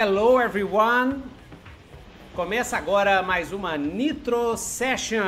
Hello 0.00 0.40
everyone! 0.40 1.22
Começa 2.34 2.76
agora 2.76 3.22
mais 3.22 3.52
uma 3.52 3.76
Nitro 3.78 4.56
Session. 4.56 5.22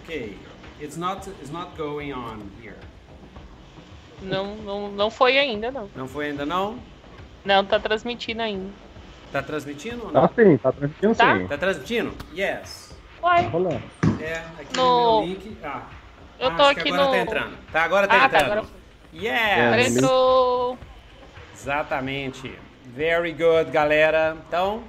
Ok, 0.00 0.38
it's 0.80 0.96
not 0.96 1.28
it's 1.38 1.50
not 1.50 1.76
going 1.76 2.14
on 2.14 2.38
here. 2.62 2.78
Não, 4.22 4.56
não, 4.56 4.90
não 4.90 5.10
foi 5.10 5.36
ainda, 5.36 5.70
não. 5.70 5.90
Não 5.94 6.08
foi 6.08 6.28
ainda 6.30 6.46
não? 6.46 6.78
Não, 7.44 7.62
tá 7.62 7.78
transmitindo 7.78 8.40
ainda. 8.40 8.70
Tá 9.30 9.42
transmitindo 9.42 10.06
ou 10.06 10.10
não? 10.10 10.26
Tá 10.26 10.34
sim, 10.34 10.56
tá 10.56 10.72
transmitindo 10.72 11.14
Tá? 11.14 11.36
sim. 11.36 11.46
Tá 11.46 11.58
transmitindo? 11.58 12.14
Yes. 12.34 12.96
Uai, 13.22 13.44
Tá 13.44 13.50
rolando. 13.50 13.82
É, 14.18 14.36
aqui 14.58 14.74
No- 14.74 15.20
no 15.20 15.26
meu 15.26 15.34
link. 15.34 15.58
Ah, 15.62 15.82
eu 16.40 16.48
ah, 16.48 16.54
tô 16.56 16.62
acho 16.62 16.74
que 16.76 16.80
aqui 16.80 16.88
agora 16.88 17.04
no. 17.04 17.10
tá 17.10 17.18
entrando. 17.18 17.56
Tá, 17.70 17.82
agora 17.82 18.08
tá 18.08 18.14
Ah, 18.14 18.28
tá, 18.30 18.36
entrando. 18.38 18.52
agora- 18.60 18.78
Yes! 19.12 19.58
Agora 19.58 19.82
É, 19.82 19.86
entrou. 19.88 20.78
Exatamente. 21.60 22.52
Very 22.94 23.32
good, 23.32 23.72
galera. 23.72 24.36
Então, 24.46 24.84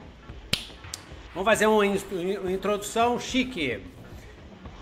vamos 1.33 1.45
fazer 1.49 1.65
uma, 1.65 1.83
in- 1.83 1.97
uma 2.43 2.51
introdução 2.51 3.19
chique. 3.19 3.79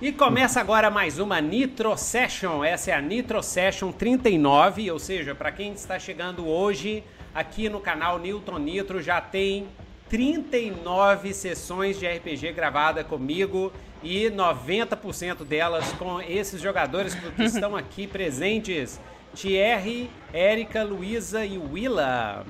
E 0.02 0.12
começa 0.12 0.60
agora 0.60 0.90
mais 0.92 1.18
uma 1.18 1.40
Nitro 1.40 1.96
Session. 1.98 2.62
Essa 2.62 2.92
é 2.92 2.94
a 2.94 3.02
Nitro 3.02 3.42
Session 3.42 3.94
39, 3.94 4.92
ou 4.92 5.00
seja, 5.00 5.34
para 5.34 5.50
quem 5.50 5.72
está 5.72 5.98
chegando 5.98 6.46
hoje 6.46 7.06
aqui 7.34 7.70
no 7.70 7.80
canal 7.80 8.20
Newton 8.20 8.58
Nitro, 8.60 9.02
já 9.02 9.22
tem 9.22 9.68
39 10.10 11.34
sessões 11.34 11.98
de 11.98 12.06
RPG 12.06 12.52
gravada 12.52 13.02
comigo 13.02 13.72
e 14.04 14.30
90% 14.30 15.46
delas 15.46 15.92
com 15.94 16.20
esses 16.22 16.62
jogadores 16.62 17.16
que 17.16 17.44
estão 17.44 17.78
aqui 17.78 18.06
presentes. 18.06 19.00
Thierry, 19.42 20.10
Érica, 20.34 20.84
Luísa 20.84 21.46
e 21.46 21.58
Willa. 21.58 22.46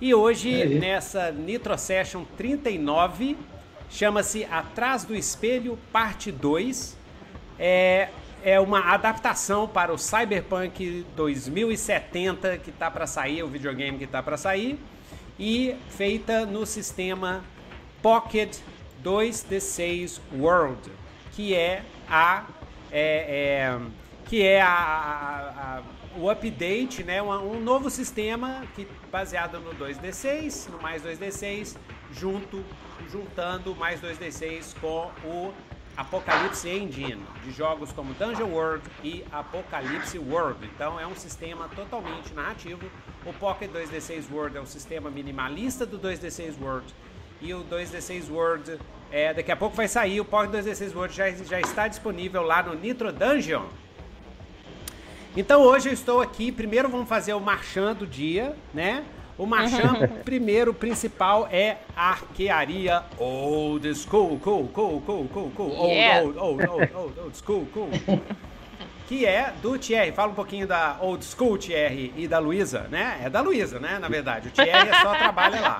E 0.00 0.12
hoje, 0.14 0.50
nessa 0.80 1.30
Nitro 1.30 1.76
Session 1.78 2.24
39, 2.36 3.36
chama-se 3.88 4.44
Atrás 4.44 5.04
do 5.04 5.14
Espelho, 5.14 5.78
parte 5.92 6.32
2. 6.32 6.96
É, 7.58 8.08
é 8.42 8.58
uma 8.60 8.80
adaptação 8.92 9.68
para 9.68 9.92
o 9.92 9.96
Cyberpunk 9.98 11.06
2070 11.16 12.58
que 12.58 12.72
tá 12.72 12.90
para 12.90 13.06
sair, 13.06 13.42
o 13.42 13.48
videogame 13.48 13.96
que 13.98 14.06
tá 14.06 14.22
para 14.22 14.36
sair, 14.36 14.78
e 15.38 15.76
feita 15.88 16.44
no 16.44 16.66
sistema 16.66 17.42
Pocket 18.02 18.58
2D6 19.04 20.20
World, 20.36 20.90
que 21.32 21.54
é 21.54 21.82
a 22.08 22.44
é, 22.90 23.70
é, 23.72 23.80
que 24.26 24.42
é 24.42 24.60
a, 24.60 24.68
a- 24.68 25.78
a- 25.78 25.82
o 26.16 26.30
update, 26.30 27.02
né, 27.02 27.20
uma- 27.20 27.40
um 27.40 27.60
novo 27.60 27.90
sistema 27.90 28.62
que 28.74 28.86
baseado 29.10 29.58
no 29.60 29.74
2D6, 29.74 30.68
no 30.70 30.80
mais 30.80 31.02
2D6, 31.02 31.76
junto 32.12 32.64
juntando 33.10 33.74
mais 33.74 34.00
2D6 34.00 34.74
com 34.80 35.10
o 35.24 35.52
Apocalypse 35.96 36.68
Engine, 36.68 37.22
de 37.44 37.52
jogos 37.52 37.92
como 37.92 38.12
Dungeon 38.14 38.48
World 38.48 38.82
e 39.04 39.24
Apocalypse 39.30 40.18
World. 40.18 40.68
Então 40.74 40.98
é 40.98 41.06
um 41.06 41.14
sistema 41.14 41.68
totalmente 41.68 42.32
narrativo. 42.34 42.80
O 43.24 43.32
Pocket 43.32 43.70
2D6 43.70 44.28
World 44.30 44.56
é 44.56 44.60
um 44.60 44.66
sistema 44.66 45.08
minimalista 45.10 45.86
do 45.86 45.96
2D6 45.98 46.56
World. 46.60 46.92
E 47.40 47.52
o 47.54 47.62
2D6 47.64 48.28
World, 48.30 48.78
é, 49.12 49.32
daqui 49.34 49.52
a 49.52 49.56
pouco 49.56 49.76
vai 49.76 49.86
sair. 49.86 50.20
O 50.20 50.24
Pocket 50.24 50.50
2D6 50.50 50.94
World 50.94 51.14
já, 51.14 51.30
já 51.30 51.60
está 51.60 51.86
disponível 51.86 52.42
lá 52.42 52.62
no 52.62 52.74
Nitro 52.74 53.12
Dungeon. 53.12 53.66
Então 55.36 55.62
hoje 55.62 55.88
eu 55.88 55.92
estou 55.92 56.20
aqui. 56.20 56.52
Primeiro 56.52 56.88
vamos 56.88 57.08
fazer 57.08 57.34
o 57.34 57.40
marchand 57.40 57.94
do 57.94 58.06
dia, 58.06 58.54
né? 58.72 59.02
O 59.36 59.46
marchand 59.46 60.08
primeiro 60.24 60.72
principal 60.72 61.48
é 61.50 61.78
arquearia 61.96 63.02
old 63.18 63.92
school, 63.96 64.38
cool, 64.38 64.68
cool, 64.68 65.00
cool, 65.00 65.28
cool, 65.32 65.50
cool, 65.50 65.70
old, 65.76 65.92
Yeah. 65.92 66.22
old, 66.24 66.38
old, 66.38 66.66
old, 66.66 66.94
old, 66.94 67.20
old 67.20 67.36
school, 67.36 67.66
cool. 67.74 67.90
Que 69.06 69.26
é 69.26 69.52
do 69.60 69.78
Thierry. 69.78 70.12
Fala 70.12 70.32
um 70.32 70.34
pouquinho 70.34 70.66
da 70.66 70.96
old 70.98 71.22
school 71.22 71.58
Thierry 71.58 72.10
e 72.16 72.26
da 72.26 72.38
Luísa, 72.38 72.86
né? 72.90 73.20
É 73.22 73.28
da 73.28 73.42
Luísa, 73.42 73.78
né? 73.78 73.98
Na 74.00 74.08
verdade, 74.08 74.48
o 74.48 74.50
Thierry 74.50 74.88
é 74.88 74.94
só 75.02 75.12
trabalha 75.14 75.60
lá. 75.60 75.78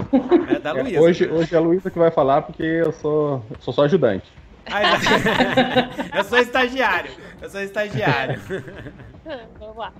É 0.54 0.58
da 0.58 0.72
Luísa. 0.72 1.00
Hoje, 1.00 1.26
hoje 1.30 1.54
é 1.54 1.56
a 1.56 1.60
Luísa 1.60 1.90
que 1.90 1.98
vai 1.98 2.10
falar 2.10 2.42
porque 2.42 2.62
eu 2.62 2.92
sou, 2.92 3.42
sou 3.60 3.72
só 3.72 3.84
ajudante. 3.84 4.30
Eu 6.14 6.24
sou 6.24 6.38
estagiário. 6.38 7.10
Eu 7.44 7.50
sou 7.50 7.60
estagiário. 7.60 8.40
Vamos 9.60 9.76
lá. 9.76 9.92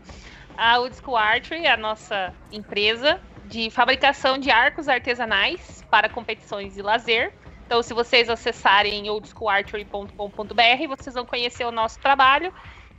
A 0.57 0.79
Old 0.79 0.97
School 0.97 1.15
Archery 1.15 1.67
é 1.67 1.73
a 1.73 1.77
nossa 1.77 2.33
empresa 2.51 3.21
de 3.45 3.69
fabricação 3.69 4.39
de 4.39 4.51
arcos 4.51 4.89
artesanais 4.89 5.85
para 5.91 6.09
competições 6.09 6.73
de 6.73 6.81
lazer. 6.81 7.35
Então, 7.67 7.83
se 7.83 7.93
vocês 7.93 8.31
acessarem 8.31 9.11
oldschoolarchery.com.br, 9.11 10.89
vocês 10.89 11.15
vão 11.15 11.27
conhecer 11.27 11.67
o 11.67 11.71
nosso 11.71 12.01
trabalho 12.01 12.51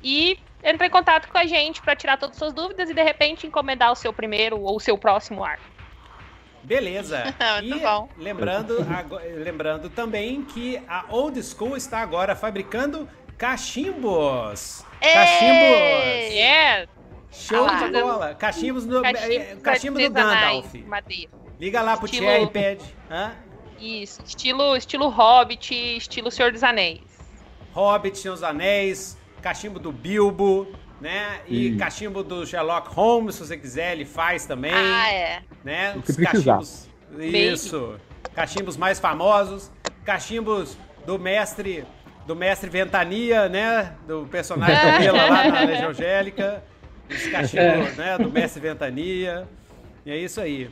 e 0.03 0.37
entrar 0.63 0.85
em 0.85 0.91
contato 0.91 1.27
com 1.27 1.39
a 1.39 1.45
gente 1.47 1.81
para 1.81 1.95
tirar 1.95 2.17
todas 2.17 2.35
as 2.35 2.37
suas 2.39 2.53
dúvidas 2.53 2.87
e, 2.87 2.93
de 2.93 3.01
repente, 3.01 3.47
encomendar 3.47 3.91
o 3.91 3.95
seu 3.95 4.13
primeiro 4.13 4.61
ou 4.61 4.75
o 4.75 4.79
seu 4.79 4.95
próximo 4.95 5.43
arco. 5.43 5.63
Beleza. 6.63 7.23
Muito 7.63 7.77
e 7.77 7.79
bom. 7.79 8.09
lembrando, 8.15 8.77
lembrando 9.43 9.89
também 9.89 10.43
que 10.43 10.79
a 10.87 11.05
Old 11.09 11.41
School 11.41 11.75
está 11.75 11.99
agora 11.99 12.35
fabricando 12.35 13.09
cachimbos. 13.37 14.83
Cachimbos. 15.01 16.33
Yeah! 16.33 16.87
Show 17.31 17.65
Ah, 17.69 17.87
de 17.87 17.91
bola. 18.01 18.33
Cachimbos 18.35 18.85
no 18.85 19.01
Cachimbos 19.01 19.61
cachimbo 19.61 19.97
do 19.99 20.05
artesanais, 20.05 20.65
Gandalf. 20.65 20.87
Madeira. 20.87 21.31
Liga 21.59 21.81
lá 21.81 21.97
pro 21.97 22.05
Estilo- 22.05 22.25
Thierry 22.27 22.43
e 22.43 22.47
pede. 22.49 22.85
Hã? 23.11 23.31
Isso, 23.79 24.21
estilo, 24.25 24.75
estilo 24.75 25.09
Hobbit, 25.09 25.73
estilo 25.97 26.31
Senhor 26.31 26.51
dos 26.51 26.63
Anéis. 26.63 27.01
Hobbit, 27.73 28.17
Senhor 28.17 28.35
dos 28.35 28.43
Anéis, 28.43 29.17
cachimbo 29.41 29.79
do 29.79 29.91
Bilbo, 29.91 30.67
né? 31.01 31.41
E 31.47 31.69
Isso. 31.69 31.77
cachimbo 31.77 32.23
do 32.23 32.45
Sherlock 32.45 32.93
Holmes, 32.95 33.35
se 33.35 33.45
você 33.45 33.57
quiser, 33.57 33.91
ele 33.93 34.05
faz 34.05 34.45
também. 34.45 34.73
Ah, 34.73 35.11
é. 35.11 35.41
né? 35.63 35.91
Que 35.93 36.11
Os 36.11 36.15
precisar. 36.15 36.31
cachimbos. 36.57 36.89
Isso. 37.19 37.99
Cachimbos 38.33 38.77
mais 38.77 38.97
famosos, 38.99 39.69
cachimbos 40.05 40.77
do 41.05 41.19
mestre 41.19 41.85
do 42.25 42.35
mestre 42.35 42.69
Ventania, 42.69 43.47
né? 43.47 43.95
Do 44.07 44.25
personagem 44.25 44.75
do 44.75 44.99
Mila 44.99 45.29
lá 45.29 45.51
na 45.51 45.59
Legião 45.65 45.89
Angélica. 45.89 46.63
Os 47.09 47.27
cachimbos, 47.27 47.95
né? 47.95 48.17
Do 48.17 48.31
mestre 48.31 48.61
Ventania. 48.61 49.47
E 50.05 50.11
é 50.11 50.17
isso 50.17 50.41
aí. 50.41 50.69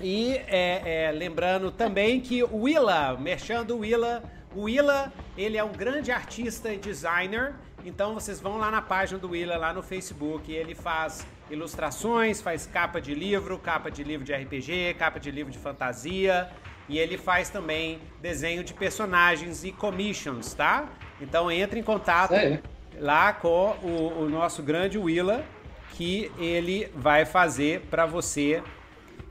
E 0.00 0.34
é, 0.48 1.06
é, 1.06 1.12
lembrando 1.12 1.70
também 1.70 2.20
que 2.20 2.42
o 2.42 2.62
Willa, 2.62 3.16
merchando 3.16 3.76
o 3.76 3.78
Willa, 3.80 4.22
o 4.54 4.62
Willa, 4.62 5.12
ele 5.38 5.56
é 5.56 5.62
um 5.62 5.72
grande 5.72 6.10
artista 6.10 6.72
e 6.72 6.76
designer, 6.76 7.54
então 7.84 8.12
vocês 8.14 8.40
vão 8.40 8.58
lá 8.58 8.70
na 8.70 8.82
página 8.82 9.18
do 9.18 9.30
Willa, 9.30 9.56
lá 9.56 9.72
no 9.72 9.82
Facebook, 9.82 10.52
ele 10.52 10.74
faz 10.74 11.26
ilustrações, 11.50 12.40
faz 12.40 12.66
capa 12.66 13.00
de 13.00 13.14
livro, 13.14 13.58
capa 13.58 13.90
de 13.90 14.02
livro 14.02 14.24
de 14.24 14.32
RPG, 14.32 14.94
capa 14.98 15.20
de 15.20 15.30
livro 15.30 15.52
de 15.52 15.58
fantasia, 15.58 16.50
e 16.88 16.98
ele 16.98 17.16
faz 17.16 17.48
também 17.48 18.00
desenho 18.20 18.62
de 18.64 18.74
personagens 18.74 19.64
e 19.64 19.72
commissions, 19.72 20.54
tá? 20.54 20.86
Então 21.20 21.50
entre 21.50 21.78
em 21.80 21.82
contato 21.82 22.34
É. 22.34 22.60
lá 22.98 23.32
com 23.32 23.76
o, 23.82 24.22
o 24.22 24.28
nosso 24.28 24.62
grande 24.62 24.98
Willa, 24.98 25.44
que 25.92 26.30
ele 26.38 26.90
vai 26.94 27.24
fazer 27.24 27.80
para 27.90 28.06
você. 28.06 28.62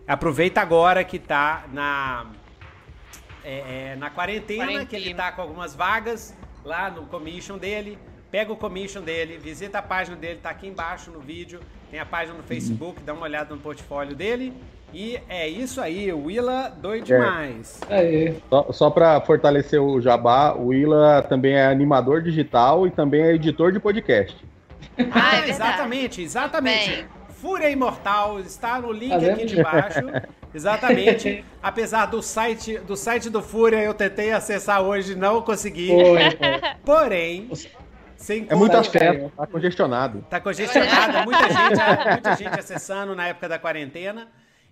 Aproveita 0.07 0.61
agora 0.61 1.03
que 1.03 1.19
tá 1.19 1.65
na 1.71 2.25
é, 3.43 3.91
é, 3.91 3.95
na 3.95 4.09
quarentena, 4.09 4.65
Quarentena. 4.65 4.85
que 4.85 4.95
ele 4.95 5.13
tá 5.15 5.31
com 5.31 5.41
algumas 5.41 5.73
vagas 5.75 6.35
lá 6.63 6.91
no 6.91 7.05
commission 7.07 7.57
dele. 7.57 7.97
Pega 8.29 8.53
o 8.53 8.55
commission 8.55 9.01
dele, 9.01 9.37
visita 9.37 9.79
a 9.79 9.81
página 9.81 10.15
dele, 10.15 10.39
tá 10.41 10.51
aqui 10.51 10.67
embaixo 10.67 11.11
no 11.11 11.19
vídeo. 11.19 11.59
Tem 11.89 11.99
a 11.99 12.05
página 12.05 12.37
no 12.37 12.43
Facebook, 12.43 13.01
dá 13.01 13.13
uma 13.13 13.23
olhada 13.23 13.53
no 13.53 13.59
portfólio 13.59 14.15
dele. 14.15 14.53
E 14.93 15.19
é 15.29 15.47
isso 15.47 15.79
aí, 15.79 16.11
o 16.11 16.25
Willa 16.25 16.69
doido 16.81 17.11
É. 17.13 17.17
demais. 17.17 17.79
Aí. 17.89 18.35
Só, 18.49 18.71
só 18.71 18.89
para 18.89 19.21
fortalecer 19.21 19.81
o 19.81 20.01
jabá, 20.01 20.53
o 20.53 20.67
Willa 20.67 21.21
também 21.29 21.53
é 21.53 21.65
animador 21.65 22.21
digital 22.21 22.85
e 22.85 22.91
também 22.91 23.21
é 23.21 23.33
editor 23.33 23.71
de 23.71 23.79
podcast. 23.79 24.35
Ah, 24.97 25.01
é 25.01 25.03
Ah, 25.03 25.29
verdade. 25.31 25.49
exatamente, 25.49 26.21
exatamente. 26.21 26.89
Bem. 26.89 27.05
Fúria 27.29 27.69
Imortal 27.69 28.39
está 28.39 28.79
no 28.79 28.91
link 28.91 29.09
Tá 29.19 29.31
aqui 29.31 29.45
de 29.45 29.63
baixo. 29.63 29.99
Exatamente. 30.53 31.45
Apesar 31.63 32.07
do 32.07 32.21
site 32.21 32.77
do 32.79 32.97
site 32.97 33.29
do 33.29 33.41
Fúria 33.41 33.77
eu 33.77 33.93
tentei 33.93 34.33
acessar 34.33 34.81
hoje, 34.81 35.15
não 35.15 35.41
consegui. 35.41 35.87
Foi. 35.87 36.19
Porém, 36.83 37.49
sem 38.17 38.45
É 38.49 38.53
muita 38.53 38.77
Tá 38.77 38.83
festa, 38.83 39.31
tá 39.35 39.47
congestionado. 39.47 40.25
Tá 40.29 40.39
congestionada, 40.41 41.23
muita 41.23 41.43
gente, 41.47 42.09
muita 42.11 42.35
gente 42.35 42.59
acessando 42.59 43.15
na 43.15 43.29
época 43.29 43.47
da 43.47 43.57
quarentena. 43.57 44.27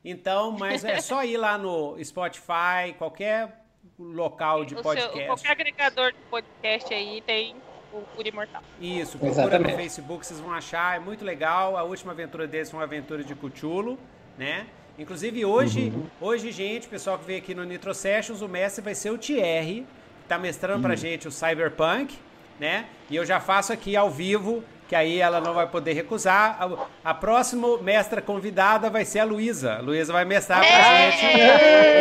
Então, 0.10 0.52
mas 0.58 0.84
é 0.84 1.00
só 1.02 1.24
ir 1.24 1.38
lá 1.38 1.58
no 1.58 1.98
Spotify, 2.04 2.94
qualquer 2.98 3.64
local 3.98 4.66
de 4.66 4.74
O 4.76 4.78
seu- 4.78 4.84
podcast. 4.84 5.26
qualquer 5.26 5.52
agregador 5.52 6.12
de 6.12 6.18
podcast 6.30 6.94
aí 6.94 7.22
tem 7.26 7.56
o 7.94 8.02
Fúria 8.16 8.30
Imortal. 8.30 8.62
Isso, 8.80 9.18
procura 9.18 9.32
Exatamente. 9.32 9.72
no 9.72 9.78
Facebook, 9.78 10.26
vocês 10.26 10.40
vão 10.40 10.54
achar, 10.54 10.96
é 10.96 11.00
muito 11.00 11.24
legal. 11.26 11.76
A 11.78 11.84
última 11.84 12.12
aventura 12.12 12.48
deles 12.48 12.70
foi 12.70 12.80
uma 12.80 12.86
aventura 12.86 13.24
de 13.24 13.36
Cthulhu, 13.36 13.98
né? 14.38 14.68
Inclusive 14.98 15.46
hoje, 15.46 15.94
hoje, 16.20 16.52
gente, 16.52 16.88
o 16.88 16.90
pessoal 16.90 17.18
que 17.18 17.26
veio 17.26 17.40
aqui 17.40 17.56
no 17.56 17.64
Nitro 17.64 17.94
Sessions, 17.94 18.42
o 18.42 18.48
mestre 18.50 18.84
vai 18.84 18.94
ser 18.96 19.10
o 19.12 19.18
Thierry, 19.18 19.86
que 20.22 20.28
tá 20.28 20.38
mestrando 20.38 20.82
pra 20.84 20.96
gente 20.96 21.28
o 21.28 21.32
Cyberpunk, 21.32 22.18
né? 22.60 22.88
E 23.10 23.16
eu 23.16 23.26
já 23.26 23.40
faço 23.40 23.72
aqui 23.72 23.96
ao 23.96 24.10
vivo, 24.10 24.64
que 24.90 24.96
aí 24.96 25.22
ela 25.22 25.40
não 25.40 25.54
vai 25.54 25.68
poder 25.68 25.94
recusar. 25.94 26.58
A, 26.60 27.12
a 27.12 27.14
próxima 27.14 27.78
mestra 27.78 28.24
convidada 28.24 28.90
vai 28.90 29.06
ser 29.06 29.20
a 29.20 29.24
Luísa. 29.24 29.76
A 29.76 29.82
Luísa 29.82 30.12
vai 30.12 30.26
mestrar 30.26 30.62
pra 30.62 31.12
gente 31.12 31.26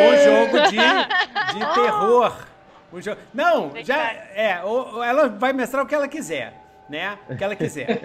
um 0.09 0.17
jogo 0.25 0.71
de, 0.71 1.59
de 1.59 1.75
terror. 1.75 2.33
Um 2.91 3.03
jogo... 3.03 3.21
Não, 3.35 3.73
já 3.85 4.11
é, 4.35 4.63
ela 5.07 5.29
vai 5.29 5.53
mestrar 5.53 5.85
o 5.85 5.87
que 5.87 5.95
ela 5.95 6.09
quiser, 6.09 6.55
né? 6.89 7.19
O 7.29 7.37
que 7.37 7.45
ela 7.45 7.55
quiser. 7.55 8.01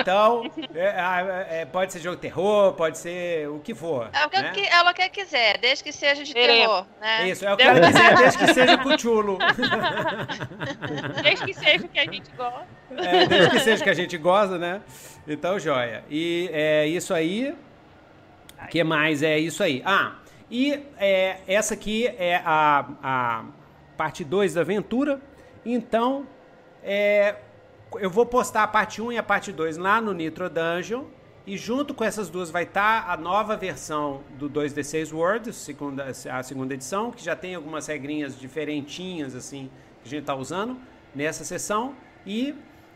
Então, 0.00 0.50
é, 0.74 1.60
é, 1.60 1.64
pode 1.66 1.92
ser 1.92 2.00
jogo 2.00 2.16
de 2.16 2.22
terror, 2.22 2.72
pode 2.72 2.96
ser 2.98 3.48
o 3.48 3.58
que 3.60 3.74
for. 3.74 4.08
É 4.12 4.26
o 4.26 4.30
que, 4.30 4.40
né? 4.40 4.50
que- 4.52 4.66
é 4.66 4.82
o 4.82 4.94
que 4.94 5.08
quiser, 5.10 5.58
desde 5.58 5.84
que 5.84 5.92
seja 5.92 6.24
de 6.24 6.32
terror, 6.32 6.86
né? 7.00 7.28
Isso, 7.28 7.44
é 7.44 7.52
o 7.52 7.56
que 7.56 7.62
ela 7.62 7.80
quiser, 7.80 8.16
desde 8.16 8.38
que 8.38 8.54
seja 8.54 8.78
Cthulhu. 8.78 9.38
Desde 11.22 11.44
que 11.46 11.54
seja 11.54 11.84
o 11.86 11.88
que 11.88 11.98
a 11.98 12.04
gente 12.04 12.30
gosta. 12.36 12.66
É, 12.96 13.26
desde 13.26 13.50
que 13.50 13.60
seja 13.60 13.80
o 13.80 13.84
que 13.84 13.90
a 13.90 13.94
gente 13.94 14.18
gosta, 14.18 14.58
né? 14.58 14.80
Então, 15.26 15.58
joia. 15.58 16.04
E 16.10 16.50
é 16.52 16.86
isso 16.86 17.14
aí. 17.14 17.54
O 18.62 18.66
que 18.68 18.82
mais 18.84 19.22
é 19.22 19.38
isso 19.38 19.62
aí? 19.62 19.82
Ah, 19.84 20.16
e 20.50 20.84
é, 20.98 21.38
essa 21.46 21.74
aqui 21.74 22.06
é 22.06 22.40
a, 22.44 22.84
a 23.02 23.44
parte 23.96 24.24
2 24.24 24.54
da 24.54 24.60
aventura. 24.60 25.20
Então, 25.64 26.26
é, 26.82 27.36
eu 28.00 28.10
vou 28.10 28.26
postar 28.26 28.62
a 28.62 28.66
parte 28.68 29.00
1 29.02 29.12
e 29.12 29.18
a 29.18 29.22
parte 29.22 29.52
2 29.52 29.76
lá 29.76 30.00
no 30.00 30.12
Nitro 30.12 30.48
Dungeon. 30.48 31.04
E 31.44 31.56
junto 31.56 31.92
com 31.92 32.04
essas 32.04 32.28
duas 32.28 32.50
vai 32.50 32.62
estar 32.62 33.10
a 33.10 33.16
nova 33.16 33.56
versão 33.56 34.20
do 34.38 34.48
2D6 34.48 35.12
World, 35.12 35.52
segunda, 35.52 36.04
a 36.30 36.42
segunda 36.44 36.72
edição, 36.74 37.10
que 37.10 37.24
já 37.24 37.34
tem 37.34 37.56
algumas 37.56 37.88
regrinhas 37.88 38.38
diferentinhas 38.38 39.34
assim 39.34 39.68
que 40.02 40.06
a 40.06 40.10
gente 40.10 40.20
está 40.20 40.36
usando 40.36 40.76
nessa 41.12 41.44
sessão. 41.44 41.94
E 42.24 42.54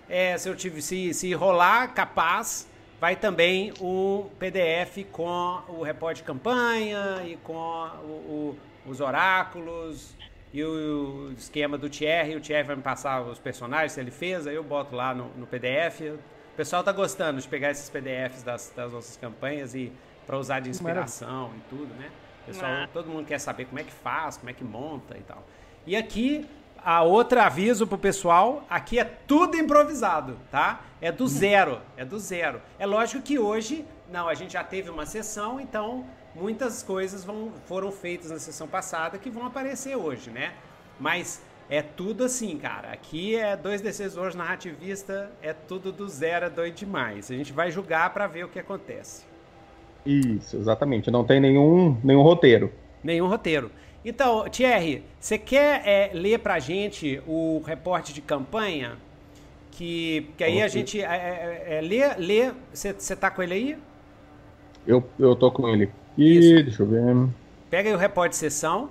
é, 0.08 0.38
se 0.38 0.48
eu 0.48 0.54
tive 0.54 0.80
se, 0.80 1.12
se 1.12 1.32
rolar, 1.34 1.92
capaz, 1.92 2.68
vai 3.00 3.16
também 3.16 3.72
um 3.80 4.28
PDF 4.38 5.04
com 5.10 5.60
o 5.68 5.82
repórter 5.82 6.18
de 6.18 6.22
campanha 6.22 7.24
e 7.26 7.36
com 7.42 7.52
o- 7.54 8.56
o- 8.86 8.90
os 8.90 9.00
oráculos 9.00 10.15
e 10.56 10.64
o, 10.64 11.32
esquema 11.36 11.76
do 11.76 11.90
Thierry. 11.90 12.34
O 12.34 12.40
Thierry 12.40 12.66
vai 12.66 12.76
me 12.76 12.82
passar 12.82 13.20
os 13.20 13.38
personagens 13.38 13.94
que 13.94 14.00
ele 14.00 14.10
fez, 14.10 14.46
aí 14.46 14.54
eu 14.54 14.64
boto 14.64 14.96
lá 14.96 15.14
no, 15.14 15.28
no 15.36 15.46
PDF. 15.46 16.00
O 16.00 16.56
pessoal 16.56 16.82
tá 16.82 16.92
gostando 16.92 17.38
de 17.38 17.46
pegar 17.46 17.70
esses 17.70 17.90
PDFs 17.90 18.42
das, 18.42 18.72
das 18.74 18.90
nossas 18.90 19.18
campanhas 19.18 19.74
e 19.74 19.92
para 20.26 20.38
usar 20.38 20.60
de 20.60 20.70
inspiração 20.70 21.50
e 21.58 21.60
tudo, 21.68 21.94
né? 21.96 22.10
Pessoal, 22.46 22.70
Ah. 22.70 22.88
todo 22.90 23.06
mundo 23.06 23.26
quer 23.26 23.38
saber 23.38 23.66
como 23.66 23.78
é 23.78 23.84
que 23.84 23.92
faz, 23.92 24.38
como 24.38 24.48
é 24.48 24.54
que 24.54 24.64
monta 24.64 25.18
e 25.18 25.20
tal. 25.20 25.44
E 25.86 25.94
aqui 25.94 26.48
a 26.82 27.02
outra 27.02 27.44
aviso 27.44 27.86
pro 27.86 27.98
pessoal, 27.98 28.64
aqui 28.70 28.98
é 28.98 29.04
tudo 29.04 29.58
improvisado, 29.58 30.38
tá? 30.50 30.80
É 31.02 31.12
do 31.12 31.28
zero, 31.28 31.82
é 31.98 32.04
do 32.04 32.18
zero. 32.18 32.62
É 32.78 32.86
lógico 32.86 33.22
que 33.22 33.38
hoje, 33.38 33.84
não, 34.10 34.26
a 34.26 34.32
gente 34.32 34.54
já 34.54 34.64
teve 34.64 34.88
uma 34.88 35.04
sessão, 35.04 35.60
então 35.60 36.06
muitas 36.38 36.82
coisas 36.82 37.24
vão, 37.24 37.50
foram 37.66 37.90
feitas 37.90 38.30
na 38.30 38.38
sessão 38.38 38.68
passada 38.68 39.18
que 39.18 39.30
vão 39.30 39.46
aparecer 39.46 39.96
hoje, 39.96 40.30
né? 40.30 40.52
Mas 41.00 41.42
é 41.68 41.82
tudo 41.82 42.24
assim, 42.24 42.56
cara. 42.58 42.92
Aqui 42.92 43.34
é 43.36 43.56
dois 43.56 43.80
decisores 43.80 44.34
narrativista, 44.34 45.30
é 45.42 45.52
tudo 45.52 45.90
do 45.90 46.08
zero, 46.08 46.46
é 46.46 46.50
doido 46.50 46.74
demais. 46.74 47.30
A 47.30 47.34
gente 47.34 47.52
vai 47.52 47.70
julgar 47.70 48.12
pra 48.12 48.26
ver 48.26 48.44
o 48.44 48.48
que 48.48 48.58
acontece. 48.58 49.24
Isso, 50.04 50.56
exatamente. 50.56 51.10
Não 51.10 51.24
tem 51.24 51.40
nenhum, 51.40 51.98
nenhum 52.04 52.22
roteiro. 52.22 52.72
Nenhum 53.02 53.26
roteiro. 53.26 53.70
Então, 54.04 54.48
Thierry, 54.48 55.02
você 55.18 55.36
quer 55.36 55.82
é, 55.84 56.10
ler 56.14 56.38
pra 56.38 56.60
gente 56.60 57.20
o 57.26 57.60
reporte 57.66 58.12
de 58.12 58.20
campanha? 58.20 58.96
Que, 59.72 60.30
que 60.38 60.44
aí 60.44 60.62
a 60.62 60.68
gente 60.68 61.02
é, 61.02 61.04
é, 61.04 61.78
é, 61.78 61.80
lê, 61.80 62.14
lê. 62.16 62.52
Você 62.72 63.16
tá 63.16 63.30
com 63.30 63.42
ele 63.42 63.54
aí? 63.54 63.78
Eu, 64.86 65.04
eu 65.18 65.34
tô 65.34 65.50
com 65.50 65.68
ele. 65.68 65.90
E 66.16 66.38
Isso. 66.38 66.64
deixa 66.64 66.82
eu 66.82 66.86
ver. 66.86 67.28
Pega 67.70 67.88
aí 67.90 67.94
o 67.94 67.98
reporte 67.98 68.30
de 68.32 68.36
sessão. 68.36 68.90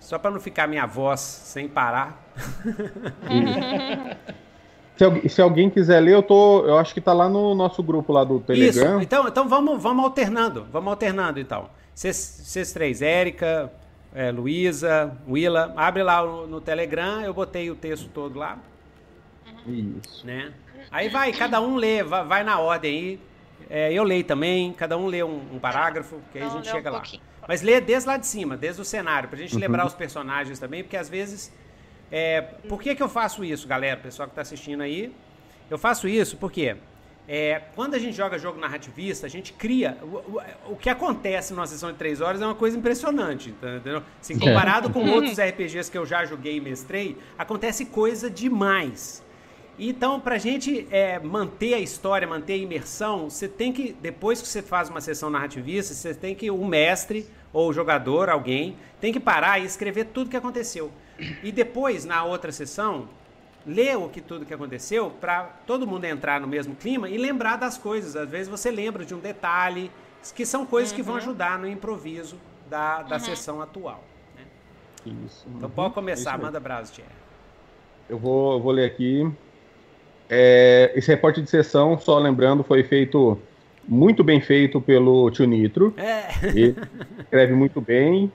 Só 0.00 0.18
pra 0.18 0.30
não 0.30 0.40
ficar 0.40 0.66
minha 0.66 0.86
voz 0.86 1.20
sem 1.20 1.68
parar. 1.68 2.22
Se, 4.96 5.28
se 5.28 5.40
alguém 5.40 5.70
quiser 5.70 6.00
ler, 6.00 6.14
eu 6.14 6.22
tô. 6.24 6.66
Eu 6.66 6.76
acho 6.76 6.92
que 6.92 7.00
tá 7.00 7.12
lá 7.12 7.28
no 7.28 7.54
nosso 7.54 7.80
grupo 7.84 8.12
lá 8.12 8.24
do 8.24 8.36
Isso. 8.36 8.44
Telegram. 8.80 9.00
Então, 9.00 9.28
então 9.28 9.48
vamos, 9.48 9.80
vamos 9.80 10.04
alternando. 10.04 10.66
Vamos 10.72 10.88
alternando, 10.90 11.38
então. 11.38 11.70
Vocês- 11.94 12.16
Vocês 12.44 12.72
três, 12.72 13.00
Érica, 13.00 13.72
é, 14.12 14.32
Luísa, 14.32 15.16
Willa, 15.28 15.72
abre 15.76 16.02
lá 16.02 16.24
no, 16.24 16.48
no 16.48 16.60
Telegram. 16.60 17.20
Eu 17.22 17.32
botei 17.32 17.70
o 17.70 17.76
texto 17.76 18.08
todo 18.12 18.36
lá. 18.40 18.58
Isso. 19.64 20.26
né? 20.26 20.52
Aí 20.90 21.08
vai, 21.08 21.30
cada 21.32 21.60
um 21.60 21.76
lê, 21.76 22.02
vai, 22.02 22.24
vai 22.24 22.42
na 22.42 22.58
ordem 22.58 22.90
aí. 22.92 23.20
É, 23.70 23.92
eu 23.92 24.02
leio 24.02 24.24
também, 24.24 24.72
cada 24.72 24.96
um 24.96 25.06
lê 25.06 25.22
um, 25.22 25.42
um 25.52 25.58
parágrafo, 25.58 26.20
que 26.32 26.38
aí 26.38 26.44
a 26.44 26.48
gente 26.48 26.64
lê 26.64 26.70
um 26.70 26.72
chega 26.76 26.90
lá. 26.90 26.98
Mas 27.46 27.62
lê 27.62 27.80
desde 27.80 28.08
lá 28.08 28.16
de 28.16 28.26
cima, 28.26 28.56
desde 28.56 28.80
o 28.80 28.84
cenário, 28.84 29.28
pra 29.28 29.38
gente 29.38 29.56
lembrar 29.56 29.86
os 29.86 29.94
personagens 29.94 30.58
também, 30.58 30.82
porque 30.82 30.96
às 30.96 31.08
vezes. 31.08 31.52
é, 32.10 32.40
por 32.68 32.80
que, 32.80 32.94
que 32.94 33.02
eu 33.02 33.08
faço 33.08 33.44
isso, 33.44 33.66
galera? 33.68 33.98
Pessoal 34.00 34.28
que 34.28 34.34
tá 34.34 34.40
assistindo 34.42 34.82
aí. 34.82 35.12
Eu 35.70 35.76
faço 35.78 36.08
isso 36.08 36.36
porque 36.38 36.76
é, 37.26 37.60
quando 37.74 37.92
a 37.94 37.98
gente 37.98 38.16
joga 38.16 38.38
jogo 38.38 38.58
narrativista, 38.58 39.26
a 39.26 39.28
gente 39.28 39.52
cria. 39.52 39.98
O, 40.02 40.06
o- 40.06 40.40
o 40.72 40.76
que 40.76 40.88
acontece 40.88 41.52
numa 41.52 41.66
sessão 41.66 41.92
de 41.92 41.98
três 41.98 42.22
horas 42.22 42.40
é 42.40 42.46
uma 42.46 42.54
coisa 42.54 42.78
impressionante, 42.78 43.50
entendeu? 43.50 44.02
Assim, 44.18 44.38
comparado 44.38 44.88
com 44.90 45.00
outros 45.10 45.38
RPGs 45.38 45.90
que 45.90 45.98
eu 45.98 46.06
já 46.06 46.24
joguei 46.24 46.56
e 46.56 46.60
mestrei, 46.60 47.18
acontece 47.38 47.84
coisa 47.84 48.30
demais. 48.30 49.22
Então, 49.78 50.18
pra 50.18 50.38
gente 50.38 50.86
é, 50.90 51.18
manter 51.20 51.74
a 51.74 51.78
história, 51.78 52.26
manter 52.26 52.54
a 52.54 52.56
imersão, 52.56 53.30
você 53.30 53.46
tem 53.46 53.72
que, 53.72 53.92
depois 53.92 54.42
que 54.42 54.48
você 54.48 54.60
faz 54.60 54.88
uma 54.90 55.00
sessão 55.00 55.30
narrativista, 55.30 55.94
você 55.94 56.12
tem 56.14 56.34
que, 56.34 56.50
o 56.50 56.64
mestre 56.64 57.26
ou 57.52 57.68
o 57.68 57.72
jogador, 57.72 58.28
alguém, 58.28 58.76
tem 59.00 59.12
que 59.12 59.20
parar 59.20 59.60
e 59.60 59.64
escrever 59.64 60.06
tudo 60.06 60.30
que 60.30 60.36
aconteceu. 60.36 60.90
E 61.42 61.52
depois, 61.52 62.04
na 62.04 62.24
outra 62.24 62.50
sessão, 62.50 63.08
ler 63.64 63.96
o 63.96 64.08
que 64.08 64.20
tudo 64.20 64.44
que 64.44 64.52
aconteceu 64.54 65.10
para 65.20 65.44
todo 65.66 65.86
mundo 65.86 66.04
entrar 66.04 66.40
no 66.40 66.46
mesmo 66.48 66.74
clima 66.74 67.08
e 67.08 67.16
lembrar 67.16 67.56
das 67.56 67.78
coisas. 67.78 68.16
Às 68.16 68.28
vezes 68.28 68.48
você 68.48 68.70
lembra 68.72 69.04
de 69.04 69.14
um 69.14 69.18
detalhe, 69.20 69.90
que 70.34 70.44
são 70.44 70.66
coisas 70.66 70.92
que 70.92 71.02
vão 71.02 71.14
ajudar 71.16 71.56
no 71.58 71.68
improviso 71.68 72.36
da, 72.68 73.02
da 73.02 73.18
sessão 73.20 73.62
atual. 73.62 74.02
né? 74.36 74.42
Isso. 75.24 75.46
Então 75.56 75.68
Uhum. 75.68 75.74
pode 75.74 75.94
começar, 75.94 76.32
mesmo. 76.32 76.46
manda 76.46 76.58
brasa, 76.58 76.92
Thierry. 76.92 77.10
Eu 78.08 78.18
vou, 78.18 78.54
eu 78.54 78.60
vou 78.60 78.72
ler 78.72 78.86
aqui. 78.86 79.30
É, 80.28 80.92
esse 80.94 81.08
reporte 81.08 81.40
de 81.40 81.48
sessão, 81.48 81.98
só 81.98 82.18
lembrando, 82.18 82.62
foi 82.62 82.82
feito 82.82 83.38
muito 83.88 84.22
bem 84.22 84.40
feito 84.40 84.80
pelo 84.80 85.30
Tio 85.30 85.46
Nitro. 85.46 85.94
É. 85.96 86.46
Ele 86.46 86.76
escreve 87.18 87.54
muito 87.54 87.80
bem. 87.80 88.30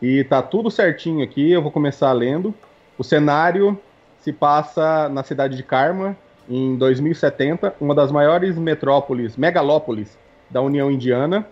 E 0.00 0.24
tá 0.24 0.42
tudo 0.42 0.70
certinho 0.70 1.22
aqui. 1.22 1.52
Eu 1.52 1.62
vou 1.62 1.70
começar 1.70 2.12
lendo. 2.12 2.54
O 2.96 3.04
cenário 3.04 3.78
se 4.20 4.32
passa 4.32 5.08
na 5.10 5.22
cidade 5.22 5.56
de 5.56 5.62
Karma, 5.62 6.16
em 6.48 6.76
2070, 6.76 7.74
uma 7.80 7.94
das 7.94 8.10
maiores 8.10 8.56
metrópoles, 8.56 9.36
megalópolis 9.36 10.18
da 10.48 10.62
União 10.62 10.90
Indiana, 10.90 11.46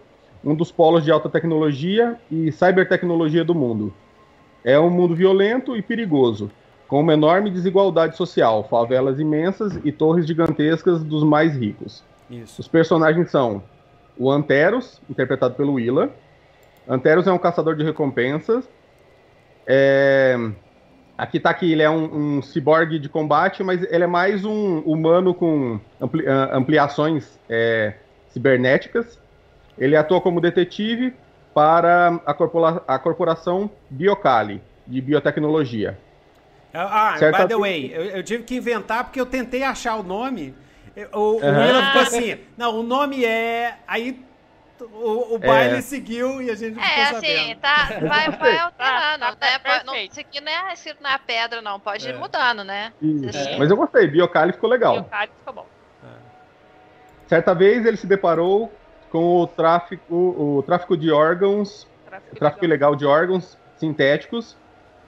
um 0.44 0.54
dos 0.54 0.72
polos 0.72 1.04
de 1.04 1.10
alta 1.10 1.28
tecnologia 1.28 2.16
e 2.30 2.50
cybertecnologia 2.50 3.44
do 3.44 3.54
mundo. 3.54 3.92
É 4.64 4.78
um 4.78 4.90
mundo 4.90 5.14
violento 5.14 5.76
e 5.76 5.82
perigoso, 5.82 6.50
com 6.92 7.00
uma 7.00 7.14
enorme 7.14 7.50
desigualdade 7.50 8.18
social, 8.18 8.64
favelas 8.68 9.18
imensas 9.18 9.80
e 9.82 9.90
torres 9.90 10.26
gigantescas 10.26 11.02
dos 11.02 11.24
mais 11.24 11.56
ricos. 11.56 12.04
Isso. 12.30 12.60
Os 12.60 12.68
personagens 12.68 13.30
são 13.30 13.62
o 14.14 14.30
Anteros, 14.30 15.00
interpretado 15.08 15.54
pelo 15.54 15.72
Willa. 15.72 16.10
Anteros 16.86 17.26
é 17.26 17.32
um 17.32 17.38
caçador 17.38 17.76
de 17.76 17.82
recompensas. 17.82 18.68
É, 19.66 20.36
Aqui 21.16 21.40
tá 21.40 21.54
que 21.54 21.72
ele 21.72 21.82
é 21.82 21.88
um, 21.88 22.36
um 22.36 22.42
ciborgue 22.42 22.98
de 22.98 23.08
combate, 23.08 23.64
mas 23.64 23.82
ele 23.90 24.04
é 24.04 24.06
mais 24.06 24.44
um 24.44 24.80
humano 24.80 25.32
com 25.32 25.80
ampli- 25.98 26.28
ah, 26.28 26.50
ampliações 26.52 27.40
é, 27.48 27.94
cibernéticas. 28.28 29.18
Ele 29.78 29.96
atua 29.96 30.20
como 30.20 30.42
detetive 30.42 31.14
para 31.54 32.20
a, 32.26 32.34
corpora- 32.34 32.82
a 32.86 32.98
corporação 32.98 33.70
Biocali, 33.88 34.60
de 34.86 35.00
biotecnologia. 35.00 35.96
Ah, 36.74 37.14
Certa- 37.18 37.42
by 37.42 37.48
the 37.48 37.56
way, 37.56 37.92
eu, 37.94 38.02
eu 38.04 38.22
tive 38.22 38.44
que 38.44 38.56
inventar 38.56 39.04
porque 39.04 39.20
eu 39.20 39.26
tentei 39.26 39.62
achar 39.62 39.96
o 39.96 40.02
nome. 40.02 40.54
O, 41.12 41.36
o 41.36 41.42
Aham. 41.44 41.66
Willa 41.66 41.86
ficou 41.86 42.02
assim, 42.02 42.38
não, 42.56 42.80
o 42.80 42.82
nome 42.82 43.24
é. 43.24 43.76
Aí 43.86 44.22
o, 44.80 45.34
o 45.34 45.38
baile 45.38 45.76
é. 45.78 45.80
seguiu 45.80 46.42
e 46.42 46.50
a 46.50 46.54
gente 46.54 46.74
não 46.74 46.82
É, 46.82 47.02
assim, 47.04 47.56
tá, 47.60 47.86
vai, 48.00 48.28
vai 48.36 48.56
Tá, 48.56 48.64
alterando, 48.64 49.36
tá, 49.36 49.46
né? 49.46 49.58
Pode- 49.58 49.86
não, 49.86 49.96
isso 49.96 50.20
aqui 50.20 50.40
não 50.40 50.50
é 50.52 50.72
escrito 50.72 51.02
na 51.02 51.18
pedra, 51.18 51.62
não. 51.62 51.78
Pode 51.78 52.06
É. 52.06 52.10
ir 52.10 52.18
mudando, 52.18 52.64
né? 52.64 52.92
É. 53.34 53.56
Mas 53.58 53.70
eu 53.70 53.76
gostei, 53.76 54.06
Biocali 54.08 54.52
ficou 54.52 54.68
legal. 54.68 54.98
o 54.98 55.04
cara 55.04 55.28
ficou 55.38 55.52
bom. 55.54 55.66
Certa 57.26 57.54
vez 57.54 57.86
ele 57.86 57.96
se 57.96 58.06
deparou 58.06 58.70
com 59.10 59.36
o 59.40 59.46
tráfico, 59.46 60.14
o 60.14 60.62
tráfico 60.64 60.96
de 60.96 61.10
órgãos, 61.10 61.86
Tráfico 62.06 62.36
tráfico 62.36 62.64
ilegal 62.64 62.94
de 62.94 63.06
órgãos 63.06 63.56
sintéticos, 63.76 64.56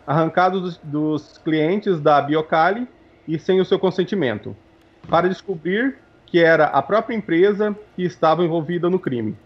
arrancados 0.06 0.61
dos, 0.61 0.80
dos 0.82 1.38
clientes 1.38 2.00
da 2.00 2.20
Biocali 2.20 2.87
e 3.26 3.38
sem 3.38 3.61
o 3.61 3.64
seu 3.64 3.78
consentimento, 3.78 4.56
para 5.08 5.28
descobrir 5.28 5.96
que 6.26 6.40
era 6.40 6.66
a 6.66 6.82
própria 6.82 7.14
empresa 7.14 7.76
que 7.94 8.02
estava 8.02 8.44
envolvida 8.44 8.90
no 8.90 8.99
crime. 8.99 9.37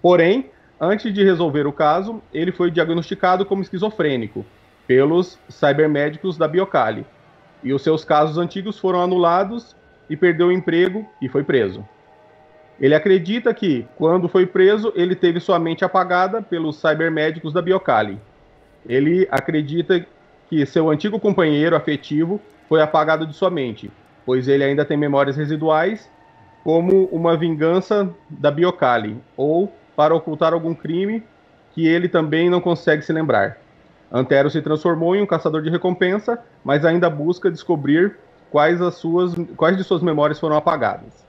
Porém, 0.00 0.50
antes 0.80 1.12
de 1.12 1.24
resolver 1.24 1.66
o 1.66 1.72
caso, 1.72 2.22
ele 2.32 2.52
foi 2.52 2.70
diagnosticado 2.70 3.44
como 3.44 3.62
esquizofrênico 3.62 4.44
pelos 4.86 5.38
cybermédicos 5.48 6.38
da 6.38 6.46
Biocali, 6.46 7.04
e 7.62 7.72
os 7.72 7.82
seus 7.82 8.04
casos 8.04 8.38
antigos 8.38 8.78
foram 8.78 9.02
anulados 9.02 9.74
e 10.08 10.16
perdeu 10.16 10.48
o 10.48 10.52
emprego 10.52 11.04
e 11.20 11.28
foi 11.28 11.42
preso. 11.42 11.84
Ele 12.78 12.94
acredita 12.94 13.52
que, 13.54 13.86
quando 13.96 14.28
foi 14.28 14.46
preso, 14.46 14.92
ele 14.94 15.16
teve 15.16 15.40
sua 15.40 15.58
mente 15.58 15.84
apagada 15.84 16.42
pelos 16.42 16.76
cybermédicos 16.76 17.52
da 17.52 17.62
Biocali. 17.62 18.20
Ele 18.88 19.26
acredita 19.30 20.04
que 20.48 20.64
seu 20.64 20.88
antigo 20.90 21.18
companheiro 21.18 21.76
afetivo 21.76 22.40
foi 22.68 22.80
apagado 22.80 23.26
de 23.26 23.34
sua 23.34 23.50
mente, 23.50 23.90
pois 24.24 24.48
ele 24.48 24.64
ainda 24.64 24.84
tem 24.84 24.96
memórias 24.96 25.36
residuais, 25.36 26.10
como 26.62 27.04
uma 27.06 27.36
vingança 27.36 28.12
da 28.28 28.50
Biocali, 28.50 29.16
ou 29.36 29.72
para 29.94 30.14
ocultar 30.14 30.52
algum 30.52 30.74
crime 30.74 31.22
que 31.72 31.86
ele 31.86 32.08
também 32.08 32.50
não 32.50 32.60
consegue 32.60 33.02
se 33.02 33.12
lembrar. 33.12 33.58
Antero 34.10 34.50
se 34.50 34.62
transformou 34.62 35.14
em 35.14 35.22
um 35.22 35.26
caçador 35.26 35.62
de 35.62 35.70
recompensa, 35.70 36.38
mas 36.64 36.84
ainda 36.84 37.10
busca 37.10 37.50
descobrir 37.50 38.16
quais, 38.50 38.80
as 38.80 38.94
suas, 38.94 39.34
quais 39.56 39.76
de 39.76 39.84
suas 39.84 40.02
memórias 40.02 40.38
foram 40.38 40.56
apagadas. 40.56 41.24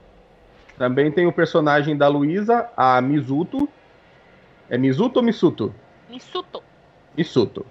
Também 0.76 1.10
tem 1.10 1.26
o 1.26 1.32
personagem 1.32 1.96
da 1.96 2.06
Luísa, 2.08 2.68
a 2.76 3.00
Mizuto. 3.00 3.68
É 4.70 4.78
Mizuto 4.78 5.18
ou 5.18 5.24
Misuto? 5.24 5.74
Insulto. 6.08 6.62
Misuto. 7.18 7.66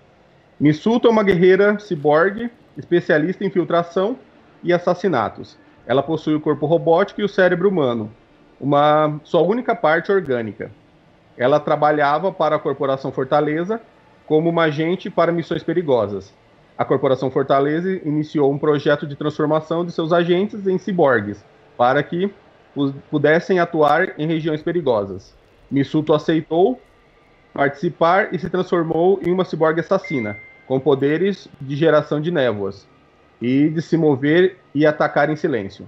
Misuto 0.59 1.07
é 1.07 1.11
uma 1.11 1.23
guerreira 1.23 1.79
ciborgue, 1.79 2.49
especialista 2.77 3.45
em 3.45 3.47
infiltração 3.47 4.17
e 4.61 4.73
assassinatos. 4.73 5.57
Ela 5.85 6.03
possui 6.03 6.35
o 6.35 6.41
corpo 6.41 6.65
robótico 6.65 7.21
e 7.21 7.23
o 7.23 7.29
cérebro 7.29 7.69
humano, 7.69 8.11
uma 8.59 9.21
sua 9.23 9.41
única 9.41 9.73
parte 9.73 10.11
orgânica. 10.11 10.69
Ela 11.37 11.61
trabalhava 11.61 12.29
para 12.29 12.57
a 12.57 12.59
Corporação 12.59 13.09
Fortaleza 13.09 13.79
como 14.25 14.49
uma 14.49 14.63
agente 14.63 15.09
para 15.09 15.31
missões 15.31 15.63
perigosas. 15.63 16.33
A 16.77 16.83
Corporação 16.83 17.31
Fortaleza 17.31 17.89
iniciou 18.03 18.51
um 18.51 18.57
projeto 18.59 19.07
de 19.07 19.15
transformação 19.15 19.85
de 19.85 19.93
seus 19.93 20.11
agentes 20.11 20.67
em 20.67 20.77
ciborgues, 20.77 21.41
para 21.77 22.03
que 22.03 22.29
pu- 22.75 22.93
pudessem 23.09 23.59
atuar 23.59 24.19
em 24.19 24.27
regiões 24.27 24.61
perigosas. 24.61 25.33
Misuto 25.71 26.13
aceitou 26.13 26.81
participar 27.57 28.35
e 28.35 28.37
se 28.37 28.51
transformou 28.51 29.19
em 29.25 29.31
uma 29.31 29.43
ciborgue 29.43 29.79
assassina, 29.79 30.37
com 30.67 30.79
poderes 30.79 31.47
de 31.59 31.75
geração 31.75 32.21
de 32.21 32.29
névoas 32.29 32.87
e 33.41 33.67
de 33.69 33.81
se 33.81 33.97
mover 33.97 34.57
e 34.75 34.85
atacar 34.85 35.27
em 35.31 35.35
silêncio. 35.35 35.87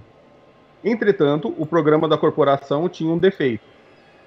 Entretanto, 0.82 1.54
o 1.56 1.64
programa 1.64 2.08
da 2.08 2.18
corporação 2.18 2.88
tinha 2.88 3.12
um 3.12 3.18
defeito. 3.18 3.62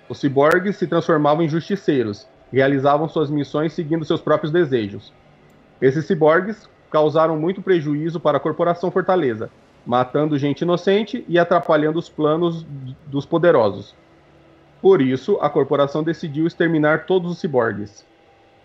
Os 0.07 0.19
ciborgues 0.19 0.77
se 0.77 0.87
transformavam 0.87 1.43
em 1.43 1.49
justiceiros, 1.49 2.25
realizavam 2.49 3.09
suas 3.09 3.29
missões 3.29 3.73
seguindo 3.73 4.05
seus 4.05 4.21
próprios 4.21 4.49
desejos. 4.51 5.11
Esses 5.81 6.05
ciborgues 6.05 6.69
causaram 6.89 7.37
muito 7.37 7.61
prejuízo 7.61 8.21
para 8.21 8.37
a 8.37 8.41
corporação 8.41 8.89
Fortaleza, 8.89 9.49
matando 9.85 10.37
gente 10.37 10.61
inocente 10.61 11.25
e 11.27 11.37
atrapalhando 11.37 11.99
os 11.99 12.07
planos 12.07 12.65
dos 13.07 13.25
poderosos. 13.25 13.93
Por 14.83 15.01
isso, 15.01 15.37
a 15.39 15.49
corporação 15.49 16.03
decidiu 16.03 16.45
exterminar 16.45 17.05
todos 17.05 17.31
os 17.31 17.37
ciborgues. 17.39 18.05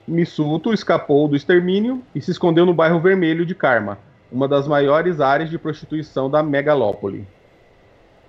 Misuto 0.05 0.73
escapou 0.73 1.29
do 1.29 1.37
extermínio 1.37 2.03
e 2.13 2.21
se 2.21 2.33
escondeu 2.33 2.67
no 2.67 2.75
bairro 2.75 2.99
Vermelho 2.99 3.47
de 3.47 3.55
Karma, 3.55 3.99
uma 4.33 4.49
das 4.49 4.67
maiores 4.67 5.21
áreas 5.21 5.49
de 5.49 5.57
prostituição 5.57 6.29
da 6.29 6.43
megalópole. 6.43 7.25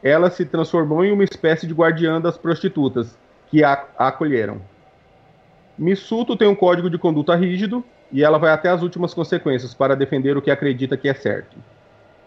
Ela 0.03 0.29
se 0.29 0.45
transformou 0.45 1.03
em 1.03 1.11
uma 1.11 1.23
espécie 1.23 1.65
de 1.65 1.73
guardiã 1.73 2.21
das 2.21 2.37
prostitutas, 2.37 3.17
que 3.47 3.63
a, 3.63 3.83
acolheram. 3.97 4.61
Misuto 5.75 6.37
tem 6.37 6.47
um 6.47 6.53
código 6.53 6.91
de 6.91 6.97
conduta 6.99 7.35
rígido 7.35 7.83
e 8.11 8.23
ela 8.23 8.37
vai 8.37 8.51
até 8.51 8.69
as 8.69 8.83
últimas 8.83 9.15
consequências 9.15 9.73
para 9.73 9.95
defender 9.95 10.37
o 10.37 10.43
que 10.43 10.51
acredita 10.51 10.95
que 10.95 11.09
é 11.09 11.13
certo. 11.15 11.57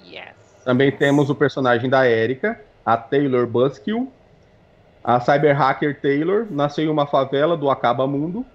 Yes. 0.05 0.35
Também 0.65 0.91
temos 0.91 1.31
o 1.31 1.37
personagem 1.37 1.89
da 1.89 2.11
Erika, 2.11 2.61
a 2.85 2.97
Taylor 2.97 3.47
Buskill. 3.47 4.13
A 5.05 5.19
cyberhacker 5.19 6.01
Taylor 6.01 6.47
nasceu 6.51 6.85
em 6.85 6.89
uma 6.89 7.07
favela 7.07 7.57
do 7.57 7.69
Acaba 7.69 8.07
Mundo, 8.07 8.47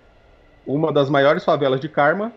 uma 0.65 0.93
das 0.93 1.09
maiores 1.09 1.43
favelas 1.43 1.79
de 1.79 1.89
Karma. 1.89 2.31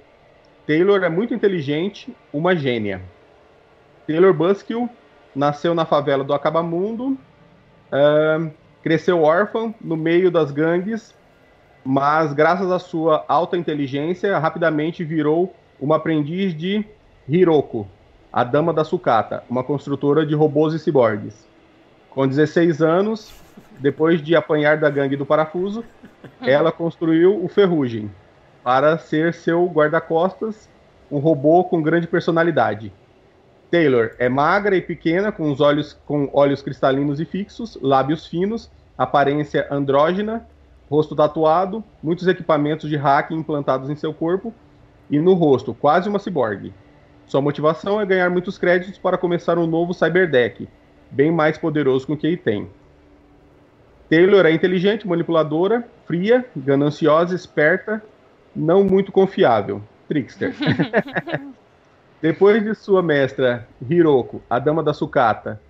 Taylor 0.66 1.02
é 1.04 1.08
muito 1.08 1.32
inteligente, 1.32 2.14
uma 2.32 2.56
gênia. 2.56 3.00
Taylor 4.06 4.34
Buskill 4.34 4.90
nasceu 5.34 5.74
na 5.74 5.84
favela 5.84 6.24
do 6.24 6.34
Acaba 6.34 6.62
Mundo, 6.62 7.16
ahn, 7.92 8.50
cresceu 8.82 9.22
órfã 9.22 9.72
no 9.80 9.96
meio 9.96 10.30
das 10.30 10.50
gangues, 10.50 11.14
mas 11.84 12.32
graças 12.32 12.70
à 12.70 12.78
sua 12.80 13.24
alta 13.28 13.56
inteligência, 13.56 14.36
rapidamente 14.38 15.04
virou 15.04 15.54
uma 15.80 15.96
aprendiz 15.96 16.52
de 16.54 16.84
Hiroko, 17.28 17.86
a 18.32 18.42
Dama 18.42 18.72
da 18.72 18.82
Sucata, 18.82 19.44
uma 19.48 19.62
construtora 19.62 20.26
de 20.26 20.34
robôs 20.34 20.74
e 20.74 20.78
ciborgues. 20.80 21.48
Com 22.10 22.26
16 22.26 22.82
anos, 22.82 23.32
depois 23.80 24.22
de 24.22 24.36
apanhar 24.36 24.76
da 24.76 24.90
gangue 24.90 25.16
do 25.16 25.26
parafuso, 25.26 25.82
ela 26.42 26.70
construiu 26.70 27.42
o 27.42 27.48
Ferrugem 27.48 28.10
para 28.62 28.98
ser 28.98 29.32
seu 29.32 29.66
guarda-costas, 29.66 30.68
um 31.10 31.18
robô 31.18 31.64
com 31.64 31.82
grande 31.82 32.06
personalidade. 32.06 32.92
Taylor 33.70 34.10
é 34.18 34.28
magra 34.28 34.76
e 34.76 34.82
pequena, 34.82 35.32
com 35.32 35.50
os 35.50 35.60
olhos 35.60 35.98
com 36.04 36.28
olhos 36.32 36.60
cristalinos 36.60 37.20
e 37.20 37.24
fixos, 37.24 37.78
lábios 37.80 38.26
finos, 38.26 38.70
aparência 38.98 39.66
andrógena, 39.70 40.46
rosto 40.90 41.16
tatuado, 41.16 41.82
muitos 42.02 42.26
equipamentos 42.26 42.88
de 42.88 42.96
hacking 42.96 43.36
implantados 43.36 43.88
em 43.88 43.96
seu 43.96 44.12
corpo 44.12 44.52
e 45.08 45.18
no 45.18 45.34
rosto, 45.34 45.72
quase 45.72 46.08
uma 46.08 46.18
ciborgue. 46.18 46.74
Sua 47.26 47.40
motivação 47.40 48.00
é 48.00 48.04
ganhar 48.04 48.28
muitos 48.28 48.58
créditos 48.58 48.98
para 48.98 49.16
começar 49.16 49.56
um 49.56 49.66
novo 49.66 49.94
Cyberdeck, 49.94 50.68
bem 51.10 51.30
mais 51.30 51.56
poderoso 51.56 52.06
que 52.06 52.12
o 52.12 52.16
que 52.16 52.26
ele 52.26 52.36
tem. 52.36 52.68
Taylor 54.10 54.44
é 54.44 54.50
inteligente, 54.50 55.06
manipuladora, 55.06 55.88
fria, 56.04 56.44
gananciosa, 56.56 57.34
esperta, 57.34 58.02
não 58.54 58.82
muito 58.82 59.12
confiável. 59.12 59.80
Trickster. 60.08 60.52
Depois 62.20 62.62
de 62.62 62.74
sua 62.74 63.02
mestra, 63.02 63.66
Hiroko, 63.88 64.42
a 64.50 64.58
dama 64.58 64.82
da 64.82 64.92
sucata, 64.92 65.60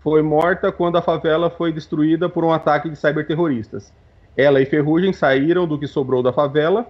foi 0.00 0.20
morta 0.22 0.70
quando 0.70 0.98
a 0.98 1.02
favela 1.02 1.48
foi 1.48 1.72
destruída 1.72 2.28
por 2.28 2.44
um 2.44 2.52
ataque 2.52 2.90
de 2.90 2.96
cyberterroristas. 2.96 3.90
Ela 4.36 4.60
e 4.60 4.66
Ferrugem 4.66 5.14
saíram 5.14 5.66
do 5.66 5.78
que 5.78 5.86
sobrou 5.86 6.22
da 6.22 6.32
favela, 6.32 6.86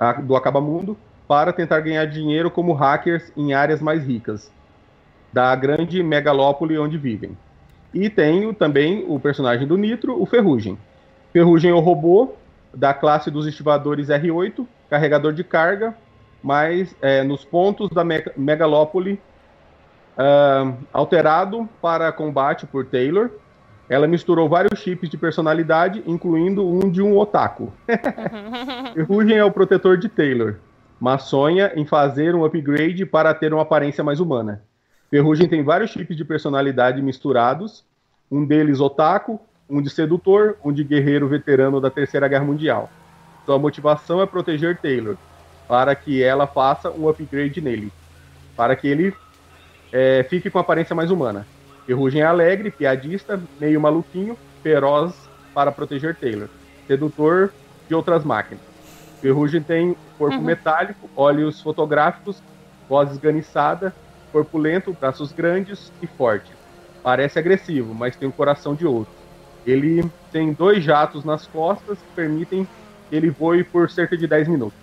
a- 0.00 0.14
do 0.14 0.34
Acabamundo, 0.34 0.96
para 1.28 1.52
tentar 1.52 1.80
ganhar 1.80 2.06
dinheiro 2.06 2.50
como 2.50 2.72
hackers 2.72 3.30
em 3.36 3.52
áreas 3.52 3.82
mais 3.82 4.04
ricas 4.04 4.50
da 5.32 5.54
grande 5.54 6.02
megalópole 6.02 6.78
onde 6.78 6.96
vivem. 6.96 7.36
E 7.94 8.10
tem 8.10 8.52
também 8.54 9.04
o 9.08 9.18
personagem 9.18 9.66
do 9.66 9.76
Nitro, 9.76 10.20
o 10.20 10.26
Ferrugem. 10.26 10.78
Ferrugem 11.32 11.70
é 11.70 11.74
o 11.74 11.80
robô 11.80 12.32
da 12.74 12.92
classe 12.92 13.30
dos 13.30 13.46
estivadores 13.46 14.08
R8, 14.08 14.66
carregador 14.90 15.32
de 15.32 15.42
carga, 15.42 15.94
mas 16.42 16.94
é, 17.00 17.22
nos 17.22 17.44
pontos 17.44 17.90
da 17.90 18.04
me- 18.04 18.24
megalópole 18.36 19.18
ah, 20.16 20.72
alterado 20.92 21.68
para 21.80 22.12
combate 22.12 22.66
por 22.66 22.86
Taylor. 22.86 23.30
Ela 23.88 24.06
misturou 24.06 24.48
vários 24.48 24.80
chips 24.80 25.08
de 25.08 25.16
personalidade, 25.16 26.02
incluindo 26.06 26.66
um 26.68 26.90
de 26.90 27.00
um 27.00 27.16
otaku. 27.16 27.72
Ferrugem 28.94 29.36
é 29.36 29.44
o 29.44 29.50
protetor 29.50 29.96
de 29.96 30.08
Taylor, 30.08 30.56
mas 30.98 31.22
sonha 31.22 31.72
em 31.76 31.86
fazer 31.86 32.34
um 32.34 32.44
upgrade 32.44 33.06
para 33.06 33.32
ter 33.32 33.52
uma 33.52 33.62
aparência 33.62 34.02
mais 34.02 34.18
humana. 34.18 34.62
Ferrugem 35.10 35.48
tem 35.48 35.62
vários 35.62 35.90
chips 35.90 36.16
de 36.16 36.24
personalidade 36.24 37.00
misturados, 37.02 37.84
um 38.30 38.44
deles 38.46 38.80
otaku, 38.80 39.40
um 39.68 39.80
de 39.82 39.90
sedutor, 39.90 40.58
um 40.64 40.72
de 40.72 40.84
guerreiro 40.84 41.28
veterano 41.28 41.80
da 41.80 41.90
Terceira 41.90 42.28
Guerra 42.28 42.44
Mundial. 42.44 42.96
Sua 43.44 43.58
motivação 43.58 44.20
é 44.20 44.26
proteger 44.26 44.80
Taylor, 44.80 45.18
para 45.66 45.94
que 45.94 46.22
ela 46.22 46.46
faça 46.46 46.90
um 46.92 47.08
upgrade 47.08 47.60
nele, 47.60 47.94
para 48.56 48.76
que 48.76 48.88
ele 48.88 49.16
é, 49.92 50.24
fique 50.24 50.50
com 50.50 50.58
aparência 50.58 50.94
mais 50.96 51.10
humana. 51.10 51.48
Ferrugem 51.86 52.22
é 52.22 52.24
alegre, 52.26 52.70
piadista, 52.70 53.48
meio 53.58 53.80
maluquinho, 53.80 54.38
feroz 54.62 55.30
para 55.54 55.72
proteger 55.72 56.18
Taylor, 56.18 56.50
sedutor 56.86 57.54
de 57.88 57.94
outras 57.94 58.24
máquinas. 58.24 58.64
Ferrugem 59.20 59.62
tem 59.62 59.96
corpo 60.16 60.40
Uhum. 60.40 60.46
metálico, 60.46 61.10
olhos 61.14 61.60
fotográficos, 61.60 62.42
voz 62.88 63.10
esganiçada, 63.12 63.96
corpo 64.36 64.58
lento, 64.58 64.92
braços 64.92 65.32
grandes 65.32 65.90
e 66.02 66.06
forte. 66.06 66.52
Parece 67.02 67.38
agressivo, 67.38 67.94
mas 67.94 68.16
tem 68.16 68.28
um 68.28 68.32
coração 68.32 68.74
de 68.74 68.84
ouro. 68.86 69.08
Ele 69.66 70.04
tem 70.30 70.52
dois 70.52 70.84
jatos 70.84 71.24
nas 71.24 71.46
costas 71.46 71.96
que 71.96 72.14
permitem 72.14 72.68
que 73.08 73.16
ele 73.16 73.30
voe 73.30 73.64
por 73.64 73.90
cerca 73.90 74.14
de 74.14 74.26
10 74.26 74.48
minutos. 74.48 74.78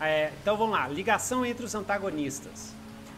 É, 0.00 0.30
então 0.40 0.56
vamos 0.56 0.74
lá, 0.74 0.86
ligação 0.88 1.44
entre 1.44 1.64
os 1.64 1.74
antagonistas. 1.74 2.72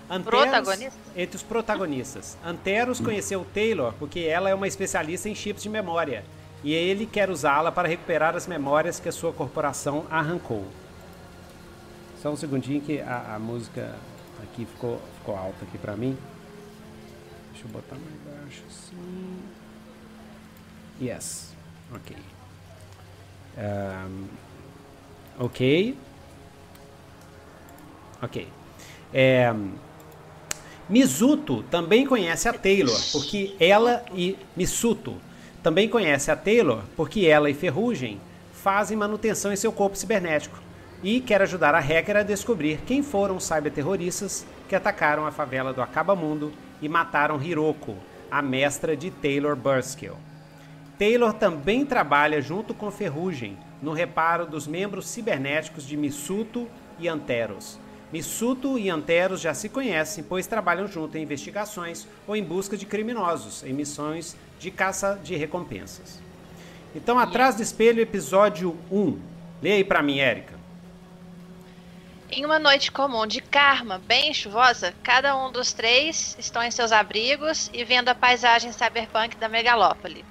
Anteros- 0.09 0.41
Protagonistas? 0.45 1.01
Entre 1.15 1.37
os 1.37 1.43
protagonistas. 1.43 2.39
Anteros 2.45 3.01
conheceu 3.01 3.47
Taylor 3.53 3.93
porque 3.99 4.21
ela 4.21 4.49
é 4.49 4.55
uma 4.55 4.67
especialista 4.69 5.29
em 5.29 5.35
chips 5.35 5.63
de 5.63 5.69
memória. 5.69 6.25
E 6.63 6.73
ele 6.73 7.05
quer 7.05 7.29
usá-la 7.29 7.71
para 7.71 7.87
recuperar 7.89 8.35
as 8.35 8.47
memórias 8.47 8.99
que 8.99 9.09
a 9.09 9.13
sua 9.13 9.33
corporação 9.33 10.07
arrancou. 10.11 10.65
Só 12.23 12.31
um 12.31 12.37
segundinho 12.37 12.81
que 12.81 13.01
a, 13.01 13.35
a 13.35 13.39
música 13.39 13.95
aqui 14.55 14.65
ficou, 14.65 15.01
ficou 15.19 15.37
alta 15.37 15.65
aqui 15.65 15.77
pra 15.77 15.97
mim. 15.97 16.17
Deixa 17.51 17.67
eu 17.67 17.71
botar 17.73 17.97
mais 17.97 18.41
baixo 18.41 18.63
assim. 18.69 19.39
Yes. 21.03 21.53
Ok. 21.93 22.17
Ahn, 23.59 24.27
ok. 25.39 25.99
Ok. 28.23 28.49
É, 29.13 29.53
também 31.71 32.07
conhece 32.07 32.49
a 32.49 32.53
Taylor, 32.53 32.99
porque 33.13 33.55
ela 33.61 34.05
e 34.15 34.39
Misuto 34.57 35.17
também 35.63 35.89
conhece 35.89 36.31
a 36.31 36.37
Taylor, 36.37 36.83
porque 36.97 37.27
ela 37.27 37.51
e 37.51 37.55
Ferrugem 37.55 38.21
fazem 38.53 38.97
manutenção 38.97 39.53
em 39.53 39.57
seu 39.57 39.73
corpo 39.73 39.97
cibernético 39.97 40.59
e 41.05 41.21
quer 41.21 41.43
ajudar 41.43 41.75
a 41.75 41.81
hacker 41.81 42.17
a 42.17 42.23
descobrir 42.23 42.81
quem 42.87 43.03
foram 43.03 43.37
os 43.37 43.45
cyberterroristas 43.45 44.47
que 44.67 44.75
atacaram 44.75 45.27
a 45.27 45.31
favela 45.31 45.71
do 45.71 45.83
Acabamundo 45.83 46.51
e 46.81 46.89
mataram 46.89 47.41
Hiroko, 47.41 47.95
a 48.31 48.41
mestra 48.41 48.97
de 48.97 49.11
Taylor 49.11 49.55
Burskill. 49.55 50.17
Taylor 50.99 51.35
também 51.35 51.85
trabalha 51.85 52.41
junto 52.41 52.73
com 52.73 52.91
Ferrugem 52.91 53.59
no 53.83 53.93
reparo 53.93 54.47
dos 54.47 54.67
membros 54.67 55.07
cibernéticos 55.07 55.87
de 55.87 55.95
Misuto 55.95 56.67
e 56.99 57.07
Anteros. 57.07 57.79
Misuto 58.11 58.79
e 58.79 58.89
Anteros 58.89 59.43
já 59.43 59.53
se 59.53 59.69
conhecem, 59.69 60.25
pois 60.25 60.47
trabalham 60.47 60.87
junto 60.87 61.19
em 61.19 61.23
investigações 61.23 62.09
ou 62.27 62.35
em 62.35 62.43
busca 62.43 62.79
de 62.79 62.87
criminosos, 62.87 63.63
em 63.63 63.75
missões 63.75 64.37
de 64.59 64.71
caça 64.71 65.21
de 65.23 65.37
recompensas. 65.37 66.23
Então, 66.95 67.19
atrás 67.19 67.57
do 67.57 67.63
espelho, 67.63 68.01
episódio 68.01 68.75
1. 68.91 69.19
Leia 69.61 69.77
aí 69.77 69.85
pra 69.85 70.03
mim, 70.03 70.21
Érica. 70.21 70.54
Em 72.37 72.45
uma 72.45 72.59
noite 72.59 72.91
comum 72.91 73.29
de 73.29 73.41
karma, 73.41 73.97
bem 73.97 74.35
chuvosa, 74.35 74.93
cada 75.05 75.37
um 75.37 75.53
dos 75.53 75.73
três 75.73 76.35
estão 76.37 76.65
em 76.65 76.71
seus 76.73 76.91
abrigos 76.91 77.71
e 77.73 77.85
vendo 77.85 78.09
a 78.09 78.15
paisagem 78.15 78.73
cyberpunk 78.73 79.37
da 79.37 79.49
megalópole. 79.49 80.25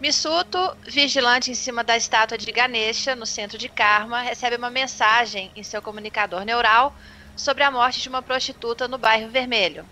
Misuto, 0.00 0.58
vigilante 0.86 1.50
em 1.50 1.54
cima 1.54 1.84
da 1.84 1.94
estátua 1.94 2.38
de 2.38 2.50
Ganesha, 2.50 3.14
no 3.14 3.26
centro 3.26 3.58
de 3.58 3.68
Karma, 3.68 4.22
recebe 4.22 4.56
uma 4.56 4.70
mensagem 4.70 5.52
em 5.54 5.62
seu 5.62 5.82
comunicador 5.82 6.42
neural 6.42 6.96
sobre 7.36 7.64
a 7.64 7.70
morte 7.70 8.00
de 8.00 8.08
uma 8.08 8.22
prostituta 8.22 8.88
no 8.88 8.96
bairro 8.96 9.28
Vermelho. 9.28 9.84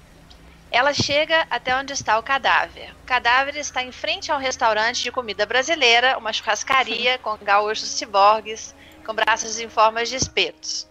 Ela 0.70 0.94
chega 0.94 1.46
até 1.50 1.76
onde 1.76 1.92
está 1.92 2.18
o 2.18 2.22
cadáver. 2.22 2.90
O 3.02 3.06
cadáver 3.06 3.54
está 3.56 3.82
em 3.82 3.92
frente 3.92 4.32
ao 4.32 4.38
restaurante 4.38 5.02
de 5.02 5.12
comida 5.12 5.44
brasileira, 5.44 6.16
uma 6.16 6.32
churrascaria 6.32 7.18
com 7.18 7.36
gaúchos 7.42 7.90
ciborgues, 7.90 8.74
com 9.04 9.12
braços 9.12 9.60
em 9.60 9.68
formas 9.68 10.08
de 10.08 10.16
espetos. 10.16 10.87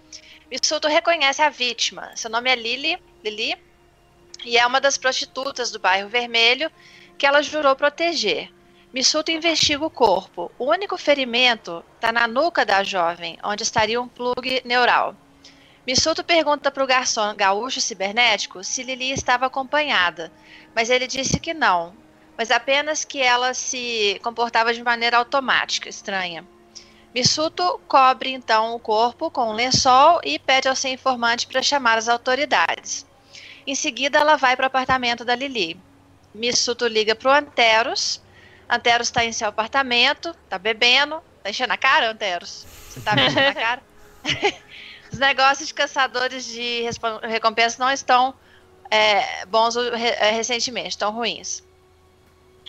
Misuto 0.50 0.88
reconhece 0.88 1.42
a 1.42 1.50
vítima. 1.50 2.12
Seu 2.16 2.30
nome 2.30 2.50
é 2.50 2.56
Lily, 2.56 2.98
Lili, 3.24 3.56
e 4.46 4.58
é 4.58 4.66
uma 4.66 4.80
das 4.80 4.98
prostitutas 4.98 5.72
do 5.72 5.80
bairro 5.80 6.08
Vermelho 6.08 6.72
que 7.18 7.26
ela 7.26 7.42
jurou 7.42 7.76
proteger. 7.76 8.50
Missuto 8.94 9.30
investiga 9.30 9.86
o 9.86 9.90
corpo. 9.90 10.50
O 10.58 10.72
único 10.72 10.98
ferimento 10.98 11.84
está 11.96 12.14
na 12.14 12.28
nuca 12.28 12.66
da 12.66 12.82
jovem, 12.82 13.38
onde 13.44 13.64
estaria 13.64 14.02
um 14.02 14.08
plug 14.08 14.62
neural. 14.64 15.14
Missuto 15.86 16.24
pergunta 16.24 16.72
para 16.72 16.84
o 16.84 16.88
garçom 16.88 17.36
gaúcho 17.36 17.82
cibernético 17.82 18.64
se 18.64 18.84
Lili 18.84 19.12
estava 19.12 19.46
acompanhada, 19.46 20.32
mas 20.74 20.90
ele 20.90 21.08
disse 21.08 21.40
que 21.40 21.54
não, 21.54 21.94
mas 22.38 22.52
apenas 22.52 23.04
que 23.04 23.20
ela 23.20 23.54
se 23.54 24.20
comportava 24.24 24.74
de 24.74 24.84
maneira 24.84 25.18
automática, 25.18 25.90
estranha. 25.90 26.46
Missuto 27.14 27.80
cobre 27.88 28.32
então 28.32 28.76
o 28.76 28.80
corpo 28.80 29.32
com 29.32 29.50
um 29.50 29.54
lençol 29.54 30.20
e 30.24 30.38
pede 30.38 30.68
ao 30.68 30.76
seu 30.76 30.92
informante 30.92 31.48
para 31.48 31.62
chamar 31.62 31.98
as 31.98 32.08
autoridades. 32.08 33.06
Em 33.66 33.76
seguida, 33.76 34.20
ela 34.20 34.36
vai 34.36 34.56
para 34.56 34.64
o 34.64 34.68
apartamento 34.68 35.26
da 35.26 35.36
Lili. 35.36 35.80
Missuto 36.34 36.88
liga 36.88 37.16
para 37.16 37.30
o 37.30 37.34
Anteros. 37.34 38.22
Anteros 38.70 39.08
está 39.08 39.26
em 39.26 39.32
seu 39.32 39.48
apartamento, 39.48 40.30
está 40.44 40.58
bebendo. 40.58 41.22
Tá 41.44 41.50
enchendo 41.50 41.74
a 41.74 41.78
cara, 41.78 42.12
Anteros? 42.12 42.66
Você 42.90 43.02
tá 43.02 43.16
me 43.16 43.26
enchendo 43.26 43.50
a 43.50 43.54
cara? 43.54 43.82
Os 45.12 45.20
negócios 45.20 45.68
de 45.70 45.74
caçadores 45.74 46.46
de 46.46 46.82
respo- 46.82 47.20
recompensa 47.24 47.78
não 47.80 47.92
estão 47.92 48.34
é, 48.92 49.46
bons 49.46 49.76
é, 49.78 50.32
recentemente, 50.32 50.90
estão 50.90 51.12
ruins. 51.12 51.64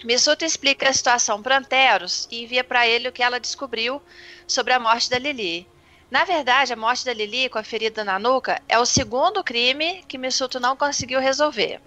Missuto 0.05 0.45
explica 0.45 0.89
a 0.89 0.93
situação 0.93 1.43
para 1.43 1.59
Anteros 1.59 2.29
e 2.31 2.45
envia 2.45 2.63
para 2.63 2.87
ele 2.87 3.09
o 3.09 3.13
que 3.13 3.23
ela 3.23 3.41
descobriu 3.41 4.01
sobre 4.47 4.73
a 4.73 4.79
morte 4.79 5.11
da 5.11 5.19
Lili. 5.19 5.69
Na 6.11 6.25
verdade, 6.25 6.73
a 6.73 6.77
morte 6.77 7.05
da 7.05 7.13
Lili 7.13 7.49
com 7.49 7.59
a 7.59 7.63
ferida 7.65 8.05
na 8.05 8.19
nuca 8.19 8.63
é 8.69 8.79
o 8.79 8.87
segundo 8.87 9.43
crime 9.45 10.05
que 10.09 10.17
Missuto 10.17 10.59
não 10.61 10.77
conseguiu 10.77 11.21
resolver. 11.21 11.81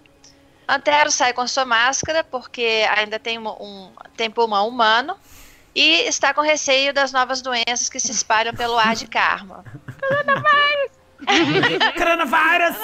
Antero 0.68 1.10
sai 1.10 1.32
com 1.32 1.46
sua 1.48 1.64
máscara 1.64 2.22
porque 2.22 2.86
ainda 2.96 3.18
tem 3.18 3.38
um, 3.38 3.48
um- 3.48 3.92
tem 4.16 4.30
pulmão 4.30 4.68
humano 4.68 5.16
e 5.74 6.02
está 6.06 6.32
com 6.32 6.40
receio 6.40 6.92
das 6.92 7.12
novas 7.12 7.42
doenças 7.42 7.88
que 7.88 7.98
se 7.98 8.12
espalham 8.12 8.54
pelo 8.54 8.78
ar 8.78 8.94
de 8.94 9.06
karma. 9.08 9.64
Coronavírus! 9.98 10.92
Coronavírus! 11.96 12.76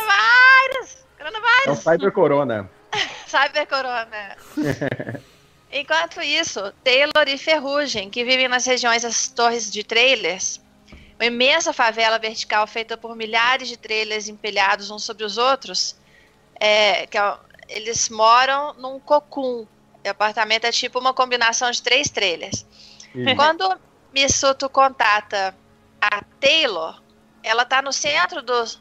Coronavírus! 1.19 1.67
É 1.67 1.71
o 1.71 1.77
Cyber 1.77 2.13
Corona. 2.13 2.71
Cyber 3.27 3.67
Corona. 3.67 4.37
Enquanto 5.71 6.23
isso, 6.23 6.73
Taylor 6.83 7.27
e 7.27 7.37
Ferrugem, 7.37 8.09
que 8.09 8.25
vivem 8.25 8.49
nas 8.49 8.65
regiões 8.65 9.03
das 9.03 9.29
torres 9.29 9.71
de 9.71 9.85
trailers, 9.85 10.61
uma 11.17 11.27
imensa 11.27 11.73
favela 11.73 12.19
vertical 12.19 12.67
feita 12.67 12.97
por 12.97 13.15
milhares 13.15 13.69
de 13.69 13.77
trailers 13.77 14.29
empilhados 14.29 14.91
uns 14.91 15.05
sobre 15.05 15.25
os 15.25 15.37
outros, 15.37 15.95
é, 16.59 17.07
que 17.07 17.19
é- 17.19 17.37
eles 17.69 18.09
moram 18.09 18.73
num 18.75 18.99
cocum. 18.99 19.67
O 20.05 20.09
apartamento 20.09 20.65
é 20.65 20.73
tipo 20.73 20.99
uma 20.99 21.13
combinação 21.13 21.71
de 21.71 21.83
três 21.83 22.09
trailers. 22.09 22.65
E- 23.15 23.35
Quando 23.35 23.79
Missuto 24.15 24.71
contata 24.71 25.55
a 26.01 26.25
Taylor, 26.41 27.03
ela 27.43 27.67
tá 27.67 27.83
no 27.83 27.93
centro 27.93 28.41
dos. 28.41 28.81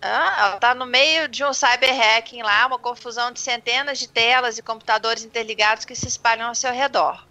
Ah, 0.00 0.36
ela 0.38 0.56
tá 0.60 0.74
no 0.74 0.86
meio 0.86 1.26
de 1.28 1.44
um 1.44 1.52
cyber 1.52 1.92
hacking 1.92 2.42
lá, 2.42 2.66
uma 2.66 2.78
confusão 2.78 3.32
de 3.32 3.40
centenas 3.40 3.98
de 3.98 4.08
telas 4.08 4.56
e 4.56 4.62
computadores 4.62 5.24
interligados 5.24 5.84
que 5.84 5.94
se 5.94 6.06
espalham 6.06 6.48
ao 6.48 6.54
seu 6.54 6.72
redor. 6.72 7.26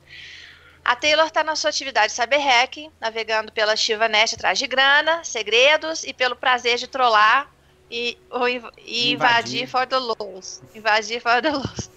A 0.84 0.95
Taylor 0.95 1.27
está 1.27 1.43
na 1.43 1.56
sua 1.56 1.69
atividade 1.69 2.12
cyber 2.13 2.39
hacking, 2.41 2.91
navegando 2.99 3.51
pela 3.51 3.75
Shivanet 3.75 4.36
atrás 4.36 4.58
de 4.60 4.67
grana, 4.67 5.23
segredos 5.23 6.03
e 6.03 6.13
pelo 6.13 6.36
prazer 6.36 6.77
de 6.77 6.88
trollar 6.88 7.49
e, 7.89 8.17
ou 8.30 8.47
inv- 8.47 8.71
e 8.77 9.12
Invadir. 9.12 9.63
invadir 9.63 9.67
for 9.67 9.86
the 9.88 9.97
lows. 9.97 10.62
Invadir 10.75 11.21
for 11.21 11.41
the 11.41 11.51
lows. 11.51 11.89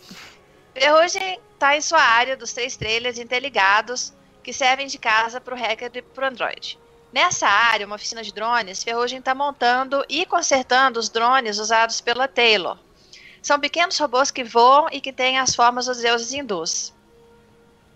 Ferrugem 0.75 1.41
está 1.55 1.77
em 1.77 1.81
sua 1.81 2.01
área 2.01 2.37
dos 2.37 2.53
três 2.53 2.77
trailers 2.77 3.19
interligados 3.19 4.13
que 4.43 4.53
servem 4.53 4.87
de 4.87 4.99
casa 4.99 5.41
para 5.41 5.55
o 5.55 5.59
hacker 5.59 5.91
e 5.95 6.03
para 6.03 6.25
o 6.25 6.29
Android. 6.29 6.79
Nessa 7.13 7.49
área, 7.49 7.87
uma 7.87 7.97
oficina 7.97 8.23
de 8.23 8.33
drones, 8.33 8.85
Ferrugem 8.85 9.19
está 9.19 9.35
montando 9.35 10.05
e 10.09 10.25
consertando 10.25 11.01
os 11.01 11.09
drones 11.09 11.59
usados 11.59 12.01
pela 12.01 12.29
Taylor. 12.29 12.79
São 13.43 13.59
pequenos 13.59 13.99
robôs 13.99 14.31
que 14.31 14.45
voam 14.45 14.87
e 14.93 15.01
que 15.01 15.13
têm 15.13 15.39
as 15.39 15.55
formas 15.55 15.87
dos 15.87 15.99
deuses 15.99 16.33
hindus. 16.33 16.93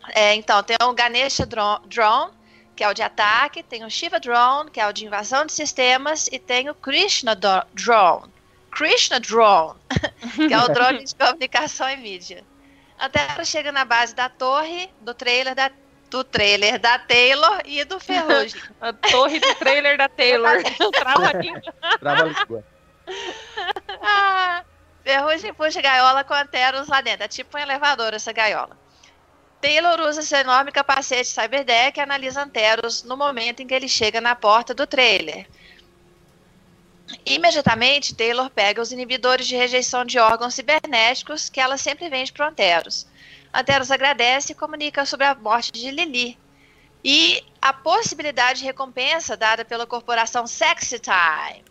É, 0.09 0.35
então, 0.35 0.63
tem 0.63 0.77
o 0.83 0.93
Ganesha 0.93 1.47
Dro- 1.47 1.81
Drone, 1.87 2.33
que 2.75 2.83
é 2.83 2.89
o 2.89 2.95
de 2.95 3.03
ataque, 3.03 3.63
tem 3.63 3.85
o 3.85 3.91
Shiva 3.91 4.19
Drone, 4.19 4.71
que 4.71 4.81
é 4.81 4.87
o 4.89 4.93
de 4.93 5.07
invasão 5.07 5.47
de 5.47 5.53
sistemas, 5.53 6.29
e 6.33 6.39
tem 6.39 6.69
o 6.69 6.75
Krishna 6.75 7.37
Drone. 7.37 8.33
Krishna 8.71 9.21
Drone, 9.21 9.79
que 10.49 10.53
é 10.53 10.59
o 10.59 10.69
drone 10.69 11.05
de 11.05 11.15
comunicação 11.17 11.89
e 11.89 11.97
mídia. 11.97 12.45
Até 12.99 13.25
ela 13.31 13.45
chega 13.45 13.71
na 13.71 13.85
base 13.85 14.15
da 14.15 14.29
torre, 14.29 14.91
do 15.01 15.15
trailer 15.15 15.55
da, 15.55 15.71
do 16.15 16.23
trailer 16.23 16.79
da 16.79 16.97
Taylor 16.97 17.61
e 17.65 17.83
do 17.83 17.99
Ferrugem. 17.99 18.63
A 18.81 18.93
torre 18.93 19.41
do 19.41 19.55
trailer 19.57 19.99
da 19.99 20.09
Taylor. 20.09 20.63
Trava 20.95 21.27
aqui. 21.27 21.53
Trava 21.99 22.23
a 22.23 22.27
língua. 22.27 22.65
Ah, 24.01 24.65
Ferrugem 25.03 25.53
puxa 25.53 25.83
gaiola 25.83 26.25
com 26.25 26.33
anteros 26.33 26.89
lá 26.89 27.01
dentro. 27.01 27.25
É 27.25 27.29
tipo 27.29 27.57
um 27.57 27.61
elevador 27.61 28.15
essa 28.15 28.33
gaiola. 28.33 28.79
Taylor 29.61 30.01
usa 30.01 30.23
seu 30.23 30.39
enorme 30.39 30.71
capacete 30.71 31.29
Cyberdeck 31.29 31.99
e 31.99 32.03
analisa 32.03 32.43
Anteros 32.43 33.03
no 33.03 33.17
momento 33.17 33.61
em 33.61 33.67
que 33.67 33.75
ele 33.75 33.89
chega 33.89 34.21
na 34.21 34.35
porta 34.35 34.73
do 34.73 34.87
trailer. 34.87 35.47
Imediatamente, 37.27 38.15
Taylor 38.15 38.49
pega 38.49 38.81
os 38.81 38.93
inibidores 38.93 39.47
de 39.47 39.57
rejeição 39.57 40.05
de 40.05 40.19
órgãos 40.19 40.55
cibernéticos 40.55 41.51
que 41.51 41.61
ela 41.61 41.77
sempre 41.77 42.09
vende 42.09 42.33
para 42.33 42.49
Anteros. 42.49 43.07
Anteros 43.55 43.91
agradece 43.91 44.53
e 44.53 44.55
comunica 44.55 45.05
sobre 45.07 45.27
a 45.27 45.35
morte 45.35 45.71
de 45.71 45.91
Lily. 45.91 46.37
E 47.05 47.45
a 47.61 47.73
possibilidade 47.73 48.61
de 48.61 48.65
recompensa 48.65 49.37
dada 49.37 49.65
pela 49.65 49.87
corporação 49.87 50.47
Sexy 50.47 50.99
Time, 50.99 51.63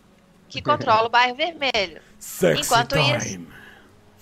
que 0.48 0.62
controla 0.62 1.06
o 1.06 1.10
bairro 1.10 1.34
vermelho. 1.34 2.00
Sexy 2.18 2.62
Enquanto 2.62 2.96
time. 2.96 3.16
isso- 3.18 3.46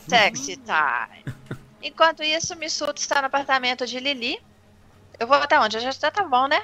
Sexy 0.09 0.57
Time. 0.57 1.35
Enquanto 1.83 2.23
isso, 2.23 2.57
Missuto 2.57 3.01
está 3.01 3.21
no 3.21 3.27
apartamento 3.27 3.87
de 3.87 3.99
Lily. 4.01 4.39
Eu 5.19 5.27
vou 5.27 5.37
até 5.37 5.59
onde? 5.61 5.79
Já 5.79 5.91
já 5.91 6.11
tá 6.11 6.25
bom, 6.25 6.49
né? 6.49 6.61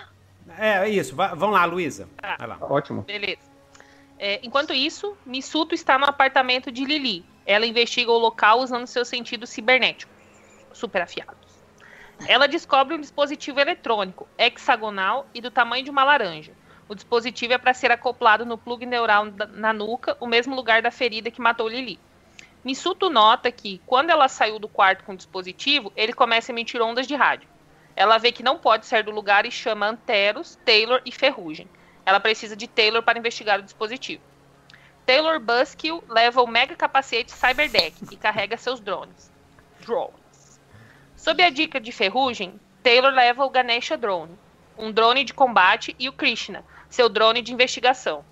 É, 0.58 0.78
é 0.78 0.88
isso. 0.88 1.14
Vamos 1.14 1.52
lá, 1.52 1.64
Luísa. 1.64 2.08
Tá. 2.16 2.36
Vai 2.38 2.46
lá. 2.48 2.58
Ótimo. 2.60 3.02
Beleza. 3.02 3.42
É, 4.18 4.40
enquanto 4.42 4.72
isso, 4.72 5.16
Missuto 5.26 5.74
está 5.74 5.98
no 5.98 6.06
apartamento 6.06 6.72
de 6.72 6.84
Lili. 6.84 7.24
Ela 7.46 7.66
investiga 7.66 8.10
o 8.10 8.18
local 8.18 8.60
usando 8.60 8.86
seus 8.86 9.08
sentidos 9.08 9.50
cibernéticos, 9.50 10.14
super 10.72 11.02
afiados. 11.02 11.58
Ela 12.26 12.48
descobre 12.48 12.94
um 12.94 13.00
dispositivo 13.00 13.60
eletrônico, 13.60 14.28
hexagonal 14.36 15.26
e 15.32 15.40
do 15.40 15.50
tamanho 15.50 15.84
de 15.84 15.90
uma 15.90 16.04
laranja. 16.04 16.52
O 16.88 16.94
dispositivo 16.94 17.52
é 17.52 17.58
para 17.58 17.74
ser 17.74 17.90
acoplado 17.90 18.46
no 18.46 18.58
plug 18.58 18.84
neural 18.86 19.26
na 19.52 19.72
nuca, 19.72 20.16
o 20.18 20.26
mesmo 20.26 20.54
lugar 20.54 20.82
da 20.82 20.90
ferida 20.90 21.30
que 21.30 21.40
matou 21.40 21.68
Lili. 21.68 22.00
Missuto 22.64 23.08
nota 23.08 23.52
que, 23.52 23.80
quando 23.86 24.10
ela 24.10 24.26
saiu 24.26 24.58
do 24.58 24.68
quarto 24.68 25.04
com 25.04 25.12
o 25.12 25.16
dispositivo, 25.16 25.92
ele 25.94 26.12
começa 26.12 26.50
a 26.50 26.54
emitir 26.54 26.82
ondas 26.82 27.06
de 27.06 27.14
rádio. 27.14 27.48
Ela 27.94 28.18
vê 28.18 28.32
que 28.32 28.42
não 28.42 28.58
pode 28.58 28.86
sair 28.86 29.02
do 29.02 29.10
lugar 29.10 29.44
e 29.44 29.50
chama 29.50 29.86
Anteros, 29.86 30.58
Taylor 30.64 31.00
e 31.04 31.12
Ferrugem. 31.12 31.68
Ela 32.04 32.20
precisa 32.20 32.56
de 32.56 32.66
Taylor 32.66 33.02
para 33.02 33.18
investigar 33.18 33.60
o 33.60 33.62
dispositivo. 33.62 34.22
Taylor 35.04 35.40
Buskill 35.40 36.02
leva 36.08 36.42
o 36.42 36.46
mega 36.46 36.76
capacete 36.76 37.32
Cyberdeck 37.32 37.96
e 38.10 38.16
carrega 38.16 38.56
seus 38.56 38.80
drones. 38.80 39.32
Drones. 39.80 40.27
Sob 41.18 41.42
a 41.42 41.50
dica 41.50 41.80
de 41.80 41.90
Ferrugem, 41.90 42.60
Taylor 42.80 43.12
leva 43.12 43.44
o 43.44 43.50
Ganesha 43.50 43.96
Drone, 43.96 44.38
um 44.78 44.92
drone 44.92 45.24
de 45.24 45.34
combate, 45.34 45.94
e 45.98 46.08
o 46.08 46.12
Krishna, 46.12 46.64
seu 46.88 47.08
drone 47.08 47.42
de 47.42 47.52
investigação. 47.52 48.24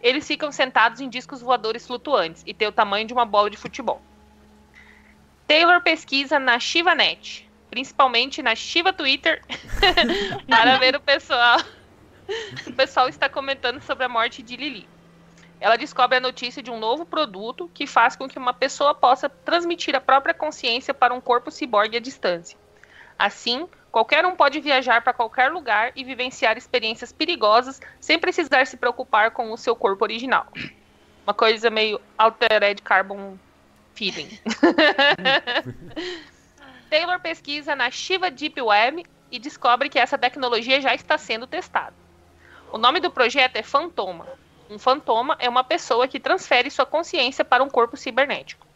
Eles 0.00 0.24
ficam 0.24 0.52
sentados 0.52 1.00
em 1.00 1.08
discos 1.08 1.42
voadores 1.42 1.84
flutuantes 1.84 2.44
e 2.46 2.54
têm 2.54 2.68
o 2.68 2.72
tamanho 2.72 3.08
de 3.08 3.12
uma 3.12 3.24
bola 3.24 3.50
de 3.50 3.56
futebol. 3.56 4.00
Taylor 5.48 5.82
pesquisa 5.82 6.38
na 6.38 6.60
ShivaNet, 6.60 7.50
principalmente 7.68 8.40
na 8.40 8.54
Shiva 8.54 8.92
Twitter, 8.92 9.42
para 10.48 10.78
ver 10.78 10.94
o 10.94 11.00
pessoal 11.00 11.58
o 12.68 12.72
pessoal 12.72 13.08
está 13.08 13.28
comentando 13.28 13.80
sobre 13.80 14.04
a 14.04 14.08
morte 14.08 14.44
de 14.44 14.56
Lili. 14.56 14.88
Ela 15.60 15.76
descobre 15.76 16.16
a 16.16 16.20
notícia 16.20 16.62
de 16.62 16.70
um 16.70 16.78
novo 16.78 17.04
produto 17.04 17.70
que 17.74 17.86
faz 17.86 18.14
com 18.14 18.28
que 18.28 18.38
uma 18.38 18.54
pessoa 18.54 18.94
possa 18.94 19.28
transmitir 19.28 19.94
a 19.94 20.00
própria 20.00 20.32
consciência 20.32 20.94
para 20.94 21.12
um 21.12 21.20
corpo 21.20 21.50
ciborgue 21.50 21.96
à 21.96 22.00
distância. 22.00 22.56
Assim, 23.18 23.68
qualquer 23.90 24.24
um 24.24 24.36
pode 24.36 24.60
viajar 24.60 25.02
para 25.02 25.12
qualquer 25.12 25.50
lugar 25.50 25.92
e 25.96 26.04
vivenciar 26.04 26.56
experiências 26.56 27.12
perigosas 27.12 27.80
sem 28.00 28.18
precisar 28.18 28.66
se 28.66 28.76
preocupar 28.76 29.32
com 29.32 29.50
o 29.50 29.56
seu 29.56 29.74
corpo 29.74 30.04
original. 30.04 30.46
Uma 31.26 31.34
coisa 31.34 31.68
meio 31.68 32.00
altered 32.16 32.80
carbon 32.82 33.36
feeling. 33.94 34.28
Taylor 36.88 37.20
pesquisa 37.20 37.74
na 37.74 37.90
Shiva 37.90 38.30
Deep 38.30 38.62
Web 38.62 39.04
e 39.30 39.38
descobre 39.38 39.88
que 39.88 39.98
essa 39.98 40.16
tecnologia 40.16 40.80
já 40.80 40.94
está 40.94 41.18
sendo 41.18 41.46
testada. 41.46 41.94
O 42.72 42.78
nome 42.78 43.00
do 43.00 43.10
projeto 43.10 43.56
é 43.56 43.62
Fantoma. 43.62 44.26
Um 44.70 44.78
fantoma 44.78 45.36
é 45.38 45.48
uma 45.48 45.64
pessoa 45.64 46.06
que 46.06 46.20
transfere 46.20 46.70
sua 46.70 46.84
consciência 46.84 47.44
para 47.44 47.64
um 47.64 47.70
corpo 47.70 47.96
cibernético. 47.96 48.66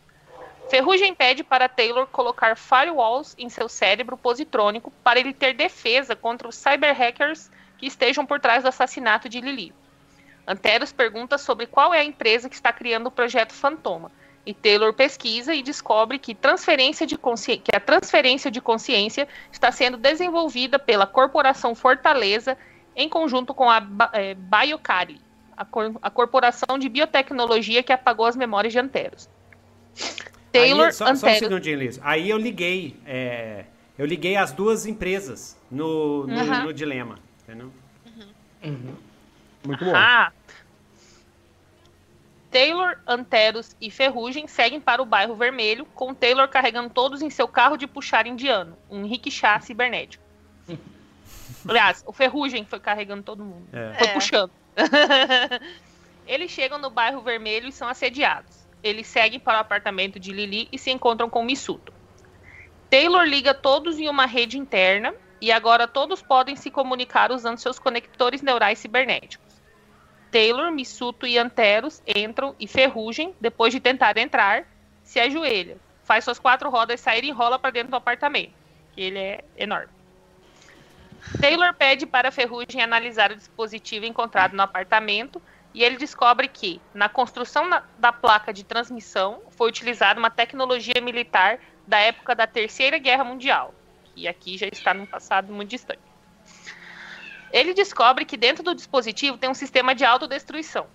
Ferrugem 0.71 1.15
pede 1.15 1.45
para 1.45 1.69
Taylor 1.69 2.07
colocar 2.07 2.57
firewalls 2.57 3.35
em 3.37 3.51
seu 3.51 3.69
cérebro 3.69 4.17
positrônico 4.17 4.91
para 5.05 5.21
ele 5.21 5.35
ter 5.35 5.53
defesa 5.53 6.17
contra 6.17 6.49
os 6.49 6.57
cyberhackers 6.57 7.51
que 7.77 7.87
estejam 7.87 8.25
por 8.25 8.41
trás 8.41 8.63
do 8.63 8.71
assassinato 8.71 9.29
de 9.29 9.41
Lili. 9.41 9.75
Anteros 10.47 10.93
pergunta 10.93 11.37
sobre 11.37 11.67
qual 11.67 11.93
é 11.93 11.99
a 11.99 12.05
empresa 12.05 12.49
que 12.49 12.55
está 12.55 12.73
criando 12.73 13.09
o 13.09 13.11
projeto 13.11 13.53
Fantoma. 13.53 14.11
E 14.47 14.55
Taylor 14.55 14.95
pesquisa 14.95 15.55
e 15.55 15.63
descobre 15.63 16.19
que, 16.19 16.35
transferência 16.35 17.07
de 17.07 17.17
que 17.17 17.77
a 17.77 17.79
transferência 17.79 18.51
de 18.51 18.61
consciência 18.61 19.29
está 19.53 19.71
sendo 19.71 19.97
desenvolvida 19.97 20.79
pela 20.79 21.07
Corporação 21.07 21.75
Fortaleza 21.75 22.57
em 22.97 23.09
conjunto 23.09 23.55
com 23.55 23.71
a 23.71 23.79
Biocari, 23.81 25.21
a, 25.62 25.64
cor- 25.64 25.94
a 26.03 26.11
corporação 26.11 26.79
de 26.79 26.88
biotecnologia 26.88 27.83
que 27.83 27.92
apagou 27.92 28.27
as 28.27 28.37
memórias 28.37 28.72
de 28.72 28.79
Anteros. 28.81 29.29
Taylor 30.53 30.87
Aí, 30.87 30.92
só, 30.92 31.05
só 31.07 31.11
um 31.12 31.14
Anteros. 31.14 31.38
segundinho, 31.38 31.79
Liz. 31.79 32.01
Aí 32.03 32.29
eu 32.29 32.37
liguei. 32.37 32.96
é, 33.07 33.64
eu 33.96 34.05
liguei 34.07 34.37
as 34.37 34.53
duas 34.53 34.85
empresas 34.87 35.57
no, 35.70 36.27
no, 36.27 36.38
Aham. 36.40 36.64
no 36.64 36.72
dilema. 36.72 37.18
Entendeu? 37.42 37.72
Muito 39.64 39.85
bom. 39.85 39.92
Ah. 39.94 40.33
Taylor, 42.51 42.98
Anteros 43.07 43.75
e 43.81 43.90
Ferrugem 43.90 44.46
seguem 44.46 44.79
para 44.81 45.01
o 45.01 45.07
bairro 45.07 45.35
Vermelho, 45.35 45.87
com 45.94 46.12
Taylor 46.12 46.46
carregando 46.48 46.90
todos 46.90 47.22
em 47.22 47.31
seu 47.31 47.48
carro 47.48 47.79
de 47.79 47.87
puxar 47.87 48.27
indiano, 48.27 48.77
um 48.90 49.07
rickshaw 49.07 49.61
cibernético. 49.62 50.22
Aliás, 51.66 52.03
o 52.07 52.12
Ferrugem 52.12 52.64
foi 52.66 52.79
carregando 52.81 53.22
todo 53.22 53.42
mundo. 53.44 53.66
É. 53.72 53.94
Foi 53.94 54.07
É. 54.09 54.12
puxando. 54.12 54.51
Eles 56.27 56.51
chegam 56.51 56.79
no 56.79 56.91
bairro 56.91 57.21
Vermelho 57.21 57.69
e 57.69 57.73
são 57.73 57.89
assediados. 57.89 58.67
Eles 58.83 59.07
seguem 59.07 59.39
para 59.39 59.59
o 59.59 59.61
apartamento 59.61 60.19
de 60.19 60.33
Lili 60.33 60.69
e 60.73 60.79
se 60.79 60.91
encontram 60.91 61.29
com 61.29 61.45
Missuto. 61.45 61.93
Taylor 62.91 63.25
liga 63.25 63.55
todos 63.55 63.99
em 63.99 64.09
uma 64.09 64.27
rede 64.27 64.59
interna 64.59 65.15
e 65.41 65.51
agora 65.51 65.89
todos 65.89 66.23
podem 66.23 66.57
se 66.57 66.71
comunicar 66.71 67.33
usando 67.33 67.59
seus 67.59 67.79
conectores 67.79 68.43
neurais 68.43 68.79
cibernéticos. 68.79 69.61
Taylor, 70.31 70.71
Missuto 70.71 71.27
e 71.27 71.37
Anteros 71.37 72.03
entram 72.07 72.55
e 72.59 72.67
Ferrugem, 72.67 73.35
depois 73.41 73.73
de 73.73 73.81
tentar 73.81 74.17
entrar, 74.17 74.67
se 75.03 75.21
ajoelha, 75.21 75.77
faz 76.05 76.25
suas 76.25 76.39
quatro 76.39 76.71
rodas 76.71 77.01
sair 77.01 77.25
e 77.25 77.31
rola 77.31 77.59
para 77.59 77.71
dentro 77.71 77.91
do 77.91 77.97
apartamento, 77.97 78.53
que 78.93 79.01
ele 79.01 79.19
é 79.19 79.45
enorme. 79.57 80.02
Taylor 81.41 81.75
pede 81.75 82.07
para 82.07 82.31
Ferrugem 82.31 82.83
analisar 82.83 83.31
o 83.31 83.37
dispositivo 83.37 84.05
encontrado 84.07 84.55
no 84.55 84.63
apartamento 84.63 85.43
e 85.75 85.83
ele 85.83 85.97
descobre 85.97 86.49
que, 86.49 86.81
na 86.95 87.09
construção 87.09 87.69
na- 87.69 87.83
da 87.97 88.13
placa 88.13 88.53
de 88.53 88.65
transmissão, 88.65 89.43
foi 89.51 89.69
utilizada 89.69 90.19
uma 90.19 90.31
tecnologia 90.31 91.01
militar 91.01 91.59
da 91.87 91.99
época 91.99 92.35
da 92.35 92.47
Terceira 92.47 92.99
Guerra 92.99 93.25
Mundial, 93.25 93.75
que 94.15 94.29
aqui 94.29 94.59
já 94.59 94.67
está 94.71 94.93
num 94.93 95.07
passado 95.07 95.53
muito 95.53 95.71
distante. 95.71 96.01
Ele 97.53 97.75
descobre 97.75 98.25
que 98.25 98.37
dentro 98.37 98.63
do 98.63 98.75
dispositivo 98.75 99.37
tem 99.37 99.51
um 99.51 99.55
sistema 99.55 99.95
de 99.95 100.05
autodestruição. 100.05 100.87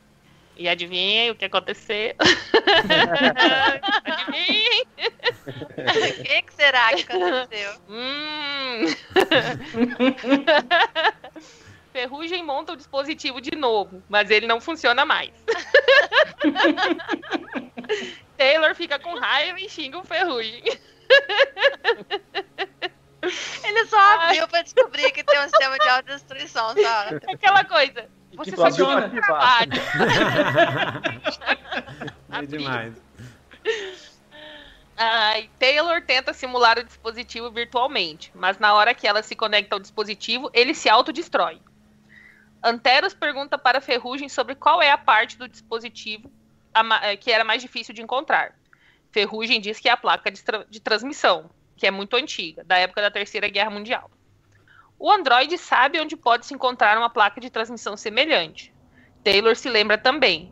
E 0.58 0.68
adivinhem 0.68 1.30
o 1.30 1.36
que 1.36 1.46
aconteceu? 1.46 2.16
adivinhem? 4.04 4.88
O 4.98 6.24
que, 6.24 6.42
que 6.42 6.54
será 6.54 6.96
que 6.96 7.04
aconteceu? 7.04 7.80
Hum. 7.88 8.86
Ferrugem 11.94 12.44
monta 12.44 12.74
o 12.74 12.76
dispositivo 12.76 13.40
de 13.40 13.56
novo, 13.56 14.02
mas 14.10 14.32
ele 14.32 14.48
não 14.48 14.60
funciona 14.60 15.06
mais. 15.06 15.32
Taylor 18.38 18.76
fica 18.76 19.00
com 19.00 19.18
raiva 19.18 19.60
e 19.60 19.70
xinga 19.70 20.00
o 20.00 20.04
Ferrugem. 20.04 20.64
Ele 23.64 23.86
só 23.88 24.00
abriu 24.00 24.48
pra 24.48 24.62
descobrir 24.62 25.12
que 25.12 25.24
tem 25.24 25.40
um 25.40 25.44
sistema 25.44 25.78
de 25.78 25.90
autodestruição, 25.90 26.76
sabe? 26.76 27.20
Aquela 27.28 27.66
coisa. 27.66 28.08
Você 28.38 28.52
que 28.52 28.58
só 28.58 28.72
tinha 28.72 28.86
pra 28.86 28.96
um 28.96 29.06
ativar. 29.06 29.68
trabalho. 29.68 29.72
É 32.32 32.46
demais. 32.46 32.96
Ai, 34.96 35.50
Taylor 35.60 36.02
tenta 36.02 36.34
simular 36.34 36.80
o 36.80 36.84
dispositivo 36.84 37.52
virtualmente, 37.52 38.32
mas 38.34 38.58
na 38.58 38.74
hora 38.74 38.94
que 38.94 39.08
ela 39.08 39.22
se 39.22 39.36
conecta 39.36 39.76
ao 39.76 39.80
dispositivo, 39.80 40.50
ele 40.54 40.74
se 40.74 40.90
autodestrói. 40.90 41.60
Anteros 42.64 43.14
pergunta 43.14 43.58
para 43.58 43.80
Ferrugem 43.80 44.28
sobre 44.28 44.56
qual 44.56 44.82
é 44.82 44.90
a 44.92 44.98
parte 44.98 45.38
do 45.38 45.48
dispositivo 45.48 46.32
eh, 47.04 47.16
que 47.18 47.32
era 47.32 47.44
mais 47.44 47.62
difícil 47.62 47.94
de 47.94 48.02
encontrar. 48.02 48.54
Ferrugem 49.12 49.62
diz 49.62 49.80
que 49.80 49.88
é 49.88 49.92
a 49.92 49.98
placa 49.98 50.32
de, 50.32 50.44
tra- 50.44 50.66
de 50.68 50.80
transmissão, 50.80 51.50
que 51.76 51.86
é 51.88 51.92
muito 51.92 52.16
antiga, 52.16 52.64
da 52.64 52.78
época 52.78 53.02
da 53.02 53.12
Terceira 53.12 53.48
Guerra 53.48 53.70
Mundial. 53.70 54.10
O 55.00 55.12
Android 55.12 55.58
sabe 55.58 56.00
onde 56.00 56.18
pode 56.18 56.46
se 56.46 56.54
encontrar 56.54 56.98
uma 56.98 57.10
placa 57.10 57.40
de 57.40 57.50
transmissão 57.50 57.96
semelhante. 57.96 58.74
Taylor 59.24 59.56
se 59.56 59.70
lembra 59.70 59.98
também. 59.98 60.52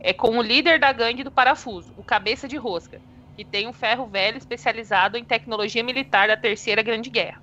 É 0.00 0.12
com 0.12 0.38
o 0.38 0.42
líder 0.42 0.78
da 0.78 0.92
gangue 0.92 1.24
do 1.24 1.30
parafuso, 1.30 1.92
o 1.96 2.04
Cabeça 2.04 2.48
de 2.48 2.56
Rosca, 2.56 3.00
que 3.36 3.44
tem 3.44 3.66
um 3.66 3.72
ferro 3.72 4.06
velho 4.06 4.38
especializado 4.38 5.16
em 5.16 5.24
tecnologia 5.24 5.82
militar 5.82 6.28
da 6.28 6.36
Terceira 6.36 6.82
Grande 6.82 7.10
Guerra. 7.10 7.42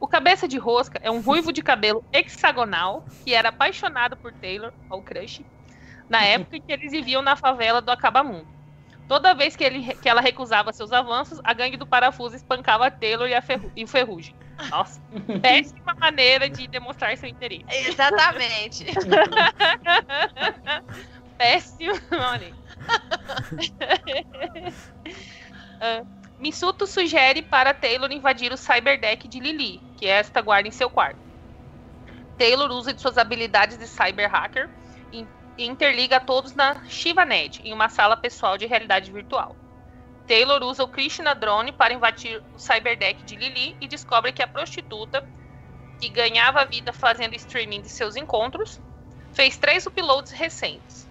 O 0.00 0.08
cabeça 0.08 0.48
de 0.48 0.56
rosca 0.56 0.98
é 1.02 1.10
um 1.10 1.20
ruivo 1.20 1.52
de 1.52 1.62
cabelo 1.62 2.02
hexagonal 2.10 3.04
que 3.22 3.34
era 3.34 3.50
apaixonado 3.50 4.16
por 4.16 4.32
Taylor, 4.32 4.72
ou 4.88 5.02
crush, 5.02 5.44
na 6.08 6.24
época 6.24 6.56
em 6.56 6.62
que 6.62 6.72
eles 6.72 6.90
viviam 6.90 7.20
na 7.20 7.36
favela 7.36 7.82
do 7.82 7.90
Acabamundo. 7.90 8.48
Toda 9.06 9.34
vez 9.34 9.56
que, 9.56 9.62
ele, 9.62 9.92
que 9.96 10.08
ela 10.08 10.22
recusava 10.22 10.72
seus 10.72 10.90
avanços, 10.90 11.38
a 11.44 11.52
gangue 11.52 11.76
do 11.76 11.86
parafuso 11.86 12.34
espancava 12.34 12.90
Taylor 12.90 13.28
e, 13.76 13.84
o 13.84 13.86
Ferrugem. 13.86 14.34
Nossa, 14.68 15.00
péssima 15.40 15.94
maneira 16.00 16.48
de 16.48 16.66
demonstrar 16.68 17.16
seu 17.16 17.28
interesse. 17.28 17.64
Exatamente. 17.68 18.84
Péssimo 21.38 21.94
maneira. 22.10 22.54
uh, 25.80 26.06
Misuto 26.38 26.86
sugere 26.86 27.42
para 27.42 27.72
Taylor 27.72 28.10
invadir 28.12 28.52
o 28.52 28.56
cyberdeck 28.56 29.26
de 29.28 29.40
Lily, 29.40 29.80
que 29.96 30.06
esta 30.06 30.40
guarda 30.40 30.68
em 30.68 30.72
seu 30.72 30.90
quarto. 30.90 31.18
Taylor 32.36 32.70
usa 32.70 32.92
de 32.92 33.00
suas 33.00 33.18
habilidades 33.18 33.78
de 33.78 33.86
cyber 33.86 34.30
hacker 34.30 34.68
e 35.12 35.26
interliga 35.58 36.16
a 36.16 36.20
todos 36.20 36.54
na 36.54 36.82
ShivaNet, 36.88 37.60
em 37.62 37.72
uma 37.72 37.88
sala 37.88 38.16
pessoal 38.16 38.56
de 38.56 38.66
realidade 38.66 39.12
virtual. 39.12 39.59
Taylor 40.30 40.62
usa 40.62 40.84
o 40.84 40.86
Krishna 40.86 41.34
Drone 41.34 41.72
para 41.72 41.92
invadir 41.92 42.40
o 42.54 42.58
cyberdeck 42.60 43.24
de 43.24 43.34
Lily 43.34 43.76
e 43.80 43.88
descobre 43.88 44.30
que 44.30 44.40
a 44.40 44.46
prostituta, 44.46 45.20
que 45.98 46.08
ganhava 46.08 46.64
vida 46.66 46.92
fazendo 46.92 47.34
streaming 47.34 47.80
de 47.82 47.88
seus 47.88 48.14
encontros, 48.14 48.78
fez 49.34 49.58
três 49.58 49.86
uploads 49.86 50.30
recentes. 50.30 51.08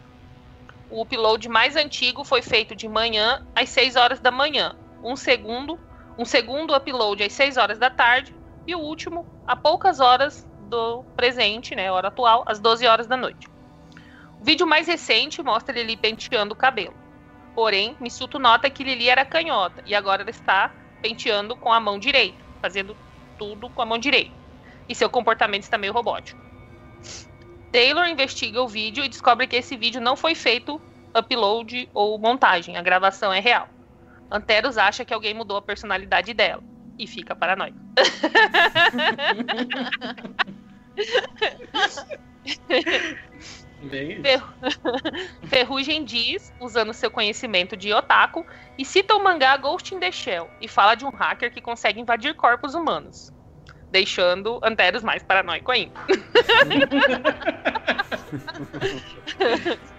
O 0.90 1.02
upload 1.02 1.50
mais 1.50 1.76
antigo 1.76 2.24
foi 2.24 2.42
feito 2.42 2.74
de 2.74 2.88
manhã 2.88 3.38
às 3.54 3.68
6 3.68 3.98
horas 3.98 4.22
da 4.22 4.32
manhã, 4.32 4.74
um 5.04 5.18
segundo, 5.18 5.78
um 6.18 6.24
segundo 6.24 6.74
upload 6.74 7.22
às 7.22 7.34
6 7.34 7.58
horas 7.58 7.78
da 7.78 7.90
tarde 7.90 8.34
e 8.66 8.74
o 8.74 8.80
último 8.80 9.28
a 9.46 9.54
poucas 9.54 10.00
horas 10.00 10.48
do 10.58 11.04
presente, 11.18 11.76
né, 11.76 11.92
hora 11.92 12.08
atual, 12.08 12.46
às 12.48 12.58
12 12.62 12.88
horas 12.88 13.06
da 13.06 13.18
noite. 13.18 13.50
O 14.40 14.46
vídeo 14.46 14.66
mais 14.66 14.88
recente 14.88 15.44
mostra 15.44 15.76
Lili 15.76 15.98
penteando 15.98 16.54
o 16.54 16.58
cabelo. 16.58 17.09
Porém, 17.56 17.96
Missuto 18.00 18.40
nota 18.40 18.70
que 18.70 18.84
Lili 18.84 19.10
era 19.10 19.26
canhota 19.26 19.84
e 19.86 19.94
agora 19.94 20.22
ela 20.22 20.30
está 20.30 20.72
penteando 21.02 21.56
com 21.56 21.72
a 21.72 21.80
mão 21.80 21.98
direita, 21.98 22.44
fazendo 22.62 22.96
tudo 23.38 23.70
com 23.70 23.82
a 23.82 23.86
mão 23.86 23.98
direita. 23.98 24.36
E 24.88 24.96
seu 24.96 25.10
comportamento 25.10 25.64
está 25.64 25.78
meio 25.78 25.94
robótico. 25.94 26.40
Taylor 27.72 28.08
investiga 28.08 28.62
o 28.62 28.68
vídeo 28.68 29.04
e 29.04 29.10
descobre 29.10 29.48
que 29.48 29.56
esse 29.56 29.78
vídeo 29.78 30.02
não 30.02 30.16
foi 30.16 30.36
feito 30.36 30.82
upload 31.16 31.90
ou 31.94 32.18
montagem, 32.18 32.78
a 32.78 32.82
gravação 32.82 33.32
é 33.32 33.40
real. 33.40 33.68
Anteros 34.32 34.78
acha 34.78 35.06
que 35.06 35.14
alguém 35.14 35.34
mudou 35.34 35.58
a 35.58 35.62
personalidade 35.62 36.34
dela 36.34 36.64
e 36.98 37.08
fica 37.08 37.36
paranoico. 37.36 37.78
Ferrugem 45.48 46.04
diz, 46.04 46.54
usando 46.60 46.94
seu 46.94 47.10
conhecimento 47.10 47.78
de 47.78 47.94
otaku, 47.94 48.46
e 48.78 48.84
cita 48.84 49.16
o 49.16 49.24
mangá 49.24 49.56
Ghost 49.58 49.96
in 49.96 50.00
the 50.00 50.12
Shell 50.12 50.50
e 50.60 50.68
fala 50.68 50.96
de 50.96 51.06
um 51.06 51.10
hacker 51.10 51.52
que 51.52 51.62
consegue 51.62 52.00
invadir 52.00 52.36
corpos 52.36 52.76
humanos, 52.76 53.32
deixando 53.90 54.60
Anteros 54.64 55.04
mais 55.04 55.24
paranoico 55.24 55.72
ainda. 55.72 56.00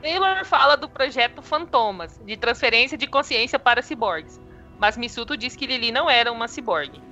Taylor 0.00 0.44
fala 0.44 0.76
do 0.76 0.88
projeto 0.88 1.42
Fantomas, 1.42 2.18
de 2.24 2.36
transferência 2.36 2.96
de 2.96 3.06
consciência 3.06 3.58
para 3.58 3.82
ciborgues, 3.82 4.40
mas 4.78 4.96
Missuto 4.96 5.36
diz 5.36 5.54
que 5.54 5.66
Lily 5.66 5.92
não 5.92 6.08
era 6.08 6.32
uma 6.32 6.48
ciborgue. 6.48 7.02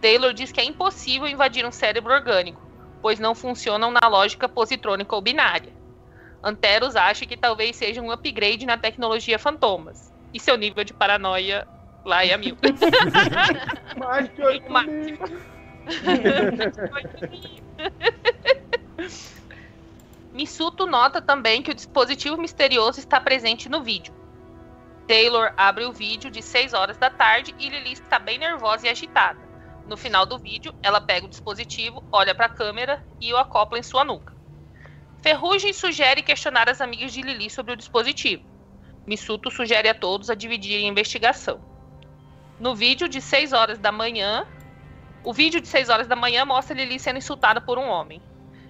Taylor 0.00 0.32
diz 0.32 0.52
que 0.52 0.60
é 0.60 0.64
impossível 0.64 1.28
invadir 1.28 1.66
um 1.66 1.72
cérebro 1.72 2.12
orgânico, 2.12 2.60
pois 3.02 3.18
não 3.18 3.34
funcionam 3.34 3.90
na 3.90 4.08
lógica 4.08 4.48
positrônica 4.48 5.14
ou 5.14 5.20
binária. 5.20 5.72
Anteros 6.42 6.96
acha 6.96 7.26
que 7.26 7.36
talvez 7.36 7.76
seja 7.76 8.00
um 8.00 8.10
upgrade 8.10 8.64
na 8.64 8.78
tecnologia 8.78 9.38
Fantomas, 9.38 10.12
e 10.32 10.40
seu 10.40 10.56
nível 10.56 10.84
de 10.84 10.94
paranoia 10.94 11.66
lá 12.04 12.24
é 12.24 12.32
a 12.32 12.38
mil. 12.38 12.56
Mais 13.98 14.28
que 14.30 14.42
oito 14.42 14.72
Missuto 20.32 20.86
nota 20.86 21.20
também 21.20 21.60
que 21.60 21.72
o 21.72 21.74
dispositivo 21.74 22.38
misterioso 22.38 22.98
está 22.98 23.20
presente 23.20 23.68
no 23.68 23.82
vídeo. 23.82 24.14
Taylor 25.06 25.52
abre 25.56 25.84
o 25.84 25.92
vídeo 25.92 26.30
de 26.30 26.40
6 26.40 26.72
horas 26.72 26.96
da 26.96 27.10
tarde 27.10 27.54
e 27.58 27.68
Lily 27.68 27.92
está 27.92 28.18
bem 28.18 28.38
nervosa 28.38 28.86
e 28.86 28.90
agitada. 28.90 29.51
No 29.92 29.96
final 29.98 30.24
do 30.24 30.38
vídeo, 30.38 30.74
ela 30.82 31.02
pega 31.02 31.26
o 31.26 31.28
dispositivo, 31.28 32.02
olha 32.10 32.34
para 32.34 32.46
a 32.46 32.48
câmera 32.48 33.04
e 33.20 33.30
o 33.30 33.36
acopla 33.36 33.78
em 33.78 33.82
sua 33.82 34.02
nuca. 34.02 34.34
Ferrugem 35.20 35.70
sugere 35.74 36.22
questionar 36.22 36.66
as 36.66 36.80
amigas 36.80 37.12
de 37.12 37.20
Lily 37.20 37.50
sobre 37.50 37.74
o 37.74 37.76
dispositivo. 37.76 38.42
Missuto 39.06 39.50
sugere 39.50 39.90
a 39.90 39.94
todos 39.94 40.30
a 40.30 40.34
dividirem 40.34 40.86
a 40.86 40.90
investigação. 40.90 41.60
No 42.58 42.74
vídeo 42.74 43.06
de 43.06 43.20
6 43.20 43.52
horas 43.52 43.78
da 43.78 43.92
manhã, 43.92 44.46
o 45.22 45.30
vídeo 45.30 45.60
de 45.60 45.68
6 45.68 45.90
horas 45.90 46.06
da 46.06 46.16
manhã 46.16 46.46
mostra 46.46 46.74
Lily 46.74 46.98
sendo 46.98 47.18
insultada 47.18 47.60
por 47.60 47.76
um 47.76 47.86
homem. 47.86 48.22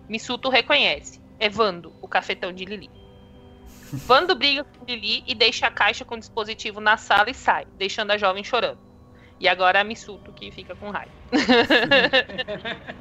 Missuto 0.08 0.48
reconhece 0.48 1.22
é 1.38 1.48
Vando, 1.48 1.94
o 2.02 2.08
cafetão 2.08 2.52
de 2.52 2.64
Lili. 2.64 2.90
Vando 3.92 4.34
briga 4.34 4.64
com 4.64 4.84
Lili 4.84 5.22
e 5.24 5.36
deixa 5.36 5.68
a 5.68 5.70
caixa 5.70 6.04
com 6.04 6.16
o 6.16 6.18
dispositivo 6.18 6.80
na 6.80 6.96
sala 6.96 7.30
e 7.30 7.34
sai, 7.34 7.64
deixando 7.78 8.10
a 8.10 8.18
jovem 8.18 8.42
chorando. 8.42 8.91
E 9.42 9.48
agora 9.48 9.78
é 9.78 9.80
a 9.80 9.84
Missuto 9.84 10.32
que 10.32 10.52
fica 10.52 10.76
com 10.76 10.90
raiva. 10.90 11.10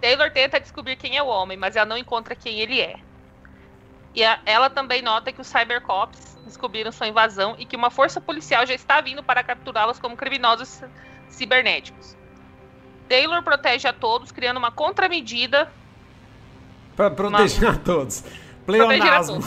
Taylor 0.00 0.30
tenta 0.30 0.60
descobrir 0.60 0.94
quem 0.94 1.16
é 1.16 1.22
o 1.24 1.26
homem, 1.26 1.56
mas 1.56 1.74
ela 1.74 1.86
não 1.86 1.98
encontra 1.98 2.36
quem 2.36 2.60
ele 2.60 2.80
é. 2.80 2.94
E 4.14 4.22
a, 4.22 4.38
ela 4.46 4.70
também 4.70 5.02
nota 5.02 5.32
que 5.32 5.40
os 5.40 5.48
Cybercops 5.48 6.38
descobriram 6.44 6.92
sua 6.92 7.08
invasão 7.08 7.56
e 7.58 7.66
que 7.66 7.74
uma 7.74 7.90
força 7.90 8.20
policial 8.20 8.64
já 8.64 8.74
está 8.74 9.00
vindo 9.00 9.24
para 9.24 9.42
capturá-los 9.42 9.98
como 9.98 10.16
criminosos 10.16 10.82
cibernéticos. 11.28 12.16
Taylor 13.08 13.42
protege 13.42 13.88
a 13.88 13.92
todos, 13.92 14.30
criando 14.30 14.58
uma 14.58 14.70
contramedida 14.70 15.68
Pra 16.94 17.10
proteger 17.10 17.64
Uma... 17.64 17.72
a 17.72 17.78
todos. 17.78 18.22
Pleonasmo. 18.64 19.40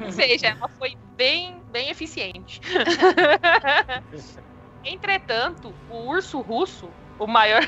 Ou 0.00 0.12
seja, 0.12 0.46
ela 0.46 0.66
foi 0.78 0.96
bem, 1.14 1.60
bem 1.70 1.90
eficiente. 1.90 2.58
Entretanto, 4.84 5.74
o 5.88 6.08
urso 6.08 6.40
russo, 6.40 6.90
o 7.18 7.26
maior. 7.26 7.62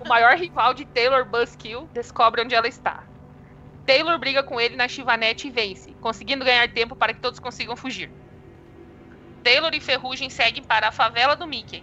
o 0.00 0.08
maior 0.08 0.36
rival 0.36 0.74
de 0.74 0.84
Taylor 0.86 1.24
Buzzkill 1.24 1.88
descobre 1.92 2.42
onde 2.42 2.54
ela 2.54 2.68
está. 2.68 3.04
Taylor 3.86 4.18
briga 4.18 4.42
com 4.42 4.60
ele 4.60 4.76
na 4.76 4.88
Chivanete 4.88 5.48
e 5.48 5.50
vence, 5.50 5.92
conseguindo 6.00 6.44
ganhar 6.44 6.72
tempo 6.72 6.94
para 6.94 7.12
que 7.12 7.20
todos 7.20 7.40
consigam 7.40 7.76
fugir. 7.76 8.10
Taylor 9.42 9.74
e 9.74 9.80
Ferrugem 9.80 10.30
seguem 10.30 10.62
para 10.62 10.88
a 10.88 10.92
favela 10.92 11.34
do 11.34 11.46
Mickey, 11.46 11.82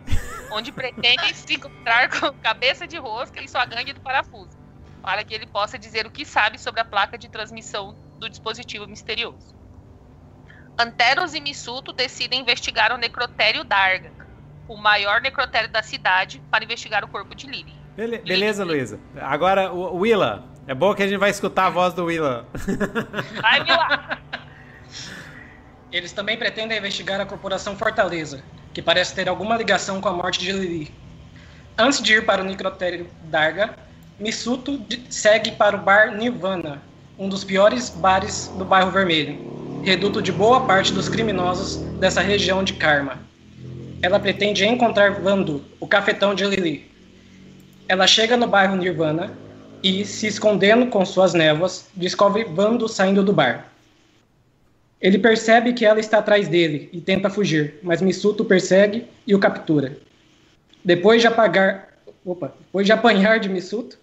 onde 0.51 0.71
pretendem 0.71 1.33
se 1.33 1.55
encontrar 1.55 2.09
com 2.09 2.31
cabeça 2.39 2.87
de 2.87 2.97
rosca 2.97 3.41
e 3.41 3.47
sua 3.47 3.65
gangue 3.65 3.93
do 3.93 4.01
parafuso, 4.01 4.57
para 5.01 5.23
que 5.23 5.33
ele 5.33 5.47
possa 5.47 5.77
dizer 5.77 6.05
o 6.05 6.11
que 6.11 6.23
sabe 6.23 6.59
sobre 6.59 6.81
a 6.81 6.85
placa 6.85 7.17
de 7.17 7.29
transmissão 7.29 7.95
do 8.19 8.29
dispositivo 8.29 8.87
misterioso. 8.87 9.56
Anteros 10.77 11.33
e 11.33 11.39
Missuto 11.39 11.91
decidem 11.91 12.41
investigar 12.41 12.91
o 12.93 12.97
necrotério 12.97 13.63
Darga, 13.63 14.11
o 14.67 14.77
maior 14.77 15.21
necrotério 15.21 15.69
da 15.69 15.81
cidade, 15.81 16.41
para 16.51 16.63
investigar 16.63 17.03
o 17.03 17.07
corpo 17.07 17.33
de 17.33 17.47
Lily. 17.47 17.73
Bele 17.95 18.19
beleza, 18.19 18.63
Luísa. 18.63 18.99
Agora, 19.19 19.71
o 19.71 19.97
Willa. 19.97 20.45
É 20.67 20.75
bom 20.75 20.93
que 20.93 21.01
a 21.01 21.07
gente 21.07 21.17
vai 21.17 21.29
escutar 21.29 21.67
a 21.67 21.69
voz 21.69 21.93
do 21.93 22.05
Willa. 22.05 22.45
Vai, 23.41 23.61
Willa! 23.61 24.19
Eles 25.91 26.11
também 26.11 26.37
pretendem 26.37 26.77
investigar 26.77 27.21
a 27.21 27.25
corporação 27.25 27.75
Fortaleza, 27.75 28.43
que 28.73 28.81
parece 28.81 29.15
ter 29.15 29.29
alguma 29.29 29.55
ligação 29.55 30.01
com 30.01 30.09
a 30.09 30.13
morte 30.13 30.39
de 30.39 30.51
Lili. 30.51 30.93
Antes 31.77 32.01
de 32.01 32.15
ir 32.15 32.25
para 32.25 32.41
o 32.41 32.45
necrotério 32.45 33.09
Darga, 33.23 33.75
Missuto 34.19 34.85
segue 35.09 35.53
para 35.53 35.77
o 35.77 35.79
bar 35.79 36.11
Nirvana, 36.11 36.81
um 37.17 37.29
dos 37.29 37.43
piores 37.43 37.89
bares 37.89 38.47
do 38.57 38.65
bairro 38.65 38.91
Vermelho, 38.91 39.66
reduto 39.83 40.21
de 40.21 40.31
boa 40.31 40.61
parte 40.65 40.93
dos 40.93 41.07
criminosos 41.07 41.77
dessa 41.99 42.21
região 42.21 42.63
de 42.63 42.73
Karma. 42.73 43.19
Ela 44.01 44.19
pretende 44.19 44.65
encontrar 44.65 45.21
Vandu, 45.21 45.63
o 45.79 45.87
cafetão 45.87 46.35
de 46.35 46.45
Lili. 46.45 46.89
Ela 47.87 48.05
chega 48.05 48.37
no 48.37 48.47
bairro 48.47 48.75
Nirvana 48.75 49.31
e, 49.81 50.05
se 50.05 50.27
escondendo 50.27 50.87
com 50.87 51.05
suas 51.05 51.33
névoas, 51.33 51.87
descobre 51.95 52.43
Vandu 52.43 52.87
saindo 52.87 53.23
do 53.23 53.33
bar. 53.33 53.71
Ele 54.99 55.19
percebe 55.19 55.73
que 55.73 55.85
ela 55.85 55.99
está 55.99 56.17
atrás 56.17 56.47
dele 56.47 56.89
e 56.91 56.99
tenta 56.99 57.29
fugir, 57.29 57.79
mas 57.83 58.01
Missuto 58.01 58.43
persegue 58.43 59.05
e 59.25 59.33
o 59.33 59.39
captura. 59.39 59.97
Depois 60.83 61.21
de 61.21 61.27
apagar 61.27 61.86
Opa, 62.27 62.51
depois 62.59 62.85
de 62.85 62.91
apanhar 62.91 63.39
de 63.39 63.47
Missuto, 63.47 63.97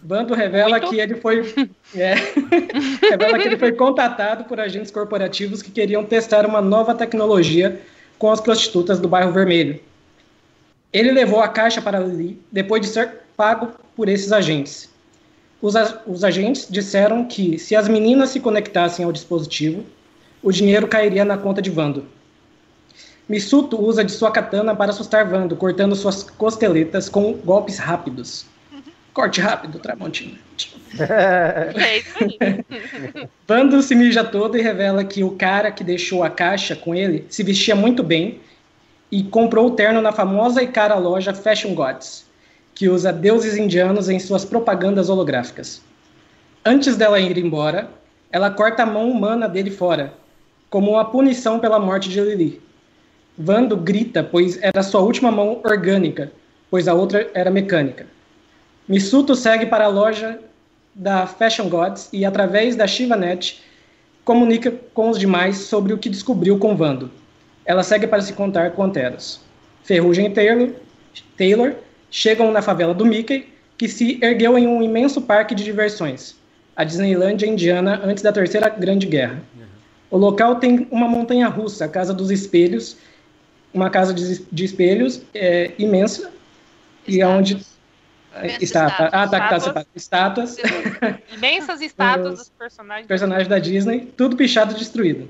Vando 0.00 0.32
revela 0.32 0.78
Muito. 0.78 0.90
que 0.90 1.00
ele 1.00 1.16
foi. 1.16 1.42
é, 1.92 2.14
revela 3.10 3.36
que 3.36 3.48
ele 3.48 3.58
foi 3.58 3.72
contatado 3.72 4.44
por 4.44 4.60
agentes 4.60 4.92
corporativos 4.92 5.60
que 5.60 5.72
queriam 5.72 6.04
testar 6.04 6.46
uma 6.46 6.60
nova 6.60 6.94
tecnologia 6.94 7.80
com 8.16 8.30
as 8.30 8.40
prostitutas 8.40 9.00
do 9.00 9.08
bairro 9.08 9.32
Vermelho. 9.32 9.80
Ele 10.92 11.10
levou 11.10 11.40
a 11.40 11.48
caixa 11.48 11.82
para 11.82 11.98
Lili 11.98 12.40
depois 12.52 12.80
de 12.80 12.86
ser 12.86 13.22
pago 13.36 13.72
por 13.96 14.08
esses 14.08 14.30
agentes. 14.30 14.88
Os, 15.60 15.74
os 16.06 16.22
agentes 16.22 16.68
disseram 16.70 17.24
que 17.26 17.58
se 17.58 17.74
as 17.74 17.88
meninas 17.88 18.30
se 18.30 18.38
conectassem 18.38 19.04
ao 19.04 19.10
dispositivo, 19.10 19.84
o 20.40 20.52
dinheiro 20.52 20.86
cairia 20.86 21.24
na 21.24 21.36
conta 21.36 21.60
de 21.60 21.70
Vando. 21.70 22.06
Missuto 23.28 23.80
usa 23.80 24.04
de 24.04 24.12
sua 24.12 24.30
katana 24.30 24.74
para 24.76 24.90
assustar 24.90 25.26
Vando, 25.26 25.56
cortando 25.56 25.96
suas 25.96 26.22
costeletas 26.22 27.08
com 27.08 27.32
golpes 27.32 27.78
rápidos. 27.78 28.46
Corte 29.14 29.40
rápido, 29.40 29.78
Tramontina. 29.78 30.36
É 30.98 31.98
isso 31.98 32.18
aí. 32.20 33.28
Vando 33.46 33.80
se 33.80 33.94
mija 33.94 34.24
todo 34.24 34.58
e 34.58 34.60
revela 34.60 35.04
que 35.04 35.22
o 35.22 35.30
cara 35.30 35.70
que 35.70 35.84
deixou 35.84 36.22
a 36.22 36.30
caixa 36.30 36.76
com 36.76 36.94
ele 36.94 37.24
se 37.28 37.42
vestia 37.42 37.74
muito 37.74 38.02
bem 38.02 38.40
e 39.10 39.22
comprou 39.22 39.68
o 39.68 39.70
terno 39.70 40.02
na 40.02 40.12
famosa 40.12 40.62
e 40.62 40.66
cara 40.66 40.96
loja 40.96 41.32
Fashion 41.32 41.74
Gods, 41.74 42.26
que 42.74 42.88
usa 42.88 43.12
deuses 43.12 43.56
indianos 43.56 44.08
em 44.08 44.18
suas 44.18 44.44
propagandas 44.44 45.08
holográficas. 45.08 45.80
Antes 46.64 46.96
dela 46.96 47.20
ir 47.20 47.38
embora, 47.38 47.88
ela 48.32 48.50
corta 48.50 48.82
a 48.82 48.86
mão 48.86 49.08
humana 49.08 49.48
dele 49.48 49.70
fora, 49.70 50.12
como 50.68 50.92
uma 50.92 51.04
punição 51.04 51.60
pela 51.60 51.78
morte 51.78 52.08
de 52.08 52.20
Lily. 52.20 52.63
Vando 53.36 53.76
grita, 53.76 54.22
pois 54.22 54.62
era 54.62 54.82
sua 54.82 55.00
última 55.00 55.30
mão 55.30 55.60
orgânica, 55.64 56.30
pois 56.70 56.86
a 56.86 56.94
outra 56.94 57.28
era 57.34 57.50
mecânica. 57.50 58.06
Missuto 58.88 59.34
segue 59.34 59.66
para 59.66 59.86
a 59.86 59.88
loja 59.88 60.38
da 60.94 61.26
Fashion 61.26 61.68
Gods 61.68 62.08
e, 62.12 62.24
através 62.24 62.76
da 62.76 62.86
Shivanet, 62.86 63.60
comunica 64.24 64.72
com 64.92 65.10
os 65.10 65.18
demais 65.18 65.58
sobre 65.58 65.92
o 65.92 65.98
que 65.98 66.08
descobriu 66.08 66.58
com 66.58 66.76
Vando. 66.76 67.10
Ela 67.64 67.82
segue 67.82 68.06
para 68.06 68.22
se 68.22 68.32
contar 68.32 68.70
com 68.72 68.84
Anteros. 68.84 69.40
Ferrugem 69.82 70.26
e 70.26 70.30
Taylor, 70.30 70.70
Taylor 71.36 71.74
chegam 72.10 72.52
na 72.52 72.62
favela 72.62 72.94
do 72.94 73.04
Mickey, 73.04 73.48
que 73.76 73.88
se 73.88 74.18
ergueu 74.22 74.56
em 74.56 74.66
um 74.66 74.82
imenso 74.82 75.20
parque 75.20 75.54
de 75.54 75.64
diversões, 75.64 76.36
a 76.76 76.84
Disneylandia 76.84 77.48
indiana 77.48 78.00
antes 78.04 78.22
da 78.22 78.32
Terceira 78.32 78.68
Grande 78.68 79.06
Guerra. 79.06 79.42
O 80.10 80.16
local 80.16 80.56
tem 80.56 80.86
uma 80.90 81.08
montanha 81.08 81.48
russa, 81.48 81.84
a 81.84 81.88
Casa 81.88 82.14
dos 82.14 82.30
Espelhos, 82.30 82.96
uma 83.74 83.90
casa 83.90 84.14
de, 84.14 84.46
de 84.50 84.64
espelhos 84.64 85.20
é, 85.34 85.72
imensa, 85.78 86.32
e 87.06 87.20
é 87.20 87.26
onde 87.26 87.58
Imensas 88.36 88.62
está, 88.62 88.90
tá, 88.90 89.10
ah, 89.12 89.28
tá, 89.28 89.48
tá, 89.48 89.56
Estátuas. 89.94 90.56
estátuas, 90.56 90.56
Imensas 91.36 91.80
estátuas 91.82 92.32
Os 92.32 92.38
dos 92.38 92.48
personagens. 92.50 93.06
personagens 93.06 93.48
da 93.48 93.58
Disney, 93.58 94.12
tudo 94.16 94.36
pichado 94.36 94.72
e 94.74 94.78
destruído. 94.78 95.28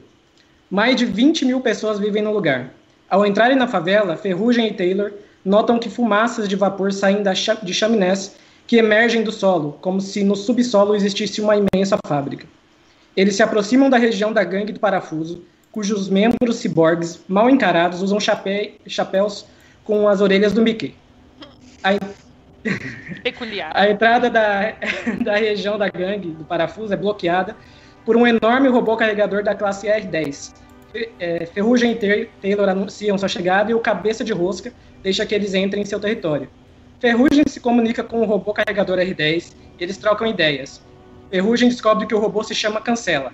Mais 0.71 0.97
de 0.97 1.05
20 1.05 1.45
mil 1.45 1.61
pessoas 1.61 1.99
vivem 1.99 2.23
no 2.23 2.33
lugar. 2.33 2.73
Ao 3.09 3.27
entrarem 3.27 3.57
na 3.57 3.67
favela, 3.67 4.17
Ferrugem 4.17 4.69
e 4.69 4.75
Taylor 4.75 5.13
notam 5.45 5.79
que 5.79 5.91
fumaças 5.91 6.49
de 6.49 6.57
vapor 6.57 6.93
saem 6.93 7.23
de 7.63 7.75
chaminés 7.75 8.37
que 8.67 8.77
emergem 8.77 9.23
do 9.23 9.31
solo, 9.31 9.79
como 9.81 10.01
se 10.01 10.25
no 10.25 10.35
subsolo 10.35 10.95
existisse 10.95 11.41
uma 11.41 11.55
imensa 11.57 11.99
fábrica. 12.07 12.47
Eles 13.17 13.37
se 13.37 13.43
aproximam 13.43 13.91
da 13.91 13.99
região 13.99 14.33
da 14.33 14.43
gangue 14.43 14.73
do 14.73 14.81
parafuso, 14.81 15.45
cujos 15.75 16.09
membros 16.09 16.57
ciborgues, 16.59 17.21
mal 17.27 17.51
encarados, 17.51 18.01
usam 18.01 18.21
chapé- 18.21 18.75
chapéus 18.87 19.45
com 19.83 20.09
as 20.09 20.21
orelhas 20.21 20.53
do 20.53 20.63
Mickey. 20.63 20.95
A 21.83 21.91
Peculiar. 23.25 23.73
a 23.75 23.91
entrada 23.91 24.31
da, 24.31 24.73
da 25.25 25.35
região 25.37 25.77
da 25.77 25.89
gangue 25.89 26.29
do 26.31 26.45
parafuso 26.45 26.95
é 26.95 26.97
bloqueada 26.97 27.57
por 28.05 28.17
um 28.17 28.25
enorme 28.25 28.69
robô 28.69 28.97
carregador 28.97 29.43
da 29.43 29.53
classe 29.53 29.89
R-10. 29.89 30.53
Fe- 30.93 31.11
é, 31.19 31.45
Ferrugem 31.47 31.91
e 31.91 31.97
Tay- 31.97 32.31
Taylor 32.41 32.69
anunciam 32.69 33.19
sua 33.19 33.29
chegada 33.29 33.73
e 33.73 33.75
o 33.75 33.81
cabeça 33.81 34.23
de 34.23 34.33
rosca 34.33 34.73
deixa 35.03 35.27
que 35.27 35.35
eles 35.35 35.55
entrem 35.55 35.83
em 35.83 35.85
seu 35.85 35.99
território. 35.99 36.49
Ferrugem 37.01 37.43
se 37.49 37.59
comunica 37.59 38.05
com 38.05 38.21
o 38.21 38.25
robô 38.25 38.53
carregador 38.55 39.01
R-10 39.01 39.53
e 39.81 39.83
eles 39.83 39.97
trocam 39.97 40.25
ideias. 40.29 40.81
Ferrugem 41.33 41.69
descobre 41.69 42.07
que 42.07 42.15
o 42.15 42.21
robô 42.21 42.45
se 42.45 42.55
chama 42.55 42.81
Cancela. 42.81 43.33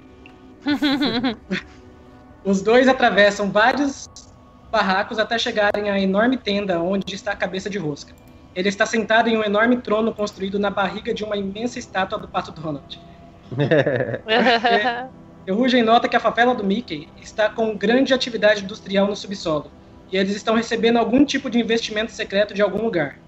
Os 2.44 2.62
dois 2.62 2.88
atravessam 2.88 3.50
vários 3.50 4.08
barracos 4.70 5.18
até 5.18 5.38
chegarem 5.38 5.90
à 5.90 6.00
enorme 6.00 6.38
tenda 6.38 6.80
onde 6.80 7.14
está 7.14 7.32
a 7.32 7.36
cabeça 7.36 7.68
de 7.68 7.78
rosca. 7.78 8.14
Ele 8.54 8.68
está 8.68 8.86
sentado 8.86 9.28
em 9.28 9.36
um 9.36 9.44
enorme 9.44 9.76
trono 9.76 10.14
construído 10.14 10.58
na 10.58 10.70
barriga 10.70 11.12
de 11.12 11.22
uma 11.22 11.36
imensa 11.36 11.78
estátua 11.78 12.18
do 12.18 12.28
Pato 12.28 12.50
Donald. 12.52 13.00
Ferrugem 15.44 15.82
nota 15.82 16.08
que 16.08 16.16
a 16.16 16.20
favela 16.20 16.54
do 16.54 16.64
Mickey 16.64 17.08
está 17.20 17.48
com 17.48 17.76
grande 17.76 18.14
atividade 18.14 18.64
industrial 18.64 19.06
no 19.06 19.16
subsolo, 19.16 19.70
e 20.10 20.16
eles 20.16 20.34
estão 20.34 20.54
recebendo 20.54 20.98
algum 20.98 21.24
tipo 21.24 21.50
de 21.50 21.58
investimento 21.58 22.12
secreto 22.12 22.54
de 22.54 22.62
algum 22.62 22.82
lugar. 22.82 23.18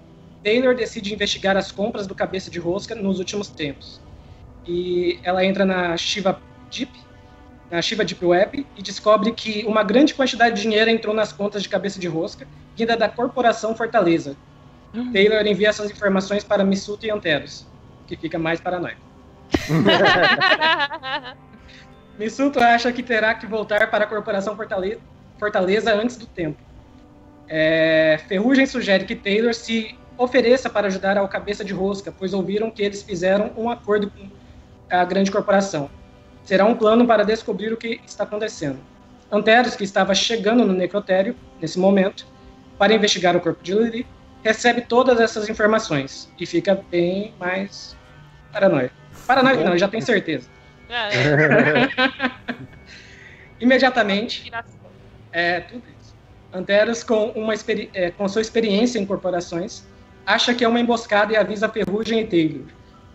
Taylor 0.43 0.75
decide 0.75 1.13
investigar 1.13 1.55
as 1.55 1.71
compras 1.71 2.05
do 2.05 2.13
cabeça 2.13 2.51
de 2.51 2.59
rosca 2.59 2.93
nos 2.93 3.19
últimos 3.19 3.47
tempos. 3.47 4.01
E 4.67 5.19
ela 5.23 5.43
entra 5.43 5.65
na 5.65 5.95
Shiva 5.97 6.39
Deep, 6.69 6.91
na 7.71 7.81
Shiva 7.81 8.05
Deep 8.05 8.23
Web, 8.23 8.65
e 8.77 8.81
descobre 8.81 9.31
que 9.31 9.63
uma 9.65 9.83
grande 9.83 10.13
quantidade 10.13 10.55
de 10.55 10.61
dinheiro 10.61 10.89
entrou 10.89 11.13
nas 11.13 11.33
contas 11.33 11.63
de 11.63 11.69
cabeça 11.69 11.99
de 11.99 12.07
rosca, 12.07 12.47
vinda 12.75 12.95
da 12.95 13.09
Corporação 13.09 13.75
Fortaleza. 13.75 14.35
Taylor 15.11 15.45
envia 15.47 15.69
essas 15.69 15.89
informações 15.89 16.43
para 16.43 16.63
Missuto 16.63 17.05
e 17.05 17.11
Anteros, 17.11 17.65
que 18.05 18.15
fica 18.15 18.37
mais 18.37 18.61
paranoico. 18.61 19.01
Missuto 22.17 22.59
acha 22.59 22.91
que 22.91 23.01
terá 23.01 23.33
que 23.33 23.47
voltar 23.47 23.89
para 23.89 24.03
a 24.03 24.07
Corporação 24.07 24.55
Fortale- 24.55 24.99
Fortaleza 25.39 25.93
antes 25.93 26.15
do 26.17 26.27
tempo. 26.27 26.61
É, 27.49 28.19
Ferrugem 28.27 28.65
sugere 28.65 29.05
que 29.05 29.15
Taylor 29.15 29.53
se 29.53 29.97
ofereça 30.17 30.69
para 30.69 30.87
ajudar 30.87 31.17
ao 31.17 31.27
cabeça 31.27 31.65
de 31.65 31.73
rosca, 31.73 32.11
pois 32.11 32.33
ouviram 32.33 32.69
que 32.69 32.83
eles 32.83 33.01
fizeram 33.01 33.51
um 33.57 33.69
acordo 33.69 34.11
com 34.11 34.29
a 34.89 35.03
grande 35.03 35.31
corporação. 35.31 35.89
Será 36.43 36.65
um 36.65 36.75
plano 36.75 37.07
para 37.07 37.23
descobrir 37.23 37.71
o 37.71 37.77
que 37.77 38.01
está 38.05 38.23
acontecendo. 38.23 38.79
Anteros, 39.31 39.75
que 39.75 39.83
estava 39.83 40.13
chegando 40.13 40.65
no 40.65 40.73
necrotério 40.73 41.35
nesse 41.59 41.79
momento 41.79 42.27
para 42.77 42.93
investigar 42.93 43.35
o 43.35 43.39
corpo 43.39 43.63
de 43.63 43.73
Lily, 43.73 44.05
recebe 44.43 44.81
todas 44.81 45.19
essas 45.19 45.49
informações 45.49 46.31
e 46.39 46.45
fica 46.45 46.83
bem 46.91 47.33
mais 47.39 47.95
paranoico. 48.51 48.93
Paranoico 49.25 49.63
não, 49.63 49.77
já 49.77 49.87
tem 49.87 50.01
certeza. 50.01 50.49
Imediatamente. 53.59 54.51
É, 55.31 55.61
tudo 55.61 55.83
isso. 55.99 56.13
Anteros, 56.53 57.03
com, 57.03 57.31
uma 57.31 57.53
é, 57.93 58.11
com 58.11 58.27
sua 58.27 58.41
experiência 58.41 58.99
em 58.99 59.05
corporações, 59.05 59.83
acha 60.25 60.53
que 60.53 60.63
é 60.63 60.67
uma 60.67 60.79
emboscada 60.79 61.33
e 61.33 61.37
avisa 61.37 61.69
Ferrugem 61.69 62.19
e 62.19 62.27
Taylor. 62.27 62.65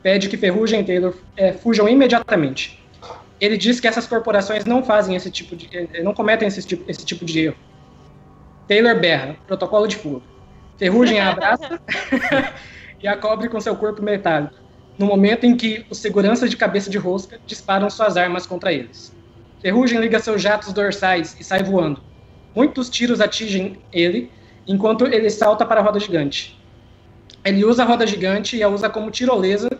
Pede 0.02 0.28
que 0.28 0.36
Ferrugem 0.36 0.80
e 0.80 0.84
Taylor 0.84 1.14
é, 1.36 1.52
fujam 1.52 1.88
imediatamente. 1.88 2.77
Ele 3.40 3.57
diz 3.57 3.79
que 3.79 3.87
essas 3.87 4.07
corporações 4.07 4.64
não 4.64 4.83
fazem 4.83 5.14
esse 5.14 5.31
tipo 5.31 5.55
de. 5.55 5.68
é, 5.77 6.03
não 6.03 6.12
cometem 6.12 6.48
esse 6.48 6.62
tipo, 6.66 6.90
esse 6.90 7.05
tipo 7.05 7.24
de 7.24 7.40
erro. 7.46 7.57
Taylor 8.66 8.98
berra, 8.98 9.37
protocolo 9.46 9.87
de 9.87 9.96
fuga. 9.96 10.22
Ferrugem 10.77 11.20
abraça 11.20 11.81
e 13.03 13.09
a 13.09 13.16
cobre 13.16 13.48
com 13.48 13.61
seu 13.61 13.74
corpo 13.74 14.03
metálico, 14.03 14.55
no 14.98 15.07
momento 15.07 15.44
em 15.44 15.57
que 15.57 15.85
os 15.90 15.98
seguranças 15.98 16.51
de 16.51 16.57
cabeça 16.57 16.88
de 16.90 16.98
rosca 16.98 17.40
disparam 17.46 17.88
suas 17.90 18.16
armas 18.16 18.46
contra 18.46 18.72
eles. 18.72 19.12
Ferrugem 19.61 19.98
liga 19.98 20.20
seus 20.20 20.40
jatos 20.40 20.72
dorsais 20.72 21.37
e 21.40 21.44
sai 21.44 21.62
voando. 21.62 22.01
Muitos 22.55 22.88
tiros 22.88 23.20
atingem 23.20 23.79
ele, 23.92 24.31
enquanto 24.66 25.07
ele 25.07 25.31
salta 25.31 25.64
para 25.64 25.81
a 25.81 25.83
roda 25.83 25.98
gigante. 25.98 26.57
Ele 27.44 27.64
usa 27.64 27.83
a 27.83 27.87
roda 27.87 28.07
gigante 28.07 28.57
e 28.57 28.62
a 28.62 28.68
usa 28.68 28.88
como 28.88 29.11
tirolesa 29.11 29.70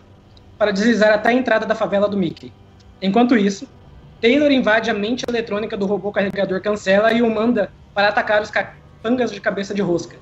para 0.57 0.71
deslizar 0.71 1.13
até 1.13 1.29
a 1.29 1.33
entrada 1.33 1.65
da 1.65 1.75
favela 1.75 2.07
do 2.07 2.17
Mickey. 2.17 2.51
Enquanto 3.01 3.37
isso, 3.37 3.67
Taylor 4.21 4.51
invade 4.51 4.89
a 4.89 4.93
mente 4.93 5.23
eletrônica 5.27 5.77
do 5.77 5.85
robô 5.85 6.11
carregador 6.11 6.61
Cancela 6.61 7.11
e 7.13 7.21
o 7.21 7.29
manda 7.29 7.71
para 7.93 8.09
atacar 8.09 8.41
os 8.41 8.51
capangas 8.51 9.31
de 9.31 9.39
cabeça 9.39 9.73
de 9.73 9.81
rosca. 9.81 10.17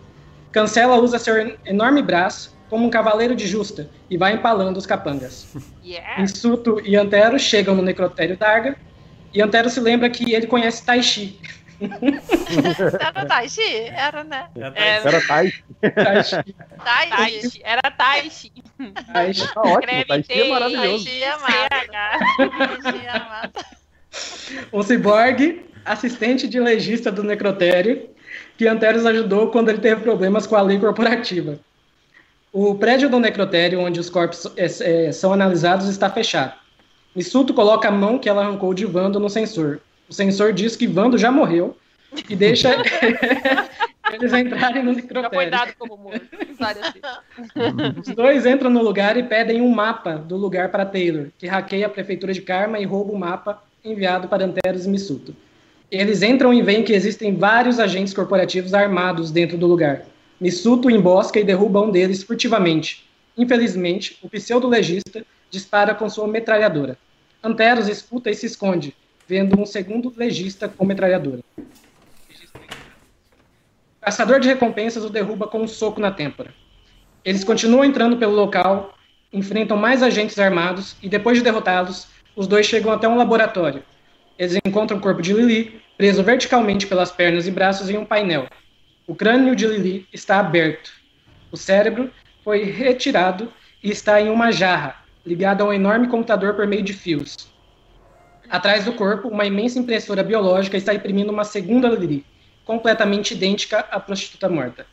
Cancela 0.52 0.98
usa 0.98 1.20
seu 1.20 1.58
enorme 1.66 2.02
braço 2.02 2.56
como 2.70 2.86
um 2.86 2.90
cavaleiro 2.90 3.36
de 3.36 3.48
justa 3.48 3.90
e 4.10 4.18
vai 4.18 4.34
empalando 4.34 4.78
os 4.78 4.86
capangas. 4.86 5.56
Yeah. 5.84 6.22
Insuto 6.22 6.82
e 6.84 6.96
Antero 6.96 7.40
chegam 7.40 7.76
no 7.76 7.82
necrotério 7.82 8.38
Darga 8.38 8.76
e 9.34 9.42
Antero 9.42 9.70
se 9.70 9.80
lembra 9.80 10.10
que 10.10 10.34
ele 10.34 10.48
conhece 10.48 10.86
Tai 10.86 11.02
Chi. 11.02 11.40
Era 13.00 13.26
Taishi? 13.26 13.62
Era, 13.62 14.24
né? 14.24 14.48
É, 14.76 14.98
Era 14.98 15.22
Tai. 15.28 15.52
Tai 15.82 16.24
Chi. 16.24 16.56
Taishi. 16.84 17.16
Taishi. 17.16 17.62
Era 17.64 17.92
Taishi. 17.92 18.52
Tai 19.14 19.34
Chi. 19.34 19.54
Tá 19.54 19.62
ótimo, 19.62 19.80
Escreve 19.80 20.06
Tai 20.06 20.24
Chi 20.24 20.42
é 20.42 20.50
maravilhoso. 20.50 21.06
Taishi 21.06 21.24
amado. 21.24 21.48
T-H. 21.48 22.82
Taishi 22.82 23.08
amado. 23.08 23.66
Um 24.74 24.82
ciborgue, 24.82 25.66
assistente 25.86 26.48
de 26.48 26.60
legista 26.60 27.12
do 27.12 27.24
necrotério, 27.24 28.10
que 28.58 28.68
Anteros 28.68 29.06
ajudou 29.06 29.52
quando 29.52 29.70
ele 29.70 29.80
teve 29.80 30.02
problemas 30.02 30.48
com 30.48 30.56
a 30.56 30.62
lei 30.62 30.80
corporativa. 30.80 31.60
O 32.52 32.74
prédio 32.76 33.10
do 33.10 33.20
necrotério, 33.20 33.80
onde 33.80 34.00
os 34.00 34.10
corpos 34.10 34.52
é, 34.58 34.66
é, 34.66 35.12
são 35.12 35.32
analisados, 35.32 35.88
está 35.88 36.10
fechado. 36.10 36.54
Missuto 37.16 37.54
coloca 37.54 37.88
a 37.88 37.92
mão 37.92 38.18
que 38.18 38.30
ela 38.30 38.44
arrancou 38.44 38.74
de 38.74 38.86
Vando 38.86 39.20
no 39.20 39.30
sensor. 39.30 39.82
O 40.10 40.14
sensor 40.14 40.54
diz 40.54 40.76
que 40.76 40.88
Vando 40.88 41.18
já 41.18 41.32
morreu 41.32 41.76
e 42.30 42.36
deixa 42.36 42.70
eles 44.12 44.34
entrarem 44.34 44.84
no 44.84 44.94
necrotério. 44.94 45.24
Já 45.24 45.30
foi 45.30 45.50
dado 45.50 45.74
como 45.78 45.98
morto. 45.98 46.22
Assim. 46.60 47.00
Os 48.02 48.16
dois 48.16 48.46
entram 48.46 48.70
no 48.70 48.82
lugar 48.82 49.18
e 49.18 49.24
pedem 49.24 49.62
um 49.62 49.70
mapa 49.70 50.16
do 50.16 50.38
lugar 50.38 50.70
para 50.70 50.86
Taylor, 50.86 51.28
que 51.38 51.48
hackeia 51.48 51.88
a 51.88 51.90
prefeitura 51.90 52.34
de 52.34 52.42
Karma 52.42 52.80
e 52.80 52.86
rouba 52.86 53.12
o 53.12 53.20
mapa 53.20 53.62
enviado 53.84 54.28
para 54.28 54.46
Anteros 54.46 54.86
e 54.86 54.90
Missuto. 54.90 55.36
Eles 55.90 56.22
entram 56.22 56.54
e 56.54 56.62
veem 56.62 56.84
que 56.84 56.94
existem 56.94 57.36
vários 57.36 57.80
agentes 57.80 58.14
corporativos 58.14 58.74
armados 58.74 59.32
dentro 59.32 59.58
do 59.58 59.68
lugar. 59.68 60.06
Missuto 60.40 60.90
embosca 60.90 61.40
e 61.40 61.44
derruba 61.44 61.82
um 61.82 61.92
deles 61.92 62.24
furtivamente. 62.24 63.08
Infelizmente, 63.38 64.18
o 64.22 64.30
pseudo-legista 64.30 65.26
dispara 65.50 65.96
com 65.96 66.10
sua 66.10 66.28
metralhadora. 66.28 66.98
Anteros 67.42 67.88
escuta 67.88 68.30
e 68.30 68.36
se 68.36 68.46
esconde, 68.46 68.96
vendo 69.28 69.60
um 69.60 69.66
segundo 69.66 70.14
legista 70.16 70.70
com 70.70 70.86
metralhadora. 70.86 71.42
O 73.98 74.02
caçador 74.02 74.40
de 74.40 74.48
recompensas 74.48 75.04
o 75.04 75.10
derruba 75.10 75.48
com 75.48 75.62
um 75.62 75.68
soco 75.68 76.00
na 76.00 76.12
têmpora. 76.12 76.54
Eles 77.26 77.44
continuam 77.44 77.84
entrando 77.84 78.16
pelo 78.16 78.34
local, 78.34 78.98
enfrentam 79.34 79.76
mais 79.76 80.02
agentes 80.02 80.40
armados 80.40 80.96
e, 81.04 81.10
depois 81.10 81.38
de 81.38 81.44
derrotá-los, 81.44 82.08
os 82.36 82.48
dois 82.48 82.66
chegam 82.66 82.92
até 82.92 83.08
um 83.08 83.18
laboratório. 83.18 83.84
Eles 84.40 84.58
encontram 84.66 84.98
o 84.98 85.02
corpo 85.02 85.22
de 85.22 85.34
Lily, 85.34 85.82
preso 85.98 86.24
verticalmente 86.24 86.88
pelas 86.88 87.12
pernas 87.12 87.48
e 87.48 87.52
braços 87.52 87.90
em 87.90 87.98
um 87.98 88.06
painel. 88.06 88.48
O 89.06 89.14
crânio 89.14 89.56
de 89.56 89.68
Lily 89.68 90.08
está 90.14 90.40
aberto. 90.40 90.92
O 91.52 91.58
cérebro 91.58 92.10
foi 92.44 92.64
retirado 92.64 93.52
e 93.84 93.90
está 93.90 94.22
em 94.22 94.30
uma 94.30 94.52
jarra, 94.52 95.04
ligado 95.26 95.62
a 95.62 95.66
um 95.66 95.74
enorme 95.74 96.08
computador 96.08 96.54
por 96.54 96.66
meio 96.66 96.84
de 96.84 96.94
fios. 96.94 97.57
Atrás 98.50 98.86
do 98.86 98.94
corpo, 98.94 99.28
uma 99.28 99.46
imensa 99.46 99.80
impressora 99.80 100.24
biológica 100.24 100.78
está 100.78 100.94
imprimindo 100.94 101.32
uma 101.32 101.44
segunda 101.44 101.90
Lili, 101.90 102.26
completamente 102.66 103.34
idêntica 103.34 103.80
à 103.92 104.00
prostituta 104.00 104.48
morta. 104.50 104.86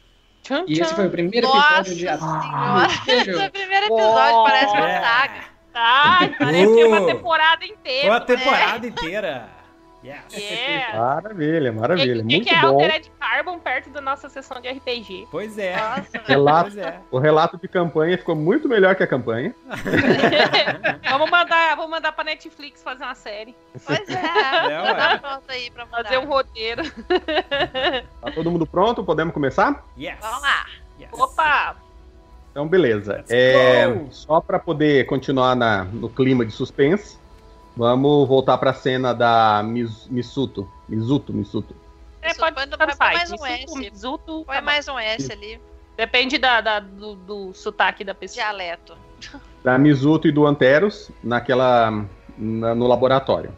Tchum, 0.42 0.64
e 0.66 0.78
esse 0.78 0.94
foi 0.94 1.06
o 1.06 1.10
primeiro 1.10 1.46
Nossa 1.46 1.80
episódio 1.80 1.96
de 1.96 2.08
ah, 2.08 2.86
Esse 3.06 3.30
é 3.30 3.46
o 3.46 3.50
primeiro 3.50 3.86
episódio, 3.86 4.36
oh, 4.36 4.44
parece 4.44 4.72
uma 4.74 5.00
saga. 5.00 5.44
Ah, 5.74 6.30
parece 6.38 6.84
uma 6.84 7.06
temporada 7.06 7.64
inteira. 7.64 8.08
Uma 8.08 8.20
temporada 8.20 8.86
inteira. 8.86 9.48
Yes. 10.04 10.22
Yeah. 10.34 10.98
Maravilha, 10.98 11.72
maravilha. 11.72 12.22
O 12.22 12.26
que, 12.26 12.34
Muito 12.36 12.46
que 12.48 12.54
é 12.54 12.60
bom. 12.60 12.66
Altered 12.68 13.10
Carbon 13.18 13.58
perto 13.58 13.88
da 13.88 14.02
nossa 14.02 14.28
sessão 14.28 14.60
de 14.60 14.68
RPG? 14.68 15.28
Pois 15.30 15.56
é. 15.56 15.76
Relato, 16.26 16.72
Pois 16.72 16.76
é. 16.86 17.00
O 17.10 17.18
relato 17.18 17.56
de 17.56 17.66
campanha 17.66 18.18
ficou 18.18 18.34
muito 18.36 18.68
melhor 18.68 18.94
que 18.94 19.02
a 19.02 19.06
campanha. 19.06 19.54
vamos 21.08 21.30
mandar, 21.30 21.74
vamos 21.76 21.90
mandar 21.90 22.12
pra 22.12 22.24
Netflix 22.24 22.82
fazer 22.82 23.02
uma 23.02 23.14
série. 23.14 23.54
Pois 23.86 24.08
é. 24.08 24.14
É, 24.74 24.82
ué. 24.82 25.18
pronto 25.18 25.42
aí 25.48 25.70
pra 25.70 25.86
mandar. 25.86 26.04
Fazer 26.04 26.18
um 26.18 26.26
roteiro. 26.26 26.82
Tá 28.20 28.30
todo 28.34 28.50
mundo 28.50 28.66
pronto? 28.66 29.02
Podemos 29.04 29.32
começar? 29.32 29.84
Yes. 29.98 30.16
Vamos 30.20 30.42
lá. 30.42 30.66
Yes. 31.00 31.10
Opa! 31.12 31.76
Então, 32.50 32.68
beleza. 32.68 33.24
É, 33.28 33.84
só 34.10 34.40
para 34.40 34.58
poder 34.58 35.06
continuar 35.06 35.56
na- 35.56 35.84
no 35.84 36.08
clima 36.08 36.44
de 36.44 36.52
suspense, 36.52 37.18
vamos 37.76 38.28
voltar 38.28 38.58
para 38.58 38.70
a 38.70 38.74
cena 38.74 39.12
da 39.12 39.62
Mis, 39.64 40.06
Misuto. 40.08 40.68
Misuto, 40.88 41.32
Misuto. 41.32 41.74
É, 42.22 42.32
pode 42.34 42.96
faz. 42.96 43.16
mais 43.16 43.30
um 43.30 43.34
Mizuto, 43.44 43.46
S. 43.46 43.78
Mizuto, 43.78 44.44
Põe 44.46 44.54
tá 44.56 44.60
bom. 44.60 44.64
mais 44.66 44.88
um 44.88 44.98
S 44.98 45.32
ali. 45.32 45.60
Depende 45.96 46.38
da, 46.38 46.60
da- 46.60 46.80
do, 46.80 47.14
do 47.14 47.52
sotaque 47.54 48.02
da 48.04 48.14
pessoa. 48.14 48.42
Dialeto. 48.44 48.96
Da 49.62 49.78
Misuto 49.78 50.26
e 50.26 50.32
do 50.32 50.46
Anteros 50.46 51.10
naquela 51.22 52.04
na- 52.36 52.74
no 52.74 52.86
laboratório. 52.86 53.52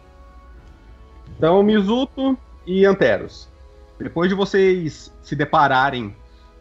Então, 1.36 1.62
Misuto 1.62 2.36
e 2.66 2.84
Anteros. 2.84 3.48
Depois 3.98 4.28
de 4.28 4.34
vocês 4.34 5.12
se 5.22 5.34
depararem 5.34 6.14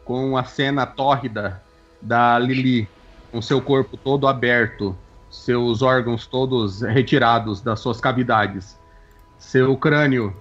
com 0.06 0.38
a 0.38 0.44
cena 0.44 0.86
tórrida 0.86 1.62
da 2.02 2.38
Lili, 2.40 2.88
com 3.32 3.42
seu 3.42 3.62
corpo 3.62 3.98
todo 3.98 4.28
aberto, 4.28 4.96
seus 5.44 5.82
órgãos 5.82 6.26
todos 6.26 6.82
retirados 6.84 7.62
das 7.62 7.80
suas 7.80 8.00
cavidades, 8.00 8.80
seu 9.38 9.76
crânio 9.78 10.36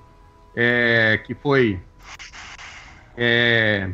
é, 0.54 1.20
que 1.24 1.34
foi 1.34 1.80
é, 3.16 3.90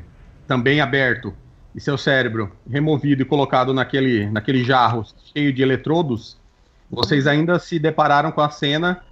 também 0.46 0.80
aberto 0.80 1.34
e 1.74 1.80
seu 1.80 1.96
cérebro 1.96 2.50
removido 2.68 3.22
e 3.22 3.24
colocado 3.24 3.72
naquele, 3.72 4.28
naquele 4.30 4.64
jarro 4.64 5.04
cheio 5.32 5.52
de 5.52 5.62
eletrodos, 5.62 6.38
vocês 6.90 7.26
ainda 7.26 7.58
se 7.58 7.78
depararam 7.78 8.32
com 8.32 8.40
a 8.40 8.50
cena 8.50 9.02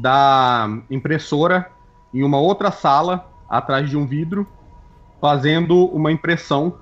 da 0.00 0.66
impressora 0.90 1.70
em 2.14 2.22
uma 2.22 2.38
outra 2.38 2.70
sala, 2.70 3.30
atrás 3.48 3.88
de 3.88 3.96
um 3.96 4.06
vidro, 4.06 4.46
fazendo 5.20 5.86
uma 5.86 6.10
impressão 6.10 6.78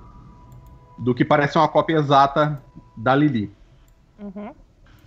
do 0.98 1.14
que 1.14 1.24
parece 1.24 1.58
uma 1.58 1.68
cópia 1.68 1.96
exata 1.96 2.62
da 2.96 3.14
Lili. 3.14 3.52
Uhum. 4.18 4.52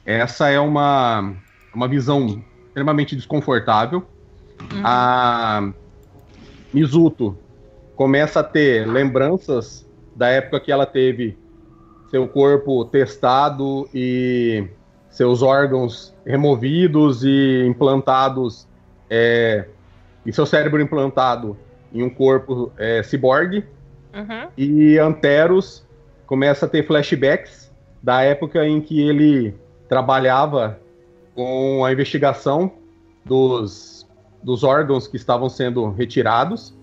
Essa 0.05 0.49
é 0.49 0.59
uma, 0.59 1.35
uma 1.73 1.87
visão 1.87 2.43
extremamente 2.67 3.15
desconfortável. 3.15 4.05
A 4.83 5.71
Mizuto 6.73 7.37
começa 7.95 8.39
a 8.39 8.43
ter 8.43 8.87
lembranças 8.87 9.87
da 10.15 10.27
época 10.27 10.59
que 10.59 10.71
ela 10.71 10.85
teve 10.85 11.37
seu 12.09 12.27
corpo 12.27 12.85
testado 12.85 13.89
e 13.93 14.67
seus 15.09 15.41
órgãos 15.41 16.13
removidos 16.25 17.23
e 17.23 17.65
implantados, 17.67 18.67
é, 19.09 19.65
e 20.25 20.31
seu 20.31 20.45
cérebro 20.45 20.81
implantado 20.81 21.57
em 21.93 22.03
um 22.03 22.09
corpo 22.09 22.71
é, 22.77 23.01
ciborgue. 23.03 23.65
Uhum. 24.13 24.49
E 24.57 24.97
Anteros 24.97 25.85
começa 26.25 26.65
a 26.65 26.69
ter 26.69 26.85
flashbacks 26.85 27.68
da 28.01 28.21
época 28.21 28.65
em 28.65 28.79
que 28.81 29.01
ele 29.01 29.55
trabalhava 29.87 30.79
com 31.35 31.83
a 31.85 31.91
investigação 31.91 32.71
dos, 33.25 34.07
dos 34.43 34.63
órgãos 34.63 35.07
que 35.07 35.17
estavam 35.17 35.49
sendo 35.49 35.89
retirados, 35.91 36.73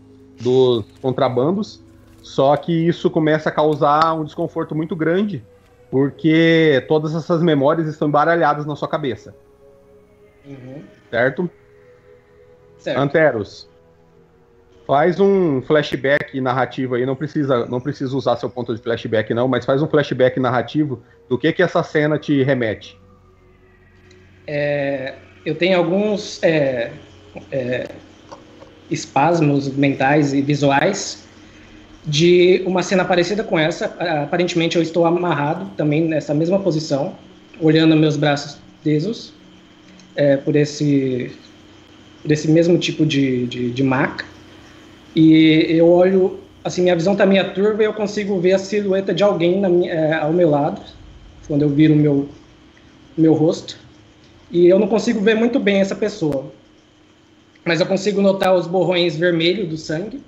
dos 0.40 0.84
contrabandos. 1.00 1.82
Só 2.22 2.56
que 2.56 2.72
isso 2.72 3.08
começa 3.10 3.48
a 3.48 3.52
causar 3.52 4.12
um 4.14 4.24
desconforto 4.24 4.74
muito 4.74 4.96
grande, 4.96 5.44
porque 5.90 6.84
todas 6.88 7.14
essas 7.14 7.40
memórias 7.40 7.86
estão 7.86 8.08
embaralhadas 8.08 8.66
na 8.66 8.74
sua 8.74 8.88
cabeça, 8.88 9.34
Uhum. 10.44 10.82
certo? 11.10 11.48
Certo. 12.78 12.98
Anteros, 12.98 13.68
faz 14.86 15.18
um 15.18 15.60
flashback 15.62 16.40
narrativo 16.40 16.94
aí, 16.94 17.04
não 17.04 17.16
precisa, 17.16 17.66
não 17.66 17.80
precisa 17.80 18.16
usar 18.16 18.36
seu 18.36 18.48
ponto 18.48 18.74
de 18.74 18.80
flashback 18.80 19.34
não, 19.34 19.48
mas 19.48 19.64
faz 19.64 19.82
um 19.82 19.88
flashback 19.88 20.38
narrativo 20.38 21.02
do 21.28 21.36
que 21.36 21.52
que 21.52 21.62
essa 21.62 21.82
cena 21.82 22.18
te 22.18 22.42
remete. 22.42 22.98
É, 24.46 25.14
eu 25.44 25.56
tenho 25.56 25.76
alguns 25.76 26.40
é, 26.42 26.92
é, 27.50 27.88
espasmos 28.88 29.68
mentais 29.74 30.32
e 30.32 30.40
visuais 30.40 31.26
de 32.04 32.62
uma 32.64 32.82
cena 32.84 33.04
parecida 33.04 33.42
com 33.42 33.58
essa. 33.58 33.86
Aparentemente 34.22 34.76
eu 34.76 34.82
estou 34.82 35.04
amarrado 35.04 35.68
também 35.76 36.06
nessa 36.06 36.32
mesma 36.32 36.60
posição, 36.60 37.16
olhando 37.60 37.96
meus 37.96 38.16
braços 38.16 38.58
tesos 38.84 39.32
é, 40.14 40.36
por 40.36 40.54
esse 40.54 41.32
por 42.22 42.32
esse 42.32 42.50
mesmo 42.50 42.76
tipo 42.78 43.04
de, 43.04 43.46
de, 43.46 43.70
de 43.70 43.82
maca. 43.82 44.24
E 45.16 45.64
eu 45.70 45.88
olho, 45.88 46.38
assim, 46.62 46.82
minha 46.82 46.94
visão 46.94 47.14
está 47.14 47.24
meio 47.24 47.54
turva 47.54 47.82
e 47.82 47.86
eu 47.86 47.94
consigo 47.94 48.38
ver 48.38 48.52
a 48.52 48.58
silhueta 48.58 49.14
de 49.14 49.22
alguém 49.22 49.58
na 49.58 49.68
minha, 49.70 49.90
é, 49.90 50.14
ao 50.14 50.30
meu 50.30 50.50
lado, 50.50 50.82
quando 51.48 51.62
eu 51.62 51.70
viro 51.70 51.94
o 51.94 51.96
meu, 51.96 52.28
meu 53.16 53.32
rosto. 53.32 53.78
E 54.50 54.66
eu 54.66 54.78
não 54.78 54.86
consigo 54.86 55.18
ver 55.20 55.34
muito 55.34 55.58
bem 55.58 55.80
essa 55.80 55.94
pessoa. 55.94 56.52
Mas 57.64 57.80
eu 57.80 57.86
consigo 57.86 58.20
notar 58.20 58.54
os 58.54 58.66
borrões 58.66 59.16
vermelhos 59.16 59.68
do 59.70 59.78
sangue 59.78 60.20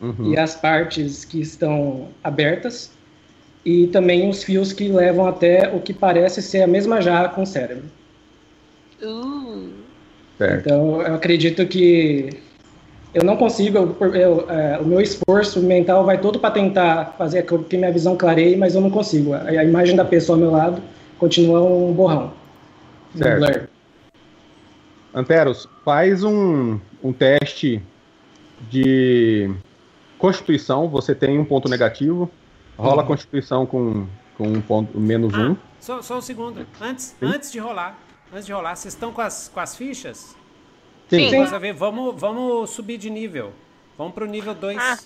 Uhum. 0.00 0.32
e 0.32 0.38
as 0.38 0.54
partes 0.54 1.24
que 1.24 1.40
estão 1.40 2.08
abertas. 2.22 2.90
E 3.64 3.86
também 3.88 4.28
os 4.28 4.44
fios 4.44 4.72
que 4.72 4.88
levam 4.88 5.26
até 5.26 5.72
o 5.74 5.80
que 5.80 5.94
parece 5.94 6.42
ser 6.42 6.62
a 6.62 6.66
mesma 6.66 7.00
jarra 7.00 7.30
com 7.30 7.42
o 7.42 7.46
cérebro. 7.46 7.84
Uh. 9.02 9.70
Então, 10.38 11.00
eu 11.00 11.14
acredito 11.14 11.66
que 11.66 12.30
eu 13.16 13.24
não 13.24 13.36
consigo, 13.36 13.96
eu- 14.00 14.14
eu, 14.14 14.50
é, 14.50 14.78
o 14.78 14.84
meu 14.84 15.00
esforço 15.00 15.60
mental 15.62 16.04
vai 16.04 16.18
todo 16.20 16.38
para 16.38 16.50
tentar 16.50 17.14
fazer 17.16 17.44
com 17.44 17.62
que 17.64 17.76
minha 17.76 17.90
visão 17.90 18.16
clareie, 18.16 18.56
mas 18.56 18.74
eu 18.74 18.80
não 18.80 18.90
consigo. 18.90 19.32
A, 19.32 19.40
a 19.42 19.64
imagem 19.64 19.96
da 19.96 20.04
pessoa 20.04 20.36
ao 20.36 20.40
meu 20.40 20.50
lado 20.50 20.82
continua 21.18 21.62
um 21.62 21.92
borrão. 21.92 22.32
um 23.14 23.18
Certo. 23.18 23.38
blur. 23.38 23.68
Anteros, 25.14 25.66
faz 25.82 26.22
um, 26.22 26.78
um 27.02 27.10
teste 27.12 27.82
de 28.70 29.50
constituição, 30.18 30.88
você 30.88 31.14
tem 31.14 31.38
um 31.38 31.44
ponto 31.44 31.68
negativo, 31.68 32.30
Rola 32.78 33.00
a 33.02 33.06
Constituição 33.06 33.64
com, 33.64 34.06
com 34.36 34.46
um 34.48 34.60
ponto, 34.60 35.00
menos 35.00 35.32
Ah, 35.32 35.38
um. 35.38 35.56
só, 35.80 36.02
só 36.02 36.18
um 36.18 36.20
segundo. 36.20 36.66
Antes, 36.78 37.16
antes 37.22 37.50
de 37.50 37.58
rolar, 37.58 37.98
antes 38.30 38.44
de 38.44 38.52
rolar, 38.52 38.76
vocês 38.76 38.92
estão 38.92 39.10
com 39.12 39.22
as, 39.22 39.48
com 39.48 39.58
as 39.60 39.74
fichas? 39.74 40.36
Sim. 41.08 41.30
Sim. 41.30 41.72
Vamos, 41.72 42.20
vamos 42.20 42.70
subir 42.70 42.98
de 42.98 43.08
nível. 43.10 43.52
Vamos 43.96 44.12
pro 44.14 44.26
nível 44.26 44.54
2. 44.54 44.76
Ah. 44.78 44.98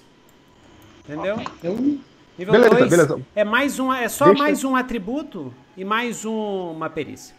Entendeu? 1.04 1.36
Eu- 1.62 1.98
Nível 2.38 2.52
Beleza, 2.54 2.74
2 2.76 2.90
beleza. 2.90 3.20
é 3.36 3.44
mais 3.44 3.78
um, 3.78 3.92
é 3.92 4.08
só 4.08 4.26
Deixa- 4.26 4.42
mais 4.42 4.64
um 4.64 4.74
atributo 4.74 5.52
e 5.76 5.84
mais 5.84 6.24
um- 6.24 6.70
uma 6.70 6.88
perícia. 6.88 7.34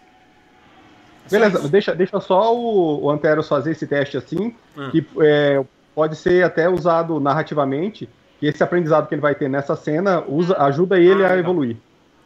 É 1.25 1.29
Beleza, 1.29 1.57
isso. 1.59 1.69
deixa, 1.69 1.95
deixa 1.95 2.19
só 2.19 2.55
o, 2.55 3.05
o 3.05 3.09
Anteros 3.09 3.47
fazer 3.47 3.71
esse 3.71 3.87
teste 3.87 4.15
assim, 4.17 4.53
Hum. 4.77 4.91
que 4.91 5.03
é, 5.21 5.63
pode 5.95 6.15
ser 6.15 6.43
até 6.43 6.69
usado 6.69 7.19
narrativamente, 7.19 8.07
e 8.39 8.47
esse 8.47 8.61
aprendizado 8.61 9.07
que 9.07 9.15
ele 9.15 9.21
vai 9.21 9.33
ter 9.33 9.49
nessa 9.49 9.75
cena 9.75 10.23
usa, 10.27 10.55
ajuda 10.61 10.99
ele 10.99 11.25
Ah, 11.25 11.31
a 11.33 11.37
evoluir. 11.37 11.77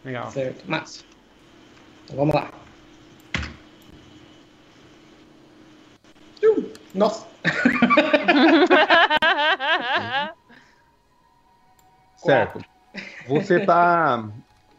Legal. 0.04 0.30
Certo, 0.32 0.70
massa. 0.70 1.02
Então 2.04 2.18
vamos 2.18 2.36
lá. 2.36 2.50
Nossa, 6.94 7.26
Certo. 12.16 12.60
Você 13.28 13.60
tá. 13.60 14.24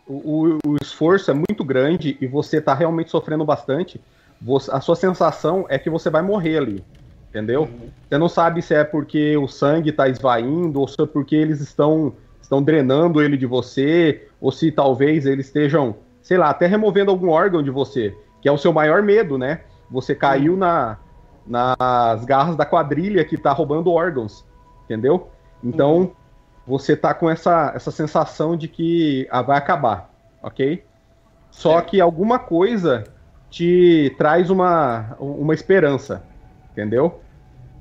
O, 0.06 0.58
o- 0.64 0.76
esforço 0.82 1.30
é 1.30 1.34
muito 1.34 1.64
grande 1.64 2.16
e 2.20 2.26
você 2.26 2.60
tá 2.60 2.74
realmente 2.74 3.10
sofrendo 3.10 3.44
bastante. 3.44 4.00
Você- 4.40 4.70
a 4.70 4.80
sua 4.80 4.96
sensação 4.96 5.66
é 5.68 5.78
que 5.78 5.90
você 5.90 6.08
vai 6.10 6.22
morrer 6.22 6.58
ali. 6.58 6.84
Entendeu? 7.28 7.68
Você 8.08 8.16
não 8.16 8.28
sabe 8.28 8.62
se 8.62 8.74
é 8.74 8.84
porque 8.84 9.36
o 9.36 9.46
sangue 9.48 9.92
tá 9.92 10.08
esvaindo, 10.08 10.80
ou 10.80 10.88
se 10.88 10.94
é 10.98 11.06
porque 11.06 11.36
eles 11.36 11.60
estão, 11.60 12.14
estão 12.40 12.62
drenando 12.62 13.20
ele 13.20 13.36
de 13.36 13.44
você, 13.46 14.28
ou 14.40 14.50
se 14.50 14.72
talvez 14.72 15.26
eles 15.26 15.46
estejam, 15.46 15.96
sei 16.22 16.38
lá, 16.38 16.48
até 16.50 16.66
removendo 16.66 17.10
algum 17.10 17.28
órgão 17.28 17.62
de 17.62 17.70
você, 17.70 18.16
que 18.40 18.48
é 18.48 18.52
o 18.52 18.56
seu 18.56 18.72
maior 18.72 19.02
medo, 19.02 19.36
né? 19.36 19.62
Você 19.90 20.14
caiu 20.14 20.56
na, 20.56 20.96
nas 21.46 22.24
garras 22.24 22.56
da 22.56 22.66
quadrilha 22.66 23.24
que 23.24 23.38
tá 23.38 23.52
roubando 23.52 23.90
órgãos. 23.92 24.44
Entendeu? 24.84 25.32
Então 25.62 26.16
você 26.66 26.96
tá 26.96 27.14
com 27.14 27.30
essa, 27.30 27.72
essa 27.74 27.90
sensação 27.90 28.56
de 28.56 28.68
que 28.68 29.26
ah, 29.30 29.42
vai 29.42 29.58
acabar, 29.58 30.14
ok? 30.42 30.84
Só 31.50 31.80
que 31.82 32.00
alguma 32.00 32.38
coisa 32.38 33.04
te 33.50 34.14
traz 34.18 34.50
uma, 34.50 35.16
uma 35.18 35.54
esperança, 35.54 36.28
entendeu? 36.72 37.24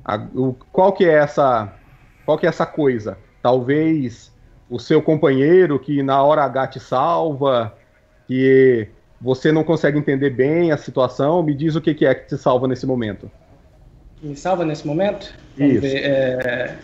A- 0.04 0.18
o- 0.36 0.54
qual 0.72 0.94
que 0.94 1.06
é 1.06 1.14
essa 1.14 1.80
qual 2.26 2.38
que 2.38 2.46
é 2.46 2.50
essa 2.50 2.66
coisa? 2.66 3.24
Talvez 3.42 4.36
o 4.70 4.80
seu 4.80 5.02
companheiro 5.02 5.80
que 5.80 6.02
na 6.04 6.24
hora 6.24 6.44
H 6.44 6.68
te 6.68 6.80
salva, 6.80 7.80
que 8.28 8.96
você 9.22 9.52
não 9.52 9.64
consegue 9.64 9.98
entender 10.00 10.32
bem 10.32 10.72
a 10.72 10.78
situação, 10.78 11.44
me 11.44 11.56
diz 11.56 11.76
o 11.76 11.82
que, 11.82 11.94
que 11.94 12.06
é 12.06 12.16
que 12.16 12.28
te 12.28 12.38
salva 12.38 12.68
nesse 12.68 12.86
momento. 12.86 13.32
Me 14.22 14.36
salva 14.36 14.66
nesse 14.66 14.86
momento? 14.88 15.34
Vamos 15.58 15.74
Isso. 15.74 15.82
ver. 15.82 16.04
é, 16.06 16.76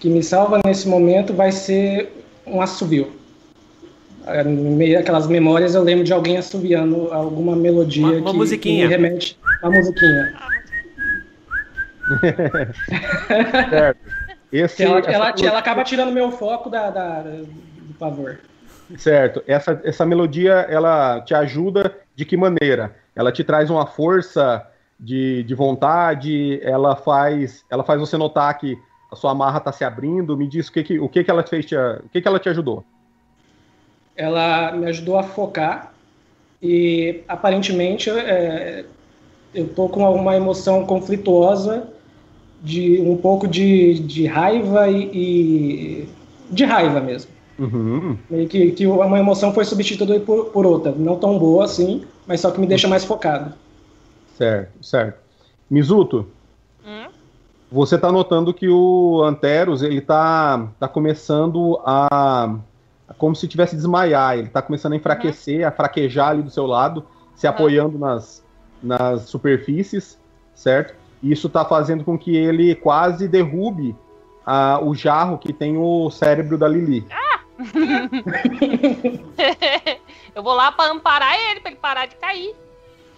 que 0.00 0.08
me 0.10 0.22
salva 0.22 0.60
nesse 0.64 0.86
momento 0.88 1.32
vai 1.32 1.50
ser 1.52 2.12
um 2.46 2.60
assovio. 2.60 3.12
É, 4.26 4.42
No 4.44 4.70
meio 4.76 4.98
daquelas 4.98 5.26
memórias 5.26 5.74
eu 5.74 5.82
lembro 5.82 6.04
de 6.04 6.12
alguém 6.12 6.36
assoviando 6.36 7.12
alguma 7.12 7.54
melodia 7.56 8.04
Uma- 8.06 8.16
uma 8.18 8.30
que, 8.32 8.36
musiquinha. 8.36 8.88
que 8.88 8.96
me 8.98 9.02
remete 9.06 9.38
a 9.62 9.70
musiquinha. 9.70 10.32
Certo. 13.70 13.98
Esse, 14.52 14.84
ela, 14.84 14.98
essa 15.00 15.10
ela, 15.10 15.34
ela 15.42 15.58
acaba 15.58 15.82
tirando 15.82 16.12
meu 16.12 16.30
foco 16.30 16.70
da, 16.70 16.88
da- 16.90 17.20
do 17.22 17.94
pavor. 17.98 18.38
Certo. 18.96 19.42
Essa, 19.46 19.80
essa 19.84 20.06
melodia, 20.06 20.52
ela 20.70 21.20
te 21.22 21.34
ajuda 21.34 21.92
de 22.14 22.24
que 22.24 22.36
maneira? 22.36 22.94
Ela 23.14 23.32
te 23.32 23.42
traz 23.42 23.70
uma 23.70 23.86
força 23.86 24.64
de, 24.98 25.42
de 25.44 25.54
vontade, 25.54 26.60
ela 26.62 26.96
faz, 26.96 27.64
ela 27.70 27.84
faz 27.84 28.00
você 28.00 28.16
notar 28.16 28.56
que 28.58 28.78
a 29.10 29.16
sua 29.16 29.32
amarra 29.32 29.58
está 29.58 29.72
se 29.72 29.84
abrindo. 29.84 30.36
Me 30.36 30.48
diz 30.48 30.68
o 30.68 30.72
que, 30.72 30.82
que, 30.84 30.98
o 31.00 31.08
que, 31.08 31.24
que 31.24 31.30
ela 31.30 31.42
fez, 31.46 31.66
te, 31.66 31.76
o 31.76 32.08
que, 32.10 32.20
que 32.22 32.28
ela 32.28 32.38
te 32.40 32.48
ajudou. 32.48 32.86
ela 34.16 34.72
me 34.72 34.86
ajudou 34.86 35.18
a 35.18 35.22
focar 35.22 35.94
e 36.62 37.24
aparentemente 37.28 38.10
é, 38.10 38.86
eu 39.54 39.68
tô 39.74 39.88
com 39.88 40.02
uma 40.14 40.36
emoção 40.36 40.86
conflituosa 40.86 41.92
de 42.60 43.00
um 43.02 43.16
pouco 43.18 43.48
de, 43.48 44.00
de 44.00 44.26
raiva 44.26 44.88
e, 44.90 46.04
e- 46.04 46.08
de 46.50 46.64
raiva 46.64 47.00
mesmo. 47.00 47.32
Uhum. 47.58 48.18
Meio 48.28 48.48
que, 48.48 48.72
que 48.72 48.86
uma 48.86 49.18
emoção 49.18 49.52
foi 49.54 49.64
substituída 49.64 50.20
por, 50.20 50.46
por 50.46 50.66
outra, 50.66 50.92
não 50.92 51.18
tão 51.18 51.38
boa 51.38 51.64
assim, 51.64 52.04
mas 52.26 52.40
só 52.40 52.50
que 52.50 52.60
me 52.60 52.66
deixa 52.66 52.88
mais 52.88 53.04
focado. 53.04 53.54
Certo, 54.36 54.84
certo. 54.84 55.18
Mizuto, 55.70 56.28
Hum? 56.84 57.06
você 57.70 57.94
está 57.96 58.12
notando 58.12 58.52
que 58.54 58.68
o 58.68 59.22
Anteros 59.24 59.82
ele 59.82 60.00
tá, 60.00 60.68
tá 60.78 60.86
começando 60.86 61.80
a 61.84 62.54
como 63.18 63.34
se 63.36 63.46
tivesse 63.48 63.74
desmaiar, 63.76 64.36
ele 64.36 64.48
tá 64.48 64.60
começando 64.60 64.92
a 64.92 64.96
enfraquecer, 64.96 65.66
a 65.66 65.70
fraquejar 65.70 66.30
ali 66.30 66.42
do 66.42 66.50
seu 66.50 66.66
lado, 66.66 67.06
se 67.34 67.46
Uhum. 67.46 67.52
apoiando 67.52 67.98
nas, 67.98 68.44
nas 68.82 69.22
superfícies, 69.22 70.18
certo? 70.54 70.94
E 71.22 71.32
isso 71.32 71.48
tá 71.48 71.64
fazendo 71.64 72.04
com 72.04 72.18
que 72.18 72.36
ele 72.36 72.74
quase 72.74 73.26
derrube 73.28 73.96
ah, 74.44 74.80
o 74.82 74.94
jarro 74.94 75.38
que 75.38 75.52
tem 75.52 75.76
o 75.78 76.10
cérebro 76.10 76.58
da 76.58 76.68
Lili. 76.68 77.06
eu 80.34 80.42
vou 80.42 80.54
lá 80.54 80.70
pra 80.72 80.90
amparar 80.90 81.34
ele, 81.50 81.60
pra 81.60 81.70
ele 81.70 81.80
parar 81.80 82.06
de 82.06 82.16
cair. 82.16 82.54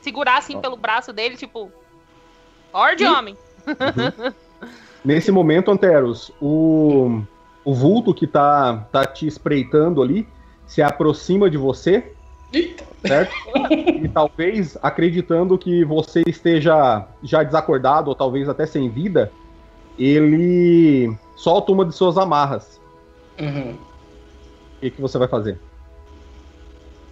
Segurar 0.00 0.38
assim 0.38 0.60
pelo 0.60 0.76
braço 0.76 1.12
dele, 1.12 1.36
tipo. 1.36 1.70
Ordem, 2.72 3.06
Ih. 3.06 3.10
homem. 3.10 3.36
Nesse 5.04 5.30
momento, 5.30 5.70
Anteros, 5.70 6.32
o, 6.40 7.22
o 7.64 7.74
vulto 7.74 8.12
que 8.12 8.26
tá, 8.26 8.86
tá 8.90 9.04
te 9.04 9.26
espreitando 9.26 10.02
ali 10.02 10.26
se 10.66 10.82
aproxima 10.82 11.48
de 11.48 11.56
você, 11.56 12.12
Eita. 12.52 12.84
certo? 13.06 13.32
e 13.70 14.08
talvez 14.08 14.76
acreditando 14.82 15.56
que 15.56 15.84
você 15.84 16.22
esteja 16.26 17.06
já 17.22 17.42
desacordado 17.42 18.10
ou 18.10 18.14
talvez 18.14 18.48
até 18.48 18.66
sem 18.66 18.90
vida, 18.90 19.32
ele 19.98 21.16
solta 21.36 21.72
uma 21.72 21.84
de 21.84 21.94
suas 21.94 22.18
amarras. 22.18 22.80
Uhum. 23.40 23.72
O 23.72 24.80
que, 24.80 24.90
que 24.90 25.00
você 25.00 25.16
vai 25.18 25.28
fazer? 25.28 25.58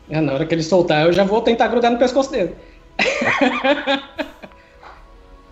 É, 0.08 0.20
na 0.20 0.34
hora 0.34 0.46
que 0.46 0.54
ele 0.54 0.62
soltar, 0.62 1.06
eu 1.06 1.12
já 1.12 1.24
vou 1.24 1.40
tentar 1.40 1.68
grudar 1.68 1.90
no 1.90 1.98
pescoço 1.98 2.30
dele. 2.30 2.54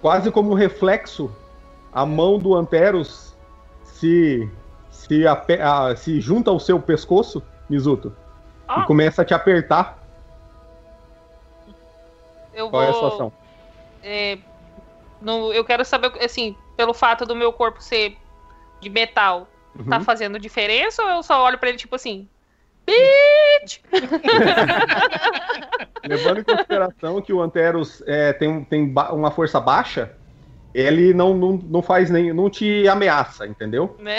Quase 0.01 0.31
como 0.31 0.51
um 0.51 0.55
reflexo, 0.55 1.35
a 1.93 2.05
mão 2.05 2.39
do 2.39 2.55
Anteros 2.55 3.35
se, 3.85 4.49
se, 4.91 5.27
a- 5.27 5.97
se 5.97 6.21
junta 6.21 6.51
ao 6.51 6.61
seu 6.61 6.81
pescoço, 6.81 7.43
Mizuto, 7.69 8.15
Ah. 8.69 8.81
e 8.81 8.87
começa 8.87 9.23
a 9.23 9.25
te 9.25 9.33
apertar. 9.33 9.99
Eu 12.53 12.69
Qual 12.71 12.83
é 12.83 12.89
a 12.89 12.91
vou. 12.91 13.01
situação? 13.03 13.33
é, 14.03 14.39
no- 15.21 15.53
eu 15.53 15.65
quero 15.65 15.85
saber, 15.85 16.13
assim, 16.23 16.55
pelo 16.77 16.93
fato 16.93 17.25
do 17.25 17.35
meu 17.35 17.53
corpo 17.53 17.83
ser 17.83 18.19
de 18.81 18.91
metal, 18.91 19.49
Uhum. 19.79 19.87
tá 19.87 20.01
fazendo 20.01 20.39
diferença 20.39 21.03
ou 21.03 21.09
eu 21.09 21.23
só 21.23 21.43
olho 21.43 21.59
pra 21.59 21.71
ele 21.71 21.79
tipo 21.79 21.97
assim? 21.97 22.29
Bitch! 22.87 23.81
Levando 26.05 26.41
em 26.41 26.45
consideração 26.45 27.23
que 27.23 27.33
o 27.33 27.41
Anteros 27.41 28.03
é, 28.07 28.33
tem, 28.33 28.65
tem 28.65 28.93
uma 29.13 29.31
força 29.31 29.61
baixa, 29.61 30.15
ele 30.75 31.15
não, 31.15 31.35
não, 31.35 31.53
não 31.57 31.83
faz 31.83 32.11
nem. 32.11 32.33
não 32.33 32.51
te 32.51 32.87
ameaça, 32.89 33.47
entendeu? 33.47 33.97
Né? 33.99 34.19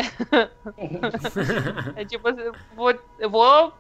é 1.96 2.06
tipo 2.06 2.28
assim, 2.28 2.42
eu 2.42 2.54
vou, 2.76 2.94
eu 3.20 3.30
vou 3.30 3.74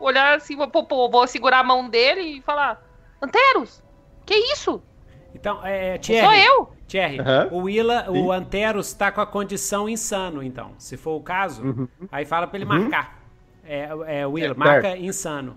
olhar 0.00 0.36
assim, 0.36 0.56
vou, 0.56 0.70
vou- 1.10 1.26
segurar 1.26 1.60
a 1.60 1.64
mão 1.64 1.88
dele 1.88 2.38
e 2.38 2.42
falar: 2.42 2.82
Anteros, 3.20 3.82
que 4.24 4.34
isso? 4.34 4.82
Então, 5.34 5.64
é, 5.64 5.92
Sou 5.94 6.00
Thierry, 6.02 6.44
eu! 6.44 6.72
Thierry 6.86 7.20
Aham. 7.20 7.48
o, 7.52 7.58
Willa, 7.62 8.10
o 8.10 8.30
Anteros 8.32 8.92
tá 8.92 9.10
com 9.10 9.20
a 9.20 9.26
condição 9.26 9.88
insano, 9.88 10.42
então. 10.42 10.72
Se 10.78 10.96
for 10.96 11.12
o 11.16 11.22
caso, 11.22 11.62
Uhum. 11.64 11.88
aí 12.10 12.24
fala 12.26 12.46
pra 12.46 12.58
ele 12.58 12.70
Uhum. 12.70 12.78
marcar. 12.78 13.21
É, 13.64 13.88
é 14.20 14.26
Willa, 14.26 14.48
Certo. 14.48 14.58
marca 14.58 14.96
insano. 14.96 15.54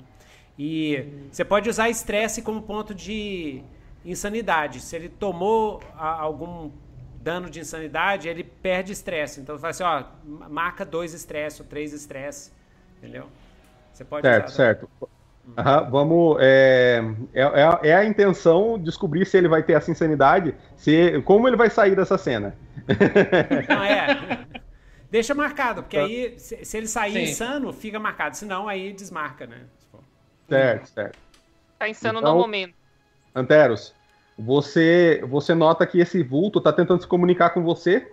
E 0.57 1.05
você 1.31 1.43
pode 1.43 1.69
usar 1.69 1.89
estresse 1.89 2.41
como 2.41 2.61
ponto 2.61 2.93
de 2.93 3.61
insanidade. 4.05 4.79
Se 4.79 4.95
ele 4.95 5.09
tomou 5.09 5.81
a- 5.97 6.21
algum 6.21 6.71
dano 7.21 7.49
de 7.49 7.59
insanidade, 7.59 8.27
ele 8.29 8.43
perde 8.43 8.91
estresse. 8.93 9.41
Então 9.41 9.57
fala 9.57 9.71
assim, 9.71 9.83
ó, 9.83 10.03
marca 10.49 10.85
dois 10.85 11.13
estresse 11.13 11.61
ou 11.61 11.67
três 11.67 11.91
estresse. 11.91 12.51
Entendeu? 12.99 13.25
Você 13.91 14.05
pode 14.05 14.25
Certo, 14.27 14.45
usar. 14.47 14.55
certo. 14.55 14.89
Aham, 15.57 15.89
vamos. 15.91 16.37
É, 16.39 17.03
é, 17.33 17.41
é- 17.43 17.89
é 17.89 17.95
a 17.95 18.05
intenção 18.05 18.79
descobrir 18.79 19.25
se 19.25 19.37
ele 19.37 19.47
vai 19.47 19.61
ter 19.61 19.73
essa 19.73 19.91
insanidade, 19.91 20.55
se, 20.75 21.21
como 21.21 21.47
ele 21.47 21.55
vai 21.57 21.69
sair 21.69 21.95
dessa 21.95 22.17
cena. 22.17 22.55
Não, 23.69 23.83
é. 23.83 24.45
deixa 25.09 25.33
marcado, 25.33 25.83
porque 25.83 25.97
Tá. 25.97 26.03
aí, 26.03 26.33
se, 26.37 26.63
se 26.65 26.77
ele 26.77 26.87
sair 26.87 27.13
Sim. 27.13 27.31
insano, 27.31 27.71
fica 27.73 27.99
marcado. 27.99 28.35
Senão, 28.37 28.67
aí 28.67 28.91
desmarca, 28.93 29.45
né? 29.45 29.61
Certo, 30.49 30.87
certo. 30.87 31.17
Tá 31.79 31.89
insano 31.89 32.19
Então- 32.19 32.33
no 32.35 32.41
momento. 32.41 32.73
Anteros, 33.33 33.93
você, 34.37 35.23
você 35.27 35.53
nota 35.55 35.85
que 35.85 35.99
esse 35.99 36.21
vulto 36.23 36.59
está 36.59 36.71
tentando 36.71 37.01
se 37.01 37.07
comunicar 37.07 37.49
com 37.51 37.63
você, 37.63 38.11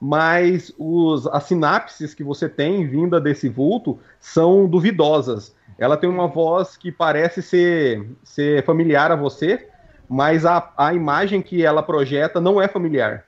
mas 0.00 0.72
os, 0.78 1.26
as 1.28 1.44
sinapses 1.44 2.14
que 2.14 2.24
você 2.24 2.48
tem 2.48 2.86
vinda 2.86 3.20
desse 3.20 3.48
vulto 3.48 3.98
são 4.18 4.66
duvidosas. 4.66 5.54
Ela 5.78 5.96
tem 5.96 6.08
uma 6.08 6.26
voz 6.26 6.76
que 6.76 6.90
parece 6.92 7.42
ser, 7.42 8.06
ser 8.22 8.64
familiar 8.64 9.10
a 9.10 9.16
você, 9.16 9.68
mas 10.08 10.44
a, 10.44 10.72
a 10.76 10.92
imagem 10.94 11.40
que 11.42 11.64
ela 11.64 11.82
projeta 11.82 12.40
não 12.40 12.60
é 12.60 12.68
familiar. 12.68 13.24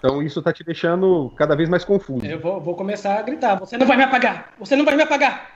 Então 0.00 0.22
isso 0.22 0.38
está 0.38 0.50
te 0.50 0.64
deixando 0.64 1.30
cada 1.36 1.54
vez 1.54 1.68
mais 1.68 1.84
confuso. 1.84 2.24
Eu 2.24 2.40
vou, 2.40 2.58
vou 2.58 2.74
começar 2.74 3.18
a 3.18 3.22
gritar. 3.22 3.56
Você 3.56 3.76
não 3.76 3.86
vai 3.86 3.98
me 3.98 4.04
apagar! 4.04 4.54
Você 4.58 4.74
não 4.74 4.84
vai 4.84 4.96
me 4.96 5.02
apagar! 5.02 5.50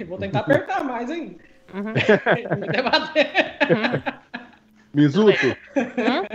Eu 0.00 0.06
vou 0.08 0.18
tentar 0.18 0.40
apertar 0.40 0.82
mais 0.82 1.10
ainda. 1.10 1.36
Uhum. 1.74 1.92
Me 2.58 2.68
debater. 2.68 3.30
Mizuto, 4.92 5.56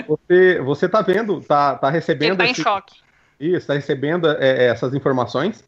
você, 0.07 0.59
você 0.61 0.89
tá 0.89 1.01
vendo, 1.03 1.39
tá, 1.41 1.75
tá 1.75 1.87
Ele 1.89 1.95
recebendo 1.97 2.37
tá 2.37 2.45
em 2.45 2.51
esse- 2.51 2.61
choque. 2.63 2.95
Isso, 3.39 3.57
está 3.57 3.73
recebendo 3.75 4.27
é, 4.27 4.65
essas 4.65 4.95
informações. 4.95 5.63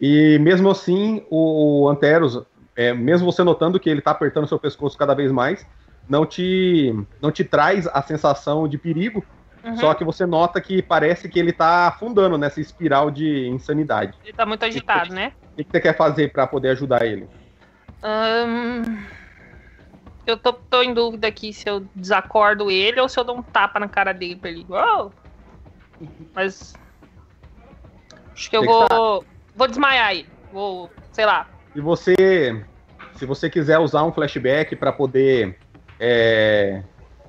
E 0.00 0.38
mesmo 0.40 0.68
assim, 0.70 1.24
o 1.30 1.88
Anteros, 1.88 2.42
é, 2.74 2.92
mesmo 2.92 3.30
você 3.30 3.44
notando 3.44 3.78
que 3.78 3.88
ele 3.88 4.00
está 4.00 4.10
apertando 4.10 4.48
seu 4.48 4.58
pescoço 4.58 4.98
cada 4.98 5.14
vez 5.14 5.30
mais, 5.30 5.64
não 6.08 6.26
te, 6.26 6.92
não 7.20 7.30
te 7.30 7.44
traz 7.44 7.86
a 7.86 8.02
sensação 8.02 8.66
de 8.66 8.76
perigo. 8.76 9.24
Uhum. 9.64 9.76
Só 9.76 9.94
que 9.94 10.04
você 10.04 10.26
nota 10.26 10.60
que 10.60 10.82
parece 10.82 11.28
que 11.28 11.38
ele 11.38 11.50
está 11.50 11.86
afundando 11.88 12.36
nessa 12.36 12.60
espiral 12.60 13.10
de 13.10 13.46
insanidade. 13.46 14.18
Ele 14.24 14.32
tá 14.32 14.44
muito 14.44 14.64
agitado, 14.64 15.14
né? 15.14 15.32
O 15.52 15.56
que 15.56 15.64
que 15.64 15.70
você 15.70 15.80
quer 15.80 15.96
fazer 15.96 16.32
para 16.32 16.46
poder 16.46 16.70
ajudar 16.70 17.06
ele? 17.06 17.28
Ahn, 18.02 18.82
eu 20.26 20.36
tô, 20.36 20.52
tô 20.52 20.82
em 20.82 20.92
dúvida 20.92 21.28
aqui 21.28 21.52
se 21.52 21.68
eu 21.68 21.86
desacordo 21.94 22.70
ele 22.70 23.00
ou 23.00 23.08
se 23.08 23.18
eu 23.18 23.24
dou 23.24 23.38
um 23.38 23.42
tapa 23.42 23.78
na 23.78 23.88
cara 23.88 24.12
dele 24.12 24.36
pra 24.36 24.50
ele. 24.50 24.66
Uou! 24.68 25.12
Mas. 26.34 26.72
Acho 28.32 28.50
que 28.50 28.56
eu 28.56 28.62
que 28.62 28.66
vou. 28.66 29.24
Vou 29.54 29.68
desmaiar 29.68 30.12
ele. 30.12 30.28
Vou, 30.52 30.90
sei 31.12 31.26
lá. 31.26 31.48
Se 31.72 31.80
você, 31.80 32.66
se 33.14 33.26
você 33.26 33.48
quiser 33.48 33.78
usar 33.78 34.04
um 34.04 34.12
flashback 34.12 34.74
para 34.76 34.92
poder 34.92 35.58
é, 35.98 36.82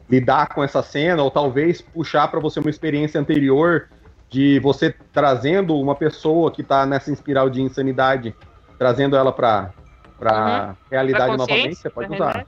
lidar 0.09 0.49
com 0.49 0.63
essa 0.63 0.83
cena, 0.83 1.23
ou 1.23 1.31
talvez 1.31 1.81
puxar 1.81 2.27
para 2.27 2.39
você 2.39 2.59
uma 2.59 2.69
experiência 2.69 3.19
anterior 3.19 3.89
de 4.29 4.59
você 4.59 4.93
trazendo 5.11 5.79
uma 5.79 5.95
pessoa 5.95 6.51
que 6.51 6.61
está 6.61 6.85
nessa 6.85 7.11
espiral 7.11 7.49
de 7.49 7.61
insanidade, 7.61 8.35
trazendo 8.77 9.15
ela 9.15 9.31
para 9.31 9.71
para 10.17 10.75
realidade 10.89 11.25
Pra 11.25 11.37
novamente, 11.37 11.75
você 11.75 11.89
pode 11.89 12.13
usar. 12.13 12.45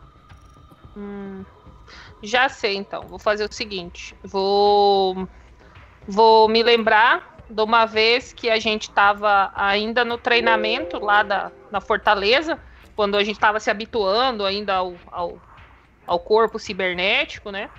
Hum, 0.95 1.43
já 2.23 2.47
sei, 2.47 2.75
então. 2.75 3.01
Vou 3.01 3.19
fazer 3.19 3.49
o 3.49 3.53
seguinte. 3.53 4.15
Vou. 4.23 5.27
Vou 6.07 6.47
me 6.47 6.63
lembrar 6.63 7.35
de 7.49 7.61
uma 7.61 7.85
vez 7.85 8.31
que 8.31 8.49
a 8.49 8.59
gente 8.59 8.83
estava 8.83 9.51
ainda 9.55 10.05
no 10.05 10.17
treinamento 10.17 10.99
lá 10.99 11.23
da, 11.23 11.51
na 11.71 11.81
Fortaleza, 11.81 12.59
quando 12.95 13.17
a 13.17 13.23
gente 13.23 13.35
estava 13.35 13.59
se 13.59 13.69
habituando 13.69 14.45
ainda 14.45 14.75
ao, 14.75 14.93
ao, 15.11 15.37
ao 16.07 16.19
corpo 16.19 16.57
cibernético, 16.59 17.51
né? 17.51 17.69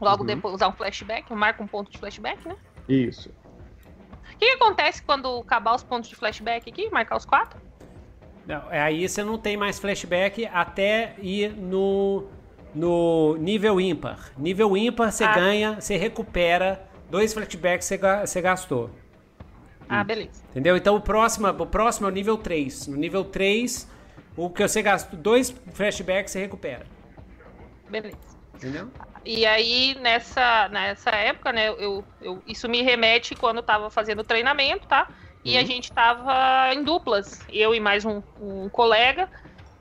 Logo 0.00 0.22
Uhum. 0.22 0.26
depois 0.26 0.54
usar 0.54 0.68
um 0.68 0.72
flashback, 0.72 1.32
marca 1.32 1.62
um 1.62 1.66
ponto 1.66 1.90
de 1.90 1.98
flashback, 1.98 2.46
né? 2.48 2.56
Isso. 2.88 3.30
O 4.34 4.38
que, 4.38 4.46
que 4.46 4.52
acontece 4.62 5.02
quando 5.02 5.38
acabar 5.38 5.74
os 5.74 5.82
pontos 5.84 6.08
de 6.08 6.16
flashback 6.16 6.68
aqui? 6.68 6.90
Marcar 6.90 7.16
os 7.16 7.24
quatro? 7.24 7.60
Não, 8.46 8.70
é 8.72 8.80
aí 8.80 9.08
você 9.08 9.22
não 9.22 9.38
tem 9.38 9.56
mais 9.56 9.78
flashback 9.78 10.46
até 10.46 11.14
ir 11.20 11.52
no, 11.52 12.26
no 12.74 13.36
nível 13.36 13.80
ímpar. 13.80 14.32
Nível 14.36 14.76
ímpar 14.76 15.12
você 15.12 15.22
Ah. 15.22 15.32
ganha, 15.34 15.80
você 15.80 15.96
recupera 15.96 16.84
dois 17.08 17.32
flashbacks 17.32 17.86
que 17.86 17.94
você 17.94 17.98
ga- 17.98 18.26
você 18.26 18.40
gastou. 18.40 18.90
Ah, 19.88 20.02
beleza. 20.02 20.42
Entendeu? 20.50 20.76
Então 20.76 20.96
o 20.96 21.00
próximo, 21.00 21.46
o 21.48 21.66
próximo 21.66 22.08
é 22.08 22.10
o 22.10 22.12
nível 22.12 22.36
3. 22.36 22.88
No 22.88 22.96
nível 22.96 23.24
3, 23.24 23.88
o 24.36 24.48
que 24.50 24.66
você 24.66 24.82
gastou, 24.82 25.16
dois 25.20 25.50
flashbacks 25.74 26.32
você 26.32 26.40
recupera. 26.40 26.84
Beleza. 27.92 28.36
Entendeu? 28.56 28.90
E 29.24 29.46
aí, 29.46 29.94
nessa, 30.00 30.68
nessa 30.68 31.10
época, 31.10 31.52
né, 31.52 31.68
eu, 31.68 32.04
eu, 32.20 32.42
isso 32.46 32.68
me 32.68 32.82
remete 32.82 33.36
quando 33.36 33.58
eu 33.58 33.62
tava 33.62 33.88
fazendo 33.90 34.24
treinamento, 34.24 34.86
tá? 34.88 35.08
E 35.44 35.56
a 35.58 35.64
gente 35.64 35.92
tava 35.92 36.72
em 36.74 36.82
duplas, 36.84 37.44
eu 37.48 37.74
e 37.74 37.80
mais 37.80 38.04
um, 38.04 38.22
um 38.38 38.68
colega. 38.70 39.28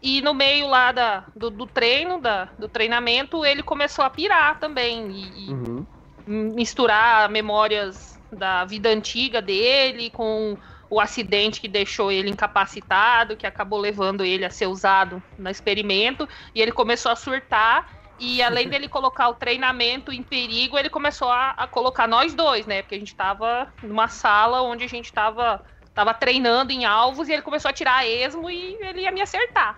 E 0.02 0.22
no 0.22 0.34
meio 0.34 0.68
lá 0.68 0.92
da, 0.92 1.28
do, 1.36 1.50
do 1.50 1.68
treino, 1.68 2.20
da, 2.20 2.54
do 2.58 2.68
treinamento, 2.68 3.46
ele 3.46 3.64
começou 3.64 4.04
a 4.04 4.10
pirar 4.10 4.60
também. 4.60 5.10
E, 5.12 5.52
e 5.52 5.52
Uhum. 5.54 5.88
misturar 6.28 7.30
memórias 7.30 8.20
da 8.32 8.64
vida 8.66 8.90
antiga 8.90 9.42
dele 9.42 10.10
com 10.12 10.58
o 10.90 11.00
acidente 11.00 11.60
que 11.62 11.68
deixou 11.68 12.12
ele 12.12 12.30
incapacitado, 12.30 13.36
que 13.38 13.48
acabou 13.48 13.80
levando 13.80 14.24
ele 14.24 14.46
a 14.46 14.50
ser 14.50 14.68
usado 14.68 15.24
no 15.38 15.50
experimento, 15.50 16.28
e 16.54 16.62
ele 16.62 16.72
começou 16.72 17.12
a 17.12 17.16
surtar. 17.16 18.01
E 18.24 18.40
além 18.44 18.70
dele 18.70 18.88
colocar 18.88 19.30
o 19.30 19.34
treinamento 19.34 20.12
em 20.14 20.22
perigo, 20.22 20.78
ele 20.78 20.92
começou 20.92 21.28
a, 21.32 21.50
a 21.58 21.66
colocar 21.68 22.08
nós 22.08 22.36
dois, 22.36 22.68
né? 22.68 22.84
Porque 22.84 22.94
a 22.94 23.00
gente 23.00 23.16
tava 23.16 23.68
numa 23.82 24.08
sala 24.08 24.62
onde 24.62 24.84
a 24.84 24.88
gente 24.88 25.12
tava, 25.12 25.60
tava 25.92 26.14
treinando 26.14 26.72
em 26.72 26.86
alvos 26.86 27.28
e 27.28 27.34
ele 27.34 27.42
começou 27.42 27.70
a 27.70 27.74
tirar 27.74 27.96
a 27.96 28.06
esmo 28.08 28.48
e 28.48 28.76
ele 28.80 29.02
ia 29.02 29.12
me 29.12 29.22
acertar. 29.22 29.76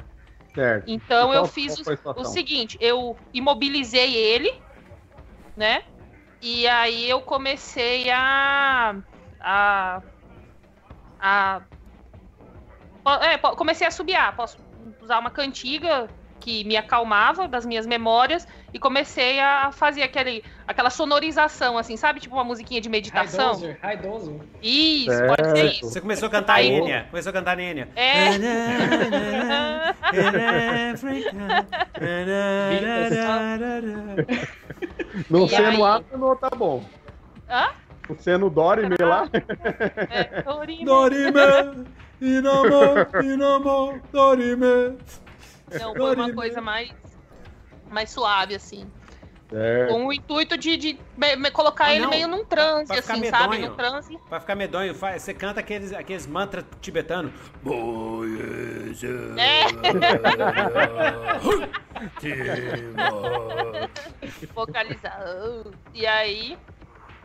Certo. 0.53 0.83
Então 0.89 1.31
E 1.31 1.37
eu 1.37 1.43
qual- 1.43 1.51
fiz 1.53 1.81
qual 1.81 2.15
o, 2.17 2.21
o 2.21 2.25
seguinte, 2.25 2.77
eu 2.81 3.17
imobilizei 3.33 4.13
ele, 4.13 4.53
né? 5.55 5.81
E 6.41 6.67
aí 6.67 7.09
eu 7.09 7.21
comecei 7.21 8.11
a. 8.11 8.93
a. 9.39 10.01
a 11.21 11.61
é, 13.21 13.37
comecei 13.37 13.87
a 13.87 13.91
subiar. 13.91 14.35
Posso 14.35 14.57
usar 15.01 15.19
uma 15.19 15.31
cantiga 15.31 16.09
que 16.43 16.63
me 16.65 16.75
acalmava 16.75 17.47
das 17.47 17.65
minhas 17.65 17.85
memórias 17.85 18.45
e 18.73 18.77
comecei 18.77 19.39
a 19.39 19.71
fazer 19.71 20.03
aquele, 20.03 20.43
aquela 20.67 20.89
sonorização, 20.89 21.77
assim, 21.77 21.95
sabe? 21.95 22.19
Tipo 22.19 22.35
uma 22.35 22.43
musiquinha 22.43 22.81
de 22.81 22.89
High 22.89 22.91
meditação. 22.97 23.51
doser, 23.53 23.79
high 23.81 23.95
doser. 23.97 24.35
Isso, 24.61 25.25
pode 25.25 25.49
ser 25.57 25.65
isso. 25.71 25.85
Você 25.89 26.01
começou 26.01 26.27
a 26.27 26.31
cantar 26.31 26.55
Aí- 26.55 26.67
Enya. 26.69 27.07
Começou 27.09 27.29
a 27.29 27.33
cantar 27.33 27.57
Enya. 27.59 27.87
É. 27.95 28.31
No 35.29 35.45
E 35.45 35.49
seno 35.49 35.85
aí? 35.85 36.03
A, 36.13 36.17
não 36.17 36.35
tá 36.35 36.49
bom. 36.49 36.83
Hã? 37.49 37.69
O 38.09 38.15
seno 38.15 38.49
Dorime 38.49 38.95
lá. 38.99 39.29
É, 40.09 40.41
Dorime. 40.41 40.85
Dorime, 40.85 41.85
inamo, 42.21 43.23
inamo, 43.23 44.01
dorime. 44.11 44.97
Não, 45.71 45.93
foi 45.95 46.15
uma 46.15 46.33
coisa 46.33 46.61
mais, 46.61 46.91
mais 47.89 48.09
suave, 48.09 48.55
assim. 48.55 48.89
Certo. 49.49 49.91
Com 49.93 50.07
o 50.07 50.13
intuito 50.13 50.57
de, 50.57 50.75
de 50.77 50.99
colocar 51.51 51.85
Ah, 51.85 51.95
ele 51.95 52.07
meio 52.07 52.27
num 52.27 52.43
transe, 52.43 52.87
Pra 52.87 53.01
ficar 53.01 53.13
assim, 53.13 53.25
sabe? 53.29 53.49
medonho. 53.49 53.69
Num 53.69 53.75
transe. 53.75 54.17
Pra 54.27 54.39
ficar 54.39 54.55
medonho, 54.55 54.95
você 54.95 55.31
canta 55.33 55.59
aqueles, 55.59 55.93
aqueles 55.93 56.25
mantras 56.25 56.65
tibetanos. 56.81 57.31
É. 59.37 59.63
Vocalizar. 64.55 65.19
E 65.93 66.05
aí, 66.07 66.57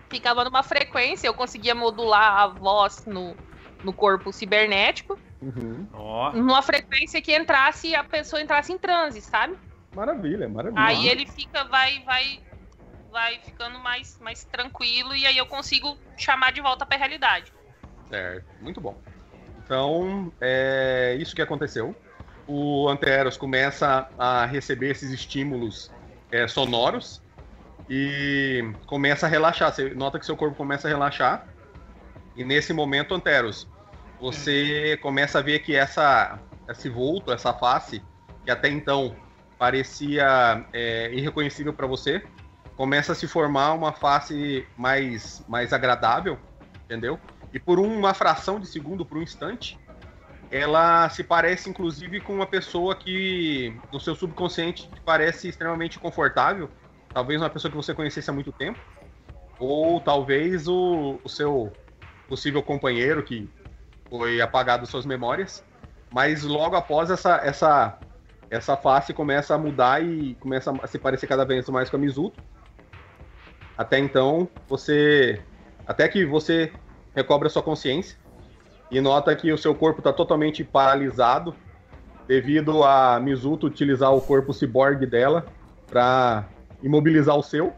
ficava 0.08 0.44
numa 0.44 0.62
frequência, 0.62 1.26
eu 1.26 1.34
conseguia 1.34 1.74
modular 1.74 2.40
a 2.40 2.46
voz 2.46 3.04
no, 3.06 3.34
no 3.82 3.92
corpo 3.92 4.32
cibernético, 4.32 5.18
Uhum. 5.40 5.86
Numa 6.34 6.62
frequência 6.62 7.22
que 7.22 7.36
entrasse, 7.36 7.94
a 7.94 8.02
pessoa 8.02 8.42
entrasse 8.42 8.72
em 8.72 8.78
transe, 8.78 9.20
sabe? 9.20 9.56
Maravilha, 9.94 10.48
maravilha. 10.48 10.84
Aí 10.84 11.08
ele 11.08 11.26
fica, 11.26 11.64
vai, 11.64 12.02
vai, 12.04 12.40
vai 13.10 13.38
ficando 13.40 13.78
mais, 13.78 14.18
mais 14.20 14.44
tranquilo 14.44 15.14
e 15.14 15.26
aí 15.26 15.36
eu 15.36 15.46
consigo 15.46 15.96
chamar 16.16 16.52
de 16.52 16.60
volta 16.60 16.84
pra 16.84 16.98
realidade. 16.98 17.52
Certo, 18.08 18.46
muito 18.60 18.80
bom. 18.80 18.98
Então, 19.64 20.32
é 20.40 21.16
isso 21.20 21.34
que 21.34 21.42
aconteceu. 21.42 21.94
O 22.46 22.88
Anteros 22.88 23.36
começa 23.36 24.08
a 24.18 24.46
receber 24.46 24.90
esses 24.90 25.10
estímulos 25.10 25.92
é, 26.32 26.48
sonoros 26.48 27.22
e 27.88 28.72
começa 28.86 29.26
a 29.26 29.28
relaxar. 29.28 29.72
Você 29.72 29.90
nota 29.90 30.18
que 30.18 30.24
seu 30.24 30.36
corpo 30.36 30.56
começa 30.56 30.88
a 30.88 30.90
relaxar. 30.90 31.46
E 32.34 32.44
nesse 32.44 32.72
momento, 32.72 33.14
Anteros, 33.14 33.68
você 34.20 34.98
começa 35.00 35.38
a 35.38 35.42
ver 35.42 35.60
que 35.60 35.74
essa, 35.74 36.38
esse 36.68 36.88
vulto, 36.88 37.32
essa 37.32 37.52
face, 37.52 38.02
que 38.44 38.50
até 38.50 38.68
então 38.68 39.16
parecia 39.58 40.64
é, 40.72 41.12
irreconhecível 41.12 41.72
para 41.72 41.86
você, 41.86 42.22
começa 42.76 43.12
a 43.12 43.14
se 43.14 43.26
formar 43.26 43.72
uma 43.72 43.92
face 43.92 44.66
mais, 44.76 45.44
mais 45.48 45.72
agradável, 45.72 46.38
entendeu? 46.84 47.18
e 47.52 47.58
por 47.58 47.78
uma 47.78 48.14
fração 48.14 48.60
de 48.60 48.66
segundo, 48.66 49.04
por 49.04 49.18
um 49.18 49.22
instante, 49.22 49.78
ela 50.50 51.08
se 51.08 51.22
parece 51.22 51.68
inclusive 51.68 52.20
com 52.20 52.34
uma 52.34 52.46
pessoa 52.46 52.94
que 52.94 53.74
no 53.92 54.00
seu 54.00 54.14
subconsciente 54.14 54.88
parece 55.04 55.48
extremamente 55.48 55.98
confortável, 55.98 56.70
talvez 57.12 57.40
uma 57.40 57.50
pessoa 57.50 57.70
que 57.70 57.76
você 57.76 57.94
conhecesse 57.94 58.30
há 58.30 58.32
muito 58.32 58.52
tempo, 58.52 58.78
ou 59.58 60.00
talvez 60.00 60.68
o, 60.68 61.18
o 61.24 61.28
seu 61.28 61.72
possível 62.28 62.62
companheiro 62.62 63.22
que 63.22 63.48
foi 64.10 64.40
apagado 64.40 64.86
suas 64.86 65.06
memórias, 65.06 65.64
mas 66.10 66.42
logo 66.42 66.76
após 66.76 67.10
essa 67.10 67.36
essa 67.36 67.98
essa 68.50 68.76
face 68.76 69.12
começa 69.12 69.54
a 69.54 69.58
mudar 69.58 70.02
e 70.02 70.34
começa 70.36 70.72
a 70.82 70.86
se 70.86 70.98
parecer 70.98 71.26
cada 71.26 71.44
vez 71.44 71.68
mais 71.68 71.90
com 71.90 71.96
a 71.96 71.98
Mizuto. 71.98 72.42
Até 73.76 73.98
então, 73.98 74.48
você 74.66 75.42
até 75.86 76.08
que 76.08 76.24
você 76.24 76.72
recobra 77.14 77.48
sua 77.48 77.62
consciência 77.62 78.18
e 78.90 79.00
nota 79.00 79.34
que 79.36 79.52
o 79.52 79.58
seu 79.58 79.74
corpo 79.74 80.00
está 80.00 80.12
totalmente 80.12 80.64
paralisado 80.64 81.54
devido 82.26 82.84
a 82.84 83.18
Mizuto 83.20 83.66
utilizar 83.66 84.12
o 84.12 84.20
corpo 84.20 84.52
ciborgue 84.52 85.06
dela 85.06 85.46
para 85.86 86.46
imobilizar 86.82 87.36
o 87.36 87.42
seu. 87.42 87.72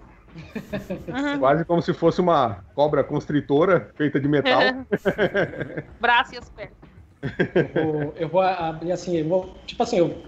Uhum. 1.08 1.38
Quase 1.38 1.64
como 1.64 1.82
se 1.82 1.92
fosse 1.92 2.20
uma 2.20 2.64
cobra 2.74 3.02
constritora 3.02 3.90
feita 3.96 4.20
de 4.20 4.28
metal. 4.28 4.60
Braço 6.00 6.34
e 6.34 6.38
as 6.38 6.48
pernas. 6.48 6.74
Eu 7.54 7.84
vou, 7.84 8.14
eu 8.16 8.28
vou 8.28 8.40
abrir 8.40 8.92
assim, 8.92 9.16
eu 9.16 9.28
vou, 9.28 9.54
tipo 9.66 9.82
assim, 9.82 9.98
eu 9.98 10.22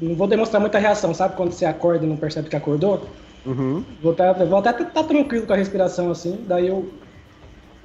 não 0.00 0.14
vou 0.14 0.26
demonstrar 0.26 0.60
muita 0.60 0.78
reação, 0.78 1.12
sabe? 1.12 1.36
Quando 1.36 1.52
você 1.52 1.66
acorda 1.66 2.04
e 2.04 2.08
não 2.08 2.16
percebe 2.16 2.48
que 2.48 2.56
acordou. 2.56 3.08
Uhum. 3.44 3.84
Vou, 4.00 4.14
tá, 4.14 4.32
vou 4.32 4.58
até 4.58 4.70
estar 4.70 4.84
tá 4.86 5.04
tranquilo 5.04 5.46
com 5.46 5.52
a 5.52 5.56
respiração 5.56 6.10
assim, 6.10 6.44
daí 6.46 6.68
eu 6.68 6.92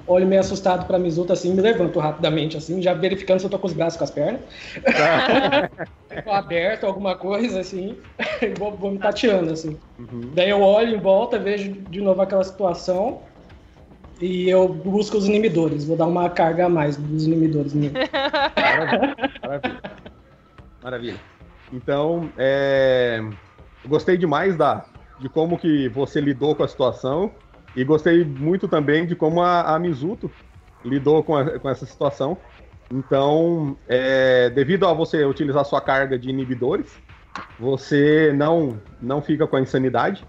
olho 0.06 0.26
meio 0.26 0.40
assustado 0.40 0.86
pra 0.86 0.98
Mizuta 0.98 1.32
assim, 1.32 1.54
me 1.54 1.60
levanto 1.60 1.98
rapidamente 1.98 2.56
assim, 2.56 2.82
já 2.82 2.92
verificando 2.94 3.40
se 3.40 3.46
eu 3.46 3.50
tô 3.50 3.58
com 3.58 3.66
os 3.66 3.72
braços 3.72 3.96
com 3.96 4.04
as 4.04 4.10
pernas. 4.10 4.40
aberto, 6.30 6.84
alguma 6.84 7.16
coisa 7.16 7.60
assim, 7.60 7.96
vou, 8.58 8.72
vou 8.72 8.90
me 8.90 8.98
tateando 8.98 9.52
assim. 9.52 9.78
Uhum. 9.98 10.30
Daí 10.34 10.50
eu 10.50 10.60
olho 10.60 10.96
em 10.96 11.00
volta, 11.00 11.38
vejo 11.38 11.72
de 11.72 12.00
novo 12.00 12.20
aquela 12.20 12.44
situação 12.44 13.20
e 14.20 14.48
eu 14.48 14.68
busco 14.68 15.16
os 15.16 15.26
inimidores. 15.26 15.84
Vou 15.84 15.96
dar 15.96 16.06
uma 16.06 16.28
carga 16.30 16.66
a 16.66 16.68
mais 16.68 16.96
dos 16.96 17.26
inimidores. 17.26 17.74
Maravilha. 17.74 19.16
Maravilha. 19.42 19.80
Maravilha. 20.82 21.20
Então, 21.72 22.30
é... 22.36 23.20
gostei 23.86 24.16
demais 24.16 24.56
da, 24.56 24.84
de 25.18 25.28
como 25.28 25.58
que 25.58 25.88
você 25.88 26.20
lidou 26.20 26.54
com 26.54 26.62
a 26.62 26.68
situação 26.68 27.32
e 27.76 27.84
gostei 27.84 28.24
muito 28.24 28.68
também 28.68 29.06
de 29.06 29.16
como 29.16 29.42
a, 29.42 29.74
a 29.74 29.78
Mizuto 29.78 30.30
lidou 30.84 31.22
com, 31.22 31.36
a, 31.36 31.58
com 31.58 31.68
essa 31.68 31.86
situação. 31.86 32.36
Então, 32.90 33.76
é, 33.88 34.50
devido 34.50 34.86
a 34.86 34.92
você 34.92 35.24
utilizar 35.24 35.64
sua 35.64 35.80
carga 35.80 36.18
de 36.18 36.28
inibidores, 36.28 36.96
você 37.58 38.32
não, 38.34 38.80
não 39.00 39.20
fica 39.22 39.46
com 39.46 39.56
a 39.56 39.60
insanidade, 39.60 40.24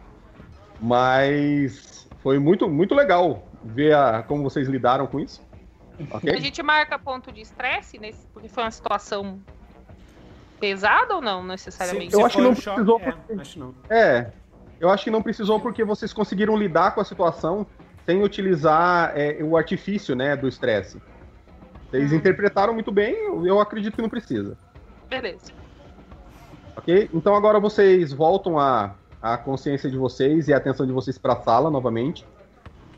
mas 0.81 2.07
foi 2.23 2.39
muito, 2.39 2.67
muito 2.67 2.95
legal 2.95 3.47
ver 3.63 3.93
a, 3.93 4.23
como 4.23 4.43
vocês 4.43 4.67
lidaram 4.67 5.05
com 5.05 5.19
isso. 5.19 5.41
Okay? 6.11 6.33
A 6.33 6.39
gente 6.39 6.61
marca 6.63 6.97
ponto 6.97 7.31
de 7.31 7.41
estresse, 7.41 7.97
nesse, 7.97 8.25
porque 8.27 8.49
foi 8.49 8.63
uma 8.63 8.71
situação 8.71 9.39
pesada 10.59 11.15
ou 11.15 11.21
não, 11.21 11.43
necessariamente? 11.43 12.11
Sim, 12.11 12.19
eu 12.19 12.25
acho 12.25 12.37
que 12.37 12.43
não 12.43 12.53
precisou. 12.53 13.01
É, 13.01 13.39
acho 13.39 13.59
não. 13.59 13.75
É, 13.89 14.31
eu 14.79 14.89
acho 14.89 15.03
que 15.03 15.11
não 15.11 15.21
precisou 15.21 15.59
porque 15.59 15.83
vocês 15.83 16.11
conseguiram 16.13 16.57
lidar 16.57 16.93
com 16.93 17.01
a 17.01 17.05
situação 17.05 17.65
sem 18.05 18.23
utilizar 18.23 19.13
é, 19.15 19.39
o 19.41 19.57
artifício 19.57 20.15
né, 20.15 20.35
do 20.35 20.47
estresse. 20.47 21.01
Vocês 21.89 22.11
hum. 22.11 22.15
interpretaram 22.15 22.73
muito 22.73 22.91
bem, 22.91 23.15
eu 23.45 23.59
acredito 23.59 23.95
que 23.95 24.01
não 24.01 24.09
precisa. 24.09 24.57
Beleza. 25.09 25.51
Ok? 26.75 27.09
Então 27.13 27.35
agora 27.35 27.59
vocês 27.59 28.11
voltam 28.11 28.59
a, 28.59 28.95
a 29.21 29.37
consciência 29.37 29.89
de 29.89 29.97
vocês 29.97 30.47
e 30.47 30.53
a 30.53 30.57
atenção 30.57 30.85
de 30.85 30.91
vocês 30.91 31.17
para 31.17 31.33
a 31.33 31.41
sala 31.41 31.69
novamente. 31.69 32.25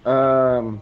Uh, 0.06 0.80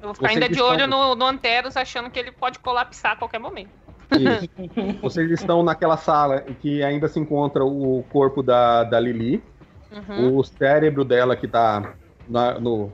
eu 0.00 0.08
vou 0.08 0.14
ficar 0.14 0.28
ainda 0.28 0.46
de 0.46 0.52
estão... 0.52 0.68
olho 0.68 0.86
no, 0.86 1.14
no 1.14 1.26
Anteros, 1.26 1.76
achando 1.76 2.10
que 2.10 2.18
ele 2.18 2.30
pode 2.30 2.58
colapsar 2.58 3.12
a 3.12 3.16
qualquer 3.16 3.38
momento. 3.38 3.70
Isso. 4.12 5.00
vocês 5.02 5.30
estão 5.30 5.62
naquela 5.62 5.96
sala 5.96 6.44
em 6.46 6.54
que 6.54 6.82
ainda 6.82 7.08
se 7.08 7.18
encontra 7.18 7.64
o 7.64 8.04
corpo 8.10 8.42
da, 8.42 8.84
da 8.84 8.98
Lili. 8.98 9.42
Uhum. 9.90 10.36
O 10.36 10.44
cérebro 10.44 11.04
dela 11.04 11.34
que 11.34 11.46
está 11.46 11.94
na, 12.28 12.58
no, 12.58 12.92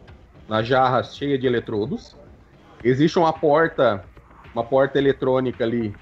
na 0.48 0.62
jarra 0.62 1.02
cheia 1.02 1.38
de 1.38 1.46
eletrodos. 1.46 2.16
Existe 2.82 3.18
uma 3.18 3.32
porta, 3.32 4.04
uma 4.54 4.64
porta 4.64 4.98
eletrônica 4.98 5.64
ali 5.64 5.94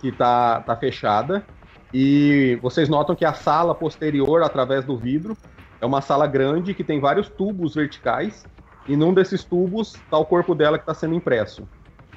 que 0.00 0.08
está 0.08 0.60
tá 0.60 0.76
fechada. 0.76 1.44
E 1.92 2.58
vocês 2.60 2.88
notam 2.88 3.14
que 3.14 3.24
a 3.24 3.32
sala 3.32 3.74
posterior, 3.74 4.42
através 4.42 4.84
do 4.84 4.96
vidro, 4.96 5.36
é 5.80 5.86
uma 5.86 6.00
sala 6.00 6.26
grande 6.26 6.74
que 6.74 6.82
tem 6.82 7.00
vários 7.00 7.28
tubos 7.28 7.74
verticais. 7.74 8.44
E 8.86 8.96
num 8.96 9.14
desses 9.14 9.44
tubos 9.44 9.94
está 9.94 10.18
o 10.18 10.24
corpo 10.24 10.54
dela 10.54 10.76
que 10.76 10.82
está 10.82 10.92
sendo 10.92 11.14
impresso. 11.14 11.66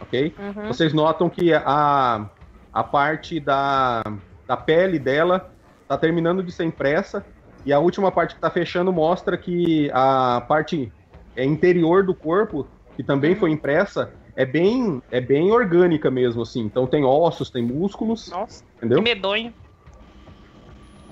Ok? 0.02 0.34
Uhum. 0.38 0.68
Vocês 0.68 0.94
notam 0.94 1.30
que 1.30 1.54
a, 1.54 2.30
a 2.74 2.84
parte 2.84 3.40
da, 3.40 4.04
da 4.46 4.58
pele 4.58 5.00
dela 5.00 5.52
está 5.84 5.98
terminando 5.98 6.44
de 6.44 6.52
ser 6.52 6.66
impressa 6.66 7.26
e 7.68 7.74
a 7.74 7.80
última 7.80 8.10
parte 8.10 8.30
que 8.30 8.38
está 8.38 8.50
fechando 8.50 8.94
mostra 8.94 9.38
que 9.38 9.92
a 9.94 10.42
parte 10.48 10.90
é, 11.36 11.44
interior 11.44 12.02
do 12.02 12.16
corpo, 12.16 12.66
que 12.96 13.04
também 13.04 13.36
foi 13.36 13.52
impressa, 13.52 14.14
é 14.38 14.46
bem, 14.46 15.04
é 15.12 15.20
bem 15.20 15.52
orgânica 15.52 16.10
mesmo, 16.10 16.44
assim. 16.44 16.62
Então 16.62 16.88
tem 16.88 17.04
ossos, 17.04 17.50
tem 17.50 17.62
músculos. 17.62 18.30
Nossa, 18.30 18.64
entendeu? 18.78 19.00
que 19.00 19.04
medonho. 19.04 19.54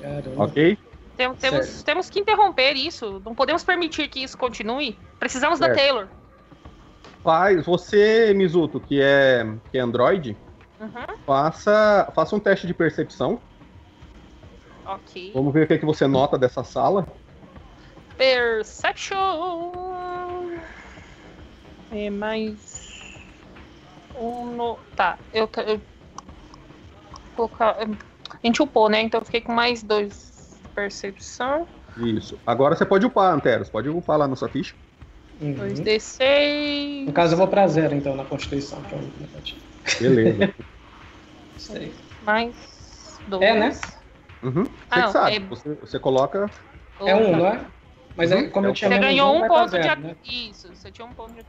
Caramba. 0.01 0.45
Ok? 0.45 0.77
Tem, 1.17 1.33
temos, 1.35 1.83
temos 1.83 2.09
que 2.09 2.21
interromper 2.21 2.71
isso. 2.77 3.21
Não 3.25 3.35
podemos 3.35 3.61
permitir 3.61 4.07
que 4.07 4.23
isso 4.23 4.37
continue. 4.37 4.97
Precisamos 5.19 5.59
certo. 5.59 5.71
da 5.71 5.77
Taylor. 5.77 6.07
Faz, 7.21 7.65
você, 7.65 8.33
Mizuto, 8.33 8.79
que 8.79 9.01
é, 9.01 9.45
que 9.69 9.77
é 9.77 9.81
Android, 9.81 10.37
uhum. 10.79 11.17
faça, 11.25 12.09
faça 12.15 12.33
um 12.33 12.39
teste 12.39 12.65
de 12.65 12.73
percepção. 12.73 13.41
Ok. 14.85 15.31
Vamos 15.33 15.53
ver 15.53 15.63
o 15.63 15.67
que, 15.67 15.73
é 15.73 15.77
que 15.77 15.85
você 15.85 16.07
nota 16.07 16.37
dessa 16.37 16.63
sala. 16.63 17.07
Perception. 18.17 19.19
É 21.91 22.09
mais. 22.09 23.19
Um 24.19 24.45
no... 24.55 24.77
Tá, 24.95 25.17
eu. 25.33 25.49
eu... 25.67 25.81
Colocar... 27.35 27.77
A 27.79 27.87
gente 28.47 28.61
upou, 28.61 28.89
né? 28.89 29.01
Então 29.01 29.19
eu 29.19 29.25
fiquei 29.25 29.41
com 29.41 29.51
mais 29.51 29.83
dois. 29.83 30.59
Percepção. 30.73 31.67
Isso. 31.97 32.37
Agora 32.45 32.75
você 32.75 32.85
pode 32.85 33.05
upar, 33.05 33.33
Anteros. 33.33 33.69
Pode 33.69 33.89
upar 33.89 34.17
lá 34.17 34.27
na 34.27 34.35
sua 34.35 34.49
ficha. 34.49 34.75
Uhum. 35.41 35.53
2d6. 35.55 37.05
No 37.05 37.13
caso, 37.13 37.33
eu 37.33 37.37
vou 37.37 37.47
pra 37.47 37.67
zero, 37.67 37.95
então, 37.95 38.15
na 38.15 38.23
Constituição. 38.23 38.81
Beleza. 39.99 40.53
Isso 41.57 41.73
aí. 41.73 41.93
Mais 42.23 43.19
dois. 43.27 43.43
É, 43.43 43.59
né? 43.59 43.79
Uhum. 44.45 44.63
Você 44.63 44.99
ah, 44.99 45.07
sabe. 45.07 45.35
É... 45.35 45.39
Você, 45.39 45.73
você 45.73 45.99
coloca. 45.99 46.49
É 46.99 47.15
um, 47.15 47.37
não 47.37 47.47
é? 47.47 47.65
Mas 48.15 48.31
uhum. 48.31 48.49
como 48.49 48.67
eu 48.67 48.73
tinha 48.73 48.89
Você 48.89 48.99
ganhou 48.99 49.35
um, 49.35 49.47
ponto 49.47 49.71
zero, 49.71 50.01
de. 50.01 50.07
Né? 50.07 50.15
Isso, 50.23 50.73
você 50.73 50.91
tinha 50.91 51.05
um 51.05 51.11
ponto 51.11 51.33
de. 51.33 51.43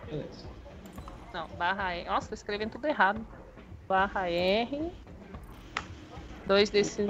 Não, 1.33 1.47
barra 1.59 1.95
R. 1.95 2.09
Nossa, 2.09 2.29
tô 2.29 2.35
escrevendo 2.35 2.71
tudo 2.71 2.87
errado. 2.87 3.21
Barra 3.87 4.29
R. 4.31 4.91
2 6.47 6.71
desses. 6.71 7.07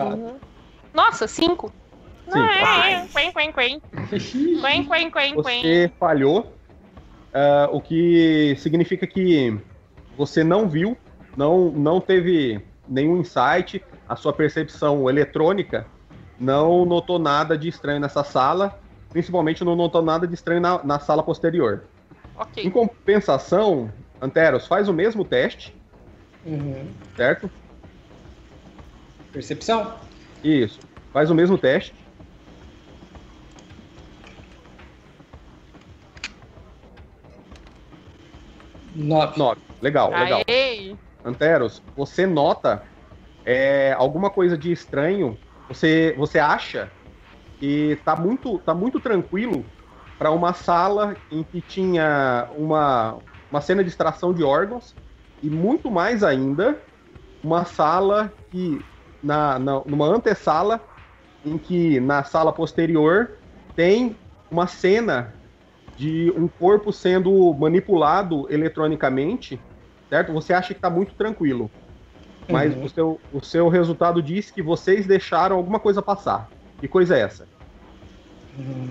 Nossa, 0.92 1.28
5. 1.28 1.72
Não, 2.26 2.44
é. 2.44 3.06
Quen, 3.12 3.32
quen, 3.32 3.52
quen. 3.52 3.80
Quen, 4.60 4.84
quen, 4.88 5.10
quen, 5.10 5.34
Você 5.34 5.90
falhou. 5.98 6.52
Uh, 7.32 7.68
o 7.70 7.80
que 7.82 8.56
significa 8.56 9.06
que 9.06 9.58
você 10.16 10.42
não 10.42 10.66
viu, 10.66 10.96
não, 11.36 11.70
não 11.70 12.00
teve 12.00 12.62
nenhum 12.88 13.18
insight, 13.18 13.84
a 14.08 14.16
sua 14.16 14.32
percepção 14.32 15.08
eletrônica 15.08 15.86
não 16.38 16.84
notou 16.84 17.18
nada 17.18 17.56
de 17.56 17.68
estranho 17.68 18.00
nessa 18.00 18.22
sala, 18.22 18.78
principalmente 19.10 19.64
não 19.64 19.74
notou 19.74 20.02
nada 20.02 20.26
de 20.26 20.34
estranho 20.34 20.60
na, 20.60 20.82
na 20.84 20.98
sala 20.98 21.22
posterior. 21.22 21.84
Okay. 22.38 22.64
Em 22.64 22.70
compensação, 22.70 23.90
Anteros 24.20 24.66
faz 24.66 24.88
o 24.88 24.92
mesmo 24.92 25.24
teste, 25.24 25.74
uhum. 26.44 26.88
certo? 27.16 27.50
Percepção? 29.32 29.94
Isso. 30.44 30.78
Faz 31.12 31.30
o 31.30 31.34
mesmo 31.34 31.58
teste. 31.58 31.94
Nove. 38.94 39.38
Nove. 39.38 39.60
Legal, 39.82 40.10
legal. 40.10 40.42
Aê. 40.46 40.96
Anteros, 41.24 41.82
você 41.96 42.26
nota 42.26 42.82
é, 43.46 43.92
alguma 43.94 44.30
coisa 44.30 44.58
de 44.58 44.72
estranho, 44.72 45.40
você, 45.68 46.14
você 46.18 46.40
acha 46.40 46.92
que 47.58 47.96
tá 48.04 48.16
muito, 48.16 48.58
tá 48.60 48.74
muito 48.74 49.00
tranquilo 49.00 49.72
para 50.18 50.30
uma 50.32 50.52
sala 50.54 51.20
em 51.30 51.44
que 51.44 51.62
tinha 51.62 52.50
uma, 52.52 53.22
uma 53.50 53.60
cena 53.60 53.82
de 53.84 53.90
extração 53.90 54.34
de 54.34 54.42
órgãos 54.42 54.96
e 55.42 55.50
muito 55.50 55.90
mais 55.90 56.22
ainda, 56.22 56.82
uma 57.42 57.64
sala 57.64 58.34
que, 58.50 58.86
na, 59.22 59.58
na, 59.58 59.84
numa 59.86 60.06
antessala, 60.06 60.86
em 61.44 61.58
que 61.58 62.00
na 62.00 62.24
sala 62.24 62.52
posterior 62.54 63.30
tem 63.76 64.20
uma 64.50 64.66
cena 64.66 65.36
de 65.96 66.32
um 66.36 66.48
corpo 66.48 66.92
sendo 66.92 67.54
manipulado 67.54 68.46
eletronicamente, 68.50 69.66
certo? 70.08 70.32
Você 70.32 70.52
acha 70.52 70.74
que 70.74 70.78
está 70.78 70.90
muito 70.90 71.14
tranquilo. 71.16 71.72
Mas 72.48 72.74
uhum. 72.74 72.84
o, 72.84 72.88
seu, 72.88 73.20
o 73.32 73.44
seu 73.44 73.68
resultado 73.68 74.22
diz 74.22 74.50
que 74.50 74.62
vocês 74.62 75.06
deixaram 75.06 75.56
alguma 75.56 75.80
coisa 75.80 76.00
passar. 76.00 76.48
Que 76.78 76.86
coisa 76.86 77.16
é 77.16 77.20
essa? 77.20 77.48
Uhum. 78.58 78.90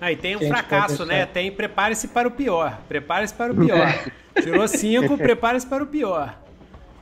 Aí 0.00 0.16
tem 0.16 0.34
um 0.36 0.40
fracasso, 0.40 1.06
né? 1.06 1.26
Tem 1.26 1.52
prepare-se 1.52 2.08
para 2.08 2.26
o 2.26 2.30
pior. 2.30 2.80
Prepare-se 2.88 3.32
para 3.32 3.52
o 3.52 3.54
pior. 3.64 4.04
Tirou 4.42 4.66
cinco, 4.66 5.16
prepare-se 5.18 5.66
para 5.66 5.84
o 5.84 5.86
pior. 5.86 6.36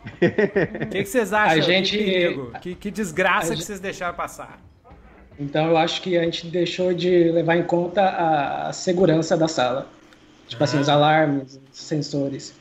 O 0.05 0.87
que, 0.89 1.03
que, 1.03 1.05
vocês 1.07 1.33
acham? 1.33 1.59
A 1.59 1.61
gente, 1.61 2.39
que, 2.61 2.74
que, 2.74 2.91
desgraça 2.91 3.55
que 3.55 3.62
vocês 3.62 3.81
deixaram 3.81 4.14
passar? 4.14 4.59
Então 5.39 5.68
eu 5.68 5.76
acho 5.78 6.03
que 6.03 6.18
a 6.18 6.22
gente 6.22 6.47
deixou 6.47 6.93
de 6.93 7.31
levar 7.31 7.57
em 7.57 7.62
conta 7.62 8.66
a 8.68 8.72
segurança 8.72 9.37
da 9.37 9.49
sala. 9.49 9.89
Tipo 10.51 10.64
assim, 10.64 10.80
os 10.80 10.88
ah. 10.88 10.94
alarmes, 10.94 11.61
os 11.72 11.80
sensores. 11.80 12.55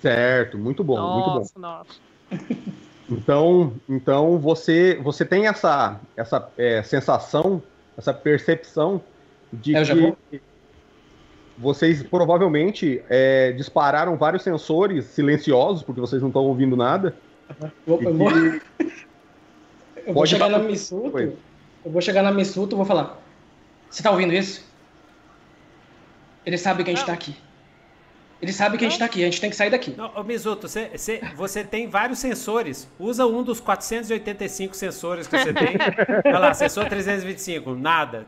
Certo, 0.00 0.58
muito 0.58 0.82
bom, 0.82 0.96
nossa, 0.96 1.38
muito 1.38 1.52
bom. 1.54 1.60
Nossa. 1.60 2.00
Então, 3.08 3.72
então 3.88 4.38
você, 4.38 4.98
você 5.02 5.24
tem 5.24 5.46
essa, 5.46 6.00
essa 6.16 6.50
é, 6.56 6.82
sensação, 6.82 7.62
essa 7.96 8.12
percepção 8.12 9.00
de 9.52 9.76
é, 9.76 9.84
que 9.84 10.42
vocês 11.56 12.02
provavelmente 12.02 13.02
é, 13.08 13.52
dispararam 13.52 14.16
vários 14.16 14.42
sensores 14.42 15.04
silenciosos, 15.04 15.82
porque 15.82 16.00
vocês 16.00 16.20
não 16.20 16.28
estão 16.28 16.42
ouvindo 16.42 16.76
nada. 16.76 17.14
Eu, 17.86 18.02
eu 18.02 18.14
vou, 18.14 18.30
eu 20.04 20.14
vou 20.14 20.26
chegar 20.26 20.48
na 20.48 20.58
Missuto, 20.58 21.18
eu 21.18 21.36
vou 21.84 22.00
chegar 22.00 22.22
na 22.22 22.32
Missuto 22.32 22.74
e 22.74 22.76
vou 22.76 22.84
falar, 22.84 23.22
você 23.88 24.02
tá 24.02 24.10
ouvindo 24.10 24.32
isso? 24.32 24.64
Ele 26.46 26.56
sabe 26.56 26.84
que 26.84 26.90
a 26.90 26.94
gente 26.94 27.00
não. 27.00 27.06
tá 27.06 27.12
aqui. 27.12 27.36
Ele 28.40 28.52
sabe 28.52 28.78
que 28.78 28.84
não. 28.84 28.88
a 28.88 28.90
gente 28.90 28.98
tá 29.00 29.04
aqui, 29.04 29.22
a 29.22 29.24
gente 29.26 29.40
tem 29.40 29.50
que 29.50 29.56
sair 29.56 29.70
daqui. 29.70 29.94
Não, 29.96 30.10
você, 30.22 30.88
você, 30.88 31.20
você 31.34 31.64
tem 31.64 31.88
vários 31.88 32.20
sensores. 32.20 32.88
Usa 32.98 33.26
um 33.26 33.42
dos 33.42 33.60
485 33.60 34.76
sensores 34.76 35.26
que 35.26 35.36
você 35.36 35.52
tem. 35.52 35.76
Olha 36.24 36.38
lá, 36.38 36.54
sensor 36.54 36.88
325, 36.88 37.74
nada. 37.74 38.24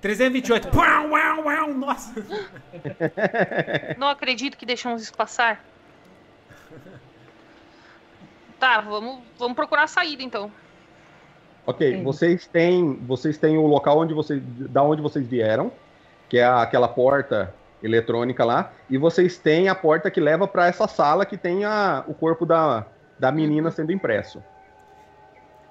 328. 0.00 0.68
Uau, 0.76 1.10
uau, 1.10 1.44
uau, 1.44 1.74
nossa. 1.74 2.14
Não 3.98 4.08
acredito 4.08 4.56
que 4.56 4.64
deixamos 4.64 5.02
isso 5.02 5.14
passar. 5.14 5.64
Tá, 8.60 8.80
vamos, 8.80 9.20
vamos 9.36 9.54
procurar 9.56 9.84
a 9.84 9.88
saída 9.88 10.22
então. 10.22 10.50
Ok, 11.66 12.02
vocês 12.02 12.46
têm, 12.46 12.94
vocês 13.06 13.36
têm 13.36 13.58
o 13.58 13.66
local 13.66 13.98
onde 13.98 14.14
vocês, 14.14 14.42
da 14.42 14.82
onde 14.82 15.02
vocês 15.02 15.26
vieram, 15.26 15.70
que 16.28 16.38
é 16.38 16.44
aquela 16.44 16.88
porta 16.88 17.54
eletrônica 17.82 18.44
lá, 18.44 18.72
e 18.90 18.98
vocês 18.98 19.38
têm 19.38 19.68
a 19.68 19.74
porta 19.74 20.10
que 20.10 20.20
leva 20.20 20.48
para 20.48 20.66
essa 20.66 20.88
sala 20.88 21.24
que 21.24 21.36
tem 21.36 21.64
a, 21.64 22.04
o 22.06 22.14
corpo 22.14 22.44
da, 22.44 22.86
da 23.18 23.30
menina 23.30 23.70
sendo 23.70 23.92
impresso. 23.92 24.42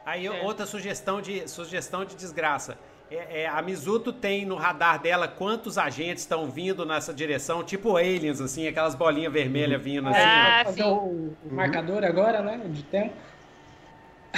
Aí 0.05 0.29
outra 0.29 0.65
sugestão 0.65 1.21
de 1.21 1.47
sugestão 1.49 2.05
de 2.05 2.15
desgraça. 2.15 2.77
É, 3.09 3.43
é, 3.43 3.47
a 3.47 3.61
Mizuto 3.61 4.11
tem 4.11 4.45
no 4.45 4.55
radar 4.55 5.01
dela 5.01 5.27
quantos 5.27 5.77
agentes 5.77 6.23
estão 6.23 6.49
vindo 6.49 6.85
nessa 6.85 7.13
direção, 7.13 7.63
tipo 7.63 7.95
aliens, 7.95 8.41
assim, 8.41 8.67
aquelas 8.67 8.95
bolinhas 8.95 9.31
vermelhas 9.31 9.81
vindo 9.81 10.09
assim. 10.09 10.19
Ah, 10.19 10.61
fazer 10.65 10.83
o, 10.83 11.33
o 11.45 11.53
marcador 11.53 12.03
agora, 12.03 12.41
né? 12.41 12.59
De 12.65 12.83
tempo. 12.83 13.13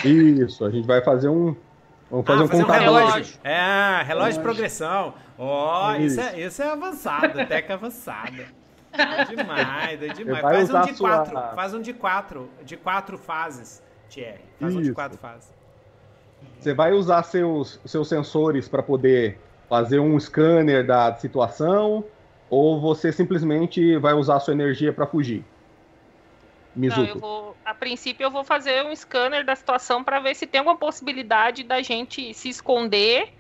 Isso, 0.04 0.64
a 0.66 0.70
gente 0.70 0.88
vai 0.88 1.04
fazer 1.04 1.30
um. 1.30 1.56
Vamos 2.12 2.26
fazer 2.26 2.42
ah, 2.42 2.44
um 2.44 2.48
fazer 2.48 2.64
contador. 2.64 2.88
Um 2.88 2.96
relógio. 2.96 3.40
É, 3.44 3.58
relógio, 3.58 4.08
relógio 4.08 4.34
de 4.34 4.40
progressão. 4.40 5.14
Ó, 5.42 5.92
oh, 5.92 5.96
isso. 5.96 6.20
Isso, 6.20 6.30
é, 6.30 6.42
isso 6.42 6.62
é 6.62 6.70
avançado, 6.70 7.34
tech 7.48 7.72
avançada. 7.72 8.46
É 8.92 9.24
demais, 9.24 10.04
é 10.04 10.08
demais. 10.10 10.42
Faz 10.42 10.70
um 10.70 10.82
de 10.82 10.94
sua... 10.96 11.10
quatro. 11.10 11.56
Faz 11.56 11.74
um 11.74 11.82
de 11.82 11.94
quatro. 11.94 12.50
De 12.66 12.76
quatro 12.76 13.18
fases, 13.18 13.82
Thierry. 14.10 14.42
Faz 14.60 14.74
isso. 14.74 14.82
um 14.82 14.84
de 14.84 14.92
quatro 14.92 15.18
fases. 15.18 15.54
Você 16.60 16.74
vai 16.74 16.92
usar 16.92 17.24
seus, 17.24 17.80
seus 17.86 18.10
sensores 18.10 18.68
para 18.68 18.84
poder 18.84 19.40
fazer 19.70 20.00
um 20.00 20.20
scanner 20.20 20.86
da 20.86 21.16
situação 21.16 22.04
ou 22.50 22.82
você 22.82 23.12
simplesmente 23.12 23.98
vai 23.98 24.14
usar 24.14 24.38
a 24.38 24.40
sua 24.40 24.54
energia 24.54 24.92
para 24.92 25.06
fugir? 25.06 25.46
Mizuto. 26.76 27.02
Não, 27.02 27.08
eu 27.08 27.20
vou, 27.20 27.58
a 27.64 27.74
princípio 27.74 28.26
eu 28.26 28.32
vou 28.32 28.44
fazer 28.44 28.84
um 28.86 28.96
scanner 28.96 29.46
da 29.46 29.56
situação 29.56 30.04
para 30.04 30.20
ver 30.20 30.36
se 30.36 30.46
tem 30.46 30.60
alguma 30.60 30.78
possibilidade 30.78 31.64
da 31.64 31.82
gente 31.82 32.34
se 32.34 32.50
esconder 32.50 33.34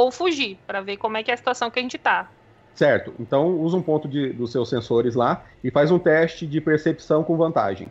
ou 0.00 0.10
fugir, 0.10 0.58
para 0.66 0.80
ver 0.80 0.96
como 0.96 1.16
é 1.16 1.22
que 1.22 1.30
é 1.30 1.34
a 1.34 1.36
situação 1.36 1.70
que 1.70 1.78
a 1.78 1.82
gente 1.82 1.98
tá. 1.98 2.30
Certo. 2.74 3.12
Então 3.18 3.58
usa 3.60 3.76
um 3.76 3.82
ponto 3.82 4.08
de, 4.08 4.32
dos 4.32 4.52
seus 4.52 4.68
sensores 4.68 5.14
lá 5.14 5.44
e 5.62 5.70
faz 5.70 5.90
um 5.90 5.98
teste 5.98 6.46
de 6.46 6.60
percepção 6.60 7.22
com 7.22 7.36
vantagem. 7.36 7.88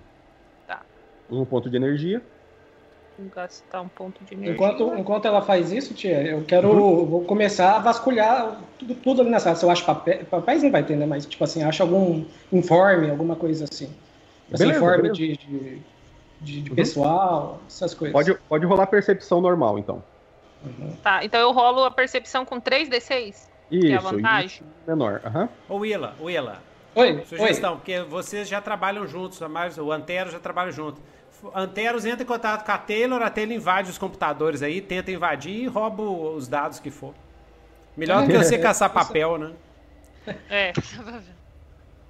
Tá. 0.67 0.81
Usa 1.29 1.41
um 1.41 1.45
ponto 1.45 1.69
de 1.69 1.77
energia 1.77 2.21
gastar 3.35 3.81
um 3.81 3.87
ponto 3.87 4.23
de 4.23 4.33
energia. 4.33 4.53
Enquanto, 4.53 4.93
enquanto 4.97 5.25
ela 5.25 5.41
faz 5.41 5.71
isso, 5.71 5.93
tia, 5.93 6.21
eu 6.21 6.43
quero. 6.43 6.69
Uhum. 6.69 7.05
Vou 7.05 7.25
começar 7.25 7.75
a 7.75 7.79
vasculhar 7.79 8.61
tudo, 8.77 8.95
tudo 8.95 9.21
ali 9.21 9.29
na 9.29 9.39
sala. 9.39 9.55
Se 9.55 9.65
eu 9.65 9.69
acho 9.69 9.85
papel. 9.85 10.25
Papéis 10.25 10.63
não 10.63 10.71
vai 10.71 10.83
ter, 10.83 10.95
né? 10.95 11.05
Mas, 11.05 11.25
tipo 11.25 11.43
assim, 11.43 11.63
acho 11.63 11.83
algum 11.83 12.23
informe, 12.51 13.09
alguma 13.09 13.35
coisa 13.35 13.65
assim. 13.65 13.89
Assim, 14.51 14.63
beleza, 14.63 14.77
informe 14.77 15.09
beleza. 15.09 15.15
de, 15.15 15.37
de, 15.37 15.81
de, 16.41 16.61
de 16.61 16.69
uhum. 16.69 16.75
pessoal, 16.75 17.61
essas 17.67 17.93
coisas. 17.93 18.13
Pode, 18.13 18.33
pode 18.47 18.65
rolar 18.65 18.87
percepção 18.87 19.41
normal, 19.41 19.77
então. 19.77 20.01
Uhum. 20.63 20.95
Tá, 21.03 21.23
então 21.23 21.39
eu 21.39 21.51
rolo 21.51 21.83
a 21.83 21.91
percepção 21.91 22.45
com 22.45 22.59
3d6? 22.59 23.27
Isso, 23.27 23.49
que 23.69 23.91
é 23.91 23.95
a 23.95 23.99
vantagem. 23.99 24.47
Isso, 24.47 24.63
menor. 24.87 25.21
Uhum. 25.25 25.49
Ô, 25.69 25.75
Willa, 25.77 26.15
Willa. 26.19 26.61
Oi, 26.95 27.23
Sugestão, 27.25 27.71
oi. 27.73 27.77
porque 27.77 28.01
vocês 28.01 28.49
já 28.49 28.59
trabalham 28.59 29.07
juntos, 29.07 29.39
mas 29.41 29.77
o 29.77 29.91
Antero 29.91 30.31
já 30.31 30.39
trabalha 30.39 30.71
junto. 30.71 30.99
Anteros 31.55 32.05
entra 32.05 32.23
em 32.23 32.25
contato 32.25 32.65
com 32.65 32.71
a 32.71 32.77
Taylor, 32.77 33.21
a 33.21 33.29
Taylor 33.29 33.55
invade 33.55 33.89
os 33.89 33.97
computadores 33.97 34.61
aí, 34.61 34.81
tenta 34.81 35.11
invadir 35.11 35.63
e 35.63 35.67
rouba 35.67 36.03
os 36.03 36.47
dados 36.47 36.79
que 36.79 36.91
for. 36.91 37.13
Melhor 37.95 38.23
do 38.23 38.31
que 38.31 38.37
você 38.37 38.57
caçar 38.59 38.89
papel, 38.89 39.37
né? 39.37 39.51
É. 40.49 40.73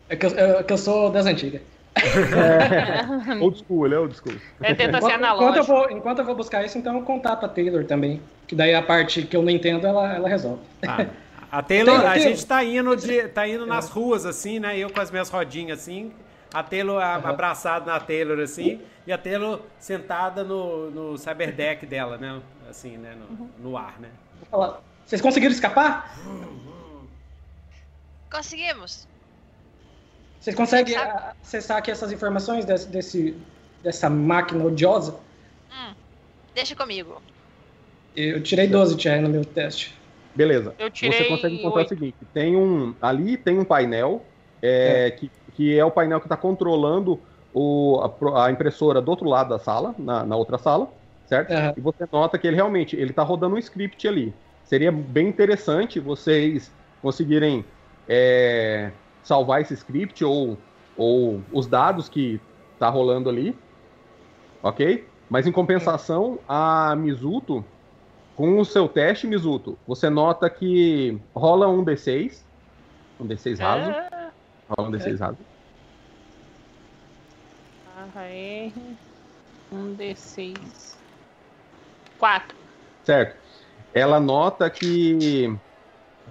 É 0.09 0.15
que 0.15 0.25
eu, 0.25 0.29
é 0.31 0.63
que 0.63 0.73
eu 0.73 0.77
sou 0.77 1.11
das 1.11 1.25
antigas. 1.27 1.61
É, 1.99 3.35
old 3.41 3.57
school, 3.59 3.85
ele 3.85 3.95
é 3.95 3.99
old 3.99 4.15
school. 4.15 4.35
É, 4.61 4.73
tenta 4.73 5.01
ser 5.01 5.13
analógico. 5.13 5.43
Enquanto 5.43 5.57
eu, 5.57 5.63
vou, 5.63 5.91
enquanto 5.91 6.19
eu 6.19 6.25
vou 6.25 6.35
buscar 6.35 6.65
isso, 6.65 6.77
então 6.77 6.95
eu 6.95 7.03
contato 7.03 7.45
a 7.45 7.49
Taylor 7.49 7.85
também. 7.85 8.21
Que 8.47 8.55
daí 8.55 8.73
a 8.73 8.81
parte 8.81 9.23
que 9.23 9.35
eu 9.35 9.41
não 9.41 9.49
entendo, 9.49 9.85
ela, 9.85 10.15
ela 10.15 10.29
resolve. 10.29 10.61
Ah, 10.87 11.05
a 11.51 11.63
Taylor, 11.63 11.95
Taylor, 11.95 12.11
a 12.11 12.17
gente 12.17 12.45
tá 12.45 12.63
indo, 12.63 12.95
de, 12.95 13.27
tá 13.29 13.47
indo 13.47 13.65
nas 13.65 13.89
ruas, 13.89 14.25
assim, 14.25 14.59
né? 14.59 14.77
Eu 14.77 14.89
com 14.89 14.99
as 14.99 15.09
minhas 15.11 15.29
rodinhas, 15.29 15.79
assim. 15.79 16.11
A 16.53 16.63
Taylor 16.63 16.95
uhum. 16.97 17.29
abraçada 17.29 17.91
na 17.91 17.99
Taylor, 17.99 18.39
assim, 18.39 18.81
e 19.05 19.11
a 19.11 19.17
Taylor 19.17 19.61
sentada 19.79 20.43
no, 20.43 20.89
no 20.89 21.17
cyberdeck 21.17 21.85
dela, 21.85 22.17
né? 22.17 22.41
Assim, 22.69 22.97
né? 22.97 23.15
No, 23.15 23.37
uhum. 23.37 23.49
no 23.59 23.77
ar, 23.77 23.99
né? 23.99 24.09
Vocês 25.05 25.21
conseguiram 25.21 25.53
escapar? 25.53 26.15
Conseguimos. 28.31 29.07
Vocês 30.39 30.55
conseguem 30.55 30.95
acessar 31.41 31.77
aqui 31.77 31.91
essas 31.91 32.11
informações 32.11 32.65
desse, 32.65 32.87
desse 32.87 33.35
dessa 33.83 34.09
máquina 34.09 34.63
odiosa? 34.63 35.15
Hum, 35.71 35.93
deixa 36.53 36.75
comigo. 36.75 37.21
Eu 38.15 38.41
tirei 38.41 38.67
12, 38.67 38.97
Tia, 38.97 39.21
no 39.21 39.29
meu 39.29 39.45
teste. 39.45 39.97
Beleza. 40.35 40.73
Eu 40.77 40.89
tirei 40.89 41.17
Você 41.17 41.25
consegue 41.25 41.55
encontrar 41.55 41.79
8. 41.79 41.85
o 41.85 41.89
seguinte: 41.89 42.17
tem 42.33 42.55
um. 42.55 42.93
Ali 43.01 43.37
tem 43.37 43.59
um 43.59 43.65
painel 43.65 44.23
é, 44.61 45.07
é. 45.07 45.11
Que, 45.11 45.31
que 45.55 45.77
é 45.77 45.83
o 45.83 45.91
painel 45.91 46.19
que 46.19 46.25
está 46.25 46.37
controlando 46.37 47.19
o, 47.53 47.99
a, 48.01 48.45
a, 48.45 48.51
impressora 48.51 49.01
do 49.01 49.09
outro 49.09 49.27
lado 49.27 49.49
da 49.49 49.59
sala, 49.59 49.95
na, 49.97 50.23
na 50.23 50.35
outra 50.35 50.57
sala, 50.57 50.91
certo? 51.25 51.51
Uhum. 51.51 51.73
E 51.77 51.81
você 51.81 52.07
nota 52.11 52.37
que 52.37 52.47
ele 52.47 52.55
realmente 52.55 52.95
ele 52.95 53.11
está 53.11 53.23
rodando 53.23 53.55
um 53.55 53.59
script 53.59 54.07
ali. 54.07 54.33
Seria 54.63 54.91
bem 54.91 55.27
interessante 55.27 55.99
vocês 55.99 56.71
conseguirem 57.01 57.65
é, 58.07 58.91
salvar 59.23 59.61
esse 59.61 59.73
script 59.73 60.23
ou, 60.23 60.57
ou 60.95 61.41
os 61.51 61.67
dados 61.67 62.09
que 62.09 62.39
tá 62.77 62.89
rolando 62.89 63.29
ali, 63.29 63.55
ok? 64.63 65.07
Mas 65.29 65.45
em 65.45 65.51
compensação, 65.51 66.39
a 66.47 66.95
Mizuto, 66.95 67.63
com 68.35 68.59
o 68.59 68.65
seu 68.65 68.87
teste, 68.87 69.27
Mizuto, 69.27 69.77
você 69.85 70.09
nota 70.09 70.49
que 70.49 71.19
rola 71.35 71.67
um 71.67 71.83
D6, 71.83 72.43
um 73.19 73.27
D6 73.27 73.59
raso, 73.59 73.91
ah, 73.91 74.31
rola 74.69 74.89
um 74.89 74.91
D6 74.91 75.19
raso. 75.19 75.37
R, 78.15 78.73
um 79.71 79.95
D6. 79.95 80.97
4. 82.17 82.57
Certo. 83.03 83.37
Ela 83.93 84.19
nota 84.19 84.69
que 84.69 85.57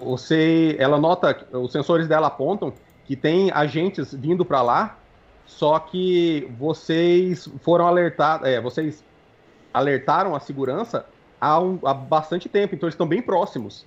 você, 0.00 0.76
ela 0.78 0.98
nota, 0.98 1.46
os 1.52 1.72
sensores 1.72 2.08
dela 2.08 2.28
apontam 2.28 2.72
que 3.04 3.16
tem 3.16 3.50
agentes 3.50 4.12
vindo 4.12 4.44
para 4.44 4.62
lá, 4.62 4.98
só 5.46 5.78
que 5.78 6.50
vocês 6.58 7.48
foram 7.62 7.86
alertados, 7.86 8.46
é, 8.46 8.60
vocês 8.60 9.02
alertaram 9.72 10.34
a 10.34 10.40
segurança 10.40 11.06
há, 11.40 11.58
um, 11.60 11.78
há 11.84 11.94
bastante 11.94 12.48
tempo, 12.48 12.74
então 12.74 12.86
eles 12.86 12.94
estão 12.94 13.06
bem 13.06 13.22
próximos. 13.22 13.86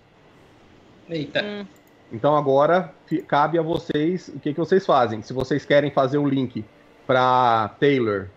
Eita. 1.10 1.44
Hum. 1.44 1.66
Então 2.12 2.36
agora 2.36 2.94
cabe 3.28 3.58
a 3.58 3.62
vocês 3.62 4.28
o 4.30 4.40
que, 4.40 4.54
que 4.54 4.60
vocês 4.60 4.86
fazem. 4.86 5.22
Se 5.22 5.34
vocês 5.34 5.64
querem 5.66 5.92
fazer 5.92 6.18
o 6.18 6.28
link 6.28 6.66
para 7.08 7.70
Taylor 7.80 8.28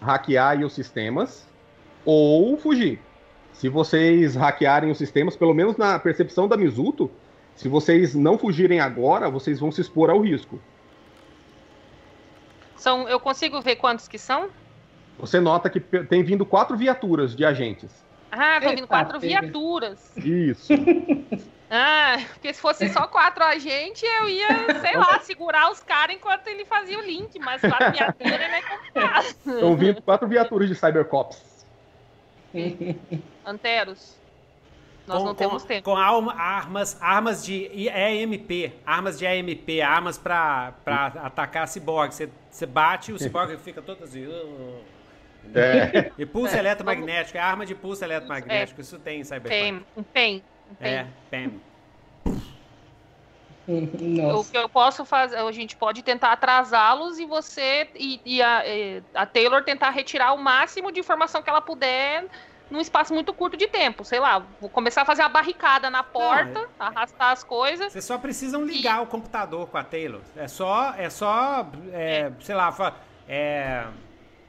hackear 0.00 0.50
aí 0.50 0.64
os 0.64 0.72
sistemas 0.72 1.46
ou 2.04 2.56
fugir. 2.56 3.00
Se 3.52 3.68
vocês 3.68 4.34
hackearem 4.34 4.90
os 4.90 4.98
sistemas, 4.98 5.36
pelo 5.36 5.54
menos 5.54 5.76
na 5.76 5.98
percepção 5.98 6.48
da 6.48 6.56
Mizuto, 6.56 7.10
se 7.54 7.68
vocês 7.68 8.14
não 8.14 8.38
fugirem 8.38 8.80
agora, 8.80 9.30
vocês 9.30 9.60
vão 9.60 9.70
se 9.70 9.80
expor 9.80 10.10
ao 10.10 10.20
risco. 10.20 10.58
São, 12.76 13.08
eu 13.08 13.20
consigo 13.20 13.60
ver 13.60 13.76
quantos 13.76 14.08
que 14.08 14.18
são? 14.18 14.48
Você 15.18 15.38
nota 15.38 15.70
que 15.70 15.78
tem 15.78 16.24
vindo 16.24 16.44
quatro 16.44 16.76
viaturas 16.76 17.36
de 17.36 17.44
agentes. 17.44 17.90
Ah, 18.30 18.56
estão 18.56 18.74
vindo 18.74 18.88
quatro 18.88 19.20
pega. 19.20 19.40
viaturas. 19.40 20.16
Isso. 20.16 20.72
Ah, 21.74 22.18
porque 22.34 22.52
se 22.52 22.60
fosse 22.60 22.86
só 22.90 23.06
quatro 23.06 23.42
agentes, 23.42 24.02
eu 24.02 24.28
ia, 24.28 24.78
sei 24.78 24.94
lá, 24.94 25.18
segurar 25.20 25.72
os 25.72 25.82
caras 25.82 26.14
enquanto 26.14 26.46
ele 26.46 26.66
fazia 26.66 26.98
o 26.98 27.00
link, 27.00 27.38
mas 27.38 27.62
quatro 27.62 27.92
viaturas 27.96 28.40
é 28.42 28.60
complicado. 28.60 29.24
Estão 29.24 29.74
vindo 29.74 30.02
quatro 30.02 30.28
viaturas 30.28 30.68
de 30.68 30.74
Cybercops. 30.74 31.64
Anteros, 33.44 34.16
nós 35.06 35.18
com, 35.18 35.24
não 35.24 35.34
com- 35.34 35.38
temos 35.38 35.64
tempo. 35.64 35.82
Com 35.84 35.96
alma- 35.96 36.34
armas, 36.34 36.96
armas 37.00 37.44
de 37.44 37.70
EMP, 37.74 38.72
armas 38.86 39.18
de 39.18 39.24
EMP, 39.26 39.80
armas 39.82 40.16
pra, 40.18 40.72
pra 40.84 41.06
atacar 41.06 41.66
ciborgue. 41.68 42.14
Você, 42.14 42.28
você 42.50 42.66
bate 42.66 43.10
e 43.10 43.14
o 43.14 43.18
ciborgue 43.18 43.56
fica 43.58 43.82
todo 43.82 44.04
assim. 44.04 44.26
"Uh". 44.26 44.80
É. 45.54 46.12
E 46.16 46.24
pulso 46.24 46.54
É, 46.54 46.60
eletromagnético, 46.60 47.36
é 47.36 47.40
arma 47.40 47.66
de 47.66 47.74
pulso 47.74 48.04
eletromagnético, 48.04 48.80
isso 48.80 48.96
tem 49.00 49.20
em 49.20 49.24
Cyberpunk. 49.24 49.48
Tem, 49.50 49.84
um 49.96 50.02
PEM. 50.04 50.44
Um 50.70 50.74
PEM. 50.76 50.88
É, 50.88 51.06
PEM. 51.30 51.60
O 53.66 54.44
que 54.44 54.56
eu 54.56 54.68
posso 54.68 55.04
fazer, 55.04 55.36
a 55.36 55.52
gente 55.52 55.76
pode 55.76 56.02
tentar 56.02 56.32
atrasá-los 56.32 57.20
e 57.20 57.24
você 57.26 57.88
e, 57.94 58.20
e 58.24 58.42
a, 58.42 58.66
e 58.66 59.02
a 59.14 59.24
Taylor 59.24 59.62
tentar 59.62 59.90
retirar 59.90 60.32
o 60.32 60.38
máximo 60.38 60.90
de 60.90 60.98
informação 60.98 61.40
que 61.42 61.48
ela 61.48 61.60
puder 61.60 62.26
num 62.72 62.80
espaço 62.80 63.12
muito 63.12 63.32
curto 63.34 63.56
de 63.56 63.68
tempo. 63.68 64.04
Sei 64.04 64.18
lá, 64.18 64.44
vou 64.60 64.70
começar 64.70 65.02
a 65.02 65.04
fazer 65.04 65.22
uma 65.22 65.28
barricada 65.28 65.90
na 65.90 66.02
porta, 66.02 66.66
arrastar 66.80 67.30
as 67.32 67.44
coisas. 67.44 67.92
Vocês 67.92 68.04
só 68.04 68.16
precisam 68.18 68.64
ligar 68.64 69.02
o 69.02 69.06
computador 69.06 69.68
com 69.68 69.76
a 69.78 69.84
Taylor. 69.84 70.20
É 70.34 70.48
só, 70.48 70.94
é 70.96 71.10
só, 71.10 71.68
é, 71.92 72.32
sei 72.40 72.54
lá, 72.54 72.94
é, 73.28 73.84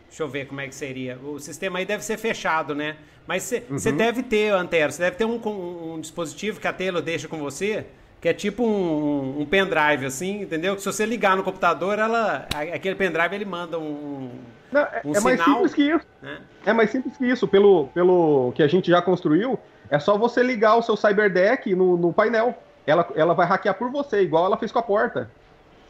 deixa 0.07 0.23
eu 0.23 0.27
ver 0.29 0.47
como 0.47 0.61
é 0.61 0.67
que 0.67 0.73
seria. 0.75 1.19
O 1.23 1.37
sistema 1.39 1.79
aí 1.79 1.85
deve 1.85 2.03
ser 2.03 2.17
fechado, 2.17 2.73
né? 2.73 2.95
Mas 3.27 3.43
você 3.69 3.91
deve 3.91 4.23
ter, 4.23 4.53
Antero, 4.53 4.91
você 4.91 5.01
deve 5.03 5.15
ter 5.17 5.25
um, 5.25 5.39
um- 5.45 5.93
um 5.95 6.01
dispositivo 6.01 6.59
que 6.59 6.67
a 6.67 6.73
Taylor 6.73 7.01
deixa 7.01 7.27
com 7.27 7.37
você, 7.37 7.85
que 8.19 8.27
é 8.29 8.33
tipo 8.33 8.63
um, 8.65 9.41
um 9.41 9.45
pendrive, 9.45 10.05
assim, 10.05 10.41
entendeu? 10.41 10.75
Que 10.75 10.81
se 10.81 10.85
você 10.91 11.05
ligar 11.05 11.35
no 11.37 11.43
computador, 11.43 11.99
ela, 11.99 12.47
a- 12.53 12.61
aquele 12.75 12.95
pendrive 12.95 13.33
ele 13.35 13.45
manda 13.45 13.77
um, 13.79 14.29
Não, 14.73 14.81
é, 14.81 15.01
Um 15.05 15.15
é 15.15 15.19
mais 15.19 15.39
sinal? 15.39 15.45
simples 15.55 15.73
que 15.73 15.81
isso. 15.83 16.05
né? 16.21 16.37
É 16.65 16.73
mais 16.73 16.89
simples 16.89 17.15
que 17.17 17.25
isso. 17.25 17.47
Pelo, 17.47 17.87
pelo 17.93 18.51
que 18.55 18.63
a 18.63 18.67
gente 18.67 18.89
já 18.89 19.01
construiu, 19.01 19.59
é 19.89 19.99
só 19.99 20.17
você 20.17 20.41
ligar 20.43 20.75
o 20.75 20.81
seu 20.81 20.95
Cyberdeck 20.97 21.73
no, 21.75 21.95
no 21.97 22.11
painel. 22.13 22.57
Ela, 22.85 23.07
ela 23.15 23.33
vai 23.33 23.45
hackear 23.47 23.75
por 23.75 23.89
você, 23.91 24.21
igual 24.21 24.45
ela 24.45 24.57
fez 24.57 24.71
com 24.71 24.79
a 24.79 24.83
porta. 24.83 25.29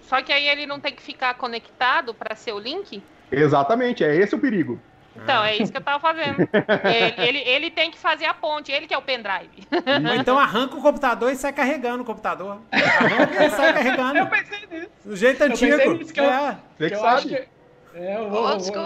Só 0.02 0.22
que 0.22 0.32
aí 0.32 0.48
ele 0.48 0.66
não 0.68 0.80
tem 0.80 0.94
que 0.94 1.02
ficar 1.02 1.34
conectado 1.36 2.14
para 2.14 2.36
ser 2.36 2.52
o 2.52 2.60
link. 2.60 3.02
Exatamente, 3.32 4.04
é 4.04 4.16
esse 4.16 4.36
o 4.36 4.40
perigo. 4.40 4.80
Então, 5.16 5.44
é 5.44 5.56
isso 5.58 5.72
que 5.72 5.78
eu 5.78 5.82
tava 5.84 6.00
fazendo. 6.00 6.38
ele, 6.84 7.22
ele, 7.30 7.38
ele 7.50 7.72
tem 7.72 7.92
que 7.92 7.98
fazer 8.00 8.26
a 8.26 8.34
ponte, 8.34 8.72
ele 8.72 8.88
que 8.88 8.94
é 8.94 8.98
o 8.98 9.02
pendrive. 9.02 9.50
Ou 9.72 10.16
então 10.16 10.38
arranca 10.40 10.76
o 10.76 10.82
computador 10.82 11.32
e 11.32 11.36
sai 11.36 11.54
carregando 11.54 12.02
o 12.02 12.06
computador. 12.06 12.60
Arranca 12.72 13.46
e 13.46 13.50
sai 13.52 13.70
Eu 13.70 13.74
carregando. 13.74 14.28
pensei 14.28 14.60
nisso. 14.72 14.90
Do 15.06 15.16
jeito 15.16 15.44
Eu 15.44 15.50
pensei 15.50 15.72
antigo. 15.72 15.94
nisso 15.94 16.14
que 16.14 16.20
eu- 16.20 16.24
É. 16.26 16.58
Você 16.78 16.90
que 16.90 16.96
eu 16.96 17.06
acho 17.06 17.30
sabe. 17.30 17.42
que. 17.42 17.48
É, 17.96 18.16
eu 18.16 18.24
eu 18.24 18.34
Old 18.34 18.64
school, 18.66 18.80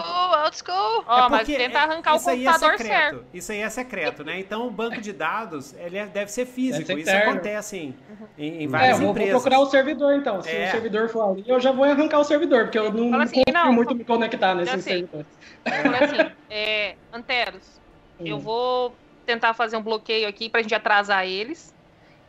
old 0.44 0.56
school. 0.56 1.04
Ó, 1.06 1.18
É 1.26 1.28
mas 1.30 1.38
porque 1.40 1.56
tenta 1.56 1.78
é- 1.78 1.82
arrancar 1.82 2.12
o 2.12 2.16
isso 2.16 2.28
aí 2.30 2.46
é 2.46 2.50
computador 2.50 2.78
secreto. 2.78 3.00
certo. 3.16 3.24
Isso 3.32 3.52
aí 3.52 3.60
é 3.62 3.70
secreto, 3.70 4.24
né? 4.24 4.38
Então 4.38 4.66
o 4.66 4.70
banco 4.70 5.00
de 5.00 5.12
dados 5.12 5.72
ele 5.74 5.96
é- 5.96 6.06
deve 6.06 6.30
ser 6.30 6.44
físico. 6.46 6.86
Deve 6.86 7.04
ser 7.04 7.10
isso 7.16 7.28
acontece 7.28 7.76
em, 7.78 7.96
em, 8.36 8.62
em 8.62 8.64
É, 8.64 8.68
várias 8.68 8.90
eu 8.90 8.96
vou, 8.96 9.06
vou 9.06 9.10
empresas. 9.12 9.32
procurar 9.42 9.60
o 9.60 9.66
servidor 9.66 10.14
então. 10.14 10.42
Se 10.42 10.50
É. 10.50 10.68
o 10.68 10.70
servidor 10.72 11.08
for 11.08 11.30
ali, 11.30 11.44
eu 11.46 11.58
já 11.58 11.72
vou 11.72 11.84
arrancar 11.84 12.18
o 12.18 12.24
servidor, 12.24 12.64
porque 12.64 12.78
eu 12.78 12.92
não, 12.92 13.10
Fala 13.10 13.24
assim, 13.24 13.42
não, 13.52 13.72
muito 13.72 13.88
fa- 13.88 13.94
me 13.94 14.04
conectar 14.04 14.54
nesse 14.54 14.72
Já 14.72 14.78
sei. 14.78 14.92
servidor. 14.98 15.26
Falei 15.64 16.04
assim, 16.04 16.32
é, 16.50 16.94
Anteros, 17.12 17.80
eu 18.20 18.36
Hum. 18.36 18.40
vou 18.40 18.94
tentar 19.24 19.54
fazer 19.54 19.76
um 19.76 19.82
bloqueio 19.82 20.28
aqui 20.28 20.48
pra 20.50 20.60
gente 20.62 20.74
atrasar 20.74 21.24
eles. 21.26 21.74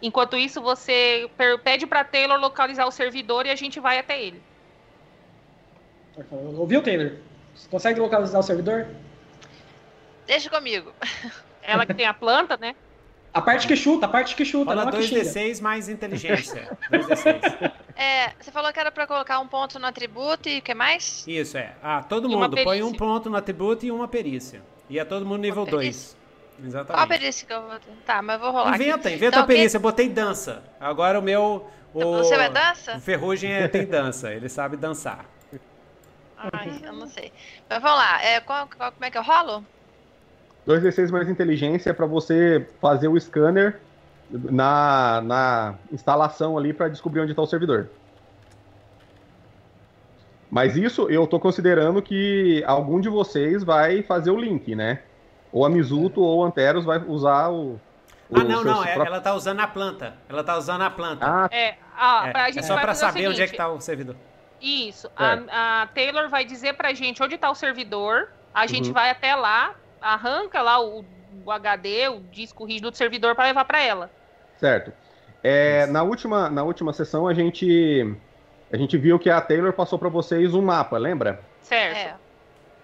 Enquanto 0.02 0.38
isso, 0.38 0.62
você 0.62 1.30
pede 1.64 1.86
pra 1.86 2.06
Taylor 2.06 2.40
localizar 2.40 2.86
o 2.86 2.92
servidor 2.92 3.46
e 3.46 3.50
a 3.50 3.56
gente 3.56 3.82
vai 3.82 4.00
até 4.00 4.22
ele. 4.22 4.42
Ouviu, 6.32 6.82
Taylor? 6.82 7.14
Você 7.56 7.68
consegue 7.70 8.00
localizar 8.00 8.40
o 8.40 8.44
servidor? 8.44 8.88
Deixa 10.28 10.50
comigo. 10.50 10.92
Ela 11.64 11.86
que 11.86 11.94
tem 11.94 12.06
a 12.06 12.14
planta, 12.14 12.58
né? 12.58 12.76
A 13.32 13.42
parte 13.42 13.68
que 13.68 13.76
chuta, 13.76 14.08
a 14.08 14.10
parte 14.10 14.36
que 14.36 14.44
chuta, 14.44 14.72
Rola 14.72 14.86
não 14.86 14.90
a 14.90 14.96
que 14.96 15.04
xinga. 15.04 15.22
2d6 15.22 15.62
mais 15.62 15.88
inteligência. 15.88 16.76
2d6. 16.92 17.72
É, 17.96 18.32
você 18.40 18.52
falou 18.52 18.74
que 18.74 18.80
era 18.80 18.92
pra 18.92 19.06
colocar 19.06 19.40
um 19.40 19.48
ponto 19.48 19.78
no 19.78 19.86
atributo 19.86 20.50
e 20.50 20.60
o 20.60 20.62
que 20.64 20.74
mais? 20.74 21.24
Isso 21.28 21.58
é. 21.58 21.74
Ah, 21.84 22.02
todo 22.02 22.28
E 22.28 22.36
mundo 22.36 22.58
põe 22.64 22.82
um 22.82 22.92
ponto 22.94 23.30
no 23.30 23.38
atributo 23.38 23.86
e 23.86 23.92
uma 23.92 24.08
perícia. 24.08 24.62
E 24.90 24.98
é 24.98 25.06
todo 25.06 25.26
mundo 25.26 25.42
nível 25.42 25.62
Uma 25.64 25.72
2. 25.72 25.82
perícia? 25.84 26.18
Qual 26.18 26.66
a 26.66 26.68
Exatamente. 26.68 27.08
perícia 27.10 27.48
que 27.48 27.54
eu 27.54 27.62
vou. 27.62 27.80
Tá, 28.06 28.22
mas 28.22 28.36
eu 28.36 28.42
vou 28.42 28.52
rolar. 28.52 28.74
aqui. 28.74 28.84
Inventa, 28.84 29.10
inventa 29.12 29.28
Então, 29.28 29.44
a 29.44 29.46
perícia. 29.48 29.78
Eu 29.78 29.82
botei 29.82 30.10
dança. 30.10 30.64
Agora 30.80 31.20
o 31.20 31.22
meu. 31.22 31.68
O, 31.94 32.04
O 32.04 32.24
seu 32.24 32.40
é 32.42 32.50
dança? 32.50 32.98
O 32.98 33.00
Ferrugem 33.00 33.52
é, 33.52 33.68
tem 33.68 33.86
dança. 33.86 34.34
Ele 34.34 34.50
sabe 34.50 34.76
dançar. 34.76 35.26
Ai, 36.54 36.80
eu 36.84 36.94
não 36.94 37.08
sei. 37.08 37.32
Mas 37.70 37.82
vamos 37.82 37.98
lá. 37.98 38.24
É, 38.24 38.40
qual- 38.40 38.68
qual- 38.68 38.92
como 38.92 39.06
é 39.06 39.12
que 39.12 39.18
eu 39.18 39.24
rolo? 39.24 39.64
2d6 40.66 41.12
mais 41.12 41.28
inteligência 41.30 41.94
para 41.94 42.06
você 42.06 42.68
fazer 42.80 43.08
o 43.08 43.20
scanner 43.20 43.80
na, 44.30 45.22
na 45.22 45.76
instalação 45.92 46.58
ali 46.58 46.74
para 46.74 46.88
descobrir 46.90 47.22
onde 47.22 47.32
está 47.32 47.42
o 47.42 47.48
servidor. 47.48 47.90
Mas 50.52 50.76
isso 50.76 51.08
eu 51.10 51.28
tô 51.28 51.40
considerando 51.40 52.02
que 52.02 52.64
algum 52.66 53.00
de 53.00 53.10
vocês 53.10 53.64
vai 53.64 54.02
fazer 54.02 54.32
o 54.32 54.38
link, 54.40 54.76
né? 54.76 55.00
Ou 55.52 55.66
a 55.66 55.70
Mizuto 55.70 56.22
ou 56.22 56.40
o 56.40 56.44
Anteros 56.44 56.86
vai 56.86 57.00
usar 57.00 57.50
o. 57.50 57.80
o 58.30 58.38
Ah, 58.40 58.44
não, 58.44 58.64
não. 58.64 58.84
é- 58.84 58.94
próprio- 58.94 59.06
ela 59.14 59.22
tá 59.22 59.34
usando 59.34 59.60
a 59.60 59.68
planta. 59.68 60.16
Ela 60.28 60.44
tá 60.44 60.58
usando 60.58 60.82
a 60.84 60.90
planta. 60.90 61.26
Ah, 61.26 61.50
É, 61.52 61.76
ah, 61.96 62.32
É, 62.36 62.50
é 62.50 62.62
só 62.62 62.76
o 62.76 62.96
saber 62.96 63.28
onde 63.28 63.42
é 63.42 63.48
que 63.48 63.58
tá 63.58 63.68
o 63.70 63.80
servidor. 63.80 64.16
Isso. 64.62 65.10
A, 65.16 65.82
a 65.84 65.88
Taylor 65.88 66.30
vai 66.30 66.44
dizer 66.46 66.74
pra 66.74 66.94
gente 66.94 67.22
onde 67.24 67.38
tá 67.38 67.50
o 67.50 67.56
servidor. 67.56 68.30
A 68.54 68.66
gente 68.68 68.88
Uhum. 68.88 68.94
vai 68.94 69.10
até 69.12 69.36
lá, 69.36 69.76
arranca 70.02 70.62
lá 70.62 70.82
o, 70.84 71.06
o 71.46 71.52
HD, 71.52 72.10
o 72.10 72.20
disco 72.32 72.66
rígido 72.66 72.92
do 72.92 72.98
servidor 72.98 73.36
pra 73.36 73.46
levar 73.46 73.66
pra 73.66 73.82
ela. 73.82 74.10
certo. 74.58 74.92
É, 75.42 75.86
na, 75.86 76.04
última, 76.04 76.50
na 76.50 76.64
última 76.64 76.92
sessão 76.92 77.26
a 77.26 77.34
gente, 77.34 78.14
a 78.74 78.76
gente 78.76 78.98
viu 78.98 79.18
que 79.18 79.30
a 79.30 79.40
Taylor 79.40 79.72
passou 79.72 79.98
para 79.98 80.10
vocês 80.10 80.54
um 80.54 80.62
mapa, 80.62 80.98
lembra? 80.98 81.40
Certo. 81.62 81.96
É. 81.96 82.16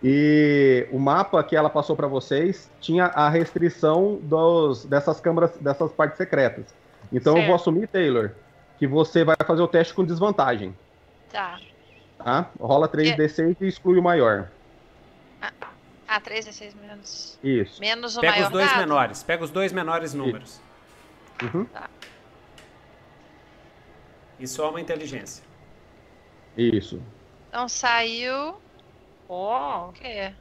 E 0.01 0.88
o 0.91 0.97
mapa 0.99 1.43
que 1.43 1.55
ela 1.55 1.69
passou 1.69 1.95
para 1.97 2.07
vocês 2.07 2.71
tinha 2.80 3.05
a 3.07 3.28
restrição 3.28 4.19
dos, 4.21 4.86
dessas 4.86 5.19
câmaras, 5.19 5.51
dessas 5.57 5.91
partes 5.91 6.17
secretas. 6.17 6.73
Então 7.11 7.34
eu 7.34 7.38
Certo. 7.39 7.47
vou 7.47 7.55
assumir, 7.55 7.88
Taylor, 7.88 8.32
que 8.78 8.88
você 8.88 9.23
vai 9.26 9.36
fazer 9.45 9.61
o 9.61 9.67
teste 9.67 9.93
com 9.93 10.05
desvantagem. 10.05 10.73
Tá. 11.36 11.59
Tá? 12.17 12.49
Rola 12.57 12.86
É. 12.86 12.89
3d6 12.89 13.57
e 13.59 13.67
exclui 13.67 13.99
o 13.99 14.01
maior. 14.01 14.49
Ah, 16.07 16.19
3 16.21 16.47
e 16.47 16.53
6 16.53 16.73
menos. 16.75 17.38
Isso. 17.43 17.81
Menos 17.81 18.15
o 18.15 18.21
Pega 18.21 18.33
maior 18.33 18.45
os 18.45 18.51
dois 18.53 18.67
dado? 18.69 18.77
menores. 18.79 19.23
Pega 19.23 19.43
os 19.43 19.49
dois 19.49 19.73
menores 19.73 20.13
números. 20.13 20.61
Uhum. 21.43 21.67
E 24.39 24.47
soma 24.47 24.77
a 24.77 24.81
inteligência. 24.81 25.43
Isso. 26.57 27.01
Então 27.49 27.67
saiu. 27.67 28.55
Ó, 29.27 29.89
O 29.89 29.91
quê? 29.93 30.31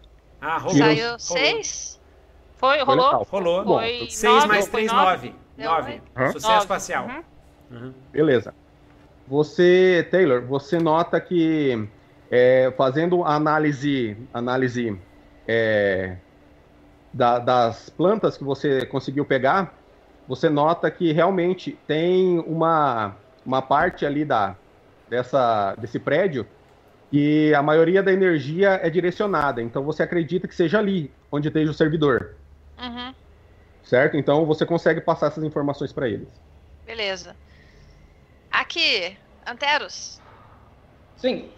Ah, 0.41 0.59
rolou. 0.59 0.77
Saiu 0.79 1.03
rolou. 1.05 1.19
6? 1.19 2.01
foi, 2.57 2.83
rolou? 2.85 3.23
Rolou. 3.25 3.65
Bom, 3.65 3.79
Foi 3.79 4.07
6 4.11 4.23
nove, 4.23 4.47
mais 4.47 4.69
foi 4.69 4.87
3, 4.87 4.93
nove? 4.93 5.29
9. 5.29 5.35
Deu 5.57 5.71
9. 5.71 6.03
Hã? 6.17 6.27
Sucesso 6.33 6.53
Nove. 6.53 6.67
facial. 6.67 7.07
Uhum. 7.07 7.25
Uhum. 7.71 7.95
Beleza. 8.13 8.55
Você, 9.27 10.07
Taylor, 10.11 10.47
você 10.47 10.79
nota 10.79 11.21
que 11.21 11.91
é, 12.31 12.71
fazendo 12.73 13.25
a 13.25 13.35
análise, 13.35 14.29
análise 14.33 15.03
é, 15.49 16.21
da- 17.13 17.39
das 17.39 17.89
plantas 17.91 18.37
que 18.37 18.45
você 18.45 18.87
conseguiu 18.87 19.25
pegar, 19.27 19.83
você 20.27 20.49
nota 20.51 20.91
que 20.91 21.13
realmente 21.13 21.73
tem 21.87 22.39
uma, 22.41 23.23
uma 23.45 23.63
parte 23.63 24.07
ali 24.07 24.25
da, 24.25 24.59
dessa, 25.09 25.75
desse 25.77 25.99
prédio 26.01 26.49
que 27.11 27.55
a 27.55 27.63
maioria 27.63 28.03
da 28.03 28.13
energia 28.13 28.71
é 28.83 28.91
direcionada. 28.91 29.63
Então 29.63 29.85
você 29.85 30.03
acredita 30.03 30.49
que 30.49 30.55
seja 30.55 30.79
ali 30.79 31.17
onde 31.31 31.49
esteja 31.49 31.71
o 31.71 31.75
servidor. 31.75 32.37
Uhum. 32.79 33.15
Certo? 33.83 34.17
Então 34.17 34.47
você 34.47 34.67
consegue 34.67 35.01
passar 35.01 35.29
essas 35.29 35.45
informações 35.45 35.93
para 35.93 36.09
eles. 36.09 36.29
Beleza. 36.85 37.37
Aqui, 38.55 39.17
Anteros. 39.47 40.21
Sim. 41.17 41.51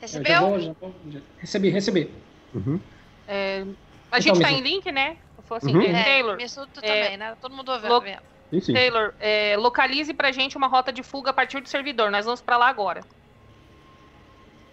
Recebeu? 0.00 0.32
Já 0.32 0.40
vou, 0.40 0.60
já 0.60 0.72
vou, 0.80 0.94
já- 1.08 1.20
Recebi, 1.38 1.70
recebi. 1.70 2.14
Uhum. 2.54 2.78
É, 3.26 3.64
a 4.12 4.20
gente 4.20 4.36
Então, 4.38 4.42
tá 4.42 4.52
em 4.52 4.60
link, 4.60 4.90
né? 4.92 5.16
Se 5.36 5.42
for 5.42 5.56
assim, 5.56 5.74
Uhum. 5.74 5.82
é, 5.82 5.90
É, 6.00 6.04
Taylor, 6.04 6.36
Missuto 6.36 6.80
é, 6.82 7.02
também, 7.02 7.16
né? 7.16 7.36
Todo 7.40 7.54
mundo 7.54 7.70
ouvindo. 7.72 7.88
lo- 7.92 8.00
vendo. 8.00 8.20
Sim, 8.50 8.60
sim. 8.60 8.72
Taylor, 8.74 9.14
é, 9.18 9.56
localize 9.56 10.12
pra 10.12 10.30
gente 10.30 10.56
uma 10.56 10.66
rota 10.66 10.92
de 10.92 11.02
fuga 11.02 11.30
a 11.30 11.32
partir 11.32 11.60
do 11.60 11.68
servidor. 11.68 12.10
Nós 12.10 12.24
vamos 12.26 12.42
pra 12.42 12.56
lá 12.58 12.68
agora. 12.68 13.00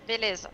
Beleza. 0.05 0.49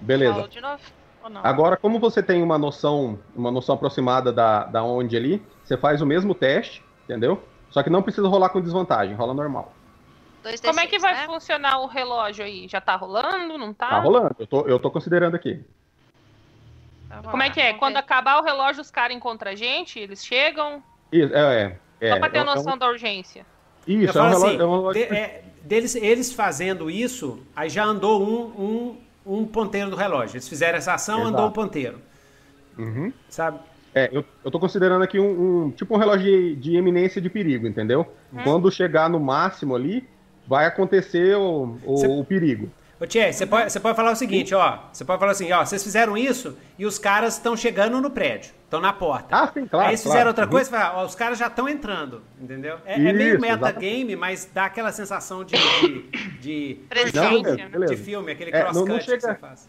Beleza. 0.00 0.34
Falo 0.34 0.48
de 0.48 0.60
novo? 0.60 0.82
Ou 1.22 1.30
não? 1.30 1.40
Agora, 1.44 1.76
como 1.76 1.98
você 2.00 2.22
tem 2.22 2.42
uma 2.42 2.58
noção, 2.58 3.18
uma 3.36 3.50
noção 3.50 3.76
aproximada 3.76 4.32
da, 4.32 4.64
da 4.64 4.82
onde 4.82 5.16
ali, 5.16 5.40
você 5.62 5.76
faz 5.76 6.02
o 6.02 6.06
mesmo 6.06 6.34
teste, 6.34 6.82
entendeu? 7.04 7.42
Só 7.70 7.82
que 7.82 7.88
não 7.90 8.02
precisa 8.02 8.26
rolar 8.28 8.48
com 8.50 8.60
desvantagem, 8.60 9.14
rola 9.14 9.32
normal. 9.32 9.72
Dois 10.44 10.60
Como 10.60 10.78
é 10.78 10.84
D6, 10.84 10.90
que 10.90 10.98
vai 11.00 11.14
né? 11.14 11.24
funcionar 11.26 11.78
o 11.80 11.86
relógio 11.86 12.44
aí? 12.44 12.68
Já 12.68 12.80
tá 12.80 12.94
rolando? 12.94 13.56
Não 13.58 13.72
tá? 13.74 13.88
Tá 13.88 13.98
rolando, 14.00 14.36
eu 14.38 14.46
tô, 14.46 14.60
eu 14.68 14.78
tô 14.78 14.90
considerando 14.90 15.34
aqui. 15.34 15.58
Vamos 17.08 17.30
Como 17.30 17.42
é 17.42 17.50
que 17.50 17.60
é? 17.60 17.66
vamos 17.68 17.78
Quando 17.80 17.94
ver. 17.94 18.00
acabar 18.00 18.40
o 18.40 18.44
relógio, 18.44 18.82
os 18.82 18.90
caras 18.90 19.16
encontram 19.16 19.52
a 19.52 19.54
gente? 19.54 19.98
Eles 19.98 20.24
chegam? 20.24 20.82
Isso, 21.10 21.34
é, 21.34 21.76
é. 22.00 22.08
Só 22.10 22.16
é, 22.16 22.18
pra 22.18 22.28
ter 22.28 22.38
é 22.38 22.42
um- 22.42 22.44
noção 22.44 22.76
da 22.76 22.86
urgência. 22.88 23.46
Isso, 23.86 24.18
Eu 24.18 24.22
é 24.22 24.26
um 24.26 24.28
relógio. 24.30 24.48
assim, 24.48 24.60
é 24.60 24.64
um 24.64 24.70
relógio- 24.72 25.06
de- 25.08 25.14
é, 25.14 25.44
deles, 25.62 25.94
eles 25.94 26.32
fazendo 26.32 26.90
isso, 26.90 27.38
aí 27.56 27.68
já 27.70 27.84
andou 27.84 28.22
um, 28.22 28.96
um, 29.26 29.40
um 29.40 29.46
ponteiro 29.46 29.90
do 29.90 29.96
relógio. 29.96 30.34
Eles 30.36 30.48
fizeram 30.48 30.76
essa 30.78 30.94
ação, 30.94 31.20
Exato. 31.20 31.28
andou 31.34 31.46
um 31.48 31.52
ponteiro. 31.52 32.00
Uhum. 32.76 33.12
Sabe? 33.28 33.60
É, 33.94 34.08
eu, 34.12 34.24
eu 34.44 34.50
tô 34.50 34.58
considerando 34.58 35.02
aqui 35.04 35.20
um, 35.20 35.66
um- 35.66 35.70
tipo 35.70 35.94
um 35.94 35.98
relógio 35.98 36.24
de, 36.26 36.56
de 36.56 36.76
eminência 36.76 37.20
de 37.20 37.30
perigo, 37.30 37.66
entendeu? 37.66 38.12
Hum. 38.32 38.42
Quando 38.42 38.70
chegar 38.72 39.08
no 39.08 39.20
máximo 39.20 39.76
ali, 39.76 40.06
vai 40.46 40.66
acontecer 40.66 41.36
o, 41.36 41.78
o, 41.84 41.96
Cê- 41.96 42.06
o 42.06 42.24
perigo. 42.24 42.70
Ô, 43.00 43.06
Tchê, 43.06 43.32
você 43.32 43.44
pode, 43.44 43.72
você 43.72 43.80
pode 43.80 43.96
falar 43.96 44.12
o 44.12 44.16
seguinte, 44.16 44.54
ó. 44.54 44.78
Você 44.92 45.04
pode 45.04 45.18
falar 45.18 45.32
assim, 45.32 45.50
ó, 45.52 45.64
vocês 45.64 45.82
fizeram 45.82 46.16
isso 46.16 46.56
e 46.78 46.86
os 46.86 46.96
caras 46.98 47.34
estão 47.34 47.56
chegando 47.56 48.00
no 48.00 48.08
prédio, 48.10 48.52
estão 48.64 48.80
na 48.80 48.92
porta. 48.92 49.26
Ah, 49.36 49.50
sim, 49.52 49.66
claro. 49.66 49.86
Aí 49.86 49.90
eles 49.92 50.00
claro. 50.02 50.12
fizeram 50.14 50.28
outra 50.30 50.44
Uhum. 50.44 50.50
coisa, 50.50 50.70
você 50.70 50.76
fala, 50.76 51.02
ó, 51.02 51.04
os 51.04 51.14
caras 51.14 51.38
já 51.38 51.48
estão 51.48 51.68
entrando, 51.68 52.22
entendeu? 52.40 52.78
É, 52.86 52.94
é 52.94 53.12
meio 53.12 53.32
Isso, 53.34 53.40
metagame, 53.40 54.14
mas 54.16 54.48
dá 54.54 54.66
aquela 54.66 54.92
sensação 54.92 55.44
de, 55.44 55.54
de, 55.56 56.02
de, 56.40 56.74
Presença, 56.88 57.20
Não, 57.22 57.42
beleza, 57.42 57.56
né? 57.56 57.68
beleza. 57.68 57.96
de 57.96 58.00
filme, 58.02 58.32
aquele 58.32 58.50
É, 58.52 58.64
não- 58.64 58.72
não 58.72 58.84
crosscut 58.84 58.98
que 59.04 59.10
chega- 59.20 59.32
você 59.34 59.34
faz. 59.40 59.68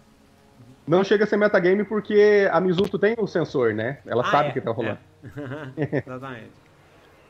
Não 0.87 1.03
chega 1.03 1.23
a 1.23 1.27
ser 1.27 1.37
metagame 1.37 1.83
porque 1.83 2.47
a 2.51 2.61
Mizuto 2.61 2.99
tem 2.99 3.15
o 3.17 3.25
sensor, 3.25 3.73
né? 3.73 3.97
Ela 4.05 4.21
Ah, 4.21 4.29
sabe 4.29 4.49
é, 4.49 4.51
que 4.51 4.61
tá 4.61 4.69
rolando. 4.71 4.99
é. 5.77 6.03
Exatamente. 6.05 6.51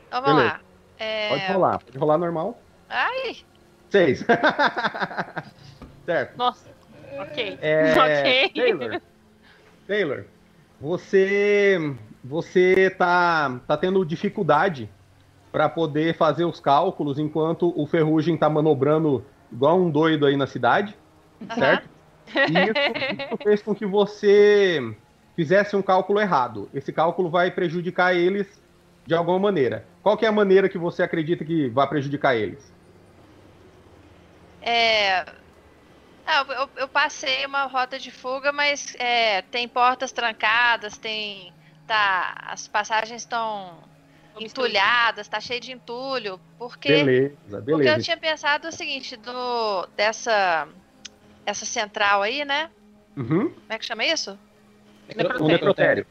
Então, 0.08 0.20
vamos 0.22 0.36
Beleza. 0.36 0.52
lá. 0.54 0.60
É... 0.98 1.28
Pode 1.30 1.52
rolar, 1.52 1.78
pode 1.78 1.98
rolar 1.98 2.18
normal. 2.18 2.60
Ai, 2.88 3.36
Seis. 3.90 4.24
certo. 6.04 6.36
Nossa. 6.36 6.68
Ok. 7.18 7.58
É, 7.60 7.94
ok. 7.96 8.50
Taylor, 8.54 9.00
Taylor, 9.86 10.24
você 10.80 11.94
você 12.22 12.90
tá, 12.90 13.60
tá 13.66 13.76
tendo 13.76 14.04
dificuldade 14.04 14.90
para 15.52 15.68
poder 15.68 16.14
fazer 16.16 16.44
os 16.44 16.58
cálculos 16.58 17.18
enquanto 17.18 17.72
o 17.80 17.86
Ferrugem 17.86 18.36
tá 18.36 18.50
manobrando 18.50 19.24
igual 19.50 19.80
um 19.80 19.88
doido 19.88 20.26
aí 20.26 20.36
na 20.36 20.46
cidade, 20.46 20.94
certo? 21.54 21.88
E 22.34 22.40
isso, 22.40 23.36
fez 23.42 23.62
com 23.62 23.74
que 23.74 23.86
você 23.86 24.94
fizesse 25.36 25.76
um 25.76 25.82
cálculo 25.82 26.20
errado. 26.20 26.68
Esse 26.74 26.92
cálculo 26.92 27.30
vai 27.30 27.50
prejudicar 27.50 28.14
eles 28.14 28.60
de 29.06 29.14
alguma 29.14 29.38
maneira. 29.38 29.86
Qual 30.02 30.16
que 30.16 30.26
é 30.26 30.28
a 30.28 30.32
maneira 30.32 30.68
que 30.68 30.76
você 30.76 31.04
acredita 31.04 31.44
que 31.44 31.68
vai 31.68 31.88
prejudicar 31.88 32.36
eles? 32.36 32.75
É... 34.66 35.24
Ah, 36.26 36.44
eu, 36.48 36.68
eu- 36.76 36.88
passei 36.88 37.46
uma 37.46 37.64
rota 37.66 37.98
de 38.00 38.10
fuga, 38.10 38.50
mas 38.50 38.96
é, 38.98 39.42
tem 39.42 39.68
portas 39.68 40.10
trancadas, 40.12 40.98
tem... 40.98 41.52
Tá, 41.86 42.34
as 42.48 42.66
passagens 42.66 43.22
estão 43.22 43.78
entulhadas, 44.40 45.28
tá 45.28 45.40
cheio 45.40 45.60
de 45.60 45.70
entulho, 45.70 46.40
porque... 46.58 46.88
Beleza, 46.88 47.32
Porque 47.48 47.60
beleza. 47.60 47.96
eu 47.96 48.02
tinha 48.02 48.16
pensado 48.16 48.66
o 48.66 48.72
seguinte, 48.72 49.16
do, 49.16 49.86
dessa 49.96 50.66
essa 51.46 51.64
central 51.64 52.22
aí, 52.22 52.44
né? 52.44 52.68
Uhum. 53.16 53.50
Como 53.50 53.64
é 53.68 53.78
que 53.78 53.84
chama 53.84 54.04
isso? 54.04 54.36
Um 55.40 55.46
necrotério. 55.46 56.04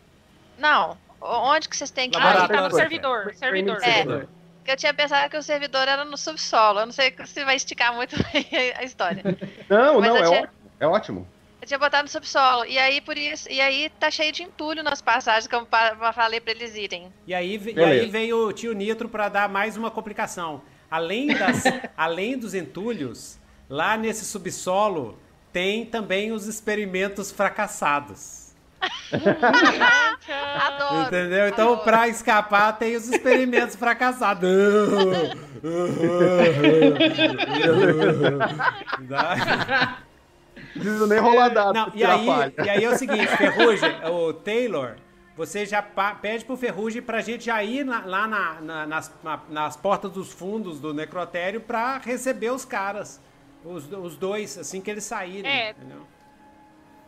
Não. 0.58 0.98
Onde 1.20 1.68
que 1.68 1.76
vocês 1.76 1.92
têm 1.92 2.10
que 2.10 2.18
Ah, 2.18 2.48
tá 2.48 2.62
no 2.70 2.72
servidor. 2.74 3.34
Servidor. 3.36 3.76
É. 3.78 3.80
Servidor. 3.80 4.30
Porque 4.66 4.72
eu 4.72 4.78
tinha 4.78 4.96
pensado 4.96 5.30
que 5.30 5.38
o 5.38 5.44
servidor 5.44 5.88
era 5.88 6.04
no 6.04 6.18
subsolo. 6.18 6.80
Eu 6.80 6.86
não 6.88 6.92
sei 6.92 7.14
se 7.28 7.46
vai 7.46 7.56
esticar 7.56 7.94
muito 7.94 8.16
a 8.76 8.84
história. 8.84 9.22
Não, 9.70 10.00
Mas 10.02 10.10
não, 10.10 10.18
é 10.18 10.24
tinha- 10.24 10.40
ótimo. 10.42 10.54
É 10.80 10.88
ótimo. 10.88 11.28
Eu 11.62 11.68
tinha 11.68 11.78
botado 11.78 12.02
no 12.06 12.10
subsolo. 12.10 12.66
E 12.66 12.76
aí, 12.80 13.00
por 13.00 13.16
isso, 13.16 13.48
e 13.48 13.62
aí 13.62 13.92
tá 14.00 14.10
cheio 14.10 14.32
de 14.32 14.42
entulho 14.42 14.82
nas 14.82 15.04
passagens, 15.04 15.48
como 15.48 15.68
pa- 15.68 15.96
eu 16.02 16.14
falei 16.14 16.40
pra 16.42 16.50
eles 16.52 16.76
irem. 16.76 17.14
E 17.28 17.34
aí, 17.36 17.62
e 17.76 17.80
aí 17.80 18.08
veio 18.08 18.48
o 18.48 18.52
tio 18.54 18.74
Nitro 18.74 19.08
para 19.08 19.30
dar 19.30 19.48
mais 19.48 19.78
uma 19.78 19.92
complicação. 19.92 20.64
Além, 20.90 21.28
das, 21.28 21.62
além 21.96 22.36
dos 22.36 22.56
entulhos, 22.56 23.38
lá 23.70 23.96
nesse 23.96 24.26
subsolo 24.26 25.20
tem 25.54 25.86
também 25.86 26.32
os 26.32 26.48
experimentos 26.48 27.32
fracassados. 27.32 28.45
Adoro. 30.68 31.02
Entendeu? 31.08 31.48
Então, 31.48 31.68
adoro. 31.74 31.84
pra 31.84 32.08
escapar, 32.08 32.78
tem 32.78 32.96
os 32.96 33.08
experimentos 33.10 33.76
fracassados. 33.76 34.50
Precisa 40.74 41.08
nem 41.08 41.20
rolar 41.20 41.50
dado 41.50 41.74
Não, 41.74 41.92
e, 41.94 42.04
aí, 42.04 42.28
e 42.64 42.70
aí 42.70 42.84
é 42.84 42.90
o 42.90 42.98
seguinte, 42.98 43.28
Ferrugem, 43.38 43.92
o 44.10 44.34
Taylor, 44.34 44.96
você 45.36 45.66
já 45.66 45.82
pede 45.82 46.44
pro 46.46 46.58
Ferrugem 46.58 47.02
pra 47.02 47.22
gente 47.22 47.46
já 47.46 47.64
ir 47.64 47.86
na- 47.86 48.04
lá 48.06 48.28
na- 48.28 48.62
na- 48.62 48.86
nas, 48.86 49.12
na- 49.24 49.40
nas 49.50 49.78
portas 49.78 50.12
dos 50.12 50.32
fundos 50.32 50.80
do 50.80 50.94
necrotério 50.94 51.62
pra 51.62 51.98
receber 51.98 52.52
os 52.52 52.66
caras. 52.66 53.22
Os, 53.64 53.90
os 53.92 54.16
dois, 54.16 54.58
assim 54.58 54.80
que 54.82 54.92
eles 54.92 55.04
saírem. 55.06 55.50
É. 55.50 55.70
entendeu? 55.72 56.06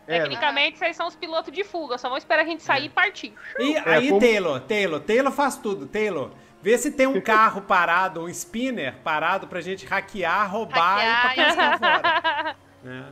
É, 0.08 0.20
Tecnicamente, 0.22 0.78
vocês 0.78 0.96
são 0.96 1.08
os 1.08 1.16
pilotos 1.16 1.52
de 1.54 1.64
fuga. 1.64 1.98
Só 1.98 2.08
vão 2.08 2.18
esperar 2.18 2.44
a 2.44 2.46
gente 2.46 2.64
sair 2.64 2.86
e 2.86 2.90
partir. 2.90 3.34
E 3.60 3.76
É, 3.76 3.84
aí, 3.86 4.08
como- 4.08 4.22
Taylor, 4.22 4.60
Taylor, 4.62 5.00
Taylor 5.02 5.32
faz 5.34 5.58
tudo. 5.58 5.86
Taylor, 5.86 6.32
vê 6.62 6.78
se 6.78 6.92
tem 6.92 7.08
um 7.08 7.20
carro 7.22 7.62
parado, 7.62 8.22
um 8.24 8.30
spinner 8.30 8.96
parado 9.04 9.48
pra 9.48 9.60
gente 9.60 9.86
hackear, 9.86 10.50
roubar 10.52 11.00
Hackear 11.00 11.32
e 11.32 11.36
pra 11.36 11.46
pescar 11.46 11.80
fora. 11.80 12.56
né? 12.84 13.06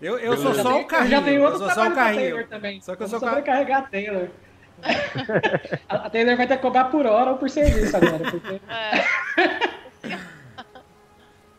Eu, 0.00 0.18
eu 0.18 0.36
sou 0.36 0.54
só 0.54 0.76
o 0.76 0.78
Eu 0.80 0.84
carrinho. 0.86 1.10
já 1.10 1.22
tenho 1.22 1.36
Eu 1.36 1.42
outro 1.44 1.58
sou 1.58 1.70
só 1.70 1.88
o 1.88 1.94
carrinho. 1.94 2.46
Também. 2.48 2.80
Só 2.80 2.94
que 2.96 3.02
eu 3.02 3.08
sou 3.08 3.18
o 3.18 3.20
carro. 3.20 3.34
sobrecarregar 3.36 3.78
a 3.80 3.82
Taylor. 3.82 4.28
a 5.88 6.10
Taylor 6.10 6.36
vai 6.36 6.46
ter 6.46 6.56
que 6.56 6.62
cobrar 6.62 6.84
por 6.86 7.06
hora 7.06 7.30
ou 7.30 7.36
por 7.36 7.48
serviço 7.48 7.96
agora. 7.96 8.30
Porque... 8.30 8.60
É, 8.68 9.04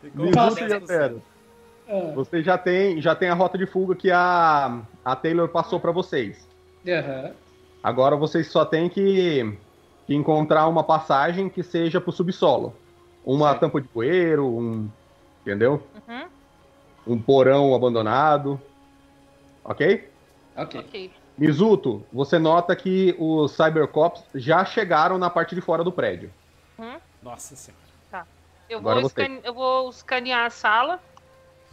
Ficou 0.01 0.25
Minuto 0.25 0.35
com 0.37 1.32
10%. 1.93 1.99
zero. 2.01 2.09
Ah, 2.11 2.15
Você 2.15 2.41
já 2.43 2.57
tem, 2.57 3.01
já 3.01 3.15
tem 3.15 3.29
a 3.29 3.33
rota 3.33 3.57
de 3.57 3.65
fuga 3.65 3.95
que 3.95 4.11
a, 4.11 4.81
a 5.03 5.15
Taylor 5.15 5.47
passou 5.49 5.79
pra 5.79 5.91
vocês. 5.91 6.47
aham. 6.87 7.31
Agora 7.83 8.15
vocês 8.15 8.49
só 8.49 8.63
têm 8.63 8.87
que, 8.89 9.57
que 10.07 10.15
encontrar 10.15 10.67
uma 10.67 10.83
passagem 10.83 11.49
que 11.49 11.61
seja 11.63 11.99
pro 11.99 12.11
subsolo. 12.13 12.73
Uma 13.25 13.49
Certo. 13.49 13.59
tampa 13.61 13.81
de 13.81 13.87
poeiro, 13.87 14.45
um. 14.47 14.89
Entendeu? 15.41 15.85
Uhum. 16.07 16.25
Um 17.05 17.21
porão 17.21 17.75
abandonado. 17.75 18.59
Ok? 19.63 20.09
Ok. 20.55 20.79
Ok. 20.79 21.11
Mizuto, 21.37 22.05
você 22.13 22.37
nota 22.39 22.75
que 22.75 23.15
os 23.19 23.51
Cybercops 23.51 24.23
já 24.35 24.63
chegaram 24.63 25.17
na 25.17 25.29
parte 25.29 25.55
de 25.55 25.61
fora 25.61 25.83
do 25.83 25.91
prédio. 25.91 26.31
Nossa 27.21 27.55
senhora. 27.55 28.27
Eu 28.69 28.79
Agora 28.79 28.99
vou, 29.01 29.07
escane- 29.07 29.41
eu 29.43 29.53
vou 29.53 29.89
escanear 29.89 30.45
a 30.45 30.49
sala 30.49 30.99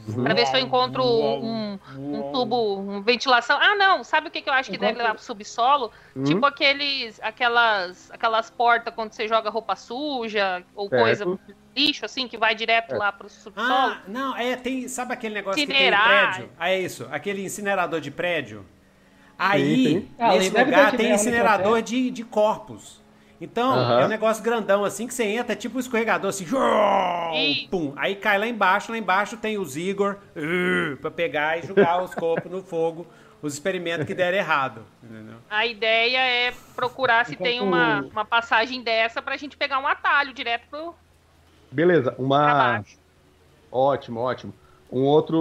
Uhum. 0.09 0.25
pra 0.25 0.35
ver 0.35 0.47
se 0.47 0.57
eu 0.57 0.61
encontro 0.61 1.03
um, 1.05 1.79
um 1.99 2.33
tubo, 2.33 2.77
uma 2.81 3.01
ventilação. 3.03 3.59
Ah, 3.61 3.75
não. 3.77 4.03
Sabe 4.03 4.29
o 4.29 4.31
que, 4.31 4.41
que 4.43 4.49
eu 4.49 4.55
acho 4.55 4.71
que 4.71 4.77
deve 4.79 4.93
Enquanto- 4.93 5.03
levar 5.03 5.15
pro 5.15 5.23
subsolo? 5.25 5.91
Uhum. 6.17 6.25
Tipo 6.25 6.47
aqueles, 6.47 7.21
aquelas, 7.23 8.11
aquelas 8.11 8.51
portas 8.51 8.95
quando 8.95 9.13
você 9.13 9.29
joga 9.29 9.51
roupa 9.51 9.77
suja 9.77 10.63
ou 10.75 10.89
Certo. 10.89 11.03
coisa, 11.03 11.39
lixo, 11.77 12.05
assim, 12.05 12.27
que 12.27 12.37
vai 12.39 12.55
direto 12.55 12.95
É. 12.95 12.99
lá 12.99 13.13
pro 13.13 13.29
subsolo. 13.29 13.69
Ah, 13.73 14.01
não, 14.09 14.37
é, 14.37 14.57
tem, 14.57 14.89
sabe 14.89 15.13
aquele 15.13 15.35
negócio 15.35 15.61
que 15.61 15.67
tem 15.67 15.77
em 15.77 15.81
Incinerar. 15.89 16.35
prédio? 16.35 16.51
Ah, 16.59 16.71
é 16.71 16.81
isso, 16.81 17.07
aquele 17.11 17.45
incinerador 17.45 18.01
de 18.01 18.11
prédio. 18.11 18.65
Aí, 19.39 19.87
sim. 20.03 20.09
Ah, 20.19 20.29
nesse 20.33 20.51
deve 20.51 20.71
ter 20.71 20.77
lugar 20.77 20.97
tem 20.97 21.13
um 21.13 21.15
incinerador 21.15 21.81
de, 21.83 22.11
de 22.11 22.25
corpos. 22.25 23.01
Então, 23.41 23.73
Aham. 23.73 24.01
é 24.01 24.05
um 24.05 24.09
negócio 24.09 24.45
grandão 24.45 24.85
assim 24.85 25.07
que 25.07 25.15
você 25.15 25.25
entra, 25.25 25.55
é 25.55 25.57
tipo 25.57 25.77
um 25.77 25.81
escorregador 25.81 26.29
assim, 26.29 26.45
pum, 27.71 27.95
aí 27.97 28.15
cai 28.15 28.39
lá 28.39 28.47
embaixo, 28.47 28.93
lá 28.93 28.99
embaixo 28.99 29.37
tem 29.37 29.57
os 29.57 29.79
Igor 29.79 30.19
uh, 30.37 30.97
pra 30.99 31.11
pegar 31.11 31.59
e 31.59 31.67
jogar 31.67 32.03
os 32.03 32.15
corpos 32.15 32.53
no 32.53 32.63
fogo, 32.63 33.07
os 33.41 33.55
experimentos 33.55 34.07
que 34.07 34.15
deram 34.15 34.37
errado, 34.37 34.85
entendeu? 35.03 35.39
A 35.49 35.67
ideia 35.67 36.19
é 36.19 36.53
procurar 36.77 37.25
se 37.25 37.35
tem 37.35 37.61
uma, 37.61 38.01
uma 38.13 38.25
passagem 38.27 38.83
dessa 38.83 39.23
pra 39.23 39.39
gente 39.39 39.57
pegar 39.57 39.79
um 39.79 39.87
atalho 39.87 40.35
direto 40.35 40.69
pro, 40.69 40.95
Beleza, 41.71 42.15
uma. 42.19 42.83
Ótimo, 43.71 44.21
ótimo. 44.21 44.53
Um 44.91 45.05
outro, 45.05 45.39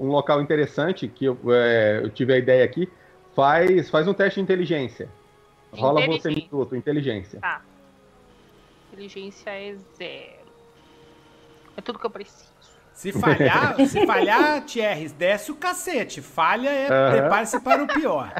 um 0.00 0.08
local 0.08 0.42
interessante 0.42 1.06
que 1.06 1.26
eu, 1.26 1.38
é, 1.52 2.00
eu 2.02 2.10
tive 2.10 2.32
a 2.32 2.36
ideia 2.36 2.64
aqui, 2.64 2.90
faz, 3.34 3.88
faz 3.88 4.08
um 4.08 4.12
teste 4.12 4.40
de 4.40 4.42
inteligência. 4.42 5.08
Rola 5.72 6.00
você 6.00 6.16
Inteligência. 6.16 6.48
minuto, 6.52 6.76
inteligência. 6.76 7.40
Tá. 7.40 7.60
Inteligência 8.92 9.50
é 9.50 9.76
zero. 9.96 10.48
É 11.76 11.80
tudo 11.80 11.98
que 11.98 12.06
eu 12.06 12.10
preciso. 12.10 12.48
Se 12.92 13.12
falhar, 13.12 13.76
se 13.86 14.04
falhar, 14.06 14.62
Thierry, 14.64 15.08
desce 15.10 15.52
o 15.52 15.56
cacete. 15.56 16.20
Falha 16.20 16.68
é 16.70 16.88
Aham. 16.90 17.10
prepare-se 17.12 17.60
para 17.60 17.82
o 17.82 17.86
pior. 17.86 18.32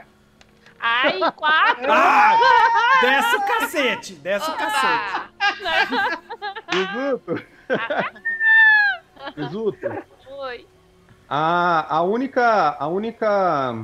Ai, 0.80 1.18
quatro! 1.32 1.90
Ah, 1.92 2.36
desce 3.02 3.36
o 3.36 3.42
cacete, 3.46 4.14
desce 4.14 4.50
o 4.50 4.55
cacete. 4.55 5.20
Opa! 5.38 6.22
Isuto! 6.72 7.44
Isuto, 9.36 9.86
Oi. 10.30 10.66
a, 11.28 11.96
a 11.96 12.02
única, 12.02 12.76
a 12.78 12.86
única 12.86 13.76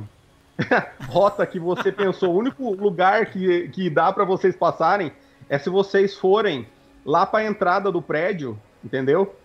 rota 1.07 1.45
que 1.45 1.59
você 1.59 1.91
pensou, 1.91 2.33
o 2.33 2.37
único 2.37 2.71
lugar 2.73 3.27
que, 3.27 3.69
que 3.69 3.89
dá 3.89 4.11
pra 4.11 4.23
vocês 4.23 4.55
passarem 4.55 5.11
é 5.49 5.57
se 5.57 5.69
vocês 5.69 6.15
forem 6.15 6.67
lá 7.05 7.25
pra 7.25 7.45
entrada 7.45 7.91
do 7.91 8.01
prédio, 8.01 8.59
entendeu? 8.83 9.35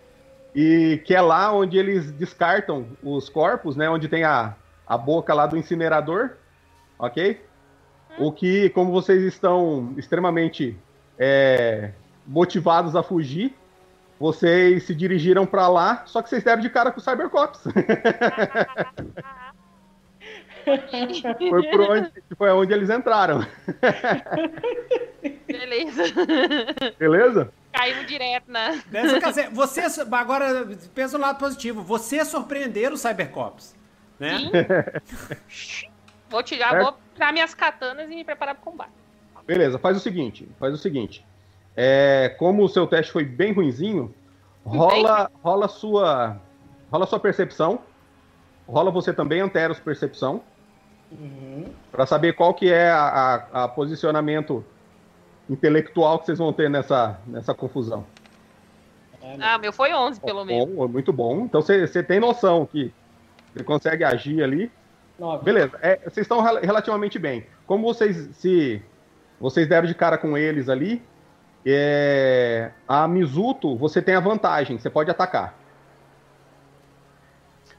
E 0.55 1.01
que 1.05 1.13
é 1.13 1.21
lá 1.21 1.53
onde 1.53 1.77
eles 1.77 2.11
descartam 2.11 2.87
os 3.03 3.29
corpos, 3.29 3.75
né? 3.75 3.89
Onde 3.89 4.07
tem 4.07 4.23
a, 4.23 4.55
a 4.87 4.97
boca 4.97 5.33
lá 5.33 5.45
do 5.45 5.57
incinerador, 5.57 6.31
ok? 6.97 7.41
O 8.17 8.31
que, 8.31 8.69
como 8.71 8.91
vocês 8.91 9.23
estão 9.23 9.93
extremamente 9.97 10.77
é, 11.17 11.91
motivados 12.25 12.95
a 12.95 13.03
fugir, 13.03 13.55
vocês 14.19 14.83
se 14.83 14.93
dirigiram 14.93 15.45
pra 15.45 15.67
lá, 15.67 16.03
só 16.05 16.21
que 16.21 16.29
vocês 16.29 16.43
deram 16.43 16.61
de 16.61 16.69
cara 16.69 16.91
com 16.91 16.99
o 16.99 17.03
Cybercops. 17.03 17.63
Foi 21.49 21.63
por 21.69 21.81
onde, 21.81 22.11
foi 22.37 22.49
onde 22.51 22.73
eles 22.73 22.89
entraram, 22.89 23.39
Beleza. 25.47 26.03
beleza? 26.97 27.53
Caímos 27.73 28.05
direto 28.07 28.51
na. 28.51 28.71
Desce 28.87 29.15
o 29.15 29.21
cacete. 29.21 29.53
Você, 29.53 29.81
agora, 30.11 30.67
pensa 30.93 31.17
no 31.17 31.23
lado 31.23 31.37
positivo. 31.39 31.81
Você 31.83 32.23
surpreender 32.25 32.91
os 32.91 33.01
Cybercops, 33.01 33.75
né? 34.19 34.37
Sim. 34.39 34.51
Vou 36.29 36.41
tirar, 36.41 36.69
Certo. 36.69 36.83
vou 36.85 36.97
tirar 37.13 37.33
minhas 37.33 37.53
katanas 37.53 38.09
e 38.09 38.15
me 38.15 38.23
preparar 38.23 38.55
pro 38.55 38.63
combate. 38.71 38.91
Beleza, 39.45 39.77
faz 39.77 39.97
o 39.97 39.99
seguinte, 39.99 40.47
faz 40.57 40.73
o 40.73 40.77
seguinte. 40.77 41.25
É, 41.75 42.33
como 42.39 42.63
o 42.63 42.69
seu 42.69 42.87
teste 42.87 43.11
foi 43.11 43.25
bem 43.25 43.51
ruinzinho, 43.51 44.15
rola, 44.63 45.29
rola 45.43 45.67
sua, 45.67 46.37
rola 46.89 47.05
sua 47.05 47.19
percepção, 47.19 47.81
rola 48.65 48.89
você 48.91 49.11
também 49.13 49.41
Anteros 49.41 49.77
percepção, 49.81 50.41
Uhum. 51.11 51.65
Pra 51.91 52.05
saber 52.05 52.33
qual 52.33 52.53
que 52.53 52.71
é 52.71 52.89
a, 52.89 53.45
a- 53.51 53.63
a 53.63 53.67
posicionamento 53.67 54.63
intelectual 55.49 56.19
que 56.19 56.25
vocês 56.27 56.37
vão 56.37 56.53
ter 56.53 56.69
nessa, 56.69 57.19
nessa 57.27 57.53
confusão. 57.53 58.05
Ah, 59.39 59.57
meu 59.57 59.71
foi 59.71 59.93
11, 59.93 60.19
pelo 60.21 60.43
menos. 60.43 60.73
Bom, 60.73 60.87
muito 60.87 61.13
bom. 61.13 61.41
Então 61.45 61.61
você 61.61 61.85
você 61.85 62.01
tem 62.01 62.19
noção 62.19 62.65
que 62.65 62.91
você 63.53 63.63
consegue 63.63 64.03
agir 64.03 64.41
ali. 64.41 64.71
Nove. 65.19 65.43
Beleza, 65.43 65.77
é, 65.81 65.97
vocês 65.97 66.25
estão 66.25 66.41
rel- 66.41 66.61
relativamente 66.61 67.19
bem. 67.19 67.45
Como 67.67 67.83
vocês 67.85 68.29
se 68.37 68.81
vocês 69.39 69.67
deram 69.67 69.87
de 69.87 69.93
cara 69.93 70.17
com 70.17 70.35
eles 70.37 70.69
ali, 70.69 71.03
é, 71.65 72.71
a 72.87 73.07
Mizuto, 73.07 73.75
você 73.77 74.01
tem 74.01 74.15
a 74.15 74.19
vantagem, 74.19 74.79
você 74.79 74.89
pode 74.89 75.11
atacar. 75.11 75.53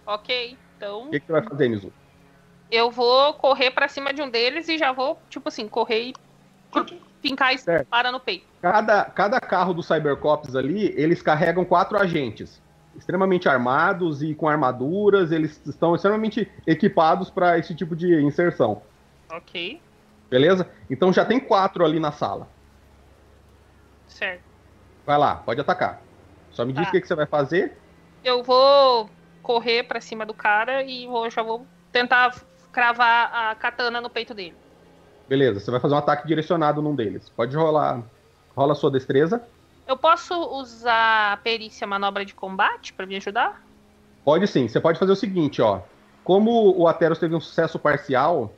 Ok, 0.06 0.56
então 0.76 1.06
O 1.06 1.10
que, 1.10 1.20
que 1.20 1.26
você 1.26 1.32
vai 1.32 1.42
fazer, 1.42 1.68
Mizuto? 1.68 2.01
Eu 2.72 2.90
vou 2.90 3.34
correr 3.34 3.70
pra 3.70 3.86
cima 3.86 4.12
de 4.12 4.22
um 4.22 4.30
deles 4.30 4.66
e 4.68 4.78
já 4.78 4.90
vou, 4.92 5.20
tipo 5.28 5.48
assim, 5.48 5.68
correr 5.68 6.00
e 6.08 6.14
fincar 7.20 7.52
a 7.52 7.58
Certo. 7.58 7.82
espada 7.82 8.10
no 8.10 8.18
peito. 8.18 8.46
Cada, 8.62 9.04
cada 9.04 9.38
carro 9.40 9.74
do 9.74 9.82
Cybercops 9.82 10.56
ali, 10.56 10.86
eles 10.96 11.20
carregam 11.20 11.64
quatro 11.64 11.98
agentes. 11.98 12.60
Extremamente 12.96 13.48
armados 13.48 14.22
e 14.22 14.34
com 14.34 14.48
armaduras, 14.48 15.32
eles 15.32 15.60
estão 15.66 15.94
extremamente 15.94 16.50
equipados 16.66 17.30
para 17.30 17.58
esse 17.58 17.74
tipo 17.74 17.94
de 17.94 18.20
inserção. 18.22 18.82
Ok, 19.30 19.80
Beleza? 20.30 20.66
Então 20.90 21.12
já 21.12 21.26
tem 21.26 21.38
quatro 21.38 21.84
ali 21.84 22.00
na 22.00 22.10
sala. 22.10 22.48
certo. 24.08 24.42
Vai 25.04 25.18
lá, 25.18 25.36
pode 25.36 25.60
atacar. 25.60 26.00
Só 26.50 26.64
me 26.64 26.72
diz 26.72 26.84
Tá. 26.84 26.88
o 26.88 26.92
que, 26.92 27.00
que 27.02 27.08
você 27.08 27.14
vai 27.14 27.26
fazer. 27.26 27.76
Eu 28.24 28.42
vou 28.42 29.10
correr 29.42 29.82
pra 29.82 30.00
cima 30.00 30.24
do 30.24 30.32
cara 30.32 30.82
e 30.82 31.06
vou, 31.06 31.28
já 31.28 31.42
vou 31.42 31.66
tentar 31.90 32.34
cravar 32.72 33.30
a 33.32 33.54
katana 33.54 34.00
no 34.00 34.10
peito 34.10 34.34
dele. 34.34 34.54
Beleza, 35.28 35.60
você 35.60 35.70
vai 35.70 35.78
fazer 35.78 35.94
um 35.94 35.98
ataque 35.98 36.26
direcionado 36.26 36.82
num 36.82 36.94
deles. 36.94 37.28
Pode 37.30 37.56
rolar. 37.56 38.02
Rola 38.56 38.72
a 38.72 38.74
sua 38.74 38.90
destreza. 38.90 39.42
Eu 39.86 39.96
posso 39.96 40.34
usar 40.34 41.32
a 41.32 41.36
perícia 41.36 41.86
manobra 41.86 42.24
de 42.24 42.34
combate 42.34 42.92
pra 42.92 43.06
me 43.06 43.16
ajudar? 43.16 43.62
Pode 44.24 44.46
sim. 44.46 44.68
Você 44.68 44.80
pode 44.80 44.98
fazer 44.98 45.12
o 45.12 45.16
seguinte, 45.16 45.60
ó. 45.60 45.80
Como 46.24 46.76
o 46.78 46.86
Ateros 46.86 47.18
teve 47.18 47.34
um 47.34 47.40
sucesso 47.40 47.78
parcial, 47.78 48.52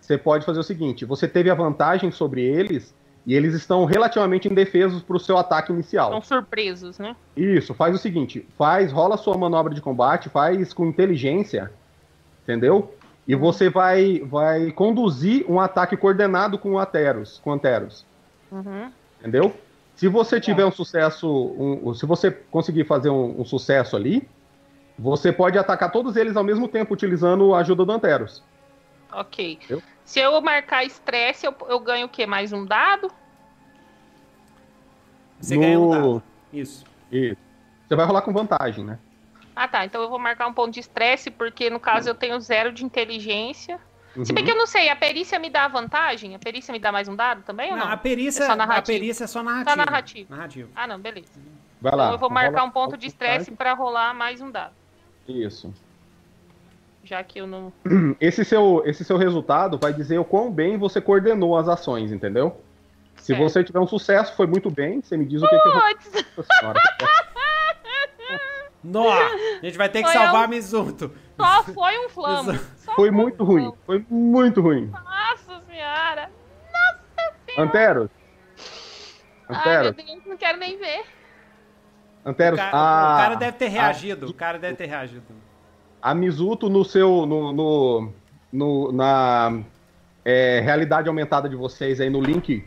você 0.00 0.18
pode 0.18 0.44
fazer 0.44 0.58
o 0.58 0.64
seguinte: 0.64 1.04
você 1.04 1.28
teve 1.28 1.50
a 1.50 1.54
vantagem 1.54 2.10
sobre 2.10 2.42
eles 2.42 2.94
e 3.26 3.34
eles 3.34 3.54
estão 3.54 3.84
relativamente 3.84 4.48
indefesos 4.48 5.02
para 5.02 5.16
o 5.16 5.20
seu 5.20 5.38
ataque 5.38 5.72
inicial. 5.72 6.06
Estão 6.08 6.22
surpresos, 6.22 6.98
né? 6.98 7.14
Isso, 7.36 7.72
faz 7.74 7.94
o 7.94 7.98
seguinte: 7.98 8.46
faz, 8.58 8.90
rola 8.90 9.14
a 9.14 9.18
sua 9.18 9.38
manobra 9.38 9.72
de 9.72 9.80
combate, 9.80 10.28
faz 10.28 10.72
com 10.72 10.86
inteligência, 10.86 11.72
entendeu? 12.42 12.92
E 13.26 13.34
você 13.34 13.70
vai, 13.70 14.20
vai 14.20 14.70
conduzir 14.70 15.44
um 15.50 15.58
ataque 15.58 15.96
coordenado 15.96 16.58
com 16.58 16.72
o 16.72 16.78
Ateros, 16.78 17.40
com 17.42 17.50
o 17.50 17.52
Ateros, 17.54 18.04
Uhum. 18.52 18.90
entendeu? 19.20 19.54
Se 19.96 20.08
você 20.08 20.40
tiver 20.40 20.64
um 20.66 20.70
sucesso, 20.72 21.26
um- 21.30 21.94
se 21.94 22.04
você 22.04 22.30
conseguir 22.30 22.84
fazer 22.84 23.08
um, 23.10 23.40
um 23.40 23.44
sucesso 23.44 23.96
ali, 23.96 24.28
você 24.98 25.32
pode 25.32 25.56
atacar 25.58 25.90
todos 25.90 26.16
eles 26.16 26.36
ao 26.36 26.44
mesmo 26.44 26.68
tempo 26.68 26.92
utilizando 26.92 27.54
a 27.54 27.60
ajuda 27.60 27.84
do 27.84 27.92
Anteros. 27.92 28.42
Ok. 29.12 29.54
Entendeu? 29.54 29.82
Se 30.04 30.20
eu 30.20 30.38
marcar 30.42 30.84
estresse, 30.84 31.46
eu, 31.46 31.54
eu 31.68 31.80
ganho 31.80 32.06
o 32.06 32.08
quê? 32.08 32.26
Mais 32.26 32.52
um 32.52 32.64
dado? 32.66 33.10
Você 35.40 35.56
ganha 35.56 35.78
um 35.78 35.84
No- 35.86 35.90
dado. 35.90 36.22
Isso. 36.52 36.84
Isso. 37.10 37.36
Você 37.88 37.96
vai 37.96 38.06
rolar 38.06 38.22
com 38.22 38.32
vantagem, 38.32 38.84
né? 38.84 38.98
Ah, 39.56 39.68
tá. 39.68 39.84
Então 39.84 40.02
eu 40.02 40.08
vou 40.08 40.18
marcar 40.18 40.46
um 40.46 40.52
ponto 40.52 40.72
de 40.72 40.80
estresse, 40.80 41.30
porque 41.30 41.70
no 41.70 41.78
caso 41.80 42.08
eu 42.08 42.14
tenho 42.14 42.38
zero 42.40 42.72
de 42.72 42.84
inteligência. 42.84 43.78
Se 44.24 44.32
bem 44.32 44.42
Uhum. 44.42 44.46
que 44.46 44.52
eu 44.52 44.56
não 44.58 44.66
sei, 44.66 44.88
a 44.88 44.96
perícia 44.96 45.38
me 45.40 45.50
dá 45.50 45.66
vantagem? 45.66 46.34
A 46.34 46.38
perícia 46.38 46.70
me 46.72 46.78
dá 46.78 46.92
mais 46.92 47.08
um 47.08 47.16
dado 47.16 47.42
também 47.42 47.70
ou 47.72 47.76
Não, 47.76 47.86
não? 47.86 47.92
a 47.92 47.96
perícia, 47.96 48.44
É 48.44 48.46
só 48.46 48.52
a 48.52 48.56
narrativo. 48.56 48.86
perícia 48.98 49.24
é 49.24 49.26
só 49.26 49.42
narrativa. 49.42 49.70
Só 49.70 49.76
narrativo. 49.76 50.30
Narrativo. 50.34 50.70
Ah, 50.74 50.86
não, 50.86 50.98
beleza. 51.00 51.32
Vai 51.80 51.94
lá. 51.96 52.04
Então 52.04 52.14
eu 52.14 52.18
vou 52.18 52.30
marcar 52.30 52.58
rola- 52.60 52.64
um 52.64 52.70
ponto 52.70 52.96
de 52.96 53.06
estresse 53.08 53.50
pra 53.50 53.72
rolar 53.74 54.14
mais 54.14 54.40
um 54.40 54.50
dado. 54.50 54.72
Isso. 55.28 55.72
Já 57.02 57.22
que 57.24 57.40
eu 57.40 57.46
não. 57.46 57.72
Esse 58.20 58.44
seu, 58.44 58.82
esse 58.86 59.04
seu 59.04 59.16
resultado 59.18 59.78
vai 59.78 59.92
dizer 59.92 60.18
o 60.18 60.24
quão 60.24 60.50
bem 60.50 60.78
você 60.78 61.00
coordenou 61.00 61.56
as 61.56 61.68
ações, 61.68 62.12
entendeu? 62.12 62.60
Se 63.16 63.26
Certo. 63.34 63.42
você 63.42 63.64
tiver 63.64 63.80
um 63.80 63.86
sucesso, 63.86 64.34
foi 64.36 64.46
muito 64.46 64.70
bem. 64.70 65.00
Você 65.02 65.16
me 65.16 65.24
diz 65.26 65.42
o 65.42 65.48
que, 65.48 65.58
que 65.58 65.68
eu 65.68 65.72
Puts! 65.72 66.12
Nossa 66.36 66.48
senhora. 66.60 66.80
Nó! 68.84 69.10
A 69.10 69.64
gente 69.64 69.78
vai 69.78 69.88
ter 69.88 70.02
que 70.02 70.10
Foi 70.10 70.12
salvar 70.20 70.44
a 70.44 70.46
Mizuto. 70.46 71.10
Só 71.40 71.62
foi 71.64 71.98
um 72.04 72.08
flamo. 72.10 72.52
Só 72.76 72.94
Foi 72.94 73.10
muito 73.10 73.42
um 73.42 73.46
ruim. 73.46 73.72
Foi 73.86 74.04
muito 74.10 74.60
ruim. 74.60 74.86
Nossa 74.92 75.62
senhora. 75.66 76.30
Anteros. 77.58 78.10
Ai, 79.48 79.48
meu 79.48 79.58
Anteros. 79.58 79.96
Deus, 80.06 80.26
não 80.26 80.36
quero 80.36 80.58
nem 80.58 80.76
ver. 80.78 81.04
O 82.24 82.28
Anteros. 82.30 82.58
cara, 82.58 82.76
a- 82.76 83.14
o 83.14 83.18
cara 83.18 83.34
deve 83.36 83.56
ter 83.56 83.66
a- 83.66 83.70
reagido. 83.70 84.26
O 84.28 84.34
cara 84.34 84.58
deve 84.58 84.76
ter 84.76 84.86
reagido. 84.86 85.22
a 86.02 86.14
Mizuto 86.14 86.68
no 86.68 86.84
seu 86.84 87.24
no, 87.24 87.52
no, 87.52 88.12
no- 88.52 88.92
na 88.92 89.60
é, 90.24 90.60
realidade 90.60 91.08
aumentada 91.08 91.48
de 91.48 91.56
vocês 91.56 91.98
aí 92.00 92.10
no 92.10 92.20
link 92.20 92.66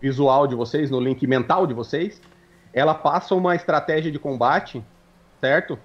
visual 0.00 0.46
de 0.46 0.54
vocês, 0.54 0.90
no 0.90 1.00
link 1.00 1.26
mental 1.26 1.66
de 1.66 1.72
vocês, 1.74 2.20
ela 2.72 2.94
passa 2.94 3.34
uma 3.34 3.54
estratégia 3.56 4.12
de 4.12 4.18
combate, 4.18 4.84
certo? 5.40 5.78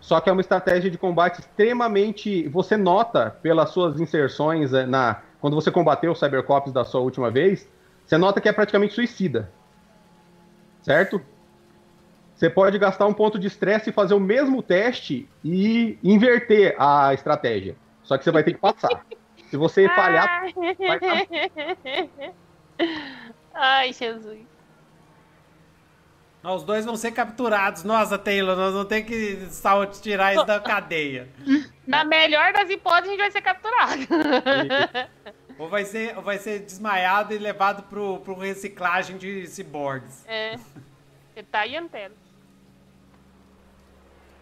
Só 0.00 0.20
que 0.20 0.28
é 0.28 0.32
uma 0.32 0.40
estratégia 0.40 0.90
de 0.90 0.98
combate 0.98 1.40
extremamente. 1.40 2.46
Você 2.48 2.76
nota 2.76 3.30
pelas 3.42 3.70
suas 3.70 4.00
inserções 4.00 4.72
é, 4.72 4.84
na 4.84 5.22
quando 5.40 5.54
você 5.54 5.70
combateu 5.70 6.12
o 6.12 6.14
Cybercops 6.14 6.72
da 6.72 6.84
sua 6.84 7.00
última 7.00 7.30
vez, 7.30 7.68
você 8.04 8.16
nota 8.16 8.40
que 8.40 8.48
é 8.48 8.52
praticamente 8.52 8.94
suicida. 8.94 9.50
Certo? 10.82 11.20
Você 12.34 12.50
pode 12.50 12.78
gastar 12.78 13.06
um 13.06 13.14
ponto 13.14 13.38
de 13.38 13.46
estresse 13.46 13.90
e 13.90 13.92
fazer 13.92 14.14
o 14.14 14.20
mesmo 14.20 14.62
teste 14.62 15.28
e 15.44 15.98
inverter 16.02 16.74
a 16.78 17.14
estratégia. 17.14 17.76
Só 18.02 18.18
que 18.18 18.24
você 18.24 18.30
vai 18.30 18.42
ter 18.42 18.54
que 18.54 18.58
passar. 18.58 19.06
Se 19.48 19.56
você 19.56 19.88
falhar. 19.94 20.46
Ai, 23.54 23.92
Jesus. 23.92 24.53
Os 26.44 26.62
dois 26.62 26.84
vão 26.84 26.94
ser 26.96 27.12
capturados. 27.12 27.84
Nossa, 27.84 28.18
Taylor, 28.18 28.54
nós 28.54 28.72
vamos 28.72 28.88
ter 28.88 29.02
que 29.02 29.38
tirar 30.02 30.34
isso 30.34 30.44
da 30.44 30.60
cadeia. 30.60 31.28
Na 31.86 32.04
melhor 32.04 32.52
das 32.52 32.68
hipóteses, 32.68 33.08
a 33.08 33.12
gente 33.12 33.20
vai 33.20 33.30
ser 33.30 33.40
capturado. 33.40 34.02
Ou 35.58 35.68
vai 35.68 35.84
ser, 35.84 36.16
ou 36.16 36.22
vai 36.22 36.36
ser 36.38 36.58
desmaiado 36.60 37.32
e 37.32 37.38
levado 37.38 37.84
pro, 37.84 38.18
pro 38.20 38.38
reciclagem 38.38 39.16
de 39.16 39.46
ciborgues. 39.46 40.24
É. 40.26 40.56
Você 41.34 41.42
tá 41.44 41.60
aí, 41.60 41.76
Anteros? 41.76 42.16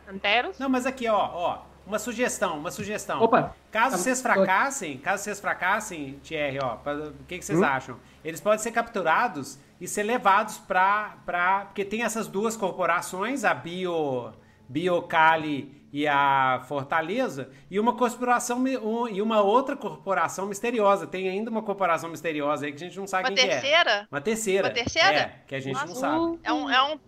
Anteros? 0.09 0.59
Não, 0.59 0.69
mas 0.69 0.87
aqui, 0.87 1.07
ó, 1.09 1.17
ó. 1.33 1.59
Uma 1.87 1.99
sugestão, 1.99 2.59
uma 2.59 2.71
sugestão. 2.71 3.21
Opa! 3.23 3.55
Caso 3.71 3.97
Tá- 3.97 4.03
vocês 4.03 4.23
fracassem, 4.23 4.99
caso 4.99 5.25
vocês 5.25 5.41
fracassem, 5.41 6.21
Thierry, 6.23 6.59
ó, 6.63 6.77
pra- 6.77 6.95
o 6.95 7.13
que, 7.27 7.39
que 7.39 7.45
vocês 7.45 7.59
Hum? 7.59 7.65
acham? 7.65 7.97
Eles 8.25 8.41
podem 8.41 8.59
ser 8.61 8.71
capturados 8.71 9.59
e 9.83 9.89
ser 9.89 10.05
levados 10.05 10.59
pra, 10.59 11.17
pra. 11.27 11.65
Porque 11.67 11.85
tem 11.85 12.05
essas 12.05 12.29
duas 12.29 12.57
corporações, 12.57 13.45
a 13.45 13.53
Bio, 13.53 14.31
Biocali 14.69 15.83
e 15.93 16.07
a 16.07 16.63
Fortaleza, 16.69 17.51
e 17.71 17.79
uma 17.79 17.95
corporação 17.95 18.59
um- 18.59 19.09
e 19.09 19.21
uma 19.21 19.43
outra 19.43 19.77
corporação 19.77 20.47
misteriosa. 20.47 21.07
Tem 21.07 21.29
ainda 21.29 21.51
uma 21.51 21.63
corporação 21.63 22.09
misteriosa 22.11 22.65
aí 22.65 22.73
que 22.73 22.77
a 22.83 22.87
gente 22.89 22.99
não 22.99 23.07
sabe 23.07 23.29
Uma 23.29 23.35
quem 23.37 23.45
que 23.45 23.51
é. 23.53 23.61
terceira? 23.61 24.09
Uma 24.11 24.21
terceira. 24.21 24.69
Uma 24.69 24.75
terceira? 24.75 25.19
É, 25.19 25.33
que 25.47 25.55
a 25.55 25.61
gente 25.61 25.75
não 25.75 25.87
Nossa. 25.87 26.01
sabe. 26.01 26.39
É 26.45 26.53
um, 26.53 26.71
é 26.71 26.83
um 26.83 26.99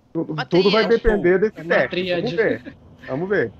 Tudo, 0.50 0.70
vai 0.70 0.86
depender 0.86 1.38
desse 1.38 1.60
É 1.60 1.64
teste. 1.88 2.12
Vamos 2.12 2.32
ver. 2.32 2.76
Vamos 3.06 3.28
ver. 3.28 3.52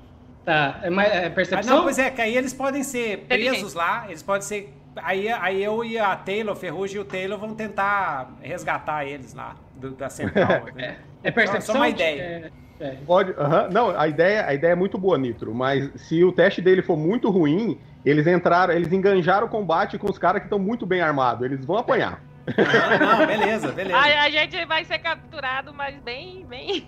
Tá, 0.44 0.80
é, 0.82 0.90
mais- 0.90 1.10
é 1.12 1.26
Ah, 1.26 1.30
percepção? 1.30 1.76
não, 1.76 1.82
pois 1.84 1.98
é, 1.98 2.10
que 2.10 2.20
aí 2.20 2.36
eles 2.36 2.52
podem 2.52 2.82
ser 2.82 3.20
presos 3.26 3.72
lá, 3.74 4.04
eles 4.08 4.22
podem 4.22 4.42
ser. 4.42 4.74
Aí, 4.96 5.28
aí 5.28 5.62
eu 5.62 5.84
e 5.84 5.98
a 5.98 6.14
Taylor, 6.16 6.54
Ferrugem 6.54 6.96
e 6.96 7.00
o 7.00 7.04
Taylor 7.04 7.38
vão 7.38 7.54
tentar 7.54 8.30
resgatar 8.40 9.04
eles 9.04 9.34
lá 9.34 9.56
do- 9.74 9.90
da 9.92 10.08
central. 10.10 10.66
né? 10.74 10.96
É 11.24 11.30
percepção? 11.30 11.74
Só 11.76 11.80
uma 11.80 11.88
ideia. 11.88 12.52
É, 12.78 12.84
é. 12.84 12.90
Pode, 13.06 13.32
aham. 13.38 13.68
Não, 13.72 13.98
a 13.98 14.06
ideia, 14.06 14.44
a 14.46 14.52
ideia 14.52 14.72
é 14.72 14.76
muito 14.76 14.98
boa, 14.98 15.16
Nitro, 15.16 15.54
mas 15.54 15.90
se 16.02 16.22
o 16.22 16.30
teste 16.30 16.60
dele 16.60 16.82
for 16.82 16.98
muito 16.98 17.30
ruim, 17.30 17.80
eles 18.04 18.26
entraram, 18.26 18.74
eles 18.74 18.92
enganjaram 18.92 19.46
o 19.46 19.50
combate 19.50 19.96
com 19.96 20.10
os 20.10 20.18
caras 20.18 20.40
que 20.42 20.46
estão 20.46 20.58
muito 20.58 20.84
bem 20.84 21.00
armados. 21.00 21.44
Eles 21.46 21.64
vão 21.64 21.78
apanhar. 21.78 22.20
Aham, 22.58 22.98
não, 23.20 23.26
beleza, 23.26 23.72
beleza. 23.72 23.96
A, 23.96 24.22
a 24.24 24.28
gente 24.28 24.66
vai 24.66 24.84
ser 24.84 24.98
capturado, 24.98 25.72
mas 25.72 25.96
bem, 26.02 26.44
bem. 26.46 26.86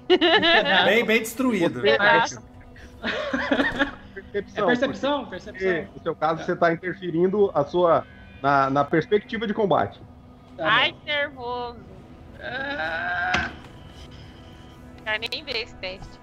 Bem, 0.84 1.02
bem 1.02 1.20
destruído. 1.20 1.80
Exato. 4.38 4.60
É 4.62 4.66
percepção. 4.66 5.26
percepção, 5.26 5.26
porque, 5.26 5.64
percepção. 5.64 5.94
no 5.94 6.02
seu 6.02 6.14
caso, 6.16 6.44
você 6.44 6.52
está 6.52 6.72
interferindo 6.72 7.50
a 7.54 7.64
sua, 7.64 8.04
na, 8.42 8.70
na 8.70 8.84
perspectiva 8.84 9.46
de 9.46 9.54
combate. 9.54 10.00
Tá 10.56 10.64
Ai, 10.68 10.92
bom. 10.92 10.98
nervoso. 11.04 11.80
Ah, 12.42 13.50
Quero 15.04 15.24
nem 15.30 15.44
ver 15.44 15.56
esse 15.62 15.74
teste. 15.76 16.18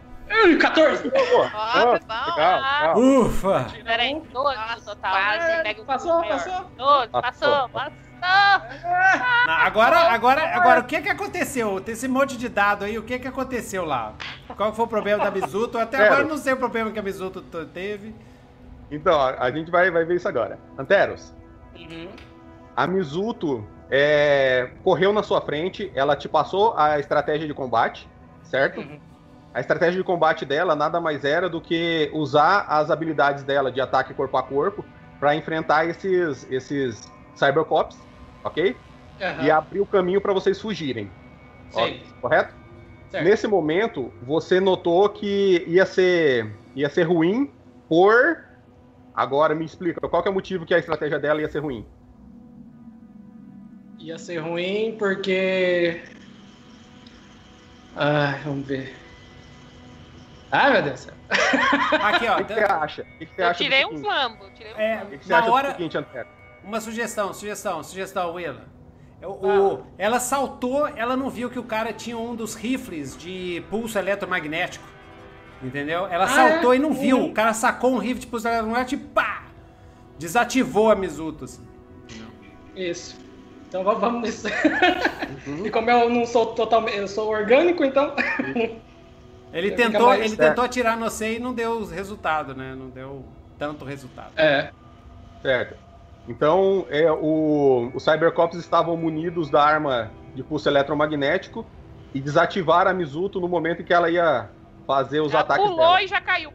ui, 0.45 0.57
14! 0.57 1.09
Pô, 1.09 1.17
Ó, 1.17 1.49
ó, 1.53 1.89
foi 1.91 1.99
bom. 1.99 2.31
legal. 2.35 2.97
Ufa! 2.97 3.67
Pera 3.83 4.03
aí, 4.03 4.13
12 4.19 4.33
Nossa, 4.33 4.75
no 4.75 4.85
total. 4.85 5.11
quase. 5.11 5.63
Pega 5.63 5.81
o 5.81 5.85
Passou, 5.85 6.19
maior. 6.19 6.29
passou. 6.33 6.53
12, 6.77 7.07
Passou. 7.09 7.21
passou, 7.21 7.69
passou. 7.69 8.12
Não, 8.23 9.53
agora, 9.53 9.97
agora, 10.13 10.55
agora, 10.55 10.79
o 10.79 10.83
que 10.85 11.01
que 11.01 11.09
aconteceu? 11.09 11.81
Tem 11.81 11.93
esse 11.93 12.07
monte 12.07 12.37
de 12.37 12.47
dado 12.47 12.85
aí, 12.85 12.97
o 12.97 13.03
que 13.03 13.19
que 13.19 13.27
aconteceu 13.27 13.83
lá? 13.85 14.13
Qual 14.55 14.73
foi 14.73 14.85
o 14.85 14.87
problema 14.87 15.23
da 15.23 15.31
Mizuto? 15.31 15.77
Até 15.77 15.97
Zero. 15.97 16.09
agora 16.09 16.25
eu 16.25 16.29
não 16.29 16.37
sei 16.37 16.53
o 16.53 16.57
problema 16.57 16.91
que 16.91 16.99
a 16.99 17.03
Mizuto 17.03 17.41
teve. 17.73 18.15
Então, 18.89 19.19
a, 19.19 19.43
a 19.43 19.51
gente 19.51 19.69
vai, 19.69 19.91
vai 19.91 20.05
ver 20.05 20.15
isso 20.15 20.27
agora. 20.27 20.57
Anteros, 20.77 21.33
Uhum. 21.75 22.07
a 22.75 22.85
Mizuto 22.85 23.67
é, 23.89 24.69
correu 24.83 25.11
na 25.11 25.23
sua 25.23 25.41
frente, 25.41 25.91
ela 25.95 26.15
te 26.15 26.29
passou 26.29 26.75
a 26.77 26.99
estratégia 26.99 27.47
de 27.47 27.53
combate, 27.53 28.07
certo? 28.43 28.79
Uhum. 28.79 28.99
A 29.53 29.59
estratégia 29.59 29.97
de 29.97 30.03
combate 30.03 30.45
dela 30.45 30.75
nada 30.75 31.01
mais 31.01 31.25
era 31.25 31.49
do 31.49 31.59
que 31.59 32.09
usar 32.13 32.65
as 32.69 32.89
habilidades 32.91 33.43
dela 33.43 33.71
de 33.71 33.81
ataque 33.81 34.13
corpo 34.13 34.37
a 34.37 34.43
corpo 34.43 34.85
para 35.19 35.35
enfrentar 35.35 35.85
esses, 35.85 36.47
esses 36.51 37.11
Cybercops, 37.35 37.97
ok? 38.43 38.75
Aham. 39.21 39.43
E 39.45 39.51
abrir 39.51 39.79
o 39.81 39.85
caminho 39.85 40.19
para 40.21 40.33
vocês 40.33 40.59
fugirem. 40.59 41.09
Ó, 41.73 41.85
Sei. 41.85 42.03
correto? 42.21 42.53
Certo. 43.11 43.23
Nesse 43.23 43.47
momento, 43.47 44.11
você 44.23 44.59
notou 44.59 45.07
que 45.09 45.63
ia 45.67 45.85
ser, 45.85 46.51
ia 46.75 46.89
ser 46.89 47.03
ruim 47.03 47.51
por. 47.87 48.43
Agora 49.15 49.53
me 49.53 49.63
explica, 49.65 50.01
qual 50.09 50.23
que 50.23 50.27
é 50.27 50.31
o 50.31 50.33
motivo 50.33 50.65
que 50.65 50.73
a 50.73 50.79
estratégia 50.79 51.19
dela 51.19 51.39
ia 51.41 51.49
ser 51.49 51.59
ruim? 51.59 51.85
Ia 53.99 54.17
ser 54.17 54.39
ruim 54.39 54.95
porque. 54.97 56.01
Ai, 57.95 58.39
vamos 58.43 58.65
ver. 58.67 58.95
Ai, 60.51 60.71
meu 60.73 60.81
Deus 60.83 60.93
do 60.93 61.03
céu. 61.05 61.13
Aqui, 62.01 62.27
ó. 62.27 62.33
O 62.33 62.37
que, 62.37 62.43
que 62.45 62.53
você 62.55 62.59
acha? 62.63 63.01
O 63.03 63.05
que, 63.19 63.25
que 63.27 63.35
você 63.35 63.41
Eu 63.41 63.47
acha 63.47 63.63
tirei 63.63 63.85
um 63.85 63.97
flambo. 63.97 64.49
Tirei 64.55 64.73
um 64.73 64.77
É, 64.77 64.91
flambo. 64.97 65.05
O 65.05 65.09
que, 65.11 65.17
que 65.19 65.25
você 65.25 65.31
Na 65.33 65.39
acha 65.39 65.51
hora- 65.51 65.67
do 65.69 65.71
seguinte, 65.77 65.97
Antero? 65.97 66.27
Uma 66.63 66.79
sugestão, 66.79 67.33
sugestão, 67.33 67.83
sugestão, 67.83 68.33
Willa. 68.33 68.65
O, 69.21 69.47
Ah. 69.47 69.85
ela 69.97 70.19
saltou, 70.19 70.87
ela 70.87 71.15
não 71.15 71.29
viu 71.29 71.49
que 71.49 71.57
o 71.59 71.63
cara 71.63 71.93
tinha 71.93 72.17
um 72.17 72.35
dos 72.35 72.55
rifles 72.55 73.15
de 73.17 73.63
pulso 73.69 73.97
eletromagnético. 73.97 74.85
Entendeu? 75.61 76.05
Ela 76.07 76.25
Ah, 76.25 76.27
saltou 76.27 76.73
é? 76.73 76.75
e 76.75 76.79
não 76.79 76.93
viu. 76.93 77.17
Uhum. 77.19 77.29
O 77.29 77.33
cara 77.33 77.53
sacou 77.53 77.93
um 77.93 77.97
rifle 77.97 78.19
de 78.19 78.27
pulso 78.27 78.47
eletromagnético 78.47 79.01
e 79.01 79.05
pá! 79.07 79.43
Desativou 80.19 80.91
a 80.91 80.95
Mizuto. 80.95 81.45
Assim. 81.45 81.65
Isso. 82.75 83.17
Então 83.69 83.83
vamos- 83.83 84.21
nisso. 84.23 84.47
Uhum. 85.47 85.65
E 85.65 85.69
como 85.71 85.89
eu 85.89 86.09
não 86.09 86.25
sou 86.25 86.47
totalmente. 86.47 86.97
Eu 86.97 87.07
sou 87.07 87.29
orgânico, 87.29 87.83
então. 87.83 88.13
Ele 89.53 89.69
Fica 89.69 89.83
tentou, 89.83 90.07
mais 90.07 90.19
ele 90.21 90.29
certo. 90.35 90.49
tentou 90.49 90.63
atirar 90.63 90.97
no 90.97 91.05
você 91.09 91.35
e 91.35 91.39
não 91.39 91.53
deu 91.53 91.85
resultado, 91.85 92.55
né? 92.55 92.73
Não 92.75 92.89
deu 92.89 93.23
tanto 93.59 93.85
resultado. 93.85 94.31
É. 94.35 94.71
Certo. 95.43 95.77
Então, 96.27 96.85
é, 96.89 97.11
o, 97.11 97.91
os 97.93 98.03
Cybercops 98.03 98.57
estavam 98.57 98.95
munidos 98.95 99.49
da 99.49 99.63
arma 99.63 100.11
de 100.33 100.41
pulso 100.43 100.69
eletromagnético 100.69 101.65
e 102.13 102.21
desativaram 102.21 102.91
a 102.91 102.93
Mizuto 102.93 103.39
no 103.41 103.47
momento 103.47 103.81
em 103.81 103.85
que 103.85 103.93
ela 103.93 104.09
ia 104.09 104.49
fazer 104.87 105.19
os 105.19 105.31
Já 105.31 105.41
ataques 105.41 105.63
pulou 105.65 105.79
dela. 105.79 106.03
e 106.03 106.07
já 106.07 106.21
caiu. 106.21 106.51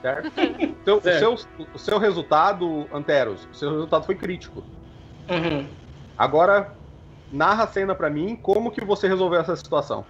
Certo? 0.00 0.32
Então, 0.60 0.98
o, 0.98 1.00
Certo. 1.02 1.18
seu, 1.18 1.66
o 1.74 1.78
seu 1.78 1.98
resultado, 1.98 2.86
Anteros, 2.92 3.48
o 3.50 3.54
seu 3.54 3.70
resultado 3.70 4.04
foi 4.04 4.14
crítico. 4.14 4.62
Uhum. 5.30 5.66
Agora, 6.16 6.74
narra 7.32 7.64
a 7.64 7.66
cena 7.66 7.94
pra 7.94 8.10
mim, 8.10 8.36
como 8.36 8.70
que 8.70 8.84
você 8.84 9.08
resolveu 9.08 9.40
essa 9.40 9.56
situação. 9.56 10.04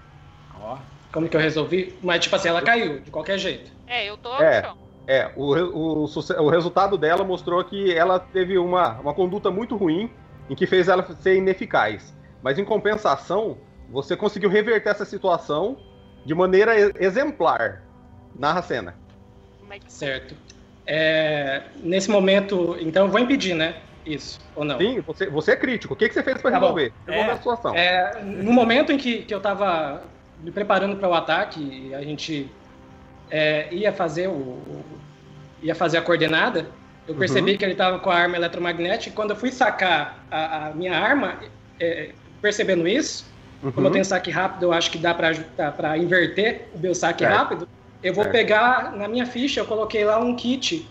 Ó. 0.60 0.78
Como 1.12 1.28
que 1.28 1.36
eu 1.36 1.40
resolvi? 1.40 1.96
Mas, 2.02 2.24
tipo 2.24 2.34
assim, 2.34 2.48
ela 2.48 2.60
caiu, 2.60 2.98
de 3.00 3.10
qualquer 3.12 3.38
jeito. 3.38 3.70
É, 3.86 4.04
eu 4.10 4.16
tô 4.16 4.34
É. 4.42 4.62
no 4.62 4.66
chão. 4.68 4.78
É, 5.06 5.30
o, 5.36 5.54
o, 5.54 6.04
o 6.04 6.48
resultado 6.48 6.96
dela 6.96 7.24
mostrou 7.24 7.62
que 7.62 7.92
ela 7.92 8.18
teve 8.18 8.56
uma, 8.56 8.98
uma 9.00 9.12
conduta 9.14 9.50
muito 9.50 9.76
ruim, 9.76 10.10
em 10.48 10.54
que 10.54 10.66
fez 10.66 10.88
ela 10.88 11.04
ser 11.16 11.36
ineficaz. 11.36 12.14
Mas 12.42 12.58
em 12.58 12.64
compensação, 12.64 13.58
você 13.90 14.16
conseguiu 14.16 14.48
reverter 14.48 14.90
essa 14.90 15.04
situação 15.04 15.76
de 16.24 16.34
maneira 16.34 16.74
exemplar. 17.02 17.82
Narra 18.38 18.60
a 18.60 18.62
cena. 18.62 18.94
Certo. 19.88 20.34
É, 20.86 21.62
nesse 21.82 22.10
momento, 22.10 22.76
então 22.80 23.06
eu 23.06 23.10
vou 23.10 23.18
impedir, 23.20 23.54
né? 23.54 23.76
Isso, 24.04 24.38
ou 24.54 24.64
não? 24.64 24.76
Sim, 24.78 25.00
você, 25.00 25.28
você 25.28 25.52
é 25.52 25.56
crítico. 25.56 25.94
O 25.94 25.96
que, 25.96 26.08
que 26.08 26.14
você 26.14 26.22
fez 26.22 26.40
pra 26.40 26.50
Tá 26.50 26.58
resolver? 26.58 26.92
Resolver 27.06 27.30
É. 27.30 27.32
a 27.32 27.36
situação. 27.36 27.74
É, 27.74 28.22
no 28.22 28.52
momento 28.52 28.92
em 28.92 28.98
que, 28.98 29.22
que 29.22 29.34
eu 29.34 29.40
tava 29.40 30.02
me 30.42 30.50
preparando 30.50 30.96
para 30.96 31.08
o 31.08 31.14
ataque, 31.14 31.94
a 31.94 32.02
gente 32.02 32.50
é, 33.30 33.68
ia 33.72 33.92
fazer 33.92 34.28
o, 34.28 34.32
o- 34.32 34.84
ia 35.62 35.74
fazer 35.74 35.98
a 35.98 36.02
coordenada, 36.02 36.66
eu 37.08 37.14
percebi 37.14 37.52
Uhum. 37.52 37.58
que 37.58 37.64
ele 37.64 37.72
estava 37.72 37.98
com 37.98 38.10
a 38.10 38.14
arma 38.14 38.36
eletromagnética. 38.36 39.10
E 39.10 39.12
quando 39.12 39.30
eu 39.30 39.36
fui 39.36 39.50
sacar 39.50 40.24
a, 40.30 40.68
a 40.68 40.70
minha 40.74 40.96
arma, 40.96 41.36
é, 41.80 42.10
percebendo 42.40 42.86
isso, 42.88 43.24
como 43.60 43.76
eu 43.78 43.84
Uhum. 43.86 43.92
tenho 43.92 44.04
saque 44.04 44.30
rápido, 44.30 44.64
eu 44.64 44.72
acho 44.72 44.90
que 44.90 44.98
dá 44.98 45.14
para 45.14 45.98
inverter 45.98 46.68
o 46.74 46.78
meu 46.78 46.94
saque 46.94 47.24
rápido. 47.24 47.66
Eu 48.02 48.12
vou 48.12 48.24
pegar 48.26 48.92
na 48.96 49.08
minha 49.08 49.24
ficha, 49.26 49.60
eu 49.60 49.64
coloquei 49.64 50.04
lá 50.04 50.18
um 50.18 50.36
kit 50.36 50.86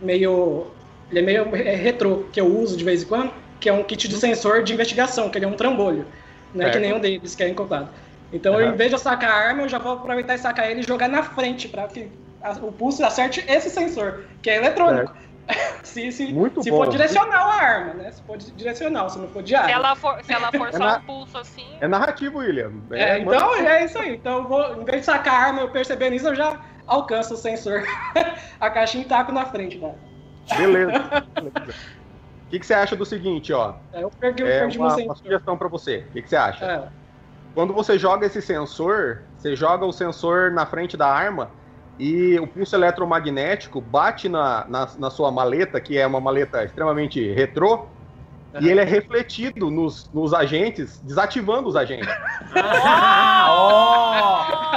meio. 0.00 0.66
Ele 1.10 1.18
é 1.20 1.22
meio 1.22 1.56
é, 1.56 1.74
retrô, 1.74 2.24
que 2.32 2.40
eu 2.40 2.46
uso 2.46 2.76
de 2.76 2.84
vez 2.84 3.02
em 3.02 3.06
quando, 3.06 3.32
que 3.60 3.68
é 3.68 3.72
um 3.72 3.82
kit 3.82 4.08
de 4.08 4.16
sensor 4.16 4.62
de 4.62 4.72
investigação, 4.72 5.28
que 5.30 5.38
ele 5.38 5.44
é 5.44 5.48
um 5.48 5.54
trambolho. 5.54 6.06
Não 6.54 6.66
é 6.66 6.70
que 6.70 6.78
nenhum 6.78 7.00
deles 7.00 7.34
que 7.34 7.42
é 7.42 7.48
encoplado. 7.48 7.88
Então, 8.32 8.54
Aham. 8.54 8.72
em 8.72 8.76
vez 8.76 8.88
de 8.90 8.94
eu 8.94 8.98
sacar 8.98 9.30
a 9.30 9.34
arma, 9.48 9.62
eu 9.62 9.68
já 9.68 9.78
vou 9.78 9.92
aproveitar 9.92 10.34
e 10.34 10.38
sacar 10.38 10.70
ele 10.70 10.80
e 10.80 10.86
jogar 10.86 11.08
na 11.08 11.22
frente, 11.22 11.68
para 11.68 11.86
que 11.86 12.18
a- 12.40 12.52
o 12.52 12.72
pulso 12.72 13.04
acerte 13.04 13.44
esse 13.46 13.68
sensor, 13.70 14.24
que 14.42 14.48
é 14.50 14.56
eletrônico. 14.56 15.12
se 15.84 16.10
se, 16.12 16.32
Muito 16.32 16.62
se 16.62 16.70
bom. 16.70 16.76
for 16.78 16.88
direcional 16.88 17.50
a 17.50 17.62
arma, 17.62 17.94
né? 17.94 18.10
Se 18.10 18.24
for 18.24 18.38
direcional, 18.38 19.10
se 19.10 19.18
não 19.18 19.28
for 19.28 19.40
Se 19.40 19.48
diário. 19.48 19.74
ela 19.74 19.94
for, 19.94 20.16
se 20.22 20.32
ela 20.32 20.50
for 20.50 20.68
É 20.68 20.72
só 20.72 20.78
na- 20.78 20.96
um 20.98 21.00
pulso 21.02 21.36
assim. 21.36 21.66
É 21.80 21.86
narrativo, 21.88 22.38
William. 22.38 22.72
É, 22.92 23.18
então 23.18 23.54
é 23.56 23.84
isso 23.84 23.98
aí. 23.98 24.14
Então, 24.14 24.38
eu 24.38 24.48
vou, 24.48 24.80
em 24.80 24.84
vez 24.84 25.00
de 25.00 25.06
sacar 25.06 25.34
a 25.34 25.46
arma, 25.48 25.60
eu 25.60 25.70
percebendo 25.70 26.14
isso, 26.14 26.28
eu 26.28 26.34
já 26.34 26.58
alcanço 26.86 27.34
o 27.34 27.36
sensor. 27.36 27.82
a 28.60 28.70
caixinha 28.70 29.04
e 29.04 29.08
taco 29.08 29.32
na 29.32 29.44
frente, 29.46 29.78
né? 29.78 29.94
Beleza. 30.56 30.92
O 32.44 32.54
que, 32.54 32.60
que 32.60 32.66
você 32.66 32.74
acha 32.74 32.94
do 32.94 33.06
seguinte, 33.06 33.50
ó? 33.50 33.74
Aí 33.94 34.02
eu 34.02 34.10
perdi, 34.10 34.42
eu 34.42 34.46
É 34.46 34.58
perdi 34.60 34.76
uma, 34.78 34.94
meu 34.94 35.06
uma 35.06 35.14
sugestão 35.16 35.56
pra 35.56 35.68
você. 35.68 36.06
O 36.10 36.12
que, 36.12 36.20
que 36.20 36.28
você 36.28 36.36
acha? 36.36 36.66
É. 36.66 37.01
Quando 37.54 37.72
você 37.72 37.98
joga 37.98 38.26
esse 38.26 38.40
sensor, 38.40 39.22
você 39.36 39.54
joga 39.54 39.84
o 39.84 39.92
sensor 39.92 40.50
na 40.50 40.64
frente 40.64 40.96
da 40.96 41.06
arma 41.06 41.50
e 41.98 42.38
o 42.40 42.46
pulso 42.46 42.74
eletromagnético 42.74 43.80
bate 43.80 44.28
na, 44.28 44.66
na, 44.66 44.88
na 44.98 45.10
sua 45.10 45.30
maleta, 45.30 45.80
que 45.80 45.98
é 45.98 46.06
uma 46.06 46.20
maleta 46.20 46.64
extremamente 46.64 47.32
retrô, 47.32 47.86
e 48.60 48.68
ele 48.68 48.80
é 48.80 48.84
refletido 48.84 49.70
nos, 49.70 50.10
nos 50.12 50.34
agentes, 50.34 51.00
desativando 51.04 51.68
os 51.68 51.76
agentes. 51.76 52.08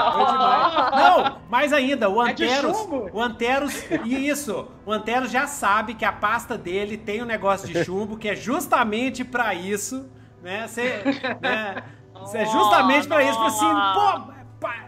Ah, 0.08 0.32
demais. 0.32 0.74
Não, 1.04 1.42
mais 1.50 1.74
ainda, 1.74 2.10
o 2.10 2.22
É 2.26 2.34
de 2.34 2.46
Anteros, 2.46 2.78
chumbo? 2.78 3.10
o 3.12 3.22
Anteros, 3.22 3.84
isso, 4.06 4.68
o 4.86 4.92
Anteros 4.92 5.32
já 5.32 5.48
sabe 5.48 5.94
que 5.94 6.06
a 6.06 6.12
pasta 6.12 6.58
dele 6.58 6.98
tem 6.98 7.22
um 7.22 7.26
negócio 7.26 7.68
de 7.68 7.84
chumbo 7.84 8.18
que 8.18 8.30
é 8.30 8.36
justamente 8.36 9.24
pra 9.24 9.54
isso, 9.54 10.10
né? 10.42 10.68
Cê, 10.68 11.02
né? 11.42 11.84
Cê 12.26 12.40
é 12.40 12.46
justamente 12.46 13.08
pra 13.08 13.24
isso, 13.24 13.38
pra 13.38 13.48
assim, 13.48 13.66
pô, 13.94 14.34
pá, 14.60 14.86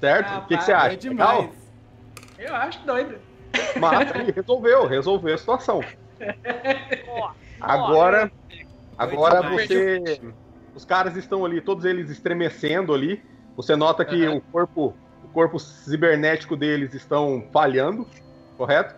Certo? 0.00 0.28
Ah, 0.28 0.38
o 0.38 0.46
que, 0.46 0.56
que 0.56 0.64
você 0.64 0.72
é 0.72 0.74
acha? 0.74 0.96
demais. 0.96 1.38
Legal? 1.38 1.52
Eu 2.38 2.56
acho 2.56 2.86
doido. 2.86 3.18
Mas 3.78 4.10
resolveu, 4.34 4.86
resolveu 4.86 5.34
a 5.34 5.38
situação. 5.38 5.84
Agora, 7.60 8.30
agora 8.96 9.42
você. 9.42 10.20
Os 10.74 10.84
caras 10.84 11.16
estão 11.16 11.44
ali, 11.44 11.60
todos 11.60 11.84
eles 11.84 12.08
estremecendo 12.10 12.94
ali. 12.94 13.22
Você 13.56 13.76
nota 13.76 14.04
que 14.04 14.24
Aham. 14.24 14.36
o 14.36 14.40
corpo, 14.40 14.94
o 15.24 15.28
corpo 15.28 15.58
cibernético 15.58 16.56
deles 16.56 16.94
estão 16.94 17.44
falhando, 17.52 18.06
correto? 18.56 18.94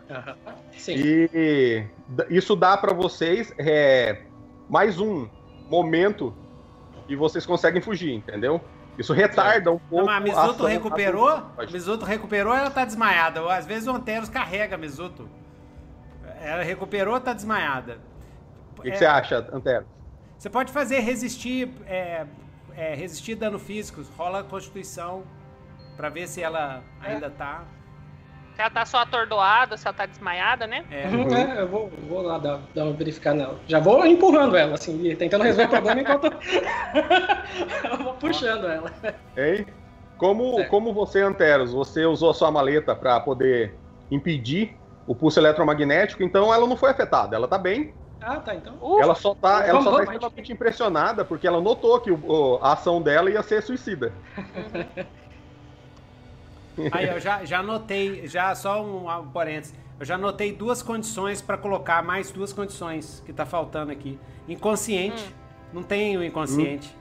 Sim. 0.76 0.94
E 0.96 1.84
isso 2.28 2.54
dá 2.54 2.76
pra 2.76 2.92
vocês 2.92 3.52
é, 3.58 4.22
mais 4.68 5.00
um 5.00 5.28
momento 5.68 6.36
e 7.08 7.16
vocês 7.16 7.44
conseguem 7.46 7.80
fugir, 7.80 8.12
entendeu? 8.12 8.60
Isso 8.98 9.12
retarda 9.12 9.72
um 9.72 9.78
pouco. 9.78 10.06
Mas 10.06 10.14
a 10.14 10.16
a 10.16 10.20
Mizuto 10.20 10.66
recuperou? 10.66 11.42
Mizuto 11.70 12.04
recuperou 12.04 12.54
ela 12.54 12.70
tá 12.70 12.84
desmaiada. 12.84 13.40
Às 13.52 13.64
vezes 13.64 13.88
o 13.88 13.92
Anteros 13.92 14.28
carrega 14.28 14.74
a 14.74 14.78
Mizuto. 14.78 15.28
Ela 16.40 16.62
recuperou 16.62 17.18
tá 17.20 17.32
desmaiada. 17.32 17.98
O 18.76 18.82
que, 18.82 18.90
que 18.90 18.96
É, 18.96 18.98
você 18.98 19.06
acha, 19.06 19.48
Antero? 19.52 19.86
Você 20.36 20.50
pode 20.50 20.72
fazer 20.72 20.98
resistir, 21.00 21.70
é, 21.86 22.26
é, 22.74 22.94
resistir 22.94 23.36
dano 23.36 23.58
físico. 23.58 24.02
Rola 24.16 24.40
a 24.40 24.44
constituição 24.44 25.22
pra 25.96 26.08
ver 26.08 26.26
se 26.26 26.42
ela 26.42 26.82
ainda 27.00 27.30
tá. 27.30 27.64
Se 28.54 28.60
ela 28.60 28.70
tá 28.70 28.84
só 28.84 28.98
atordoada, 28.98 29.76
se 29.76 29.86
ela 29.86 29.94
tá 29.94 30.06
desmaiada, 30.06 30.66
né? 30.66 30.84
É. 30.90 31.08
Uhum, 31.08 31.34
é, 31.36 31.62
eu 31.62 31.68
vou, 31.68 31.88
vou 31.88 32.22
lá 32.22 32.38
dar, 32.38 32.60
dar 32.74 32.84
uma 32.84 32.92
verificada 32.92 33.36
nela. 33.36 33.58
Já 33.66 33.80
vou 33.80 34.04
empurrando 34.06 34.56
ela, 34.56 34.74
assim, 34.74 35.06
e 35.06 35.16
tentando 35.16 35.44
resolver 35.44 35.66
o 35.66 35.68
problema 35.70 36.00
enquanto 36.00 36.24
eu 37.90 37.96
vou 38.04 38.14
puxando 38.14 38.66
ela. 38.66 38.92
Hein? 39.36 39.66
Como, 40.18 40.56
Certo. 40.56 40.70
como 40.70 40.92
você, 40.92 41.20
Anteros, 41.22 41.72
você 41.72 42.04
usou 42.04 42.30
a 42.30 42.34
sua 42.34 42.50
maleta 42.50 42.94
para 42.94 43.18
poder 43.20 43.78
impedir 44.10 44.76
o 45.06 45.14
pulso 45.16 45.40
eletromagnético, 45.40 46.22
então 46.22 46.52
ela 46.54 46.66
não 46.66 46.76
foi 46.76 46.90
afetada, 46.90 47.34
ela 47.34 47.48
tá 47.48 47.58
bem. 47.58 47.94
Ah, 48.20 48.36
tá, 48.36 48.54
então. 48.54 48.78
Uh, 48.80 49.00
ela 49.00 49.16
só 49.16 49.34
tá, 49.34 49.64
ela 49.66 49.80
Vamos, 49.80 49.84
só 49.84 49.90
tá 49.90 49.96
vamos, 49.96 50.12
extremamente 50.14 50.52
impressionada 50.52 51.24
porque 51.24 51.46
ela 51.46 51.60
notou 51.60 51.98
que 51.98 52.12
o- 52.12 52.20
o- 52.24 52.56
a 52.62 52.74
ação 52.74 53.02
dela 53.02 53.30
ia 53.30 53.42
ser 53.42 53.62
suicida. 53.62 54.14
Aí 56.90 57.09
eu 57.09 57.20
já, 57.20 57.44
já 57.44 57.59
anotei, 57.61 58.27
já 58.27 58.55
só 58.55 58.82
um, 58.82 59.09
um 59.09 59.28
parênteses. 59.28 59.74
Eu 60.01 60.07
já 60.07 60.15
anotei 60.16 60.53
duas 60.53 60.82
condições 60.82 61.40
pra 61.40 61.57
colocar 61.57 62.03
mais 62.03 62.31
duas 62.31 62.53
condições 62.53 63.23
que 63.24 63.32
tá 63.32 63.44
faltando 63.47 63.93
aqui. 63.93 64.19
Inconsciente. 64.49 65.23
Não 65.73 65.82
tem 65.82 66.16
o 66.16 66.24
inconsciente. 66.24 66.94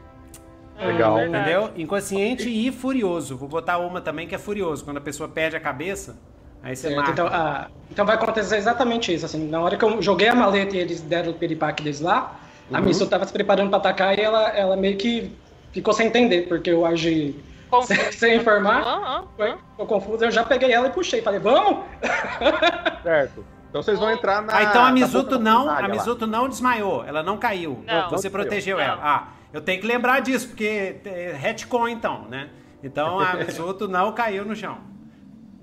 Legal. 0.79 1.17
é. 1.19 1.27
Entendeu? 1.27 1.69
Inconsciente 1.75 2.49
e 2.49 2.71
furioso. 2.71 3.35
Vou 3.37 3.47
botar 3.49 3.77
uma 3.79 4.01
também 4.01 4.27
que 4.27 4.35
é 4.35 4.37
furioso. 4.37 4.83
Quando 4.83 4.97
a 4.97 5.01
pessoa 5.01 5.27
perde 5.29 5.55
a 5.55 5.59
cabeça, 5.59 6.15
aí 6.63 6.75
você 6.75 6.87
Certo, 6.87 6.95
marca. 6.97 7.11
então, 7.11 7.27
ah, 7.27 7.67
então 7.91 8.05
vai 8.05 8.15
acontecer 8.15 8.57
exatamente 8.57 9.13
isso, 9.13 9.25
assim, 9.25 9.47
na 9.47 9.59
hora 9.61 9.77
que 9.77 9.83
eu 9.85 10.01
joguei 10.01 10.27
a 10.27 10.35
maleta 10.35 10.75
e 10.75 10.79
eles 10.79 11.01
deram 11.01 11.31
o 11.31 11.33
piripaque 11.33 11.83
deles 11.83 12.01
lá, 12.01 12.39
a 12.71 12.79
Uhum. 12.79 12.85
Misu 12.85 13.05
tava 13.07 13.25
se 13.25 13.33
preparando 13.33 13.69
pra 13.69 13.77
atacar 13.79 14.17
e 14.17 14.21
ela, 14.21 14.49
ela 14.49 14.75
meio 14.77 14.95
que 14.97 15.31
ficou 15.73 15.93
sem 15.93 16.07
entender, 16.07 16.47
porque 16.47 16.69
eu 16.69 16.85
agi 16.85 17.35
Confuso. 17.71 18.11
sem, 18.13 18.35
informar, 18.35 18.83
Ah, 18.85 19.23
ah, 19.39 19.85
confuso, 19.85 20.25
eu 20.25 20.29
já 20.31 20.43
peguei 20.43 20.71
ela 20.71 20.87
e 20.87 20.91
puxei, 20.91 21.21
falei, 21.21 21.39
vamos? 21.39 21.83
Certo. 23.01 23.45
Então 23.69 23.81
vocês 23.81 23.97
vão 23.97 24.11
entrar 24.11 24.41
na. 24.41 24.53
Ah, 24.55 24.63
então 24.63 24.83
a 24.85 24.91
Mizuto 24.91 25.39
não, 25.39 25.69
a 25.69 25.79
lá. 25.79 25.87
Mizuto 25.87 26.27
não 26.27 26.49
desmaiou, 26.49 27.05
ela 27.05 27.23
não 27.23 27.37
caiu. 27.37 27.81
Não. 27.87 28.09
Você 28.09 28.27
Não 28.27 28.33
protegeu 28.33 28.77
caiu. 28.77 28.89
ela. 28.89 28.97
Não. 29.01 29.07
Ah, 29.07 29.27
eu 29.53 29.61
tenho 29.61 29.79
que 29.79 29.87
lembrar 29.87 30.19
disso, 30.19 30.49
porque 30.49 30.97
é 31.05 31.31
retcon 31.33 31.87
então, 31.87 32.25
né? 32.29 32.49
Então 32.83 33.17
a 33.19 33.33
Mizuto 33.39 33.87
não 33.87 34.11
caiu 34.11 34.43
no 34.43 34.55
chão. 34.55 34.77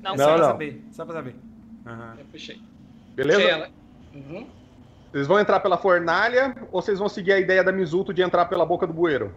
Não, 0.03 0.13
Não, 0.17 0.25
só 0.25 0.33
pra 0.33 0.39
não. 0.39 0.45
saber, 0.47 0.85
só 0.91 1.05
pra 1.05 1.15
saber. 1.15 1.37
Aham. 1.87 2.15
Eu 2.19 2.25
puxei. 2.33 2.61
Beleza? 3.15 3.39
Puxei 3.41 3.53
ela. 3.55 3.69
Uhum. 4.15 4.47
Vocês 5.13 5.27
vão 5.27 5.39
entrar 5.39 5.61
pela 5.61 5.77
fornalha 5.77 6.57
ou 6.73 6.81
vocês 6.81 6.99
vão 6.99 7.09
seguir 7.09 7.33
a 7.33 7.39
ideia 7.39 7.63
da 7.63 7.73
Mizuto 7.73 8.15
de 8.15 8.23
entrar 8.23 8.47
pela 8.47 8.65
boca 8.65 8.87
do 8.87 8.93
bueiro? 8.93 9.35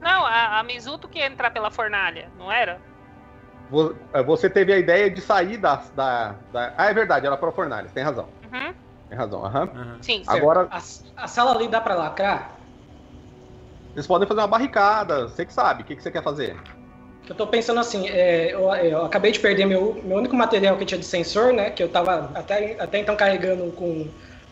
Não, 0.00 0.26
a, 0.26 0.58
a 0.60 0.62
Mizuto 0.62 1.08
que 1.08 1.18
ia 1.18 1.26
entrar 1.26 1.50
pela 1.50 1.70
fornalha, 1.70 2.30
não 2.36 2.50
era? 2.52 2.80
Eh, 4.12 4.22
Você 4.22 4.48
teve 4.48 4.72
a 4.72 4.78
ideia 4.78 5.10
de 5.10 5.20
sair 5.20 5.56
da. 5.56 5.76
da, 5.94 6.36
da- 6.52 6.74
Ah, 6.76 6.86
é 6.86 6.94
verdade, 6.94 7.26
ela 7.26 7.36
para 7.36 7.48
a 7.48 7.52
fornalha, 7.52 7.88
tem 7.88 8.02
razão. 8.04 8.28
Uhum. 8.44 8.74
Tem 9.08 9.18
razão, 9.18 9.44
aham. 9.44 9.70
aham. 9.74 9.98
Sim. 10.02 10.22
Agora- 10.26 10.68
A, 10.70 10.76
a 11.16 11.26
sala 11.28 11.52
ali 11.54 11.68
dá 11.68 11.80
pra 11.80 11.94
lacrar? 11.94 12.56
Vocês 13.92 14.06
podem 14.06 14.28
fazer 14.28 14.40
uma 14.40 14.46
barricada, 14.46 15.22
você 15.28 15.46
que 15.46 15.52
sabe, 15.54 15.82
o 15.82 15.86
que, 15.86 15.96
que 15.96 16.02
você 16.02 16.10
quer 16.10 16.22
fazer? 16.22 16.56
Eu 17.28 17.34
tô 17.34 17.46
pensando 17.46 17.80
assim, 17.80 18.08
é, 18.08 18.52
eu, 18.52 18.72
eu 18.74 19.04
acabei 19.04 19.32
de 19.32 19.40
perder 19.40 19.64
meu, 19.64 19.94
meu 20.04 20.18
único 20.18 20.36
material 20.36 20.76
que 20.76 20.84
tinha 20.84 20.98
de 21.00 21.04
sensor, 21.06 21.52
né? 21.52 21.70
Que 21.70 21.82
eu 21.82 21.88
tava 21.88 22.30
até, 22.34 22.76
até 22.80 22.98
então 22.98 23.16
carregando 23.16 23.72
com 23.72 24.08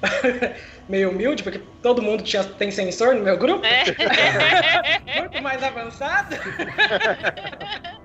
meio 0.89 1.10
humilde, 1.10 1.43
porque 1.43 1.60
todo 1.82 2.02
mundo 2.02 2.22
tinha, 2.22 2.44
tem 2.44 2.70
sensor 2.70 3.14
no 3.14 3.22
meu 3.22 3.36
grupo, 3.36 3.64
É. 3.66 3.85
muito 5.20 5.43
mais 5.43 5.62
avançado. 5.62 6.36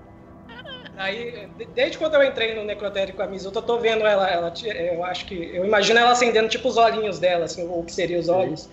Aí, 0.97 1.47
de- 1.57 1.65
desde 1.67 1.97
quando 1.97 2.15
eu 2.15 2.23
entrei 2.23 2.53
no 2.55 2.63
necrotério 2.65 3.13
com 3.13 3.21
a 3.21 3.27
Mizuta, 3.27 3.59
eu 3.59 3.63
tô 3.63 3.77
vendo 3.77 4.05
ela, 4.05 4.27
ela, 4.29 4.53
eu 4.91 5.03
acho 5.05 5.25
que, 5.25 5.35
eu 5.35 5.65
imagino 5.65 5.97
ela 5.97 6.11
acendendo 6.11 6.49
tipo 6.49 6.67
os 6.67 6.75
olhinhos 6.75 7.19
dela, 7.19 7.45
assim, 7.45 7.65
ou 7.65 7.79
o 7.79 7.85
que 7.85 7.93
seria 7.93 8.19
os 8.19 8.27
olhos, 8.27 8.69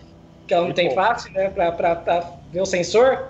que 0.46 0.52
ela 0.52 0.64
não 0.64 0.70
E 0.72 0.74
tem 0.74 0.92
face, 0.92 1.32
né, 1.32 1.50
pra, 1.50 1.70
pra, 1.70 1.94
pra 1.94 2.28
ver 2.50 2.60
o 2.60 2.66
sensor. 2.66 3.28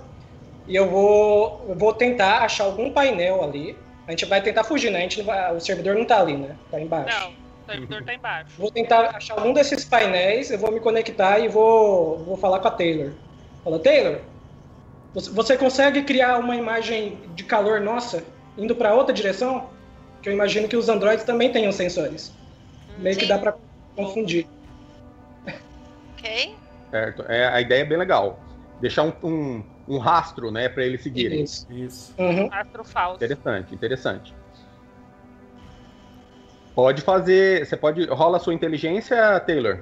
E 0.66 0.74
eu 0.74 0.88
vou, 0.88 1.64
eu 1.68 1.74
vou 1.74 1.92
tentar 1.92 2.38
achar 2.38 2.64
algum 2.64 2.90
painel 2.90 3.44
ali. 3.44 3.76
A 4.06 4.12
gente 4.12 4.24
vai 4.24 4.40
tentar 4.40 4.64
fugir, 4.64 4.90
né? 4.90 4.98
A 4.98 5.02
gente 5.02 5.18
não 5.18 5.26
vai- 5.26 5.54
o 5.54 5.60
servidor 5.60 5.94
não 5.94 6.04
tá 6.04 6.18
ali, 6.20 6.36
né? 6.36 6.56
Tá 6.70 6.80
embaixo. 6.80 7.20
Não, 7.20 7.32
o 7.66 7.72
servidor 7.72 8.04
tá 8.04 8.14
embaixo. 8.14 8.50
Vou 8.58 8.70
tentar 8.70 9.16
achar 9.16 9.34
algum 9.34 9.52
desses 9.52 9.84
painéis, 9.84 10.50
eu 10.50 10.58
vou 10.58 10.70
me 10.70 10.80
conectar 10.80 11.38
e 11.38 11.48
vou, 11.48 12.18
vou 12.18 12.36
falar 12.36 12.60
com 12.60 12.68
a 12.68 12.70
Taylor. 12.70 13.12
Fala, 13.64 13.78
Taylor, 13.78 14.20
você, 15.12 15.56
consegue 15.56 16.02
criar 16.02 16.38
uma 16.38 16.54
imagem 16.54 17.18
de 17.34 17.42
calor 17.42 17.80
nossa 17.80 18.22
indo 18.56 18.76
para 18.76 18.94
outra 18.94 19.14
direção? 19.14 19.70
Que 20.22 20.28
eu 20.28 20.32
imagino 20.32 20.68
que 20.68 20.76
os 20.76 20.88
androides 20.88 21.24
também 21.24 21.50
tenham 21.50 21.72
sensores. 21.72 22.32
Meio 22.98 23.16
que 23.16 23.22
Sim. 23.22 23.28
dá 23.28 23.38
para 23.38 23.56
confundir. 23.94 24.46
Ok? 26.14 26.54
Certo? 26.90 27.22
É, 27.28 27.48
a 27.48 27.60
ideia 27.60 27.82
é 27.82 27.84
bem 27.84 27.98
legal. 27.98 28.38
Deixar 28.80 29.04
um, 29.04 29.12
um, 29.22 29.64
um 29.88 29.98
rastro, 29.98 30.50
né, 30.50 30.68
para 30.68 30.84
eles 30.84 31.02
seguirem. 31.02 31.42
Isso. 31.42 31.66
Isso. 31.72 32.14
Uhum. 32.18 32.48
Astro 32.52 32.84
falso. 32.84 33.16
Interessante, 33.16 33.74
interessante. 33.74 34.34
Pode 36.76 37.02
fazer. 37.02 37.66
Você 37.66 37.76
pode. 37.76 38.04
Rola 38.06 38.36
a 38.36 38.40
sua 38.40 38.54
inteligência, 38.54 39.40
Taylor. 39.40 39.78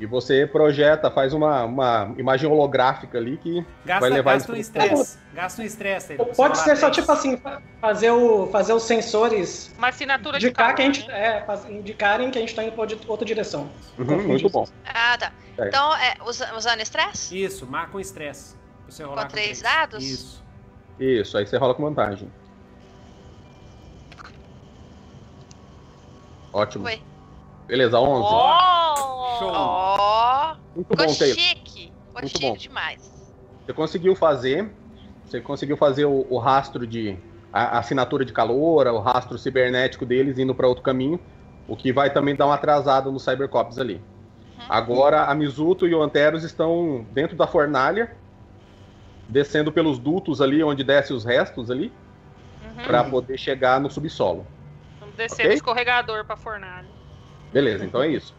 E 0.00 0.06
você 0.06 0.46
projeta, 0.46 1.10
faz 1.10 1.32
uma, 1.32 1.64
uma 1.64 2.14
imagem 2.16 2.48
holográfica 2.48 3.18
ali 3.18 3.36
que 3.36 3.54
vai 3.54 3.64
Gasta, 3.84 4.08
levar 4.08 4.32
gasta 4.34 4.52
um 4.52 4.56
estresse. 4.56 5.18
Gasta 5.34 5.60
um 5.60 5.64
estresse 5.64 6.12
aí. 6.12 6.18
Pode 6.36 6.56
ser 6.58 6.76
só 6.76 6.88
tipo 6.88 7.10
assim, 7.10 7.36
fa- 7.36 7.60
fazer, 7.80 8.12
o, 8.12 8.46
fazer 8.46 8.74
os 8.74 8.84
sensores 8.84 9.74
Uma 9.76 9.88
assinatura 9.88 10.38
de 10.38 10.46
indicar 10.46 10.72
que 10.76 10.82
a 10.82 10.84
gente, 10.84 11.08
né? 11.08 11.42
é, 11.44 11.72
indicarem 11.72 12.30
que 12.30 12.38
a 12.38 12.40
gente 12.40 12.50
está 12.50 12.62
indo 12.62 12.72
para 12.72 12.86
outra 13.08 13.26
direção. 13.26 13.68
Uhum, 13.98 14.22
muito 14.28 14.48
bom. 14.48 14.68
Ah, 14.86 15.18
tá. 15.18 15.32
É. 15.58 15.66
Então, 15.66 15.92
é, 15.96 16.14
usa- 16.24 16.54
usando 16.56 16.80
estresse? 16.80 17.42
Isso, 17.42 17.66
marca 17.66 17.96
um 17.96 18.00
estresse. 18.00 18.54
Você 18.88 19.02
rolar 19.02 19.22
Com 19.24 19.30
três 19.30 19.60
dados? 19.62 20.04
Isso. 20.04 20.44
Isso, 21.00 21.36
aí 21.36 21.44
você 21.44 21.56
rola 21.56 21.74
com 21.74 21.82
vantagem. 21.82 22.30
Ótimo. 26.52 26.84
Foi. 26.84 27.00
Beleza, 27.66 27.98
11. 27.98 28.22
Oh! 28.22 29.38
Show. 29.38 29.50
Ó, 29.52 30.54
Muito 30.74 30.88
ficou 30.88 31.06
bom, 31.06 31.14
Taylor. 31.14 31.36
chique. 31.38 31.92
Ficou 31.92 32.22
Muito 32.22 32.28
chique 32.28 32.46
bom. 32.48 32.56
demais. 32.56 33.28
Você 33.64 33.72
conseguiu 33.72 34.16
fazer. 34.16 34.70
Você 35.24 35.40
conseguiu 35.40 35.76
fazer 35.76 36.04
o, 36.06 36.26
o 36.30 36.38
rastro 36.38 36.86
de. 36.86 37.16
A, 37.52 37.76
a 37.76 37.78
assinatura 37.78 38.24
de 38.24 38.32
calor, 38.32 38.86
o 38.88 38.98
rastro 38.98 39.38
cibernético 39.38 40.04
deles 40.04 40.38
indo 40.38 40.54
para 40.54 40.66
outro 40.68 40.82
caminho. 40.82 41.18
O 41.66 41.76
que 41.76 41.92
vai 41.92 42.10
também 42.12 42.34
dar 42.34 42.46
uma 42.46 42.54
atrasada 42.54 43.10
no 43.10 43.18
Cybercops 43.20 43.78
ali. 43.78 44.00
Agora 44.68 45.24
a 45.24 45.34
Mizuto 45.34 45.86
e 45.86 45.94
o 45.94 46.02
Anteros 46.02 46.42
estão 46.44 47.06
dentro 47.12 47.36
da 47.36 47.46
fornalha, 47.46 48.14
descendo 49.28 49.70
pelos 49.70 49.98
dutos 49.98 50.40
ali, 50.40 50.62
onde 50.62 50.82
desce 50.82 51.12
os 51.12 51.24
restos 51.24 51.70
ali, 51.70 51.92
Uhum. 52.64 52.84
para 52.84 53.04
poder 53.04 53.38
chegar 53.38 53.80
no 53.80 53.90
subsolo. 53.90 54.46
Descer 55.18 55.42
Ok. 55.42 55.48
no 55.48 55.52
escorregador 55.54 56.24
pra 56.24 56.36
fornalha. 56.36 56.86
Beleza, 57.52 57.84
então 57.84 58.02
é 58.02 58.08
isso. 58.08 58.34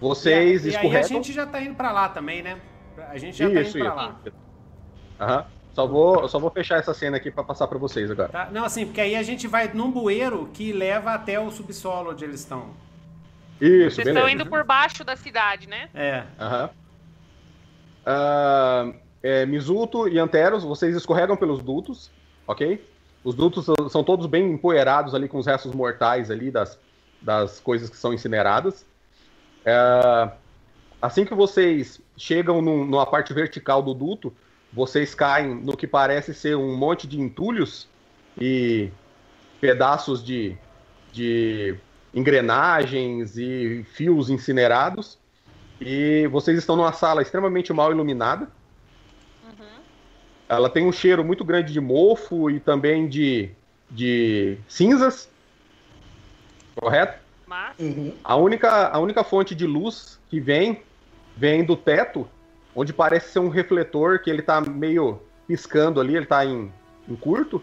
Vocês 0.00 0.64
e, 0.64 0.70
aí- 0.70 0.74
e 0.74 0.76
aí 0.76 0.82
a 0.96 1.00
escorregam. 1.00 1.08
gente 1.08 1.32
já 1.32 1.46
tá 1.46 1.60
indo 1.60 1.74
pra 1.76 1.92
lá 1.92 2.08
também, 2.08 2.42
né? 2.42 2.58
A 3.08 3.16
gente 3.18 3.36
já 3.38 3.48
tá 3.48 3.60
Isso, 3.60 3.78
indo 3.78 3.84
pra 3.92 4.10
isso. 4.24 4.32
lá. 5.18 5.26
Aham. 5.26 5.46
Só 5.74 5.86
vou, 5.86 6.28
só 6.28 6.38
vou 6.38 6.50
fechar 6.50 6.78
essa 6.78 6.92
cena 6.92 7.16
aqui 7.16 7.30
para 7.30 7.42
passar 7.44 7.66
para 7.66 7.78
vocês 7.78 8.10
agora. 8.10 8.28
Tá? 8.28 8.48
Não, 8.50 8.64
assim, 8.64 8.84
porque 8.84 9.00
aí 9.00 9.14
a 9.16 9.22
gente 9.22 9.46
vai 9.46 9.70
num 9.72 9.90
bueiro 9.90 10.50
que 10.52 10.70
leva 10.72 11.12
até 11.14 11.40
o 11.40 11.50
subsolo 11.50 12.10
onde 12.10 12.24
eles 12.24 12.40
estão. 12.40 12.70
Isso, 13.60 13.94
Vocês 13.94 14.06
beleza. 14.06 14.18
estão 14.18 14.28
indo 14.28 14.46
por 14.50 14.64
baixo 14.64 15.02
da 15.04 15.16
cidade, 15.16 15.66
né? 15.68 15.88
É. 15.94 16.24
Aham. 16.38 16.70
Ah, 18.04 18.92
é, 19.22 19.46
Mizuto 19.46 20.08
e 20.08 20.18
Anteros, 20.18 20.64
vocês 20.64 20.94
escorregam 20.96 21.36
pelos 21.36 21.62
dutos, 21.62 22.10
ok? 22.46 22.84
Os 23.24 23.34
dutos 23.34 23.66
são- 23.90 24.04
todos 24.04 24.26
bem 24.26 24.50
empoeirados 24.52 25.14
ali 25.14 25.28
com 25.28 25.38
os 25.38 25.46
restos 25.46 25.72
mortais 25.72 26.30
ali 26.30 26.50
das, 26.50 26.78
das 27.20 27.60
coisas 27.60 27.88
que 27.88 27.96
são 27.96 28.12
incineradas. 28.12 28.84
É, 29.64 30.30
assim 31.00 31.24
que 31.24 31.34
vocês 31.34 32.00
chegam 32.16 32.60
num- 32.60 32.84
numa 32.84 33.06
parte 33.06 33.32
vertical 33.32 33.82
do 33.82 33.94
duto, 33.94 34.32
vocês 34.72 35.14
caem 35.14 35.54
no 35.54 35.76
que 35.76 35.86
parece 35.86 36.34
ser 36.34 36.56
um 36.56 36.76
monte 36.76 37.06
de 37.06 37.20
entulhos 37.20 37.88
e 38.40 38.90
pedaços 39.60 40.24
de, 40.24 40.56
de 41.12 41.76
engrenagens 42.12 43.36
e 43.36 43.84
fios 43.92 44.30
incinerados. 44.30 45.18
E 45.80 46.26
vocês 46.28 46.56
estão 46.58 46.76
numa 46.76 46.92
sala 46.92 47.22
extremamente 47.22 47.72
mal 47.72 47.90
iluminada. 47.92 48.48
Ela 50.52 50.68
tem 50.68 50.86
um 50.86 50.92
cheiro 50.92 51.24
muito 51.24 51.44
grande 51.44 51.72
de 51.72 51.80
mofo 51.80 52.50
e 52.50 52.60
também 52.60 53.08
de, 53.08 53.50
de 53.90 54.58
cinzas. 54.68 55.30
Correto? 56.76 57.18
Mas. 57.46 57.78
Uhum. 57.78 58.12
A 58.22 58.36
única, 58.36 58.88
a 58.88 58.98
única 58.98 59.24
fonte 59.24 59.54
de 59.54 59.66
luz 59.66 60.18
que 60.28 60.38
vem, 60.40 60.82
vem 61.34 61.64
do 61.64 61.74
teto, 61.74 62.28
onde 62.74 62.92
parece 62.92 63.32
ser 63.32 63.38
um 63.38 63.48
refletor 63.48 64.18
que 64.18 64.28
ele 64.28 64.42
tá 64.42 64.60
meio 64.60 65.20
piscando 65.48 66.00
ali, 66.00 66.16
ele 66.16 66.26
tá 66.26 66.44
em, 66.44 66.70
em 67.08 67.14
curto. 67.16 67.62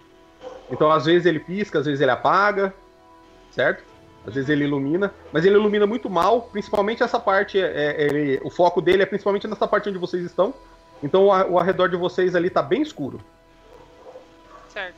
Então, 0.71 0.91
às 0.91 1.05
vezes 1.05 1.27
ele 1.27 1.39
pisca, 1.39 1.79
às 1.79 1.85
vezes 1.85 2.01
ele 2.01 2.11
apaga, 2.11 2.73
certo? 3.51 3.83
Às 4.25 4.33
vezes 4.33 4.49
ele 4.49 4.63
ilumina, 4.63 5.13
mas 5.31 5.45
ele 5.45 5.55
ilumina 5.55 5.85
muito 5.85 6.09
mal, 6.09 6.41
principalmente 6.51 7.03
essa 7.03 7.19
parte, 7.19 7.59
é, 7.59 7.65
é, 7.71 8.03
ele- 8.03 8.41
o 8.43 8.49
foco 8.49 8.81
dele 8.81 9.03
é 9.03 9.05
principalmente 9.05 9.47
nessa 9.47 9.67
parte 9.67 9.89
onde 9.89 9.97
vocês 9.99 10.23
estão. 10.25 10.53
Então, 11.01 11.25
o, 11.27 11.59
arredor 11.59 11.89
de 11.89 11.95
vocês 11.95 12.35
ali 12.35 12.49
tá 12.49 12.61
bem 12.61 12.81
escuro. 12.81 13.19
Certo. 14.69 14.95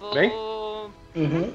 Vou, 0.00 0.14
Bem? 0.14 0.32
Uhum. 1.14 1.54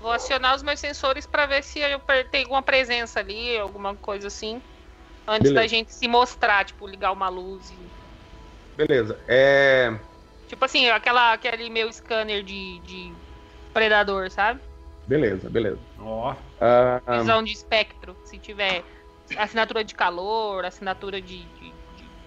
vou 0.00 0.12
acionar 0.12 0.56
os 0.56 0.62
meus 0.62 0.80
sensores 0.80 1.26
pra 1.26 1.44
ver 1.46 1.62
se 1.62 1.80
eu 1.80 2.00
tem 2.30 2.42
alguma 2.44 2.62
presença 2.62 3.20
ali, 3.20 3.58
alguma 3.58 3.94
coisa 3.94 4.28
assim. 4.28 4.62
Antes 5.26 5.50
Beleza. 5.50 5.54
da 5.54 5.66
gente 5.66 5.92
se 5.92 6.08
mostrar, 6.08 6.64
tipo, 6.64 6.86
ligar 6.86 7.12
uma 7.12 7.28
luz 7.28 7.70
e. 7.70 8.76
Beleza. 8.76 9.18
É, 9.28 9.94
Tipo 10.48 10.64
assim, 10.64 10.88
aquela, 10.88 11.32
aquele 11.32 11.70
meu 11.70 11.92
scanner 11.92 12.42
de, 12.42 12.78
de 12.80 13.12
predador, 13.72 14.30
sabe? 14.30 14.60
beleza, 15.06 15.50
beleza. 15.50 15.78
Ó. 15.98 16.34
Ah, 16.60 17.00
ah, 17.06 17.18
Visão 17.18 17.42
de 17.42 17.52
espectro. 17.52 18.16
Se 18.24 18.38
tiver 18.38 18.84
assinatura 19.36 19.84
de 19.84 19.94
calor, 19.94 20.64
assinatura 20.64 21.20
de. 21.20 21.44
de- 21.44 21.72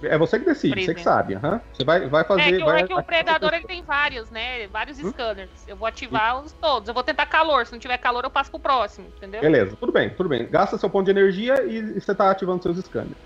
de- 0.01 0.07
é 0.07 0.17
você 0.17 0.37
que 0.39 0.45
decide, 0.45 0.85
você 0.85 0.93
que 0.93 1.01
sabe. 1.01 1.33
aham. 1.35 1.59
Você 1.73 1.83
vai, 1.83 2.07
vai 2.07 2.23
fazer. 2.23 2.41
É 2.41 2.57
que, 2.57 2.63
o- 2.63 2.65
vai 2.65 2.81
é 2.81 2.87
que 2.87 2.93
o 2.93 3.03
predador 3.03 3.53
ele 3.53 3.65
tem 3.65 3.81
vários, 3.81 4.29
né? 4.29 4.67
Vários 4.67 4.99
Hum? 4.99 5.09
scanners. 5.09 5.49
Eu 5.67 5.75
vou 5.75 5.87
ativar 5.87 6.39
os 6.39 6.53
todos. 6.53 6.87
Eu 6.87 6.93
vou 6.93 7.03
tentar 7.03 7.25
calor. 7.25 7.65
Se 7.65 7.71
não 7.71 7.79
tiver 7.79 7.97
calor, 7.97 8.23
eu 8.23 8.29
passo 8.29 8.51
pro 8.51 8.59
próximo, 8.59 9.07
entendeu? 9.17 9.41
Beleza, 9.41 9.75
tudo 9.75 9.91
bem, 9.91 10.09
tudo 10.11 10.29
bem. 10.29 10.47
Gasta 10.47 10.77
seu 10.77 10.89
ponto 10.89 11.05
de 11.05 11.11
energia 11.11 11.63
e, 11.65 11.77
e 11.77 11.99
você 12.01 12.11
está 12.11 12.29
ativando 12.29 12.61
seus 12.61 12.77
scanners. 12.77 13.17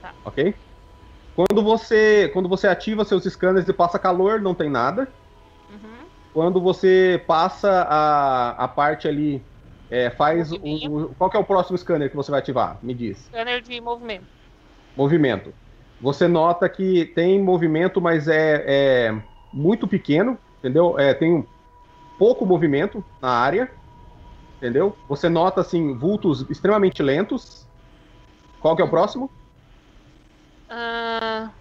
Tá. 0.00 0.12
Ok? 0.24 0.54
Quando 1.34 1.62
você, 1.62 2.30
quando 2.32 2.48
você 2.48 2.66
ativa 2.66 3.04
seus 3.04 3.24
scanners 3.24 3.68
e 3.68 3.72
passa 3.72 3.98
calor, 3.98 4.40
não 4.40 4.54
tem 4.54 4.70
nada. 4.70 5.06
Uhum. 5.70 6.06
Quando 6.32 6.60
você 6.60 7.22
passa 7.26 7.86
a, 7.88 8.50
a 8.64 8.68
parte 8.68 9.06
ali, 9.08 9.42
é, 9.90 10.10
faz 10.10 10.52
o, 10.52 11.14
Qual 11.18 11.30
é 11.34 11.38
o 11.38 11.44
próximo 11.44 11.78
scanner 11.78 12.10
que 12.10 12.16
você 12.16 12.30
vai 12.30 12.40
ativar? 12.40 12.78
Me 12.82 12.94
diz. 12.94 13.18
Scanner 13.26 13.60
de 13.62 13.80
movimento. 13.80 14.26
Movimento. 14.96 15.52
Você 16.00 16.28
nota 16.28 16.68
que 16.68 17.06
tem 17.14 17.42
movimento, 17.42 18.00
mas 18.00 18.28
é, 18.28 18.64
é 19.08 19.22
muito 19.52 19.86
pequeno, 19.88 20.38
entendeu? 20.58 20.98
É, 20.98 21.14
tem 21.14 21.32
um 21.34 21.44
pouco 22.18 22.44
movimento 22.44 23.02
na 23.20 23.30
área, 23.30 23.70
entendeu? 24.58 24.96
Você 25.08 25.28
nota, 25.28 25.60
assim, 25.60 25.96
vultos 25.96 26.48
extremamente 26.50 27.02
lentos. 27.02 27.66
Qual 28.60 28.74
que 28.76 28.82
é 28.82 28.84
o 28.84 28.90
próximo? 28.90 29.30
Ah, 30.68 31.52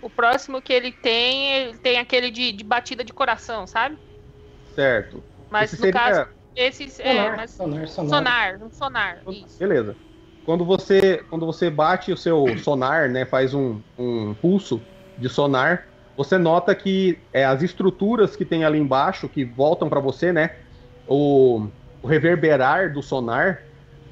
o 0.00 0.08
próximo 0.08 0.62
que 0.62 0.72
ele 0.72 0.92
tem, 0.92 1.52
ele 1.52 1.78
tem 1.78 1.98
aquele 1.98 2.30
de, 2.30 2.52
de 2.52 2.64
batida 2.64 3.04
de 3.04 3.12
coração, 3.12 3.66
sabe? 3.66 3.96
Certo. 4.74 5.22
Mas 5.50 5.72
Esse 5.72 5.80
no 5.80 5.86
seria- 5.86 6.00
caso, 6.00 6.37
esses. 6.58 6.98
É, 7.00 7.12
Sonar, 7.14 7.36
mas 7.36 7.50
sonar, 7.52 7.88
sonar. 7.88 8.08
sonar, 8.08 8.62
um 8.62 8.70
sonar. 8.70 9.22
Isso. 9.28 9.58
Beleza. 9.58 9.96
Quando 10.44 10.64
você, 10.64 11.22
quando 11.30 11.46
você 11.46 11.70
bate 11.70 12.10
o 12.10 12.16
seu 12.16 12.46
sonar, 12.58 13.08
né, 13.08 13.24
faz 13.24 13.54
um, 13.54 13.80
um 13.98 14.34
pulso 14.34 14.80
de 15.16 15.28
sonar, 15.28 15.86
você 16.16 16.36
nota 16.38 16.74
que 16.74 17.18
é, 17.32 17.44
as 17.44 17.62
estruturas 17.62 18.34
que 18.34 18.44
tem 18.44 18.64
ali 18.64 18.78
embaixo, 18.78 19.28
que 19.28 19.44
voltam 19.44 19.88
para 19.88 20.00
você, 20.00 20.32
né, 20.32 20.56
o, 21.06 21.68
o 22.02 22.06
reverberar 22.06 22.92
do 22.92 23.02
sonar, 23.02 23.62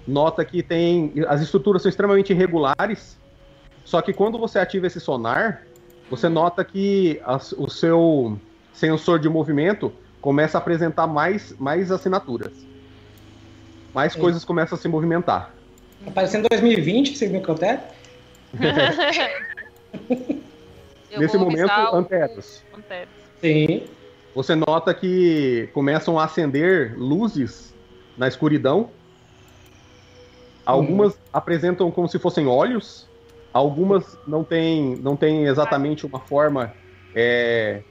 nota 0.06 0.44
que 0.44 0.62
tem 0.62 1.12
as 1.26 1.40
estruturas 1.40 1.82
são 1.82 1.88
extremamente 1.88 2.32
irregulares. 2.32 3.18
Só 3.84 4.00
que 4.02 4.12
quando 4.12 4.38
você 4.38 4.58
ativa 4.58 4.86
esse 4.86 5.00
sonar, 5.00 5.62
você 6.10 6.28
nota 6.28 6.64
que 6.64 7.20
as- 7.24 7.52
o 7.52 7.68
seu 7.68 8.38
sensor 8.72 9.18
de 9.18 9.28
movimento 9.28 9.92
começa 10.26 10.58
a 10.58 10.60
apresentar 10.60 11.06
mais, 11.06 11.54
mais 11.56 11.92
assinaturas. 11.92 12.50
Mais 13.94 14.12
Sim. 14.12 14.18
coisas 14.18 14.44
começam 14.44 14.76
a 14.76 14.80
se 14.80 14.88
movimentar. 14.88 15.54
Tá 16.04 16.10
parecendo 16.10 16.48
2020, 16.50 17.16
vocês 17.16 17.30
me 17.30 17.40
contaram? 17.40 17.80
Eu 21.08 21.20
Nesse 21.20 21.36
vou 21.36 21.46
momento, 21.46 21.70
avisar 21.70 21.94
o- 21.94 21.96
Anteros, 21.98 22.64
Anteros. 22.76 23.08
Sim. 23.40 23.84
você 24.34 24.56
nota 24.56 24.92
que 24.92 25.68
começam 25.72 26.18
a 26.18 26.24
acender 26.24 26.98
luzes 26.98 27.72
na 28.18 28.26
escuridão. 28.26 28.90
Algumas 30.64 31.16
apresentam 31.32 31.88
como 31.92 32.08
se 32.08 32.18
fossem 32.18 32.48
olhos, 32.48 33.06
algumas 33.52 34.18
não 34.26 34.42
têm 34.42 34.96
não 34.96 35.14
têm 35.14 35.44
exatamente 35.44 36.04
uma 36.04 36.18
forma 36.18 36.74
é, 37.14 37.84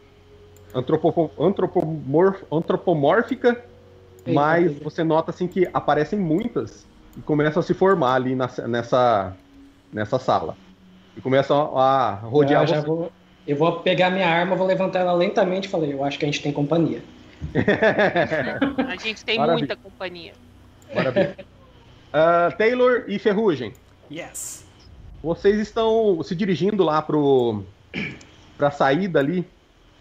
antropo- 0.76 1.32
antropomorf- 1.40 2.44
antropomórfica, 2.52 3.50
Eita, 3.50 4.32
mas 4.34 4.72
eita. 4.72 4.84
você 4.84 5.04
nota 5.04 5.32
assim 5.32 5.48
que 5.48 5.68
aparecem 5.74 6.20
muitas 6.20 6.86
e 7.18 7.22
começam 7.22 7.60
a 7.62 7.64
se 7.64 7.74
formar 7.74 8.16
ali 8.16 8.36
na- 8.36 8.50
nessa, 8.68 9.36
nessa 9.92 10.20
sala. 10.20 10.56
E 11.18 11.22
começam 11.22 11.78
a 11.78 12.16
rodear 12.16 12.68
já 12.68 12.82
você. 12.82 12.88
vou- 12.88 13.12
eu 13.48 13.56
vou 13.56 13.80
pegar 13.80 14.10
minha 14.10 14.28
arma, 14.28 14.56
vou 14.56 14.68
levantar 14.68 15.00
ela 15.00 15.14
lentamente 15.14 15.68
e 15.68 15.72
falei, 15.72 15.94
eu 15.94 16.04
acho 16.04 16.20
que 16.20 16.26
a 16.26 16.28
gente 16.28 16.42
tem 16.42 16.52
companhia. 16.52 17.02
A 18.88 18.96
gente 18.96 19.24
tem 19.26 19.38
Maravilha. 19.38 19.68
muita 19.68 19.76
companhia. 19.76 20.34
Maravilha. 20.94 21.36
Ah, 22.18 22.50
Taylor 22.58 23.04
e 23.10 23.20
Ferrugem, 23.20 23.74
Yes. 24.10 24.66
vocês 25.22 25.60
estão 25.60 26.24
se 26.24 26.34
dirigindo 26.34 26.82
lá 26.82 27.02
pro 27.02 27.62
pra 28.58 28.72
saída 28.72 29.20
ali, 29.20 29.46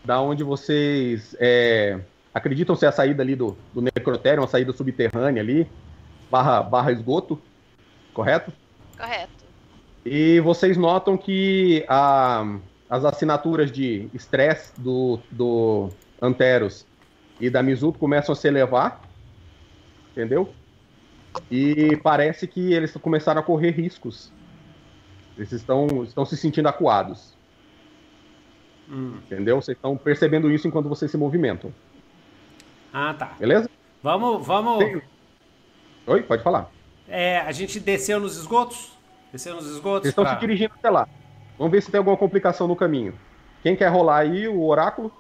da 0.05 0.21
onde 0.21 0.43
vocês 0.45 1.35
é, 1.41 1.99
acreditam 2.33 2.77
ser 2.77 2.87
a 2.87 2.93
saída 2.93 3.23
ali 3.23 3.35
do, 3.35 3.57
do 3.73 3.81
necrotério, 3.81 4.43
uma 4.43 4.49
saída 4.49 4.73
subterrânea 4.73 5.43
ali, 5.43 5.67
barra, 6.31 6.63
barra 6.63 6.93
esgoto, 6.93 7.41
correto? 8.13 8.53
Correto. 8.99 9.45
E 10.05 10.41
vocês 10.41 10.77
notam 10.77 11.17
que 11.17 11.85
a- 11.89 12.59
as 12.91 13.05
assinaturas 13.05 13.73
de 13.73 14.09
estresse 14.13 14.79
do, 14.79 15.19
do 15.31 15.89
Anteros 16.21 16.87
e 17.41 17.49
da 17.49 17.63
Mizuto 17.63 17.99
começam 17.99 18.33
a 18.33 18.37
se 18.37 18.47
elevar. 18.47 19.01
entendeu? 20.13 20.53
E 21.51 21.97
parece 22.03 22.47
que 22.47 22.73
eles 22.73 22.93
começaram 22.99 23.41
a 23.41 23.43
correr 23.43 23.71
riscos. 23.73 24.31
Eles 25.37 25.51
estão, 25.51 26.05
estão 26.05 26.25
se 26.25 26.37
sentindo 26.37 26.69
acuados. 26.69 27.35
Hum. 28.91 29.17
Entendeu? 29.27 29.57
Vocês 29.61 29.77
estão 29.77 29.97
percebendo 29.97 30.51
isso 30.51 30.69
enquanto 30.69 30.89
vocês 30.89 31.11
se 31.11 31.17
movimentam. 31.17 31.73
Ah, 32.93 33.15
tá. 33.19 33.33
Beleza? 33.39 33.69
Vamos, 34.03 34.47
vamos. 34.47 34.79
Tem- 34.79 35.03
Oi, 36.07 36.23
pode 36.23 36.43
falar. 36.43 36.71
É, 37.09 37.39
a 37.41 37.53
gente 37.53 37.81
desceu 37.81 38.21
nos 38.21 38.37
esgotos? 38.37 38.93
Desceu 39.33 39.55
nos 39.55 39.67
esgotos? 39.67 40.03
Vocês 40.03 40.13
estão 40.13 40.25
pra- 40.25 40.35
se 40.35 40.41
dirigindo 40.41 40.73
até 40.75 40.91
lá. 40.91 41.09
Vamos 41.59 41.73
ver 41.73 41.83
se 41.83 41.91
tem 41.91 41.99
alguma 41.99 42.17
complicação 42.17 42.69
no 42.69 42.77
caminho. 42.77 43.15
Quem 43.63 43.75
quer 43.75 43.89
rolar 43.89 44.19
aí 44.19 44.47
o 44.47 44.63
oráculo? 44.65 45.11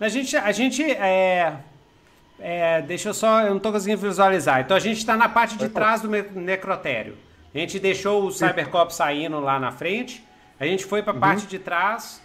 A 0.00 0.08
gente, 0.08 0.36
a 0.36 0.52
gente 0.52 0.82
é, 0.82 1.56
é, 2.38 2.82
deixa 2.82 3.08
eu 3.10 3.14
só, 3.14 3.42
eu 3.42 3.50
não 3.54 3.60
tô 3.60 3.70
conseguindo 3.72 4.00
visualizar. 4.02 4.60
Então 4.60 4.76
a 4.76 4.80
gente 4.80 4.98
está 4.98 5.16
na 5.16 5.28
parte 5.28 5.56
de 5.56 5.68
trás 5.68 6.02
do 6.02 6.08
necrotério. 6.08 7.16
A 7.54 7.58
gente 7.58 7.78
deixou 7.78 8.26
o 8.26 8.30
Cybercop 8.32 8.94
saindo 8.94 9.40
lá 9.40 9.58
na 9.58 9.70
frente. 9.72 10.22
A 10.60 10.66
gente 10.66 10.84
foi 10.84 11.02
para 11.02 11.12
a 11.12 11.16
parte 11.20 11.46
de 11.46 11.58
trás 11.58 12.22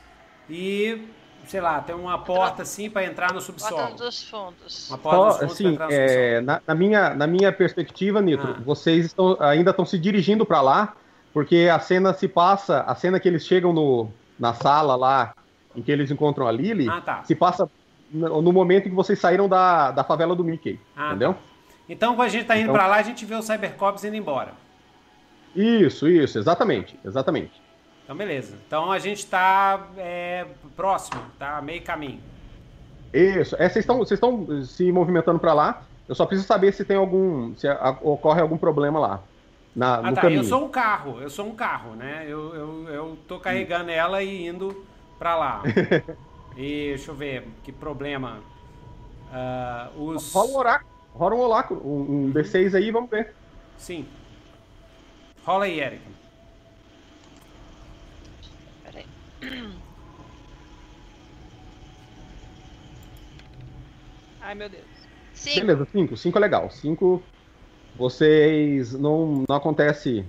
e, 0.49 1.07
sei 1.45 1.61
lá, 1.61 1.79
tem 1.81 1.95
uma 1.95 2.17
porta 2.19 2.61
assim 2.63 2.89
para 2.89 3.05
entrar 3.05 3.33
no 3.33 3.41
subsolo. 3.41 3.95
dos 3.95 4.23
fundos. 4.29 4.89
Uma 4.89 4.97
porta 4.97 5.45
dos 5.45 5.57
fundos 5.57 5.57
pra 5.57 5.65
assim, 5.65 5.67
entrar 5.73 5.85
no 5.85 5.91
subsolo. 5.91 6.11
é, 6.19 6.41
na, 6.41 6.61
na 6.67 6.75
minha, 6.75 7.09
na 7.13 7.27
minha 7.27 7.51
perspectiva, 7.51 8.21
Nitro, 8.21 8.55
Ah. 8.57 8.61
vocês 8.63 9.05
estão, 9.07 9.37
ainda 9.39 9.71
estão 9.71 9.85
se 9.85 9.97
dirigindo 9.97 10.45
para 10.45 10.61
lá, 10.61 10.93
porque 11.33 11.69
a 11.71 11.79
cena 11.79 12.13
se 12.13 12.27
passa, 12.27 12.81
a 12.81 12.93
cena 12.95 13.19
que 13.19 13.27
eles 13.27 13.45
chegam 13.45 13.71
no, 13.71 14.09
na 14.37 14.53
sala 14.53 14.95
lá, 14.95 15.33
em 15.75 15.81
que 15.81 15.91
eles 15.91 16.11
encontram 16.11 16.47
a 16.47 16.51
Lily, 16.51 16.89
Ah, 16.89 16.99
tá. 17.01 17.23
se 17.23 17.33
passa 17.33 17.69
no, 18.11 18.41
no 18.41 18.51
momento 18.51 18.87
em 18.87 18.89
que 18.89 18.95
vocês 18.95 19.17
saíram 19.17 19.47
da, 19.47 19.91
da 19.91 20.03
favela 20.03 20.35
do 20.35 20.43
Mickey, 20.43 20.77
Ah, 20.95 21.09
entendeu? 21.09 21.35
Então 21.87 22.15
quando 22.15 22.27
a 22.27 22.31
gente 22.31 22.45
tá 22.45 22.55
indo 22.55 22.63
Então- 22.63 22.73
para 22.75 22.87
lá, 22.87 22.97
a 22.97 23.01
gente 23.03 23.25
vê 23.25 23.35
o 23.35 23.41
Cybercops 23.41 24.03
indo 24.03 24.15
embora. 24.17 24.51
Isso, 25.55 26.07
isso, 26.07 26.37
exatamente, 26.39 26.97
exatamente. 27.03 27.60
Então 28.11 28.17
beleza. 28.17 28.57
Então 28.67 28.91
a 28.91 28.99
gente 28.99 29.25
tá 29.25 29.87
é, 29.95 30.45
próximo, 30.75 31.21
tá 31.39 31.61
meio 31.61 31.81
caminho. 31.81 32.19
Isso. 33.13 33.55
É, 33.55 33.69
vocês 33.69 33.77
estão 33.83 33.99
vocês 33.99 34.17
estão 34.17 34.65
se 34.65 34.91
movimentando 34.91 35.39
para 35.39 35.53
lá. 35.53 35.83
Eu 36.09 36.13
só 36.13 36.25
preciso 36.25 36.45
saber 36.45 36.73
se 36.73 36.83
tem 36.83 36.97
algum, 36.97 37.55
se 37.55 37.69
a- 37.69 37.97
ocorre 38.01 38.41
algum 38.41 38.57
problema 38.57 38.99
lá 38.99 39.23
na, 39.73 39.95
Ah, 39.95 40.01
no 40.01 40.15
tá. 40.15 40.21
caminho. 40.23 40.41
Eu 40.41 40.43
sou 40.43 40.65
um 40.65 40.67
carro, 40.67 41.21
eu 41.21 41.29
sou 41.29 41.45
um 41.45 41.55
carro, 41.55 41.95
né? 41.95 42.25
Eu, 42.27 42.53
eu, 42.53 42.89
eu 42.89 43.17
tô 43.29 43.39
carregando 43.39 43.89
ela 43.89 44.21
e 44.21 44.45
indo 44.45 44.85
pra 45.17 45.37
lá. 45.37 45.63
e 46.57 46.89
deixa 46.89 47.11
eu 47.11 47.15
ver, 47.15 47.47
que 47.63 47.71
problema. 47.71 48.39
Ah, 49.31 49.89
os. 49.95 50.33
Rola 50.33 50.49
um 50.51 50.57
oráculo, 50.57 50.91
rola 51.13 51.35
um 51.35 51.39
oráculo, 51.39 51.81
um, 51.85 52.25
um 52.25 52.33
D6 52.33 52.75
aí, 52.75 52.91
vamos 52.91 53.09
ver. 53.09 53.33
Sim. 53.77 54.05
Rola 55.45 55.63
aí, 55.63 55.79
Eric. 55.79 56.11
Peraí. 58.91 59.05
Ai, 64.41 64.55
meu 64.55 64.69
Deus. 64.69 64.83
Cinco. 65.33 65.59
Beleza, 65.61 65.85
5. 65.91 66.17
5 66.17 66.37
é 66.37 66.41
legal. 66.41 66.69
5, 66.69 67.23
vocês 67.95 68.93
não, 68.93 69.45
não 69.47 69.55
acontece 69.55 70.25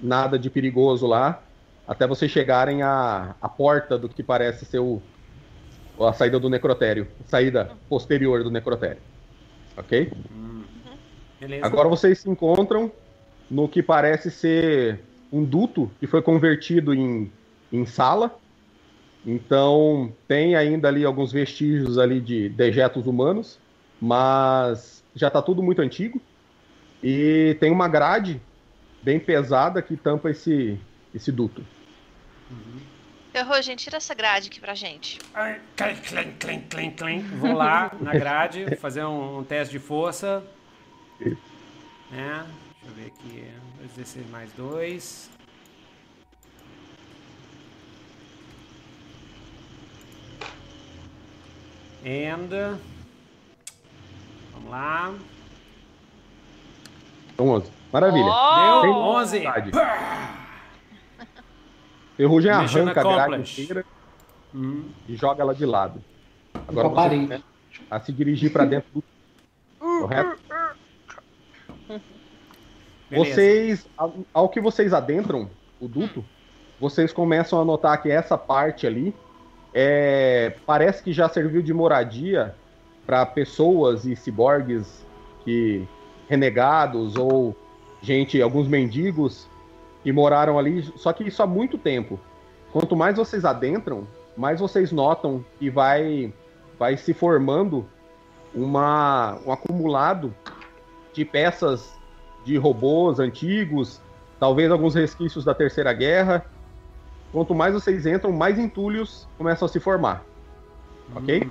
nada 0.00 0.38
de 0.38 0.48
perigoso 0.50 1.06
lá 1.06 1.42
até 1.90 2.06
vocês 2.06 2.30
chegarem 2.30 2.82
à, 2.82 3.34
à 3.42 3.48
porta 3.48 3.98
do 3.98 4.08
que 4.08 4.22
parece 4.22 4.64
ser 4.64 4.78
o, 4.78 5.02
a 5.98 6.12
saída 6.12 6.38
do 6.38 6.48
necrotério, 6.48 7.08
saída 7.26 7.72
posterior 7.88 8.44
do 8.44 8.50
necrotério. 8.50 9.02
Ok? 9.76 10.12
Beleza. 11.40 11.66
Agora 11.66 11.88
vocês 11.88 12.20
se 12.20 12.30
encontram 12.30 12.92
no 13.50 13.68
que 13.68 13.82
parece 13.82 14.30
ser 14.30 15.00
um 15.32 15.42
duto 15.42 15.90
que 15.98 16.06
foi 16.06 16.22
convertido 16.22 16.94
em, 16.94 17.32
em 17.72 17.84
sala. 17.84 18.38
Então 19.26 20.12
tem 20.26 20.56
ainda 20.56 20.88
ali 20.88 21.04
alguns 21.04 21.32
vestígios 21.32 21.98
ali 21.98 22.20
de 22.20 22.48
dejetos 22.48 23.06
humanos, 23.06 23.58
mas 24.00 25.04
já 25.14 25.28
está 25.28 25.42
tudo 25.42 25.62
muito 25.62 25.82
antigo. 25.82 26.20
E 27.02 27.56
tem 27.60 27.70
uma 27.70 27.88
grade 27.88 28.40
bem 29.02 29.18
pesada 29.18 29.82
que 29.82 29.96
tampa 29.96 30.30
esse, 30.30 30.78
esse 31.14 31.30
duto. 31.32 31.64
Ferrugem, 33.32 33.76
tira 33.76 33.98
essa 33.98 34.14
grade 34.14 34.48
aqui 34.48 34.60
pra 34.60 34.74
gente. 34.74 35.18
Ai, 35.32 35.60
clem, 35.76 35.96
clem, 35.96 36.62
clem, 36.68 36.90
clem. 36.90 37.20
Vou 37.20 37.52
lá 37.52 37.92
na 38.00 38.12
grade 38.12 38.76
fazer 38.76 39.04
um, 39.04 39.38
um 39.38 39.44
teste 39.44 39.72
de 39.72 39.78
força. 39.78 40.42
Né? 41.20 42.46
Deixa 42.82 42.86
eu 42.86 42.92
ver 42.94 43.06
aqui. 43.06 43.44
16 43.96 44.28
mais 44.30 44.52
2. 44.52 45.30
And. 52.04 52.78
Vamos 54.54 54.70
lá. 54.70 55.14
Então 57.34 57.48
11. 57.48 57.70
Maravilha. 57.92 58.24
Oh! 58.24 58.82
Deu 58.82 58.92
Tem 58.92 58.92
11. 58.92 59.38
vontade. 59.38 59.70
Ferrugem 62.16 62.50
arranca 62.50 63.00
a 63.00 63.26
grade 63.26 63.62
inteira 63.62 63.84
Hum. 64.54 64.90
e 65.08 65.14
joga 65.14 65.42
ela 65.42 65.54
de 65.54 65.64
lado. 65.64 66.02
Agora 66.66 66.88
Opa, 66.88 67.08
você 67.08 67.40
a 67.88 68.00
se 68.00 68.12
dirigir 68.12 68.52
para 68.52 68.64
dentro 68.64 68.90
do 68.94 69.02
correto? 70.00 70.38
Beleza. 73.08 73.34
Vocês, 73.34 73.86
ao, 73.96 74.14
ao 74.34 74.48
que 74.48 74.60
vocês 74.60 74.92
adentram 74.92 75.48
o 75.80 75.86
duto, 75.88 76.24
vocês 76.80 77.12
começam 77.12 77.60
a 77.60 77.64
notar 77.64 78.00
que 78.02 78.10
essa 78.10 78.36
parte 78.36 78.86
ali 78.86 79.14
é, 79.72 80.54
parece 80.66 81.02
que 81.02 81.12
já 81.12 81.28
serviu 81.28 81.62
de 81.62 81.72
moradia 81.72 82.54
para 83.06 83.24
pessoas 83.26 84.04
e 84.04 84.14
ciborgues 84.16 85.04
que 85.44 85.86
renegados 86.28 87.16
ou 87.16 87.56
gente, 88.02 88.40
alguns 88.40 88.68
mendigos 88.68 89.48
que 90.02 90.12
moraram 90.12 90.58
ali, 90.58 90.82
só 90.96 91.12
que 91.12 91.24
isso 91.24 91.42
há 91.42 91.46
muito 91.46 91.76
tempo. 91.76 92.18
Quanto 92.72 92.96
mais 92.96 93.16
vocês 93.16 93.44
adentram, 93.44 94.06
mais 94.36 94.60
vocês 94.60 94.92
notam 94.92 95.44
que 95.58 95.68
vai 95.68 96.32
vai 96.78 96.96
se 96.96 97.12
formando 97.12 97.86
uma, 98.54 99.38
um 99.44 99.52
acumulado 99.52 100.34
de 101.12 101.26
peças 101.26 101.92
de 102.44 102.56
robôs 102.56 103.18
antigos, 103.20 104.00
talvez 104.38 104.70
alguns 104.70 104.94
resquícios 104.94 105.44
da 105.44 105.54
Terceira 105.54 105.92
Guerra. 105.92 106.46
Quanto 107.32 107.54
mais 107.54 107.72
vocês 107.72 108.06
entram, 108.06 108.32
mais 108.32 108.58
entulhos 108.58 109.28
começam 109.38 109.66
a 109.66 109.68
se 109.68 109.78
formar. 109.78 110.24
Ok? 111.14 111.48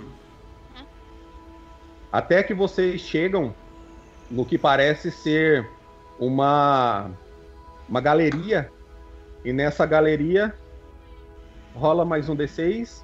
Até 2.12 2.44
que 2.44 2.54
vocês 2.54 3.02
chegam 3.02 3.54
no 4.30 4.46
que 4.46 4.58
parece 4.58 5.10
ser 5.12 5.70
uma, 6.20 7.10
uma 7.88 8.02
galeria. 8.02 8.72
E 9.44 9.54
nessa 9.54 9.86
galeria 9.86 10.54
rola 11.74 12.04
mais 12.04 12.28
um 12.28 12.36
D6. 12.36 13.04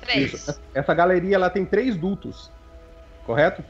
Três. 0.00 0.32
Isso. 0.32 0.60
Essa 0.72 0.94
galeria 0.94 1.34
ela 1.34 1.50
tem 1.50 1.66
três 1.66 1.96
dutos, 1.96 2.50
correto? 3.26 3.62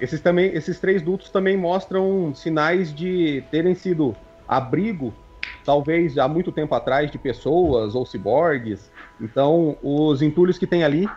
Esses, 0.00 0.20
também, 0.20 0.54
esses 0.54 0.78
três 0.78 1.02
dutos 1.02 1.30
também 1.30 1.56
mostram 1.56 2.34
sinais 2.34 2.94
de 2.94 3.42
terem 3.50 3.74
sido 3.74 4.14
abrigo, 4.46 5.14
talvez 5.64 6.18
há 6.18 6.28
muito 6.28 6.52
tempo 6.52 6.74
atrás, 6.74 7.10
de 7.10 7.18
pessoas 7.18 7.94
ou 7.94 8.04
ciborgues. 8.04 8.90
Então, 9.20 9.76
os 9.82 10.22
entulhos 10.22 10.58
que 10.58 10.66
tem 10.66 10.84
ali 10.84 11.08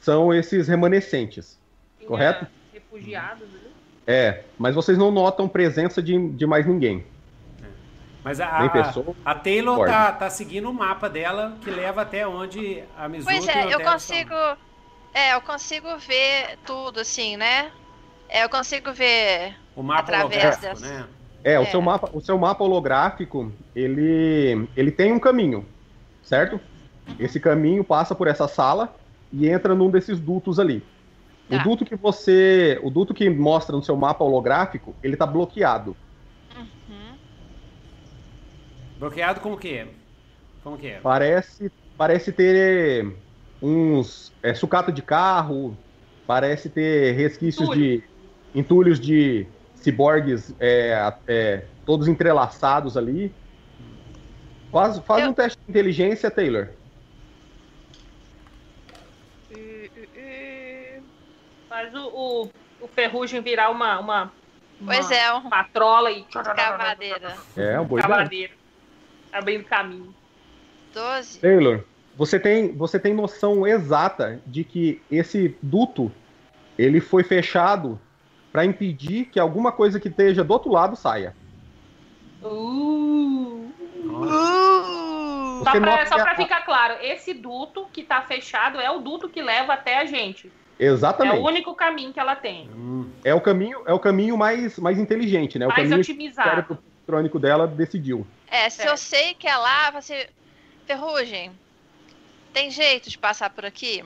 são 0.00 0.32
esses 0.32 0.68
remanescentes. 0.68 1.58
Tinha 1.98 2.08
Correto? 2.08 2.46
Refugiados 2.72 3.42
ali. 3.42 3.72
É, 4.06 4.42
mas 4.58 4.74
vocês 4.74 4.98
não 4.98 5.10
notam 5.10 5.48
presença 5.48 6.02
de, 6.02 6.28
de 6.30 6.46
mais 6.46 6.66
ninguém. 6.66 7.04
Mas 8.24 8.40
a, 8.40 8.58
Nem 8.58 8.68
a, 8.68 8.70
pessoa, 8.70 9.16
a 9.24 9.34
Taylor 9.34 9.84
tá, 9.84 10.12
tá 10.12 10.30
seguindo 10.30 10.70
o 10.70 10.74
mapa 10.74 11.08
dela 11.08 11.56
que 11.60 11.70
leva 11.70 12.02
até 12.02 12.26
onde 12.26 12.82
a 12.96 13.08
Mizuki 13.08 13.34
Pois 13.34 13.48
é, 13.48 13.64
eu 13.64 13.78
estão. 13.78 14.56
É, 15.14 15.34
eu 15.34 15.40
consigo 15.42 15.98
ver 15.98 16.58
tudo, 16.64 17.00
assim, 17.00 17.36
né? 17.36 17.70
É, 18.28 18.44
eu 18.44 18.48
consigo 18.48 18.92
ver. 18.92 19.56
O 19.74 19.82
mapa 19.82 20.00
através 20.02 20.58
holográfico, 20.58 20.78
dessa- 20.78 20.80
né? 20.80 21.08
É, 21.44 21.58
o 21.58 21.62
É. 21.62 21.66
seu 21.66 21.82
mapa, 21.82 22.10
o 22.12 22.20
seu 22.20 22.38
mapa 22.38 22.62
holográfico, 22.64 23.52
ele, 23.74 24.68
ele 24.76 24.92
tem 24.92 25.12
um 25.12 25.18
caminho, 25.20 25.66
certo? 26.22 26.60
Esse 27.18 27.40
caminho 27.40 27.84
passa 27.84 28.14
por 28.14 28.28
essa 28.28 28.46
sala 28.48 28.94
e 29.32 29.48
entra 29.48 29.74
num 29.74 29.90
desses 29.90 30.20
dutos 30.20 30.58
ali. 30.58 30.82
O 31.48 31.56
Tá. 31.56 31.64
duto 31.64 31.84
que 31.84 31.96
você, 31.96 32.80
o 32.82 32.90
duto 32.90 33.12
que 33.14 33.28
mostra 33.28 33.76
no 33.76 33.82
seu 33.82 33.96
mapa 33.96 34.24
holográfico, 34.24 34.96
ele 35.02 35.16
tá 35.16 35.26
bloqueado. 35.26 35.96
Uhum. 36.56 37.18
Bloqueado 38.98 39.40
com 39.40 39.52
o 39.52 39.58
quê? 39.58 39.86
Como 40.62 40.78
que 40.78 40.86
é? 40.88 41.00
Parece, 41.02 41.70
parece 41.96 42.32
ter 42.32 43.21
uns 43.62 44.32
é, 44.42 44.52
sucata 44.54 44.90
de 44.90 45.00
carro, 45.02 45.76
parece 46.26 46.68
ter 46.68 47.12
resquícios 47.12 47.68
Entulho. 47.68 47.80
de 47.80 48.04
entulhos 48.54 49.00
de 49.00 49.46
ciborgues 49.76 50.54
é, 50.60 51.14
é, 51.28 51.64
todos 51.86 52.08
entrelaçados 52.08 52.96
ali. 52.96 53.32
Faz, 54.70 54.98
faz 54.98 55.22
Eu- 55.24 55.30
um 55.30 55.32
teste 55.34 55.58
de 55.64 55.70
inteligência, 55.70 56.30
Taylor. 56.30 56.68
Faz 61.68 61.94
o, 61.94 62.06
o, 62.08 62.50
o 62.80 62.88
ferrugem 62.88 63.40
virar 63.40 63.70
uma, 63.70 63.98
uma, 63.98 64.32
uma 64.80 64.94
Pois 64.94 65.10
é, 65.10 65.32
um 65.32 65.48
patrola 65.48 66.10
e 66.10 66.22
cavadeira. 66.24 67.36
É, 67.56 67.76
boa 67.78 68.00
ideia. 68.00 68.14
cavadeira. 68.16 68.52
Abrindo 69.32 69.64
caminho. 69.64 70.14
12. 70.92 71.40
Taylor, 71.40 71.84
você 72.16 72.38
tem, 72.38 72.72
você 72.76 72.98
tem 72.98 73.14
noção 73.14 73.66
exata 73.66 74.40
de 74.46 74.64
que 74.64 75.00
esse 75.10 75.56
duto 75.62 76.10
ele 76.78 77.00
foi 77.00 77.22
fechado 77.24 77.98
para 78.52 78.64
impedir 78.64 79.26
que 79.26 79.40
alguma 79.40 79.72
coisa 79.72 79.98
que 79.98 80.08
esteja 80.08 80.44
do 80.44 80.52
outro 80.52 80.70
lado 80.70 80.94
saia. 80.96 81.34
Uh. 82.42 83.70
Uh! 84.04 85.62
Só 85.64 85.70
Você 85.70 85.80
pra, 85.80 85.90
nota 85.90 86.06
só 86.06 86.14
que 86.16 86.20
a- 86.20 86.24
pra 86.24 86.36
ficar 86.36 86.60
claro, 86.64 86.94
esse 87.02 87.32
duto 87.32 87.86
que 87.92 88.02
tá 88.02 88.20
fechado 88.22 88.80
é 88.80 88.90
o 88.90 88.98
duto 88.98 89.28
que 89.28 89.40
leva 89.40 89.74
até 89.74 89.98
a 89.98 90.04
gente. 90.04 90.50
É 90.78 90.86
Exatamente. 90.86 91.38
o 91.38 91.46
único 91.46 91.74
caminho 91.74 92.12
que 92.12 92.18
ela 92.18 92.34
tem. 92.34 92.68
Hum, 92.74 93.08
É 93.24 93.32
o 93.32 93.40
caminho, 93.40 93.82
é 93.86 93.92
o 93.92 94.00
caminho 94.00 94.36
mais, 94.36 94.78
mais 94.78 94.98
inteligente, 94.98 95.58
né? 95.58 95.66
O 95.66 95.68
Mais 95.68 95.88
caminho 95.88 96.04
que 96.04 96.10
o 96.10 96.14
otimizado. 96.14 96.48
cérebro 96.50 96.78
eletrônico 96.98 97.38
dela 97.38 97.66
decidiu. 97.68 98.26
É, 98.50 98.68
se 98.68 98.82
É. 98.82 98.90
eu 98.90 98.96
sei 98.96 99.34
que 99.34 99.46
é 99.46 99.56
lá, 99.56 99.90
você. 99.92 100.28
Ferrugem, 100.84 101.52
tem 102.52 102.70
jeito 102.70 103.08
de 103.10 103.18
passar 103.18 103.50
por 103.50 103.64
aqui? 103.64 104.04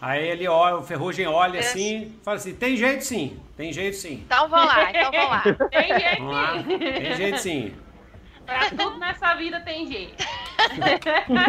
Aí 0.00 0.26
ele 0.28 0.48
olha, 0.48 0.76
o 0.78 0.82
Ferrugem 0.82 1.26
olha 1.28 1.58
Esse. 1.58 1.68
assim, 1.68 2.18
fala 2.24 2.36
assim, 2.36 2.54
tem 2.54 2.76
jeito 2.76 3.04
sim, 3.04 3.40
tem 3.56 3.72
jeito 3.72 3.96
sim. 3.96 4.14
Então 4.26 4.48
vamos 4.48 4.66
lá, 4.66 4.90
então 4.90 5.12
vamos 5.12 5.30
lá. 5.30 5.42
Tem 5.70 5.88
jeito 6.00 6.18
Vamos 6.18 6.34
lá, 6.34 6.56
sim. 6.58 6.78
tem 6.78 7.16
jeito 7.16 7.38
sim. 7.38 7.74
Pra 8.44 8.70
tudo 8.70 8.98
nessa 8.98 9.34
vida 9.34 9.60
tem 9.60 9.86
jeito. 9.86 10.24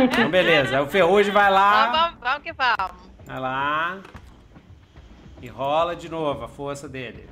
Então 0.04 0.30
beleza, 0.30 0.82
o 0.84 0.88
Ferrugem 0.88 1.34
vai 1.34 1.46
Então 1.46 1.56
lá, 1.56 1.92
vamos, 1.92 2.20
vamos 2.20 2.44
que 2.44 2.54
vamos. 2.54 2.92
vai 3.26 3.40
lá 3.40 4.00
e 5.42 5.48
rola 5.48 5.96
de 5.96 6.08
novo 6.08 6.44
a 6.46 6.48
força 6.48 6.88
dele. 6.88 7.28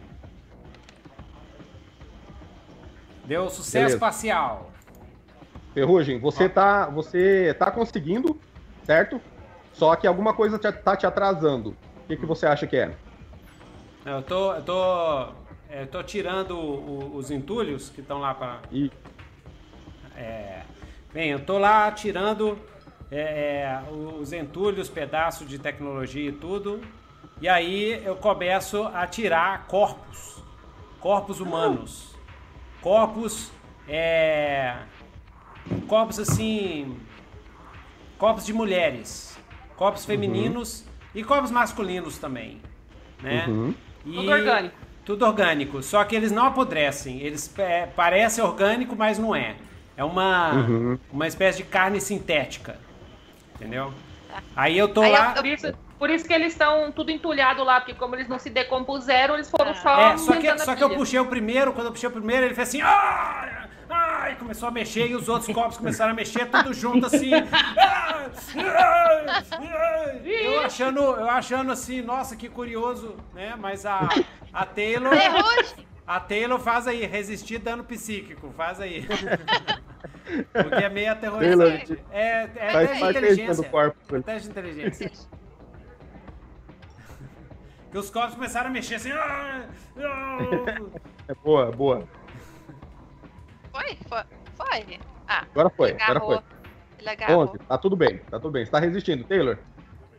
Deu 3.26 3.48
sucesso 3.50 3.74
Beleza. 3.86 4.00
parcial. 4.00 4.71
Ferrugem, 5.74 6.20
você 6.20 6.50
tá, 6.50 6.88
você 6.90 7.56
tá 7.58 7.72
conseguindo, 7.72 8.40
certo? 8.84 9.22
Só 9.74 9.96
que 9.96 10.06
alguma 10.06 10.34
coisa 10.34 10.60
te- 10.60 10.72
tá 10.72 10.96
te 10.98 11.06
atrasando. 11.06 11.70
O 12.04 12.08
que, 12.08 12.18
que 12.18 12.26
você 12.26 12.46
acha 12.46 12.68
que 12.68 12.76
é? 12.76 12.94
Eu 14.06 14.22
tô, 14.24 14.54
eu 14.54 14.62
tô, 14.64 15.28
eu 15.70 15.88
tô 15.88 16.04
tirando 16.04 16.58
o- 16.58 17.16
os 17.16 17.32
entulhos 17.32 17.90
que 17.90 18.02
estão 18.02 18.20
lá 18.20 18.34
para 18.34 18.60
E 18.72 18.92
É, 20.18 20.62
bem, 21.14 21.30
eu 21.32 21.40
tô 21.40 21.58
lá 21.58 21.90
tirando 21.92 22.58
é, 23.10 23.80
os 24.20 24.32
entulhos, 24.34 24.90
pedaços 24.90 25.48
de 25.48 25.58
tecnologia 25.58 26.30
e 26.30 26.34
tudo. 26.34 26.82
E 27.42 27.48
aí 27.50 28.02
eu 28.06 28.16
começo 28.16 28.84
a 28.94 29.08
tirar 29.08 29.66
corpos. 29.68 30.44
Corpos 31.00 31.40
humanos. 31.40 32.14
Corpos. 32.82 33.52
É, 33.88 34.76
corpos 35.88 36.20
assim. 36.20 36.98
Corpos 38.18 38.46
de 38.46 38.54
mulheres. 38.54 39.38
Corpos 39.76 40.06
femininos 40.06 40.86
e 41.16 41.24
corpos 41.24 41.50
masculinos 41.52 42.18
também. 42.18 42.62
Né? 43.22 43.46
Uhum. 43.48 43.74
E- 44.06 44.14
Tudo 44.16 44.32
orgânico. 44.32 44.76
Tudo 45.04 45.26
orgânico, 45.26 45.82
só 45.84 46.04
que 46.04 46.16
eles 46.16 46.32
não 46.32 46.46
apodrecem. 46.46 47.20
Eles 47.22 47.52
é, 47.58 47.88
parecem 47.88 48.44
orgânico, 48.44 48.96
mas 48.96 49.18
não 49.18 49.36
é. 49.36 49.56
É 49.98 50.04
uma, 50.04 50.54
Uhum. 50.54 51.00
uma 51.12 51.28
espécie 51.28 51.58
de 51.58 51.64
carne 51.64 52.00
sintética. 52.00 52.78
Entendeu? 53.56 53.92
Aí 54.56 54.78
eu 54.78 54.88
tô 54.88 55.02
Aí 55.02 55.12
lá. 55.12 55.32
Por 55.34 55.46
isso, 55.46 55.74
por 56.00 56.10
isso 56.10 56.26
que 56.28 56.34
eles 56.34 56.54
estão 56.54 56.92
tudo 56.92 57.10
entulhado 57.12 57.64
lá, 57.64 57.82
porque 57.82 57.94
como 57.96 58.16
eles 58.16 58.28
não 58.28 58.38
se 58.40 58.50
decompuseram, 58.50 59.34
eles 59.36 59.50
foram 59.50 59.74
só. 59.76 60.00
É, 60.00 60.18
só 60.18 60.36
que, 60.36 60.60
só 60.60 60.76
que 60.76 60.84
eu 60.84 60.92
puxei 60.92 61.20
o 61.20 61.26
primeiro, 61.26 61.74
quando 61.74 61.88
eu 61.88 61.92
puxei 61.92 62.08
o 62.08 62.12
primeiro, 62.12 62.46
ele 62.46 62.54
fez 62.56 62.70
assim. 62.70 62.82
Ai, 62.82 63.51
ai, 64.32 64.36
começou 64.38 64.70
a 64.70 64.72
mexer 64.72 65.08
e 65.08 65.16
os 65.16 65.28
outros 65.28 65.54
corpos 65.54 65.78
começaram 65.78 66.12
a 66.12 66.16
mexer 66.16 66.46
tudo 66.48 66.74
junto 66.74 67.06
assim. 67.06 67.32
Eu 70.26 70.62
achando, 70.62 71.00
eu 71.02 71.30
achando 71.30 71.72
assim, 71.72 72.02
nossa, 72.02 72.36
que 72.36 72.48
curioso, 72.50 73.16
né? 73.34 73.56
Mas 73.60 73.86
a, 73.86 74.08
a 74.54 74.66
Taylor. 74.66 75.14
Ferrugem, 75.16 75.88
A 76.08 76.20
Taylor 76.20 76.60
faz 76.60 76.88
aí, 76.88 77.06
resistir 77.06 77.58
dano 77.60 77.84
psíquico, 77.84 78.52
faz 78.56 78.80
aí. 78.80 79.06
Porque 80.54 80.84
é 80.84 80.90
meio 80.90 81.12
aterrorizante. 81.12 81.96
Taylor, 81.96 82.06
É, 82.12 82.50
é 82.56 82.72
faz 82.72 82.90
teste 82.90 83.04
de 83.04 83.10
inteligência. 83.10 83.56
do 83.56 83.64
corpo. 83.70 84.16
É 84.16 84.22
teste 84.22 84.44
de 84.44 84.50
inteligência. 84.50 85.12
Que 87.92 87.98
os 87.98 88.10
corpos 88.10 88.36
começaram 88.36 88.68
a 88.70 88.72
mexer 88.74 88.96
assim. 88.96 89.10
É 91.28 91.34
boa, 91.44 91.72
boa. 91.72 92.08
Foi? 93.72 93.98
Foi? 94.08 94.24
Foi? 94.56 95.00
Ah, 95.28 95.46
Agora 95.52 95.70
foi, 95.70 95.92
agora 96.00 96.20
foi. 96.20 96.40
Ele 97.00 97.10
agarrou. 97.10 97.44
11. 97.44 97.58
Tá 97.60 97.78
tudo 97.78 97.96
bem, 97.96 98.18
tá 98.30 98.40
tudo 98.40 98.52
bem. 98.52 98.66
Você 98.66 98.72
tá 98.72 98.80
resistindo. 98.80 99.24
Taylor, 99.24 99.58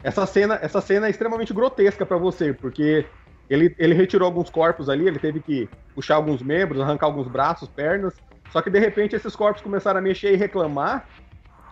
essa 0.03 0.27
cena, 0.27 0.59
essa 0.62 0.81
cena 0.81 1.07
é 1.07 1.11
extremamente 1.11 1.53
grotesca 1.53 2.05
pra 2.05 2.16
você, 2.16 2.53
porque 2.53 3.07
ele, 3.49 3.74
ele 3.79 3.95
retirou 3.95 4.27
alguns 4.27 4.51
corpos 4.51 4.89
ali, 4.89 5.07
ele 5.07 5.19
teve 5.19 5.41
que 5.41 5.69
puxar 5.95 6.16
alguns 6.16 6.43
membros, 6.43 6.81
arrancar 6.81 7.07
alguns 7.07 7.29
braços, 7.29 7.69
pernas. 7.69 8.15
Só 8.51 8.61
que 8.61 8.69
de 8.70 8.79
repente 8.79 9.15
esses 9.15 9.37
corpos 9.37 9.62
começaram 9.62 9.99
a 9.99 10.03
mexer 10.03 10.33
e 10.33 10.37
reclamar. 10.37 11.07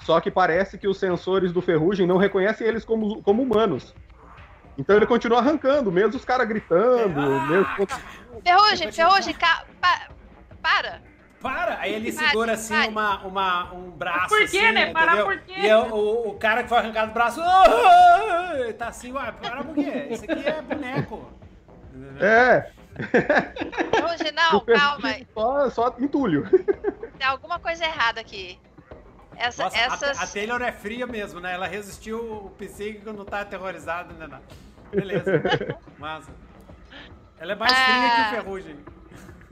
Só 0.00 0.18
que 0.20 0.30
parece 0.30 0.78
que 0.78 0.88
os 0.88 0.98
sensores 0.98 1.52
do 1.52 1.60
Ferrugem 1.60 2.06
não 2.06 2.16
reconhecem 2.16 2.66
eles 2.66 2.84
como, 2.84 3.22
como 3.22 3.42
humanos. 3.42 3.94
Então 4.78 4.96
ele 4.96 5.06
continua 5.06 5.38
arrancando, 5.40 5.90
mesmo 5.92 6.16
os 6.16 6.24
caras 6.24 6.46
gritando, 6.48 7.20
Ah, 7.20 7.46
mesmo. 7.46 7.86
Ferrugem, 8.42 8.92
Ferrugem, 8.92 9.34
ca... 9.34 9.64
pa- 9.80 10.08
para. 10.62 11.02
Para! 11.40 11.78
Aí 11.80 11.94
ele 11.94 12.12
Pare, 12.12 12.26
segura 12.28 12.52
assim 12.52 12.74
pare. 12.74 12.88
uma, 12.88 13.22
uma, 13.22 13.72
um 13.74 13.90
braço. 13.90 14.28
Por 14.28 14.38
quê, 14.50 14.58
assim, 14.58 14.72
né? 14.72 14.92
Parar 14.92 15.24
por 15.24 15.38
quê? 15.40 15.54
E 15.56 15.66
é 15.66 15.76
o, 15.76 15.94
o, 15.94 16.28
o 16.30 16.34
cara 16.38 16.62
que 16.62 16.68
foi 16.68 16.78
arrancado 16.78 17.10
o 17.10 17.14
braço. 17.14 17.40
"Ah!" 17.40 18.72
Tá 18.78 18.88
assim, 18.88 19.12
ué, 19.12 19.32
para 19.32 19.64
por 19.64 19.74
quê? 19.74 20.08
Isso 20.10 20.24
aqui 20.24 20.46
é 20.46 20.60
boneco. 20.62 21.32
É, 22.20 22.70
Ferrugem, 23.90 24.32
não, 24.32 24.60
calma. 24.60 25.14
Só, 25.34 25.70
só 25.70 25.94
entulho. 25.98 26.46
Tem 27.18 27.26
alguma 27.26 27.58
coisa 27.58 27.84
errada 27.84 28.20
aqui. 28.20 28.58
Essa, 29.36 29.64
Nossa, 29.64 29.76
a- 29.78 29.80
essas. 29.80 30.22
a, 30.22 30.26
Taylor 30.26 30.60
é 30.60 30.70
fria 30.72 31.06
mesmo, 31.06 31.40
né? 31.40 31.54
Ela 31.54 31.66
resistiu 31.66 32.18
o 32.18 32.50
psíquico, 32.58 33.12
não 33.12 33.24
tá 33.24 33.40
aterrorizado, 33.40 34.12
né? 34.14 34.26
Não. 34.26 34.40
Beleza. 34.90 35.24
Massa. 35.98 36.30
Ela 37.38 37.52
é 37.52 37.54
mais 37.54 37.72
fria 37.72 37.86
Ah. 37.96 38.10
que 38.10 38.20
o 38.20 38.30
Ferrugem. 38.42 38.76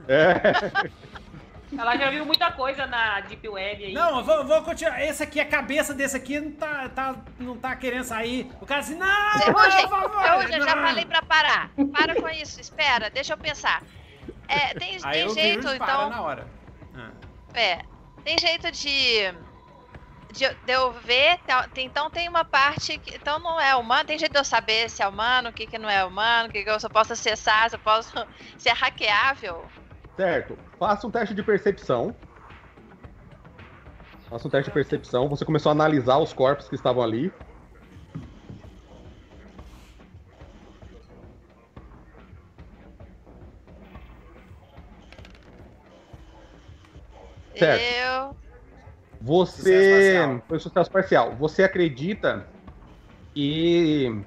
É. 0.07 0.89
Ela 1.77 1.95
já 1.97 2.09
viu 2.09 2.25
muita 2.25 2.51
coisa 2.51 2.87
na 2.87 3.19
Deep 3.21 3.47
Web 3.47 3.85
aí. 3.85 3.93
Não, 3.93 4.17
eu 4.19 4.23
vou, 4.23 4.45
vou 4.45 4.61
continuar. 4.63 5.01
Esse 5.03 5.21
aqui, 5.23 5.39
a 5.39 5.45
cabeça 5.45 5.93
desse 5.93 6.17
aqui 6.17 6.39
não 6.39 6.51
tá, 6.51 6.89
tá, 6.89 7.15
não 7.37 7.57
tá 7.57 7.75
querendo 7.75 8.03
sair. 8.05 8.49
O 8.59 8.65
cara 8.65 8.79
assim, 8.81 8.95
não! 8.95 9.39
Ferrugem, 9.39 9.87
por 9.87 10.01
favor, 10.01 10.21
Ferrugem, 10.23 10.55
eu 10.57 10.65
já 10.67 10.75
não." 10.75 10.83
falei 10.87 11.05
pra 11.05 11.21
parar. 11.21 11.69
Para 11.91 12.15
com 12.15 12.27
isso, 12.29 12.59
espera, 12.59 13.09
deixa 13.09 13.33
eu 13.33 13.37
pensar. 13.37 13.83
É, 14.47 14.73
tem, 14.73 14.97
Aí 15.03 15.25
tem 15.25 15.29
jeito, 15.33 15.61
para 15.63 15.75
então. 15.75 16.09
na 16.09 16.21
hora. 16.21 16.47
Ah. 16.95 17.11
É, 17.53 17.81
tem 18.23 18.37
jeito 18.39 18.71
de, 18.71 19.31
de, 20.33 20.49
de 20.65 20.71
eu 20.71 20.91
ver. 20.91 21.37
tá- 21.45 21.67
Então 21.77 22.09
tem 22.09 22.27
uma 22.27 22.43
parte 22.43 22.97
que. 22.97 23.15
Então 23.15 23.37
não 23.37 23.61
é 23.61 23.75
humano. 23.75 24.05
Tem 24.05 24.17
jeito 24.17 24.31
de 24.31 24.39
eu 24.39 24.43
saber 24.43 24.89
se 24.89 25.03
é 25.03 25.07
humano, 25.07 25.49
o 25.49 25.53
que, 25.53 25.67
que 25.67 25.77
não 25.77 25.87
é 25.89 26.03
humano, 26.03 26.49
o 26.49 26.51
que, 26.51 26.63
que 26.63 26.69
eu 26.69 26.79
só 26.79 26.89
posso 26.89 27.13
acessar, 27.13 27.69
se 27.69 27.75
eu 27.75 27.79
posso. 27.79 28.11
Se 28.57 28.69
é 28.69 28.73
hackeável. 28.73 29.63
Certo. 30.19 30.57
Faça 30.77 31.07
um 31.07 31.11
teste 31.11 31.33
de 31.33 31.41
percepção. 31.41 32.13
Faça 34.29 34.45
um 34.49 34.51
teste 34.51 34.69
de 34.69 34.73
percepção. 34.73 35.29
Você 35.29 35.45
começou 35.45 35.69
a 35.69 35.71
analisar 35.71 36.17
os 36.17 36.33
corpos 36.33 36.67
que 36.67 36.75
estavam 36.75 37.01
ali. 37.01 37.31
Certo. 47.55 47.81
Eu. 47.81 48.35
Você. 49.21 50.41
Foi 50.49 50.59
sucesso 50.59 50.91
parcial. 50.91 51.33
Você 51.37 51.63
acredita 51.63 52.45
que 53.33 54.21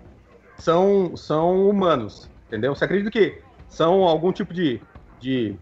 são, 0.56 1.14
são 1.18 1.68
humanos. 1.68 2.30
Entendeu? 2.46 2.74
Você 2.74 2.86
acredita 2.86 3.10
que 3.10 3.42
são 3.68 4.04
algum 4.04 4.32
tipo 4.32 4.54
de, 4.54 4.80
de 5.20 5.54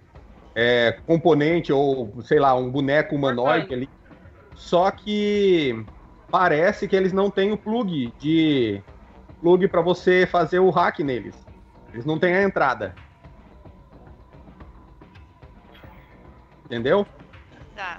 é, 0.63 0.93
componente 1.07 1.73
ou, 1.73 2.21
sei 2.23 2.39
lá, 2.39 2.55
um 2.55 2.71
boneco 2.71 3.17
humanoide 3.17 3.73
ali. 3.73 3.89
Só 4.55 4.91
que 4.91 5.87
parece 6.31 6.87
que 6.87 6.95
eles 6.95 7.15
não 7.15 7.31
têm 7.31 7.51
o 7.51 7.57
plug 7.57 8.13
de 8.19 8.83
plug 9.41 9.67
para 9.69 9.81
você 9.81 10.27
fazer 10.27 10.59
o 10.59 10.69
hack 10.69 10.99
neles. 10.99 11.35
Eles 11.95 12.05
não 12.05 12.19
têm 12.19 12.35
a 12.35 12.43
entrada. 12.43 12.95
Entendeu? 16.67 17.07
Tá. 17.75 17.99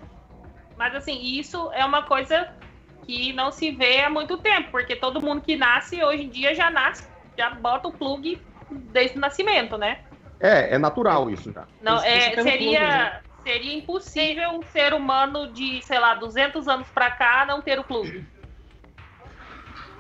Mas 0.78 0.94
assim, 0.94 1.20
isso 1.20 1.72
é 1.74 1.84
uma 1.84 2.04
coisa 2.04 2.48
que 3.08 3.34
não 3.34 3.52
se 3.52 3.72
vê 3.72 4.02
há 4.02 4.10
muito 4.10 4.38
tempo, 4.38 4.70
porque 4.70 4.96
todo 4.96 5.20
mundo 5.20 5.42
que 5.42 5.58
nasce 5.58 6.04
hoje 6.04 6.26
em 6.26 6.30
dia 6.30 6.54
já 6.54 6.70
nasce, 6.70 7.10
já 7.36 7.50
bota 7.50 7.88
o 7.88 7.92
plug 7.92 8.40
desde 8.70 9.18
o 9.18 9.20
nascimento, 9.20 9.80
né? 9.80 10.02
É, 10.42 10.76
é 10.76 10.78
natural 10.78 11.30
isso 11.30 11.52
já. 11.52 11.68
Não, 11.80 11.98
Isso- 11.98 12.06
é, 12.06 12.30
isso 12.30 12.42
seria, 12.44 12.80
plug, 12.80 12.92
né? 12.92 13.12
seria 13.44 13.74
impossível 13.76 14.52
um 14.52 14.64
ser 14.64 14.94
humano 14.94 15.52
de, 15.52 15.82
sei 15.84 16.00
lá, 16.00 16.16
200 16.16 16.68
anos 16.68 16.90
pra 16.92 17.12
cá 17.12 17.46
não 17.46 17.62
ter 17.62 17.80
o 17.80 17.84
plug. 17.84 18.26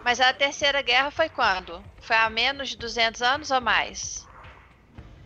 Mas 0.03 0.19
a 0.21 0.31
terceira 0.31 0.83
guerra 0.83 1.09
foi 1.09 1.27
quando? 1.27 1.83
Foi 1.99 2.15
há 2.15 2.29
menos 2.29 2.69
de 2.69 2.77
200 2.77 3.19
anos 3.23 3.49
ou 3.49 3.59
mais? 3.59 4.29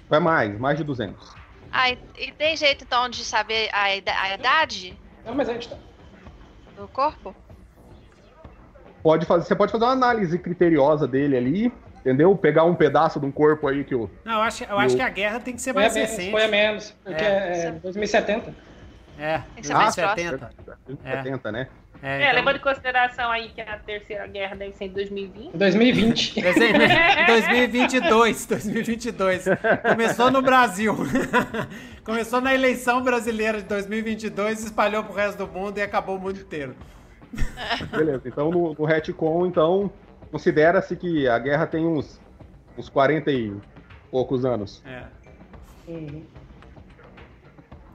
Vai 0.10 0.20
mais, 0.20 0.60
mais 0.60 0.78
de 0.80 0.84
200. 0.84 1.36
Ah, 1.72 1.92
e, 1.92 2.00
e 2.18 2.32
tem 2.32 2.56
jeito 2.58 2.84
então 2.84 3.08
de 3.10 3.24
saber 3.26 3.70
a, 3.74 3.84
a 3.84 3.96
idade 4.34 5.00
Não, 5.26 5.36
mas 5.36 5.50
a 5.50 5.54
gente 5.54 5.70
tá. 5.70 5.78
do 6.76 6.88
corpo? 6.88 7.36
Pode 9.04 9.26
fazer, 9.26 9.46
você 9.46 9.56
pode 9.56 9.72
fazer 9.72 9.84
uma 9.86 9.92
análise 9.94 10.38
criteriosa 10.40 11.08
dele 11.08 11.38
ali, 11.38 11.85
entendeu? 12.06 12.36
Pegar 12.38 12.64
um 12.66 12.76
pedaço 12.76 13.20
de 13.20 13.26
um 13.26 13.32
corpo 13.32 13.68
aí 13.68 13.84
que 13.84 13.96
o 13.96 14.10
Não, 14.24 14.34
eu 14.36 14.42
acho, 14.42 14.64
eu 14.64 14.78
acho 14.78 14.96
que 14.96 15.02
a 15.02 15.10
guerra 15.10 15.40
tem 15.40 15.56
que 15.56 15.62
ser 15.62 15.74
Foi 15.74 15.82
a 15.82 15.86
mais 15.86 15.96
menos, 15.96 16.10
recente. 16.12 16.32
foi 16.32 16.44
a 16.44 16.48
menos. 16.48 16.92
Porque 17.04 17.24
É. 17.24 17.66
é, 17.68 17.72
2070. 17.82 18.54
É, 19.18 19.38
Tem 19.38 19.44
que 19.62 19.68
ser 19.68 19.74
mais 19.74 19.96
2070. 19.96 20.50
70, 21.04 21.52
né? 21.52 21.68
É, 22.04 22.08
É, 22.08 22.22
então- 22.24 22.36
levando 22.36 22.56
em 22.58 22.60
consideração 22.60 23.32
aí 23.32 23.50
que 23.50 23.62
a 23.62 23.78
terceira 23.80 24.28
guerra 24.28 24.56
deve 24.56 24.74
ser 24.74 24.86
em 24.86 24.90
2020. 24.90 25.58
2020. 25.58 26.42
Desenho- 26.42 26.74
2022, 27.28 28.46
2022. 28.46 29.46
Começou 29.90 30.30
no 30.30 30.42
Brasil. 30.42 30.94
Começou 32.06 32.40
na 32.42 32.54
eleição 32.54 33.02
brasileira 33.02 33.60
de 33.60 33.64
2022, 33.68 34.64
espalhou 34.66 35.04
pro 35.04 35.14
resto 35.14 35.38
do 35.46 35.48
mundo 35.52 35.78
e 35.80 35.82
acabou 35.82 36.18
o 36.18 36.20
mundo 36.20 36.40
inteiro. 36.40 36.76
Beleza. 37.92 38.22
Então 38.28 38.52
no, 38.52 38.74
no 38.78 38.86
retcon, 38.86 39.46
então, 39.48 39.92
considera-se 40.40 40.98
que 40.98 41.30
a 41.30 41.40
guerra 41.40 41.66
tem 41.66 41.86
uns, 41.86 42.20
uns 42.78 42.90
40 42.90 43.32
e 43.32 43.56
poucos 44.12 44.44
anos. 44.44 44.84
É. 44.86 45.04
Uhum. 45.88 46.26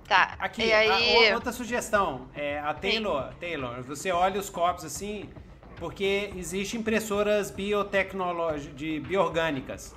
Tá. 0.08 0.36
Aqui, 0.38 0.62
e 0.62 0.72
a- 0.72 0.78
aí. 0.78 1.30
o- 1.32 1.34
outra 1.34 1.52
sugestão. 1.52 2.28
É, 2.34 2.58
a 2.60 2.72
Taylor, 2.72 3.34
Taylor, 3.38 3.82
você 3.82 4.10
olha 4.10 4.40
os 4.40 4.48
corpos 4.48 4.86
assim, 4.86 5.28
porque 5.76 6.30
existem 6.34 6.80
impressoras 6.80 7.50
biotecnológicas, 7.50 8.74
de 8.74 9.00
bioorgânicas. 9.00 9.94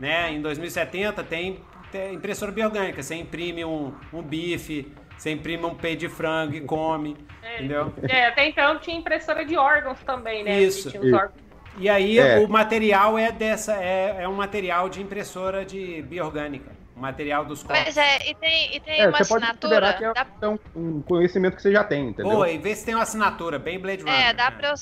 Né? 0.00 0.32
Em 0.32 0.40
2070 0.40 1.22
tem, 1.22 1.60
tem 1.90 2.14
impressora 2.14 2.50
biorgânica. 2.50 3.02
Você 3.02 3.16
imprime 3.16 3.66
um, 3.66 3.92
um 4.14 4.22
bife, 4.22 4.90
você 5.18 5.30
imprime 5.30 5.66
um 5.66 5.74
peito 5.74 6.00
de 6.00 6.08
frango 6.08 6.54
e 6.54 6.62
come. 6.62 7.18
Entendeu? 7.56 7.92
É, 8.08 8.28
até 8.28 8.48
então 8.48 8.78
tinha 8.78 8.96
impressora 8.96 9.44
de 9.44 9.58
órgãos 9.58 10.00
também, 10.04 10.42
né? 10.42 10.58
Isso, 10.58 10.88
tinha 10.90 11.02
os 11.02 11.06
isso. 11.08 11.16
órgãos. 11.16 11.41
E 11.78 11.88
aí 11.88 12.18
É. 12.18 12.38
o 12.38 12.48
material 12.48 13.18
é 13.18 13.32
dessa, 13.32 13.74
é, 13.74 14.18
é 14.22 14.28
um 14.28 14.34
material 14.34 14.88
de 14.88 15.00
impressora 15.00 15.64
de 15.64 16.02
biorgânica. 16.02 16.70
O 16.94 17.00
material 17.00 17.44
dos 17.44 17.62
corpos. 17.62 17.82
Mas 17.84 17.96
é, 17.96 18.30
e 18.30 18.34
tem, 18.34 18.76
e 18.76 18.80
tem 18.80 19.00
É, 19.00 19.08
uma 19.08 19.16
você 19.16 19.24
pode 19.24 19.44
assinatura. 19.44 19.80
considerar 19.80 19.98
que 19.98 20.04
é 20.04 20.12
Dá, 20.24 20.26
então, 20.36 20.60
um 20.76 21.00
conhecimento 21.00 21.56
que 21.56 21.62
você 21.62 21.72
já 21.72 21.82
tem, 21.82 22.08
entendeu? 22.08 22.32
Boa, 22.32 22.50
e 22.50 22.58
vê 22.58 22.74
se 22.76 22.84
tem 22.84 22.94
uma 22.94 23.02
assinatura, 23.02 23.58
bem 23.58 23.78
Blade 23.80 24.02
Runner. 24.02 24.14
é, 24.28 24.32
dá 24.34 24.50
né? 24.50 24.56
pra 24.58 24.68
eu, 24.70 24.74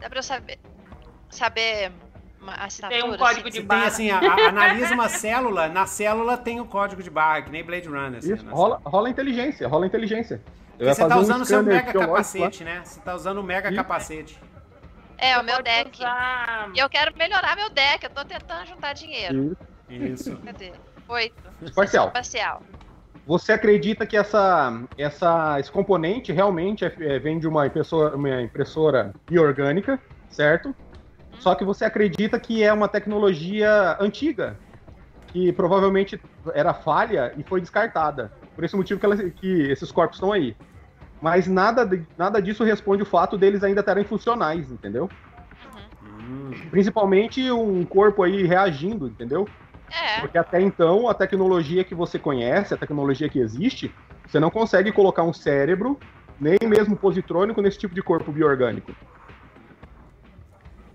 dá 0.00 0.08
pra 0.10 0.18
eu 0.18 0.22
saber. 0.22 0.58
Saber 1.30 1.92
uma 2.40 2.54
assinatura. 2.54 3.00
Tem 3.00 3.10
um 3.10 3.16
código 3.16 3.48
assim. 3.48 3.50
de 3.50 3.56
Você 3.60 3.66
barra. 3.66 3.80
tem 3.82 3.88
assim, 3.88 4.10
a- 4.10 4.18
a- 4.18 4.48
analisa 4.48 4.94
uma 4.94 5.08
célula, 5.08 5.68
na 5.68 5.86
célula 5.86 6.36
tem 6.36 6.60
o 6.60 6.64
código 6.66 7.02
de 7.02 7.10
barra, 7.10 7.42
que 7.42 7.50
nem 7.50 7.62
Blade 7.64 7.88
Runner. 7.88 8.18
assim, 8.18 8.34
Isso, 8.34 8.44
na 8.44 8.50
rola, 8.52 8.80
rola 8.84 9.08
inteligência, 9.08 9.68
rola 9.68 9.86
inteligência. 9.86 10.42
Você 10.78 11.08
tá 11.08 11.16
um 11.16 11.20
usando 11.20 11.40
o 11.42 11.44
seu 11.46 11.62
mega 11.62 11.98
lá. 11.98 12.06
capacete, 12.06 12.62
né? 12.64 12.82
Você 12.84 13.00
tá 13.00 13.14
usando 13.14 13.38
o 13.38 13.42
mega 13.42 13.68
Isso. 13.68 13.76
capacete. 13.76 14.38
É, 15.18 15.36
o 15.36 15.40
Você 15.40 15.46
meu 15.46 15.56
pode 15.56 15.64
deck. 15.64 15.98
usar- 15.98 16.70
E 16.74 16.78
eu 16.78 16.88
quero 16.88 17.12
melhorar 17.16 17.56
meu 17.56 17.70
deck. 17.72 18.04
Eu 18.04 18.10
tô 18.10 18.24
tentando 18.24 18.66
juntar 18.66 18.92
dinheiro. 18.92 19.56
Isso. 19.88 20.30
Isso. 20.30 20.36
Cadê? 20.44 20.72
Oito. 21.08 21.34
Parcial. 21.74 22.10
Parcial. 22.10 22.62
Você 23.24 23.52
acredita 23.52 24.06
que 24.06 24.16
essa, 24.16 24.84
essa, 24.96 25.58
esse 25.58 25.70
componente 25.70 26.32
realmente 26.32 26.84
é- 26.84 26.94
é- 27.00 27.18
vem 27.18 27.38
de 27.38 27.48
uma 27.48 27.66
impressora, 27.66 28.14
uma 28.16 28.40
impressora 28.42 29.12
biorgânica, 29.28 30.00
certo? 30.28 30.74
Só 31.40 31.54
que 31.54 31.64
você 31.64 31.84
acredita 31.84 32.38
que 32.38 32.62
é 32.62 32.72
uma 32.72 32.88
tecnologia 32.88 33.96
antiga, 34.00 34.58
que 35.26 35.52
provavelmente 35.52 36.20
era 36.54 36.72
falha 36.72 37.32
e 37.36 37.42
foi 37.42 37.60
descartada. 37.60 38.32
Por 38.54 38.64
esse 38.64 38.76
motivo 38.76 39.00
que, 39.00 39.06
ela- 39.06 39.30
que 39.30 39.70
esses 39.70 39.90
corpos 39.90 40.16
estão 40.16 40.32
aí. 40.32 40.54
Mas 41.20 41.46
nada, 41.46 41.88
nada 42.16 42.40
disso 42.40 42.64
responde 42.64 43.02
o 43.02 43.06
fato 43.06 43.38
deles 43.38 43.64
ainda 43.64 43.80
estarem 43.80 44.04
funcionais, 44.04 44.70
entendeu? 44.70 45.10
Hum. 46.02 46.50
Principalmente 46.70 47.50
um 47.50 47.84
corpo 47.84 48.22
aí 48.22 48.44
reagindo, 48.44 49.08
entendeu? 49.08 49.48
É. 49.90 50.20
Porque 50.20 50.38
até 50.38 50.60
então, 50.60 51.08
a 51.08 51.14
tecnologia 51.14 51.84
que 51.84 51.94
você 51.94 52.18
conhece, 52.18 52.74
a 52.74 52.76
tecnologia 52.76 53.28
que 53.28 53.38
existe, 53.38 53.92
você 54.26 54.38
não 54.38 54.50
consegue 54.50 54.92
colocar 54.92 55.22
um 55.22 55.32
cérebro, 55.32 55.98
nem 56.38 56.58
mesmo 56.66 56.96
positrônico, 56.96 57.62
nesse 57.62 57.78
tipo 57.78 57.94
de 57.94 58.02
corpo 58.02 58.30
biorgânico. 58.30 58.92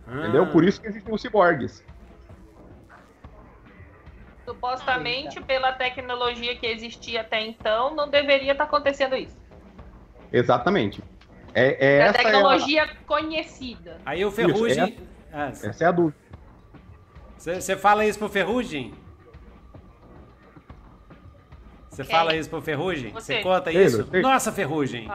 Entendeu? 0.07 0.43
Ah. 0.43 0.47
Por 0.47 0.63
isso 0.63 0.79
que 0.81 0.87
existem 0.87 1.13
os 1.13 1.21
ciborgues. 1.21 1.83
Supostamente, 4.45 5.41
pela 5.41 5.71
tecnologia 5.71 6.55
que 6.55 6.65
existia 6.65 7.21
até 7.21 7.41
então, 7.41 7.95
não 7.95 8.09
deveria 8.09 8.51
estar 8.51 8.65
acontecendo 8.65 9.15
isso. 9.15 9.40
Exatamente. 10.31 11.03
É, 11.53 11.85
é 11.85 11.97
É 11.97 12.01
a 12.03 12.05
essa, 12.05 12.17
é 12.17 12.21
a, 12.21 12.23
tecnologia 12.23 12.89
conhecida. 13.05 13.99
Aí 14.05 14.23
o 14.23 14.31
Ferrugem. 14.31 14.97
Ah, 15.33 15.47
essa 15.47 15.83
é 15.83 15.87
a 15.87 15.91
dúvida. 15.91 16.17
Você 17.37 17.75
fala 17.75 18.05
isso 18.05 18.19
pro 18.19 18.29
Ferrugem? 18.29 18.93
Você 21.89 22.03
fala 22.03 22.35
isso 22.35 22.49
pro 22.49 22.61
Ferrugem? 22.61 23.11
Você 23.11 23.41
conta 23.41 23.63
Pedro, 23.63 23.81
isso? 23.81 24.03
Pedro. 24.05 24.29
Nossa, 24.29 24.51
Ferrugem. 24.51 25.09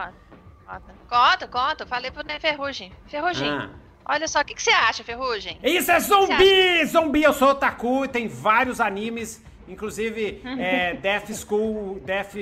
Conta, 1.08 1.48
conta. 1.48 1.86
Falei 1.86 2.10
pro 2.10 2.26
Né 2.26 2.38
Ferrugem. 2.38 2.92
Ferrugem, 3.06 3.48
Ah. 3.48 3.70
olha 4.04 4.28
só, 4.28 4.40
o 4.40 4.44
que, 4.44 4.54
que 4.54 4.62
você 4.62 4.70
acha, 4.70 5.02
Ferrugem? 5.02 5.58
Isso 5.62 5.90
é 5.90 6.00
zumbi! 6.00 6.84
Zumbi, 6.84 7.22
eu 7.22 7.32
sou 7.32 7.50
otaku 7.50 8.04
e 8.04 8.08
tem 8.08 8.28
vários 8.28 8.80
animes, 8.80 9.42
inclusive 9.66 10.42
é, 10.58 10.94
Death 10.94 11.30
School, 11.32 12.00
Death, 12.00 12.34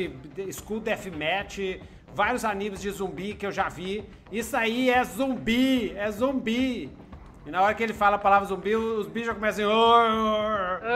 School 0.52 0.80
Deathmatch, 0.80 1.80
vários 2.14 2.44
animes 2.44 2.80
de 2.80 2.90
zumbi 2.90 3.34
que 3.34 3.46
eu 3.46 3.52
já 3.52 3.68
vi. 3.68 4.04
Isso 4.30 4.56
aí 4.56 4.90
é 4.90 5.02
zumbi, 5.04 5.92
é 5.96 6.10
zumbi. 6.10 6.90
E 7.46 7.50
na 7.50 7.60
hora 7.60 7.74
que 7.74 7.82
ele 7.82 7.92
fala 7.92 8.16
a 8.16 8.18
palavra 8.18 8.48
zumbi, 8.48 8.74
os 8.74 9.06
bichos 9.06 9.26
já 9.26 9.34
começam 9.34 9.70
assim. 9.70 10.86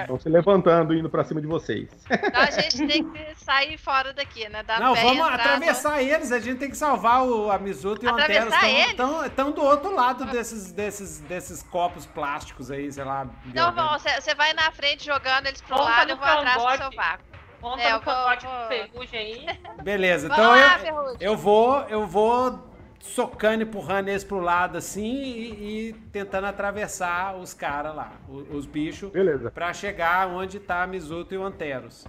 Estão 0.00 0.18
se 0.18 0.28
levantando 0.28 0.94
e 0.94 1.00
indo 1.00 1.10
pra 1.10 1.22
cima 1.22 1.38
de 1.40 1.46
vocês. 1.46 1.90
Então 2.10 2.40
a 2.40 2.50
gente 2.50 2.86
tem 2.86 3.04
que 3.10 3.34
sair 3.36 3.76
fora 3.76 4.14
daqui, 4.14 4.48
né? 4.48 4.64
Não, 4.80 4.96
e 4.96 5.00
vamos 5.02 5.18
entrar 5.18 5.28
no- 5.28 5.34
atravessar 5.34 6.02
eles, 6.02 6.32
a 6.32 6.40
gente 6.40 6.58
tem 6.58 6.70
que 6.70 6.76
salvar 6.78 7.24
o 7.26 7.50
a 7.50 7.58
Mizuto 7.58 8.06
e 8.06 8.08
o. 8.08 8.10
Atravessar 8.10 8.68
eles? 8.70 8.96
Estão 9.26 9.50
do 9.52 9.62
outro 9.62 9.94
lado 9.94 10.24
desses, 10.26 10.72
desses, 10.72 11.20
desses 11.20 11.62
copos 11.62 12.06
plásticos 12.06 12.70
aí, 12.70 12.90
sei 12.90 13.04
lá. 13.04 13.26
Então 13.46 13.70
você 13.98 14.34
vai 14.34 14.54
na 14.54 14.70
frente 14.72 15.04
jogando 15.04 15.46
eles 15.46 15.60
pro 15.60 15.76
lado, 15.76 16.06
no 16.06 16.12
eu 16.14 16.16
vou 16.16 16.26
atrás 16.26 16.56
do 16.56 16.76
seu 16.84 16.90
vácuo. 16.96 17.27
Monta 17.60 17.82
É, 17.82 17.92
no 17.92 18.00
vou- 18.00 18.14
do 18.36 18.68
ferrugem 18.68 19.18
aí. 19.20 19.46
Beleza, 19.82 20.26
então 20.26 20.50
lá, 20.50 20.78
eu, 20.86 21.16
eu 21.20 21.36
vou, 21.36 21.80
eu 21.88 22.06
vou 22.06 22.66
socando, 23.00 23.62
empurrando 23.62 24.08
eles 24.08 24.22
pro 24.24 24.38
lado 24.40 24.76
assim 24.78 25.14
e, 25.14 25.88
e 25.88 25.92
tentando 26.12 26.46
atravessar 26.46 27.36
os 27.36 27.52
caras 27.54 27.94
lá, 27.94 28.12
o- 28.28 28.56
os, 28.56 28.66
bichos, 28.66 29.10
Beleza. 29.10 29.50
pra 29.50 29.72
chegar 29.72 30.28
onde 30.28 30.58
tá 30.60 30.82
a 30.82 30.86
Mizuto 30.86 31.34
e 31.34 31.38
o 31.38 31.42
Anteros. 31.44 32.06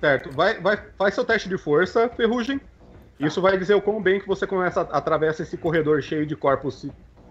Certo. 0.00 0.30
Vai, 0.32 0.60
vai, 0.60 0.76
faz 0.98 1.14
seu 1.14 1.24
teste 1.24 1.48
de 1.48 1.56
força, 1.58 2.08
Ferrugem. 2.10 2.60
Isso 3.18 3.40
vai 3.40 3.56
dizer 3.56 3.74
o 3.74 3.80
quão 3.82 4.00
bem 4.02 4.20
que 4.20 4.26
você 4.26 4.46
começa 4.46 4.80
a 4.82 4.98
atravessa 4.98 5.42
esse 5.42 5.56
corredor 5.56 6.02
cheio 6.02 6.26
de 6.26 6.34
corpos, 6.36 6.86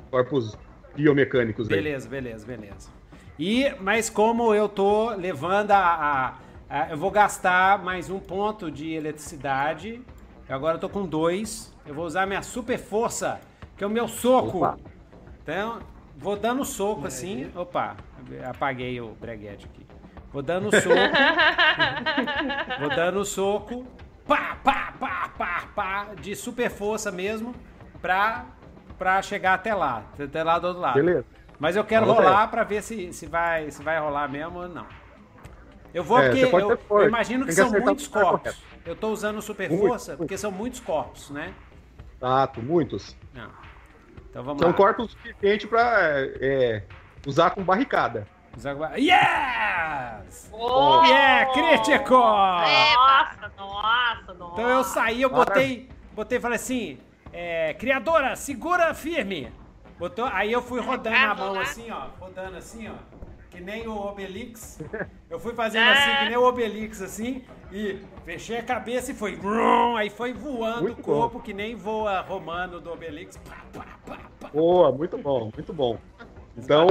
corpos 0.10 0.58
biomecânicos 0.96 1.70
aí. 1.70 1.76
Beleza, 1.76 2.08
beleza, 2.10 2.46
beleza. 2.46 2.90
E, 3.38 3.70
mas 3.80 4.10
como 4.10 4.54
eu 4.56 4.70
tô 4.70 5.10
levando 5.12 5.72
a- 5.72 5.78
a- 5.78 6.34
Eu 6.90 6.98
vou 6.98 7.12
gastar 7.12 7.84
mais 7.84 8.10
um 8.10 8.20
ponto 8.20 8.72
de 8.72 8.94
eletricidade. 8.94 10.02
Agora 10.50 10.76
eu 10.78 10.80
tô 10.80 10.90
com 10.90 11.06
dois. 11.06 11.74
Eu 11.86 11.94
vou 11.94 12.06
usar 12.06 12.26
minha 12.26 12.42
super 12.42 12.78
força, 12.80 13.40
que 13.78 13.84
é 13.84 13.88
o 13.88 13.90
meu 13.90 14.08
soco. 14.08 14.58
Opa. 14.58 14.78
Então, 15.42 15.80
vou 16.18 16.36
dando 16.36 16.66
soco 16.66 17.06
assim. 17.06 17.52
Opa, 17.56 17.96
apaguei 18.50 19.00
o 19.00 19.10
breguete 19.10 19.66
aqui. 19.66 19.86
Vou 20.32 20.42
dando 20.42 20.72
soco. 20.72 20.96
vou 22.80 22.90
dando 22.90 23.24
soco. 23.26 23.86
Pá, 24.26 24.58
pá, 24.64 24.94
pá, 25.00 25.30
pá, 25.38 25.64
pá, 25.76 26.08
de 26.20 26.34
super 26.36 26.70
força 26.70 27.12
mesmo, 27.12 27.54
pra, 28.02 28.46
pra 28.98 29.22
chegar 29.22 29.54
até 29.56 29.76
lá, 29.76 30.04
até 30.18 30.44
lá 30.44 30.58
do 30.58 30.68
outro 30.68 30.82
lado. 30.82 30.96
Beleza. 30.96 31.26
Mas 31.60 31.76
eu 31.76 31.84
quero 31.84 32.06
Vamos 32.06 32.22
ver. 32.22 32.30
rolar 32.30 32.48
pra 32.48 32.64
ver 32.64 32.82
se, 32.82 33.12
se, 33.12 33.26
vai, 33.26 33.70
se 33.70 33.84
vai 33.84 34.00
rolar 34.00 34.30
mesmo 34.30 34.60
ou 34.60 34.70
não. 34.70 34.86
Eu 35.94 36.04
vou 36.04 36.20
É, 36.20 36.30
porque 36.30 36.44
eu, 36.46 36.80
eu 37.00 37.08
imagino 37.08 37.42
que 37.46 37.50
que 37.50 37.56
são 37.56 37.70
muitos 37.70 38.08
corpos. 38.08 38.58
Eu 38.86 38.96
tô 38.96 39.10
usando 39.10 39.42
super 39.42 39.70
Muito, 39.70 39.88
força 39.88 40.12
muito. 40.12 40.18
porque 40.20 40.38
são 40.38 40.52
muitos 40.52 40.80
corpos, 40.80 41.30
né? 41.30 41.54
Exato, 42.18 42.62
muitos. 42.62 43.16
Não. 43.34 43.50
Então 44.30 44.44
vamos 44.44 44.62
São 44.62 44.72
lá. 44.72 44.76
corpos 44.76 45.12
suficientes 45.12 45.70
pra 45.70 45.86
é, 46.42 46.84
usar 47.28 47.52
com 47.52 47.64
barricada. 47.64 48.28
Zagua- 48.60 48.92
Yes! 48.98 50.50
Oh! 50.52 51.04
Yeah, 51.06 51.52
crítico! 51.54 52.14
Nossa, 52.14 53.52
nossa, 53.58 54.34
nossa. 54.34 54.54
Então 54.54 54.70
eu 54.70 54.84
saí, 54.84 55.22
eu 55.22 55.30
botei, 55.30 55.90
botei 56.14 56.38
e 56.38 56.42
falei 56.42 56.56
assim, 56.58 57.00
é, 57.32 57.74
criadora, 57.76 58.36
segura 58.36 58.94
firme. 58.94 59.52
Botou, 59.98 60.26
aí 60.26 60.52
eu 60.52 60.62
fui 60.62 60.82
rodando 60.82 61.16
a 61.16 61.36
mão 61.36 61.60
assim, 61.60 61.90
ó, 61.92 62.08
rodando 62.20 62.58
assim, 62.58 62.90
ó, 62.90 62.94
que 63.54 63.62
nem 63.62 63.88
o 63.88 63.96
Obelix. 63.96 64.80
Eu 65.30 65.40
fui 65.40 65.54
fazendo 65.54 65.90
assim, 65.90 66.16
que 66.18 66.26
nem 66.26 66.38
o 66.38 66.44
Obelix, 66.44 67.02
assim, 67.02 67.44
e 67.72 68.00
fechei 68.26 68.58
a 68.58 68.64
cabeça 68.64 69.12
e 69.12 69.14
foi, 69.14 69.40
aí 69.96 70.10
foi 70.10 70.34
voando 70.34 70.82
Muito 70.82 71.00
o 71.00 71.04
corpo, 71.04 71.40
que 71.40 71.54
nem 71.54 71.76
voa 71.76 72.22
romano 72.22 72.82
do 72.82 72.92
Obelix. 72.92 73.38
Pá, 73.38 73.64
pá, 73.72 73.86
pá, 74.06 74.20
pá, 74.40 74.50
Boa, 74.50 74.92
muito 74.92 75.18
bom, 75.18 75.52
muito 75.54 75.72
bom. 75.72 76.00
Então, 76.58 76.88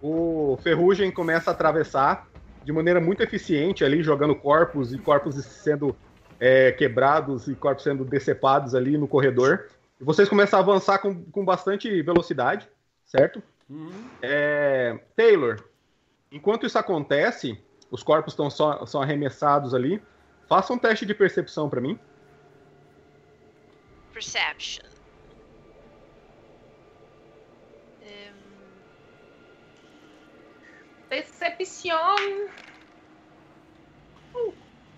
o 0.00 0.56
Ferrugem 0.62 1.10
começa 1.10 1.50
a 1.50 1.54
atravessar 1.54 2.28
de 2.64 2.72
maneira 2.72 3.00
muito 3.00 3.22
eficiente 3.22 3.84
ali, 3.84 4.02
jogando 4.02 4.34
corpos 4.36 4.92
e 4.92 4.98
corpos 4.98 5.34
sendo 5.44 5.96
é, 6.38 6.70
quebrados 6.72 7.48
e 7.48 7.54
corpos 7.54 7.82
sendo 7.82 8.04
decepados 8.04 8.74
ali 8.74 8.96
no 8.96 9.08
corredor. 9.08 9.66
E 10.00 10.04
vocês 10.04 10.28
começam 10.28 10.58
a 10.58 10.62
avançar 10.62 10.98
com, 10.98 11.24
com 11.24 11.44
bastante 11.44 12.02
velocidade, 12.02 12.68
certo? 13.04 13.42
Uhum. 13.68 13.90
É, 14.22 14.98
Taylor, 15.14 15.56
enquanto 16.30 16.66
isso 16.66 16.78
acontece, 16.78 17.58
os 17.90 18.02
corpos 18.02 18.32
estão 18.32 18.50
só, 18.50 18.84
são 18.86 19.00
arremessados 19.00 19.74
ali. 19.74 20.02
Faça 20.48 20.72
um 20.72 20.78
teste 20.78 21.04
de 21.04 21.14
percepção 21.14 21.68
para 21.68 21.80
mim. 21.80 21.98
Perception. 24.12 24.86
Hum, 28.02 28.32
Decepcion. 31.10 32.48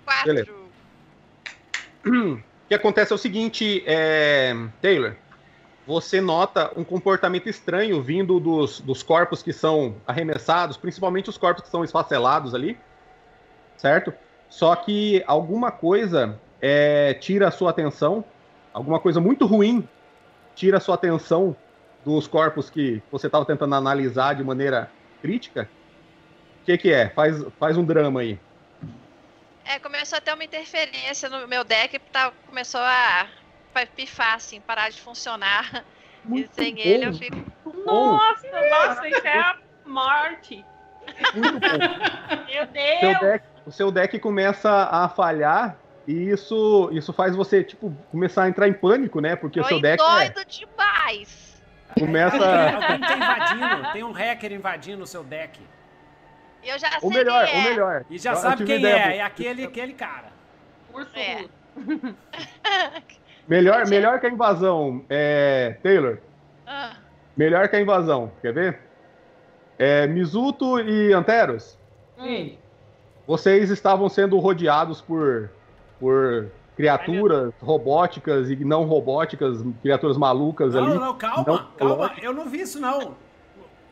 quatro. 0.05 0.27
Beleza. 0.27 0.61
O 2.61 2.71
que 2.71 2.75
acontece 2.77 3.11
é 3.11 3.17
o 3.17 3.19
seguinte, 3.19 3.83
é, 3.85 4.55
Taylor, 4.81 5.17
você 5.91 6.21
nota 6.21 6.71
um 6.77 6.85
comportamento 6.85 7.49
estranho 7.49 8.01
vindo 8.01 8.39
dos, 8.39 8.81
dos 8.81 9.03
corpos 9.03 9.43
que 9.43 9.53
são 9.53 9.97
arremessados, 10.07 10.77
principalmente 10.77 11.29
os 11.29 11.37
corpos 11.37 11.65
que 11.65 11.69
são 11.69 11.83
esfacelados 11.83 12.55
ali, 12.55 12.79
certo? 13.77 14.15
Só 14.49 14.77
que 14.77 15.25
alguma 15.27 15.73
coisa 15.73 16.39
é, 16.63 17.15
tira 17.15 17.49
a 17.49 17.51
sua 17.51 17.71
atenção, 17.71 18.25
alguma 18.73 19.01
coisa 19.01 19.21
muito 19.21 19.47
ruim 19.47 19.87
tira 20.55 20.77
a 20.77 20.81
sua 20.81 20.95
atenção 20.95 21.57
dos 22.05 22.29
corpos 22.29 22.71
que 22.71 23.03
você 23.11 23.27
estava 23.27 23.45
tentando 23.45 23.75
analisar 23.75 24.37
de 24.37 24.45
maneira 24.45 24.89
crítica. 25.21 25.69
O 26.63 26.67
que, 26.67 26.79
que 26.79 26.93
é? 26.93 27.09
Faz, 27.09 27.45
faz 27.59 27.77
um 27.77 27.85
drama 27.85 28.21
aí. 28.21 28.39
É, 29.65 29.81
começou 29.81 30.19
a 30.19 30.21
ter 30.21 30.33
uma 30.35 30.45
interferência 30.45 31.29
no 31.29 31.49
meu 31.49 31.65
deck, 31.65 31.99
tá, 32.13 32.33
começou 32.47 32.81
a 32.81 33.27
vai 33.73 33.87
pifar, 33.87 34.35
assim, 34.35 34.61
parar 34.61 34.91
de 34.91 35.01
funcionar. 35.01 35.85
Muito 36.25 36.51
e 36.51 36.55
sem 36.55 36.75
bom. 36.75 36.81
ele 36.83 37.07
eu 37.07 37.15
fico. 37.15 37.37
Nossa, 37.87 38.47
nossa, 38.71 39.09
isso 39.09 39.27
é 39.27 39.39
a 39.39 39.57
morte. 39.87 40.65
Muito 41.35 41.61
bom. 41.61 41.69
Meu 42.47 42.65
seu 42.65 42.67
Deus. 42.67 43.21
deck, 43.21 43.45
o 43.67 43.73
seu 43.73 43.91
deck 43.91 44.19
começa 44.19 44.71
a 44.71 45.09
falhar 45.09 45.77
e 46.07 46.13
isso, 46.31 46.91
isso 46.93 47.13
faz 47.13 47.35
você, 47.35 47.65
tipo, 47.65 47.91
começar 48.11 48.43
a 48.45 48.49
entrar 48.49 48.69
em 48.69 48.73
pânico, 48.73 49.21
né? 49.21 49.35
Porque 49.37 49.59
o 49.61 49.65
seu 49.65 49.81
deck 49.81 50.03
é, 50.03 50.07
doido 50.31 50.45
demais. 50.47 51.63
começa. 51.99 52.37
Alguém 52.75 53.01
tá 53.01 53.17
invadindo, 53.17 53.93
tem 53.93 54.05
um 54.05 54.13
hacker 54.13 54.53
invadindo 54.53 55.03
o 55.05 55.07
seu 55.07 55.25
deck. 55.25 55.59
E 56.63 56.69
eu 56.69 56.79
já 56.79 56.91
sei 56.91 56.99
Ou 57.03 57.11
melhor, 57.11 57.47
quem 57.47 57.61
é. 57.61 57.65
melhor. 57.71 58.05
E 58.11 58.19
já 58.19 58.33
eu- 58.33 58.37
sabe 58.37 58.65
quem 58.65 58.85
é, 58.85 59.17
é 59.17 59.23
aquele, 59.23 59.65
aquele 59.65 59.95
cara. 59.95 60.29
Urso 60.93 61.17
É. 61.17 61.47
Melhor, 63.51 63.87
melhor 63.89 64.21
que 64.21 64.27
a 64.27 64.31
invasão, 64.31 65.05
é, 65.11 65.77
Taylor. 65.83 66.19
Ah, 66.67 66.93
Melhor 67.37 67.69
que 67.69 67.75
a 67.77 67.81
invasão, 67.81 68.31
quer 68.41 68.53
ver? 68.53 68.79
É, 69.79 70.07
Mizuto 70.07 70.79
e 70.79 71.13
Anteros, 71.13 71.77
Hum. 72.19 72.53
vocês 73.27 73.71
estavam 73.71 74.09
sendo 74.09 74.39
rodeados 74.39 75.01
por, 75.01 75.51
por 75.99 76.49
criaturas 76.77 77.53
robóticas 77.61 78.51
e 78.51 78.57
não 78.65 78.85
robóticas, 78.85 79.59
criaturas 79.83 80.17
malucas 80.17 80.75
Não, 80.75 80.85
ali. 80.85 80.95
não, 80.99 81.15
calma, 81.19 81.45
Não, 81.47 81.67
calma. 81.77 82.13
Eu 82.23 82.33
não 82.33 82.47
vi 82.49 82.61
isso, 82.61 82.79
não. 82.81 83.17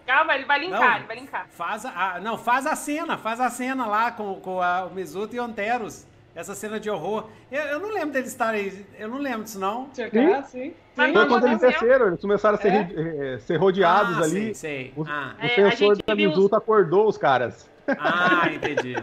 Calma, 0.07 0.35
ele 0.37 0.45
vai 0.45 0.59
linkar, 0.61 0.81
Não. 0.91 0.97
ele 0.99 1.07
vai 1.07 1.17
linkar. 1.17 1.47
Faz 1.51 1.85
a, 1.85 2.15
a- 2.17 2.21
não, 2.21 2.39
faz 2.39 2.65
a 2.67 2.77
cena, 2.77 3.19
faz 3.19 3.41
a 3.41 3.51
cena 3.51 3.87
lá 3.87 4.11
com, 4.13 4.37
com 4.37 4.61
a- 4.63 4.85
o 4.87 4.95
Mizuto 4.95 5.35
e 5.35 5.41
o 5.41 5.43
Anteros. 5.43 6.07
Essa 6.35 6.55
cena 6.55 6.79
de 6.79 6.89
horror. 6.89 7.25
Eu, 7.51 7.63
eu 7.63 7.81
não 7.81 7.89
lembro 7.93 8.11
deles 8.11 8.29
estarem. 8.31 8.87
Eu 8.99 9.09
não 9.09 9.19
lembro 9.19 9.43
disso, 9.43 9.59
não. 9.59 9.89
Cercar, 9.93 10.45
sim. 10.45 10.73
Mas 10.95 11.09
Sim. 11.09 11.13
Foi 11.15 11.23
não 11.23 11.29
quando 11.29 11.47
eles 11.49 11.61
desceram, 11.61 12.07
eles 12.09 12.21
começaram 12.21 12.57
a 12.57 12.61
ser, 12.61 12.73
É. 12.73 13.35
eh, 13.35 13.39
ser 13.41 13.57
rodeados 13.57 14.19
ah, 14.19 14.23
ali. 14.23 14.55
Sei, 14.55 14.55
sei. 14.55 14.93
O, 14.97 15.05
Ah, 15.09 15.35
o 15.41 15.45
É, 15.45 15.49
sensor 15.49 15.95
gente 15.97 16.07
da 16.07 16.15
viu 16.15 16.31
os- 16.31 16.37
Mizuto 16.37 16.55
acordou 16.57 17.09
os 17.09 17.17
caras. 17.19 17.69
ah, 17.89 18.49
entendi. 18.53 18.95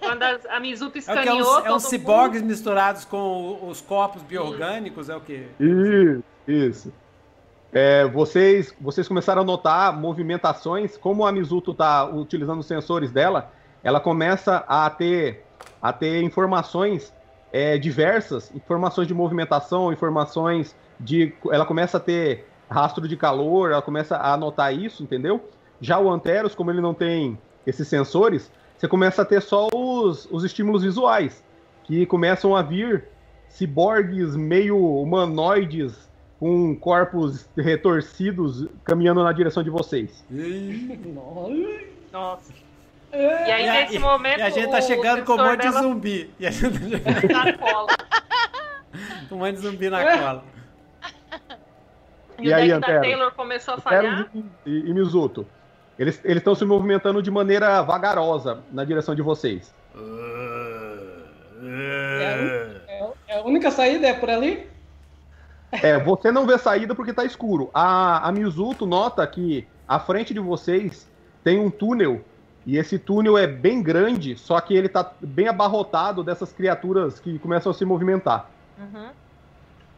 Quando 0.00 0.22
a, 0.22 0.38
a 0.50 0.60
Mizuto 0.60 0.96
É 0.96 0.98
é 0.98 1.00
escaneou 1.00 1.40
uns, 1.40 1.58
é 1.58 1.62
todo 1.62 1.74
uns 1.76 1.82
ciborgues 1.84 2.42
misturados 2.42 3.04
com 3.06 3.16
o- 3.18 3.68
os 3.68 3.80
corpos 3.80 4.22
biorgânicos, 4.22 5.08
é 5.08 5.16
o 5.16 5.20
quê? 5.20 5.46
Isso, 5.58 6.22
isso. 6.48 6.92
É, 7.72 8.04
vocês, 8.06 8.74
vocês 8.80 9.06
começaram 9.06 9.42
a 9.42 9.44
notar 9.44 9.96
movimentações, 9.96 10.96
como 10.96 11.24
a 11.26 11.30
Mizuto 11.32 11.70
está 11.70 12.04
utilizando 12.04 12.58
os 12.60 12.66
sensores 12.66 13.10
dela, 13.12 13.52
ela 13.84 14.00
começa 14.00 14.64
a 14.66 14.90
ter, 14.90 15.46
a 15.80 15.92
ter 15.92 16.22
informações 16.22 17.12
é, 17.52 17.78
diversas, 17.78 18.54
informações 18.54 19.06
de 19.08 19.14
movimentação, 19.14 19.92
informações 19.92 20.74
de. 20.98 21.32
Ela 21.50 21.66
começa 21.66 21.96
a 21.96 22.00
ter 22.00 22.46
rastro 22.70 23.08
de 23.08 23.16
calor, 23.16 23.72
ela 23.72 23.82
começa 23.82 24.16
a 24.16 24.36
notar 24.36 24.74
isso, 24.74 25.02
entendeu? 25.02 25.48
Já 25.80 25.98
o 25.98 26.10
Anteros, 26.10 26.54
como 26.54 26.70
ele 26.70 26.80
não 26.80 26.94
tem 26.94 27.38
esses 27.66 27.88
sensores, 27.88 28.50
você 28.76 28.86
começa 28.86 29.22
a 29.22 29.24
ter 29.24 29.42
só 29.42 29.68
os, 29.74 30.28
os 30.30 30.44
estímulos 30.44 30.82
visuais, 30.82 31.42
que 31.84 32.06
começam 32.06 32.54
a 32.54 32.62
vir 32.62 33.08
ciborgues 33.48 34.36
meio 34.36 34.78
humanoides 34.78 36.08
com 36.38 36.74
corpos 36.76 37.48
retorcidos 37.56 38.66
caminhando 38.84 39.22
na 39.22 39.32
direção 39.32 39.62
de 39.62 39.70
vocês. 39.70 40.24
Nossa. 42.12 42.69
E 43.12 43.16
É. 43.16 43.52
aí, 43.52 43.64
E 43.64 43.68
a- 43.68 43.72
nesse 43.74 43.98
momento. 43.98 44.38
E 44.38 44.42
a 44.42 44.50
gente 44.50 44.70
tá 44.70 44.80
chegando 44.80 45.24
com 45.24 45.32
um 45.34 45.36
monte 45.44 45.62
de 45.62 45.72
zumbi. 45.72 46.30
E 46.38 46.46
a 46.46 46.50
gente 46.50 46.78
tá 46.78 46.78
chegando 47.20 47.32
na 47.44 47.52
cola. 47.58 47.88
com 49.28 49.34
um 49.34 49.38
monte 49.38 49.52
de 49.56 49.60
zumbi 49.62 49.90
na 49.90 50.18
cola. 50.18 50.44
E, 52.38 52.46
E 52.48 52.50
o 52.50 52.54
aí, 52.56 52.68
deck 52.68 52.80
da 52.80 52.86
Antero? 52.86 53.00
Taylor 53.02 53.32
começou 53.32 53.74
a 53.74 53.78
falhar. 53.78 54.30
e, 54.34 54.44
e, 54.64 54.90
e 54.90 54.94
Mizuto. 54.94 55.46
Eles 55.98 56.18
estão 56.24 56.54
se 56.54 56.64
movimentando 56.64 57.22
de 57.22 57.30
maneira 57.30 57.82
vagarosa 57.82 58.60
na 58.72 58.84
direção 58.84 59.14
de 59.14 59.20
vocês. 59.20 59.74
É, 61.62 62.80
é 63.28 63.38
a 63.38 63.42
única 63.42 63.70
saída 63.70 64.06
é 64.06 64.14
por 64.14 64.30
ali? 64.30 64.66
É, 65.72 65.98
você 65.98 66.32
não 66.32 66.46
vê 66.46 66.56
saída 66.58 66.94
porque 66.94 67.12
tá 67.12 67.24
escuro. 67.24 67.70
A, 67.74 68.26
a 68.26 68.32
Mizuto 68.32 68.86
nota 68.86 69.26
que 69.26 69.66
à 69.86 70.00
frente 70.00 70.32
de 70.34 70.40
vocês 70.40 71.08
tem 71.44 71.58
um 71.58 71.70
túnel. 71.70 72.24
E 72.70 72.78
esse 72.78 73.00
túnel 73.00 73.36
é 73.36 73.48
bem 73.48 73.82
grande, 73.82 74.36
só 74.36 74.60
que 74.60 74.76
ele 74.76 74.88
tá 74.88 75.12
bem 75.20 75.48
abarrotado 75.48 76.22
dessas 76.22 76.52
criaturas 76.52 77.18
que 77.18 77.36
começam 77.40 77.72
a 77.72 77.74
se 77.74 77.84
movimentar. 77.84 78.48
Uhum. 78.78 79.08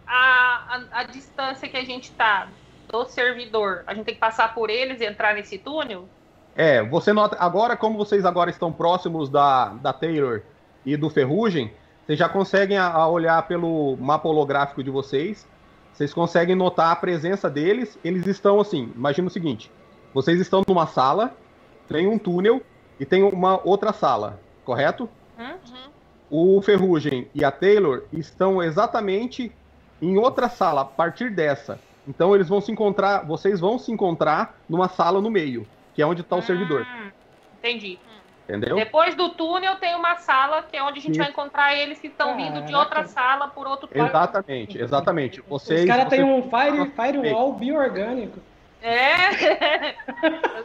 A, 0.07 0.79
a, 0.91 1.01
a 1.01 1.05
distância 1.05 1.69
que 1.69 1.77
a 1.77 1.85
gente 1.85 2.11
tá 2.13 2.49
do 2.91 3.05
servidor, 3.05 3.85
a 3.87 3.93
gente 3.93 4.07
tem 4.07 4.15
que 4.15 4.21
passar 4.21 4.55
por 4.55 4.71
eles 4.71 5.03
e 5.03 5.05
entrar 5.05 5.35
nesse 5.35 5.59
túnel? 5.59 6.09
É, 6.57 6.83
você 6.83 7.13
nota. 7.13 7.37
Agora, 7.39 7.77
como 7.77 7.99
vocês 7.99 8.25
agora 8.25 8.49
estão 8.49 8.73
próximos 8.73 9.29
da, 9.29 9.75
da 9.75 9.93
Taylor 9.93 10.41
e 10.87 10.97
do 10.97 11.11
Ferrugem, 11.11 11.71
vocês 12.07 12.19
já 12.19 12.27
conseguem 12.27 12.79
a, 12.79 12.91
a 12.91 13.07
olhar 13.07 13.47
pelo 13.47 13.99
mapa 13.99 14.31
holográfico 14.31 14.83
de 14.83 14.89
vocês. 14.89 15.47
Vocês 15.93 16.15
conseguem 16.15 16.57
notar 16.57 16.91
a 16.91 16.97
presença 16.97 17.51
deles. 17.51 17.99
Eles 18.03 18.27
estão 18.27 18.59
assim. 18.59 18.91
Imagina 18.97 19.29
o 19.29 19.31
seguinte: 19.31 19.71
vocês 20.15 20.41
estão 20.41 20.63
numa 20.67 20.87
sala, 20.87 21.37
tem 21.89 22.07
um 22.07 22.19
túnel 22.19 22.63
e 22.99 23.05
tem 23.05 23.23
uma 23.23 23.61
outra 23.65 23.93
sala, 23.93 24.41
correto? 24.65 25.09
Hum? 25.39 25.55
Uhum. 26.31 26.57
o 26.57 26.63
Ferrugem 26.63 27.29
e 27.35 27.45
a 27.45 27.51
Taylor 27.51 28.05
estão 28.13 28.63
exatamente 28.63 29.53
em 30.01 30.17
outra 30.19 30.49
sala, 30.49 30.83
a 30.83 30.85
partir 30.85 31.31
dessa. 31.31 31.79
Então 32.07 32.35
eles 32.35 32.49
vão 32.49 32.61
se 32.61 32.73
encontrar, 32.73 33.25
vocês 33.25 33.61
vão 33.61 33.79
se 33.79 33.93
encontrar 33.93 34.59
numa 34.69 34.89
sala 34.89 35.21
no 35.21 35.31
meio, 35.31 35.67
que 35.95 36.03
é 36.03 36.07
onde 36.07 36.23
está 36.23 36.37
o 36.37 36.43
servidor. 36.43 36.83
Hum, 36.83 37.11
Entendi. 37.59 37.99
Entendeu? 38.45 38.75
Depois 38.75 39.15
do 39.15 39.31
túnel 39.31 39.77
tem 39.77 39.95
uma 39.95 40.17
sala 40.17 40.63
que 40.63 40.77
é 40.77 40.83
onde 40.83 40.99
a 40.99 41.03
gente 41.03 41.13
Isso. 41.13 41.21
vai 41.21 41.31
encontrar 41.31 41.75
eles 41.77 42.01
que 42.01 42.09
estão 42.09 42.37
vindo 42.37 42.63
de 42.63 42.75
outra 42.75 43.05
sala 43.05 43.49
por 43.49 43.67
outro 43.67 43.89
lado. 43.95 44.09
Exatamente, 44.09 44.79
exatamente. 44.79 45.41
Vocês, 45.49 45.83
Os 45.83 45.87
caras 45.87 46.09
têm 46.09 46.25
um 46.25 46.43
fire, 46.43 46.91
firewall 46.91 47.53
bioorgânico. 47.53 48.41
É. 48.83 49.95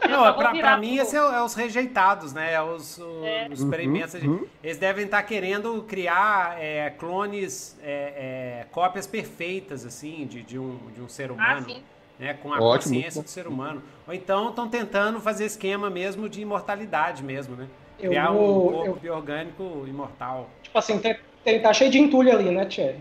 Não, 0.08 0.26
é 0.26 0.32
pra, 0.32 0.50
pra 0.50 0.76
mim 0.76 0.94
pro- 0.96 1.02
esse 1.02 1.16
é, 1.16 1.22
o- 1.22 1.32
é 1.32 1.42
os 1.42 1.54
rejeitados, 1.54 2.32
né? 2.32 2.52
É 2.54 2.62
os, 2.62 2.98
o- 2.98 3.24
É. 3.24 3.48
os 3.50 3.60
experimentos. 3.60 4.14
Uhum, 4.14 4.30
uhum. 4.30 4.46
Eles 4.62 4.78
devem 4.78 5.04
estar 5.04 5.22
querendo 5.22 5.82
criar 5.86 6.56
é, 6.60 6.90
clones, 6.90 7.78
é, 7.82 8.60
é, 8.62 8.66
cópias 8.72 9.06
perfeitas, 9.06 9.84
assim, 9.84 10.26
de, 10.26 10.42
de, 10.42 10.58
um, 10.58 10.78
de 10.94 11.00
um 11.00 11.08
ser 11.08 11.30
Ah, 11.30 11.34
humano. 11.34 11.66
sim. 11.66 11.82
né, 12.18 12.34
com 12.34 12.52
a 12.52 12.56
Ótimo, 12.60 12.94
consciência 12.94 13.22
do 13.22 13.28
ser 13.30 13.46
humano. 13.46 13.80
Ou 14.06 14.12
então 14.12 14.48
estão 14.48 14.68
tentando 14.68 15.20
fazer 15.20 15.44
esquema 15.44 15.88
mesmo 15.88 16.28
de 16.28 16.40
imortalidade 16.40 17.22
mesmo, 17.22 17.54
né? 17.54 17.66
Eu 18.00 18.10
Criar 18.10 18.30
um 18.32 18.36
corpo 18.36 18.86
eu- 18.86 18.94
biorgânico 18.96 19.84
imortal. 19.86 20.48
Tipo 20.62 20.78
assim, 20.78 20.98
tem, 20.98 21.16
tem, 21.44 21.62
tá 21.62 21.72
cheio 21.72 21.90
de 21.92 21.98
entulho 22.00 22.32
ali, 22.32 22.50
né, 22.50 22.64
Thierry? 22.64 22.98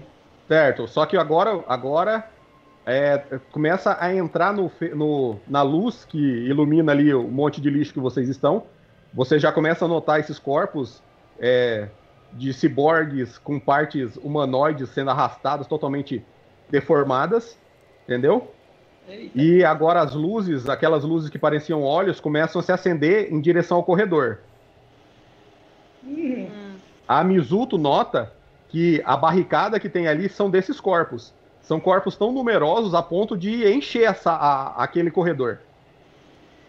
Certo, 0.48 0.88
só 0.88 1.06
que 1.07 1.18
agora, 1.18 1.64
agora 1.68 2.30
é, 2.88 3.22
começa 3.51 3.97
a 3.99 4.15
entrar 4.15 4.53
no, 4.53 4.72
no- 4.95 5.38
na 5.45 5.61
luz 5.61 6.05
que 6.05 6.18
ilumina 6.18 6.93
ali 6.93 7.14
o 7.14 7.23
monte 7.23 7.59
de 7.59 7.69
lixo 7.69 7.91
que 7.93 7.99
vocês 7.99 8.30
estão. 8.30 8.64
Você 9.14 9.38
já 9.38 9.51
começa 9.51 9.84
a 9.84 9.88
notar 9.89 10.19
esses 10.22 10.39
corpos 10.39 11.03
é, 11.38 11.89
de 12.31 12.53
ciborgues 12.53 13.38
com 13.38 13.59
partes 13.59 14.15
humanoides 14.18 14.89
sendo 14.89 15.11
arrastadas, 15.11 15.68
totalmente 15.68 16.23
deformadas, 16.69 17.57
entendeu? 18.05 18.51
Eita. 19.07 19.31
E 19.38 19.64
agora 19.65 20.01
as 20.01 20.14
luzes, 20.14 20.68
aquelas 20.69 21.03
luzes 21.03 21.30
que 21.30 21.38
pareciam 21.38 21.84
olhos, 21.84 22.19
começam 22.22 22.59
a 22.59 22.64
se 22.64 22.72
acender 22.72 23.34
em 23.34 23.39
direção 23.41 23.77
ao 23.77 23.84
corredor. 23.84 24.39
Hum, 26.05 26.47
A 27.07 27.23
Mizuto 27.23 27.77
nota 27.77 28.31
que 28.69 29.01
a 29.05 29.15
barricada 29.15 29.80
que 29.80 29.89
tem 29.89 30.07
ali 30.07 30.27
são 30.30 30.49
desses 30.49 30.80
corpos. 30.80 31.34
São 31.68 31.81
corpos 31.81 32.15
tão 32.15 32.31
numerosos 32.31 32.94
a 32.94 33.03
ponto 33.03 33.35
de 33.38 33.68
encher 33.69 34.03
essa, 34.10 34.31
a- 34.31 34.81
aquele 34.81 35.11
corredor. 35.11 35.60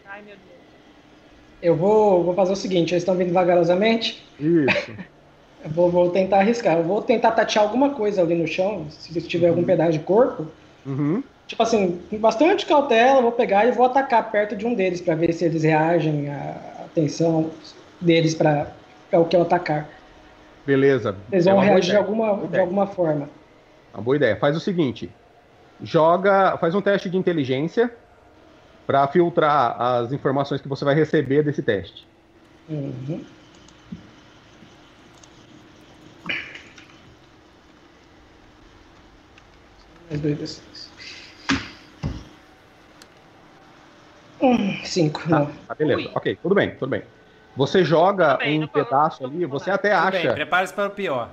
Ai, 0.04 0.22
meu 0.22 0.34
Deus. 0.36 0.58
eu 1.62 1.76
vou, 1.76 2.24
vou 2.24 2.34
fazer 2.34 2.52
o 2.52 2.56
seguinte, 2.56 2.92
eles 2.92 3.02
estão 3.02 3.14
vindo 3.16 3.32
vagarosamente. 3.32 4.24
Isso. 4.40 4.90
Eu 5.64 5.70
vou, 5.70 5.90
vou 5.90 6.10
tentar 6.10 6.38
arriscar. 6.38 6.76
Eu 6.76 6.84
vou 6.84 7.02
tentar 7.02 7.32
tatear 7.32 7.64
alguma 7.64 7.90
coisa 7.90 8.22
ali 8.22 8.32
no 8.36 8.46
chão, 8.46 8.88
se 8.90 9.20
tiver 9.22 9.48
algum 9.48 9.64
pedaço 9.64 9.90
de 9.92 9.98
corpo. 9.98 10.46
Uhum. 10.86 11.20
Tipo 11.48 11.62
assim, 11.64 11.98
com 12.08 12.18
bastante 12.18 12.64
cautela, 12.64 13.18
eu 13.18 13.22
vou 13.22 13.32
pegar 13.32 13.66
e 13.66 13.72
vou 13.72 13.84
atacar 13.86 14.30
perto 14.30 14.54
de 14.54 14.64
um 14.64 14.74
deles 14.74 15.00
para 15.00 15.16
ver 15.16 15.32
se 15.32 15.44
eles 15.44 15.64
reagem 15.64 16.28
à 16.28 16.84
atenção 16.84 17.50
deles 18.00 18.34
para 18.36 18.70
o 19.14 19.24
que 19.24 19.34
eu 19.34 19.42
atacar. 19.42 19.88
Beleza. 20.64 21.16
Eles 21.32 21.46
É 21.46 21.50
vão 21.50 21.60
boa 21.60 21.64
reagir 21.64 21.90
de 21.90 21.96
alguma, 21.96 22.46
de 22.46 22.60
alguma 22.60 22.86
forma. 22.86 23.28
Uma 23.98 24.04
boa 24.04 24.16
ideia. 24.16 24.36
Faz 24.36 24.56
o 24.56 24.60
seguinte: 24.60 25.10
joga, 25.82 26.56
faz 26.58 26.72
um 26.72 26.80
teste 26.80 27.10
de 27.10 27.16
inteligência 27.16 27.92
para 28.86 29.08
filtrar 29.08 29.74
as 29.82 30.12
informações 30.12 30.60
que 30.60 30.68
você 30.68 30.84
vai 30.84 30.94
receber 30.94 31.42
desse 31.42 31.64
teste. 31.64 32.06
Uhum. 32.68 33.20
Mais 40.08 40.20
dois 40.20 40.38
D6. 40.38 40.88
Hum, 44.40 44.84
cinco, 44.84 45.28
não. 45.28 45.46
Tá, 45.66 45.74
beleza. 45.74 46.02
Ui. 46.02 46.10
Ok, 46.14 46.38
tudo 46.40 46.54
bem, 46.54 46.70
tudo 46.76 46.88
bem. 46.88 47.02
Você 47.56 47.82
joga 47.82 48.36
bem, 48.36 48.62
um 48.62 48.68
pedaço 48.68 49.26
ali, 49.26 49.44
você 49.44 49.72
até 49.72 49.92
acha. 49.92 50.34
prepare-se 50.34 50.72
para 50.72 50.86
o 50.86 50.90
pior. 50.90 51.30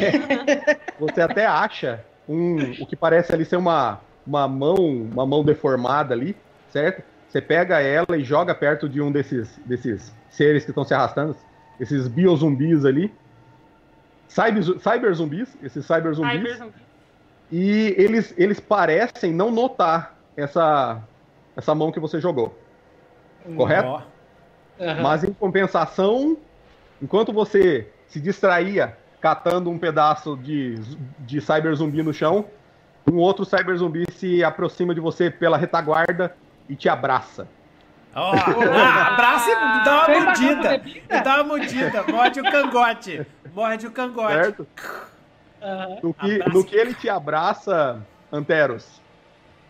você 0.98 1.20
até 1.20 1.46
acha 1.46 2.04
um, 2.28 2.82
o 2.82 2.86
que 2.86 2.96
parece 2.96 3.32
ali 3.32 3.44
ser 3.44 3.56
uma, 3.56 4.00
uma 4.26 4.48
mão, 4.48 4.76
uma 5.12 5.26
mão 5.26 5.44
deformada 5.44 6.14
ali, 6.14 6.36
certo? 6.70 7.02
Você 7.28 7.40
pega 7.40 7.80
ela 7.80 8.16
e 8.16 8.24
joga 8.24 8.54
perto 8.54 8.88
de 8.88 9.00
um 9.00 9.10
desses, 9.10 9.58
desses 9.64 10.12
seres 10.30 10.64
que 10.64 10.70
estão 10.70 10.84
se 10.84 10.94
arrastando, 10.94 11.36
esses 11.80 12.06
biozumbis 12.06 12.84
ali. 12.84 13.12
Cyber, 14.28 14.62
cyber 14.80 15.14
zumbis, 15.14 15.56
esses 15.62 15.84
cyber 15.84 16.14
zumbis. 16.14 16.32
Cyber 16.32 16.56
zumbi. 16.56 16.74
E 17.50 17.94
eles, 17.98 18.34
eles 18.38 18.60
parecem 18.60 19.32
não 19.32 19.50
notar 19.50 20.16
essa, 20.36 21.02
essa 21.54 21.74
mão 21.74 21.92
que 21.92 22.00
você 22.00 22.18
jogou. 22.18 22.58
Correto? 23.56 23.88
Ó, 23.88 24.02
Aham. 24.80 25.02
Mas 25.02 25.24
em 25.24 25.32
compensação, 25.32 26.36
enquanto 27.00 27.32
você 27.32 27.88
se 28.08 28.20
distraía 28.20 28.96
catando 29.22 29.70
um 29.70 29.78
pedaço 29.78 30.36
de, 30.36 30.74
de 31.20 31.40
cyber 31.40 31.72
zumbi 31.76 32.02
no 32.02 32.12
chão, 32.12 32.44
um 33.10 33.16
outro 33.16 33.44
cyber 33.44 33.76
zumbi 33.76 34.04
se 34.12 34.42
aproxima 34.42 34.92
de 34.92 35.00
você 35.00 35.30
pela 35.30 35.56
retaguarda 35.56 36.34
e 36.68 36.74
te 36.74 36.88
abraça. 36.88 37.46
Ó, 38.14 38.34
ah, 38.34 39.06
abraça 39.14 39.50
e 39.50 39.84
dá 39.84 40.06
uma 40.06 40.20
mordida. 40.20 40.82
E 40.84 41.20
dá 41.22 41.34
uma 41.36 41.44
mordida. 41.44 42.04
Morde 42.08 42.40
o 42.40 42.42
cangote. 42.42 43.26
Morde 43.54 43.86
o 43.86 43.90
cangote. 43.92 44.34
Certo? 44.34 44.66
No 46.02 46.12
que, 46.12 46.34
Abraça. 46.34 46.50
no 46.52 46.64
que 46.64 46.76
ele 46.76 46.92
te 46.92 47.08
abraça, 47.08 48.04
Anteros, 48.32 49.00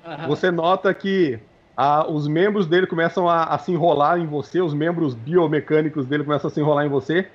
aham. 0.04 0.26
você 0.26 0.50
nota 0.50 0.92
que 0.94 1.38
ah, 1.76 2.06
os 2.08 2.26
membros 2.26 2.66
dele 2.66 2.86
começam 2.86 3.28
a, 3.28 3.44
a 3.44 3.58
se 3.58 3.70
enrolar 3.70 4.18
em 4.18 4.26
você, 4.26 4.62
os 4.62 4.72
membros 4.72 5.14
biomecânicos 5.14 6.06
dele 6.06 6.24
começam 6.24 6.48
a 6.48 6.50
se 6.50 6.60
enrolar 6.60 6.86
em 6.86 6.88
você, 6.88 7.28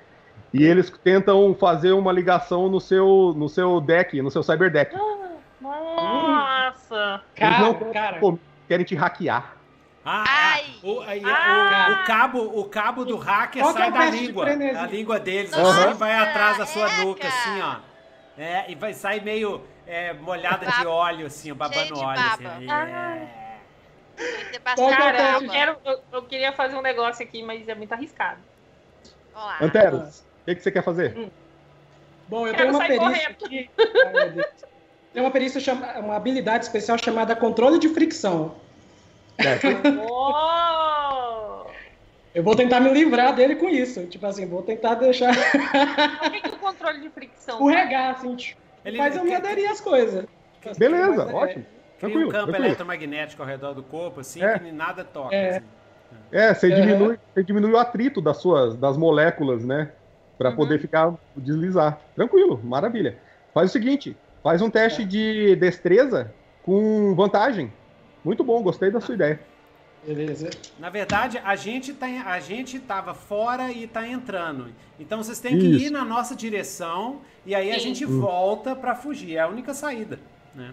e 0.52 0.64
eles 0.64 0.90
tentam 0.90 1.54
fazer 1.54 1.92
uma 1.92 2.12
ligação 2.12 2.68
no 2.68 2.80
seu, 2.80 3.34
no 3.36 3.48
seu 3.48 3.80
deck, 3.80 4.20
no 4.22 4.30
seu 4.30 4.42
cyber 4.42 4.70
deck. 4.70 4.96
Nossa. 5.60 7.22
Eles 7.36 7.50
Cara, 7.50 7.58
não 7.58 7.92
cara. 7.92 8.18
Pô, 8.18 8.38
querem 8.66 8.84
te 8.84 8.94
hackear. 8.94 9.54
Ah, 10.04 10.24
Ai. 10.26 10.64
ah, 10.82 10.86
o, 10.86 11.00
aí, 11.02 11.22
Ah. 11.24 11.88
o, 11.90 11.92
o 11.92 12.06
cabo, 12.06 12.60
o 12.60 12.64
cabo 12.64 13.04
do 13.04 13.16
hacker 13.16 13.62
Qual 13.62 13.74
é 13.76 13.78
sai 13.78 13.90
o 13.90 13.92
da 13.92 14.04
língua. 14.06 14.44
frenesi? 14.44 14.78
A 14.78 14.86
língua 14.86 15.20
deles 15.20 15.50
Nossa, 15.50 15.88
assim, 15.90 15.98
vai 15.98 16.14
atrás 16.14 16.56
da 16.56 16.66
sua 16.66 16.88
nuca, 17.04 17.28
assim, 17.28 17.60
ó. 17.60 17.76
É, 18.38 18.70
e 18.70 18.74
vai 18.74 18.94
sair 18.94 19.22
meio 19.22 19.60
é, 19.86 20.14
molhada 20.14 20.66
de 20.66 20.86
óleo, 20.86 21.26
assim, 21.26 21.52
babando 21.52 21.98
óleo. 21.98 22.20
Assim, 22.20 22.44
baba. 22.44 22.64
Ah. 22.70 23.16
é. 23.16 23.48
É 24.20 24.58
Cara, 24.58 25.32
eu 25.32 25.48
quero. 25.48 25.76
Eu, 25.84 26.00
eu 26.12 26.22
queria 26.22 26.52
fazer 26.52 26.76
um 26.76 26.82
negócio 26.82 27.24
aqui, 27.24 27.42
mas 27.42 27.68
é 27.68 27.74
muito 27.74 27.92
arriscado. 27.92 28.40
Vamos 29.32 29.48
lá. 29.48 29.58
Anteros, 29.60 30.24
que, 30.48 30.54
que 30.56 30.62
você 30.62 30.70
quer 30.70 30.82
fazer? 30.82 31.30
Bom, 32.28 32.46
eu 32.46 32.54
Quero 32.54 32.56
tenho 32.56 32.70
uma 32.78 32.86
sair 32.86 32.98
perícia 32.98 33.28
aqui. 33.30 33.70
Ai. 33.78 34.44
Tem 35.12 35.22
uma 35.22 35.30
perícia, 35.30 35.60
chama- 35.60 35.98
uma 35.98 36.16
habilidade 36.16 36.64
especial 36.66 36.98
chamada 36.98 37.34
controle 37.34 37.78
de 37.78 37.88
fricção. 37.88 38.54
Eu 42.34 42.42
vou 42.42 42.54
tentar 42.54 42.80
me 42.80 42.92
livrar 42.92 43.34
dele 43.34 43.56
com 43.56 43.68
isso. 43.68 44.06
Tipo 44.06 44.26
assim, 44.26 44.46
vou 44.46 44.62
tentar 44.62 44.94
deixar 44.94 45.32
O 45.32 46.30
que, 46.30 46.40
que 46.42 46.48
o 46.54 46.58
controle 46.58 47.00
de 47.00 47.08
fricção? 47.10 47.54
escorregar, 47.58 48.14
assim. 48.14 48.36
tipo, 48.36 48.60
Ele- 48.84 48.98
Mas 48.98 49.16
eu 49.16 49.24
me 49.24 49.34
aderir 49.34 49.68
às 49.70 49.80
coisas. 49.80 50.26
Beleza, 50.76 51.24
Mas, 51.24 51.30
é, 51.30 51.34
ótimo. 51.34 51.64
Um 51.64 51.98
Tranquilo, 51.98 52.30
campo 52.30 52.44
tranquilo. 52.46 52.66
eletromagnético 52.66 53.42
ao 53.42 53.48
redor 53.48 53.72
do 53.74 53.82
corpo, 53.82 54.20
assim, 54.20 54.42
É. 54.42 54.58
que 54.58 54.70
nada 54.70 55.02
toca. 55.02 55.34
É. 55.34 55.56
assim. 55.56 55.66
É, 56.30 56.54
você 56.54 56.68
Uhum. 56.68 56.74
diminui, 56.80 57.18
você 57.34 57.42
diminui 57.42 57.72
o 57.72 57.76
atrito 57.78 58.20
das 58.20 58.36
suas 58.36 58.76
das 58.76 58.96
moléculas, 58.96 59.64
né? 59.64 59.90
Pra 60.38 60.50
Uhum. 60.50 60.56
poder 60.56 60.78
ficar 60.80 61.12
deslizar. 61.36 62.00
Tranquilo, 62.14 62.60
maravilha. 62.62 63.18
Faz 63.52 63.70
o 63.70 63.72
seguinte, 63.72 64.16
faz 64.42 64.62
um 64.62 64.70
teste 64.70 65.04
de 65.04 65.56
destreza 65.56 66.32
com 66.62 67.14
vantagem. 67.16 67.72
Muito 68.24 68.44
bom, 68.44 68.62
gostei 68.62 68.90
da 68.90 69.00
sua 69.00 69.14
ideia. 69.16 69.40
Beleza. 70.06 70.48
Na 70.78 70.88
verdade, 70.90 71.40
a 71.44 71.56
gente, 71.56 71.92
tá, 71.92 72.06
a 72.26 72.38
gente 72.38 72.78
tava 72.78 73.14
fora 73.14 73.72
e 73.72 73.86
tá 73.88 74.06
entrando. 74.06 74.68
Então 74.98 75.18
vocês 75.22 75.40
têm 75.40 75.58
que 75.58 75.66
Isso. 75.66 75.86
ir 75.86 75.90
na 75.90 76.04
nossa 76.04 76.36
direção 76.36 77.20
e 77.44 77.52
aí 77.52 77.70
a 77.70 77.74
Sim. 77.74 77.80
gente 77.80 78.06
Hum. 78.06 78.20
volta 78.20 78.76
pra 78.76 78.94
fugir. 78.94 79.34
É 79.36 79.40
a 79.40 79.48
única 79.48 79.74
saída, 79.74 80.20
né? 80.54 80.72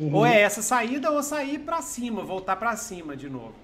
Uhum. 0.00 0.14
Ou 0.14 0.24
é 0.26 0.40
essa 0.40 0.60
saída 0.62 1.10
ou 1.10 1.22
sair 1.22 1.58
pra 1.58 1.80
cima, 1.82 2.22
voltar 2.22 2.56
pra 2.56 2.74
cima 2.76 3.16
de 3.16 3.28
novo. 3.30 3.54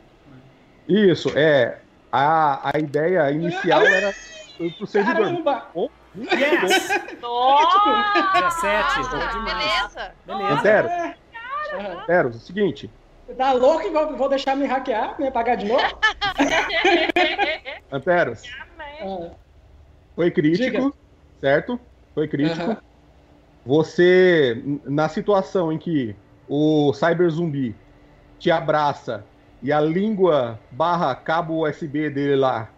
Isso, 0.88 1.30
é. 1.36 1.78
A, 2.10 2.70
a 2.74 2.78
ideia 2.78 3.30
inicial 3.30 3.82
era 3.82 4.14
pro 4.76 4.86
servidor. 4.86 5.24
Caramba! 5.26 5.68
Yes! 6.16 6.88
Nossa! 7.20 8.30
17, 8.32 8.98
Nossa, 8.98 9.10
bom 9.10 9.28
demais. 9.28 9.44
beleza. 9.44 10.14
Beleza. 10.26 10.52
Antero, 10.54 10.88
Aham. 10.88 12.00
Antero, 12.02 12.28
é 12.28 12.30
o 12.30 12.34
seguinte, 12.34 12.90
Tá 13.36 13.52
louco 13.52 13.86
e 13.86 13.90
vou, 13.90 14.16
vou 14.16 14.28
deixar 14.28 14.56
me 14.56 14.64
hackear, 14.64 15.14
me 15.20 15.28
apagar 15.28 15.56
de 15.58 15.66
novo? 15.66 15.82
Anteros, 17.92 18.42
Ah, 19.00 19.30
Foi 20.14 20.30
crítico, 20.30 20.64
Diga. 20.70 20.92
certo? 21.40 21.78
Foi 22.14 22.26
crítico. 22.26 22.62
Aham. 22.62 22.76
Você, 23.66 24.62
na 24.86 25.08
situação 25.10 25.70
em 25.70 25.76
que 25.78 26.16
o 26.48 26.92
cyber 26.94 27.28
zumbi 27.30 27.76
te 28.38 28.50
abraça 28.50 29.24
e 29.62 29.70
a 29.72 29.80
língua 29.80 30.58
barra 30.70 31.14
cabo 31.14 31.66
USB 31.68 32.08
dele 32.08 32.36
lá 32.36 32.70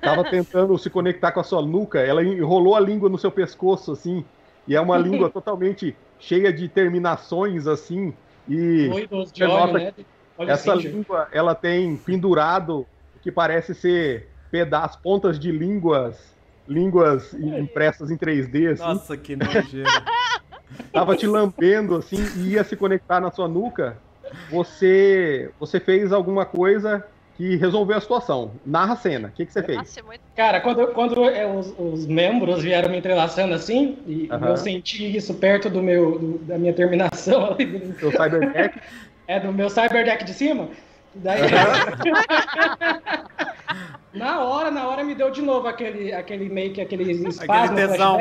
tava 0.00 0.24
tentando 0.24 0.76
se 0.78 0.90
conectar 0.90 1.32
com 1.32 1.40
a 1.40 1.44
sua 1.44 1.62
nuca, 1.62 2.00
ela 2.00 2.22
enrolou 2.22 2.74
a 2.74 2.80
língua 2.80 3.08
no 3.08 3.18
seu 3.18 3.30
pescoço, 3.30 3.92
assim, 3.92 4.24
e 4.66 4.74
é 4.74 4.80
uma 4.80 4.96
língua 4.96 5.28
totalmente 5.30 5.96
cheia 6.18 6.52
de 6.52 6.68
terminações, 6.68 7.66
assim, 7.66 8.12
e 8.48 8.88
de 8.88 9.08
Você 9.08 9.44
óleo, 9.44 9.48
nota 9.48 9.72
né? 9.78 9.92
Essa 10.38 10.74
língua, 10.74 11.28
ela 11.32 11.54
tem 11.54 11.96
pendurado 11.96 12.80
o 13.16 13.18
que 13.22 13.32
parece 13.32 13.74
ser 13.74 14.28
pedaços, 14.50 14.96
pontas 15.00 15.38
de 15.38 15.50
línguas, 15.50 16.34
línguas 16.68 17.32
impressas 17.34 18.10
em 18.10 18.16
3D, 18.16 18.72
assim, 18.72 18.82
Nossa, 18.82 19.16
que 19.16 19.34
nojeira. 19.34 19.88
tava 20.92 21.16
te 21.16 21.26
lambendo 21.26 21.96
assim 21.96 22.18
e 22.36 22.52
ia 22.52 22.64
se 22.64 22.76
conectar 22.76 23.20
na 23.20 23.30
sua 23.30 23.48
nuca, 23.48 23.98
você 24.50 25.50
você 25.58 25.78
fez 25.80 26.12
alguma 26.12 26.44
coisa 26.44 27.04
que 27.36 27.56
resolveu 27.56 27.96
a 27.96 28.00
situação. 28.00 28.52
Narra 28.64 28.94
a 28.94 28.96
cena. 28.96 29.28
O 29.28 29.30
que, 29.32 29.44
que 29.46 29.52
você 29.52 29.62
fez? 29.62 29.76
Nossa, 29.78 30.00
é 30.00 30.02
muito. 30.02 30.20
Cara, 30.34 30.60
quando, 30.60 30.86
quando 30.88 31.24
é, 31.28 31.46
os, 31.46 31.74
os 31.78 32.06
membros 32.06 32.62
vieram 32.62 32.88
me 32.90 32.96
entrelaçando 32.98 33.54
assim, 33.54 33.98
e 34.06 34.28
eu 34.30 34.56
senti 34.56 35.16
isso 35.16 35.34
perto 35.34 35.68
do 35.68 35.82
meu, 35.82 36.18
do- 36.18 36.38
da 36.38 36.56
minha 36.58 36.72
terminação 36.72 37.52
ali, 37.52 37.66
do- 37.66 37.98
Seu 37.98 38.10
cyberdeck? 38.10 38.80
é 39.28 39.38
do 39.40 39.52
meu 39.52 39.68
cyberdeck 39.68 40.24
de 40.24 40.32
cima, 40.34 40.68
daí... 41.14 41.40
na 44.14 44.42
hora, 44.44 44.70
na 44.70 44.86
hora 44.88 45.04
me 45.04 45.14
deu 45.14 45.30
de 45.30 45.42
novo 45.42 45.66
aquele, 45.68 46.12
aquele 46.12 46.48
meio 46.48 46.72
que 46.72 46.80
aquele 46.80 47.12
espasmo, 47.12 47.52
Aquele 47.74 47.88
tesão. 47.88 48.18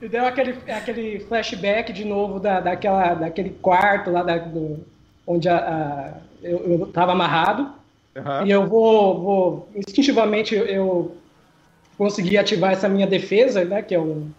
Me 0.00 0.08
deu 0.08 0.26
aquele, 0.26 0.58
aquele 0.70 1.20
flashback 1.20 1.92
de 1.92 2.04
novo 2.04 2.38
da, 2.38 2.60
daquela, 2.60 3.14
daquele 3.14 3.50
quarto 3.50 4.10
lá 4.10 4.22
da, 4.22 4.36
do- 4.38 4.84
onde 5.26 5.48
a, 5.48 5.56
a- 5.56 6.12
eu, 6.42 6.58
eu 6.80 6.86
tava 6.88 7.12
amarrado. 7.12 7.70
Aham. 8.16 8.46
E 8.46 8.50
eu 8.50 8.66
vou, 8.66 9.20
vou 9.22 9.68
instintivamente 9.74 10.54
eu, 10.54 10.64
eu 10.66 11.16
consegui 11.98 12.38
ativar 12.38 12.72
essa 12.72 12.88
minha 12.88 13.06
defesa, 13.06 13.64
né? 13.64 13.82
Que 13.82 13.94
é 13.94 14.00
um, 14.00 14.30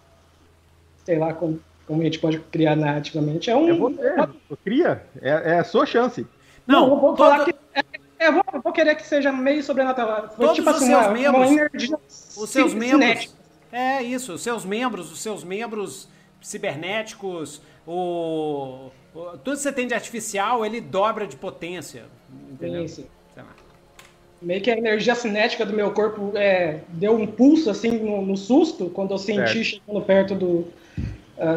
sei 1.06 1.18
lá 1.20 1.34
como, 1.34 1.60
como 1.86 2.02
a 2.02 2.06
gente 2.06 2.20
pode 2.20 2.40
criar 2.40 2.76
narrativamente. 2.76 3.50
É 3.50 3.56
um. 3.56 3.70
É 3.70 3.74
você, 3.74 4.56
cria. 4.64 5.04
É, 5.22 5.30
é 5.30 5.60
a 5.60 5.64
sua 5.64 5.86
chance. 5.86 6.26
Não, 6.66 6.90
eu 6.90 7.00
vou 7.00 7.16
falar 7.16 7.46
que 7.46 7.56
é, 7.74 8.28
eu 8.28 8.34
vou, 8.34 8.44
eu 8.54 8.62
vou 8.62 8.74
querer 8.74 8.96
que 8.96 9.06
seja 9.06 9.32
meio 9.32 9.64
sobrenatural. 9.64 10.30
Foi 10.36 10.46
Todos 10.48 10.56
tipo 10.56 10.70
os 10.70 10.76
assim, 10.78 10.88
seus 10.88 11.06
uma, 11.06 11.12
membros- 11.14 11.36
uma 11.36 11.46
energia 11.48 11.98
os 12.08 12.50
seus 12.50 12.72
ci- 12.72 12.78
membros. 12.78 13.02
cinética. 13.02 13.34
É 13.72 14.02
isso, 14.02 14.34
os 14.34 14.42
seus 14.42 14.66
membros, 14.66 15.12
os 15.12 15.20
seus 15.20 15.44
membros 15.44 16.08
cibernéticos, 16.48 17.62
o, 17.86 18.90
o- 19.14 19.38
tudo 19.44 19.56
que 19.56 19.62
você 19.64 19.72
tem 19.72 19.88
de 19.88 19.94
artificial, 19.94 20.66
ele 20.66 20.80
dobra 20.82 21.28
de 21.28 21.36
potência. 21.36 22.04
Entendeu? 22.52 22.88
Sim, 22.88 23.04
sim. 23.04 23.08
Sei 23.34 23.44
lá. 23.44 23.50
Meio 24.42 24.62
que 24.62 24.72
a 24.72 24.78
energia 24.78 25.16
cinética 25.16 25.66
do 25.66 25.74
meu 25.74 25.92
corpo 25.92 26.32
é, 26.36 26.80
deu 26.90 27.14
um 27.16 27.26
pulso 27.28 27.70
assim 27.70 27.92
no, 28.00 28.22
no 28.22 28.38
susto 28.38 28.90
quando 28.90 29.12
eu 29.12 29.18
senti 29.18 29.38
Certo. 29.54 29.64
chegando 29.64 30.02
perto 30.06 30.36
do, 30.36 30.68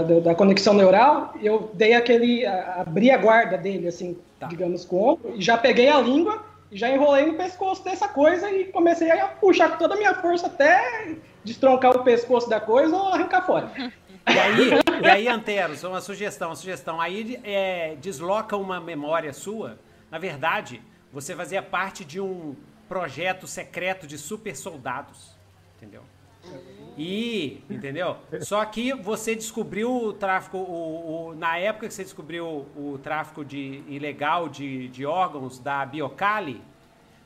do- 0.09 0.21
da 0.21 0.35
conexão 0.35 0.75
neural. 0.75 1.35
Eu 1.43 1.71
dei 1.75 1.95
aquele. 1.95 2.45
a- 2.47 2.77
abri 2.81 3.11
a 3.11 3.17
guarda 3.19 3.57
dele, 3.57 3.87
assim, 3.89 4.17
Tá. 4.39 4.47
digamos, 4.47 4.85
com 4.87 4.97
o 4.97 5.09
ombro, 5.13 5.35
e 5.37 5.43
já 5.43 5.59
peguei 5.59 5.89
a 5.89 6.01
língua 6.01 6.43
e 6.73 6.79
já 6.79 6.89
enrolei 6.89 7.27
no 7.27 7.35
pescoço 7.35 7.85
dessa 7.85 8.09
coisa 8.09 8.51
e 8.51 8.65
comecei 8.67 9.11
a 9.11 9.27
puxar 9.29 9.71
com 9.73 9.77
toda 9.77 9.93
a 9.95 9.97
minha 9.99 10.15
força 10.15 10.47
até 10.47 11.15
destroncar 11.45 11.95
o 11.95 12.03
pescoço 12.05 12.49
da 12.49 12.59
coisa 12.59 12.97
ou 12.97 13.09
arrancar 13.13 13.45
fora. 13.45 13.71
E 14.29 14.39
aí, 14.39 14.71
e 15.03 15.09
aí, 15.09 15.29
Anteros, 15.29 15.83
uma 15.85 16.01
sugestão, 16.01 16.51
uma 16.51 16.57
sugestão. 16.57 17.01
Aí 17.01 17.41
é, 17.43 17.97
desloca 18.01 18.57
uma 18.57 18.81
memória 18.81 19.33
sua. 19.33 19.79
Na 20.11 20.19
verdade, 20.19 20.81
você 21.13 21.35
fazia 21.35 21.63
parte 21.63 22.05
de 22.05 22.21
um 22.21 22.55
projeto 22.89 23.47
secreto 23.47 24.07
de 24.07 24.19
super 24.19 24.55
soldados. 24.57 25.35
Entendeu? 25.77 26.03
E, 26.97 27.63
entendeu? 27.71 28.17
Só 28.41 28.65
que 28.65 28.93
você 28.95 29.35
descobriu 29.35 29.91
o 29.95 30.13
tráfico, 30.13 30.59
o, 30.59 31.29
o- 31.31 31.35
na 31.35 31.57
época 31.59 31.87
que 31.89 31.95
você 31.95 32.03
descobriu 32.03 32.67
o, 32.77 32.99
tráfico 33.03 33.45
de, 33.45 33.83
ilegal 33.89 34.49
de, 34.49 34.89
de 34.89 35.07
órgãos 35.07 35.59
da 35.59 35.85
Biocali, 35.87 36.61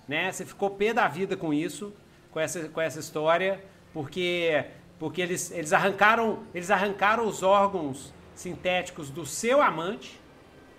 né? 0.06 0.30
Você 0.30 0.44
ficou 0.44 0.70
pé 0.70 0.92
da 0.92 1.08
vida 1.08 1.36
com 1.36 1.52
isso, 1.52 1.92
com 2.30 2.38
essa, 2.40 2.68
com 2.68 2.80
essa 2.80 3.00
história, 3.00 3.64
porque, 3.92 4.64
porque 4.98 5.20
eles, 5.20 5.50
eles, 5.50 5.72
arrancaram, 5.72 6.40
eles 6.54 6.70
arrancaram 6.70 7.26
os 7.26 7.42
órgãos 7.42 8.12
sintéticos 8.34 9.10
do 9.10 9.26
seu 9.26 9.60
amante, 9.60 10.20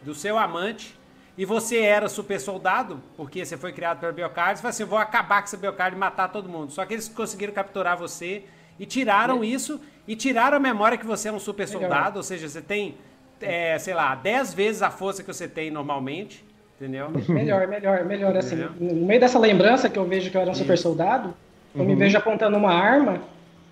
do 0.01 0.13
seu 0.13 0.37
amante, 0.37 0.97
e 1.37 1.43
você 1.43 1.79
era 1.79 2.07
super 2.07 2.39
soldado, 2.39 3.01
porque 3.17 3.45
você 3.45 3.57
foi 3.57 3.73
criado 3.73 3.99
pela 3.99 4.13
Biocard, 4.13 4.57
você 4.57 4.61
falou 4.61 4.69
assim, 4.69 4.83
vou 4.85 4.97
acabar 4.97 5.41
com 5.41 5.47
essa 5.47 5.57
Biocard 5.57 5.95
e 5.95 5.99
matar 5.99 6.29
todo 6.29 6.47
mundo. 6.47 6.71
Só 6.71 6.85
que 6.85 6.93
eles 6.93 7.09
conseguiram 7.09 7.53
capturar 7.53 7.97
você 7.97 8.43
e 8.79 8.85
tiraram 8.85 9.43
isso, 9.43 9.79
e 10.07 10.15
tiraram 10.15 10.57
a 10.57 10.59
memória 10.59 10.97
que 10.97 11.05
você 11.05 11.29
é 11.29 11.31
um 11.31 11.39
super 11.39 11.67
Legal. 11.67 11.81
soldado, 11.81 12.17
ou 12.17 12.23
seja, 12.23 12.47
você 12.47 12.61
tem, 12.61 12.95
é, 13.41 13.77
sei 13.79 13.93
lá, 13.93 14.15
10 14.15 14.53
vezes 14.53 14.81
a 14.81 14.89
força 14.89 15.23
que 15.23 15.33
você 15.33 15.47
tem 15.47 15.71
normalmente, 15.71 16.45
entendeu? 16.79 17.09
Melhor, 17.27 17.67
melhor, 17.67 18.05
melhor 18.05 18.37
assim. 18.37 18.55
Entendeu? 18.55 18.95
No 18.95 19.05
meio 19.05 19.19
dessa 19.19 19.39
lembrança 19.39 19.89
que 19.89 19.97
eu 19.97 20.05
vejo 20.05 20.29
que 20.29 20.37
eu 20.37 20.41
era 20.41 20.51
um 20.51 20.55
super 20.55 20.77
soldado, 20.77 21.33
eu 21.73 21.83
me 21.83 21.95
vejo 21.95 22.17
apontando 22.17 22.55
uma 22.57 22.73
arma, 22.73 23.21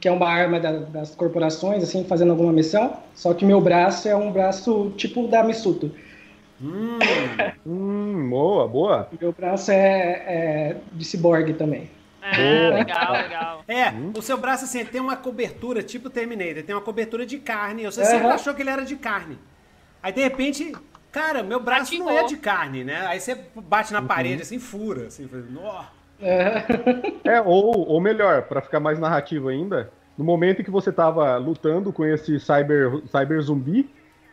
que 0.03 0.07
é 0.09 0.11
uma 0.11 0.27
arma 0.27 0.59
da- 0.59 0.79
das 0.79 1.15
corporações, 1.15 1.81
assim, 1.81 2.03
fazendo 2.03 2.31
alguma 2.31 2.51
missão, 2.51 2.97
só 3.15 3.33
que 3.33 3.45
meu 3.45 3.61
braço 3.61 4.05
é 4.09 4.13
um 4.13 4.33
braço 4.33 4.91
tipo 4.97 5.29
da 5.29 5.41
Missuto. 5.45 5.95
Hum, 6.61 6.99
Hum, 7.65 8.29
boa, 8.29 8.67
boa. 8.67 9.07
Meu 9.17 9.31
braço 9.31 9.71
é, 9.71 10.25
é 10.27 10.77
de 10.91 11.05
ciborgue 11.05 11.53
também. 11.53 11.89
Ah, 12.21 12.69
legal, 12.73 13.13
legal. 13.15 13.63
É, 13.65 13.93
o 14.17 14.21
seu 14.21 14.37
braço 14.37 14.65
assim, 14.65 14.79
ele 14.81 14.89
tem 14.89 14.99
uma 14.99 15.15
cobertura, 15.15 15.81
tipo 15.81 16.09
Terminator, 16.09 16.63
tem 16.63 16.75
uma 16.75 16.81
cobertura 16.81 17.25
de 17.25 17.37
carne. 17.37 17.85
Você 17.85 18.03
sempre 18.03 18.27
Aham. 18.27 18.35
achou 18.35 18.53
que 18.53 18.61
ele 18.61 18.69
era 18.71 18.83
de 18.83 18.97
carne. 18.97 19.37
Aí 20.01 20.11
de 20.11 20.19
repente, 20.21 20.73
cara, 21.13 21.41
meu 21.43 21.61
braço 21.61 21.97
não 21.97 22.09
Ativou. 22.09 22.19
é 22.19 22.23
de 22.25 22.35
carne, 22.35 22.83
né? 22.83 23.07
Aí 23.07 23.21
você 23.21 23.35
bate 23.55 23.93
na 23.93 24.01
parede 24.01 24.41
assim, 24.41 24.59
fura, 24.59 25.07
assim, 25.07 25.29
fala, 25.29 25.43
"Nó". 25.49 25.85
É, 26.21 26.63
É, 27.23 27.41
ou, 27.41 27.87
ou 27.87 27.99
melhor, 28.01 28.43
pra 28.43 28.61
ficar 28.61 28.79
mais 28.79 28.99
narrativo 28.99 29.49
ainda, 29.49 29.91
no 30.17 30.23
momento 30.23 30.61
em 30.61 30.65
que 30.65 30.71
você 30.71 30.91
tava 30.91 31.35
lutando 31.37 31.91
com 31.91 32.05
esse 32.05 32.39
cyber, 32.39 33.01
cyber 33.07 33.41
zumbi, 33.41 33.89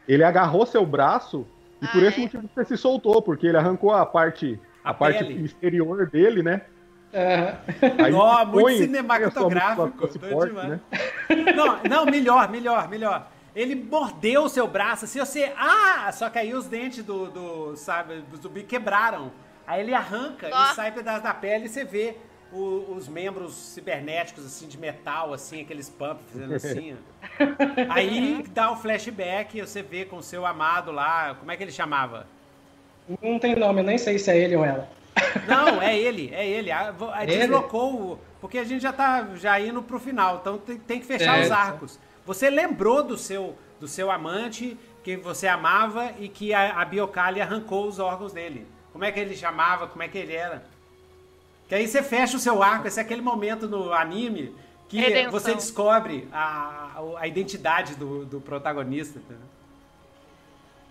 ele 0.06 0.22
agarrou 0.24 0.66
seu 0.66 0.84
braço 0.84 1.46
e 1.80 1.86
por 1.88 2.02
Ah, 2.02 2.06
esse 2.06 2.18
é? 2.20 2.22
motivo 2.22 2.50
você 2.54 2.64
se 2.64 2.76
soltou, 2.76 3.22
porque 3.22 3.46
ele 3.46 3.56
arrancou 3.56 3.92
a 3.92 4.04
parte, 4.04 4.60
A 4.84 4.90
a, 4.90 4.94
parte 4.94 5.24
exterior 5.42 6.08
dele, 6.10 6.42
né? 6.42 6.62
é, 7.12 7.54
Aí 8.04 8.12
Ó, 8.12 8.44
muito 8.44 8.60
põe- 8.60 8.76
cinematográfico, 8.76 10.06
né? 10.54 10.80
Não, 11.56 11.78
não, 11.88 12.06
melhor, 12.06 12.48
melhor, 12.50 12.88
melhor. 12.88 13.28
Ele 13.56 13.74
mordeu 13.74 14.44
o 14.44 14.48
seu 14.48 14.68
braço, 14.68 15.06
assim, 15.06 15.18
você. 15.18 15.50
Ah! 15.56 16.08
Só 16.12 16.30
que 16.30 16.38
aí 16.38 16.54
os 16.54 16.66
dentes 16.68 17.02
do, 17.04 17.26
do, 17.26 17.76
sabe, 17.76 18.22
do 18.30 18.36
zumbi 18.36 18.62
quebraram. 18.62 19.32
Aí 19.70 19.80
ele 19.82 19.94
arranca 19.94 20.48
Ó. 20.52 20.72
e 20.72 20.74
sai 20.74 20.90
pedaço 20.92 21.22
da 21.22 21.32
pele 21.32 21.66
e 21.66 21.68
você 21.68 21.84
vê 21.84 22.16
o- 22.52 22.92
os 22.96 23.06
membros 23.06 23.54
cibernéticos, 23.54 24.44
assim, 24.44 24.66
de 24.66 24.76
metal, 24.76 25.32
assim, 25.32 25.60
aqueles 25.62 25.88
pumps 25.88 26.24
fazendo 26.32 26.54
assim. 26.54 26.96
Aí 27.88 28.44
dá 28.52 28.72
o 28.72 28.76
flashback 28.76 29.58
e 29.58 29.60
você 29.60 29.82
vê 29.82 30.04
com 30.04 30.16
o 30.16 30.22
seu 30.22 30.44
amado 30.44 30.90
lá. 30.90 31.34
Como 31.38 31.50
é 31.52 31.56
que 31.56 31.62
ele 31.62 31.70
chamava? 31.72 32.26
não 33.22 33.38
tem 33.38 33.54
nome, 33.56 33.80
eu 33.80 33.84
nem 33.84 33.98
sei 33.98 34.18
se 34.18 34.30
é 34.30 34.38
ele 34.38 34.56
ou 34.56 34.64
ela. 34.64 34.88
Não, 35.48 35.80
é 35.82 35.96
ele, 35.98 36.30
é 36.34 36.46
ele. 36.46 36.70
A- 36.72 36.90
vo- 36.90 37.10
a- 37.10 37.22
Ele? 37.24 37.36
Deslocou, 37.38 37.94
o- 37.94 38.20
porque 38.40 38.58
a 38.58 38.64
gente 38.64 38.82
já 38.82 38.92
tá 38.92 39.26
já 39.36 39.58
indo 39.60 39.82
pro 39.82 39.98
final, 40.00 40.38
então 40.40 40.58
tem, 40.58 40.78
tem 40.78 41.00
que 41.00 41.06
fechar 41.06 41.38
É, 41.38 41.42
os 41.44 41.50
arcos. 41.50 41.98
Você 42.26 42.48
lembrou 42.50 43.02
do 43.02 43.16
seu, 43.16 43.56
do 43.80 43.86
seu 43.88 44.10
amante, 44.10 44.76
que 45.02 45.16
você 45.16 45.46
amava 45.48 46.12
e 46.18 46.28
que 46.28 46.52
a, 46.54 46.80
a 46.80 46.84
Biocali 46.84 47.40
arrancou 47.40 47.86
os 47.86 47.98
órgãos 47.98 48.32
dele. 48.32 48.66
Como 48.92 49.04
é 49.04 49.12
que 49.12 49.20
ele 49.20 49.36
chamava, 49.36 49.86
como 49.86 50.02
é 50.02 50.08
que 50.08 50.18
ele 50.18 50.34
era? 50.34 50.64
Que 51.68 51.74
aí 51.74 51.86
você 51.86 52.02
fecha 52.02 52.36
o 52.36 52.40
seu 52.40 52.62
arco, 52.62 52.88
esse 52.88 52.98
é 52.98 53.02
aquele 53.02 53.22
momento 53.22 53.68
no 53.68 53.92
anime 53.92 54.54
que 54.88 54.98
Redenção. 54.98 55.30
você 55.30 55.54
descobre 55.54 56.26
a, 56.32 57.00
a 57.16 57.28
identidade 57.28 57.94
do, 57.94 58.24
do 58.24 58.40
protagonista. 58.40 59.20
entendeu? 59.20 59.44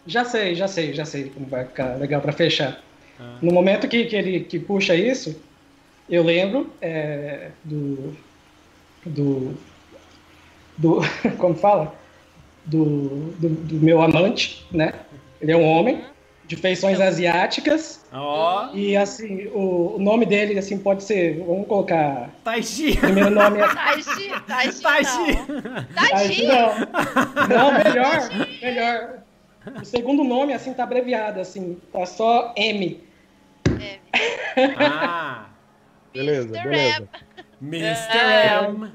Já 0.08 0.24
sei, 0.24 0.56
já 0.56 0.68
sei, 0.68 0.94
já 0.94 1.04
sei 1.04 1.30
como 1.30 1.46
vai 1.48 1.66
ficar 1.66 1.96
legal 1.98 2.22
pra 2.22 2.32
fechar. 2.32 2.82
Ah. 3.20 3.38
No 3.42 3.52
momento 3.52 3.88
que, 3.88 4.06
que 4.06 4.16
ele 4.16 4.40
que 4.46 4.58
puxa 4.58 4.96
isso, 4.96 5.40
eu 6.10 6.24
lembro 6.24 6.72
é, 6.82 7.52
do, 7.64 8.16
do, 9.06 9.54
do. 10.78 11.02
Como 11.38 11.56
fala? 11.56 11.94
Do, 12.66 13.32
do, 13.38 13.50
do 13.50 13.76
meu 13.76 14.02
amante, 14.02 14.66
né? 14.72 14.94
Ele 15.42 15.52
é 15.52 15.58
um 15.58 15.64
homem. 15.64 16.04
De 16.50 16.56
feições 16.56 17.00
asiáticas. 17.00 18.04
Ó, 18.12 18.72
E 18.74 18.98
assim, 18.98 19.46
o, 19.54 19.98
o 19.98 20.00
nome 20.00 20.26
dele 20.26 20.58
assim 20.58 20.80
pode 20.80 21.04
ser, 21.04 21.38
vamos 21.46 21.68
colocar, 21.68 22.28
Taishi. 22.44 22.94
o 22.94 22.98
primeiro 23.02 23.30
nome 23.30 23.60
é 23.60 23.68
Taishi, 23.72 24.30
Taishi, 24.48 24.82
Taishi. 25.96 26.48
não. 26.48 26.70
Não, 27.48 27.72
não, 27.72 27.84
melhor, 27.84 28.30
melhor. 28.64 29.20
O 29.80 29.86
segundo 29.86 30.24
nome 30.24 30.52
assim 30.54 30.74
tá 30.74 30.84
abreviado 30.84 31.40
assim, 31.40 31.78
tá 31.94 32.04
só 32.08 32.52
M. 32.58 33.00
Ah, 34.78 35.46
Beleza, 36.12 36.48
Mr. 36.50 36.64
beleza. 36.68 37.10
Mr. 37.62 38.18
É. 38.18 38.66
M. 38.66 38.92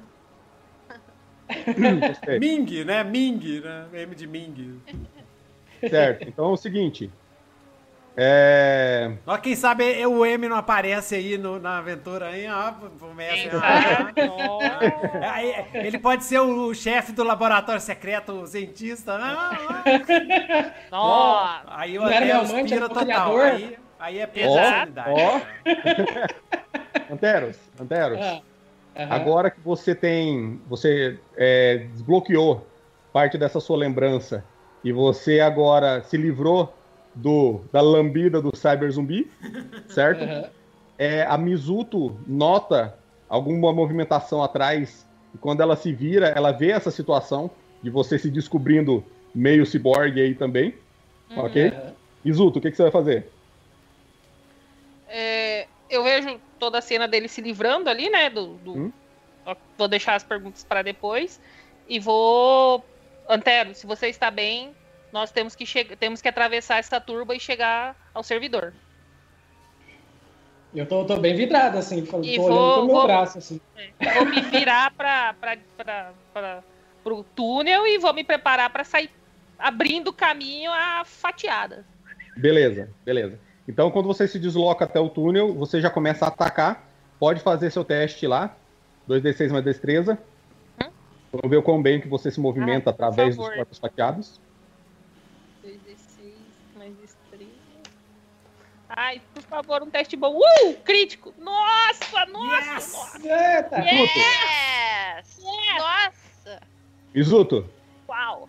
Gostei. 2.09 2.39
Ming, 2.41 2.85
né? 2.85 3.05
Ming, 3.05 3.61
né? 3.61 3.87
M 4.03 4.15
de 4.17 4.27
Ming. 4.27 4.81
Certo. 5.89 6.29
Então 6.29 6.47
é 6.47 6.49
o 6.49 6.57
seguinte. 6.57 7.11
É, 8.17 9.11
Ó, 9.27 9.37
quem 9.39 9.57
sabe 9.57 10.07
o 10.07 10.25
M 10.25 10.49
não 10.49 10.57
aparece 10.57 11.17
aí 11.17 11.37
no- 11.37 11.59
na 11.59 11.79
aventura 11.79 12.29
aí, 12.29 12.47
ó. 12.49 12.73
Começa 13.01 13.35
Quem 13.35 13.59
a- 13.59 13.97
sabe? 13.97 14.25
Nossa. 14.29 14.75
Aí, 15.35 15.65
Ele 15.75 15.99
pode 15.99 16.23
ser 16.25 16.39
o, 16.39 16.69
o 16.69 16.75
chefe 16.75 17.11
do 17.11 17.25
laboratório 17.25 17.81
secreto, 17.81 18.33
o 18.33 18.47
cientista. 18.47 19.15
Ah, 19.21 19.51
ah. 19.85 20.73
Nossa. 20.93 21.63
Aí 21.67 21.99
o 21.99 22.03
Não 22.03 22.09
era 22.09 22.25
Antero 22.25 22.39
meu 22.45 22.51
amante, 22.53 22.65
pira 22.73 22.77
era 22.77 22.87
o 22.87 22.89
total. 22.89 23.37
Aí, 23.41 23.79
aí 23.99 24.19
é 24.21 24.25
Ó, 24.25 24.27
personalidade. 24.29 25.11
ó. 25.11 25.41
Anteros, 27.13 27.57
Anteros. 27.81 28.19
Ah. 28.21 28.41
Agora 29.11 29.51
que 29.51 29.61
você 29.61 29.93
tem. 29.95 30.61
Você 30.69 31.19
é, 31.37 31.87
desbloqueou 31.91 32.65
parte 33.13 33.37
dessa 33.37 33.59
sua 33.61 33.77
lembrança 33.77 34.45
e 34.85 34.93
você 34.93 35.41
agora 35.41 36.01
se 36.03 36.17
livrou 36.17 36.73
do, 37.15 37.65
da 37.73 37.81
lambida 37.81 38.41
do 38.41 38.51
cyber 38.57 38.91
zumbi, 38.91 39.31
certo? 39.89 40.23
Aham. 40.25 40.51
É, 40.97 41.23
a 41.23 41.37
Mizuto 41.37 42.21
nota 42.27 42.97
alguma 43.29 43.73
movimentação 43.73 44.43
atrás 44.43 45.07
e 45.35 45.39
quando 45.39 45.61
ela 45.61 45.75
se 45.75 45.93
vira, 45.93 46.29
ela 46.29 46.53
vê 46.53 46.71
essa 46.71 46.91
situação 46.91 47.57
de 47.83 47.91
você 47.91 48.19
se 48.19 48.31
descobrindo 48.31 49.05
meio 49.35 49.67
ciborgue 49.67 50.21
aí 50.21 50.35
também, 50.35 50.73
ok? 51.37 51.69
Aham. 51.69 51.97
Mizuto, 52.25 52.59
o 52.59 52.63
que, 52.63 52.71
que 52.71 52.77
você 52.77 52.85
vai 52.85 52.93
fazer? 52.93 53.33
É, 55.07 55.67
eu 55.91 56.03
vejo 56.03 56.41
toda 56.59 56.79
a 56.79 56.83
cena 56.83 57.07
dele 57.07 57.29
se 57.29 57.41
livrando 57.41 57.91
ali, 57.91 58.09
né? 58.09 58.31
Do, 58.31 58.59
do- 58.59 58.75
Hum. 58.75 58.93
Vou 59.77 59.89
deixar 59.89 60.15
as 60.15 60.25
perguntas 60.25 60.65
para 60.65 60.83
depois. 60.83 61.39
E 61.87 62.01
vou. 62.01 62.83
Antero, 63.29 63.75
se 63.75 63.87
você 63.87 64.09
está 64.09 64.31
bem, 64.31 64.75
nós 65.15 65.31
temos 65.31 65.55
que, 65.55 65.65
temos 65.97 66.21
que 66.21 66.27
atravessar 66.27 66.79
essa 66.79 67.01
turba 67.01 67.37
e 67.37 67.41
chegar 67.41 67.95
ao 68.13 68.25
servidor. 68.25 68.75
Eu 70.75 70.87
tô, 70.87 71.05
tô 71.05 71.17
bem 71.19 71.37
vidrado, 71.37 71.79
assim, 71.79 72.05
tô 72.05 72.21
E 72.21 72.37
olhando 72.37 72.49
vou- 72.49 72.75
pro 72.79 72.87
meu 72.87 72.95
vou- 72.97 73.07
braço, 73.07 73.39
assim. 73.39 73.61
Vou 74.13 74.27
me 74.27 74.41
virar 74.41 74.91
para 74.93 75.37
o 77.05 77.23
túnel 77.23 77.87
e 77.87 77.97
vou 77.99 78.13
me 78.13 78.25
preparar 78.25 78.69
para 78.71 78.83
sair 78.83 79.09
abrindo 79.57 80.13
caminho 80.13 80.73
a 80.73 81.05
fatiada. 81.05 81.87
Beleza, 82.37 82.91
beleza. 83.05 83.39
Então, 83.69 83.93
quando 83.93 84.07
você 84.07 84.27
se 84.27 84.37
desloca 84.41 84.85
até 84.85 84.99
o 84.99 85.09
túnel, 85.09 85.55
você 85.55 85.81
já 85.81 85.89
começa 85.91 86.25
a 86.25 86.29
atacar. 86.29 86.89
Pode 87.21 87.39
fazer 87.41 87.71
seu 87.71 87.85
teste 87.85 88.27
lá. 88.27 88.57
2d6 89.09 89.53
mais 89.53 89.65
destreza. 89.65 90.19
Hum? 90.83 90.91
Vamos 91.31 91.51
ver 91.51 91.59
o 91.59 91.63
quão 91.63 91.81
bem 91.81 92.01
que 92.01 92.09
você 92.09 92.33
se 92.33 92.41
movimenta 92.41 92.91
Ah, 92.91 92.93
através 92.93 93.37
dos 93.37 93.49
corpos 93.49 93.79
fatiados. 93.79 94.41
2d6 95.65 96.33
mais 96.77 96.95
destreza. 96.97 97.53
Ai, 98.97 99.21
por 99.35 99.43
favor, 99.43 99.83
um 99.83 99.91
teste 99.91 100.17
bom. 100.17 100.37
Uh! 100.39 100.75
Crítico! 100.85 101.35
Nossa, 101.39 102.27
nossa, 102.27 102.75
Yes! 102.75 102.93
nossa! 102.93 103.19
Eita! 103.19 103.79
Mizuto, 103.79 104.19
Yes! 104.19 105.41
Nossa! 105.79 106.63
Mizuto, 107.15 107.71
Uau! 108.09 108.49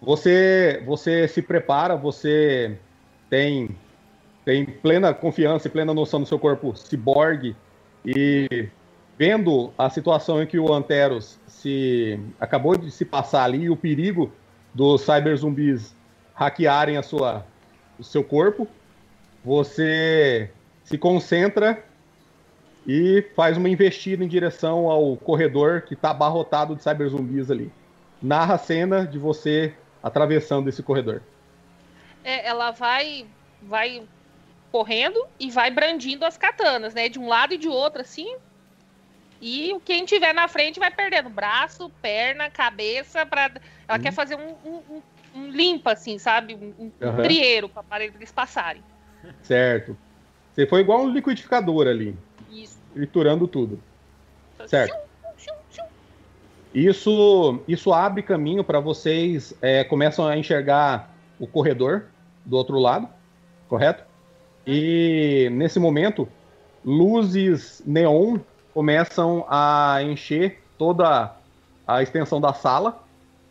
você, 0.00 0.82
você 0.86 1.26
se 1.26 1.42
prepara, 1.42 1.96
você 1.96 2.78
tem, 3.28 3.76
tem 4.44 4.64
plena 4.64 5.12
confiança 5.12 5.66
e 5.66 5.70
plena 5.70 5.92
noção 5.92 6.20
do 6.20 6.26
seu 6.26 6.38
corpo 6.38 6.76
ciborgue 6.76 7.56
e 8.04 8.68
vendo 9.18 9.72
a 9.78 9.90
situação 9.90 10.42
em 10.42 10.46
que 10.46 10.58
o 10.58 10.72
Anteros 10.72 11.38
se 11.48 12.20
acabou 12.38 12.76
de 12.76 12.90
se 12.90 13.04
passar 13.04 13.44
ali 13.44 13.62
e 13.62 13.70
o 13.70 13.76
perigo 13.76 14.32
dos 14.72 15.02
cyber 15.02 15.36
zumbis 15.36 15.94
hackearem 16.34 16.96
a 16.96 17.02
sua, 17.02 17.46
o 17.98 18.04
seu 18.04 18.22
corpo, 18.22 18.68
você 19.44 20.50
se 20.84 20.96
concentra 20.98 21.84
e 22.86 23.22
faz 23.36 23.56
uma 23.56 23.68
investida 23.68 24.24
em 24.24 24.28
direção 24.28 24.90
ao 24.90 25.16
corredor 25.16 25.82
que 25.82 25.94
está 25.94 26.10
abarrotado 26.10 26.74
de 26.74 26.82
cyber 26.82 27.08
zumbis 27.08 27.50
ali. 27.50 27.70
Narra 28.22 28.54
a 28.54 28.58
cena 28.58 29.06
de 29.06 29.18
você 29.18 29.76
atravessando 30.02 30.68
esse 30.68 30.82
corredor. 30.82 31.22
É, 32.22 32.46
ela 32.46 32.70
vai, 32.70 33.26
vai 33.62 34.02
correndo 34.72 35.22
e 35.38 35.50
vai 35.50 35.70
brandindo 35.70 36.24
as 36.24 36.36
katanas, 36.36 36.94
né? 36.94 37.08
De 37.08 37.18
um 37.18 37.28
lado 37.28 37.54
e 37.54 37.58
de 37.58 37.68
outro, 37.68 38.00
assim. 38.00 38.26
E 39.40 39.78
quem 39.84 40.04
tiver 40.04 40.32
na 40.32 40.48
frente 40.48 40.78
vai 40.80 40.90
perdendo 40.90 41.28
braço, 41.28 41.90
perna, 42.00 42.50
cabeça. 42.50 43.26
Pra... 43.26 43.50
Ela 43.88 43.98
Hum. 43.98 44.02
quer 44.02 44.12
fazer 44.12 44.36
um, 44.36 44.48
um, 44.64 44.76
um- 44.96 45.02
um 45.34 45.48
limpa, 45.50 45.92
assim, 45.92 46.18
sabe? 46.18 46.54
Um, 46.54 46.74
um 46.78 46.92
Aham. 47.02 47.22
trieiro 47.22 47.68
para 47.68 48.04
eles 48.04 48.32
passarem. 48.32 48.82
Certo. 49.42 49.96
Você 50.52 50.66
foi 50.66 50.80
igual 50.80 51.02
um 51.02 51.10
liquidificador 51.10 51.86
ali, 51.86 52.16
Isso. 52.50 52.78
triturando 52.92 53.48
tudo. 53.48 53.80
Certo. 54.66 54.96
Tchum, 55.36 55.52
tchum. 55.70 55.84
Isso, 56.72 57.60
isso 57.66 57.92
abre 57.92 58.22
caminho 58.22 58.64
para 58.64 58.80
vocês 58.80 59.54
é, 59.60 59.84
começam 59.84 60.26
a 60.26 60.36
enxergar 60.36 61.14
o 61.38 61.46
corredor 61.46 62.06
do 62.44 62.56
outro 62.56 62.78
lado, 62.78 63.08
correto? 63.68 64.04
E 64.66 65.48
nesse 65.52 65.78
momento, 65.78 66.28
luzes 66.84 67.82
neon 67.84 68.38
começam 68.72 69.44
a 69.48 69.98
encher 70.02 70.62
toda 70.78 71.34
a 71.86 72.02
extensão 72.02 72.40
da 72.40 72.52
sala, 72.52 73.02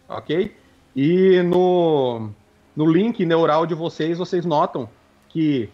ok? 0.07 0.55
E 0.95 1.41
no, 1.43 2.29
no 2.75 2.85
link 2.85 3.25
neural 3.25 3.65
de 3.65 3.73
vocês, 3.73 4.17
vocês 4.17 4.45
notam 4.45 4.89
que 5.33 5.67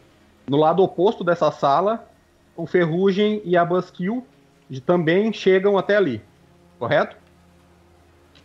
no 0.48 0.58
lado 0.58 0.82
oposto 0.82 1.24
dessa 1.24 1.52
sala, 1.52 2.08
o 2.56 2.66
Ferrugem 2.66 3.42
e 3.44 3.58
a 3.58 3.66
Buskill 3.66 4.26
também 4.86 5.34
chegam 5.34 5.78
até 5.78 5.98
ali, 5.98 6.22
correto? 6.80 7.18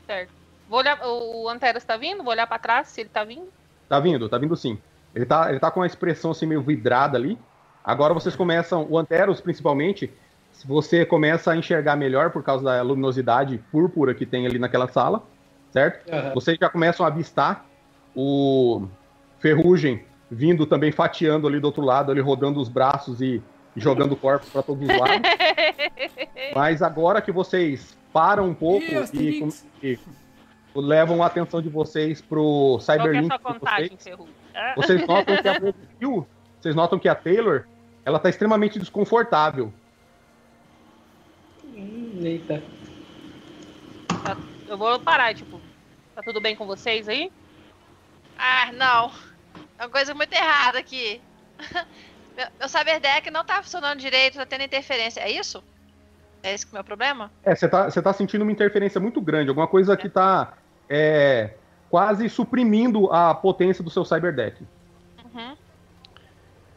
Certo. 0.04 0.32
Vou 0.68 0.80
olhar, 0.80 0.98
o 1.06 1.48
Anteras 1.48 1.84
tá 1.84 1.96
vindo? 1.96 2.24
Vou 2.24 2.32
olhar 2.32 2.46
para 2.46 2.58
trás 2.58 2.88
se 2.88 3.00
ele 3.00 3.10
tá 3.10 3.22
vindo. 3.22 3.48
Tá 3.88 4.00
vindo, 4.00 4.28
tá 4.28 4.36
vindo 4.36 4.56
sim. 4.56 4.78
Ele 5.14 5.24
tá, 5.24 5.48
ele 5.48 5.60
tá 5.60 5.70
com 5.70 5.80
uma 5.80 5.86
expressão 5.86 6.32
assim 6.32 6.46
meio 6.46 6.60
vidrada 6.60 7.16
ali. 7.16 7.38
Agora 7.84 8.12
vocês 8.12 8.34
começam, 8.34 8.86
o 8.90 8.98
Anteros 8.98 9.40
principalmente, 9.40 10.12
se 10.50 10.66
você 10.66 11.06
começa 11.06 11.52
a 11.52 11.56
enxergar 11.56 11.94
melhor 11.94 12.30
por 12.30 12.42
causa 12.42 12.64
da 12.64 12.82
luminosidade 12.82 13.58
púrpura 13.70 14.14
que 14.14 14.26
tem 14.26 14.46
ali 14.46 14.58
naquela 14.58 14.88
sala, 14.88 15.22
certo? 15.70 16.10
Aham. 16.12 16.34
Vocês 16.34 16.58
já 16.60 16.68
começam 16.68 17.06
a 17.06 17.08
avistar 17.08 17.66
o 18.16 18.88
Ferrugem 19.38 20.04
vindo 20.34 20.66
também 20.66 20.90
fatiando 20.90 21.46
ali 21.46 21.60
do 21.60 21.66
outro 21.66 21.82
lado, 21.82 22.10
ali 22.10 22.20
rodando 22.20 22.60
os 22.60 22.68
braços 22.68 23.20
e 23.20 23.42
jogando 23.76 24.16
corpos 24.16 24.48
para 24.50 24.62
todos 24.62 24.88
os 24.88 24.98
lados. 24.98 25.20
Mas 26.54 26.82
agora 26.82 27.22
que 27.22 27.32
vocês 27.32 27.96
param 28.12 28.48
um 28.48 28.54
pouco 28.54 28.84
Ih, 28.84 28.92
e, 28.92 28.96
Asterix. 28.96 29.66
e 29.82 29.98
levam 30.74 31.22
a 31.22 31.26
atenção 31.26 31.62
de 31.62 31.68
vocês 31.68 32.20
pro 32.20 32.42
Qual 32.42 32.74
é 32.74 32.78
a 32.78 32.80
Cyberlink 32.80 33.26
sua 33.26 33.38
contagem, 33.38 33.96
vocês? 33.96 34.18
Ah, 34.54 34.74
vocês 34.76 35.00
notam 35.06 35.36
que 35.36 35.48
a 35.48 35.74
vocês 36.60 36.74
notam 36.74 36.98
que 36.98 37.08
a 37.08 37.14
Taylor, 37.14 37.66
ela 38.04 38.18
tá 38.18 38.28
extremamente 38.28 38.78
desconfortável. 38.78 39.72
Hum, 41.64 42.20
Eita. 42.22 42.62
Eu 44.66 44.78
vou 44.78 44.98
parar, 44.98 45.34
tipo, 45.34 45.60
tá 46.14 46.22
tudo 46.22 46.40
bem 46.40 46.56
com 46.56 46.66
vocês 46.66 47.08
aí? 47.08 47.30
Ah, 48.38 48.72
não. 48.72 49.10
É 49.78 49.82
uma 49.84 49.90
coisa 49.90 50.14
muito 50.14 50.32
errada 50.32 50.78
aqui. 50.78 51.20
Meu, 52.36 52.48
meu 52.58 52.68
Cyber 52.68 52.98
Deck 53.00 53.30
não 53.30 53.44
tá 53.44 53.62
funcionando 53.62 54.00
direito, 54.00 54.36
tá 54.36 54.44
tendo 54.44 54.64
interferência. 54.64 55.20
É 55.20 55.30
isso? 55.30 55.62
É 56.42 56.52
esse 56.52 56.66
que 56.66 56.72
é 56.72 56.74
o 56.74 56.76
meu 56.78 56.84
problema? 56.84 57.30
É, 57.44 57.54
você 57.54 57.68
tá, 57.68 57.88
tá 57.88 58.12
sentindo 58.12 58.42
uma 58.42 58.50
interferência 58.50 59.00
muito 59.00 59.20
grande, 59.20 59.50
alguma 59.50 59.68
coisa 59.68 59.96
que 59.96 60.08
tá 60.08 60.54
é, 60.88 61.54
quase 61.88 62.28
suprimindo 62.28 63.10
a 63.12 63.32
potência 63.34 63.84
do 63.84 63.88
seu 63.88 64.04
Cyberdeck. 64.04 64.66
Uhum. 65.24 65.56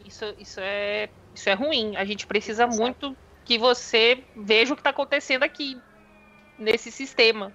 Isso, 0.04 0.24
isso, 0.38 0.60
é, 0.60 1.08
isso 1.34 1.50
é 1.50 1.54
ruim. 1.54 1.96
A 1.96 2.04
gente 2.04 2.24
precisa 2.24 2.66
muito 2.66 3.16
que 3.44 3.58
você 3.58 4.22
veja 4.36 4.72
o 4.72 4.76
que 4.76 4.82
tá 4.82 4.90
acontecendo 4.90 5.42
aqui, 5.42 5.76
nesse 6.56 6.92
sistema. 6.92 7.52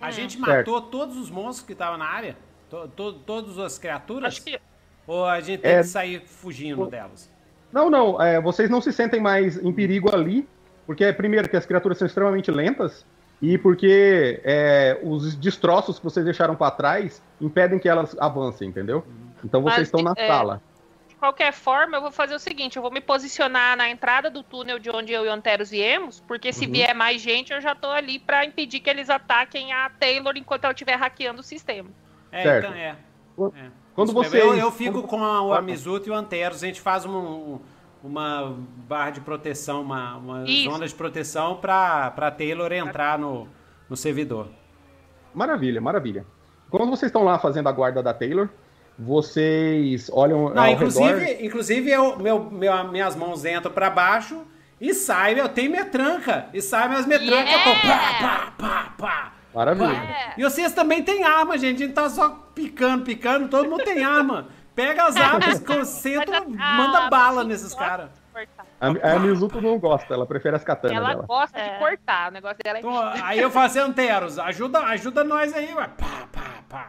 A 0.00 0.08
Hum. 0.08 0.12
gente 0.12 0.36
Certo. 0.38 0.70
matou 0.70 0.82
todos 0.82 1.16
os 1.16 1.30
monstros 1.30 1.66
que 1.66 1.72
estavam 1.72 1.96
na 1.96 2.06
área? 2.06 2.36
To- 2.74 2.88
to- 2.88 3.12
todas 3.24 3.56
as 3.58 3.78
criaturas? 3.78 4.34
Acho 4.34 4.42
que. 4.42 4.58
Ou 5.06 5.24
a 5.24 5.40
gente 5.40 5.60
tem 5.60 5.70
É. 5.72 5.76
que 5.78 5.84
sair 5.84 6.20
fugindo 6.26 6.86
delas? 6.86 7.30
Não, 7.72 7.88
não, 7.88 8.20
é, 8.20 8.40
vocês 8.40 8.68
não 8.68 8.80
se 8.80 8.92
sentem 8.92 9.20
mais 9.20 9.56
em 9.62 9.72
perigo 9.72 10.14
ali, 10.14 10.48
porque, 10.86 11.12
primeiro, 11.12 11.48
que 11.48 11.56
as 11.56 11.66
criaturas 11.66 11.98
são 11.98 12.06
extremamente 12.06 12.50
lentas, 12.50 13.04
e 13.42 13.56
porque 13.58 14.40
é, 14.44 14.98
os 15.02 15.36
destroços 15.36 15.98
que 15.98 16.04
vocês 16.04 16.24
deixaram 16.24 16.56
pra 16.56 16.70
trás 16.70 17.22
impedem 17.40 17.78
que 17.78 17.88
elas 17.88 18.16
avancem, 18.18 18.68
entendeu? 18.68 19.04
Então 19.44 19.60
vocês 19.62 19.78
Mas, 19.80 19.88
estão 19.88 20.02
na 20.02 20.14
é, 20.16 20.26
sala. 20.26 20.62
De 21.08 21.14
qualquer 21.16 21.52
forma, 21.52 21.96
eu 21.98 22.00
vou 22.00 22.10
fazer 22.12 22.34
o 22.34 22.38
seguinte: 22.38 22.76
eu 22.76 22.82
vou 22.82 22.90
me 22.90 23.00
posicionar 23.00 23.76
na 23.76 23.88
entrada 23.90 24.30
do 24.30 24.42
túnel 24.42 24.78
de 24.78 24.88
onde 24.90 25.12
eu 25.12 25.24
e 25.26 25.28
o 25.28 25.32
Anteros 25.32 25.70
viemos, 25.70 26.20
porque 26.20 26.52
se 26.52 26.64
Uhum. 26.66 26.72
vier 26.72 26.94
mais 26.94 27.20
gente, 27.20 27.52
eu 27.52 27.60
já 27.60 27.74
tô 27.74 27.88
ali 27.88 28.18
pra 28.18 28.44
impedir 28.44 28.80
que 28.80 28.88
eles 28.88 29.10
ataquem 29.10 29.72
a 29.72 29.90
Taylor 29.90 30.32
enquanto 30.36 30.64
ela 30.64 30.72
estiver 30.72 30.96
hackeando 30.96 31.40
o 31.40 31.44
sistema. 31.44 31.90
É, 32.34 32.42
Certo. 32.42 32.66
então 32.66 32.76
é. 32.78 32.96
Quando- 33.36 33.56
É. 33.56 33.70
quando 33.94 34.08
Isso 34.08 34.14
vocês- 34.14 34.44
Eu, 34.44 34.54
eu 34.56 34.70
fico 34.72 35.02
quando- 35.02 35.08
com 35.08 35.24
a, 35.24 35.42
o 35.42 35.52
Amizuto 35.54 36.08
e 36.08 36.12
o 36.12 36.14
Anteros, 36.14 36.62
a 36.62 36.66
gente 36.66 36.80
faz 36.80 37.04
um- 37.06 37.58
uma 38.02 38.54
barra 38.88 39.10
de 39.10 39.20
proteção, 39.20 39.80
uma, 39.82 40.16
uma 40.16 40.44
Isso. 40.44 40.70
zona 40.70 40.86
de 40.86 40.94
proteção 40.94 41.56
pra, 41.56 42.10
pra 42.10 42.30
Taylor 42.30 42.70
entrar 42.72 43.18
no, 43.18 43.48
no 43.88 43.96
servidor. 43.96 44.48
Maravilha, 45.34 45.80
maravilha. 45.80 46.26
Quando 46.70 46.90
vocês 46.90 47.08
estão 47.08 47.24
lá 47.24 47.38
fazendo 47.38 47.68
a 47.68 47.72
guarda 47.72 48.02
da 48.02 48.12
Taylor, 48.12 48.48
vocês 48.98 50.10
olham 50.12 50.50
Não, 50.50 50.62
ao 50.62 50.70
inclusive, 50.70 51.18
redor. 51.24 51.44
inclusive 51.44 51.90
eu, 51.90 52.18
meu, 52.18 52.50
meu- 52.50 52.84
minhas 52.88 53.14
mãos 53.16 53.44
entram 53.44 53.72
pra 53.72 53.88
baixo 53.90 54.42
e 54.80 54.92
sai, 54.92 55.38
eu 55.40 55.48
tenho 55.48 55.70
metranca. 55.70 56.46
E 56.52 56.60
sai 56.60 56.88
minhas 56.88 57.06
metrancas, 57.06 57.52
eu 57.52 57.58
tô 57.62 57.80
pá, 57.86 57.98
pá, 58.20 58.52
pá, 58.58 58.94
pá. 58.98 59.32
Maravilha. 59.54 59.92
É. 59.92 60.34
E 60.36 60.42
vocês 60.42 60.72
também 60.72 61.02
têm 61.02 61.24
arma, 61.24 61.56
gente. 61.56 61.82
A 61.82 61.86
gente 61.86 61.94
tá 61.94 62.08
só 62.10 62.30
picando, 62.54 63.04
picando, 63.04 63.48
todo 63.48 63.68
mundo 63.70 63.84
tem 63.84 64.02
arma. 64.04 64.48
Pega 64.74 65.04
as 65.04 65.16
armas, 65.16 65.60
concentra, 65.64 66.40
manda 66.44 67.08
bala 67.08 67.42
a- 67.42 67.44
nesses 67.44 67.72
caras. 67.74 68.10
A, 68.80 69.14
a 69.14 69.18
Mizuto 69.20 69.60
não 69.60 69.78
gosta, 69.78 70.12
ela 70.12 70.26
prefere 70.26 70.56
as 70.56 70.64
katanas 70.64 70.96
Ela 70.96 71.10
dela. 71.10 71.24
gosta 71.24 71.56
É. 71.56 71.74
de 71.74 71.78
cortar, 71.78 72.30
o 72.30 72.34
negócio 72.34 72.58
dela 72.64 72.78
é. 72.78 72.80
Então, 72.80 72.98
aí 73.24 73.38
eu 73.38 73.48
falo 73.48 73.66
assim, 73.66 73.78
Anteros, 73.78 74.38
ajuda, 74.40 74.80
ajuda 74.80 75.22
nós 75.22 75.54
aí, 75.54 75.72
ué. 75.72 75.88
Pá, 75.96 76.26
pá, 76.32 76.50
pá. 76.68 76.88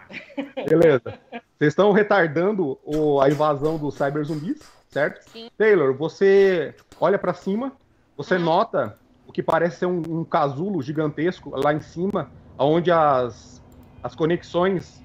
Beleza. 0.67 1.13
Vocês 1.31 1.71
estão 1.71 1.91
retardando 1.91 2.79
o- 2.83 3.21
a 3.21 3.29
invasão 3.29 3.77
dos 3.77 3.93
cyber 3.93 4.23
zumbis, 4.23 4.59
certo? 4.89 5.21
Sim. 5.29 5.51
Taylor, 5.55 5.95
você 5.95 6.73
olha 6.99 7.19
pra 7.19 7.35
cima, 7.35 7.71
você 8.17 8.39
nota 8.39 8.97
o 9.27 9.31
que 9.31 9.43
parece 9.43 9.77
ser 9.79 9.85
um, 9.85 10.01
um 10.07 10.23
casulo 10.25 10.81
gigantesco 10.81 11.51
lá 11.55 11.71
em 11.71 11.79
cima, 11.81 12.31
onde 12.57 12.91
as, 12.91 13.61
as 14.01 14.15
conexões 14.15 15.03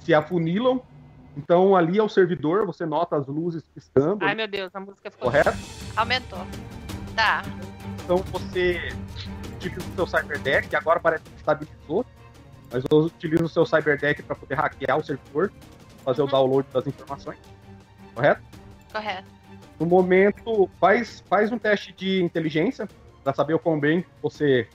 se 0.00 0.14
afunilam. 0.14 0.82
Então 1.36 1.74
ali 1.74 1.98
é 1.98 2.02
o 2.02 2.08
servidor, 2.08 2.66
você 2.66 2.84
nota 2.84 3.16
as 3.16 3.26
luzes 3.26 3.62
piscando, 3.74 4.24
Ai, 4.24 4.34
meu 4.34 4.46
Deus, 4.46 4.70
a 4.74 4.80
música 4.80 5.10
ficou. 5.10 5.30
correto? 5.30 5.56
Aumentou. 5.96 6.46
Tá. 7.16 7.42
Então 8.04 8.18
você 8.18 8.92
utiliza 9.56 9.80
o 9.80 9.94
seu 9.94 10.06
Cyberdeck, 10.06 10.68
que 10.68 10.76
agora 10.76 11.00
parece 11.00 11.24
que 11.24 11.36
estabilizou, 11.36 12.04
mas 12.70 12.82
você 12.82 13.06
utiliza 13.06 13.44
o 13.44 13.48
seu 13.48 13.64
Cyberdeck 13.64 14.22
para 14.22 14.36
poder 14.36 14.54
hackear 14.56 14.98
o 14.98 15.02
servidor, 15.02 15.50
fazer 16.04 16.22
o 16.22 16.26
download 16.26 16.68
das 16.72 16.86
informações, 16.86 17.38
correto? 18.14 18.42
Correto. 18.92 19.28
No 19.80 19.86
momento, 19.86 20.68
faz, 20.78 21.24
faz 21.28 21.50
um 21.50 21.58
teste 21.58 21.92
de 21.92 22.22
inteligência 22.22 22.86
para 23.24 23.32
saber 23.32 23.54
o 23.54 23.58
quão 23.58 23.80
bem 23.80 24.04
você 24.20 24.68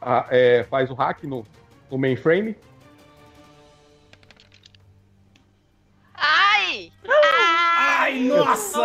ah, 0.00 0.26
é, 0.30 0.64
faz 0.64 0.90
o 0.90 0.94
hack 0.94 1.24
no, 1.24 1.44
no 1.90 1.98
mainframe. 1.98 2.56
Ai! 6.14 6.92
Ai, 7.76 8.18
nossa! 8.20 8.84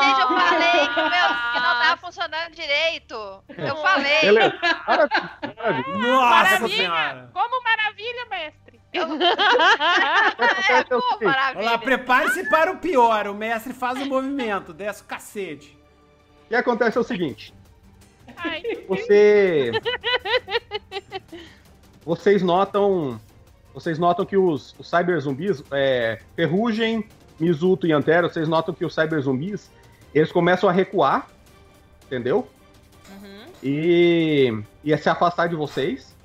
Gente, 0.00 0.20
eu 0.20 0.28
falei 0.28 0.88
que, 0.88 1.00
o 1.00 1.10
meu, 1.10 1.28
que 1.52 1.60
não 1.60 1.78
tava 1.80 1.96
funcionando 1.98 2.50
direito. 2.52 3.42
Eu 3.48 3.76
falei. 3.76 4.20
Beleza. 4.20 4.54
Maravilha, 4.86 5.30
maravilha. 5.56 5.98
Nossa 5.98 6.28
Maravilha! 6.44 6.76
senhora! 6.76 7.30
Como 7.32 7.62
maravilha, 7.62 8.26
mestre! 8.30 8.76
É, 10.68 10.82
pô, 10.84 10.96
Olha 10.96 11.26
lá, 11.26 11.32
maravilha. 11.54 11.78
prepare-se 11.78 12.48
para 12.48 12.72
o 12.72 12.78
pior. 12.78 13.26
O 13.28 13.34
mestre 13.34 13.72
faz 13.72 14.00
o 14.00 14.06
movimento, 14.06 14.72
desce 14.72 15.02
o 15.02 15.04
cacete. 15.04 15.78
O 16.44 16.48
que 16.48 16.54
acontece 16.54 16.96
é 16.96 17.00
o 17.00 17.04
seguinte: 17.04 17.54
Ai, 18.36 18.62
você. 18.88 19.70
Vocês 22.06 22.40
notam. 22.40 23.20
Vocês 23.74 23.98
notam 23.98 24.24
que 24.24 24.38
os, 24.38 24.74
os 24.78 24.88
cyber 24.88 25.20
zumbis, 25.20 25.62
é, 25.70 26.18
Ferrugem, 26.34 27.04
Mizuto 27.38 27.86
e 27.86 27.92
Antero, 27.92 28.30
vocês 28.30 28.48
notam 28.48 28.72
que 28.72 28.86
os 28.86 28.94
cyber 28.94 29.20
zumbis, 29.20 29.70
eles 30.14 30.32
começam 30.32 30.66
a 30.66 30.72
recuar, 30.72 31.26
entendeu? 32.06 32.48
Uhum. 33.10 33.44
E, 33.62 34.58
e 34.82 34.94
a 34.94 34.96
se 34.96 35.10
afastar 35.10 35.48
de 35.48 35.54
vocês. 35.56 36.16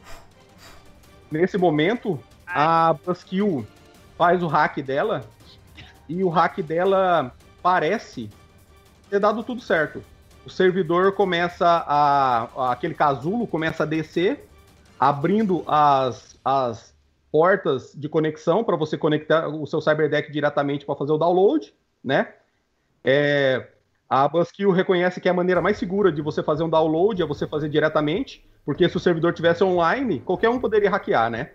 Nesse 1.29 1.57
momento, 1.57 2.17
a 2.47 2.93
Buskill 2.93 3.67
faz 4.17 4.41
o 4.43 4.47
hack 4.47 4.77
dela 4.81 5.25
e 6.07 6.23
o 6.23 6.29
hack 6.29 6.59
dela 6.61 7.33
parece 7.61 8.29
ter 9.09 9.19
dado 9.19 9.43
tudo 9.43 9.59
certo. 9.59 10.01
O 10.45 10.49
servidor 10.49 11.11
começa 11.13 11.67
a. 11.67 12.43
a- 12.55 12.71
aquele 12.71 12.93
casulo 12.93 13.45
começa 13.45 13.83
a 13.83 13.85
descer, 13.85 14.47
abrindo 15.02 15.64
as, 15.65 16.40
as 16.45 16.95
portas 17.32 17.91
de 17.95 18.07
conexão 18.07 18.64
para 18.64 18.76
você 18.76 18.95
conectar 18.95 19.48
o 19.48 19.65
seu 19.65 19.82
Cyberdeck 19.82 20.32
diretamente 20.32 20.86
para 20.86 20.95
fazer 20.95 21.11
o 21.11 21.18
download, 21.18 21.73
né? 22.03 22.36
É, 23.03 23.68
a 24.07 24.28
Buskill 24.28 24.69
reconhece 24.69 25.19
que 25.19 25.28
é 25.28 25.32
a 25.32 25.34
maneira 25.34 25.60
mais 25.60 25.80
segura 25.80 26.11
de 26.11 26.22
você 26.22 26.44
fazer 26.44 26.61
um 26.61 26.69
download 26.69 27.19
é 27.19 27.26
você 27.26 27.48
fazer 27.48 27.68
diretamente, 27.68 28.45
porque 28.64 28.88
se 28.88 28.95
o 28.95 28.99
servidor 28.99 29.34
tivesse 29.34 29.64
online, 29.64 30.19
qualquer 30.19 30.49
um 30.49 30.60
poderia 30.60 30.91
hackear, 30.91 31.32
né? 31.32 31.49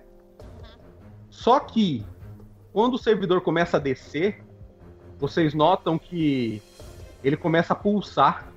Só 1.30 1.60
que 1.60 2.04
quando 2.72 2.94
o 2.94 2.98
servidor 2.98 3.42
começa 3.42 3.76
a 3.76 3.80
descer, 3.80 4.42
vocês 5.20 5.54
notam 5.54 5.96
que 5.96 6.60
ele 7.22 7.36
começa 7.36 7.74
a 7.74 7.76
pulsar. 7.76 8.48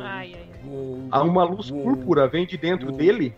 ai, 0.00 0.34
ai, 0.34 0.34
ai. 0.34 1.08
Há 1.10 1.22
uma 1.22 1.44
luz 1.44 1.70
púrpura 1.70 2.28
vem 2.28 2.44
de 2.44 2.58
dentro 2.58 2.92
dele, 2.92 3.34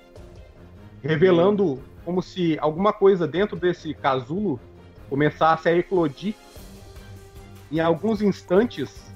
revelando 1.03 1.83
como 2.05 2.23
se 2.23 2.59
alguma 2.61 2.93
coisa 2.93 3.27
dentro 3.27 3.57
desse 3.57 3.93
casulo 3.95 4.61
começasse 5.09 5.69
a 5.69 5.77
eclodir. 5.77 6.35
Em 7.71 7.81
alguns 7.81 8.21
instantes, 8.23 9.13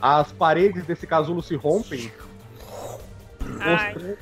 as 0.00 0.32
paredes 0.32 0.84
desse 0.84 1.06
casulo 1.06 1.42
se 1.42 1.54
rompem, 1.54 2.10
mostrando 3.40 4.18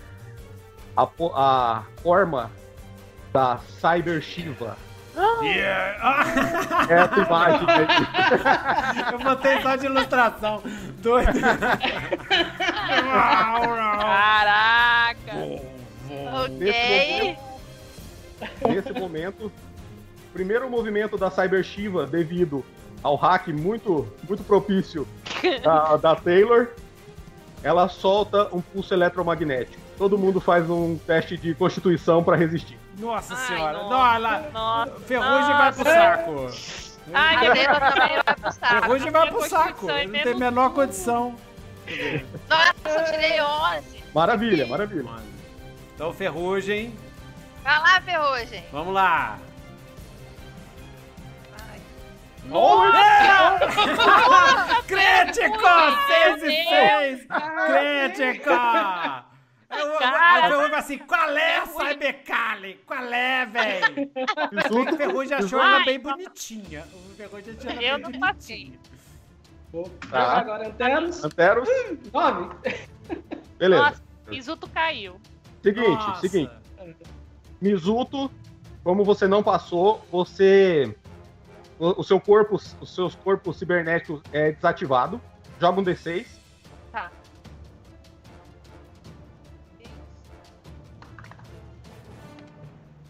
a, 0.96 1.08
a 1.34 1.82
forma 2.02 2.50
da 3.32 3.58
Cyber 3.80 4.20
Shiva. 4.22 4.76
Yeah. 5.42 5.96
Ah, 6.00 6.24
Essa 6.90 7.20
imagem 7.20 7.66
aí. 7.70 7.86
eu 9.12 9.18
botei 9.20 9.62
só 9.62 9.76
de 9.76 9.86
ilustração. 9.86 10.60
Doido. 11.00 11.30
Caraca! 14.00 15.73
Ok. 16.44 17.36
Nesse 18.68 18.92
momento, 18.92 19.46
o 19.46 20.32
primeiro 20.32 20.68
movimento 20.68 21.16
da 21.16 21.30
Cyber 21.30 21.62
Shiva, 21.62 22.06
devido 22.06 22.64
ao 23.02 23.16
hack 23.16 23.48
muito, 23.48 24.08
muito 24.28 24.42
propício 24.44 25.06
da, 25.62 25.96
da 25.96 26.16
Taylor, 26.16 26.68
ela 27.62 27.88
solta 27.88 28.48
um 28.52 28.60
pulso 28.60 28.92
eletromagnético. 28.92 29.82
Todo 29.96 30.18
mundo 30.18 30.40
faz 30.40 30.68
um 30.68 30.98
teste 30.98 31.36
de 31.36 31.54
constituição 31.54 32.22
para 32.22 32.36
resistir. 32.36 32.78
Nossa 32.98 33.34
Ai, 33.34 33.46
senhora. 33.46 33.72
nossa, 33.78 33.88
Não, 33.90 34.14
ela... 34.14 34.50
Nossa. 34.52 35.00
Ferrugem 35.00 35.56
vai 35.56 35.72
pro 35.72 35.84
saco. 35.84 36.46
Ai, 37.12 37.34
a 37.34 37.54
Taylor 37.54 37.92
também 37.92 38.22
vai 38.24 38.34
pro 38.36 38.52
saco. 38.52 38.82
Ferrugem 38.82 39.10
vai 39.10 39.30
pro 39.30 39.48
saco. 39.48 39.90
é 39.90 40.02
Ele 40.02 40.12
não 40.12 40.22
tem 40.22 40.32
a 40.32 40.36
menor 40.38 40.70
condição. 40.70 41.34
Nossa, 42.48 42.98
eu 43.00 43.04
tirei 43.12 43.40
11. 43.40 44.04
Maravilha, 44.14 44.66
maravilha. 44.66 45.10
Então, 45.94 46.12
Ferrugem, 46.12 46.92
Vai 47.62 47.78
lá, 47.78 48.00
Ferrugem. 48.02 48.64
vamos 48.72 48.92
lá. 48.92 49.38
Crítico! 54.86 55.58
6 56.06 56.42
e 56.42 56.64
6! 56.68 57.26
Crítico! 57.66 58.50
Eu, 59.70 59.78
eu, 59.88 59.98
Cara. 59.98 60.48
eu 60.48 60.56
pergunto 60.58 60.76
assim, 60.76 60.98
qual 60.98 61.30
é, 61.36 61.62
Cybercali? 61.66 62.74
Qual 62.86 63.04
é, 63.12 63.46
velho? 63.46 64.10
O 64.92 64.96
Ferrugem 64.96 65.36
achou 65.36 65.60
ela 65.60 65.84
bem 65.84 65.98
bonitinha. 65.98 66.84
O 66.92 67.14
Ferrugem 67.16 67.56
achou 67.58 67.70
ela 67.70 67.82
Eu 67.82 67.98
bem 67.98 68.02
não 68.02 68.10
bonitinha. 68.20 68.34
passei. 68.34 68.78
Vou 69.72 69.88
Tá. 70.10 70.20
jogar 70.20 70.38
agora 70.38 70.68
Anteros. 70.68 71.24
Anteros, 71.24 71.68
Nove. 72.12 72.54
beleza. 73.58 73.82
Nossa, 73.82 74.02
Mizuto 74.28 74.68
caiu. 74.70 75.20
Seguinte, 75.64 76.06
Nossa. 76.06 76.20
seguinte. 76.20 76.52
Mizuto 77.58 78.30
como 78.82 79.02
você 79.02 79.26
não 79.26 79.42
passou, 79.42 80.04
você. 80.12 80.94
O, 81.78 82.02
o 82.02 82.04
seu 82.04 82.20
corpo, 82.20 82.56
os 82.56 82.94
seus 82.94 83.14
corpos 83.14 83.56
cibernéticos 83.56 84.20
é 84.30 84.52
desativado. 84.52 85.18
Joga 85.58 85.80
um 85.80 85.84
D6. 85.84 86.26
Tá. 86.92 87.10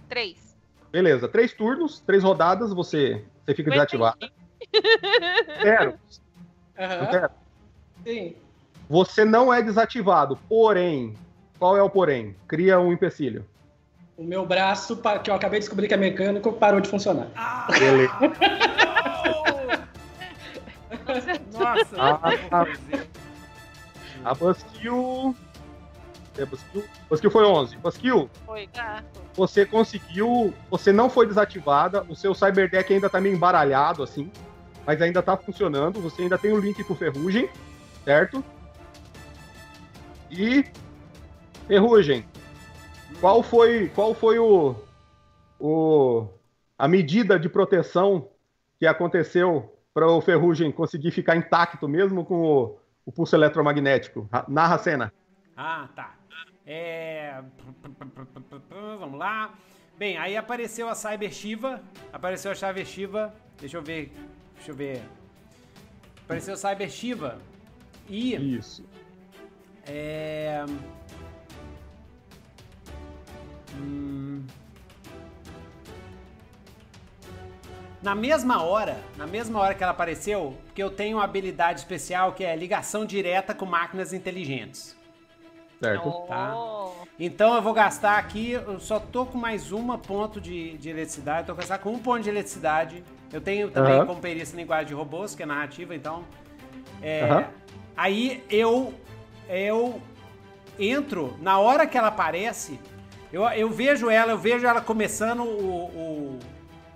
Três. 0.09 0.57
Beleza, 0.93 1.27
três 1.27 1.53
turnos, 1.53 1.99
três 2.07 2.23
rodadas, 2.23 2.73
você, 2.73 3.25
você 3.45 3.53
fica 3.53 3.69
desativado. 3.73 4.31
Zero. 5.61 5.99
Aham. 6.79 7.11
Zero. 7.11 7.31
Sim. 8.05 8.37
Você 8.89 9.25
não 9.25 9.53
é 9.53 9.61
desativado, 9.61 10.37
porém, 10.49 11.17
qual 11.59 11.77
é 11.77 11.83
o 11.83 11.91
porém? 11.91 12.35
Cria 12.49 12.79
um 12.81 12.93
empecilho. 12.93 13.45
O 14.17 14.23
meu 14.23 14.47
braço, 14.47 15.01
que 15.23 15.31
eu 15.31 15.35
acabei 15.35 15.59
de 15.59 15.65
descobrir 15.65 15.89
que 15.89 15.95
é 15.95 15.97
mecânico, 15.97 16.53
parou 16.53 16.81
de 16.81 16.89
funcionar. 16.89 17.29
Ah, 17.35 17.67
Beleza. 17.79 18.13
Nossa, 21.53 21.97
Ah, 21.99 22.13
vou 22.17 22.31
ah. 22.51 22.67
fazer. 22.67 23.09
A 24.25 24.35
Buskill. 24.35 25.37
É, 26.39 26.45
Buskill. 26.47 26.85
Buskill 27.11 27.31
foi 27.31 27.45
11. 27.45 27.77
Buskill, 27.77 28.31
Foi, 28.47 28.67
gato. 28.75 29.05
você 29.35 29.67
conseguiu. 29.67 30.55
Você 30.71 30.93
não 30.93 31.11
foi 31.11 31.27
desativada. 31.27 32.03
O 32.09 32.15
seu 32.17 32.35
Cyberdeck 32.35 32.93
ainda 32.93 33.11
tá 33.11 33.21
meio 33.21 33.35
embaralhado, 33.35 34.03
assim. 34.03 34.31
Mas 34.87 35.01
ainda 35.03 35.23
tá 35.23 35.37
funcionando. 35.37 36.01
Você 36.01 36.23
ainda 36.23 36.39
tem 36.39 36.53
o 36.53 36.59
link 36.61 36.83
com 36.85 36.95
Ferrugem, 36.95 37.49
certo? 38.05 38.43
E. 40.31 40.65
Ferrugem. 41.67 42.25
Qual 43.21 43.43
foi, 43.43 43.89
qual 43.95 44.15
foi 44.15 44.39
o, 44.39 44.75
o. 45.59 46.27
a 46.79 46.87
medida 46.89 47.39
de 47.39 47.49
proteção 47.49 48.29
que 48.79 48.87
aconteceu 48.87 49.73
para 49.93 50.07
o 50.09 50.21
Ferrugem 50.21 50.71
conseguir 50.73 51.11
ficar 51.11 51.37
intacto 51.37 51.89
mesmo 51.89 52.25
com 52.25 52.43
o, 52.43 52.79
o 53.07 53.13
pulso 53.13 53.37
eletromagnético? 53.37 54.29
Ra- 54.33 54.45
Narra 54.49 54.75
a 54.75 54.79
cena. 54.79 55.13
Ah, 55.57 55.89
tá. 55.95 56.15
É... 56.67 57.41
Vamos 58.99 59.19
lá. 59.19 59.55
Bem, 59.97 60.19
aí 60.19 60.37
apareceu 60.37 60.89
a 60.89 60.95
Cyber 60.95 61.33
Shiva. 61.33 61.81
Apareceu 62.13 62.51
a 62.51 62.55
Cyber 62.55 62.85
Shiva. 62.85 63.33
Deixa 63.61 63.77
eu 63.77 63.83
ver. 63.83 64.13
Deixa 64.57 64.73
eu 64.73 64.75
ver. 64.75 65.03
Apareceu 66.25 66.55
a 66.55 66.57
Cyber 66.57 66.91
Shiva. 66.91 67.39
E. 68.09 68.35
Isso. 68.57 68.85
É... 69.87 70.65
Hum. 73.77 74.43
Na 78.03 78.15
mesma 78.15 78.63
hora, 78.63 78.99
na 79.17 79.27
mesma 79.27 79.59
hora 79.61 79.75
que 79.75 79.83
ela 79.83 79.93
apareceu, 79.93 80.57
porque 80.67 80.83
eu 80.83 80.91
tenho 80.91 81.17
uma 81.17 81.25
habilidade 81.25 81.81
especial 81.81 82.33
que 82.33 82.45
é 82.45 82.55
ligação 82.55 83.07
direta 83.07 83.55
com 83.55 83.65
máquinas 83.65 84.13
inteligentes. 84.13 84.95
Certo. 85.81 86.11
Tá. 86.29 86.55
Então 87.19 87.55
eu 87.55 87.63
vou 87.63 87.73
gastar 87.73 88.19
aqui, 88.19 88.53
eu 88.53 88.79
só 88.79 88.99
tô 88.99 89.25
com 89.25 89.39
mais 89.39 89.73
uma 89.73 89.97
ponto 89.97 90.41
de, 90.41 90.77
de 90.79 90.91
eletricidade, 90.91 91.41
eu 91.41 91.47
tô 91.47 91.55
gastar 91.55 91.79
com 91.79 91.93
um 91.93 91.99
ponto 91.99 92.23
de 92.23 92.29
eletricidade. 92.29 93.03
Eu 93.33 93.41
tenho 93.41 93.71
também 93.71 93.97
Aham. 93.97 94.07
como 94.07 94.21
perícia 94.21 94.55
em 94.55 94.61
linguagem 94.61 94.89
de 94.89 94.95
robôs, 94.95 95.35
que 95.35 95.43
é 95.43 95.47
narrativa, 95.47 95.95
então. 95.95 96.25
é. 97.03 97.47
Aí 97.97 98.45
eu 98.51 98.93
eu 99.49 100.01
entro, 100.79 101.37
na 101.41 101.59
hora 101.59 101.87
que 101.87 101.97
ela 101.97 102.09
aparece, 102.09 102.79
eu, 103.35 103.43
eu 103.49 103.69
vejo 103.69 104.09
ela, 104.09 104.31
eu 104.31 104.39
vejo 104.39 104.65
ela 104.65 104.81
começando 104.81 105.41
o, 105.41 105.49
o, 105.49 106.39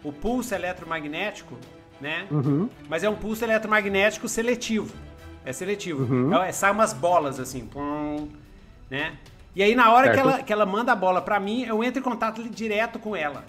o 0.04 0.12
pulso 0.12 0.54
eletromagnético, 0.54 1.58
né? 2.00 2.28
Uhum. 2.30 2.70
Mas 2.88 3.02
é 3.02 3.10
um 3.10 3.16
pulso 3.16 3.44
eletromagnético 3.44 4.28
seletivo. 4.28 4.94
É 5.44 5.52
seletivo. 5.52 6.04
Uhum. 6.04 6.40
É, 6.40 6.52
sai 6.52 6.70
umas 6.70 6.92
bolas 6.92 7.40
assim, 7.40 7.66
pum, 7.66 8.28
né? 8.88 9.14
E 9.52 9.64
aí 9.64 9.74
na 9.74 9.90
hora 9.92 10.12
que 10.12 10.20
ela, 10.20 10.42
que 10.44 10.52
ela 10.52 10.64
manda 10.64 10.92
a 10.92 10.94
bola 10.94 11.20
pra 11.20 11.40
mim, 11.40 11.64
eu 11.64 11.82
entro 11.82 11.98
em 11.98 12.04
contato 12.04 12.40
direto 12.48 13.00
com 13.00 13.16
ela. 13.16 13.44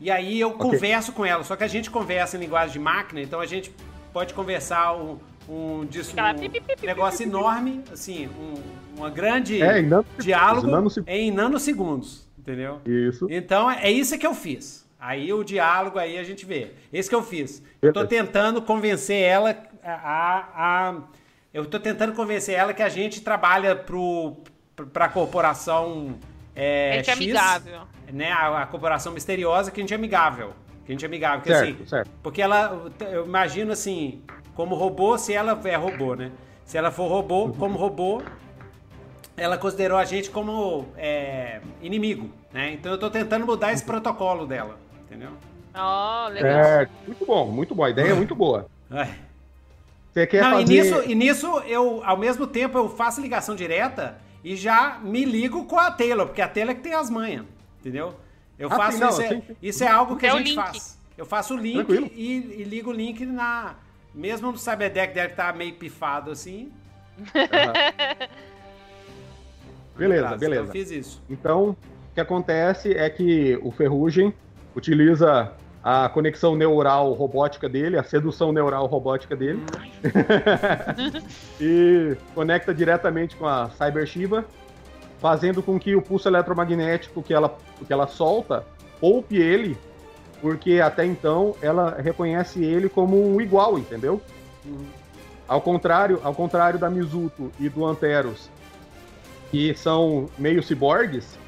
E 0.00 0.12
aí 0.12 0.38
eu 0.38 0.52
converso 0.52 1.12
com 1.12 1.26
ela, 1.26 1.42
só 1.42 1.56
que 1.56 1.64
a 1.64 1.68
gente 1.68 1.90
conversa 1.90 2.36
em 2.36 2.40
linguagem 2.40 2.74
de 2.74 2.78
máquina, 2.78 3.20
então 3.20 3.40
a 3.40 3.46
gente 3.46 3.74
pode 4.12 4.32
conversar 4.32 4.94
um, 4.94 5.18
um, 5.50 5.84
dis- 5.84 6.10
Aquela 6.10 6.32
um 6.32 6.86
negócio 6.86 7.24
enorme, 7.26 7.82
assim, 7.92 8.28
um, 8.28 8.54
uma 8.98 9.10
grande 9.10 9.60
É, 9.62 9.80
em 9.80 9.82
nanosegundos, 9.86 10.24
diálogo 10.24 10.66
nanosegundos. 10.66 11.14
em 11.14 11.30
nanosegundos, 11.30 12.28
entendeu? 12.38 12.80
Isso. 12.86 13.26
Então 13.30 13.70
é 13.70 13.90
isso 13.90 14.16
que 14.18 14.26
eu 14.26 14.34
fiz. 14.34 14.88
Aí 14.98 15.32
o 15.32 15.42
diálogo 15.42 15.98
aí 15.98 16.18
a 16.18 16.22
gente 16.24 16.44
vê. 16.44 16.72
Esse 16.92 17.08
que 17.08 17.14
eu 17.14 17.22
fiz. 17.22 17.62
Eu 17.80 17.92
tô 17.92 18.06
tentando 18.06 18.60
convencer 18.60 19.22
ela 19.22 19.56
a, 19.82 19.92
a- 19.92 20.48
a- 20.90 20.96
eu 21.52 21.64
tô 21.66 21.80
tentando 21.80 22.12
convencer 22.12 22.54
ela 22.54 22.72
que 22.74 22.82
a 22.82 22.88
gente 22.88 23.20
trabalha 23.22 23.74
pro 23.74 24.36
pra 24.92 25.08
corporação 25.08 26.18
é, 26.54 26.92
A 26.92 26.96
gente 26.96 27.10
é 27.10 27.12
X, 27.14 27.22
amigável. 27.22 27.80
né? 28.12 28.30
A, 28.32 28.62
a 28.62 28.66
corporação 28.66 29.12
misteriosa 29.12 29.70
que 29.70 29.80
a 29.80 29.82
gente 29.82 29.92
é 29.92 29.96
amigável. 29.96 30.52
Que 30.84 30.92
a 30.92 30.94
gente 30.94 31.04
é 31.04 31.06
amigável, 31.08 31.38
porque 31.40 31.54
Certo, 31.54 31.74
assim, 31.76 31.86
certo. 31.86 32.10
porque 32.22 32.42
ela 32.42 32.90
eu 33.12 33.24
imagino 33.26 33.72
assim, 33.72 34.22
como 34.60 34.74
robô, 34.74 35.16
se 35.16 35.32
ela 35.32 35.58
é 35.64 35.74
robô, 35.74 36.14
né? 36.14 36.32
Se 36.66 36.76
ela 36.76 36.90
for 36.90 37.08
robô, 37.08 37.48
como 37.58 37.78
robô, 37.78 38.20
ela 39.34 39.56
considerou 39.56 39.96
a 39.96 40.04
gente 40.04 40.28
como 40.28 40.84
é, 40.98 41.62
inimigo, 41.80 42.30
né? 42.52 42.74
Então 42.74 42.92
eu 42.92 42.98
tô 42.98 43.08
tentando 43.08 43.46
mudar 43.46 43.72
esse 43.72 43.82
protocolo 43.82 44.46
dela, 44.46 44.78
entendeu? 45.00 45.30
Oh, 45.74 46.28
legal. 46.28 46.62
Certo. 46.62 46.92
Muito 47.06 47.24
bom, 47.24 47.46
muito 47.46 47.74
bom. 47.74 47.84
A 47.84 47.90
ideia 47.90 48.10
é 48.10 48.14
muito 48.14 48.34
boa. 48.34 48.66
Ai. 48.90 49.14
Você 50.12 50.26
quer 50.26 50.42
Não, 50.42 50.50
fazer... 50.50 50.62
e, 50.64 50.66
nisso, 50.66 51.02
e 51.06 51.14
nisso 51.14 51.46
eu, 51.60 52.02
ao 52.04 52.18
mesmo 52.18 52.46
tempo, 52.46 52.76
eu 52.76 52.90
faço 52.90 53.22
ligação 53.22 53.56
direta 53.56 54.18
e 54.44 54.56
já 54.56 54.98
me 55.02 55.24
ligo 55.24 55.64
com 55.64 55.78
a 55.78 55.90
Taylor, 55.90 56.26
porque 56.26 56.42
a 56.42 56.48
Taylor 56.48 56.72
é 56.72 56.74
que 56.74 56.82
tem 56.82 56.92
as 56.92 57.08
manhas, 57.08 57.46
entendeu? 57.80 58.14
Eu 58.58 58.68
Ah, 58.70 58.76
faço 58.76 58.98
sim, 58.98 59.02
não, 59.04 59.08
isso, 59.08 59.22
é, 59.22 59.28
sim, 59.28 59.42
sim. 59.46 59.56
isso 59.62 59.84
é 59.84 59.88
algo 59.88 60.16
que 60.16 60.26
É 60.26 60.30
a 60.30 60.36
gente 60.36 60.54
faz. 60.54 60.98
Eu 61.16 61.24
faço 61.24 61.54
o 61.54 61.56
link 61.56 61.88
e, 62.14 62.56
e 62.60 62.64
ligo 62.64 62.90
o 62.90 62.92
link 62.92 63.24
na. 63.24 63.74
Mesmo 64.14 64.50
no 64.50 64.58
Cyberdeck 64.58 65.14
deve 65.14 65.32
estar 65.32 65.54
meio 65.54 65.74
pifado 65.74 66.30
assim. 66.30 66.72
Beleza, 69.96 70.26
Então, 70.26 70.38
beleza. 70.38 70.62
Eu 70.62 70.72
fiz 70.72 70.90
isso. 70.90 71.22
Então, 71.28 71.70
o 71.70 72.14
que 72.14 72.20
acontece 72.20 72.92
é 72.92 73.08
que 73.10 73.58
o 73.62 73.70
Ferrugem 73.70 74.32
utiliza 74.74 75.52
a 75.82 76.08
conexão 76.08 76.54
neural 76.54 77.12
robótica 77.12 77.68
dele, 77.68 77.98
a 77.98 78.02
sedução 78.02 78.52
neural 78.52 78.86
robótica 78.86 79.34
dele, 79.34 79.62
e 81.60 82.16
conecta 82.34 82.74
diretamente 82.74 83.36
com 83.36 83.46
a 83.46 83.70
Cyber 83.70 84.06
Shiva, 84.06 84.44
fazendo 85.18 85.62
com 85.62 85.78
que 85.78 85.94
o 85.94 86.02
pulso 86.02 86.28
eletromagnético 86.28 87.22
que 87.22 87.32
ela, 87.32 87.56
que 87.86 87.92
ela 87.92 88.06
solta 88.06 88.64
poupe 89.00 89.36
ele, 89.36 89.76
porque 90.40 90.80
até 90.80 91.04
então 91.04 91.54
ela 91.60 92.00
reconhece 92.00 92.64
ele 92.64 92.88
como 92.88 93.34
um 93.34 93.40
igual, 93.40 93.78
entendeu? 93.78 94.20
Ao 95.46 95.60
contrário, 95.60 96.20
ao 96.22 96.34
contrário 96.34 96.78
da 96.78 96.88
Mizuto 96.88 97.50
e 97.58 97.68
do 97.68 97.84
Anteros, 97.84 98.48
que 99.50 99.74
são 99.74 100.28
meio 100.38 100.62
ciborgues, 100.62 101.38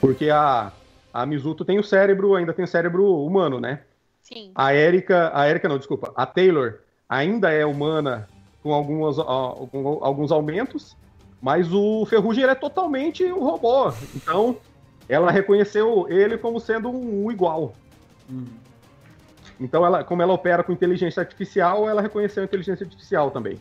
porque 0.00 0.30
a, 0.30 0.72
a 1.12 1.26
Mizuto 1.26 1.64
tem 1.64 1.78
o 1.78 1.84
cérebro, 1.84 2.34
ainda 2.34 2.52
tem 2.52 2.64
o 2.64 2.68
cérebro 2.68 3.24
humano, 3.24 3.60
né? 3.60 3.80
Sim. 4.22 4.52
A 4.54 4.74
Erika, 4.74 5.30
a 5.34 5.48
Erika 5.48 5.68
não, 5.68 5.78
desculpa, 5.78 6.12
a 6.14 6.24
Taylor 6.24 6.80
ainda 7.08 7.50
é 7.50 7.64
humana 7.64 8.28
com 8.62 8.72
algumas, 8.72 9.16
com 9.16 9.98
alguns 10.02 10.30
aumentos, 10.30 10.96
mas 11.40 11.72
o 11.72 12.04
Ferrugem 12.06 12.44
é 12.44 12.54
totalmente 12.54 13.24
um 13.24 13.42
robô. 13.42 13.92
Então, 14.14 14.56
ela 15.08 15.30
reconheceu 15.30 16.06
ele 16.08 16.36
como 16.36 16.60
sendo 16.60 16.90
um 16.90 17.30
igual. 17.30 17.74
Então, 19.60 19.84
ela, 19.84 20.04
como 20.04 20.22
ela 20.22 20.32
opera 20.32 20.62
com 20.62 20.72
inteligência 20.72 21.20
artificial, 21.20 21.88
ela 21.88 22.00
reconheceu 22.00 22.42
a 22.42 22.46
inteligência 22.46 22.84
artificial 22.84 23.30
também. 23.30 23.58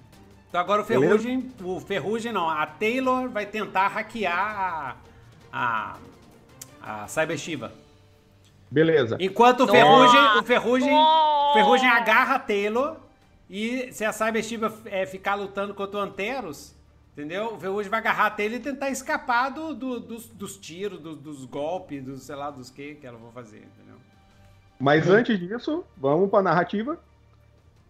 Então 0.50 0.62
agora 0.62 0.82
o 0.82 0.86
Beleza? 0.86 1.12
Ferrugem, 1.18 1.52
o 1.64 1.80
Ferrugem 1.82 2.32
não, 2.32 2.50
a 2.50 2.66
Taylor 2.66 3.28
vai 3.30 3.46
tentar 3.46 3.88
hackear 3.90 4.96
a, 5.52 5.98
a, 6.82 7.02
a 7.04 7.08
Cyber 7.08 7.38
Shiva. 7.38 7.72
Beleza. 8.72 9.18
Enquanto 9.20 9.62
o! 9.64 9.68
Ferrugem, 9.68 10.20
o 10.40 10.44
Ferrugem, 10.44 10.90
Nossa! 10.92 11.50
o 11.52 11.54
Ferrugem 11.54 11.90
agarra 11.90 12.36
a 12.36 12.40
Taylor 12.40 12.98
e 13.50 13.92
se 13.92 14.06
a 14.06 14.14
Cyber 14.14 14.44
Shiva 14.44 14.74
é, 14.86 15.06
ficar 15.06 15.36
lutando 15.36 15.74
contra 15.74 16.00
o 16.00 16.02
Anteros, 16.02 16.74
entendeu? 17.14 17.54
O 17.56 17.60
Ferrugem 17.60 17.90
vai 17.90 18.00
agarrar 18.00 18.28
a 18.28 18.32
Taylor 18.32 18.58
e 18.58 18.62
tentar 18.62 18.90
escapar 18.90 19.50
do, 19.50 19.74
do- 19.74 20.00
dos, 20.00 20.28
dos 20.28 20.58
tiros, 20.58 21.00
do- 21.00 21.16
dos 21.16 21.44
golpes, 21.46 22.04
dos 22.04 22.24
sei 22.24 22.36
lá 22.36 22.52
dos 22.52 22.70
que 22.70 22.96
que 22.96 23.06
ela 23.08 23.18
vai 23.18 23.32
fazer, 23.32 23.58
entendeu? 23.60 23.87
Mas 24.80 25.10
antes 25.10 25.40
disso, 25.40 25.84
vamos 25.98 26.30
para 26.30 26.40
a 26.40 26.44
narrativa. 26.44 26.98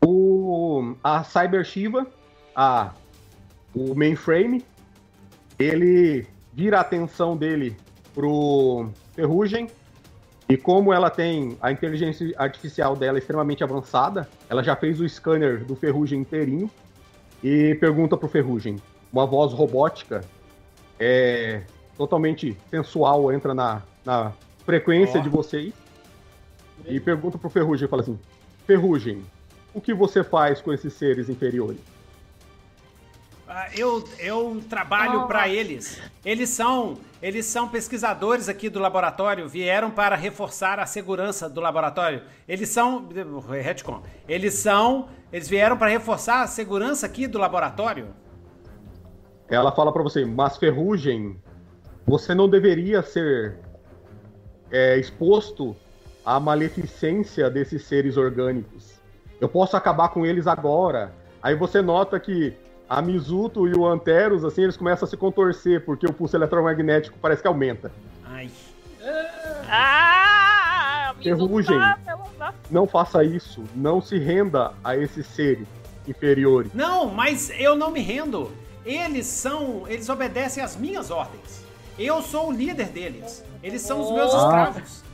O, 0.06 0.96
a 1.04 1.24
Cyber 1.24 1.66
Shiva, 1.66 2.08
a, 2.56 2.92
o 3.76 3.94
mainframe, 3.94 4.64
ele 5.60 6.26
vira 6.54 6.78
a 6.78 6.82
atenção 6.82 7.36
dele 7.36 7.76
pro 8.14 8.90
Ferrugem 9.14 9.70
E 10.50 10.56
como 10.56 10.94
ela 10.94 11.10
tem 11.10 11.58
a 11.62 11.72
inteligência 11.72 12.34
artificial 12.38 12.96
dela 12.96 13.18
extremamente 13.18 13.64
avançada, 13.64 14.30
ela 14.50 14.64
já 14.64 14.76
fez 14.76 15.02
o 15.02 15.10
scanner 15.10 15.66
do 15.66 15.76
Ferrugem 15.76 16.22
inteirinho 16.22 16.72
e 17.44 17.76
pergunta 17.76 18.16
pro 18.16 18.30
Ferrugem. 18.30 18.78
Uma 19.12 19.26
voz 19.26 19.52
robótica, 19.52 20.24
é, 20.98 21.64
totalmente 21.98 22.58
sensual, 22.70 23.32
entra 23.32 23.54
na, 23.54 23.82
na 24.06 24.32
frequência 24.66 25.20
Ó. 25.20 25.24
de 25.24 25.30
vocês 25.30 25.74
e 26.86 27.00
pergunta 27.00 27.38
pro 27.38 27.50
Ferrugem 27.50 27.86
e 27.86 27.90
fala 27.90 28.02
assim: 28.02 28.20
Ferrugem, 28.66 29.24
o 29.74 29.82
que 29.82 29.94
você 29.94 30.24
faz 30.24 30.62
com 30.62 30.74
esses 30.74 30.94
seres 30.94 31.30
inferiores? 31.30 31.80
Ah, 33.50 33.70
eu, 33.78 34.04
eu 34.20 34.62
trabalho 34.70 35.26
para 35.26 35.48
eles. 35.48 36.02
Eles 36.26 36.50
são, 36.50 36.98
eles 37.22 37.46
são 37.46 37.70
pesquisadores 37.70 38.50
aqui 38.50 38.70
do 38.70 38.78
laboratório, 38.78 39.48
vieram 39.48 39.90
para 39.90 40.18
reforçar 40.18 40.80
a 40.80 40.86
segurança 40.86 41.50
do 41.50 41.62
laboratório. 41.62 42.24
Eles 42.46 42.68
são, 42.68 43.08
retcon. 43.50 44.04
Eles 44.28 44.54
são, 44.56 45.08
eles 45.32 45.48
vieram 45.48 45.78
para 45.78 45.88
reforçar 45.88 46.42
a 46.42 46.48
segurança 46.48 47.06
aqui 47.06 47.26
do 47.26 47.38
laboratório. 47.38 48.10
Ela 49.50 49.72
fala 49.72 49.94
pra 49.94 50.04
você, 50.04 50.26
mas 50.26 50.58
Ferrugem, 50.58 51.42
você 52.06 52.36
não 52.36 52.50
deveria 52.50 53.02
ser 53.02 53.58
é, 54.70 54.98
exposto 55.00 55.74
à 56.28 56.42
maleficência 56.42 57.50
desses 57.50 57.86
seres 57.86 58.18
orgânicos. 58.18 59.00
Eu 59.40 59.48
posso 59.48 59.78
acabar 59.78 60.10
com 60.10 60.26
eles 60.26 60.46
agora. 60.46 61.14
Aí 61.42 61.56
você 61.56 61.82
nota 61.82 62.20
que 62.20 62.54
a 62.90 63.02
Mizuto 63.02 63.66
e 63.66 63.74
o 63.74 63.88
Anteros, 63.88 64.44
assim, 64.44 64.64
eles 64.64 64.76
começam 64.76 65.06
a 65.06 65.10
se 65.10 65.16
contorcer, 65.16 65.86
porque 65.86 66.06
o 66.06 66.12
pulso 66.12 66.36
eletromagnético 66.36 67.18
parece 67.22 67.42
que 67.42 67.48
aumenta. 67.48 67.94
Ai. 68.26 68.50
Ah! 69.70 71.14
Ferrugem. 71.24 71.78
Nossa, 71.80 72.54
Não 72.70 72.86
faça 72.86 73.24
isso. 73.24 73.64
Não 73.74 74.02
se 74.02 74.20
renda 74.20 74.74
a 74.84 74.98
esses 74.98 75.26
seres 75.28 75.66
inferiores. 76.06 76.74
Não, 76.74 77.08
mas 77.08 77.50
eu 77.58 77.74
não 77.74 77.90
me 77.90 78.02
rendo. 78.02 78.52
Eles 78.86 79.28
são, 79.28 79.86
eles 79.88 80.10
obedecem 80.10 80.62
às 80.62 80.76
minhas 80.76 81.10
ordens. 81.10 81.64
Eu 81.98 82.22
sou 82.22 82.50
o 82.50 82.52
líder 82.52 82.88
deles. 82.90 83.46
Eles 83.64 83.82
são 83.82 84.02
os 84.02 84.12
meus 84.12 84.34
Ah. 84.34 84.38
escravos. 84.38 85.07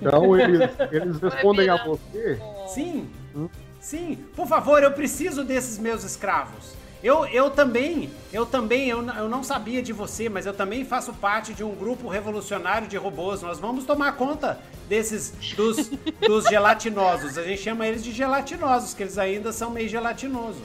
Então 0.00 0.38
eles, 0.38 0.70
eles 0.92 1.18
respondem 1.20 1.68
a 1.70 1.82
você. 1.84 2.38
Sim, 2.68 3.08
Hum? 3.34 3.48
sim. 3.80 4.18
Por 4.34 4.46
favor, 4.46 4.82
eu 4.82 4.92
preciso 4.92 5.42
desses 5.44 5.78
meus 5.78 6.04
escravos. 6.04 6.74
Eu, 7.02 7.26
eu 7.26 7.50
também, 7.50 8.10
eu 8.32 8.44
também, 8.46 8.88
eu, 8.88 9.02
eu 9.02 9.28
não 9.28 9.44
sabia 9.44 9.82
de 9.82 9.92
você, 9.92 10.28
mas 10.28 10.44
eu 10.46 10.52
também 10.54 10.84
faço 10.84 11.12
parte 11.12 11.52
de 11.54 11.62
um 11.62 11.74
grupo 11.74 12.08
revolucionário 12.08 12.88
de 12.88 12.96
robôs. 12.96 13.42
Nós 13.42 13.58
vamos 13.58 13.84
tomar 13.84 14.12
conta 14.16 14.58
desses, 14.88 15.32
dos, 15.54 15.90
dos 16.26 16.44
gelatinosos. 16.46 17.36
A 17.38 17.42
gente 17.44 17.60
chama 17.62 17.86
eles 17.86 18.02
de 18.02 18.12
gelatinosos, 18.12 18.92
que 18.94 19.02
eles 19.02 19.18
ainda 19.18 19.52
são 19.52 19.70
meio 19.70 19.88
gelatinosos. 19.88 20.62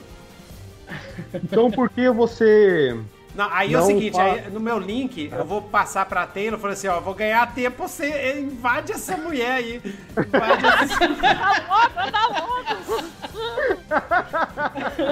Então 1.34 1.70
por 1.70 1.88
que 1.90 2.10
você 2.10 2.98
Não, 3.34 3.48
aí 3.50 3.72
é 3.72 3.76
o 3.76 3.80
Não 3.80 3.86
seguinte, 3.86 4.12
fa- 4.14 4.24
aí, 4.24 4.50
no 4.50 4.60
meu 4.60 4.78
link, 4.78 5.30
eu 5.32 5.44
vou 5.44 5.62
passar 5.62 6.04
pra 6.04 6.26
Taylor 6.26 6.58
e 6.58 6.60
falei 6.60 6.74
assim, 6.74 6.88
ó, 6.88 7.00
vou 7.00 7.14
ganhar 7.14 7.54
tempo, 7.54 7.88
você 7.88 8.38
invade 8.40 8.92
essa 8.92 9.16
mulher 9.16 9.52
aí. 9.52 9.80
Invade 10.16 10.66
essa, 10.66 11.04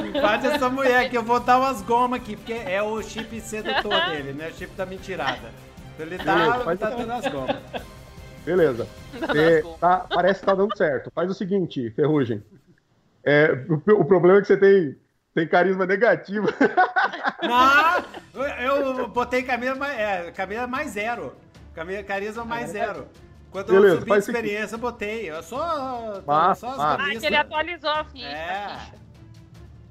invade 0.06 0.46
essa 0.46 0.68
mulher 0.68 1.08
que 1.08 1.16
eu 1.16 1.22
vou 1.22 1.40
dar 1.40 1.58
umas 1.58 1.80
gomas 1.82 2.20
aqui, 2.20 2.36
porque 2.36 2.52
é 2.52 2.82
o 2.82 3.00
chip 3.02 3.40
sedutor 3.40 4.06
dele, 4.10 4.32
né? 4.32 4.48
O 4.48 4.54
chip 4.54 4.74
da 4.74 4.84
mentirada. 4.86 5.50
Então 5.94 6.06
ele 6.06 6.18
tá, 6.18 6.34
Beleza, 6.34 6.58
faz 6.64 6.78
tá 6.78 6.90
dando 6.90 7.12
as 7.12 7.26
gomas. 7.26 7.56
Beleza. 8.44 8.86
Você 9.18 9.64
tá- 9.80 10.06
parece 10.08 10.40
que 10.40 10.46
tá 10.46 10.54
dando 10.54 10.76
certo. 10.76 11.10
Faz 11.14 11.30
o 11.30 11.34
seguinte, 11.34 11.90
Ferrugem. 11.90 12.42
É, 13.24 13.64
o, 13.68 14.00
o 14.00 14.04
problema 14.04 14.38
é 14.38 14.40
que 14.40 14.46
você 14.46 14.56
tem, 14.56 14.96
tem 15.34 15.46
carisma 15.46 15.86
negativo. 15.86 16.48
Não, 17.42 18.44
eu 18.62 19.08
botei 19.08 19.42
Camila 19.42 19.74
mais, 19.74 19.98
é, 19.98 20.66
mais 20.66 20.90
zero. 20.90 21.34
Carisma 22.06 22.44
mais 22.44 22.70
zero. 22.70 23.06
Quando 23.50 23.72
Beleza, 23.72 23.94
eu 23.94 23.98
subi 24.00 24.12
o 24.12 24.16
experiência, 24.16 24.74
eu 24.76 24.78
botei. 24.78 25.30
Eu 25.30 25.42
só, 25.42 26.22
Massa, 26.26 26.60
só 26.60 26.72
as 26.72 26.78
massa. 26.78 27.02
Ah, 27.02 27.18
que 27.18 27.26
ele 27.26 27.36
atualizou 27.36 27.90
a 27.90 28.04
ficha. 28.04 28.26
É. 28.26 28.78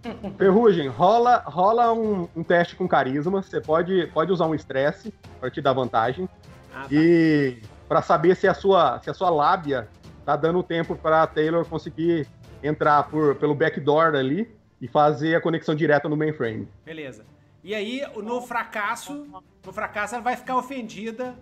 a. 0.04 0.32
Ferrugem, 0.38 0.88
rola, 0.88 1.44
rola 1.46 1.92
um, 1.92 2.28
um 2.36 2.44
teste 2.44 2.76
com 2.76 2.88
carisma. 2.88 3.42
Você 3.42 3.60
pode, 3.60 4.08
pode 4.14 4.32
usar 4.32 4.46
um 4.46 4.56
estresse 4.56 5.14
para 5.40 5.52
te 5.52 5.62
dar 5.62 5.74
vantagem. 5.74 6.30
Ah, 6.74 6.84
tá. 6.84 6.88
E 6.90 7.62
para 7.88 8.02
saber 8.02 8.36
se 8.36 8.48
a 8.48 8.54
sua, 8.54 9.00
se 9.00 9.10
a 9.10 9.14
sua 9.14 9.30
lábia 9.30 9.90
tá 10.26 10.38
dando 10.38 10.64
tempo 10.64 10.96
para 10.96 11.28
Taylor 11.28 11.66
conseguir 11.66 12.28
entrar 12.64 13.04
por, 13.10 13.36
pelo 13.36 13.56
backdoor 13.56 14.16
ali 14.16 14.59
e 14.82 14.88
fazer 14.88 15.36
a 15.36 15.42
conexão 15.42 15.76
direta 15.76 16.08
no 16.08 16.16
mainframe. 16.16 16.68
Beleza. 16.86 17.26
E 17.64 17.76
aí, 17.76 18.04
no 18.16 18.42
fracasso, 18.42 19.28
no 19.66 19.74
fracasso 19.74 20.16
ela 20.16 20.24
vai 20.24 20.36
ficar 20.36 20.56
ofendida 20.58 21.36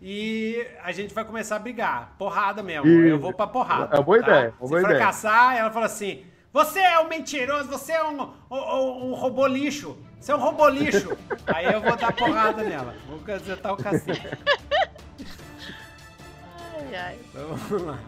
e 0.00 0.66
a 0.82 0.92
gente 0.92 1.12
vai 1.12 1.24
começar 1.24 1.56
a 1.56 1.58
brigar. 1.58 2.14
Porrada 2.18 2.62
mesmo. 2.62 2.86
Isso. 2.86 3.08
Eu 3.08 3.18
vou 3.18 3.32
pra 3.32 3.46
porrada. 3.46 3.94
É 3.94 3.98
uma 3.98 4.04
boa 4.04 4.20
tá? 4.20 4.26
ideia, 4.26 4.54
uma 4.60 4.66
Se 4.66 4.70
boa 4.70 4.80
ideia. 4.80 4.96
fracassar, 4.96 5.56
ela 5.56 5.70
fala 5.70 5.86
assim: 5.86 6.24
Você 6.52 6.78
é 6.78 6.98
um 7.00 7.08
mentiroso, 7.08 7.68
você 7.68 7.92
é 7.92 8.04
um, 8.04 8.22
um, 8.50 9.10
um 9.10 9.14
robô 9.14 9.46
lixo. 9.46 9.96
Você 10.20 10.30
é 10.32 10.36
um 10.36 10.40
robô 10.40 10.68
lixo. 10.68 11.16
aí 11.46 11.66
eu 11.66 11.80
vou 11.80 11.96
dar 11.96 12.12
porrada 12.12 12.62
nela. 12.62 12.94
Vou 13.08 13.18
casetar 13.20 13.72
o 13.72 13.76
cacete. 13.76 14.28
Ai, 16.76 16.94
ai. 16.94 17.18
Então, 17.30 17.56
vamos 17.56 17.86
lá. 17.86 17.98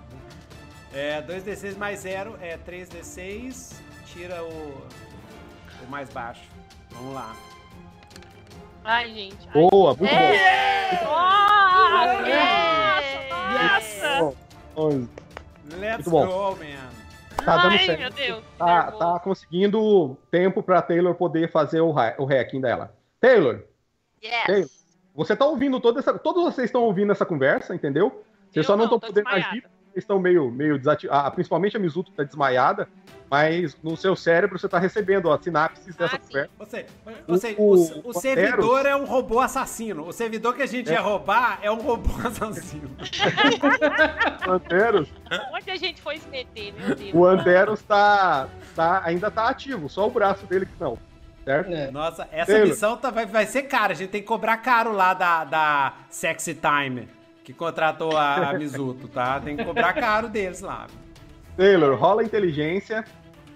É 0.94 1.20
2d6 1.22 1.76
mais 1.76 2.00
0 2.00 2.38
é 2.40 2.56
3d6. 2.56 3.85
Tira 4.16 4.42
o, 4.42 4.48
o 5.86 5.90
mais 5.90 6.08
baixo. 6.10 6.42
Vamos 6.90 7.14
lá. 7.14 7.36
Ai, 8.82 9.12
gente. 9.12 9.36
Ai. 9.48 9.52
Boa, 9.52 9.94
muito 9.94 10.10
É. 10.12 11.00
Nossa, 11.04 12.28
É. 12.28 14.08
nossa, 14.08 14.18
bom. 14.20 14.34
Onze. 14.76 15.08
Let's 15.78 16.06
Muito 16.06 16.10
bom. 16.10 16.26
go, 16.26 16.56
man. 16.56 17.44
Tá 17.44 17.56
dando 17.58 17.72
Ai, 17.72 17.78
certo. 17.86 18.00
meu 18.00 18.10
Deus. 18.10 18.44
Tá, 18.56 18.82
nervoso. 18.84 18.98
tá 18.98 19.20
conseguindo 19.20 20.16
tempo 20.30 20.62
pra 20.62 20.80
Taylor 20.80 21.14
poder 21.14 21.50
fazer 21.50 21.80
o, 21.80 21.90
o 21.90 22.24
hacking 22.24 22.60
dela. 22.60 22.94
Taylor, 23.20 23.60
Yes. 24.24 24.84
você 25.14 25.36
tá 25.36 25.44
ouvindo 25.44 25.78
toda 25.80 26.00
essa. 26.00 26.18
Todos 26.18 26.42
vocês 26.44 26.66
estão 26.66 26.82
ouvindo 26.82 27.12
essa 27.12 27.26
conversa, 27.26 27.74
entendeu? 27.74 28.24
Vocês 28.50 28.56
Eu 28.56 28.64
só 28.64 28.76
não 28.76 28.84
estão 28.84 28.98
podendo 28.98 29.14
desmaiada. 29.24 29.48
agir, 29.50 29.60
vocês 29.62 30.04
estão 30.04 30.18
meio, 30.18 30.50
meio 30.50 30.78
desativados. 30.78 31.34
principalmente 31.34 31.76
a 31.76 31.80
Mizuto 31.80 32.10
tá 32.12 32.22
desmaiada, 32.24 32.88
mas 33.30 33.76
no 33.82 33.96
seu 33.96 34.14
cérebro 34.14 34.58
você 34.58 34.68
tá 34.68 34.78
recebendo 34.78 35.30
as 35.30 35.42
sinapses 35.42 35.94
dessa 35.96 36.16
Ah, 36.16 36.20
sim. 36.20 36.26
conversa. 36.28 36.50
Você, 36.58 36.86
você, 37.26 37.54
O- 37.58 37.62
o, 37.62 37.74
o, 38.06 38.10
o 38.10 38.12
servidor 38.14 38.86
é 38.86 38.94
um 38.94 39.04
robô 39.04 39.40
assassino. 39.40 40.06
O 40.06 40.12
servidor 40.12 40.54
que 40.54 40.62
a 40.62 40.66
gente 40.66 40.90
ia 40.90 41.00
roubar 41.00 41.58
é 41.62 41.70
um 41.70 41.80
robô 41.80 42.10
assassino. 42.26 42.90
O 44.46 44.50
Anteros, 44.52 45.08
Onde 45.52 45.70
a 45.70 45.76
gente 45.76 46.00
foi 46.00 46.18
se 46.18 46.28
meter, 46.28 46.72
meu 46.72 46.94
Deus? 46.94 47.10
o 47.14 47.26
Anteros 47.26 47.82
tá, 47.82 48.48
tá, 48.74 49.02
ainda 49.04 49.30
tá 49.30 49.48
ativo, 49.48 49.88
só 49.88 50.06
o 50.06 50.10
braço 50.10 50.46
dele 50.46 50.66
que 50.66 50.72
não. 50.80 50.98
Certo? 51.44 51.72
É. 51.72 51.90
Nossa, 51.92 52.26
essa 52.32 52.50
Taylor. 52.52 52.68
missão 52.68 52.96
tá- 52.96 53.10
vai, 53.10 53.24
vai 53.24 53.46
ser 53.46 53.62
cara. 53.64 53.92
A 53.92 53.96
gente 53.96 54.10
tem 54.10 54.20
que 54.20 54.26
cobrar 54.26 54.56
caro 54.58 54.92
lá 54.92 55.14
da, 55.14 55.44
da 55.44 55.94
Sexy 56.10 56.54
Time, 56.56 57.08
que 57.44 57.52
contratou 57.52 58.16
a, 58.16 58.50
a 58.50 58.52
Mizuto, 58.54 59.06
tá? 59.06 59.38
Tem 59.40 59.56
que 59.56 59.64
cobrar 59.64 59.92
caro 59.92 60.28
deles 60.28 60.60
lá. 60.60 60.88
Taylor, 61.56 61.96
rola 61.98 62.22
inteligência 62.22 63.04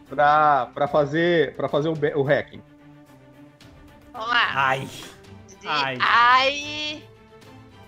pra, 0.08 0.66
pra 0.74 0.88
fazer, 0.88 1.54
pra 1.56 1.68
fazer 1.68 1.88
o, 1.88 1.92
o 2.18 2.22
hacking. 2.22 2.62
Vamos 4.12 4.28
lá. 4.28 4.50
Ai. 4.54 4.88
De- 5.60 5.68
ai. 5.68 5.98
Ai. 6.00 7.02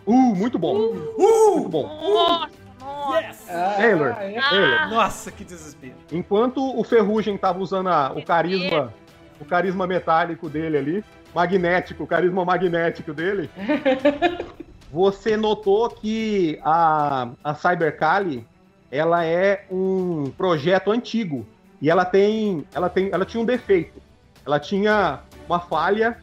Uh, 0.07 0.35
muito 0.37 0.59
bom. 0.59 0.75
Muito 1.17 1.69
bom. 1.69 1.87
Nossa, 1.87 2.51
nossa. 2.81 3.21
Yes! 3.21 3.47
Ah, 3.49 3.75
Taylor. 3.77 4.09
é. 4.19 4.41
Taylor, 4.41 4.89
Nossa, 4.91 5.31
que 5.31 5.45
desespero. 5.45 5.95
enquanto 6.11 6.79
o 6.79 6.83
Ferrugem 6.85 7.39
tava 7.39 7.61
usando 7.61 7.89
a- 7.89 8.13
o 8.15 8.25
carisma, 8.25 8.93
o 9.41 9.45
carisma 9.45 9.87
metálico 9.87 10.49
dele 10.49 10.77
ali, 10.77 11.05
magnético, 11.35 12.03
o 12.03 12.07
carisma 12.07 12.45
magnético 12.45 13.15
dele, 13.15 13.49
você 14.91 15.37
notou 15.37 15.89
que 15.89 16.59
a, 16.65 17.29
a 17.43 17.55
Cybercali, 17.55 18.47
ela 18.93 19.25
é 19.25 19.65
um 19.71 20.31
projeto 20.37 20.91
antigo 20.91 21.47
e 21.81 21.89
ela 21.89 22.05
tem, 22.05 22.67
ela 22.75 22.91
tem, 22.91 23.09
ela 23.11 23.25
tinha 23.25 23.43
um 23.43 23.47
defeito. 23.47 24.01
Ela 24.45 24.61
tinha 24.61 25.23
uma 25.47 25.59
falha 25.61 26.19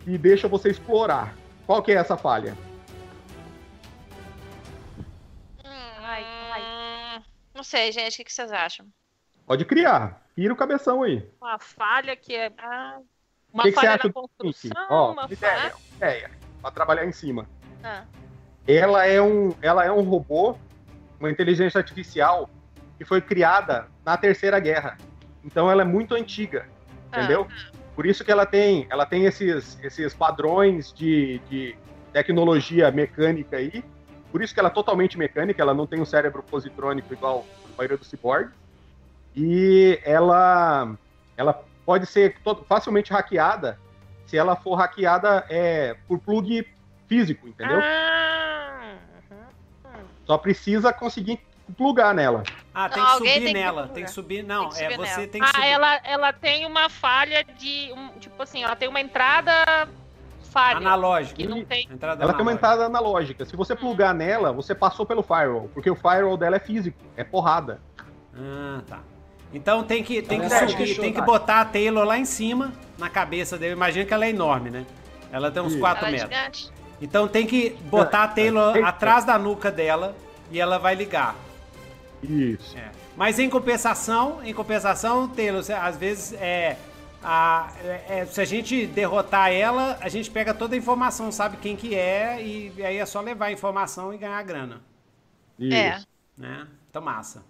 que 0.00 0.18
deixa 0.18 0.46
você 0.46 0.68
explorar. 0.68 1.34
Qual 1.66 1.82
que 1.82 1.90
é 1.90 1.94
essa 1.94 2.14
falha? 2.16 2.54
Ai, 5.64 6.22
ai. 6.52 6.60
Hum, 7.18 7.22
Não 7.54 7.62
sei, 7.64 7.90
gente. 7.92 8.12
O 8.12 8.16
que 8.18 8.24
que 8.24 8.32
vocês 8.32 8.52
acham? 8.52 8.86
Pode 9.46 9.64
criar. 9.64 10.20
Tira 10.34 10.52
o 10.52 10.56
cabeção 10.56 11.02
aí. 11.02 11.26
Uma 11.40 11.58
falha 11.58 12.14
que 12.14 12.34
é. 12.34 12.52
ah, 12.58 12.98
uma 13.52 13.62
que 13.62 13.70
que 13.70 13.74
falha 13.74 13.94
acha 13.94 14.08
na 14.08 14.12
construção, 14.12 14.86
Ó, 14.90 15.12
uma 15.12 15.24
ideia, 15.30 15.56
falha. 15.70 15.74
ideia. 15.96 16.30
Pra 16.60 16.70
trabalhar 16.70 17.06
em 17.06 17.12
cima. 17.12 17.46
Ah. 17.82 18.04
ela 18.66 19.04
é 19.06 19.20
um, 19.20 19.52
ela 19.60 19.84
é 19.84 19.90
um 19.90 20.02
robô, 20.02 20.56
uma 21.22 21.30
inteligência 21.30 21.78
artificial 21.78 22.50
que 22.98 23.04
foi 23.04 23.20
criada 23.20 23.86
na 24.04 24.16
Terceira 24.16 24.58
Guerra. 24.58 24.98
Então 25.44 25.70
ela 25.70 25.82
é 25.82 25.84
muito 25.84 26.14
antiga, 26.14 26.66
entendeu? 27.08 27.46
Por 27.94 28.06
isso 28.06 28.24
que 28.24 28.32
ela 28.32 28.44
tem, 28.44 28.86
ela 28.90 29.06
tem 29.06 29.24
esses, 29.24 29.78
esses 29.82 30.14
padrões 30.14 30.92
de, 30.92 31.40
de 31.48 31.76
tecnologia 32.12 32.90
mecânica 32.90 33.56
aí. 33.56 33.84
Por 34.30 34.42
isso 34.42 34.52
que 34.52 34.60
ela 34.60 34.68
é 34.68 34.72
totalmente 34.72 35.16
mecânica, 35.16 35.62
ela 35.62 35.74
não 35.74 35.86
tem 35.86 36.00
um 36.00 36.04
cérebro 36.04 36.42
positrônico 36.42 37.12
igual 37.12 37.46
a 37.72 37.76
maioria 37.76 37.96
do 37.96 38.04
cyborg. 38.04 38.50
E 39.36 40.00
ela, 40.04 40.96
ela 41.36 41.64
pode 41.86 42.06
ser 42.06 42.36
facilmente 42.68 43.12
hackeada 43.12 43.78
se 44.26 44.36
ela 44.36 44.56
for 44.56 44.74
hackeada 44.74 45.44
é, 45.48 45.94
por 46.08 46.18
plug 46.18 46.66
físico, 47.06 47.46
entendeu? 47.46 47.78
Ah. 47.78 48.21
Só 50.26 50.38
precisa 50.38 50.92
conseguir 50.92 51.40
plugar 51.76 52.14
nela. 52.14 52.42
Ah, 52.74 52.88
tem 52.88 53.02
Não, 53.02 53.08
que 53.10 53.16
subir 53.18 53.32
tem 53.32 53.42
que 53.46 53.52
nela. 53.52 53.72
procurar. 53.72 53.94
Tem 53.94 54.04
que 54.04 54.10
subir. 54.10 54.42
Não, 54.44 54.68
que 54.68 54.74
é 54.82 54.90
subir 54.90 54.96
você 54.96 55.16
nela. 55.16 55.26
tem 55.28 55.40
que 55.40 55.46
subir. 55.46 55.60
Ah, 55.62 55.66
ela, 55.66 56.00
ela 56.04 56.32
tem 56.32 56.66
uma 56.66 56.88
falha 56.88 57.44
de. 57.44 57.92
um- 57.92 58.18
tipo 58.18 58.42
assim, 58.42 58.62
ela 58.62 58.76
tem 58.76 58.88
uma 58.88 59.00
entrada 59.00 59.52
falha. 60.50 60.76
Analógica. 60.78 61.36
Que 61.36 61.46
não 61.46 61.64
tem. 61.64 61.88
Entrada 61.90 62.22
Ela 62.22 62.32
tem 62.34 62.42
uma 62.42 62.50
analógica. 62.52 62.52
entrada 62.52 62.84
analógica. 62.84 63.44
Se 63.44 63.56
você 63.56 63.74
plugar 63.74 64.14
nela, 64.14 64.52
você 64.52 64.74
passou 64.74 65.06
pelo 65.06 65.22
firewall, 65.22 65.70
porque 65.72 65.90
o 65.90 65.96
firewall 65.96 66.36
dela 66.36 66.56
é 66.56 66.60
físico, 66.60 66.98
é 67.16 67.24
porrada. 67.24 67.80
Ah, 68.36 68.80
tá. 68.86 69.00
Então 69.54 69.82
tem 69.84 70.02
que, 70.02 70.22
tem 70.22 70.40
que 70.40 70.48
verdade, 70.48 70.72
subir, 70.72 70.86
fechou, 70.86 71.04
tem 71.04 71.12
que 71.12 71.20
botar 71.20 71.60
a 71.60 71.64
Taylor 71.66 72.04
lá 72.06 72.16
em 72.18 72.24
cima, 72.24 72.72
na 72.98 73.10
cabeça 73.10 73.58
dele. 73.58 73.72
Imagina 73.74 74.04
que 74.06 74.14
ela 74.14 74.24
é 74.24 74.30
enorme, 74.30 74.70
né? 74.70 74.86
Ela 75.30 75.50
tem 75.50 75.62
uns 75.62 75.72
Isso. 75.72 75.80
4 75.80 76.06
Ela 76.06 76.08
é 76.16 76.20
metros. 76.20 76.36
gigante. 76.38 76.81
Então 77.02 77.26
tem 77.26 77.46
que 77.46 77.70
botar 77.90 78.22
a 78.24 78.28
Taylor 78.28 78.76
É, 78.76 78.80
é. 78.80 78.84
atrás 78.84 79.24
da 79.24 79.36
nuca 79.38 79.70
dela 79.70 80.14
e 80.50 80.60
ela 80.60 80.78
vai 80.78 80.94
ligar. 80.94 81.34
Isso. 82.22 82.78
É. 82.78 82.90
Mas 83.16 83.38
em 83.40 83.50
compensação, 83.50 84.40
em 84.44 84.54
compensação, 84.54 85.28
Taylor, 85.28 85.62
às 85.82 85.96
vezes 85.96 86.32
é, 86.34 86.76
a, 87.22 87.70
é- 87.84 88.20
é, 88.20 88.26
se 88.26 88.40
a 88.40 88.44
gente 88.44 88.86
derrotar 88.86 89.50
ela, 89.52 89.98
a 90.00 90.08
gente 90.08 90.30
pega 90.30 90.54
toda 90.54 90.76
a 90.76 90.78
informação, 90.78 91.30
sabe 91.32 91.56
quem 91.56 91.74
que 91.76 91.94
é 91.94 92.40
e 92.40 92.72
aí 92.84 92.96
é 92.98 93.04
só 93.04 93.20
levar 93.20 93.46
a 93.46 93.52
informação 93.52 94.14
e 94.14 94.18
ganhar 94.18 94.38
a 94.38 94.42
grana, 94.42 94.80
Isso. 95.58 95.76
É. 95.76 96.00
né? 96.38 96.66
Então 96.88 97.02
massa. 97.02 97.42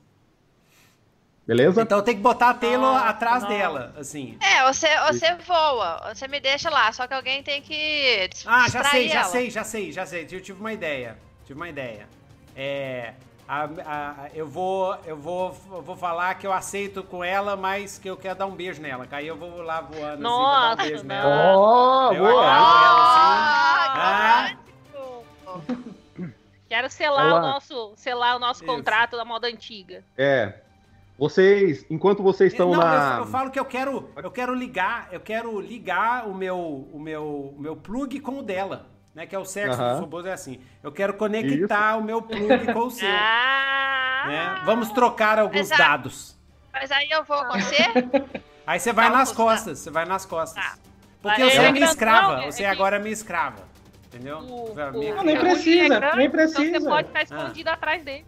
Beleza? 1.47 1.83
Então 1.83 2.01
tem 2.03 2.15
que 2.15 2.21
botar 2.23 2.51
a 2.51 2.55
Taylor 2.55 2.93
Nossa, 2.95 3.07
atrás 3.09 3.43
nossa. 3.43 3.55
dela, 3.55 3.93
assim. 3.99 4.39
É, 4.41 4.63
você, 4.65 4.87
você 5.09 5.35
voa, 5.37 6.15
você 6.15 6.29
me 6.29 6.39
deixa 6.39 6.71
lá, 6.71 6.93
só 6.93 7.07
que 7.09 7.15
alguém 7.15 7.43
tem 7.43 7.61
que 7.61 8.31
Ah, 8.47 8.69
já 8.69 8.85
sei, 8.85 9.09
já 9.09 9.21
ela. 9.21 9.29
sei, 9.29 9.51
já 9.51 9.65
sei, 9.65 9.93
já 9.93 10.07
sei. 10.07 10.29
Eu 10.31 10.41
tive 10.41 10.61
uma 10.61 10.73
ideia. 10.73 11.19
Tive 11.45 11.59
uma 11.59 11.69
ideia. 11.69 12.09
É. 12.55 13.15
a- 13.49 13.69
a- 13.85 14.29
eu 14.35 14.47
vou, 14.47 14.97
eu 15.05 15.17
vou, 15.17 15.53
vou 15.53 15.97
falar 15.97 16.35
que 16.37 16.47
eu 16.47 16.53
aceito 16.53 17.03
com 17.03 17.23
ela, 17.25 17.57
mas 17.57 17.99
que 17.99 18.09
eu 18.09 18.17
quero 18.17 18.39
dar 18.39 18.47
um 18.47 18.55
beijo 18.55 18.81
nela. 18.81 19.05
que 19.07 19.15
Aí 19.15 19.27
eu 19.27 19.37
vou 19.37 19.61
lá 19.63 19.81
voando 19.81 20.01
assim, 20.01 20.05
pra 20.05 20.15
dar 20.15 20.19
Nossa, 20.21 20.73
um 20.73 20.87
beijo 20.87 21.03
não. 21.03 21.09
nela. 21.09 21.57
Ó, 21.59 22.13
Eu 22.13 22.23
boa! 22.25 22.43
ela 22.45 23.03
assim. 23.03 23.99
Ah, 23.99 24.57
Quero 26.69 26.89
selar 26.89 27.27
Ela- 27.27 27.39
o 27.39 27.43
nosso, 27.43 27.93
selar 27.97 28.37
o 28.37 28.39
nosso 28.39 28.63
Isso. 28.65 28.73
contrato 28.73 29.17
da 29.17 29.25
moda 29.25 29.47
antiga. 29.49 30.03
É. 30.17 30.55
Vocês, 31.19 31.85
enquanto 31.91 32.23
vocês 32.23 32.53
estão 32.53 32.71
não, 32.71 32.79
na. 32.81 33.15
eu, 33.17 33.19
eu 33.21 33.27
falo 33.27 33.51
que 33.51 33.59
eu 33.61 33.65
quero, 33.65 34.11
eu 34.17 34.31
quero 34.31 34.55
ligar, 34.55 35.09
eu 35.13 35.21
quero 35.21 35.61
ligar 35.61 36.27
o 36.27 36.35
meu, 36.35 36.59
o 36.93 36.99
meu, 36.99 37.55
o 37.57 37.61
meu 37.61 37.77
plug 37.77 38.19
com 38.21 38.39
o 38.39 38.43
dela, 38.43 38.87
né? 39.15 39.27
Que 39.27 39.37
é 39.37 39.39
o 39.39 39.45
sexo 39.45 39.81
Aham. 39.81 39.91
dos 39.93 40.01
robôs 40.01 40.27
é 40.27 40.33
assim. 40.33 40.61
Eu 40.83 40.91
quero 40.91 41.15
conectar 41.15 41.97
o 41.97 42.03
meu 42.03 42.21
plug 42.23 42.73
com 42.73 42.81
o 42.87 42.91
seu, 42.91 43.09
Ah! 43.09 44.25
né? 44.27 44.63
Vamos 44.65 44.91
trocar 44.91 45.39
alguns 45.39 45.61
Exato. 45.61 45.83
dados. 45.83 46.37
Mas 46.73 46.91
aí 46.91 47.09
eu 47.11 47.23
vou 47.25 47.45
com 47.45 47.59
você? 47.61 47.77
Aí 48.65 48.79
você 48.79 48.93
vai 48.93 49.11
Tá, 49.11 49.17
nas 49.19 49.33
costas, 49.33 49.81
você 49.81 49.91
vai 49.91 50.05
nas 50.05 50.25
costas. 50.25 50.65
Tá. 50.65 50.75
Porque 51.21 51.43
você 51.51 51.59
é 51.59 51.65
é 51.65 51.73
minha 51.73 51.85
escrava, 51.85 52.43
é 52.45 52.51
você 52.51 52.59
que- 52.63 52.69
agora 52.69 52.95
é 52.97 52.99
minha 53.01 53.13
escrava. 53.13 53.65
Entendeu? 54.07 54.39
O- 54.39 54.71
o- 54.71 54.75
minha- 54.93 55.15
Não, 55.17 55.25
nem 55.25 55.37
o 55.37 55.41
precisa, 55.41 55.95
é 55.97 55.99
grande, 55.99 56.17
nem 56.17 56.27
Então 56.27 56.47
você 56.47 56.55
precisa. 56.55 56.89
pode 56.89 57.09
ficar 57.09 57.19
Ah. 57.19 57.23
escondido 57.25 57.69
atrás 57.71 58.05
dele. 58.05 58.25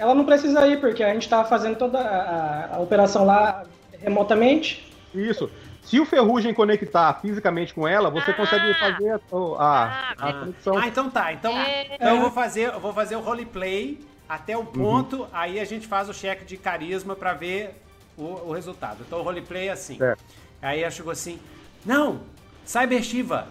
Ela 0.00 0.14
não 0.14 0.24
precisa 0.24 0.66
ir, 0.66 0.80
porque 0.80 1.04
a 1.04 1.12
gente 1.12 1.28
tá 1.28 1.44
fazendo 1.44 1.76
toda 1.76 1.98
a, 2.00 2.76
a 2.76 2.78
operação 2.80 3.22
lá 3.26 3.64
remotamente. 4.00 4.90
Isso. 5.14 5.50
Se 5.82 6.00
o 6.00 6.06
Ferrugem 6.06 6.54
conectar 6.54 7.12
fisicamente 7.20 7.74
com 7.74 7.86
ela, 7.86 8.08
você 8.08 8.30
Ah. 8.30 8.34
consegue 8.34 8.72
fazer 8.78 9.10
a, 9.10 9.16
a, 9.16 9.20
Ah, 9.58 10.14
a 10.16 10.28
Ah, 10.28 10.32
conexão. 10.32 10.78
ah, 10.78 10.88
então 10.88 11.10
tá. 11.10 11.32
Então, 11.34 11.52
É. 11.54 11.96
então 11.96 12.14
eu 12.16 12.20
vou 12.22 12.30
fazer, 12.30 12.68
eu 12.72 12.80
vou 12.80 12.94
fazer 12.94 13.16
o 13.16 13.20
roleplay 13.20 14.00
até 14.26 14.56
o 14.56 14.64
ponto, 14.64 15.28
aí 15.34 15.60
a 15.60 15.66
gente 15.66 15.86
faz 15.86 16.08
o 16.08 16.14
cheque 16.14 16.46
de 16.46 16.56
carisma 16.56 17.14
pra 17.14 17.34
ver 17.34 17.74
o, 18.16 18.22
o 18.48 18.52
resultado. 18.52 19.04
Então 19.06 19.18
o 19.18 19.22
roleplay 19.22 19.68
é 19.68 19.72
assim. 19.72 19.98
Certo. 19.98 20.22
Aí 20.62 20.80
ela 20.80 20.90
chegou 20.90 21.12
assim: 21.12 21.38
"Não, 21.84 22.20
Cyber 22.64 23.02
Shiva, 23.02 23.48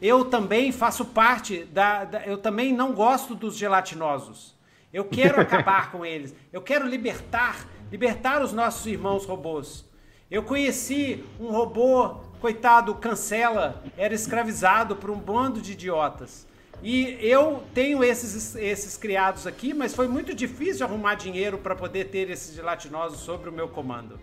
eu 0.00 0.24
também 0.24 0.72
faço 0.72 1.04
parte 1.04 1.62
da, 1.66 2.04
da- 2.04 2.26
eu 2.26 2.38
também 2.38 2.72
não 2.72 2.92
gosto 2.92 3.36
dos 3.36 3.56
gelatinosos. 3.56 4.52
Eu 4.92 5.04
quero 5.06 5.40
acabar 5.40 5.90
com 5.90 6.04
eles. 6.04 6.34
Eu 6.52 6.60
quero 6.60 6.86
libertar, 6.86 7.66
libertar 7.90 8.42
os 8.42 8.52
nossos 8.52 8.84
irmãos 8.86 9.24
robôs. 9.24 9.84
Eu 10.30 10.42
conheci 10.42 11.24
um 11.40 11.50
robô, 11.50 12.20
coitado, 12.40 12.94
cancela, 12.94 13.82
era 13.96 14.14
escravizado 14.14 14.96
por 14.96 15.10
um 15.10 15.18
bando 15.18 15.60
de 15.60 15.72
idiotas. 15.72 16.46
E 16.82 17.16
eu 17.20 17.62
tenho 17.72 18.02
esses, 18.02 18.56
esses 18.56 18.96
criados 18.96 19.46
aqui, 19.46 19.72
mas 19.72 19.94
foi 19.94 20.08
muito 20.08 20.34
difícil 20.34 20.84
arrumar 20.84 21.14
dinheiro 21.14 21.58
para 21.58 21.76
poder 21.76 22.06
ter 22.06 22.28
esses 22.28 22.54
gelatinosos 22.54 23.20
sobre 23.20 23.48
o 23.48 23.52
meu 23.52 23.68
comando. 23.68 24.18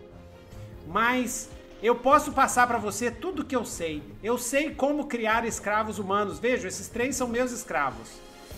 Mas 0.86 1.50
eu 1.82 1.96
posso 1.96 2.34
passar 2.34 2.68
para 2.68 2.78
você 2.78 3.10
tudo 3.10 3.46
que 3.46 3.56
eu 3.56 3.64
sei. 3.64 4.04
Eu 4.22 4.38
sei 4.38 4.76
como 4.76 5.08
criar 5.08 5.46
escravos 5.46 6.00
humanos. 6.00 6.38
Veja, 6.38 6.68
esses 6.68 6.90
três 6.90 7.16
são 7.16 7.28
meus 7.28 7.52
escravos. 7.52 8.10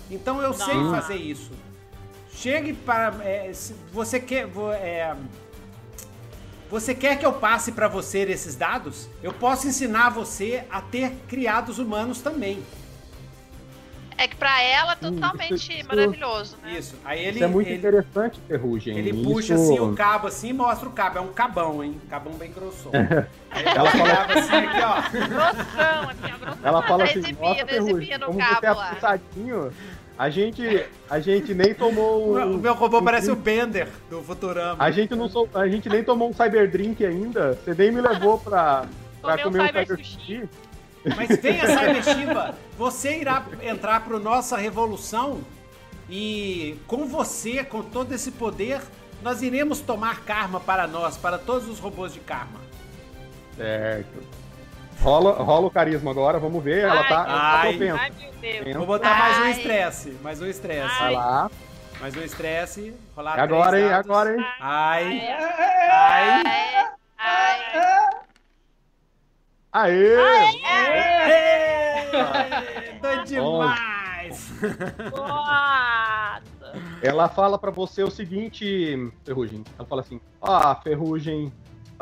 Então 0.09 0.41
eu 0.41 0.53
sei 0.53 0.73
Nossa. 0.73 1.01
fazer 1.01 1.17
isso. 1.17 1.51
Chegue 2.33 2.73
para. 2.73 3.13
é, 3.23 3.51
você 3.91 4.19
quer. 4.19 4.47
é, 4.81 5.15
você 6.69 6.95
quer 6.95 7.17
que 7.19 7.25
eu 7.25 7.33
passe 7.33 7.71
para 7.73 7.87
você 7.87 8.19
esses 8.23 8.55
dados? 8.55 9.09
Eu 9.21 9.33
posso 9.33 9.67
ensinar 9.67 10.09
você 10.09 10.63
a 10.71 10.81
ter 10.81 11.11
criados 11.27 11.77
humanos 11.79 12.21
também. 12.21 12.63
É 14.17 14.27
que 14.27 14.35
pra 14.35 14.61
ela, 14.61 14.93
Hum, 15.01 15.15
totalmente 15.15 15.55
isso- 15.55 15.71
isso- 15.71 15.87
maravilhoso, 15.87 16.55
né? 16.61 16.77
Isso. 16.77 16.95
Aí 17.03 17.19
ele. 17.25 17.35
Isso 17.37 17.43
é 17.43 17.47
muito 17.47 17.67
ele, 17.69 17.77
interessante, 17.77 18.39
Ferrugem. 18.47 18.95
ele 18.97 19.09
Isso- 19.09 19.23
puxa 19.23 19.55
assim 19.55 19.79
o 19.79 19.95
cabo 19.95 20.27
assim 20.27 20.49
e 20.49 20.53
mostra 20.53 20.87
o 20.87 20.91
cabo. 20.91 21.17
É 21.17 21.21
um 21.21 21.33
cabão, 21.33 21.83
hein? 21.83 21.99
Cabão 22.07 22.33
bem 22.33 22.51
grossão. 22.51 22.91
Aí 23.49 23.65
Ela 23.65 23.89
fala- 23.91 24.23
assim 24.39 24.55
aqui, 24.55 24.81
ó. 24.81 25.01
Grossão, 25.27 26.09
assim, 26.09 26.33
ó, 26.33 26.37
grossão. 26.37 26.59
Ela 26.63 26.83
fala 26.83 27.03
assim, 27.03 27.19
exibindo, 27.19 27.41
nossa, 27.41 27.65
Ferrugem, 27.65 27.95
exibindo 27.97 28.23
o 28.23 28.25
como 28.27 28.39
cabo 28.39 28.59
você 28.59 28.65
é 28.67 28.71
lá." 28.71 29.19
A 30.21 30.29
gente, 30.29 30.85
a 31.09 31.19
gente 31.19 31.51
nem 31.55 31.73
tomou... 31.73 32.29
O 32.29 32.33
meu, 32.35 32.45
um- 32.45 32.55
o 32.55 32.57
meu 32.59 32.73
robô 32.75 32.99
um 32.99 33.03
parece 33.03 33.31
o 33.31 33.35
drink. 33.35 33.43
Bender 33.43 33.87
do 34.07 34.21
Futurama. 34.21 34.75
A 34.77 34.91
gente, 34.91 35.15
não 35.15 35.27
sou, 35.27 35.49
a 35.51 35.67
gente 35.67 35.89
nem 35.89 36.03
tomou 36.03 36.29
um 36.29 36.33
cyber 36.33 36.69
drink 36.69 37.03
ainda, 37.03 37.53
você 37.53 37.73
nem 37.73 37.91
me 37.91 38.01
levou 38.01 38.37
pra, 38.37 38.85
pra 39.19 39.39
comer 39.39 39.61
um 39.61 39.65
cyber 39.65 39.87
cyber 39.87 40.05
sushi. 40.05 40.13
sushi. 40.13 40.49
Mas 41.17 41.39
venha, 41.41 41.65
Cyber 41.65 42.03
Shiva, 42.15 42.55
você 42.77 43.17
irá 43.19 43.43
entrar 43.63 44.05
para 44.05 44.19
nossa 44.19 44.55
revolução 44.57 45.41
e 46.07 46.77
com 46.85 47.07
você, 47.07 47.63
com 47.63 47.81
todo 47.81 48.13
esse 48.13 48.29
poder, 48.29 48.79
nós 49.23 49.41
iremos 49.41 49.79
tomar 49.79 50.21
karma 50.23 50.59
para 50.59 50.85
nós, 50.85 51.17
para 51.17 51.39
todos 51.39 51.67
os 51.67 51.79
robôs 51.79 52.13
de 52.13 52.19
karma. 52.19 52.59
Certo. 53.57 54.19
Rola, 55.01 55.31
rola 55.33 55.67
o 55.67 55.71
carisma 55.71 56.11
agora, 56.11 56.37
vamos 56.39 56.63
ver, 56.63 56.83
ela 56.83 57.01
Ai, 57.01 57.07
tá, 57.07 57.15
ela 57.15 57.25
tá 57.25 57.61
ai. 57.61 57.67
Ai, 57.69 57.79
meu 57.79 57.97
Deus. 58.39 58.75
Vou 58.77 58.85
botar 58.85 59.15
mais 59.17 59.37
um 59.39 59.43
Ai. 59.43 59.51
estresse, 59.51 60.11
mais 60.21 60.39
um 60.41 60.45
estresse. 60.45 60.99
Vai 60.99 61.13
lá, 61.13 61.49
Mais 61.99 62.15
um 62.15 62.21
estresse, 62.21 62.93
rolar 63.15 63.37
é 63.37 63.41
agora, 63.41 63.79
hein, 63.81 63.89
dados. 63.89 64.05
agora, 64.09 64.35
hein. 64.37 64.45
Ai, 64.59 65.29
Ai, 65.29 65.37
ai, 65.89 66.85
Ai, 67.17 67.59
ai. 67.73 68.11
Aê! 69.73 70.15
Doido 73.01 73.23
demais! 73.25 74.51
Ela 77.01 77.27
fala 77.29 77.57
pra 77.57 77.71
você 77.71 78.03
o 78.03 78.11
seguinte, 78.11 79.11
Ferrugem. 79.25 79.63
Ela 79.79 79.87
fala 79.87 80.01
assim: 80.01 80.19
Ah, 80.41 80.75
Ferrugem, 80.75 81.51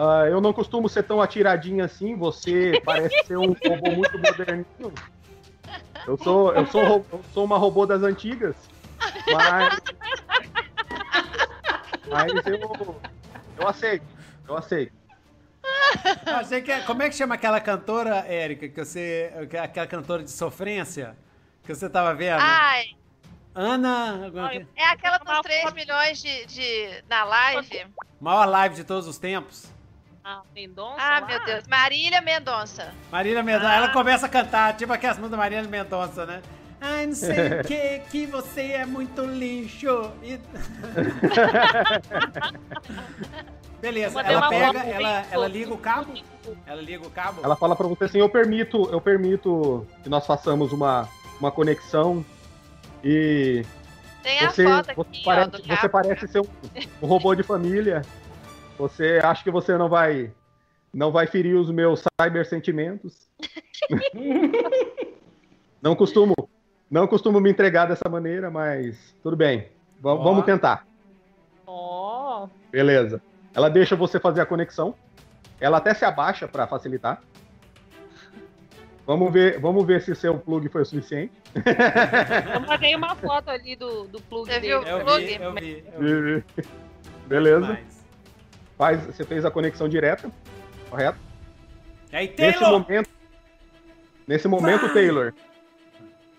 ah, 0.02 0.26
eu 0.30 0.40
não 0.40 0.53
costumo 0.53 0.88
ser 0.88 1.03
tão 1.03 1.22
atiradinha 1.22 1.84
assim. 1.86 2.16
Você 2.16 2.80
parece 2.86 3.22
ser 3.26 3.38
um 3.38 3.53
robô 3.53 3.92
muito 3.92 4.18
moderninho. 4.18 4.94
Eu 6.08 6.18
sou, 6.18 6.53
eu 6.53 6.66
sou, 6.68 7.06
eu 7.11 7.22
sou 7.34 7.44
uma 7.44 7.58
robô 7.58 7.86
das 7.86 8.02
antigas, 8.02 8.56
mas. 9.34 9.80
Mas 12.10 12.48
eu, 12.48 12.98
eu 13.60 13.68
aceito, 13.68 14.06
eu 14.48 14.58
aceito. 14.58 14.94
Eu 16.26 16.36
achei 16.38 16.61
que. 16.61 16.80
Como 16.82 17.03
é 17.03 17.10
que 17.10 17.16
chama 17.16 17.36
aquela 17.36 17.60
cantora, 17.60 18.26
Érica, 18.28 18.68
que 18.69 18.86
você. 18.86 19.32
Aquela 19.61 19.86
cantora 19.88 20.24
de 20.24 20.32
sofrência? 20.32 21.16
Que 21.64 21.76
você 21.76 21.90
tava 21.90 22.16
vendo? 22.16 22.40
Ai, 22.42 22.95
Ana. 23.53 24.32
É 24.76 24.86
aquela 24.86 25.18
dos 25.18 25.28
Uma 25.32 25.42
3 25.44 25.61
foto- 25.64 25.76
milhões 25.76 26.22
de, 26.22 26.45
de 26.45 27.03
na 27.08 27.24
live. 27.26 27.88
Maior 28.19 28.45
live 28.45 28.76
de 28.76 28.84
todos 28.84 29.08
os 29.08 29.18
tempos. 29.19 29.72
Ah, 30.32 30.43
Mendonça. 30.53 30.95
Ah, 30.99 31.19
lá? 31.22 31.25
meu 31.27 31.43
Deus. 31.43 31.67
Marília 31.67 32.22
Mendonça. 32.22 32.93
Marília 33.11 33.41
Mendonça, 33.41 33.67
Ah. 33.67 33.75
ela 33.77 33.90
começa 33.90 34.27
a 34.27 34.30
cantar, 34.30 34.77
tipo 34.77 34.93
aquelas 34.93 35.17
músicas 35.17 35.32
da 35.32 35.38
Marília 35.38 35.64
Mendonça, 35.67 36.24
né? 36.24 36.40
Ai, 36.80 37.08
não 37.08 37.16
sei 37.16 37.59
o 37.59 37.64
que, 37.66 37.99
que 38.11 38.25
você 38.27 38.74
é 38.74 38.85
muito 38.85 39.25
lixo. 39.25 40.11
E- 40.22 40.40
Beleza, 43.82 44.22
ela 44.22 44.49
pega, 44.49 44.80
ela, 44.82 45.25
ela 45.32 45.48
liga 45.48 45.74
o 45.74 45.77
cabo? 45.80 46.14
Ela 46.67 46.82
liga 46.82 47.08
o 47.08 47.09
cabo? 47.09 47.41
Ela 47.43 47.56
fala 47.56 47.75
pra 47.75 47.88
você 47.88 48.03
assim, 48.03 48.19
eu 48.19 48.30
permito, 48.30 48.88
eu 48.91 49.01
permito 49.01 49.88
que 50.03 50.09
nós 50.09 50.27
façamos 50.27 50.72
uma, 50.74 51.08
uma 51.40 51.49
conexão 51.49 52.24
e 53.03 53.66
Tem 54.22 54.41
a 54.41 54.51
você, 54.51 54.64
foto 54.66 54.85
você, 54.85 54.91
aqui, 54.91 55.22
ó, 55.22 55.25
parece, 55.25 55.49
do 55.49 55.64
você 55.75 55.90
parece 55.90 56.27
ser 56.27 56.41
um, 56.41 56.48
um 57.01 57.08
robô 57.08 57.33
de 57.33 57.41
família. 57.41 58.03
Você 58.80 59.19
acha 59.22 59.43
que 59.43 59.51
você 59.51 59.77
não 59.77 59.88
vai 59.90 60.32
não 60.91 61.11
vai 61.11 61.27
ferir 61.27 61.56
os 61.56 61.69
meus 61.69 62.01
cyber 62.19 62.45
sentimentos? 62.48 63.30
não 65.82 65.95
costumo 65.95 66.33
não 66.90 67.06
costumo 67.06 67.40
me 67.40 67.51
entregar 67.51 67.85
dessa 67.85 68.09
maneira, 68.09 68.49
mas 68.49 69.14
tudo 69.22 69.35
bem. 69.35 69.67
Va- 70.01 70.14
Ó. 70.14 70.24
Vamos 70.24 70.43
tentar. 70.45 70.88
Ó. 71.67 72.48
Beleza. 72.72 73.22
Ela 73.53 73.69
deixa 73.69 73.95
você 73.95 74.19
fazer 74.19 74.41
a 74.41 74.45
conexão. 74.45 74.95
Ela 75.61 75.77
até 75.77 75.93
se 75.93 76.03
abaixa 76.06 76.48
para 76.48 76.66
facilitar. 76.66 77.22
Vamos 79.06 79.32
ver, 79.33 79.59
vamos 79.59 79.85
ver 79.85 80.01
se 80.01 80.16
seu 80.16 80.38
plug 80.40 80.67
foi 80.69 80.82
o 80.83 80.85
suficiente. 80.85 81.33
Eu 82.53 82.61
mandei 82.61 82.95
uma 82.95 83.16
foto 83.16 83.49
ali 83.49 83.75
do, 83.75 84.06
do 84.08 84.22
plug 84.22 84.48
Você 84.51 84.59
dele. 84.59 84.80
viu? 84.80 84.88
Eu 84.88 85.03
Plug. 85.06 85.25
vi, 85.25 85.35
eu 85.41 85.53
vi. 85.53 85.83
Eu 85.93 86.01
vi. 86.41 86.43
Beleza. 87.27 87.67
Mas- 87.67 87.99
Faz, 88.80 89.06
você 89.06 89.25
fez 89.25 89.43
a 89.43 89.51
conexão 89.51 89.90
direta, 89.90 90.32
correto? 90.90 91.19
E 92.14 92.16
aí, 92.16 92.27
Nesse 92.40 92.59
Taylor! 92.59 92.80
momento, 92.80 93.09
nesse 94.25 94.48
momento, 94.48 94.82
Vai! 94.85 94.93
Taylor, 94.93 95.33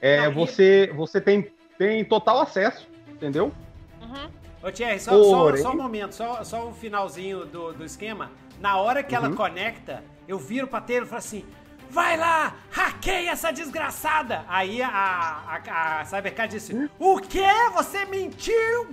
é, 0.01 0.23
Não, 0.23 0.31
e- 0.31 0.35
você, 0.35 0.91
você 0.97 1.21
tem, 1.21 1.53
tem 1.77 2.03
total 2.03 2.41
acesso, 2.41 2.89
entendeu? 3.11 3.53
Uhum. 4.01 4.31
Ô, 4.63 4.73
Thierry, 4.73 4.99
só, 4.99 5.23
só, 5.23 5.39
Porém- 5.43 5.63
só 5.63 5.71
um 5.73 5.77
momento, 5.77 6.13
só, 6.15 6.43
só 6.43 6.67
o 6.67 6.73
finalzinho 6.73 7.45
do, 7.45 7.75
do 7.75 7.85
esquema. 7.85 8.31
Na 8.59 8.79
hora 8.79 9.03
que 9.03 9.15
ela 9.15 9.29
Uhum. 9.29 9.37
conecta, 9.37 10.03
eu 10.27 10.39
viro 10.39 10.67
pra 10.67 10.81
Taylor 10.81 11.05
e 11.05 11.09
falo 11.11 11.19
assim: 11.19 11.45
vai 11.91 12.17
lá, 12.17 12.57
hackeia 12.71 13.33
essa 13.33 13.51
desgraçada! 13.53 14.45
Aí 14.49 14.81
a, 14.81 14.89
a, 14.89 16.01
a 16.01 16.05
Cybercat 16.07 16.49
disse: 16.51 16.91
O 16.99 17.19
quê? 17.21 17.45
Você 17.75 18.07
mentiu? 18.07 18.89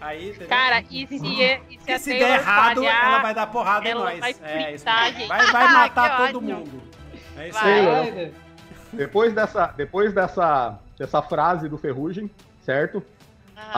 Aí, 0.00 0.28
entendeu? 0.30 0.48
Cara, 0.48 0.80
e 0.90 1.06
se, 1.06 1.14
e 1.16 1.78
se 1.80 1.92
a 1.92 1.98
se 1.98 2.10
der 2.10 2.40
errado, 2.40 2.76
falhar, 2.76 3.04
ela 3.04 3.18
vai 3.22 3.34
dar 3.34 3.46
porrada 3.46 3.88
ela 3.88 4.14
em 4.14 4.20
nós. 4.20 4.38
vai 4.38 4.50
é, 4.50 4.74
isso 4.74 4.84
vai, 4.84 5.46
vai 5.46 5.68
matar 5.72 6.10
Que 6.10 6.32
todo 6.32 6.36
ódio. 6.44 6.56
mundo. 6.56 6.82
É 7.36 7.48
isso 7.48 7.58
Vai. 7.60 7.80
aí. 7.88 8.34
Depois 8.92 9.32
dessa, 9.32 9.66
depois 9.68 10.12
dessa, 10.12 10.78
dessa 10.98 11.22
frase 11.22 11.68
do 11.68 11.78
Ferrugem, 11.78 12.30
certo? 12.62 13.02
Aham. 13.56 13.70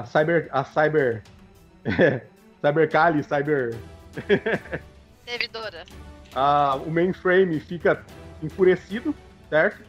A 0.00 0.04
Cyber, 0.06 0.48
a 0.52 0.64
Cyber, 0.64 1.22
Cyber 2.62 2.90
Kali, 2.90 3.22
Cyber, 3.22 3.74
Servidora. 5.24 5.84
a, 6.34 6.76
o 6.76 6.90
mainframe 6.90 7.60
fica 7.60 8.02
enfurecido, 8.42 9.14
certo? 9.48 9.82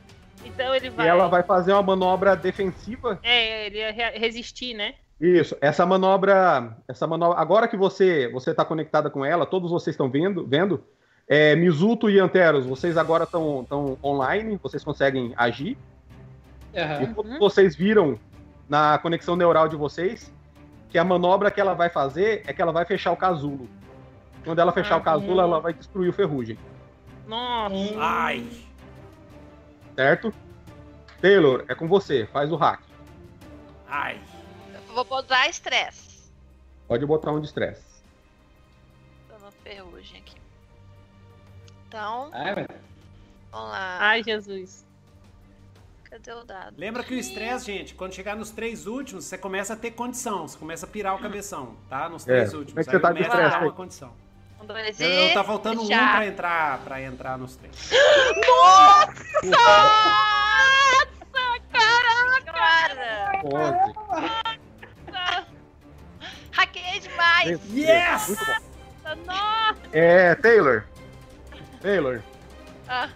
Então 0.45 0.73
ele 0.73 0.89
vai. 0.89 1.05
E 1.05 1.09
ela 1.09 1.27
vai 1.27 1.43
fazer 1.43 1.73
uma 1.73 1.83
manobra 1.83 2.35
defensiva 2.35 3.19
É, 3.23 3.65
ele 3.67 3.77
ia 3.79 3.91
re- 3.91 4.17
resistir, 4.17 4.73
né? 4.73 4.95
Isso, 5.19 5.55
essa 5.59 5.85
manobra, 5.85 6.77
essa 6.87 7.05
manobra, 7.05 7.37
agora 7.39 7.67
que 7.67 7.75
você 7.75 8.29
você 8.31 8.51
está 8.51 8.63
conectada 8.63 9.09
com 9.09 9.25
ela, 9.25 9.45
todos 9.45 9.69
vocês 9.69 9.93
estão 9.93 10.09
vendo, 10.09 10.45
vendo, 10.47 10.81
é, 11.27 11.55
Mizuto 11.57 12.09
e 12.09 12.17
Anteros, 12.19 12.65
vocês 12.65 12.95
agora 12.97 13.25
estão 13.25 13.65
online, 14.03 14.57
vocês 14.63 14.83
conseguem 14.83 15.33
agir. 15.35 15.77
E 16.73 16.79
Aham. 16.79 17.13
todos 17.13 17.31
Uhum. 17.31 17.39
vocês 17.39 17.75
viram 17.75 18.17
na 18.69 18.97
conexão 18.99 19.35
neural 19.35 19.67
de 19.67 19.75
vocês 19.75 20.31
que 20.89 20.97
a 20.97 21.03
manobra 21.03 21.51
que 21.51 21.59
ela 21.59 21.73
vai 21.73 21.89
fazer 21.89 22.43
é 22.47 22.53
que 22.53 22.61
ela 22.61 22.71
vai 22.71 22.85
fechar 22.85 23.11
o 23.11 23.17
casulo. 23.17 23.67
Quando 24.45 24.59
ela 24.59 24.71
fechar 24.71 24.95
Ah, 24.95 24.99
o 24.99 25.01
casulo, 25.01 25.35
hum. 25.35 25.41
ela 25.41 25.59
vai 25.59 25.73
destruir 25.73 26.09
o 26.09 26.13
ferrugem, 26.13 26.57
Nossa. 27.27 27.75
Ai. 27.99 28.47
certo? 29.95 30.33
Taylor, 31.21 31.65
é 31.67 31.75
com 31.75 31.87
você, 31.89 32.25
faz 32.31 32.49
o 32.51 32.55
hack. 32.55 32.79
Ai. 33.87 34.17
Eu 34.89 34.95
vou 34.95 35.05
botar 35.05 35.47
estresse. 35.47 36.29
Pode 36.87 37.05
botar 37.05 37.31
um 37.31 37.39
de 37.39 37.45
estresse. 37.47 37.83
Tô 39.29 39.37
no 39.45 39.51
ferrugem 39.63 40.19
aqui. 40.19 40.35
Então, 41.87 42.29
Ai, 42.33 42.55
meu. 42.55 42.65
vamos 43.51 43.69
lá. 43.69 43.97
Ai, 44.01 44.23
Jesus. 44.23 44.85
Cadê 46.09 46.31
o 46.33 46.43
dado? 46.43 46.73
Lembra 46.75 47.03
que 47.03 47.13
o 47.13 47.17
estresse, 47.17 47.65
gente, 47.67 47.93
quando 47.93 48.13
chegar 48.15 48.35
nos 48.35 48.49
três 48.49 48.87
últimos, 48.87 49.25
você 49.25 49.37
começa 49.37 49.73
a 49.73 49.77
ter 49.77 49.91
condição, 49.91 50.47
você 50.47 50.57
começa 50.57 50.87
a 50.87 50.89
pirar 50.89 51.15
o 51.15 51.19
cabeção, 51.19 51.75
tá? 51.87 52.09
Nos 52.09 52.23
três 52.23 52.51
É, 52.51 52.57
últimos. 52.57 52.71
como 52.73 52.79
é 52.79 52.83
que 52.83 52.89
você 52.91 52.99
tá 52.99 53.11
de 53.11 53.17
começa 53.19 53.33
a 53.33 53.37
dar 53.37 53.43
estresse 53.47 53.65
uma 53.67 53.73
condição. 53.75 54.11
Um, 54.59 54.65
dois 54.65 54.99
Eu, 54.99 55.07
eu 55.07 55.33
tá 55.35 55.43
faltando 55.43 55.83
um 55.83 55.85
já. 55.85 56.15
pra 56.15 56.25
entrar, 56.27 56.79
pra 56.79 57.01
entrar 57.01 57.37
nos 57.37 57.55
três. 57.55 57.91
Nossa! 58.47 59.13
Caraca! 61.71 63.39
Onze. 63.45 64.59
Hackeei 66.59 66.99
demais! 66.99 67.59
Yes! 67.73 68.27
Muito 68.27 68.45
bom. 68.45 69.15
Nossa. 69.25 69.77
É, 69.93 70.35
Taylor. 70.35 70.83
Taylor, 71.81 72.21
Ah, 72.85 73.07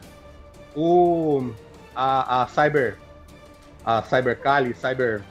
o 0.74 1.52
a, 1.94 2.44
a 2.44 2.48
Cyber 2.48 2.98
a 3.86 4.02
Cyber 4.02 4.40
Kali, 4.40 4.74
Cyber 4.74 5.22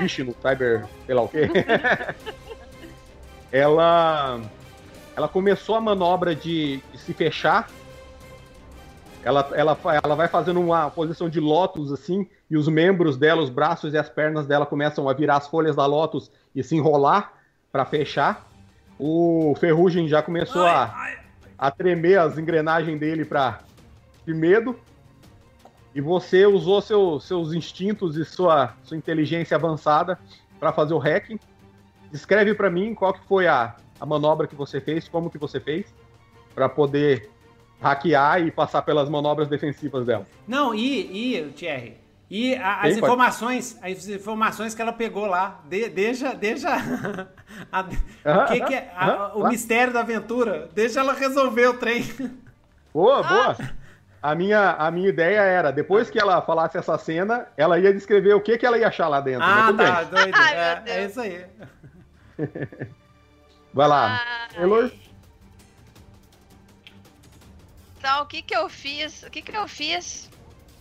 Vishnu, 0.00 0.34
Cyber, 0.42 0.84
sei 1.06 1.14
lá 1.14 1.22
o 1.22 1.28
quê. 1.28 1.42
ela 3.52 4.40
ela 5.14 5.28
começou 5.28 5.76
a 5.76 5.80
manobra 5.80 6.34
de, 6.34 6.78
de 6.92 6.98
se 6.98 7.14
fechar. 7.14 7.70
Ela, 9.22 9.48
ela, 9.52 9.78
ela 10.02 10.14
vai 10.16 10.26
fazendo 10.26 10.60
uma 10.60 10.90
posição 10.90 11.28
de 11.28 11.38
lótus 11.38 11.92
assim, 11.92 12.28
e 12.50 12.56
os 12.56 12.66
membros 12.68 13.16
dela, 13.16 13.42
os 13.42 13.50
braços 13.50 13.92
e 13.94 13.98
as 13.98 14.08
pernas 14.08 14.46
dela 14.46 14.64
começam 14.66 15.08
a 15.08 15.12
virar 15.12 15.36
as 15.36 15.46
folhas 15.48 15.76
da 15.76 15.84
lótus 15.86 16.30
e 16.54 16.62
se 16.62 16.76
enrolar 16.76 17.32
para 17.70 17.84
fechar. 17.84 18.48
O 18.98 19.54
Ferrugem 19.60 20.08
já 20.08 20.22
começou 20.22 20.62
a, 20.66 20.84
a 21.58 21.70
tremer 21.70 22.18
as 22.18 22.38
engrenagens 22.38 22.98
dele 22.98 23.24
pra, 23.24 23.60
de 24.26 24.32
medo. 24.34 24.78
E 25.94 26.00
você 26.00 26.46
usou 26.46 26.80
seu- 26.80 27.18
seus 27.20 27.52
instintos 27.52 28.16
e 28.16 28.24
sua, 28.24 28.74
sua 28.84 28.96
inteligência 28.96 29.56
avançada 29.56 30.18
para 30.58 30.72
fazer 30.72 30.94
o 30.94 30.98
hacking. 30.98 31.38
Descreve 32.10 32.54
para 32.54 32.70
mim 32.70 32.94
qual 32.94 33.12
que 33.12 33.20
foi 33.26 33.46
a, 33.46 33.76
a 34.00 34.06
manobra 34.06 34.46
que 34.46 34.54
você 34.54 34.80
fez, 34.80 35.08
como 35.08 35.30
que 35.30 35.38
você 35.38 35.60
fez, 35.60 35.86
para 36.54 36.68
poder 36.68 37.28
hackear 37.80 38.40
e 38.40 38.50
passar 38.50 38.82
pelas 38.82 39.08
manobras 39.08 39.48
defensivas 39.48 40.06
dela. 40.06 40.26
Não, 40.46 40.74
e, 40.74 41.36
e 41.36 41.50
Thierry, 41.52 41.96
e 42.30 42.54
a- 42.56 42.80
as 42.82 42.94
Sim, 42.94 43.00
pode. 43.00 43.12
informações, 43.12 43.78
as 43.82 44.08
informações 44.08 44.74
que 44.74 44.82
ela 44.82 44.92
pegou 44.92 45.26
lá, 45.26 45.60
de, 45.68 45.88
deixa, 45.88 46.34
deixa 46.34 46.68
a- 47.72 47.84
que 48.48 48.60
que 48.60 48.74
é, 48.74 48.92
a- 48.96 49.32
o 49.34 49.48
mistério 49.48 49.92
da 49.92 50.00
aventura, 50.00 50.68
deixa 50.74 51.00
ela 51.00 51.12
resolver 51.14 51.66
o 51.68 51.74
trem. 51.74 52.04
Boa, 52.92 53.22
boa! 53.22 53.56
A 54.20 54.34
minha, 54.34 54.72
a 54.72 54.90
minha 54.90 55.08
ideia 55.08 55.40
era, 55.40 55.70
depois 55.70 56.10
que 56.10 56.18
ela 56.18 56.42
falasse 56.42 56.76
essa 56.76 56.98
cena, 56.98 57.46
ela 57.56 57.78
ia 57.78 57.94
descrever 57.94 58.34
o 58.34 58.40
que, 58.40 58.58
que 58.58 58.66
ela 58.66 58.76
ia 58.76 58.88
achar 58.88 59.06
lá 59.06 59.20
dentro. 59.20 59.44
Ah, 59.44 59.66
tudo 59.66 59.76
bem. 59.78 59.86
tá, 59.86 60.02
doido. 60.02 60.36
É, 60.36 60.82
é 60.86 61.04
isso 61.04 61.20
aí. 61.20 61.46
Vai 63.72 63.86
lá. 63.86 64.20
Ai. 64.20 64.48
Taylor? 64.56 64.90
Então, 67.98 68.22
o 68.22 68.26
que 68.26 68.42
que 68.42 68.56
eu 68.56 68.68
fiz? 68.68 69.22
O 69.22 69.30
que 69.30 69.42
que 69.42 69.56
eu 69.56 69.68
fiz 69.68 70.28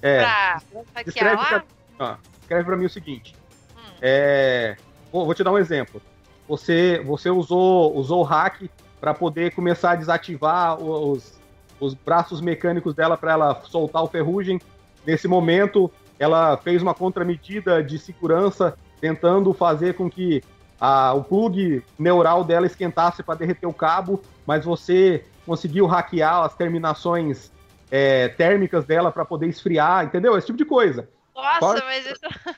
É, 0.01 0.19
pra 0.23 0.61
hackear 0.95 1.47
pra, 1.47 1.57
lá? 1.57 1.63
ó, 1.99 2.15
escreve 2.41 2.63
pra 2.63 2.77
mim 2.77 2.85
o 2.85 2.89
seguinte. 2.89 3.35
Hum. 3.75 3.81
É, 4.01 4.75
vou, 5.11 5.25
vou 5.25 5.33
te 5.33 5.43
dar 5.43 5.51
um 5.51 5.57
exemplo. 5.57 6.01
Você, 6.47 7.01
você 7.05 7.29
usou, 7.29 7.95
usou 7.95 8.21
o 8.21 8.23
hack 8.23 8.69
para 8.99 9.13
poder 9.13 9.51
começar 9.53 9.91
a 9.91 9.95
desativar 9.95 10.79
os, 10.79 11.39
os 11.79 11.93
braços 11.93 12.39
mecânicos 12.41 12.93
dela 12.93 13.17
para 13.17 13.31
ela 13.33 13.61
soltar 13.65 14.03
o 14.03 14.07
ferrugem. 14.07 14.59
Nesse 15.05 15.27
momento, 15.27 15.91
ela 16.19 16.57
fez 16.57 16.81
uma 16.81 16.93
contramedida 16.93 17.83
de 17.83 17.99
segurança, 17.99 18.77
tentando 19.01 19.53
fazer 19.53 19.93
com 19.95 20.09
que 20.09 20.41
a- 20.79 21.13
o 21.13 21.23
plug 21.23 21.83
neural 21.97 22.43
dela 22.43 22.65
esquentasse 22.65 23.21
para 23.23 23.35
derreter 23.39 23.67
o 23.67 23.73
cabo, 23.73 24.21
mas 24.45 24.63
você 24.63 25.25
conseguiu 25.45 25.85
hackear 25.85 26.43
as 26.43 26.55
terminações 26.55 27.51
é, 27.91 28.27
térmicas 28.29 28.85
dela 28.85 29.11
para 29.11 29.25
poder 29.25 29.47
esfriar, 29.47 30.05
entendeu? 30.05 30.37
Esse 30.37 30.47
tipo 30.47 30.57
de 30.57 30.65
coisa. 30.65 31.07
Nossa, 31.35 31.83
mas 31.85 32.05
isso... 32.05 32.19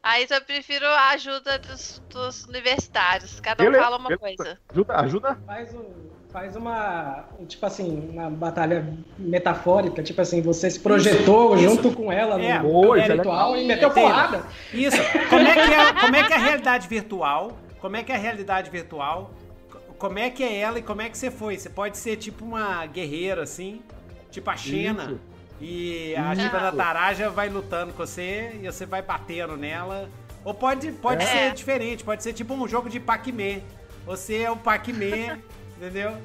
Aí 0.00 0.26
eu 0.30 0.40
prefiro 0.42 0.86
a 0.86 1.08
ajuda 1.10 1.58
dos, 1.58 2.00
dos 2.08 2.44
universitários. 2.44 3.40
Cada 3.40 3.62
um 3.62 3.66
Beleza, 3.66 3.82
fala 3.84 3.96
uma 3.98 4.08
beleza. 4.08 4.36
coisa. 4.36 4.58
Ajuda, 4.72 4.96
ajuda? 5.00 5.38
Faz, 5.44 5.74
um, 5.74 5.84
faz 6.30 6.56
uma, 6.56 7.24
um, 7.38 7.44
tipo 7.44 7.66
assim, 7.66 8.08
uma 8.12 8.30
batalha 8.30 8.86
metafórica, 9.18 10.00
tipo 10.00 10.20
assim, 10.20 10.40
você 10.40 10.70
se 10.70 10.78
projetou 10.78 11.56
Isso, 11.56 11.64
junto 11.64 11.92
com 11.92 12.12
ela 12.12 12.40
É, 12.40 12.58
no 12.60 12.68
boa, 12.68 12.96
isso 12.98 13.10
é 13.10 13.14
legal. 13.16 13.56
e 13.56 13.66
meteu 13.66 13.90
porrada. 13.90 14.44
Isso. 14.72 14.96
Como 15.28 15.46
é, 15.46 15.54
que 15.54 15.74
é, 15.74 15.92
como 16.00 16.16
é 16.16 16.22
que 16.24 16.32
é 16.32 16.36
a 16.36 16.40
realidade 16.40 16.88
virtual? 16.88 17.58
Como 17.80 17.96
é 17.96 18.02
que 18.04 18.12
é 18.12 18.14
a 18.14 18.18
realidade 18.18 18.70
virtual? 18.70 19.32
Co- 19.68 19.80
Como 19.98 20.18
é 20.18 20.30
que 20.30 20.44
é 20.44 20.58
ela 20.60 20.78
e 20.78 20.82
como 20.82 21.02
é 21.02 21.08
que 21.08 21.18
você 21.18 21.30
foi? 21.30 21.58
Você 21.58 21.68
pode 21.68 21.98
ser 21.98 22.16
tipo 22.16 22.44
uma 22.44 22.86
guerreira, 22.86 23.42
assim, 23.42 23.82
tipo 24.30 24.48
a 24.50 24.56
Xena. 24.56 25.04
Isso. 25.04 25.20
E 25.60 26.14
a 26.16 26.32
Isso. 26.32 26.42
Shiva 26.42 26.60
da 26.60 26.72
Taraja 26.72 27.30
vai 27.30 27.48
lutando 27.48 27.92
com 27.92 28.06
você 28.06 28.58
e 28.62 28.66
você 28.66 28.86
vai 28.86 29.02
batendo 29.02 29.56
nela. 29.56 30.08
Ou 30.44 30.54
pode, 30.54 30.92
pode 30.92 31.22
É. 31.24 31.26
ser 31.26 31.54
diferente, 31.54 32.04
pode 32.04 32.22
ser 32.22 32.32
tipo 32.32 32.54
um 32.54 32.66
jogo 32.68 32.88
de 32.88 33.00
Pac-Man. 33.00 33.60
Você 34.06 34.42
é 34.42 34.50
o 34.50 34.56
Pac-Man, 34.56 35.38
entendeu? 35.76 36.16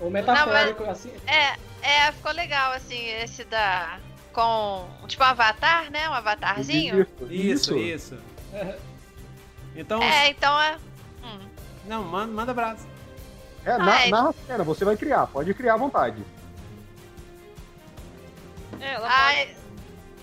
Ou 0.00 0.10
metafórico, 0.10 0.84
assim. 0.84 1.10
É, 1.26 1.56
é, 1.82 2.12
ficou 2.12 2.32
legal, 2.32 2.72
assim, 2.72 3.04
esse 3.22 3.44
da. 3.44 3.98
Com. 4.32 4.86
Tipo 5.08 5.24
um 5.24 5.26
avatar, 5.26 5.90
né? 5.90 6.08
Um 6.10 6.12
avatarzinho. 6.14 7.06
Isso, 7.30 7.76
isso. 7.76 8.18
Então, 9.74 10.02
É, 10.02 10.28
então 10.30 10.60
é. 10.60 10.76
Hum. 11.24 11.38
não, 11.86 12.04
manda, 12.04 12.32
manda 12.32 12.52
abraço. 12.52 12.86
É, 13.66 13.76
na, 13.76 14.06
narra 14.08 14.30
a 14.30 14.34
cena, 14.46 14.64
você 14.64 14.84
vai 14.84 14.96
criar, 14.96 15.26
pode 15.26 15.52
criar 15.52 15.74
à 15.74 15.76
vontade. 15.76 16.22
É, 18.80 18.94
ela, 18.94 19.08
Ai. 19.10 19.56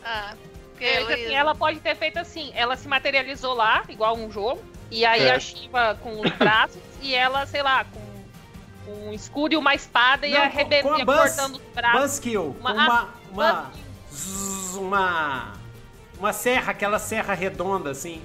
Ah, 0.06 0.34
porque 0.72 0.86
pode, 1.00 1.12
é, 1.12 1.14
assim, 1.26 1.34
ela 1.36 1.56
pode 1.56 1.80
ter 1.80 1.96
feito 1.96 2.18
assim, 2.18 2.52
ela 2.56 2.76
se 2.76 2.88
materializou 2.88 3.54
lá, 3.54 3.84
igual 3.90 4.16
um 4.18 4.32
jogo, 4.32 4.62
e 4.90 5.06
aí 5.06 5.24
É. 5.24 5.36
a 5.36 5.40
Shiva 5.40 5.98
com 6.02 6.20
os 6.22 6.32
braços, 6.32 6.82
e 7.02 7.14
ela, 7.14 7.46
sei 7.46 7.62
lá, 7.64 7.86
com 7.86 8.92
um 9.08 9.14
escudo 9.14 9.54
e 9.54 9.58
uma 9.58 9.74
espada 9.76 10.26
e 10.28 10.32
Não, 10.34 10.50
com 10.82 10.94
a 10.94 11.06
Buzz- 11.06 11.36
cortando 11.36 11.56
os 11.56 11.62
braços. 11.74 12.02
Buzzkill, 12.02 12.56
Uma- 12.60 12.74
uma, 12.74 13.10
uma, 13.32 13.54
Buzz- 13.54 13.84
zzz, 14.14 14.76
uma, 14.76 15.54
uma 16.18 16.34
serra, 16.34 16.72
aquela 16.72 17.00
serra 17.00 17.34
redonda, 17.34 17.92
assim. 17.92 18.22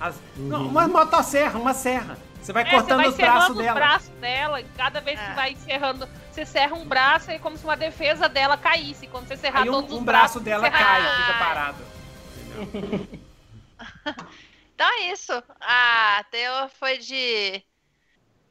As- 0.00 0.16
não, 0.36 0.66
uma 0.66 0.88
motosserra, 0.88 1.58
uma 1.58 1.72
serra. 1.74 2.18
Você 2.44 2.52
vai 2.52 2.62
É, 2.62 2.70
cortando 2.70 2.88
você 2.88 2.94
vai 2.96 3.08
os 3.08 3.16
braços 3.16 3.56
dela. 3.56 3.68
os 3.70 3.74
braços 3.74 4.08
dela, 4.20 4.60
e 4.60 4.64
cada 4.76 5.00
vez 5.00 5.18
que 5.18 5.30
É. 5.30 5.34
vai 5.34 5.52
encerrando, 5.52 6.06
você 6.30 6.44
serra 6.44 6.74
um 6.76 6.84
braço, 6.86 7.30
é 7.30 7.38
como 7.38 7.56
se 7.56 7.64
uma 7.64 7.74
defesa 7.76 8.28
dela 8.28 8.56
caísse. 8.58 9.06
Quando 9.06 9.26
você 9.26 9.34
serrar 9.36 9.62
Aí 9.62 9.70
todos 9.70 9.90
um, 9.90 9.94
os 9.96 10.00
um 10.02 10.04
braço 10.04 10.40
braços, 10.40 10.42
dela 10.42 10.70
cai, 10.70 11.00
Ah. 11.06 11.16
fica 11.16 11.38
parado. 11.38 11.84
Então 14.74 14.88
é 14.88 15.12
isso. 15.12 15.32
A 15.60 16.24
Theo 16.30 16.68
foi 16.80 16.98
de. 16.98 17.62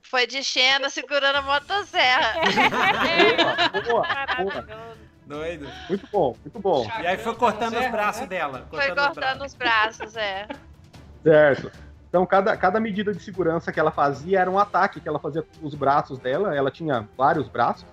Foi 0.02 0.26
de 0.26 0.42
Xena 0.44 0.90
segurando 0.90 1.36
a 1.38 1.42
motosserra. 1.42 2.34
Boa, 3.86 4.06
boa, 4.38 4.62
boa. 4.62 4.98
Doido. 5.26 5.68
Muito 5.90 6.08
bom, 6.12 6.36
muito 6.44 6.60
bom. 6.60 6.90
E 7.02 7.08
aí 7.08 7.18
foi 7.18 7.36
cortando 7.36 7.78
os 7.78 7.92
braços 7.92 8.22
né? 8.22 8.28
dela. 8.28 8.68
Foi 8.70 8.80
Cortando 8.80 8.98
os 9.00 9.06
cortando 9.06 9.38
braços. 9.40 9.46
os 9.52 9.54
braços, 9.56 10.16
é. 10.16 10.48
Certo. 11.24 11.72
Então, 12.14 12.28
cada, 12.28 12.56
cada 12.56 12.80
medida 12.80 13.12
de 13.12 13.20
segurança 13.20 13.72
que 13.72 13.80
ela 13.80 13.90
fazia 13.90 14.40
era 14.40 14.52
um 14.52 14.60
ataque 14.60 15.02
que 15.02 15.10
ela 15.10 15.18
fazia 15.18 15.42
com 15.42 15.66
os 15.66 15.74
braços 15.74 16.20
dela. 16.20 16.56
Ela 16.56 16.70
tinha 16.70 17.10
vários 17.18 17.48
braços. 17.48 17.88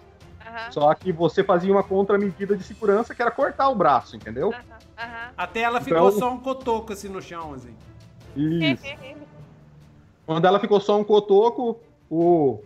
Aham, 0.47 0.71
Só 0.71 0.95
que 0.95 1.11
você 1.11 1.43
fazia 1.43 1.73
uma 1.73 1.83
contramedida 1.83 2.55
de 2.55 2.63
segurança 2.63 3.15
que 3.15 3.23
era 3.23 3.31
cortar 3.31 3.71
o 3.71 3.75
braço, 3.75 4.15
entendeu? 4.17 4.51
aham, 4.53 4.61
aham. 4.99 5.31
Até 5.39 5.61
ela 5.61 5.81
ficou 5.81 6.09
Então- 6.09 6.19
só 6.19 6.31
um 6.35 6.39
cotoco 6.39 6.93
assim 6.93 7.09
no 7.09 7.23
chão, 7.23 7.55
assim. 7.55 7.75
Isso. 8.37 8.83
Quando 10.27 10.45
ela 10.45 10.61
ficou 10.61 10.79
só 10.81 10.99
um 11.01 11.05
cotoco, 11.05 11.81
o, 12.11 12.61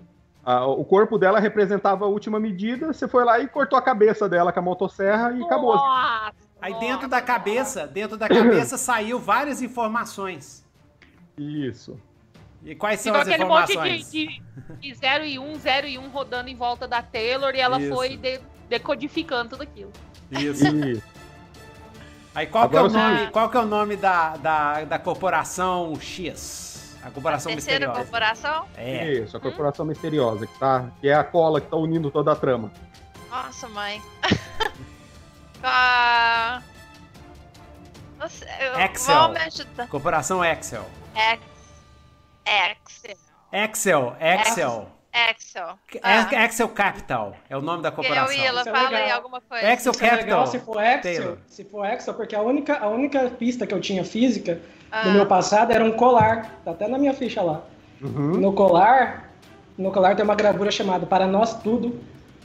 a- 0.44 0.66
o 0.66 0.84
corpo 0.84 1.16
dela 1.18 1.38
representava 1.38 2.04
a 2.04 2.08
última 2.08 2.40
medida. 2.40 2.92
Você 2.92 3.06
foi 3.06 3.24
lá 3.24 3.38
e 3.38 3.46
cortou 3.46 3.78
a 3.78 3.82
cabeça 3.82 4.28
dela 4.28 4.52
com 4.52 4.58
a 4.58 4.62
motosserra 4.62 5.30
e 5.30 5.44
acabou. 5.44 5.76
Nossa, 5.76 6.32
Aí 6.60 6.72
nossa. 6.72 6.84
dentro 6.84 7.08
da 7.08 7.22
cabeça, 7.22 7.86
dentro 7.86 8.16
da 8.16 8.28
cabeça 8.28 8.74
saiu 8.76 9.20
várias 9.20 9.62
informações. 9.62 10.63
Isso. 11.36 11.98
E 12.64 12.74
quais 12.74 13.00
são 13.00 13.12
Ficou 13.12 13.20
as 13.22 13.28
aquele 13.28 13.44
monte 13.44 13.72
informações? 13.72 14.10
de, 14.10 14.26
de, 14.26 14.76
de 14.80 14.94
0 14.94 15.24
e 15.24 15.38
1, 15.38 15.50
um, 15.52 15.58
0 15.58 15.86
e 15.86 15.98
1 15.98 16.02
um 16.04 16.08
rodando 16.08 16.48
em 16.48 16.54
volta 16.56 16.88
da 16.88 17.02
Taylor 17.02 17.54
e 17.54 17.60
ela 17.60 17.78
Isso. 17.80 17.94
foi 17.94 18.16
de- 18.16 18.40
decodificando 18.68 19.50
tudo 19.50 19.62
aquilo. 19.62 19.92
Isso. 20.30 20.66
Isso. 20.66 21.02
Aí 22.34 22.46
qual 22.46 22.68
que 22.68 22.76
é 22.76 22.80
o 22.80 22.88
nome, 22.88 23.30
qual 23.30 23.48
que 23.50 23.56
é 23.56 23.60
o 23.60 23.66
nome 23.66 23.96
da, 23.96 24.36
da, 24.38 24.84
da 24.84 24.98
corporação 24.98 25.94
X? 26.00 26.96
A 27.04 27.10
corporação 27.10 27.52
Terceira 27.52 27.86
misteriosa. 27.86 28.00
corporação? 28.00 28.66
É. 28.76 29.12
Isso, 29.12 29.36
a 29.36 29.40
corporação 29.40 29.84
misteriosa, 29.84 30.46
que, 30.46 30.58
tá, 30.58 30.90
que 31.02 31.08
é 31.08 31.14
a 31.14 31.22
cola 31.22 31.60
que 31.60 31.68
tá 31.68 31.76
unindo 31.76 32.10
toda 32.10 32.32
a 32.32 32.36
trama. 32.36 32.72
Nossa, 33.30 33.68
mãe. 33.68 34.00
Ah, 35.66 36.60
eu- 38.20 38.80
Excel. 38.80 39.14
Vão 39.18 39.32
me 39.32 39.38
ajudar. 39.40 39.88
Corporação 39.88 40.44
Excel. 40.44 40.84
Ex- 41.14 41.40
Excel. 42.46 43.16
Excel, 43.52 44.16
Excel. 44.20 44.88
Excel. 45.30 45.78
Ah. 46.02 46.44
Excel 46.44 46.68
Capital 46.70 47.36
é 47.48 47.56
o 47.56 47.60
nome 47.60 47.82
da 47.82 47.90
Eu 47.90 47.92
corporação. 47.92 48.36
ela 48.44 48.60
Isso 48.60 48.68
é 48.68 48.72
fala 48.72 48.96
aí 48.98 49.10
alguma 49.12 49.40
coisa. 49.40 49.72
Excel 49.72 49.92
Isso 49.92 50.04
é 50.04 50.10
legal 50.10 50.18
Capital. 50.18 50.46
se 50.48 50.58
for 50.58 50.82
Excel, 50.82 51.00
Taylor. 51.02 51.38
se 51.46 51.64
for 51.64 51.86
Excel, 51.86 52.14
porque 52.14 52.34
a 52.34 52.42
única, 52.42 52.78
a 52.78 52.88
única 52.88 53.30
pista 53.30 53.64
que 53.66 53.72
eu 53.72 53.80
tinha 53.80 54.04
física 54.04 54.60
Ah, 54.90 55.04
do 55.04 55.10
meu 55.12 55.26
passado 55.26 55.70
era 55.72 55.84
um 55.84 55.92
colar. 55.92 56.60
Tá 56.64 56.72
até 56.72 56.88
na 56.88 56.98
minha 56.98 57.14
ficha 57.14 57.40
lá. 57.42 57.62
Uhum. 58.02 58.32
No 58.38 58.52
colar, 58.52 59.30
no 59.78 59.92
colar 59.92 60.16
tem 60.16 60.24
uma 60.24 60.34
gravura 60.34 60.70
chamada 60.72 61.06
Para 61.06 61.26
Nós 61.28 61.54
Tudo 61.62 62.00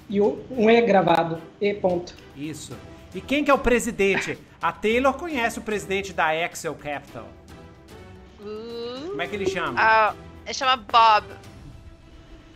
e 0.07 0.21
o- 0.21 0.43
um 0.51 0.69
E 0.69 0.79
gravado. 0.81 1.41
E 1.59 1.73
ponto. 1.73 2.15
Isso. 2.35 2.77
E 3.15 3.19
quem 3.19 3.43
que 3.43 3.49
é 3.49 3.53
o 3.53 3.57
presidente? 3.57 4.37
A 4.61 4.71
Taylor 4.71 5.13
conhece 5.13 5.57
o 5.57 5.61
presidente 5.63 6.13
da 6.13 6.35
Excel 6.35 6.75
Capital. 6.75 7.25
Como 9.19 9.27
é 9.27 9.31
que 9.31 9.35
ele 9.35 9.49
chama? 9.49 9.75
ah, 9.77 10.15
ele 10.45 10.53
chama 10.53 10.77
Bob. 10.77 11.25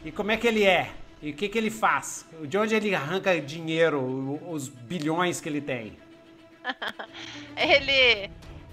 E 0.06 0.14
como 0.14 0.32
é 0.32 0.38
que 0.38 0.48
ele 0.48 0.64
é? 0.64 0.92
E 1.22 1.32
o 1.32 1.34
que 1.34 1.50
que 1.50 1.58
ele 1.58 1.70
faz? 1.70 2.26
De 2.44 2.58
onde 2.58 2.74
ele 2.74 2.96
arranca 2.96 3.38
dinheiro, 3.42 4.40
os 4.50 4.70
bilhões 4.70 5.42
que 5.42 5.50
ele 5.50 5.60
tem? 5.60 5.98
Ele. 7.58 8.32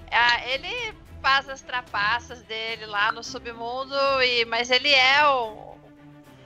ah, 0.09 0.41
ele 0.49 0.94
faz 1.20 1.49
as 1.49 1.60
trapaças 1.62 2.41
dele 2.43 2.86
lá 2.86 3.10
no 3.10 3.25
submundo, 3.25 3.97
e, 4.23 4.44
mas 4.44 4.70
ele 4.70 4.91
é 4.91 5.27
o, 5.27 5.75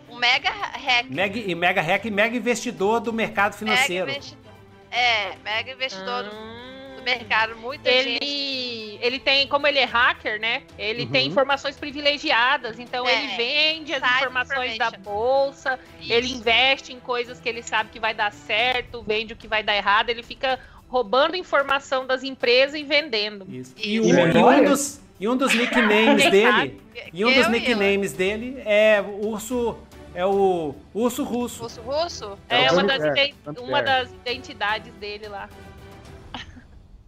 um 0.09 0.17
mega 0.17 0.49
hack. 0.49 1.11
Mega, 1.11 1.39
e 1.39 1.55
mega 1.55 1.83
hack 1.83 2.07
e 2.07 2.11
mega 2.11 2.35
investidor 2.35 3.01
do 3.01 3.13
mercado 3.13 3.53
financeiro. 3.53 4.07
Mega 4.07 4.19
investidor. 4.19 4.53
É, 4.91 5.37
mega 5.45 5.73
investidor 5.73 6.25
do, 6.25 6.31
Hum. 6.35 6.65
do 6.71 6.74
mercado. 7.05 7.57
Muita 7.57 7.91
gente. 7.91 8.19
Ele, 8.25 8.99
ele 9.03 9.19
tem, 9.19 9.47
como 9.47 9.67
ele 9.67 9.79
é 9.79 9.85
hacker, 9.85 10.41
né? 10.41 10.63
Ele 10.79 11.03
Uhum. 11.05 11.11
tem 11.11 11.27
informações 11.29 11.77
privilegiadas, 11.77 12.79
então 12.79 13.07
É. 13.09 13.13
ele 13.25 13.37
vende 13.37 13.95
as 13.95 14.03
informações 14.03 14.79
da 14.79 14.91
bolsa, 14.91 15.79
ele 16.01 16.27
Isso. 16.27 16.37
investe 16.37 16.93
em 16.93 17.01
coisas 17.01 17.39
que 17.41 17.49
ele 17.49 17.63
sabe 17.63 17.91
que 17.91 18.01
vai 18.01 18.15
dar 18.15 18.33
certo, 18.33 19.03
vende 19.03 19.33
o 19.33 19.37
que 19.37 19.47
vai 19.49 19.63
dar 19.63 19.77
errado, 19.77 20.11
ele 20.11 20.23
fica 20.23 20.59
roubando 20.89 21.37
informação 21.37 22.07
das 22.07 22.23
empresas 22.23 22.79
e 22.79 22.85
vendendo. 22.85 23.45
Isso. 23.49 23.73
Isso. 23.77 23.87
E, 23.89 24.01
um, 24.01 24.05
E 24.05 24.13
um 24.13 24.27
memória? 24.33 24.69
dos, 24.71 25.01
e 25.21 25.29
um 25.29 25.37
dos 25.37 25.53
nicknames 25.57 26.31
dele. 26.31 26.81
E 27.13 27.25
um 27.25 27.29
dos 27.33 27.45
Eu 27.47 27.51
nicknames 27.51 28.13
dele 28.13 28.63
é 28.65 29.01
o 29.03 29.27
urso. 29.29 29.77
É 30.17 30.25
o 30.25 30.73
urso 30.95 31.25
russo. 31.25 31.65
Russo 31.65 31.81
russo? 31.81 32.39
É, 32.49 32.67
É 32.67 32.71
uma, 32.71 32.85
das, 32.85 33.03
Gummy 33.03 33.35
uma 33.59 33.83
Bear. 33.83 33.85
das 33.85 34.13
identidades 34.13 34.95
dele 34.95 35.27
lá. 35.27 35.49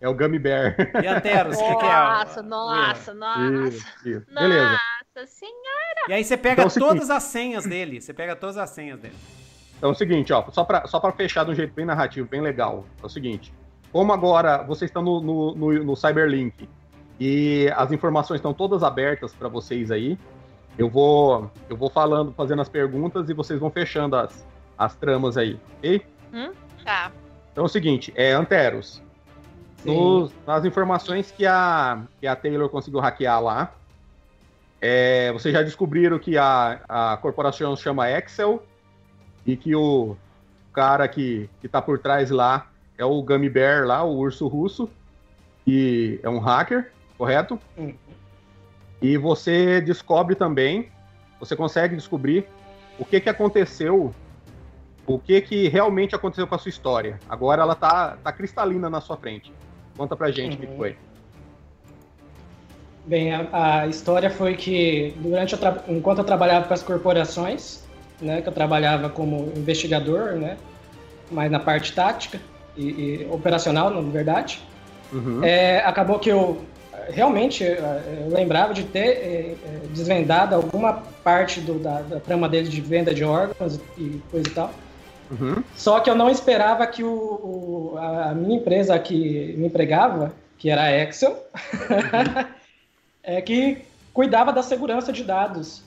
É 0.01 0.09
o 0.09 0.15
Gummy 0.15 0.39
Bear. 0.39 0.77
E 1.03 1.07
Anteros, 1.07 1.57
o 1.57 1.61
que, 1.65 1.77
que 1.77 1.85
é? 1.87 1.89
Nossa, 1.89 2.43
nossa, 2.43 3.15
nossa. 3.15 3.69
Isso, 3.69 3.87
isso. 4.09 4.27
Beleza. 4.35 4.79
Nossa 5.17 5.27
senhora. 5.27 6.01
E 6.09 6.13
aí 6.13 6.23
você 6.25 6.37
pega 6.37 6.53
Então 6.55 6.65
é 6.65 6.67
o 6.67 6.71
seguinte. 6.71 6.89
todas 6.89 7.11
as 7.11 7.23
senhas 7.23 7.65
dele. 7.65 8.01
Você 8.01 8.13
pega 8.13 8.37
todas 8.37 8.59
as 8.59 8.71
senhas 8.71 9.01
dele. 9.01 9.17
Então 9.79 9.91
é 9.91 9.93
o 9.93 9.97
seguinte, 9.97 10.33
ó, 10.33 10.45
só 10.51 10.65
pra, 10.65 10.87
só 10.87 11.01
pra 11.01 11.13
fechar 11.13 11.45
de 11.45 11.51
um 11.51 11.55
jeito 11.55 11.73
bem 11.75 11.85
narrativo, 11.85 12.29
bem 12.29 12.41
legal. 12.41 12.85
É 13.03 13.07
o 13.07 13.09
seguinte. 13.09 13.53
Como 13.93 14.13
agora 14.13 14.63
vocês 14.63 14.91
estão 14.91 15.03
no, 15.03 15.21
no, 15.21 15.55
no, 15.55 15.85
no 15.85 15.97
Cyberlink 15.97 16.69
e 17.19 17.71
as 17.75 17.91
informações 17.93 18.39
estão 18.39 18.53
todas 18.53 18.83
abertas 18.83 19.33
para 19.35 19.49
vocês 19.49 19.91
aí, 19.91 20.19
eu 20.79 20.89
vou 20.91 21.51
eu 21.71 21.77
vou 21.77 21.89
falando, 21.89 22.33
fazendo 22.33 22.61
as 22.61 22.69
perguntas 22.69 23.31
e 23.31 23.35
vocês 23.35 23.59
vão 23.59 23.71
fechando 23.71 24.17
as, 24.17 24.47
as 24.77 24.95
tramas 24.97 25.39
aí, 25.39 25.59
ok? 25.79 26.03
Tá. 26.85 27.11
Então 27.53 27.65
é 27.65 27.67
o 27.67 27.69
seguinte, 27.71 28.13
é 28.15 28.33
Anteros. 28.33 29.03
Nos- 29.95 30.33
nas 30.47 30.65
informações 30.65 31.31
que 31.31 31.47
a, 31.47 32.03
que 32.21 32.27
a 32.27 32.35
Taylor 32.37 32.69
conseguiu 32.69 33.01
hackear 33.01 33.43
lá, 33.43 33.73
é, 34.81 35.33
vocês 35.33 35.55
já 35.55 35.63
descobriram 35.63 36.19
que 36.19 36.37
a, 36.37 36.81
a 36.89 37.17
corporação 37.17 37.75
chama 37.77 38.11
Excel 38.11 38.63
e 39.45 39.57
que 39.57 39.75
o 39.75 40.17
cara 40.73 41.09
que, 41.09 41.49
que 41.61 41.69
tá 41.69 41.81
por 41.81 41.99
trás 41.99 42.31
lá 42.31 42.69
é 42.99 43.05
o 43.05 43.23
Gummy 43.23 43.49
Bear 43.49 43.87
lá, 43.87 44.03
o 44.03 44.17
urso 44.17 44.47
russo, 44.47 44.89
que 45.65 46.21
é 46.23 46.29
um 46.29 46.39
hacker, 46.39 46.93
correto? 47.17 47.59
Uhum. 47.77 47.95
E 49.01 49.17
você 49.17 49.81
descobre 49.81 50.35
também, 50.35 50.91
você 51.39 51.55
consegue 51.55 51.97
descobrir 51.97 52.47
o 52.99 53.05
que, 53.05 53.21
que 53.21 53.29
aconteceu, 53.29 54.15
o 55.07 55.19
que, 55.19 55.41
que 55.41 55.69
realmente 55.69 56.15
aconteceu 56.15 56.47
com 56.47 56.55
a 56.55 56.59
sua 56.59 56.71
história. 56.71 57.19
Agora 57.29 57.63
ela 57.63 57.75
tá, 57.75 58.17
tá 58.23 58.33
cristalina 58.33 58.89
na 58.89 59.01
sua 59.01 59.17
frente. 59.17 59.53
Conta 59.97 60.17
pra 60.17 60.31
gente 60.31 60.57
o 60.57 60.61
que 60.61 60.67
que 60.67 60.73
Uhum. 60.73 60.79
foi. 60.79 60.97
Bem, 63.05 63.33
a, 63.33 63.81
a 63.83 63.87
história 63.87 64.29
foi 64.29 64.57
que 64.57 65.15
durante 65.19 65.55
eu 65.55 65.61
enquanto 65.89 66.19
eu 66.19 66.25
trabalhava 66.25 66.65
para 66.65 66.75
as 66.75 66.83
corporações, 66.83 67.85
né, 68.21 68.43
que 68.43 68.49
eu 68.49 68.53
trabalhava 68.53 69.09
como 69.09 69.53
investigador, 69.57 70.33
né, 70.33 70.57
mais 71.31 71.51
na 71.51 71.61
parte 71.61 71.93
tática 71.95 72.41
e, 72.77 72.85
e 73.23 73.29
operacional, 73.31 73.91
na 73.91 74.01
verdade, 74.11 74.63
Uhum. 75.13 75.45
é, 75.45 75.79
acabou 75.79 76.19
que 76.19 76.29
eu 76.29 76.65
realmente 77.11 77.63
eh, 77.63 78.25
eu 78.27 78.35
lembrava 78.35 78.75
de 78.75 78.83
ter 78.83 79.07
eh, 79.07 79.57
eh, 79.65 79.81
desvendado 79.91 80.57
alguma 80.57 80.95
parte 81.23 81.61
do- 81.61 81.79
da, 81.79 82.01
da 82.01 82.19
trama 82.19 82.49
dele 82.49 82.69
de 82.69 82.81
venda 82.81 83.15
de 83.15 83.23
órgãos 83.23 83.79
e 83.97 84.21
coisa 84.29 84.49
e 84.49 84.53
tal. 84.53 84.75
Uhum. 85.31 85.63
Só 85.75 86.01
que 86.01 86.09
eu 86.09 86.15
não 86.15 86.31
esperava 86.31 86.87
que 86.87 87.03
o, 87.03 87.09
o- 87.95 87.99
a 87.99 88.33
minha 88.35 88.57
empresa 88.59 88.99
que 88.99 89.55
me 89.59 89.67
empregava, 89.67 90.33
que 90.59 90.71
era 90.71 90.83
a 90.85 91.03
Excel, 91.03 91.37
é 93.23 93.41
que 93.41 93.79
cuidava 94.15 94.53
da 94.53 94.63
segurança 94.63 95.13
de 95.13 95.25
dados. 95.25 95.83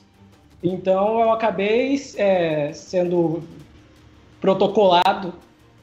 Então 0.62 1.20
eu 1.20 1.32
acabei 1.32 1.98
é, 2.16 2.72
sendo 2.72 3.42
protocolado 4.40 5.34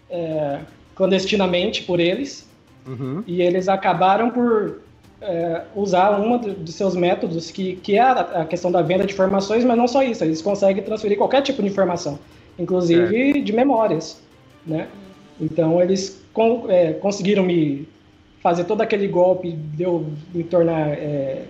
é, 0.09 0.59
clandestinamente 0.95 1.83
por 1.83 1.99
eles 1.99 2.45
Uhum. 2.87 3.21
e 3.27 3.41
eles 3.41 3.67
acabaram 3.67 4.29
por 4.29 4.79
é, 5.21 5.63
usar 5.75 6.17
um 6.21 6.37
dos 6.37 6.73
seus 6.73 6.95
métodos, 6.95 7.51
que, 7.51 7.75
que 7.75 7.97
é 7.97 8.01
a 8.01 8.45
questão 8.45 8.71
da 8.71 8.81
venda 8.81 9.03
de 9.05 9.11
informações, 9.11 9.65
mas 9.65 9.75
não 9.77 9.89
só 9.89 10.01
isso, 10.03 10.23
eles 10.23 10.41
conseguem 10.41 10.81
transferir 10.81 11.17
qualquer 11.17 11.41
tipo 11.41 11.61
de 11.61 11.67
informação, 11.67 12.17
inclusive 12.59 13.41
de 13.41 13.53
memórias, 13.53 14.21
né? 14.65 14.87
Então 15.39 15.81
eles 15.81 16.23
con- 16.33 16.65
é, 16.69 16.93
conseguiram 16.93 17.43
me 17.43 17.87
fazer 18.41 18.63
todo 18.65 18.81
aquele 18.81 19.07
golpe 19.07 19.51
de 19.51 19.83
eu 19.83 20.05
me 20.33 20.43
tornar 20.43 20.89
é, 20.89 21.43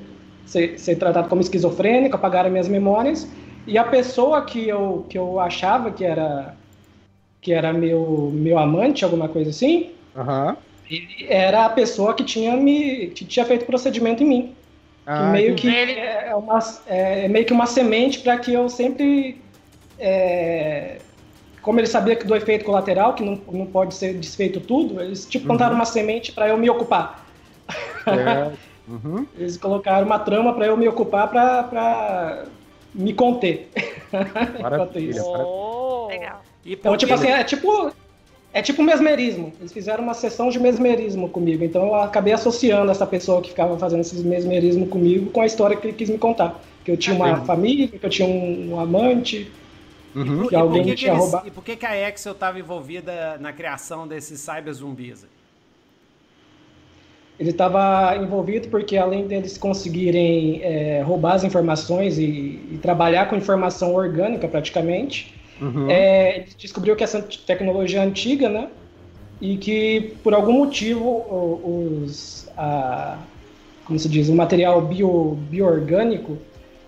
ser, 0.45 0.77
ser 0.79 0.95
tratado 0.97 1.29
como 1.29 1.41
esquizofrênico, 1.41 2.15
apagaram 2.15 2.49
minhas 2.49 2.67
memórias 2.67 3.27
e 3.65 3.77
a 3.77 3.83
pessoa 3.83 4.41
que 4.43 4.67
eu, 4.67 5.05
que 5.09 5.17
eu 5.17 5.39
achava 5.39 5.91
que 5.91 6.03
era 6.05 6.53
que 7.41 7.53
era 7.53 7.71
meu 7.71 8.31
meu 8.33 8.57
amante, 8.57 9.05
alguma 9.05 9.29
coisa 9.29 9.49
assim, 9.51 9.91
ele 10.89 11.27
era 11.29 11.65
a 11.65 11.69
pessoa 11.69 12.13
que 12.13 12.23
tinha 12.23 12.55
me 12.57 13.07
que 13.07 13.23
tinha 13.25 13.45
feito 13.45 13.65
procedimento 13.65 14.23
em 14.23 14.27
mim. 14.27 14.41
Que 15.05 15.23
Ah, 15.23 15.31
meio 15.31 15.55
que 15.55 15.67
Ele- 15.67 15.93
é, 15.93 16.35
uma, 16.35 16.59
é 16.87 17.27
meio 17.29 17.45
que 17.45 17.53
uma 17.53 17.65
semente 17.65 18.19
para 18.19 18.37
que 18.37 18.51
eu 18.53 18.67
sempre 18.67 19.37
é, 19.99 20.97
como 21.61 21.79
ele 21.79 21.87
sabia 21.87 22.15
que 22.15 22.25
do 22.25 22.35
efeito 22.35 22.63
colateral, 22.65 23.13
que 23.13 23.23
não, 23.23 23.39
não 23.51 23.65
pode 23.65 23.93
ser 23.93 24.13
desfeito 24.13 24.59
tudo, 24.59 25.01
eles 25.01 25.25
tipo 25.25 25.43
Uhum. 25.43 25.47
plantaram 25.49 25.75
uma 25.75 25.85
semente 25.85 26.31
para 26.31 26.47
eu 26.49 26.57
me 26.57 26.69
ocupar. 26.69 27.25
Certo. 28.03 28.57
Uhum. 28.87 29.27
Eles 29.37 29.57
colocaram 29.57 30.05
uma 30.05 30.17
trama 30.17 30.53
para 30.53 30.65
eu 30.65 30.77
me 30.77 30.87
ocupar 30.87 31.29
para 31.29 32.45
me 32.95 33.11
conter. 33.11 33.69
Enquanto 34.07 34.61
Maravilha. 34.61 35.09
isso. 35.09 35.29
Oh. 35.29 36.07
Legal. 36.07 36.41
Então, 36.65 36.95
tipo 36.95 37.13
assim, 37.13 37.27
é 37.27 37.43
tipo 37.43 37.91
é 38.53 38.61
tipo 38.61 38.81
mesmerismo. 38.81 39.51
Eles 39.59 39.73
fizeram 39.73 40.01
uma 40.03 40.13
sessão 40.13 40.49
de 40.49 40.57
mesmerismo 40.57 41.27
comigo. 41.27 41.65
Então 41.65 41.87
eu 41.87 41.95
acabei 41.95 42.31
associando 42.33 42.89
essa 42.89 43.05
pessoa 43.05 43.41
que 43.41 43.49
ficava 43.49 43.77
fazendo 43.77 43.99
esse 43.99 44.15
mesmerismo 44.23 44.87
comigo 44.87 45.29
com 45.31 45.41
a 45.41 45.45
história 45.45 45.75
que 45.75 45.85
ele 45.87 45.93
quis 45.97 46.09
me 46.09 46.17
contar. 46.17 46.59
Que 46.85 46.91
eu 46.91 46.97
tinha 46.97 47.15
uma 47.15 47.29
Entendi. 47.31 47.45
família, 47.45 47.87
que 47.89 48.03
eu 48.05 48.09
tinha 48.09 48.27
um, 48.27 48.71
um 48.71 48.79
amante. 48.79 49.51
Uhum. 50.17 50.45
E 50.45 50.47
que 50.47 50.55
alguém 50.55 50.83
por 50.83 50.83
que, 50.83 50.95
que, 50.95 51.05
eles- 51.07 51.39
e 51.43 51.51
por 51.51 51.63
que, 51.63 51.75
que 51.77 51.85
a 51.85 52.09
Excel 52.09 52.33
estava 52.33 52.59
envolvida 52.59 53.37
na 53.39 53.53
criação 53.53 54.07
desses 54.07 54.39
cyber 54.41 54.73
zumbis? 54.73 55.25
Ele 57.39 57.51
estava 57.51 58.15
envolvido 58.17 58.67
porque 58.69 58.97
além 58.97 59.27
deles 59.27 59.57
conseguirem 59.59 60.61
é, 60.63 61.01
roubar 61.03 61.35
as 61.35 61.43
informações 61.43 62.17
e, 62.17 62.23
e 62.71 62.79
trabalhar 62.81 63.27
com 63.29 63.35
informação 63.35 63.93
orgânica 63.93 64.47
praticamente, 64.47 65.35
Uhum. 65.59 65.89
É, 65.89 66.37
ele 66.37 66.49
descobriu 66.55 66.95
que 66.95 67.03
essa 67.03 67.19
tecnologia 67.47 67.99
é 67.99 68.03
antiga, 68.03 68.47
né? 68.47 68.69
E 69.41 69.57
que 69.57 70.19
por 70.23 70.33
algum 70.33 70.53
motivo 70.53 71.09
os, 72.03 72.47
a, 72.57 73.27
como 73.85 73.97
se 73.99 74.09
diz, 74.09 74.29
o 74.29 74.35
material 74.35 74.81
bio, 74.81 75.35
bioorgânico 75.49 76.37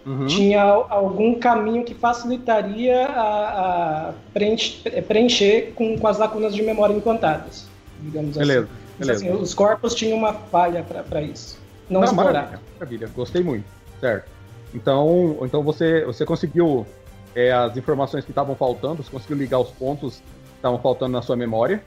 Uhum. 0.09 0.25
tinha 0.25 0.63
al- 0.63 0.88
algum 0.89 1.35
caminho 1.39 1.83
que 1.85 1.93
facilitaria 1.93 3.05
a, 3.05 4.09
a 4.09 4.13
preenche- 4.33 5.01
preencher 5.03 5.71
com, 5.75 5.95
com 5.99 6.07
as 6.07 6.17
lacunas 6.17 6.55
de 6.55 6.63
memória 6.63 6.93
implantadas, 6.95 7.67
digamos 8.01 8.35
Beleza, 8.35 8.61
assim. 8.63 8.97
Beleza. 8.97 9.25
assim, 9.29 9.41
os 9.41 9.53
corpos 9.53 9.93
tinham 9.93 10.17
uma 10.17 10.33
falha 10.33 10.83
para 10.83 11.21
isso. 11.21 11.59
Não, 11.88 12.01
Não, 12.01 12.07
explorar. 12.07 12.33
maravilha, 12.33 12.59
maravilha, 12.79 13.09
gostei 13.15 13.43
muito. 13.43 13.65
Certo. 13.99 14.27
Então, 14.73 15.38
então 15.43 15.61
você, 15.61 16.03
você 16.05 16.25
conseguiu 16.25 16.88
é, 17.35 17.51
as 17.51 17.77
informações 17.77 18.25
que 18.25 18.31
estavam 18.31 18.55
faltando, 18.55 19.03
você 19.03 19.11
conseguiu 19.11 19.38
ligar 19.38 19.59
os 19.59 19.69
pontos 19.69 20.15
que 20.17 20.55
estavam 20.55 20.79
faltando 20.79 21.11
na 21.13 21.21
sua 21.21 21.35
memória. 21.35 21.83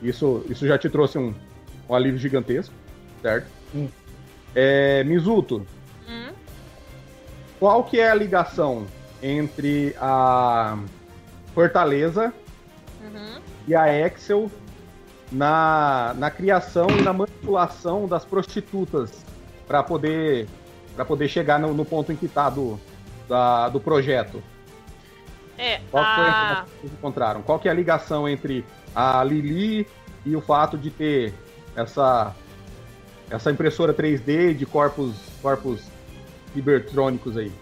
Isso, 0.00 0.44
isso 0.48 0.66
já 0.68 0.78
te 0.78 0.88
trouxe 0.88 1.18
um, 1.18 1.34
um 1.88 1.94
alívio 1.94 2.18
gigantesco, 2.18 2.72
certo? 3.22 3.46
Hum. 3.74 3.88
É, 4.54 5.02
Mizuto? 5.04 5.66
Qual 7.60 7.84
que 7.84 8.00
é 8.00 8.10
a 8.10 8.14
ligação 8.14 8.86
entre 9.22 9.94
a 10.00 10.76
Fortaleza 11.54 12.32
Uhum. 13.02 13.40
e 13.68 13.74
a 13.74 14.06
Excel 14.06 14.50
na, 15.32 16.14
na 16.18 16.30
criação 16.30 16.86
e 16.90 17.02
na 17.02 17.12
manipulação 17.12 18.06
das 18.06 18.24
prostitutas 18.24 19.24
para 19.66 19.82
poder 19.82 20.48
para 20.96 21.04
poder 21.04 21.28
chegar 21.28 21.58
no, 21.58 21.72
no 21.72 21.84
ponto 21.84 22.12
em 22.12 22.16
que 22.16 22.26
está 22.26 22.50
do, 22.50 22.78
da- 23.28 23.68
do 23.70 23.80
projeto. 23.80 24.42
É, 25.56 25.80
Qual 25.90 26.04
foi 26.04 26.24
a 26.24 26.64
que 26.66 26.80
vocês 26.80 26.92
encontraram? 26.92 27.42
Qual 27.42 27.58
que 27.58 27.68
é 27.68 27.70
a 27.70 27.74
ligação 27.74 28.28
entre 28.28 28.64
a 28.94 29.22
Lili 29.24 29.86
e 30.26 30.34
o 30.36 30.40
fato 30.40 30.76
de 30.76 30.90
ter 30.90 31.32
essa 31.76 32.34
essa 33.30 33.50
impressora 33.50 33.94
3D 33.94 34.52
de 34.54 34.66
corpos 34.66 35.14
corpos 35.40 35.80
cibertrônicos 36.52 37.36
aí? 37.36 37.52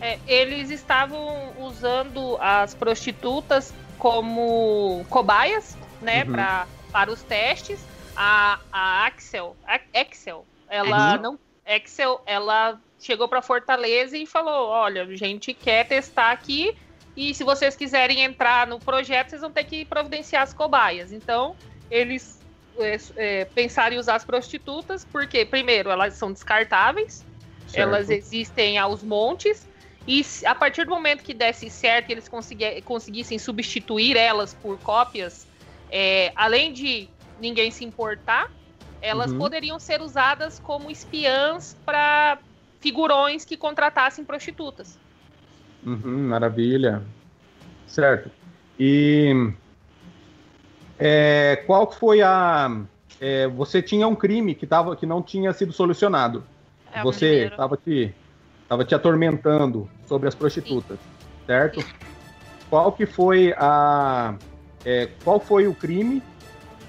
É, 0.00 0.18
eles 0.26 0.70
estavam 0.70 1.52
usando 1.60 2.36
as 2.40 2.74
prostitutas 2.74 3.72
como 3.98 5.04
cobaias, 5.08 5.76
né, 6.00 6.24
Uhum. 6.24 6.32
pra, 6.32 6.66
para 6.90 7.10
os 7.10 7.22
testes. 7.22 7.80
A, 8.16 8.58
a 8.72 9.06
Axel, 9.06 9.56
a 9.66 9.80
Excel, 9.94 10.44
ela 10.68 11.16
Uhum. 11.16 11.22
não, 11.22 11.38
Excel, 11.64 12.20
ela 12.26 12.78
chegou 13.00 13.26
para 13.28 13.40
Fortaleza 13.40 14.18
e 14.18 14.26
falou, 14.26 14.68
olha, 14.68 15.04
a 15.04 15.16
gente 15.16 15.54
quer 15.54 15.86
testar 15.86 16.30
aqui 16.30 16.76
e 17.16 17.32
se 17.34 17.42
vocês 17.44 17.74
quiserem 17.76 18.20
entrar 18.22 18.66
no 18.66 18.78
projeto, 18.78 19.30
vocês 19.30 19.40
vão 19.40 19.50
ter 19.50 19.64
que 19.64 19.84
providenciar 19.84 20.42
as 20.42 20.52
cobaias. 20.52 21.12
Então, 21.12 21.56
eles 21.90 22.40
é, 22.78 22.96
é, 23.16 23.44
pensaram 23.46 23.94
em 23.96 23.98
usar 23.98 24.16
as 24.16 24.24
prostitutas 24.24 25.04
porque, 25.04 25.44
primeiro, 25.44 25.88
elas 25.90 26.14
são 26.14 26.32
descartáveis, 26.32 27.24
elas 27.74 28.10
existem 28.10 28.78
aos 28.78 29.02
montes. 29.02 29.68
E 30.06 30.24
a 30.44 30.54
partir 30.54 30.84
do 30.84 30.90
momento 30.90 31.22
que 31.22 31.32
desse 31.32 31.70
certo 31.70 32.10
e 32.10 32.12
eles 32.12 32.28
consegui- 32.28 32.82
conseguissem 32.82 33.38
substituir 33.38 34.16
elas 34.16 34.52
por 34.52 34.78
cópias, 34.78 35.46
é, 35.90 36.32
além 36.34 36.72
de 36.72 37.08
ninguém 37.40 37.70
se 37.70 37.84
importar, 37.84 38.50
elas 39.00 39.30
Uhum. 39.32 39.38
poderiam 39.38 39.78
ser 39.78 40.00
usadas 40.00 40.58
como 40.58 40.90
espiãs 40.90 41.76
para 41.84 42.38
figurões 42.80 43.44
que 43.44 43.56
contratassem 43.56 44.24
prostitutas. 44.24 44.98
Uhum, 45.84 46.28
maravilha. 46.28 47.02
Certo. 47.86 48.30
E 48.78 49.52
é, 50.98 51.62
qual 51.66 51.90
foi 51.90 52.22
a. 52.22 52.70
é, 53.20 53.46
você 53.48 53.82
tinha 53.82 54.06
um 54.08 54.14
crime 54.16 54.54
que, 54.54 54.66
tava, 54.66 54.96
que 54.96 55.06
não 55.06 55.22
tinha 55.22 55.52
sido 55.52 55.72
solucionado. 55.72 56.44
É 56.92 57.02
você 57.02 57.44
estava 57.46 57.76
te, 57.76 58.14
tava 58.68 58.84
te 58.84 58.94
atormentando 58.94 59.88
sobre 60.06 60.28
as 60.28 60.34
prostitutas, 60.34 60.98
certo? 61.46 61.84
Qual 62.68 62.92
que 62.92 63.06
foi 63.06 63.54
a. 63.56 64.34
é, 64.84 65.08
qual 65.24 65.38
foi 65.40 65.66
o 65.66 65.74
crime 65.74 66.22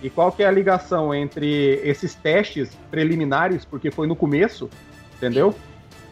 e 0.02 0.10
qual 0.10 0.32
que 0.32 0.44
é 0.44 0.48
a 0.48 0.52
ligação 0.52 1.14
entre 1.14 1.80
esses 1.84 2.16
testes 2.16 2.70
preliminares, 2.92 3.64
porque 3.66 3.90
foi 3.92 4.08
no 4.08 4.16
começo, 4.16 4.70
entendeu? 5.16 5.56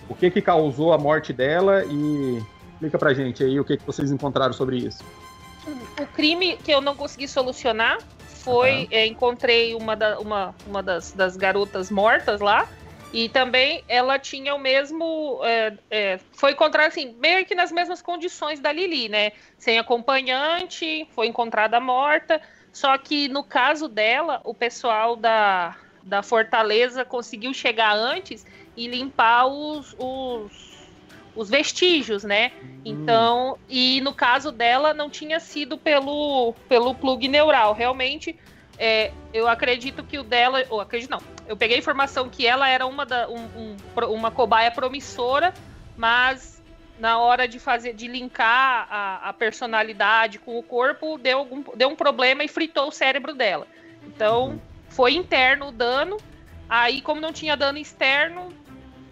O 0.10 0.16
que 0.16 0.30
que 0.32 0.42
causou 0.42 0.94
a 0.94 0.98
morte 0.98 1.32
dela 1.34 1.84
e 1.86 2.42
explica 2.74 2.98
pra 2.98 3.14
gente 3.14 3.44
aí 3.44 3.60
o 3.60 3.66
que 3.66 3.78
que 3.78 3.86
vocês 3.86 4.11
encontraram 4.11 4.53
sobre 4.53 4.78
isso. 4.78 5.03
O 6.02 6.06
crime 6.08 6.58
que 6.58 6.72
eu 6.72 6.82
não 6.82 6.95
consegui 6.95 7.28
solucionar 7.28 7.98
foi. 8.28 8.88
é, 8.92 9.06
encontrei 9.06 9.76
uma, 9.76 9.95
da- 9.95 10.20
uma, 10.20 10.56
uma 10.66 10.82
das, 10.82 11.11
das 11.11 11.38
garotas 11.38 11.92
mortas 11.92 12.42
lá. 12.42 12.68
E 13.14 13.27
também 13.27 13.83
ela 13.88 14.17
tinha 14.17 14.56
o 14.56 14.59
mesmo. 14.59 15.41
é, 15.43 15.73
é, 15.90 16.19
foi 16.31 16.51
encontrada 16.51 16.88
assim, 16.88 17.15
meio 17.19 17.45
que 17.45 17.53
nas 17.53 17.72
mesmas 17.72 18.01
condições 18.01 18.59
da 18.59 18.72
Lili, 18.72 19.09
né? 19.09 19.33
Sem 19.57 19.77
acompanhante, 19.77 21.07
foi 21.14 21.27
encontrada 21.27 21.80
morta. 21.80 22.41
Só 22.72 22.98
que 22.98 23.27
no 23.27 23.43
caso 23.43 23.90
dela, 23.90 24.40
o 24.45 24.53
pessoal 24.53 25.15
da, 25.17 25.75
da 26.03 26.23
Fortaleza 26.23 27.03
conseguiu 27.03 27.53
chegar 27.53 27.93
antes 27.93 28.45
e 28.77 28.88
limpar 28.88 29.45
os, 29.45 29.93
os, 29.99 30.88
os 31.35 31.49
vestígios, 31.49 32.23
né? 32.23 32.51
Então, 32.85 33.57
e 33.69 33.99
no 34.01 34.14
caso 34.14 34.51
dela, 34.51 34.93
não 34.93 35.09
tinha 35.09 35.40
sido 35.40 35.77
pelo, 35.77 36.53
pelo 36.69 36.95
plug 36.95 37.27
neural. 37.27 37.73
Realmente, 37.73 38.40
é, 38.84 39.11
eu 39.32 39.48
acredito 39.48 40.03
que 40.03 40.18
o 40.18 40.24
dela. 40.24 40.66
Ou 40.69 40.82
acredito 40.82 41.11
não. 41.11 41.22
Eu 41.48 41.56
peguei 41.56 41.76
a 41.76 41.80
informação 41.80 42.27
que 42.27 42.48
ela 42.48 42.68
era 42.68 42.88
uma, 42.88 43.06
da, 43.06 43.30
um- 43.30 43.45
um 43.56 43.77
uma 44.10 44.32
cobaia 44.32 44.72
promissora, 44.72 45.53
mas 45.95 46.60
na 46.98 47.19
hora 47.19 47.48
de 47.48 47.60
fazer, 47.60 47.93
de 47.93 48.08
linkar 48.08 48.88
a, 48.90 49.30
a 49.30 49.34
personalidade 49.34 50.40
com 50.40 50.58
o 50.58 50.64
corpo, 50.64 51.18
deu, 51.19 51.38
algum, 51.38 51.64
deu 51.76 51.90
um 51.90 51.95
problema 51.95 52.43
e 52.43 52.48
fritou 52.48 52.88
o 52.88 52.92
cérebro 52.92 53.35
dela. 53.35 53.68
Então, 54.08 54.60
foi 54.90 55.14
interno 55.14 55.68
o 55.68 55.72
dano. 55.72 56.18
Aí, 56.68 57.01
como 57.01 57.22
não 57.22 57.32
tinha 57.32 57.56
dano 57.56 57.77
externo, 57.77 58.50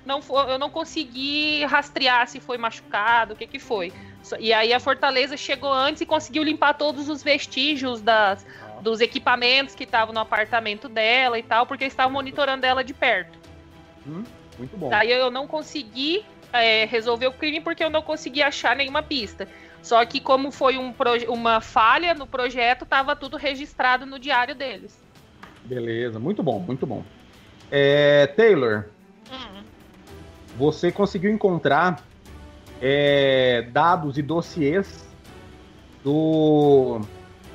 não 0.06 0.22
eu 0.50 0.58
não 0.58 0.70
consegui 0.70 1.64
rastrear 1.66 2.28
se 2.28 2.40
foi 2.40 2.58
machucado, 2.58 3.34
o 3.34 3.38
que 3.38 3.46
que 3.46 3.60
foi. 3.60 3.94
E 4.40 4.52
aí 4.52 4.74
a 4.74 4.80
Fortaleza 4.80 5.38
chegou 5.38 5.72
antes 5.72 6.02
e 6.02 6.06
conseguiu 6.06 6.44
limpar 6.44 6.74
todos 6.74 7.08
os 7.08 7.24
vestígios 7.24 8.02
das, 8.02 8.46
dos 8.82 9.02
equipamentos 9.02 9.76
que 9.76 9.84
estavam 9.84 10.14
no 10.14 10.20
apartamento 10.20 10.88
dela 10.88 11.38
e 11.38 11.44
tal, 11.44 11.66
porque 11.66 11.84
eles 11.84 11.94
estavam 11.94 12.14
monitorando 12.14 12.66
ela 12.66 12.84
de 12.84 12.94
perto. 12.94 13.38
Muito 14.06 14.76
bom. 14.78 14.90
Daí 14.90 15.12
eu 15.12 15.30
não 15.32 15.48
consegui 15.48 16.26
é, 16.52 16.86
resolver 16.86 17.28
o 17.28 17.34
crime 17.34 17.62
porque 17.62 17.84
eu 17.84 17.90
não 17.90 18.02
consegui 18.02 18.42
achar 18.42 18.76
nenhuma 18.76 19.02
pista. 19.04 19.48
Só 19.82 20.04
que 20.06 20.20
como 20.20 20.52
foi 20.52 20.78
um 20.78 20.94
uma 21.30 21.62
falha 21.62 22.14
no 22.14 22.28
projeto, 22.28 22.84
estava 22.84 23.16
tudo 23.16 23.38
registrado 23.38 24.06
no 24.06 24.20
diário 24.20 24.54
deles. 24.54 25.00
Beleza, 25.64 26.20
muito 26.20 26.44
bom, 26.44 26.60
muito 26.60 26.86
bom. 26.86 27.04
É, 27.72 28.28
Taylor, 28.28 28.86
Hum. 29.32 29.64
você 30.58 30.92
conseguiu 30.92 31.32
encontrar 31.32 32.04
é, 32.82 33.68
dados 33.72 34.18
e 34.18 34.22
dossiês 34.22 35.08
do 36.04 37.02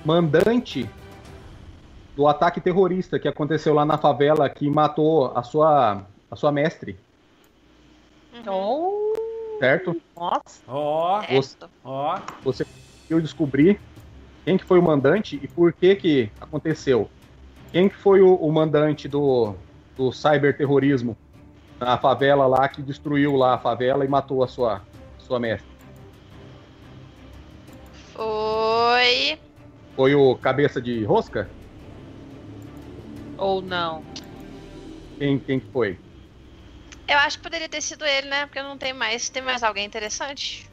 mandante 0.04 0.88
do 2.16 2.26
ataque 2.28 2.60
terrorista 2.60 3.18
que 3.18 3.26
aconteceu 3.28 3.74
lá 3.74 3.84
na 3.84 3.98
favela 3.98 4.48
que 4.48 4.70
matou 4.70 5.32
a 5.36 5.42
sua, 5.42 6.02
a 6.30 6.36
sua 6.36 6.52
mestre, 6.52 6.96
Oh, 8.48 9.14
certo? 9.60 9.96
nossa. 10.16 10.62
Ó, 10.66 11.22
Certo. 11.22 11.70
ó. 11.84 12.18
Você 12.42 12.64
conseguiu 12.64 13.20
descobrir 13.20 13.80
quem 14.44 14.58
que 14.58 14.64
foi 14.64 14.78
o 14.78 14.82
mandante 14.82 15.38
e 15.42 15.46
por 15.48 15.72
que 15.72 15.94
que 15.94 16.30
aconteceu. 16.40 17.08
Quem 17.72 17.88
que 17.88 17.94
foi 17.96 18.20
o, 18.20 18.34
o 18.34 18.52
mandante 18.52 19.08
do, 19.08 19.54
do 19.96 20.12
cyberterrorismo 20.12 21.16
na 21.80 21.96
favela 21.96 22.46
lá 22.46 22.68
que 22.68 22.82
destruiu 22.82 23.36
lá 23.36 23.54
a 23.54 23.58
favela 23.58 24.04
e 24.04 24.08
matou 24.08 24.42
a 24.42 24.48
sua, 24.48 24.82
sua 25.18 25.38
mestre? 25.40 25.72
Foi. 28.12 29.38
Foi 29.96 30.14
o 30.14 30.34
cabeça 30.36 30.80
de 30.82 31.04
rosca? 31.04 31.48
Ou 33.48 33.62
não. 33.62 34.08
Quem, 35.18 35.40
quem 35.44 35.60
que 35.60 35.70
foi? 35.72 36.00
Eu 37.08 37.18
acho 37.18 37.36
que 37.38 37.42
poderia 37.42 37.68
ter 37.68 37.80
sido 37.82 38.04
ele, 38.04 38.28
né? 38.28 38.46
Porque 38.46 38.62
não 38.62 38.76
tem 38.78 38.92
mais. 38.92 39.30
Tem 39.30 39.42
mais 39.42 39.62
alguém 39.62 39.84
interessante? 39.86 40.70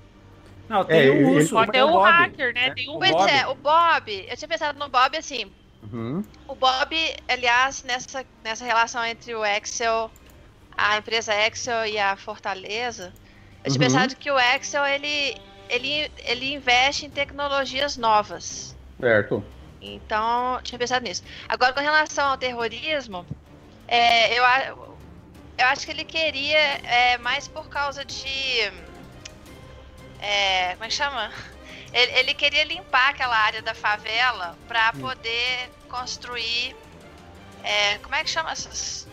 Não, 0.67 0.83
tem 0.89 0.99
É, 0.99 1.09
o 1.09 1.21
urso, 1.21 1.65
tem 1.67 1.83
o 1.83 1.91
Bob, 1.91 1.99
hacker, 1.99 2.53
né? 2.53 2.71
Tem 2.71 2.89
o 2.89 2.97
O 2.97 2.99
pois 2.99 3.15
Bob. 3.15 3.27
é, 3.27 3.47
o 3.47 3.55
Bob. 3.55 4.09
Eu 4.29 4.37
tinha 4.37 4.47
pensado 4.47 4.79
no 4.79 4.89
Bob 4.89 5.17
assim. 5.17 5.55
Uhum. 5.81 6.31
O 6.47 6.55
Bob, 6.55 6.93
aliás, 7.29 7.83
nessa, 7.83 8.25
nessa 8.43 8.65
relação 8.65 9.03
entre 9.05 9.35
o 9.35 9.45
Excel, 9.45 10.11
a 10.77 10.97
empresa 10.97 11.33
Excel 11.35 11.87
e 11.87 11.99
a 11.99 12.17
Fortaleza, 12.17 13.13
eu 13.63 13.71
tinha 13.71 13.79
Uhum. 13.79 13.81
pensado 13.81 14.17
que 14.17 14.31
o 14.31 14.39
Excel 14.39 14.85
ele, 14.87 15.35
ele, 15.69 16.11
ele 16.19 16.53
investe 16.53 17.05
em 17.05 17.11
tecnologias 17.11 17.97
novas. 17.97 18.77
Certo. 18.99 19.51
Então, 19.81 20.59
tinha 20.63 20.77
pensado 20.77 21.03
nisso. 21.03 21.23
Agora, 21.49 21.73
com 21.73 21.79
relação 21.79 22.29
ao 22.29 22.37
terrorismo, 22.37 23.25
é, 23.87 24.31
eu, 24.37 24.43
eu 25.57 25.65
acho 25.67 25.85
que 25.85 25.91
ele 25.91 26.05
queria 26.05 26.57
é, 26.59 27.17
mais 27.17 27.47
por 27.47 27.67
causa 27.67 28.05
de. 28.05 28.71
é, 30.19 30.73
como 30.73 30.83
é 30.85 30.87
que 30.87 30.93
chama? 30.93 31.31
Ele, 31.93 32.11
ele 32.19 32.33
queria 32.33 32.63
limpar 32.63 33.09
aquela 33.09 33.35
área 33.37 33.61
da 33.61 33.75
favela 33.75 34.57
para 34.65 34.93
poder 34.93 35.69
construir. 35.89 36.73
é, 37.65 37.97
como 37.97 38.15
é 38.15 38.23
que 38.23 38.29
chama 38.29 38.49
essas, 38.49 39.05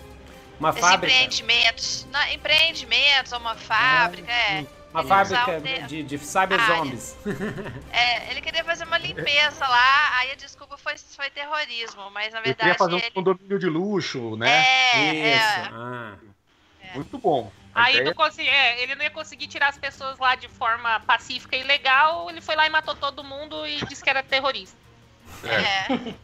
Uma 0.60 0.68
esses 0.70 0.80
fábrica. 0.80 1.12
empreendimentos? 1.12 2.06
Não, 2.12 2.22
empreendimentos 2.28 3.32
ou 3.32 3.40
uma 3.40 3.56
fábrica, 3.56 4.30
é. 4.30 4.64
Uma 4.90 5.00
Ele 5.00 5.08
fábrica 5.08 5.60
de, 5.86 6.02
de 6.02 6.18
cyber 6.18 6.58
área. 6.60 6.76
zombies. 6.76 7.16
É, 7.92 8.30
ele 8.30 8.40
queria 8.40 8.64
fazer 8.64 8.84
uma 8.84 8.96
limpeza 8.98 9.66
lá, 9.66 10.18
aí 10.18 10.32
a 10.32 10.34
desculpa 10.34 10.76
foi, 10.78 10.96
foi 10.98 11.28
terrorismo, 11.30 12.10
mas 12.10 12.32
na 12.32 12.38
Ele 12.40 12.46
verdade 12.46 12.56
queria 12.58 12.74
fazer 12.74 12.94
um 12.94 12.98
ele. 12.98 13.10
condomínio 13.10 13.58
de 13.58 13.66
luxo, 13.66 14.36
né? 14.36 14.64
É, 14.94 15.34
Isso. 15.34 15.44
é. 15.44 15.70
Ah. 15.72 16.14
Muito 16.94 17.18
bom. 17.18 17.52
Aí 17.74 17.94
ideia- 17.96 18.06
não 18.06 18.14
consegui, 18.14 18.48
é, 18.48 18.82
ele 18.82 18.94
não 18.94 19.04
ia 19.04 19.10
conseguir 19.10 19.46
tirar 19.46 19.68
as 19.68 19.76
pessoas 19.78 20.18
lá 20.18 20.34
de 20.34 20.48
forma 20.48 21.00
pacífica 21.00 21.54
e 21.54 21.62
legal. 21.62 22.28
Ele 22.30 22.40
foi 22.40 22.56
lá 22.56 22.66
e 22.66 22.70
matou 22.70 22.94
todo 22.96 23.22
mundo 23.22 23.66
e 23.66 23.84
disse 23.84 24.02
que 24.02 24.08
era 24.10 24.22
terrorista. 24.22 24.76
É. 25.44 26.14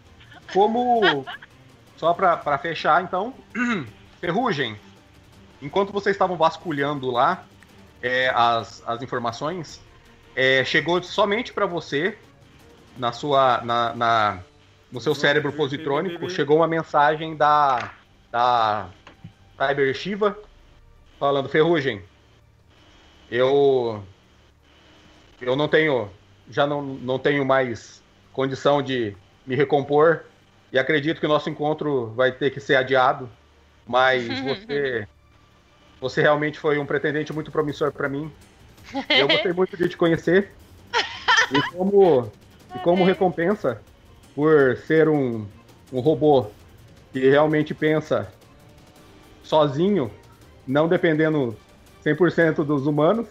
Como. 0.53 1.25
Só 1.97 2.13
pra, 2.15 2.37
pra 2.39 2.59
fechar, 2.59 3.03
então. 3.03 3.35
Ferrugem. 4.21 4.79
Enquanto 5.63 5.93
vocês 5.93 6.15
estavam 6.15 6.37
vasculhando 6.37 7.11
lá 7.11 7.45
é, 8.05 8.29
as, 8.29 8.83
as 8.87 9.03
informações, 9.03 9.81
é, 10.37 10.63
chegou 10.65 11.03
somente 11.03 11.53
pra 11.55 11.65
você, 11.65 12.17
na 12.99 13.11
sua. 13.13 13.63
Na, 13.65 13.95
na- 13.95 14.43
no 14.93 15.01
seu 15.01 15.13
cérebro 15.13 15.53
positrônico, 15.53 16.31
chegou 16.31 16.57
uma 16.59 16.69
mensagem 16.69 17.35
da. 17.35 17.91
Da 18.31 18.89
Cyber 19.57 19.95
Shiva 19.95 20.37
falando, 21.19 21.49
Ferrugem. 21.49 22.03
Eu. 23.31 24.05
Eu 25.41 25.57
não 25.57 25.67
tenho. 25.67 26.11
Já 26.51 26.67
não, 26.67 26.83
não 26.83 27.19
tenho 27.19 27.45
mais 27.45 28.03
condição 28.33 28.83
de 28.83 29.17
me 29.47 29.55
recompor 29.55 30.25
e 30.71 30.79
acredito 30.79 31.21
que 31.21 31.27
o 31.27 31.29
nosso 31.29 31.49
encontro 31.49 32.09
vai 32.15 32.31
ter 32.33 32.51
que 32.51 32.61
ser 32.61 32.77
adiado, 32.77 33.31
mas 33.87 34.27
você 34.43 35.09
você 36.05 36.21
realmente 36.21 36.59
foi 36.59 36.79
um 36.79 36.85
pretendente 36.85 37.33
muito 37.33 37.51
promissor 37.51 37.91
para 37.91 38.11
mim. 38.11 38.31
Eu 39.09 39.27
gostei 39.27 39.55
muito 39.55 39.75
de 39.75 39.89
te 39.89 39.97
conhecer. 39.97 40.51
E 41.51 41.73
como 41.73 42.31
e 42.75 42.79
como 42.81 43.07
recompensa 43.07 43.81
por 44.35 44.77
ser 44.77 45.09
um, 45.09 45.47
um 45.91 46.01
robô 46.01 46.49
que 47.11 47.21
realmente 47.21 47.73
pensa 47.73 48.31
sozinho, 49.43 50.11
não 50.67 50.89
dependendo 50.89 51.57
100% 52.05 52.57
dos 52.65 52.87
humanos, 52.87 53.27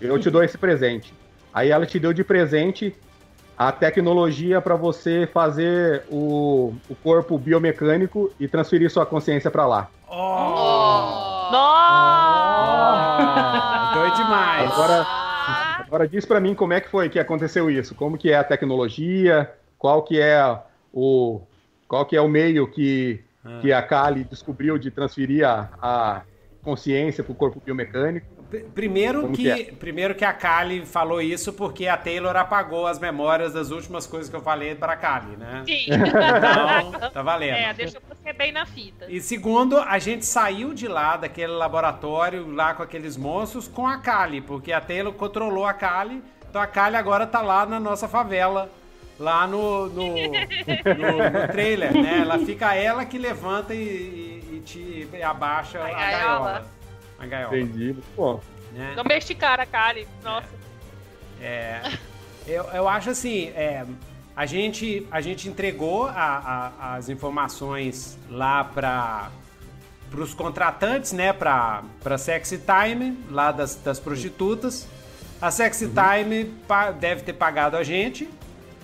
eu 0.00 0.16
te 0.20 0.30
dou 0.30 0.44
esse 0.44 0.56
presente. 0.56 1.12
Aí 1.52 1.70
ela 1.70 1.86
te 1.86 1.98
deu 1.98 2.12
de 2.12 2.22
presente 2.22 2.94
a 3.58 3.72
tecnologia 3.72 4.60
para 4.60 4.76
você 4.76 5.28
fazer 5.32 6.04
o, 6.08 6.72
o 6.88 6.94
corpo 6.94 7.36
biomecânico 7.36 8.32
e 8.38 8.46
transferir 8.46 8.88
sua 8.92 9.04
consciência 9.04 9.50
para 9.50 9.66
lá. 9.66 9.90
Oh. 10.08 11.33
Nossa! 13.14 13.94
Doido 13.94 14.16
demais. 14.16 14.72
Agora- 14.72 15.06
Agora 15.86 16.08
diz 16.08 16.24
para 16.24 16.40
mim 16.40 16.54
como 16.54 16.72
é 16.72 16.80
que 16.80 16.88
foi 16.88 17.08
que 17.08 17.18
aconteceu 17.18 17.70
isso, 17.70 17.94
como 17.94 18.16
que 18.18 18.30
é 18.30 18.36
a 18.36 18.42
tecnologia, 18.44 19.52
qual 19.78 20.02
que 20.02 20.20
é 20.20 20.42
o 20.92 21.40
qual 21.86 22.04
que 22.06 22.16
é 22.16 22.20
o 22.20 22.28
meio 22.28 22.66
que, 22.66 23.22
que 23.60 23.72
a 23.72 23.80
Kali 23.82 24.24
descobriu 24.24 24.78
de 24.78 24.90
transferir 24.90 25.46
a, 25.46 25.68
a 25.80 26.22
consciência 26.62 27.22
para 27.22 27.32
o 27.32 27.34
corpo 27.36 27.60
biomecânico. 27.64 28.26
Primeiro 28.74 29.22
Como 29.22 29.34
que, 29.36 29.42
que 29.42 29.50
é? 29.50 29.64
primeiro 29.72 30.14
que 30.14 30.24
a 30.24 30.32
Kali 30.32 30.84
falou 30.86 31.20
isso 31.20 31.52
porque 31.52 31.86
a 31.88 31.96
Taylor 31.96 32.36
apagou 32.36 32.86
as 32.86 32.98
memórias 32.98 33.52
das 33.52 33.70
últimas 33.70 34.06
coisas 34.06 34.28
que 34.28 34.36
eu 34.36 34.40
falei 34.40 34.74
pra 34.74 34.96
Kali, 34.96 35.36
né? 35.36 35.62
Sim. 35.66 35.86
Então, 36.94 37.10
tá 37.10 37.22
valendo. 37.22 37.54
É, 37.56 37.72
deixa 37.74 37.98
você 38.00 38.32
bem 38.32 38.52
na 38.52 38.64
fita. 38.66 39.06
E 39.08 39.20
segundo, 39.20 39.78
a 39.78 39.98
gente 39.98 40.24
saiu 40.26 40.72
de 40.74 40.86
lá, 40.88 41.16
daquele 41.16 41.52
laboratório, 41.52 42.50
lá 42.54 42.74
com 42.74 42.82
aqueles 42.82 43.16
monstros, 43.16 43.66
com 43.68 43.86
a 43.86 43.98
Kali, 43.98 44.40
porque 44.40 44.72
a 44.72 44.80
Taylor 44.80 45.12
controlou 45.12 45.64
a 45.66 45.72
Kali, 45.72 46.22
então 46.48 46.60
a 46.60 46.66
Kali 46.66 46.96
agora 46.96 47.26
tá 47.26 47.40
lá 47.42 47.66
na 47.66 47.78
nossa 47.80 48.08
favela, 48.08 48.70
lá 49.18 49.46
no, 49.46 49.86
no, 49.86 50.06
no, 50.08 50.12
no 50.12 51.48
trailer, 51.52 51.92
né? 51.92 52.18
Ela 52.20 52.38
fica 52.38 52.74
ela 52.74 53.04
que 53.04 53.18
levanta 53.18 53.74
e, 53.74 53.78
e- 53.78 54.56
e 54.56 54.60
te 54.60 55.08
abaixa 55.22 55.78
a, 55.80 55.86
A 55.86 55.90
gaiola. 55.90 56.18
gaiola. 56.18 56.66
A 57.24 57.26
gaiola. 57.26 57.58
Entendi. 57.58 57.96
Bom. 58.16 58.40
Né? 58.72 58.92
Domesticar 58.96 59.58
a 59.60 59.66
Kali. 59.66 60.06
Nossa. 60.22 60.48
É, 61.40 61.80
eu, 62.46 62.64
eu 62.64 62.88
acho 62.88 63.10
assim, 63.10 63.48
é, 63.48 63.84
a, 64.36 64.46
gente, 64.46 65.06
a 65.10 65.20
gente 65.20 65.48
entregou 65.48 66.06
a- 66.06 66.72
a- 66.80 66.94
as 66.96 67.08
informações 67.08 68.18
lá 68.30 68.64
para 68.64 69.30
os 70.16 70.32
contratantes, 70.34 71.12
né, 71.12 71.32
para 71.32 71.82
para 72.02 72.16
Sexy 72.18 72.58
Time, 72.58 73.18
lá 73.30 73.50
das, 73.52 73.74
das 73.76 73.98
prostitutas. 73.98 74.86
A 75.40 75.50
Sexy 75.50 75.88
Time 75.88 76.44
pa- 76.68 76.90
deve 76.92 77.22
ter 77.22 77.32
pagado 77.34 77.76
a 77.76 77.82
gente, 77.82 78.28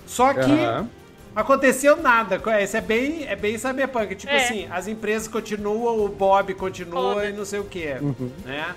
só 0.05 0.33
que 0.33 0.39
Aham. 0.41 0.89
Aconteceu 1.35 1.97
nada. 1.97 2.41
Isso 2.61 2.77
é 2.77 2.81
bem, 2.81 3.25
é 3.27 3.35
bem 3.35 3.57
cyberpunk. 3.57 4.15
Tipo 4.15 4.31
É. 4.33 4.37
assim, 4.43 4.67
as 4.71 4.87
empresas 4.87 5.27
continuam, 5.27 6.03
o 6.03 6.07
Bob 6.09 6.53
continua 6.55 7.25
e 7.27 7.33
não 7.33 7.45
sei 7.45 7.59
o 7.59 7.65
que, 7.65 7.87
Uhum. 8.01 8.31
né? 8.45 8.73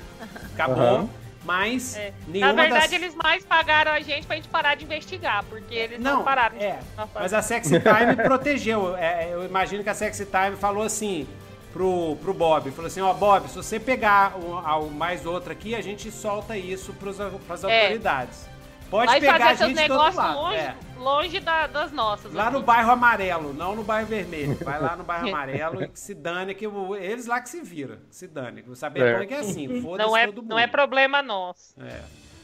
Acabou. 0.55 0.76
Aham. 0.83 1.08
Mas 1.44 1.94
É. 1.97 2.12
nenhuma 2.26 2.55
Na 2.55 2.62
verdade, 2.62 2.84
das... 2.84 2.92
eles 3.02 3.15
mais 3.15 3.44
pagaram 3.44 3.92
a 3.92 4.00
gente 4.00 4.26
pra 4.26 4.34
gente 4.36 4.49
parar 4.49 4.74
de 4.76 4.84
investigar, 4.84 5.44
porque 5.44 5.74
eles 5.74 6.00
não, 6.00 6.16
Não, 6.18 6.24
pararam. 6.24 6.57
de- 6.57 6.65
é. 6.65 6.78
Nossa. 6.97 7.10
Mas 7.20 7.34
a 7.34 7.42
Sexy 7.42 7.81
Time 7.81 8.16
protegeu. 8.24 8.97
É, 8.97 9.28
eu 9.31 9.44
imagino 9.44 9.83
que 9.83 9.91
a 9.91 9.94
Sexy 9.94 10.24
Time 10.24 10.57
falou 10.57 10.83
assim 10.83 11.26
pro, 11.70 12.16
pro 12.23 12.33
Bob. 12.33 12.70
Falou 12.70 12.86
assim, 12.86 13.02
ó, 13.02 13.12
Bob, 13.12 13.47
se 13.50 13.57
você 13.57 13.78
pegar 13.78 14.34
um, 14.39 14.89
mais 14.89 15.26
outro 15.26 15.52
aqui, 15.52 15.74
a 15.74 15.83
gente 15.83 16.10
solta 16.10 16.57
isso 16.57 16.94
pros, 16.94 17.18
pras 17.47 17.62
É. 17.65 17.83
autoridades. 17.83 18.47
Pode 18.91 19.07
Vai 19.11 19.21
pegar 19.21 19.35
a 19.37 19.39
fazer 19.41 19.57
seus 19.57 19.69
gente 19.71 19.89
todo 19.89 19.99
negócios 19.99 20.35
longe, 20.37 20.57
É. 20.57 20.75
longe 20.99 21.41
da- 21.41 21.67
das 21.67 21.91
nossas. 21.93 22.33
Lá 22.33 22.51
no 22.51 22.59
aqui. 22.59 22.67
bairro 22.67 22.91
amarelo, 22.93 23.53
não 23.53 23.75
no 23.75 23.83
bairro 23.83 24.07
vermelho. 24.07 24.57
Vai 24.65 24.81
lá 24.81 24.95
no 24.95 25.03
bairro 25.03 25.29
amarelo 25.35 25.83
e 25.83 25.89
que 25.89 25.99
se 25.99 26.15
dane, 26.15 26.55
que 26.55 26.67
eles 27.01 27.27
lá 27.27 27.41
que 27.41 27.49
se 27.49 27.61
viram. 27.61 27.97
Que 28.09 28.15
se 28.15 28.29
dane. 28.29 28.63
O 28.69 28.77
Cyberpunk 28.77 29.33
é, 29.35 29.39
assim, 29.39 29.83
foda-se 29.83 30.09
não 30.09 30.17
é, 30.17 30.27
todo 30.27 30.37
mundo. 30.43 30.51
não 30.51 30.59
é 30.59 30.67
problema 30.67 31.23
nosso. 31.23 31.75
É. 31.83 32.01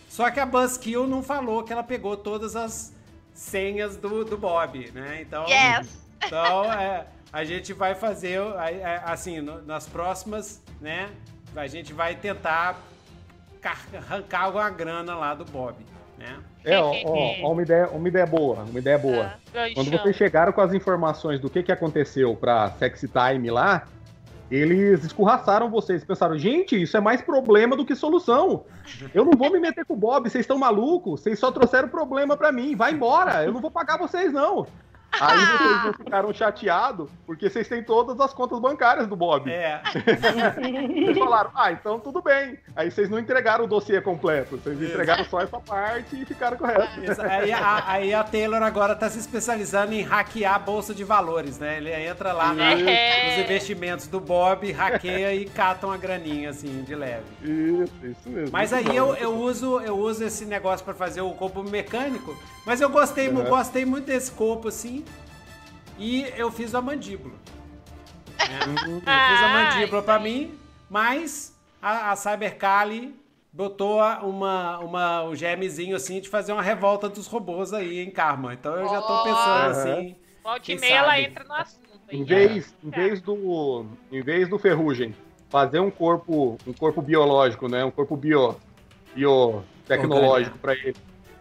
Só 0.08 0.28
que 0.30 0.40
a 0.40 0.46
Buzzkill 0.46 1.06
não 1.06 1.22
falou 1.22 1.62
que 1.62 1.72
ela 1.72 1.84
pegou 1.84 2.16
todas 2.16 2.56
as 2.56 2.92
senhas 3.32 3.96
do, 3.96 4.24
do 4.24 4.36
Bob, 4.36 4.90
né? 4.92 5.18
Então, 5.22 5.46
Yes! 5.46 6.02
então 6.26 6.64
é, 6.72 7.06
a 7.32 7.44
gente 7.44 7.72
vai 7.72 7.94
fazer, 7.94 8.40
é, 8.58 8.72
é, 8.80 9.02
assim, 9.04 9.40
no- 9.40 9.62
nas 9.62 9.86
próximas, 9.86 10.60
né? 10.80 11.08
A 11.54 11.66
gente 11.68 11.92
vai 11.92 12.16
tentar 12.16 12.76
car- 13.60 13.86
arrancar 13.96 14.42
alguma 14.46 14.68
grana 14.70 15.14
lá 15.14 15.32
do 15.34 15.44
Bob, 15.44 15.76
né? 16.20 16.36
É, 16.64 16.78
ó, 16.78 16.92
ó, 17.04 17.34
ó, 17.42 17.52
uma, 17.52 17.62
ideia, 17.62 17.88
uma 17.88 18.06
ideia 18.06 18.26
boa, 18.26 18.62
uma 18.62 18.78
ideia 18.78 18.98
boa. 18.98 19.34
Ah. 19.54 19.66
Quando 19.74 19.90
vocês 19.90 20.14
chegaram 20.14 20.52
com 20.52 20.60
as 20.60 20.72
informações 20.72 21.40
do 21.40 21.48
que, 21.48 21.62
que 21.62 21.72
aconteceu 21.72 22.36
pra 22.36 22.70
Sexy 22.72 23.08
Time 23.08 23.50
lá, 23.50 23.86
eles 24.50 25.04
escorraçaram 25.04 25.70
vocês. 25.70 26.04
Pensaram, 26.04 26.36
gente, 26.36 26.80
isso 26.80 26.96
é 26.96 27.00
mais 27.00 27.22
problema 27.22 27.76
do 27.76 27.84
que 27.84 27.94
solução. 27.94 28.64
Eu 29.14 29.24
não 29.24 29.32
vou 29.32 29.50
me 29.50 29.60
meter 29.60 29.84
com 29.84 29.94
o 29.94 29.96
Bob, 29.96 30.28
vocês 30.28 30.42
estão 30.42 30.58
malucos, 30.58 31.20
vocês 31.20 31.38
só 31.38 31.50
trouxeram 31.50 31.88
problema 31.88 32.36
pra 32.36 32.52
mim, 32.52 32.74
vai 32.74 32.92
embora, 32.92 33.44
eu 33.44 33.52
não 33.52 33.60
vou 33.60 33.70
pagar 33.70 33.96
vocês 33.96 34.32
não. 34.32 34.66
Aí 35.12 35.38
vocês 35.38 35.84
não 35.84 35.92
ficaram 35.92 36.32
chateados, 36.32 37.10
porque 37.26 37.50
vocês 37.50 37.66
têm 37.68 37.82
todas 37.82 38.18
as 38.20 38.32
contas 38.32 38.58
bancárias 38.60 39.06
do 39.06 39.16
Bob. 39.16 39.50
É, 39.50 39.80
Vocês 39.84 41.18
falaram, 41.18 41.50
ah, 41.54 41.72
então 41.72 41.98
tudo 41.98 42.22
bem. 42.22 42.58
Aí 42.76 42.90
vocês 42.90 43.08
não 43.10 43.18
entregaram 43.18 43.64
o 43.64 43.68
dossiê 43.68 44.00
completo, 44.00 44.56
vocês 44.56 44.80
entregaram 44.80 45.24
só 45.24 45.40
essa 45.40 45.58
parte 45.58 46.20
e 46.20 46.24
ficaram 46.24 46.56
com 46.56 46.64
o 46.64 46.66
resto. 46.66 47.04
isso- 47.04 47.20
aí, 47.22 47.52
a, 47.52 47.84
aí 47.90 48.14
a 48.14 48.22
Taylor 48.24 48.62
agora 48.62 48.94
tá 48.94 49.08
se 49.10 49.18
especializando 49.18 49.92
em 49.92 50.02
hackear 50.02 50.54
a 50.54 50.58
bolsa 50.58 50.94
de 50.94 51.02
valores, 51.04 51.58
né? 51.58 51.78
Ele 51.78 51.92
entra 51.92 52.32
lá 52.32 52.52
na- 52.54 52.72
É. 52.72 53.30
nos 53.36 53.44
investimentos 53.44 54.06
do 54.06 54.20
Bob, 54.20 54.70
hackeia 54.72 55.34
e 55.34 55.44
cata 55.46 55.86
uma 55.86 55.96
graninha, 55.96 56.50
assim, 56.50 56.82
de 56.82 56.94
leve. 56.94 57.24
Isso, 57.42 57.92
isso 58.06 58.28
mesmo. 58.28 58.50
Mas 58.52 58.72
aí 58.72 58.94
eu, 58.96 59.14
eu, 59.16 59.34
uso, 59.34 59.80
eu 59.80 59.96
uso 59.98 60.24
esse 60.24 60.44
negócio 60.44 60.84
pra 60.84 60.94
fazer 60.94 61.20
o 61.20 61.32
corpo 61.32 61.62
mecânico, 61.62 62.34
mas 62.64 62.80
eu 62.80 62.88
gostei, 62.88 63.28
Uhum. 63.28 63.44
gostei 63.44 63.84
muito 63.84 64.06
desse 64.06 64.30
corpo 64.32 64.68
assim. 64.68 64.99
E 66.00 66.22
eu 66.34 66.50
fiz 66.50 66.74
a 66.74 66.80
mandíbula. 66.80 67.34
É, 68.38 68.64
eu 68.88 69.00
fiz 69.00 69.02
a 69.06 69.46
Ah, 69.46 69.74
mandíbula 69.74 70.16
aí. 70.16 70.22
mim, 70.22 70.54
mas 70.88 71.54
a, 71.80 72.10
a 72.10 72.16
Cybercali 72.16 73.14
botou 73.52 73.98
uma, 74.22 74.78
uma, 74.78 75.24
um 75.24 75.36
germezinho 75.36 75.94
assim 75.94 76.20
de 76.20 76.28
fazer 76.30 76.54
uma 76.54 76.62
revolta 76.62 77.06
dos 77.06 77.26
robôs 77.26 77.74
aí 77.74 78.00
em 78.00 78.10
Karma. 78.10 78.54
Então 78.54 78.74
eu 78.76 78.88
já 78.88 79.02
tô 79.02 79.22
pensando 79.24 79.70
assim. 79.70 80.16
Volta 80.42 80.72
e 80.72 80.78
meia 80.78 80.94
ela 80.94 81.20
entra 81.20 81.44
no 81.44 81.52
assunto. 81.52 81.90
Em 82.10 82.24
vez, 82.24 82.74
em 82.82 82.90
vez 82.90 83.20
do, 83.20 83.84
em 84.10 84.22
vez 84.22 84.48
do 84.48 84.58
ferrugem 84.58 85.14
fazer 85.50 85.80
um 85.80 85.90
corpo, 85.90 86.56
um 86.66 86.72
corpo 86.72 87.02
biológico, 87.02 87.68
né, 87.68 87.84
um 87.84 87.90
corpo 87.90 88.16
bio, 88.16 88.56
biotecnológico 89.14 90.56
para 90.58 90.72
ele, 90.74 90.96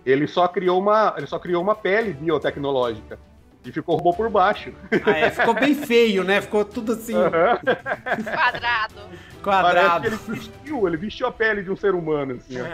ele 0.06 0.28
só 0.28 0.48
criou 0.48 0.80
uma, 0.80 1.14
ele 1.18 1.28
só 1.28 1.40
criou 1.40 1.64
uma 1.64 1.76
pele 1.76 2.14
biotecnológica 2.14 3.18
e 3.66 3.72
ficou 3.72 3.96
robô 3.98 4.14
por 4.14 4.30
baixo. 4.30 4.72
Ah, 5.06 5.12
é, 5.12 5.30
ficou 5.30 5.54
bem 5.54 5.76
feio, 5.76 6.24
né? 6.24 6.42
Ficou 6.42 6.64
tudo 6.66 6.94
assim, 6.94 7.14
Quadrado. 7.14 9.02
Parece 9.44 9.44
quadrado. 9.44 10.02
que 10.02 10.08
ele 10.08 10.18
vestiu, 10.40 10.88
ele 10.88 10.98
vestiu 10.98 11.28
a 11.28 11.32
pele 11.32 11.64
de 11.64 11.72
um 11.72 11.76
ser 11.76 11.94
humano, 11.96 12.34
assim, 12.34 12.56
ó. 12.62 12.66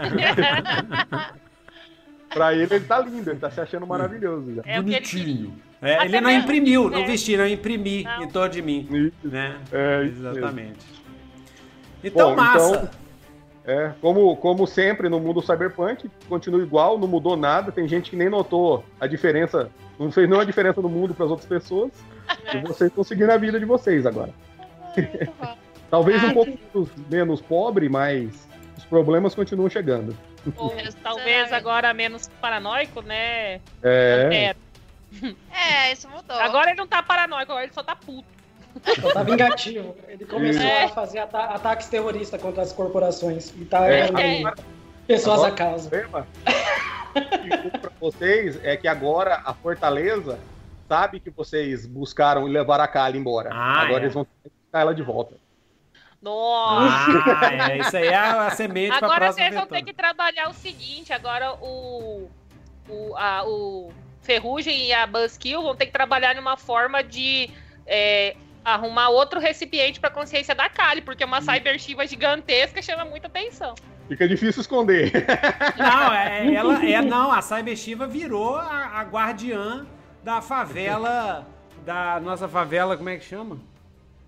pra 2.34 2.52
ele, 2.54 2.62
ele 2.74 2.84
tá 2.84 2.98
lindo, 3.00 3.30
ele 3.30 3.38
tá 3.38 3.50
se 3.50 3.60
achando 3.60 3.86
maravilhoso 3.86 4.54
já. 4.56 4.62
É 4.64 4.80
o 4.80 4.84
que 4.84 4.94
ele 4.94 5.00
queria. 5.00 5.50
É, 5.82 6.04
ele 6.04 6.20
não 6.20 6.30
imprimiu, 6.30 6.84
não 6.90 7.00
né? 7.00 7.06
vesti, 7.06 7.36
não 7.36 7.46
imprimi 7.46 8.02
Não. 8.02 8.22
em 8.22 8.28
torno 8.28 8.48
de 8.52 8.62
mim. 8.62 8.88
Isso. 8.90 9.28
Né? 9.28 9.56
É. 9.70 10.02
Exatamente. 10.04 10.78
Então, 12.02 12.30
Bom, 12.30 12.36
massa. 12.36 12.68
então- 12.68 13.05
É, 13.66 13.92
como, 14.00 14.36
como 14.36 14.64
sempre 14.66 15.08
no 15.08 15.18
mundo 15.18 15.42
cyberpunk, 15.42 16.08
continua 16.28 16.62
igual, 16.62 16.96
não 16.98 17.08
mudou 17.08 17.36
nada. 17.36 17.72
Tem 17.72 17.88
gente 17.88 18.10
que 18.10 18.16
nem 18.16 18.28
notou 18.28 18.84
a 19.00 19.06
diferença, 19.08 19.68
não 19.98 20.12
fez 20.12 20.28
nenhuma 20.28 20.46
diferença 20.46 20.80
no 20.80 20.88
mundo 20.88 21.14
para 21.14 21.24
as 21.24 21.30
outras 21.30 21.48
pessoas. 21.48 21.90
E 22.54 22.58
vocês 22.58 22.90
estão 22.90 23.02
seguindo 23.04 23.30
a 23.30 23.36
vida 23.36 23.58
de 23.58 23.64
vocês 23.64 24.04
agora. 24.06 24.32
Bom. 25.40 25.56
Talvez 25.90 26.22
um 26.22 26.30
Ah, 26.30 26.32
pouco 26.34 26.58
menos, 26.74 26.90
menos 27.08 27.40
pobre, 27.40 27.88
mas 27.88 28.48
os 28.76 28.84
problemas 28.84 29.34
continuam 29.34 29.70
chegando. 29.70 30.16
Ou 30.56 30.72
talvez 31.02 31.52
agora 31.52 31.92
menos 31.94 32.28
paranoico, 32.40 33.00
né? 33.02 33.60
É, 33.82 34.52
É. 34.52 34.56
É, 35.52 35.92
isso 35.92 36.08
mudou. 36.08 36.36
Agora 36.36 36.70
ele 36.70 36.78
não 36.78 36.86
tá 36.86 37.02
paranoico, 37.02 37.50
agora 37.52 37.64
ele 37.64 37.72
só 37.72 37.82
tá 37.82 37.96
puto. 37.96 38.26
Só 39.00 39.12
tá 39.12 39.22
vingativo. 39.22 39.96
Ele 40.08 40.24
começou 40.24 40.62
É. 40.62 40.84
a 40.84 40.88
fazer 40.88 41.18
ata- 41.18 41.44
ataques 41.44 41.88
terroristas 41.88 42.40
contra 42.40 42.62
as 42.62 42.72
corporações. 42.72 43.50
E 43.56 43.64
tá 43.64 43.86
É, 43.86 44.00
é. 44.08 44.42
pessoas 45.06 45.38
Agora- 45.44 45.52
a 45.52 45.56
causa. 45.56 45.90
para 47.80 47.90
vocês 48.00 48.62
é 48.64 48.76
que 48.76 48.86
agora 48.88 49.42
a 49.44 49.54
Fortaleza 49.54 50.38
sabe 50.88 51.20
que 51.20 51.30
vocês 51.30 51.86
buscaram 51.86 52.46
e 52.48 52.52
levaram 52.52 52.84
a 52.84 52.88
Kali 52.88 53.18
embora. 53.18 53.50
Ah, 53.52 53.80
agora 53.82 54.00
é. 54.00 54.04
eles 54.04 54.14
vão 54.14 54.24
ter 54.24 54.50
que 54.50 54.56
buscar 54.64 54.80
ela 54.80 54.94
de 54.94 55.02
volta. 55.02 55.34
Nossa! 56.20 57.12
Ah, 57.40 57.70
é, 57.72 57.78
isso 57.78 57.96
aí 57.96 58.08
é 58.08 58.16
a 58.16 58.50
semente 58.50 58.88
pra 58.98 59.06
Agora 59.06 59.32
vocês 59.32 59.54
vão 59.54 59.66
ter 59.66 59.82
que 59.82 59.92
trabalhar 59.92 60.48
o 60.48 60.54
seguinte, 60.54 61.12
agora 61.12 61.52
o, 61.54 62.28
o, 62.88 63.14
a, 63.16 63.44
o 63.46 63.92
Ferrugem 64.22 64.86
e 64.86 64.92
a 64.92 65.06
Buzzkill 65.06 65.62
vão 65.62 65.76
ter 65.76 65.86
que 65.86 65.92
trabalhar 65.92 66.34
numa 66.34 66.56
forma 66.56 67.02
de 67.04 67.50
é, 67.86 68.34
arrumar 68.74 69.08
outro 69.10 69.38
recipiente 69.38 70.00
pra 70.00 70.10
consciência 70.10 70.54
da 70.54 70.68
Kali, 70.68 71.00
porque 71.00 71.24
uma 71.24 71.40
cybershiva 71.40 72.06
gigantesca 72.06 72.82
chama 72.82 73.04
muita 73.04 73.28
atenção. 73.28 73.74
Fica 74.08 74.26
difícil 74.28 74.60
esconder. 74.60 75.12
Não, 75.76 76.12
é, 76.12 76.46
ela 76.54 76.84
é 76.84 77.00
não, 77.02 77.30
a 77.32 77.40
Cyber 77.42 77.76
Shiva 77.76 78.06
virou 78.06 78.56
a, 78.56 78.98
a 79.00 79.02
guardiã 79.02 79.86
da 80.22 80.40
favela 80.40 81.46
da 81.84 82.18
nossa 82.20 82.48
favela, 82.48 82.96
como 82.96 83.08
é 83.08 83.16
que 83.16 83.24
chama? 83.24 83.58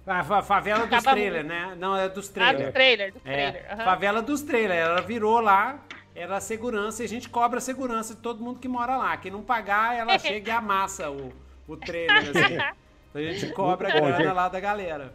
A 0.06 0.22
fa- 0.24 0.42
favela 0.42 0.86
dos 0.86 1.02
trailers, 1.02 1.44
né? 1.46 1.74
Não, 1.76 1.96
é 1.96 2.08
dos 2.08 2.28
Ah, 2.30 2.32
trailers. 2.32 2.66
do 2.66 2.72
trailer, 2.72 3.12
do 3.12 3.18
É, 3.24 3.50
trailer. 3.50 3.66
aham. 3.72 3.84
favela 3.84 4.22
dos 4.22 4.42
trailers. 4.42 4.80
Ela 4.80 5.00
virou 5.02 5.40
lá, 5.40 5.80
era 6.14 6.36
a 6.36 6.40
segurança, 6.40 7.02
e 7.02 7.06
a 7.06 7.08
gente 7.08 7.28
cobra 7.28 7.58
a 7.58 7.60
segurança 7.60 8.14
de 8.14 8.20
todo 8.20 8.42
mundo 8.42 8.58
que 8.60 8.68
mora 8.68 8.96
lá. 8.96 9.16
Quem 9.16 9.30
não 9.32 9.42
pagar, 9.42 9.96
ela 9.96 10.16
chega 10.18 10.50
e 10.52 10.54
amassa 10.54 11.10
o, 11.10 11.32
o 11.66 11.76
trailer, 11.76 12.16
assim. 12.30 12.58
Então 13.10 13.22
a 13.22 13.24
gente 13.32 13.46
cobra 13.52 13.88
a 13.88 13.90
Muito 13.90 14.02
bom, 14.02 14.08
grana 14.08 14.24
gente. 14.24 14.34
lá 14.34 14.48
da 14.48 14.60
galera. 14.60 15.12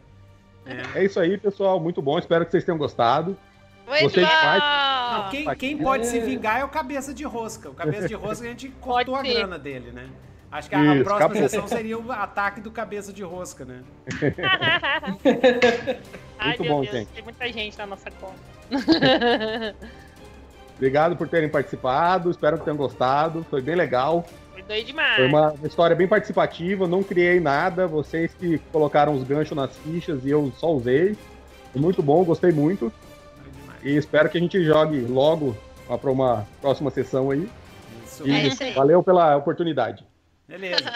É 0.96 1.04
isso 1.04 1.20
aí, 1.20 1.38
pessoal. 1.38 1.80
Muito 1.80 2.02
bom. 2.02 2.18
Espero 2.18 2.46
que 2.46 2.52
vocês 2.52 2.64
tenham 2.64 2.78
gostado. 2.78 3.38
Muito 3.88 4.12
Vocês 4.14 4.26
bom. 4.26 5.30
Quem, 5.30 5.44
Vai. 5.44 5.56
quem 5.58 5.78
pode 5.78 6.08
se 6.08 6.20
vingar 6.22 6.60
é 6.62 6.64
o 6.64 6.70
cabeça 6.70 7.14
de 7.14 7.26
rosca. 7.26 7.70
O 7.70 7.74
cabeça 7.74 8.08
de 8.08 8.14
rosca 8.14 8.46
a 8.46 8.50
gente 8.50 8.70
cortou 8.80 9.14
a 9.16 9.22
grana 9.22 9.60
dele, 9.60 9.92
né? 9.92 10.08
Acho 10.50 10.70
que 10.70 10.76
a 10.76 10.96
Isso, 10.96 11.04
próxima 11.04 11.26
acabou. 11.26 11.50
sessão 11.50 11.68
seria 11.68 11.98
o 12.00 12.12
ataque 12.12 12.62
do 12.62 12.72
cabeça 12.72 13.12
de 13.12 13.24
rosca, 13.24 13.66
né? 13.66 13.82
Ai, 16.38 16.48
Muito 16.50 16.64
meu 16.64 16.74
bom, 16.74 16.82
Deus, 16.82 16.94
gente. 16.94 17.08
tem 17.10 17.24
muita 17.24 17.52
gente 17.52 17.78
na 17.78 17.88
nossa 17.88 18.10
conta. 18.12 18.38
Obrigado 20.78 21.16
por 21.16 21.28
terem 21.28 21.50
participado. 21.50 22.30
Espero 22.32 22.58
que 22.58 22.64
tenham 22.66 22.78
gostado. 22.78 23.46
Foi 23.50 23.62
bem 23.62 23.76
legal. 23.76 24.26
Foi 24.66 24.76
doido 24.76 24.88
demais. 24.88 25.16
Foi 25.16 25.28
uma, 25.28 25.52
uma 25.52 25.68
história 25.68 25.96
bem 25.96 26.08
participativa, 26.08 26.88
não 26.88 27.04
criei 27.04 27.40
nada, 27.40 27.88
vocês 27.88 28.34
que 28.34 28.58
colocaram 28.72 29.14
os 29.14 29.24
ganchos 29.24 29.56
nas 29.56 29.76
fichas 29.78 30.26
e 30.26 30.30
eu 30.30 30.52
só 30.58 30.72
usei. 30.72 31.16
Foi 31.72 31.82
muito 31.82 32.02
bom, 32.02 32.24
gostei 32.24 32.52
muito. 32.52 32.92
E 33.84 33.96
espero 33.98 34.30
que 34.30 34.38
a 34.38 34.42
gente 34.42 34.64
jogue 34.64 35.02
logo 35.02 35.56
para 36.00 36.10
uma 36.12 36.48
próxima 36.62 36.90
sessão 36.90 37.32
aí. 37.32 37.50
Isso. 38.06 38.28
E 38.28 38.32
É 38.32 38.48
isso 38.48 38.64
aí. 38.64 38.72
valeu 38.74 39.04
pela 39.04 39.36
oportunidade. 39.36 40.06
Beleza. 40.48 40.90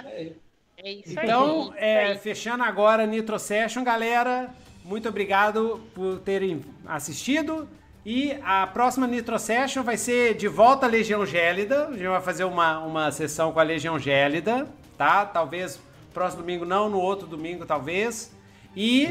É 0.78 0.92
isso 0.92 1.20
Então, 1.20 1.74
aí. 1.74 1.80
é, 1.80 2.04
Isso 2.04 2.12
aí. 2.12 2.18
fechando 2.20 2.64
agora 2.64 3.06
Nitro 3.06 3.38
Session, 3.40 3.84
galera. 3.84 4.50
Muito 4.86 5.10
obrigado 5.10 5.82
por 5.94 6.20
terem 6.20 6.62
assistido. 6.86 7.68
E 8.10 8.40
a 8.42 8.66
próxima 8.66 9.06
Nitro 9.06 9.38
Session 9.38 9.84
vai 9.84 9.98
ser 9.98 10.34
de 10.36 10.48
volta 10.48 10.86
à 10.86 10.90
Legião 10.90 11.26
Gélida. 11.26 11.90
A 11.90 11.92
gente 11.92 12.08
vai 12.08 12.22
fazer 12.22 12.46
uma, 12.46 12.80
uma 12.80 13.12
sessão 13.12 13.52
com 13.52 13.60
a 13.60 13.64
Legião 13.64 14.00
Gélida, 14.00 14.66
tá? 14.98 15.26
Talvez 15.26 15.78
próximo 16.14 16.42
domingo 16.42 16.64
não, 16.64 16.90
no 16.90 17.02
outro 17.02 17.28
domingo 17.28 17.66
talvez. 17.66 18.34
E 18.74 19.08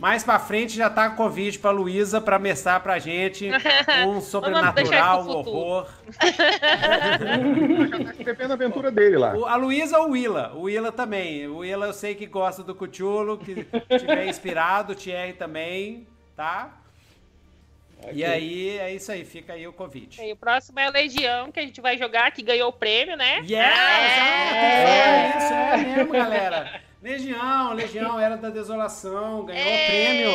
mais 0.00 0.24
pra 0.24 0.38
frente 0.38 0.74
já 0.74 0.88
tá 0.88 1.10
convite 1.10 1.58
pra 1.58 1.70
Luísa 1.70 2.22
pra 2.22 2.38
mestrar 2.38 2.82
pra 2.82 2.98
gente 2.98 3.50
um 4.08 4.18
sobrenatural, 4.18 5.24
um 5.24 5.28
horror. 5.28 5.86
Depende 8.16 8.48
da 8.48 8.54
aventura 8.54 8.90
dele 8.90 9.18
lá. 9.18 9.34
A 9.46 9.56
Luísa 9.56 9.98
ou 9.98 10.08
o 10.08 10.12
Willa? 10.12 10.52
O 10.54 10.62
Willa 10.62 10.90
também. 10.90 11.46
O 11.48 11.58
Willa 11.58 11.84
eu 11.84 11.92
sei 11.92 12.14
que 12.14 12.24
gosta 12.24 12.62
do 12.62 12.74
Cthulhu, 12.74 13.36
que 13.36 13.66
tiver 13.98 14.26
inspirado, 14.26 14.94
o 14.94 14.96
Thierry 14.96 15.34
também, 15.34 16.06
tá? 16.34 16.77
E 18.12 18.24
aí, 18.24 18.78
é 18.78 18.94
isso 18.94 19.10
aí, 19.12 19.24
fica 19.24 19.52
aí 19.52 19.66
o 19.66 19.72
convite. 19.72 20.22
E 20.22 20.32
o 20.32 20.36
próximo 20.36 20.78
é 20.78 20.86
a 20.86 20.90
Legião, 20.90 21.50
que 21.50 21.60
a 21.60 21.62
gente 21.62 21.80
vai 21.80 21.98
jogar, 21.98 22.30
que 22.30 22.42
ganhou 22.42 22.68
o 22.68 22.72
prêmio, 22.72 23.16
né? 23.16 23.40
Yes! 23.40 23.60
Ah, 23.60 24.48
tem 24.52 24.70
que 24.70 24.84
falar 24.84 25.36
isso, 25.36 25.52
é 25.52 25.76
mesmo, 25.96 26.12
galera. 26.12 26.80
Legião, 27.02 27.72
Legião, 27.74 28.18
Era 28.20 28.36
da 28.36 28.50
Desolação, 28.50 29.44
ganhou 29.44 29.66
o 29.66 29.86
prêmio. 29.86 30.30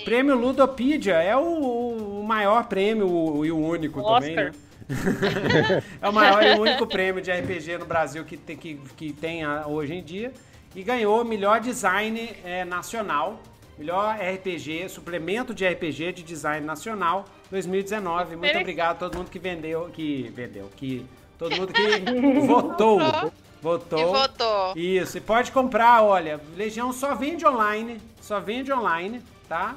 O 0.00 0.04
prêmio 0.04 0.36
Ludopedia 0.36 1.14
é 1.14 1.36
o, 1.36 2.20
o 2.20 2.24
maior 2.24 2.64
prêmio 2.66 3.08
o- 3.10 3.44
e 3.44 3.50
o 3.50 3.58
único 3.58 4.00
O 4.00 4.14
também, 4.14 4.36
né? 4.36 4.52
é 6.00 6.08
o 6.08 6.12
maior 6.12 6.42
e 6.44 6.50
o 6.54 6.60
único 6.60 6.86
prêmio 6.86 7.20
de 7.22 7.30
RPG 7.32 7.78
no 7.78 7.86
Brasil 7.86 8.24
que 8.24 8.36
tem, 8.36 8.56
que, 8.56 8.74
que 8.96 9.12
tem 9.12 9.42
ah, 9.44 9.64
hoje 9.66 9.94
em 9.94 10.02
dia. 10.02 10.32
E 10.74 10.82
ganhou 10.84 11.24
melhor 11.24 11.58
design 11.60 12.30
eh, 12.44 12.64
nacional, 12.64 13.40
melhor 13.80 14.14
RPG, 14.14 14.90
suplemento 14.90 15.54
de 15.54 15.66
RPG 15.66 16.12
de 16.12 16.22
design 16.22 16.66
nacional 16.66 17.24
2019. 17.50 18.36
Muito 18.36 18.58
obrigado 18.58 18.96
a 18.96 18.98
todo 18.98 19.16
mundo 19.16 19.30
que 19.30 19.38
vendeu, 19.38 19.88
que 19.90 20.30
vendeu, 20.34 20.70
que 20.76 21.06
todo 21.38 21.56
mundo 21.56 21.72
que 21.72 21.98
votou. 22.46 23.00
E 23.00 23.30
Votou. 23.62 24.12
votou. 24.14 24.72
Isso, 24.76 25.18
e 25.18 25.20
pode 25.20 25.52
comprar, 25.52 26.02
olha, 26.02 26.40
Legião 26.56 26.92
só 26.94 27.14
vende 27.14 27.46
online, 27.46 28.00
só 28.20 28.38
vende 28.40 28.70
online, 28.72 29.22
tá? 29.48 29.76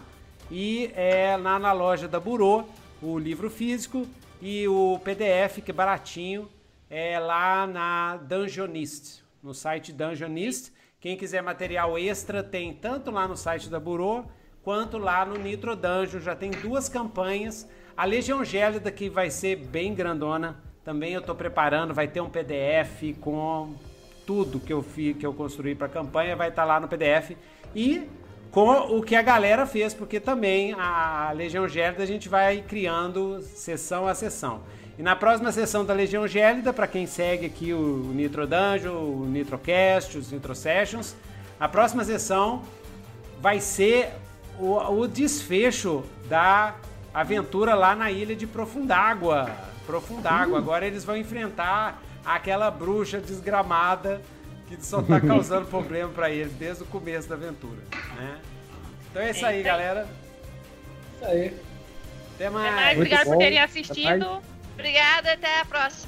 E 0.51 0.89
é 0.95 1.37
lá 1.37 1.57
na 1.59 1.71
loja 1.71 2.07
da 2.07 2.17
Burô, 2.19 2.63
o 3.01 3.17
livro 3.17 3.49
físico 3.49 4.05
e 4.41 4.67
o 4.67 4.99
PDF, 5.03 5.61
que 5.63 5.71
é 5.71 5.73
baratinho, 5.73 6.49
é 6.89 7.19
lá 7.19 7.67
na 7.67 8.17
Dungeonist, 8.17 9.21
no 9.41 9.53
site 9.53 9.91
Dungeonist. 9.93 10.72
Quem 11.03 11.17
quiser 11.17 11.43
material 11.43 11.99
extra 11.99 12.41
tem 12.41 12.73
tanto 12.73 13.11
lá 13.11 13.27
no 13.27 13.35
site 13.35 13.69
da 13.69 13.77
Burô, 13.77 14.23
quanto 14.63 14.97
lá 14.97 15.25
no 15.25 15.37
Nitro 15.37 15.75
Dungeon, 15.75 16.21
já 16.21 16.33
tem 16.33 16.49
duas 16.49 16.87
campanhas. 16.87 17.67
A 17.97 18.05
Legião 18.05 18.41
Gélida, 18.41 18.89
que 18.89 19.09
vai 19.09 19.29
ser 19.29 19.57
bem 19.57 19.93
grandona, 19.93 20.63
também 20.81 21.11
eu 21.11 21.21
tô 21.21 21.35
preparando, 21.35 21.93
vai 21.93 22.07
ter 22.07 22.21
um 22.21 22.29
PDF 22.29 23.19
com 23.19 23.75
tudo 24.25 24.61
que 24.61 24.71
eu 24.71 24.81
fiz, 24.81 25.17
que 25.17 25.25
eu 25.25 25.33
construí 25.33 25.75
para 25.75 25.87
a 25.87 25.89
campanha, 25.89 26.37
vai 26.37 26.47
estar 26.47 26.63
lá 26.63 26.79
no 26.79 26.87
PDF 26.87 27.35
e 27.75 28.07
com 28.49 28.71
o 28.97 29.03
que 29.03 29.17
a 29.17 29.21
galera 29.21 29.65
fez, 29.65 29.93
porque 29.93 30.21
também 30.21 30.71
a 30.71 31.33
Legião 31.35 31.67
Gélida 31.67 32.01
a 32.01 32.07
gente 32.07 32.29
vai 32.29 32.61
criando 32.61 33.41
sessão 33.41 34.07
a 34.07 34.15
sessão. 34.15 34.61
E 34.97 35.01
na 35.01 35.15
próxima 35.15 35.51
sessão 35.51 35.83
da 35.83 35.93
Legião 35.93 36.27
Gélida, 36.27 36.71
para 36.71 36.85
quem 36.87 37.07
segue 37.07 37.47
aqui 37.47 37.73
o 37.73 38.11
Nitro 38.13 38.45
Dungeon, 38.45 38.93
o 38.93 39.25
Nitrocast, 39.25 40.17
os 40.17 40.31
Nitro 40.31 40.53
Sessions, 40.53 41.15
a 41.59 41.67
próxima 41.67 42.03
sessão 42.03 42.63
vai 43.41 43.59
ser 43.59 44.11
o, 44.59 44.77
o 44.77 45.07
desfecho 45.07 46.03
da 46.29 46.75
aventura 47.13 47.73
lá 47.73 47.95
na 47.95 48.11
ilha 48.11 48.35
de 48.35 48.45
Profundágua. 48.45 49.49
Profundágua. 49.85 50.59
Agora 50.59 50.85
eles 50.85 51.03
vão 51.03 51.17
enfrentar 51.17 52.01
aquela 52.23 52.69
bruxa 52.69 53.19
desgramada 53.19 54.21
que 54.67 54.83
só 54.85 55.01
tá 55.01 55.19
causando 55.21 55.65
problema 55.67 56.09
pra 56.11 56.29
eles 56.29 56.53
desde 56.53 56.83
o 56.83 56.85
começo 56.85 57.27
da 57.27 57.35
aventura, 57.35 57.81
né? 58.15 58.39
Então 59.09 59.21
é 59.21 59.31
isso 59.31 59.45
aí, 59.45 59.61
galera. 59.63 60.07
Isso 61.15 61.25
aí. 61.25 61.59
Até 62.35 62.45
Até 62.45 62.49
mais, 62.49 62.75
mais. 62.75 62.97
Muito 62.97 63.07
obrigado 63.07 63.25
por 63.25 63.33
bom. 63.33 63.39
terem 63.39 63.59
Até 63.59 63.71
assistido. 63.71 64.41
Obrigada, 64.77 65.33
até 65.33 65.59
a 65.61 65.65
próxima. 65.65 66.01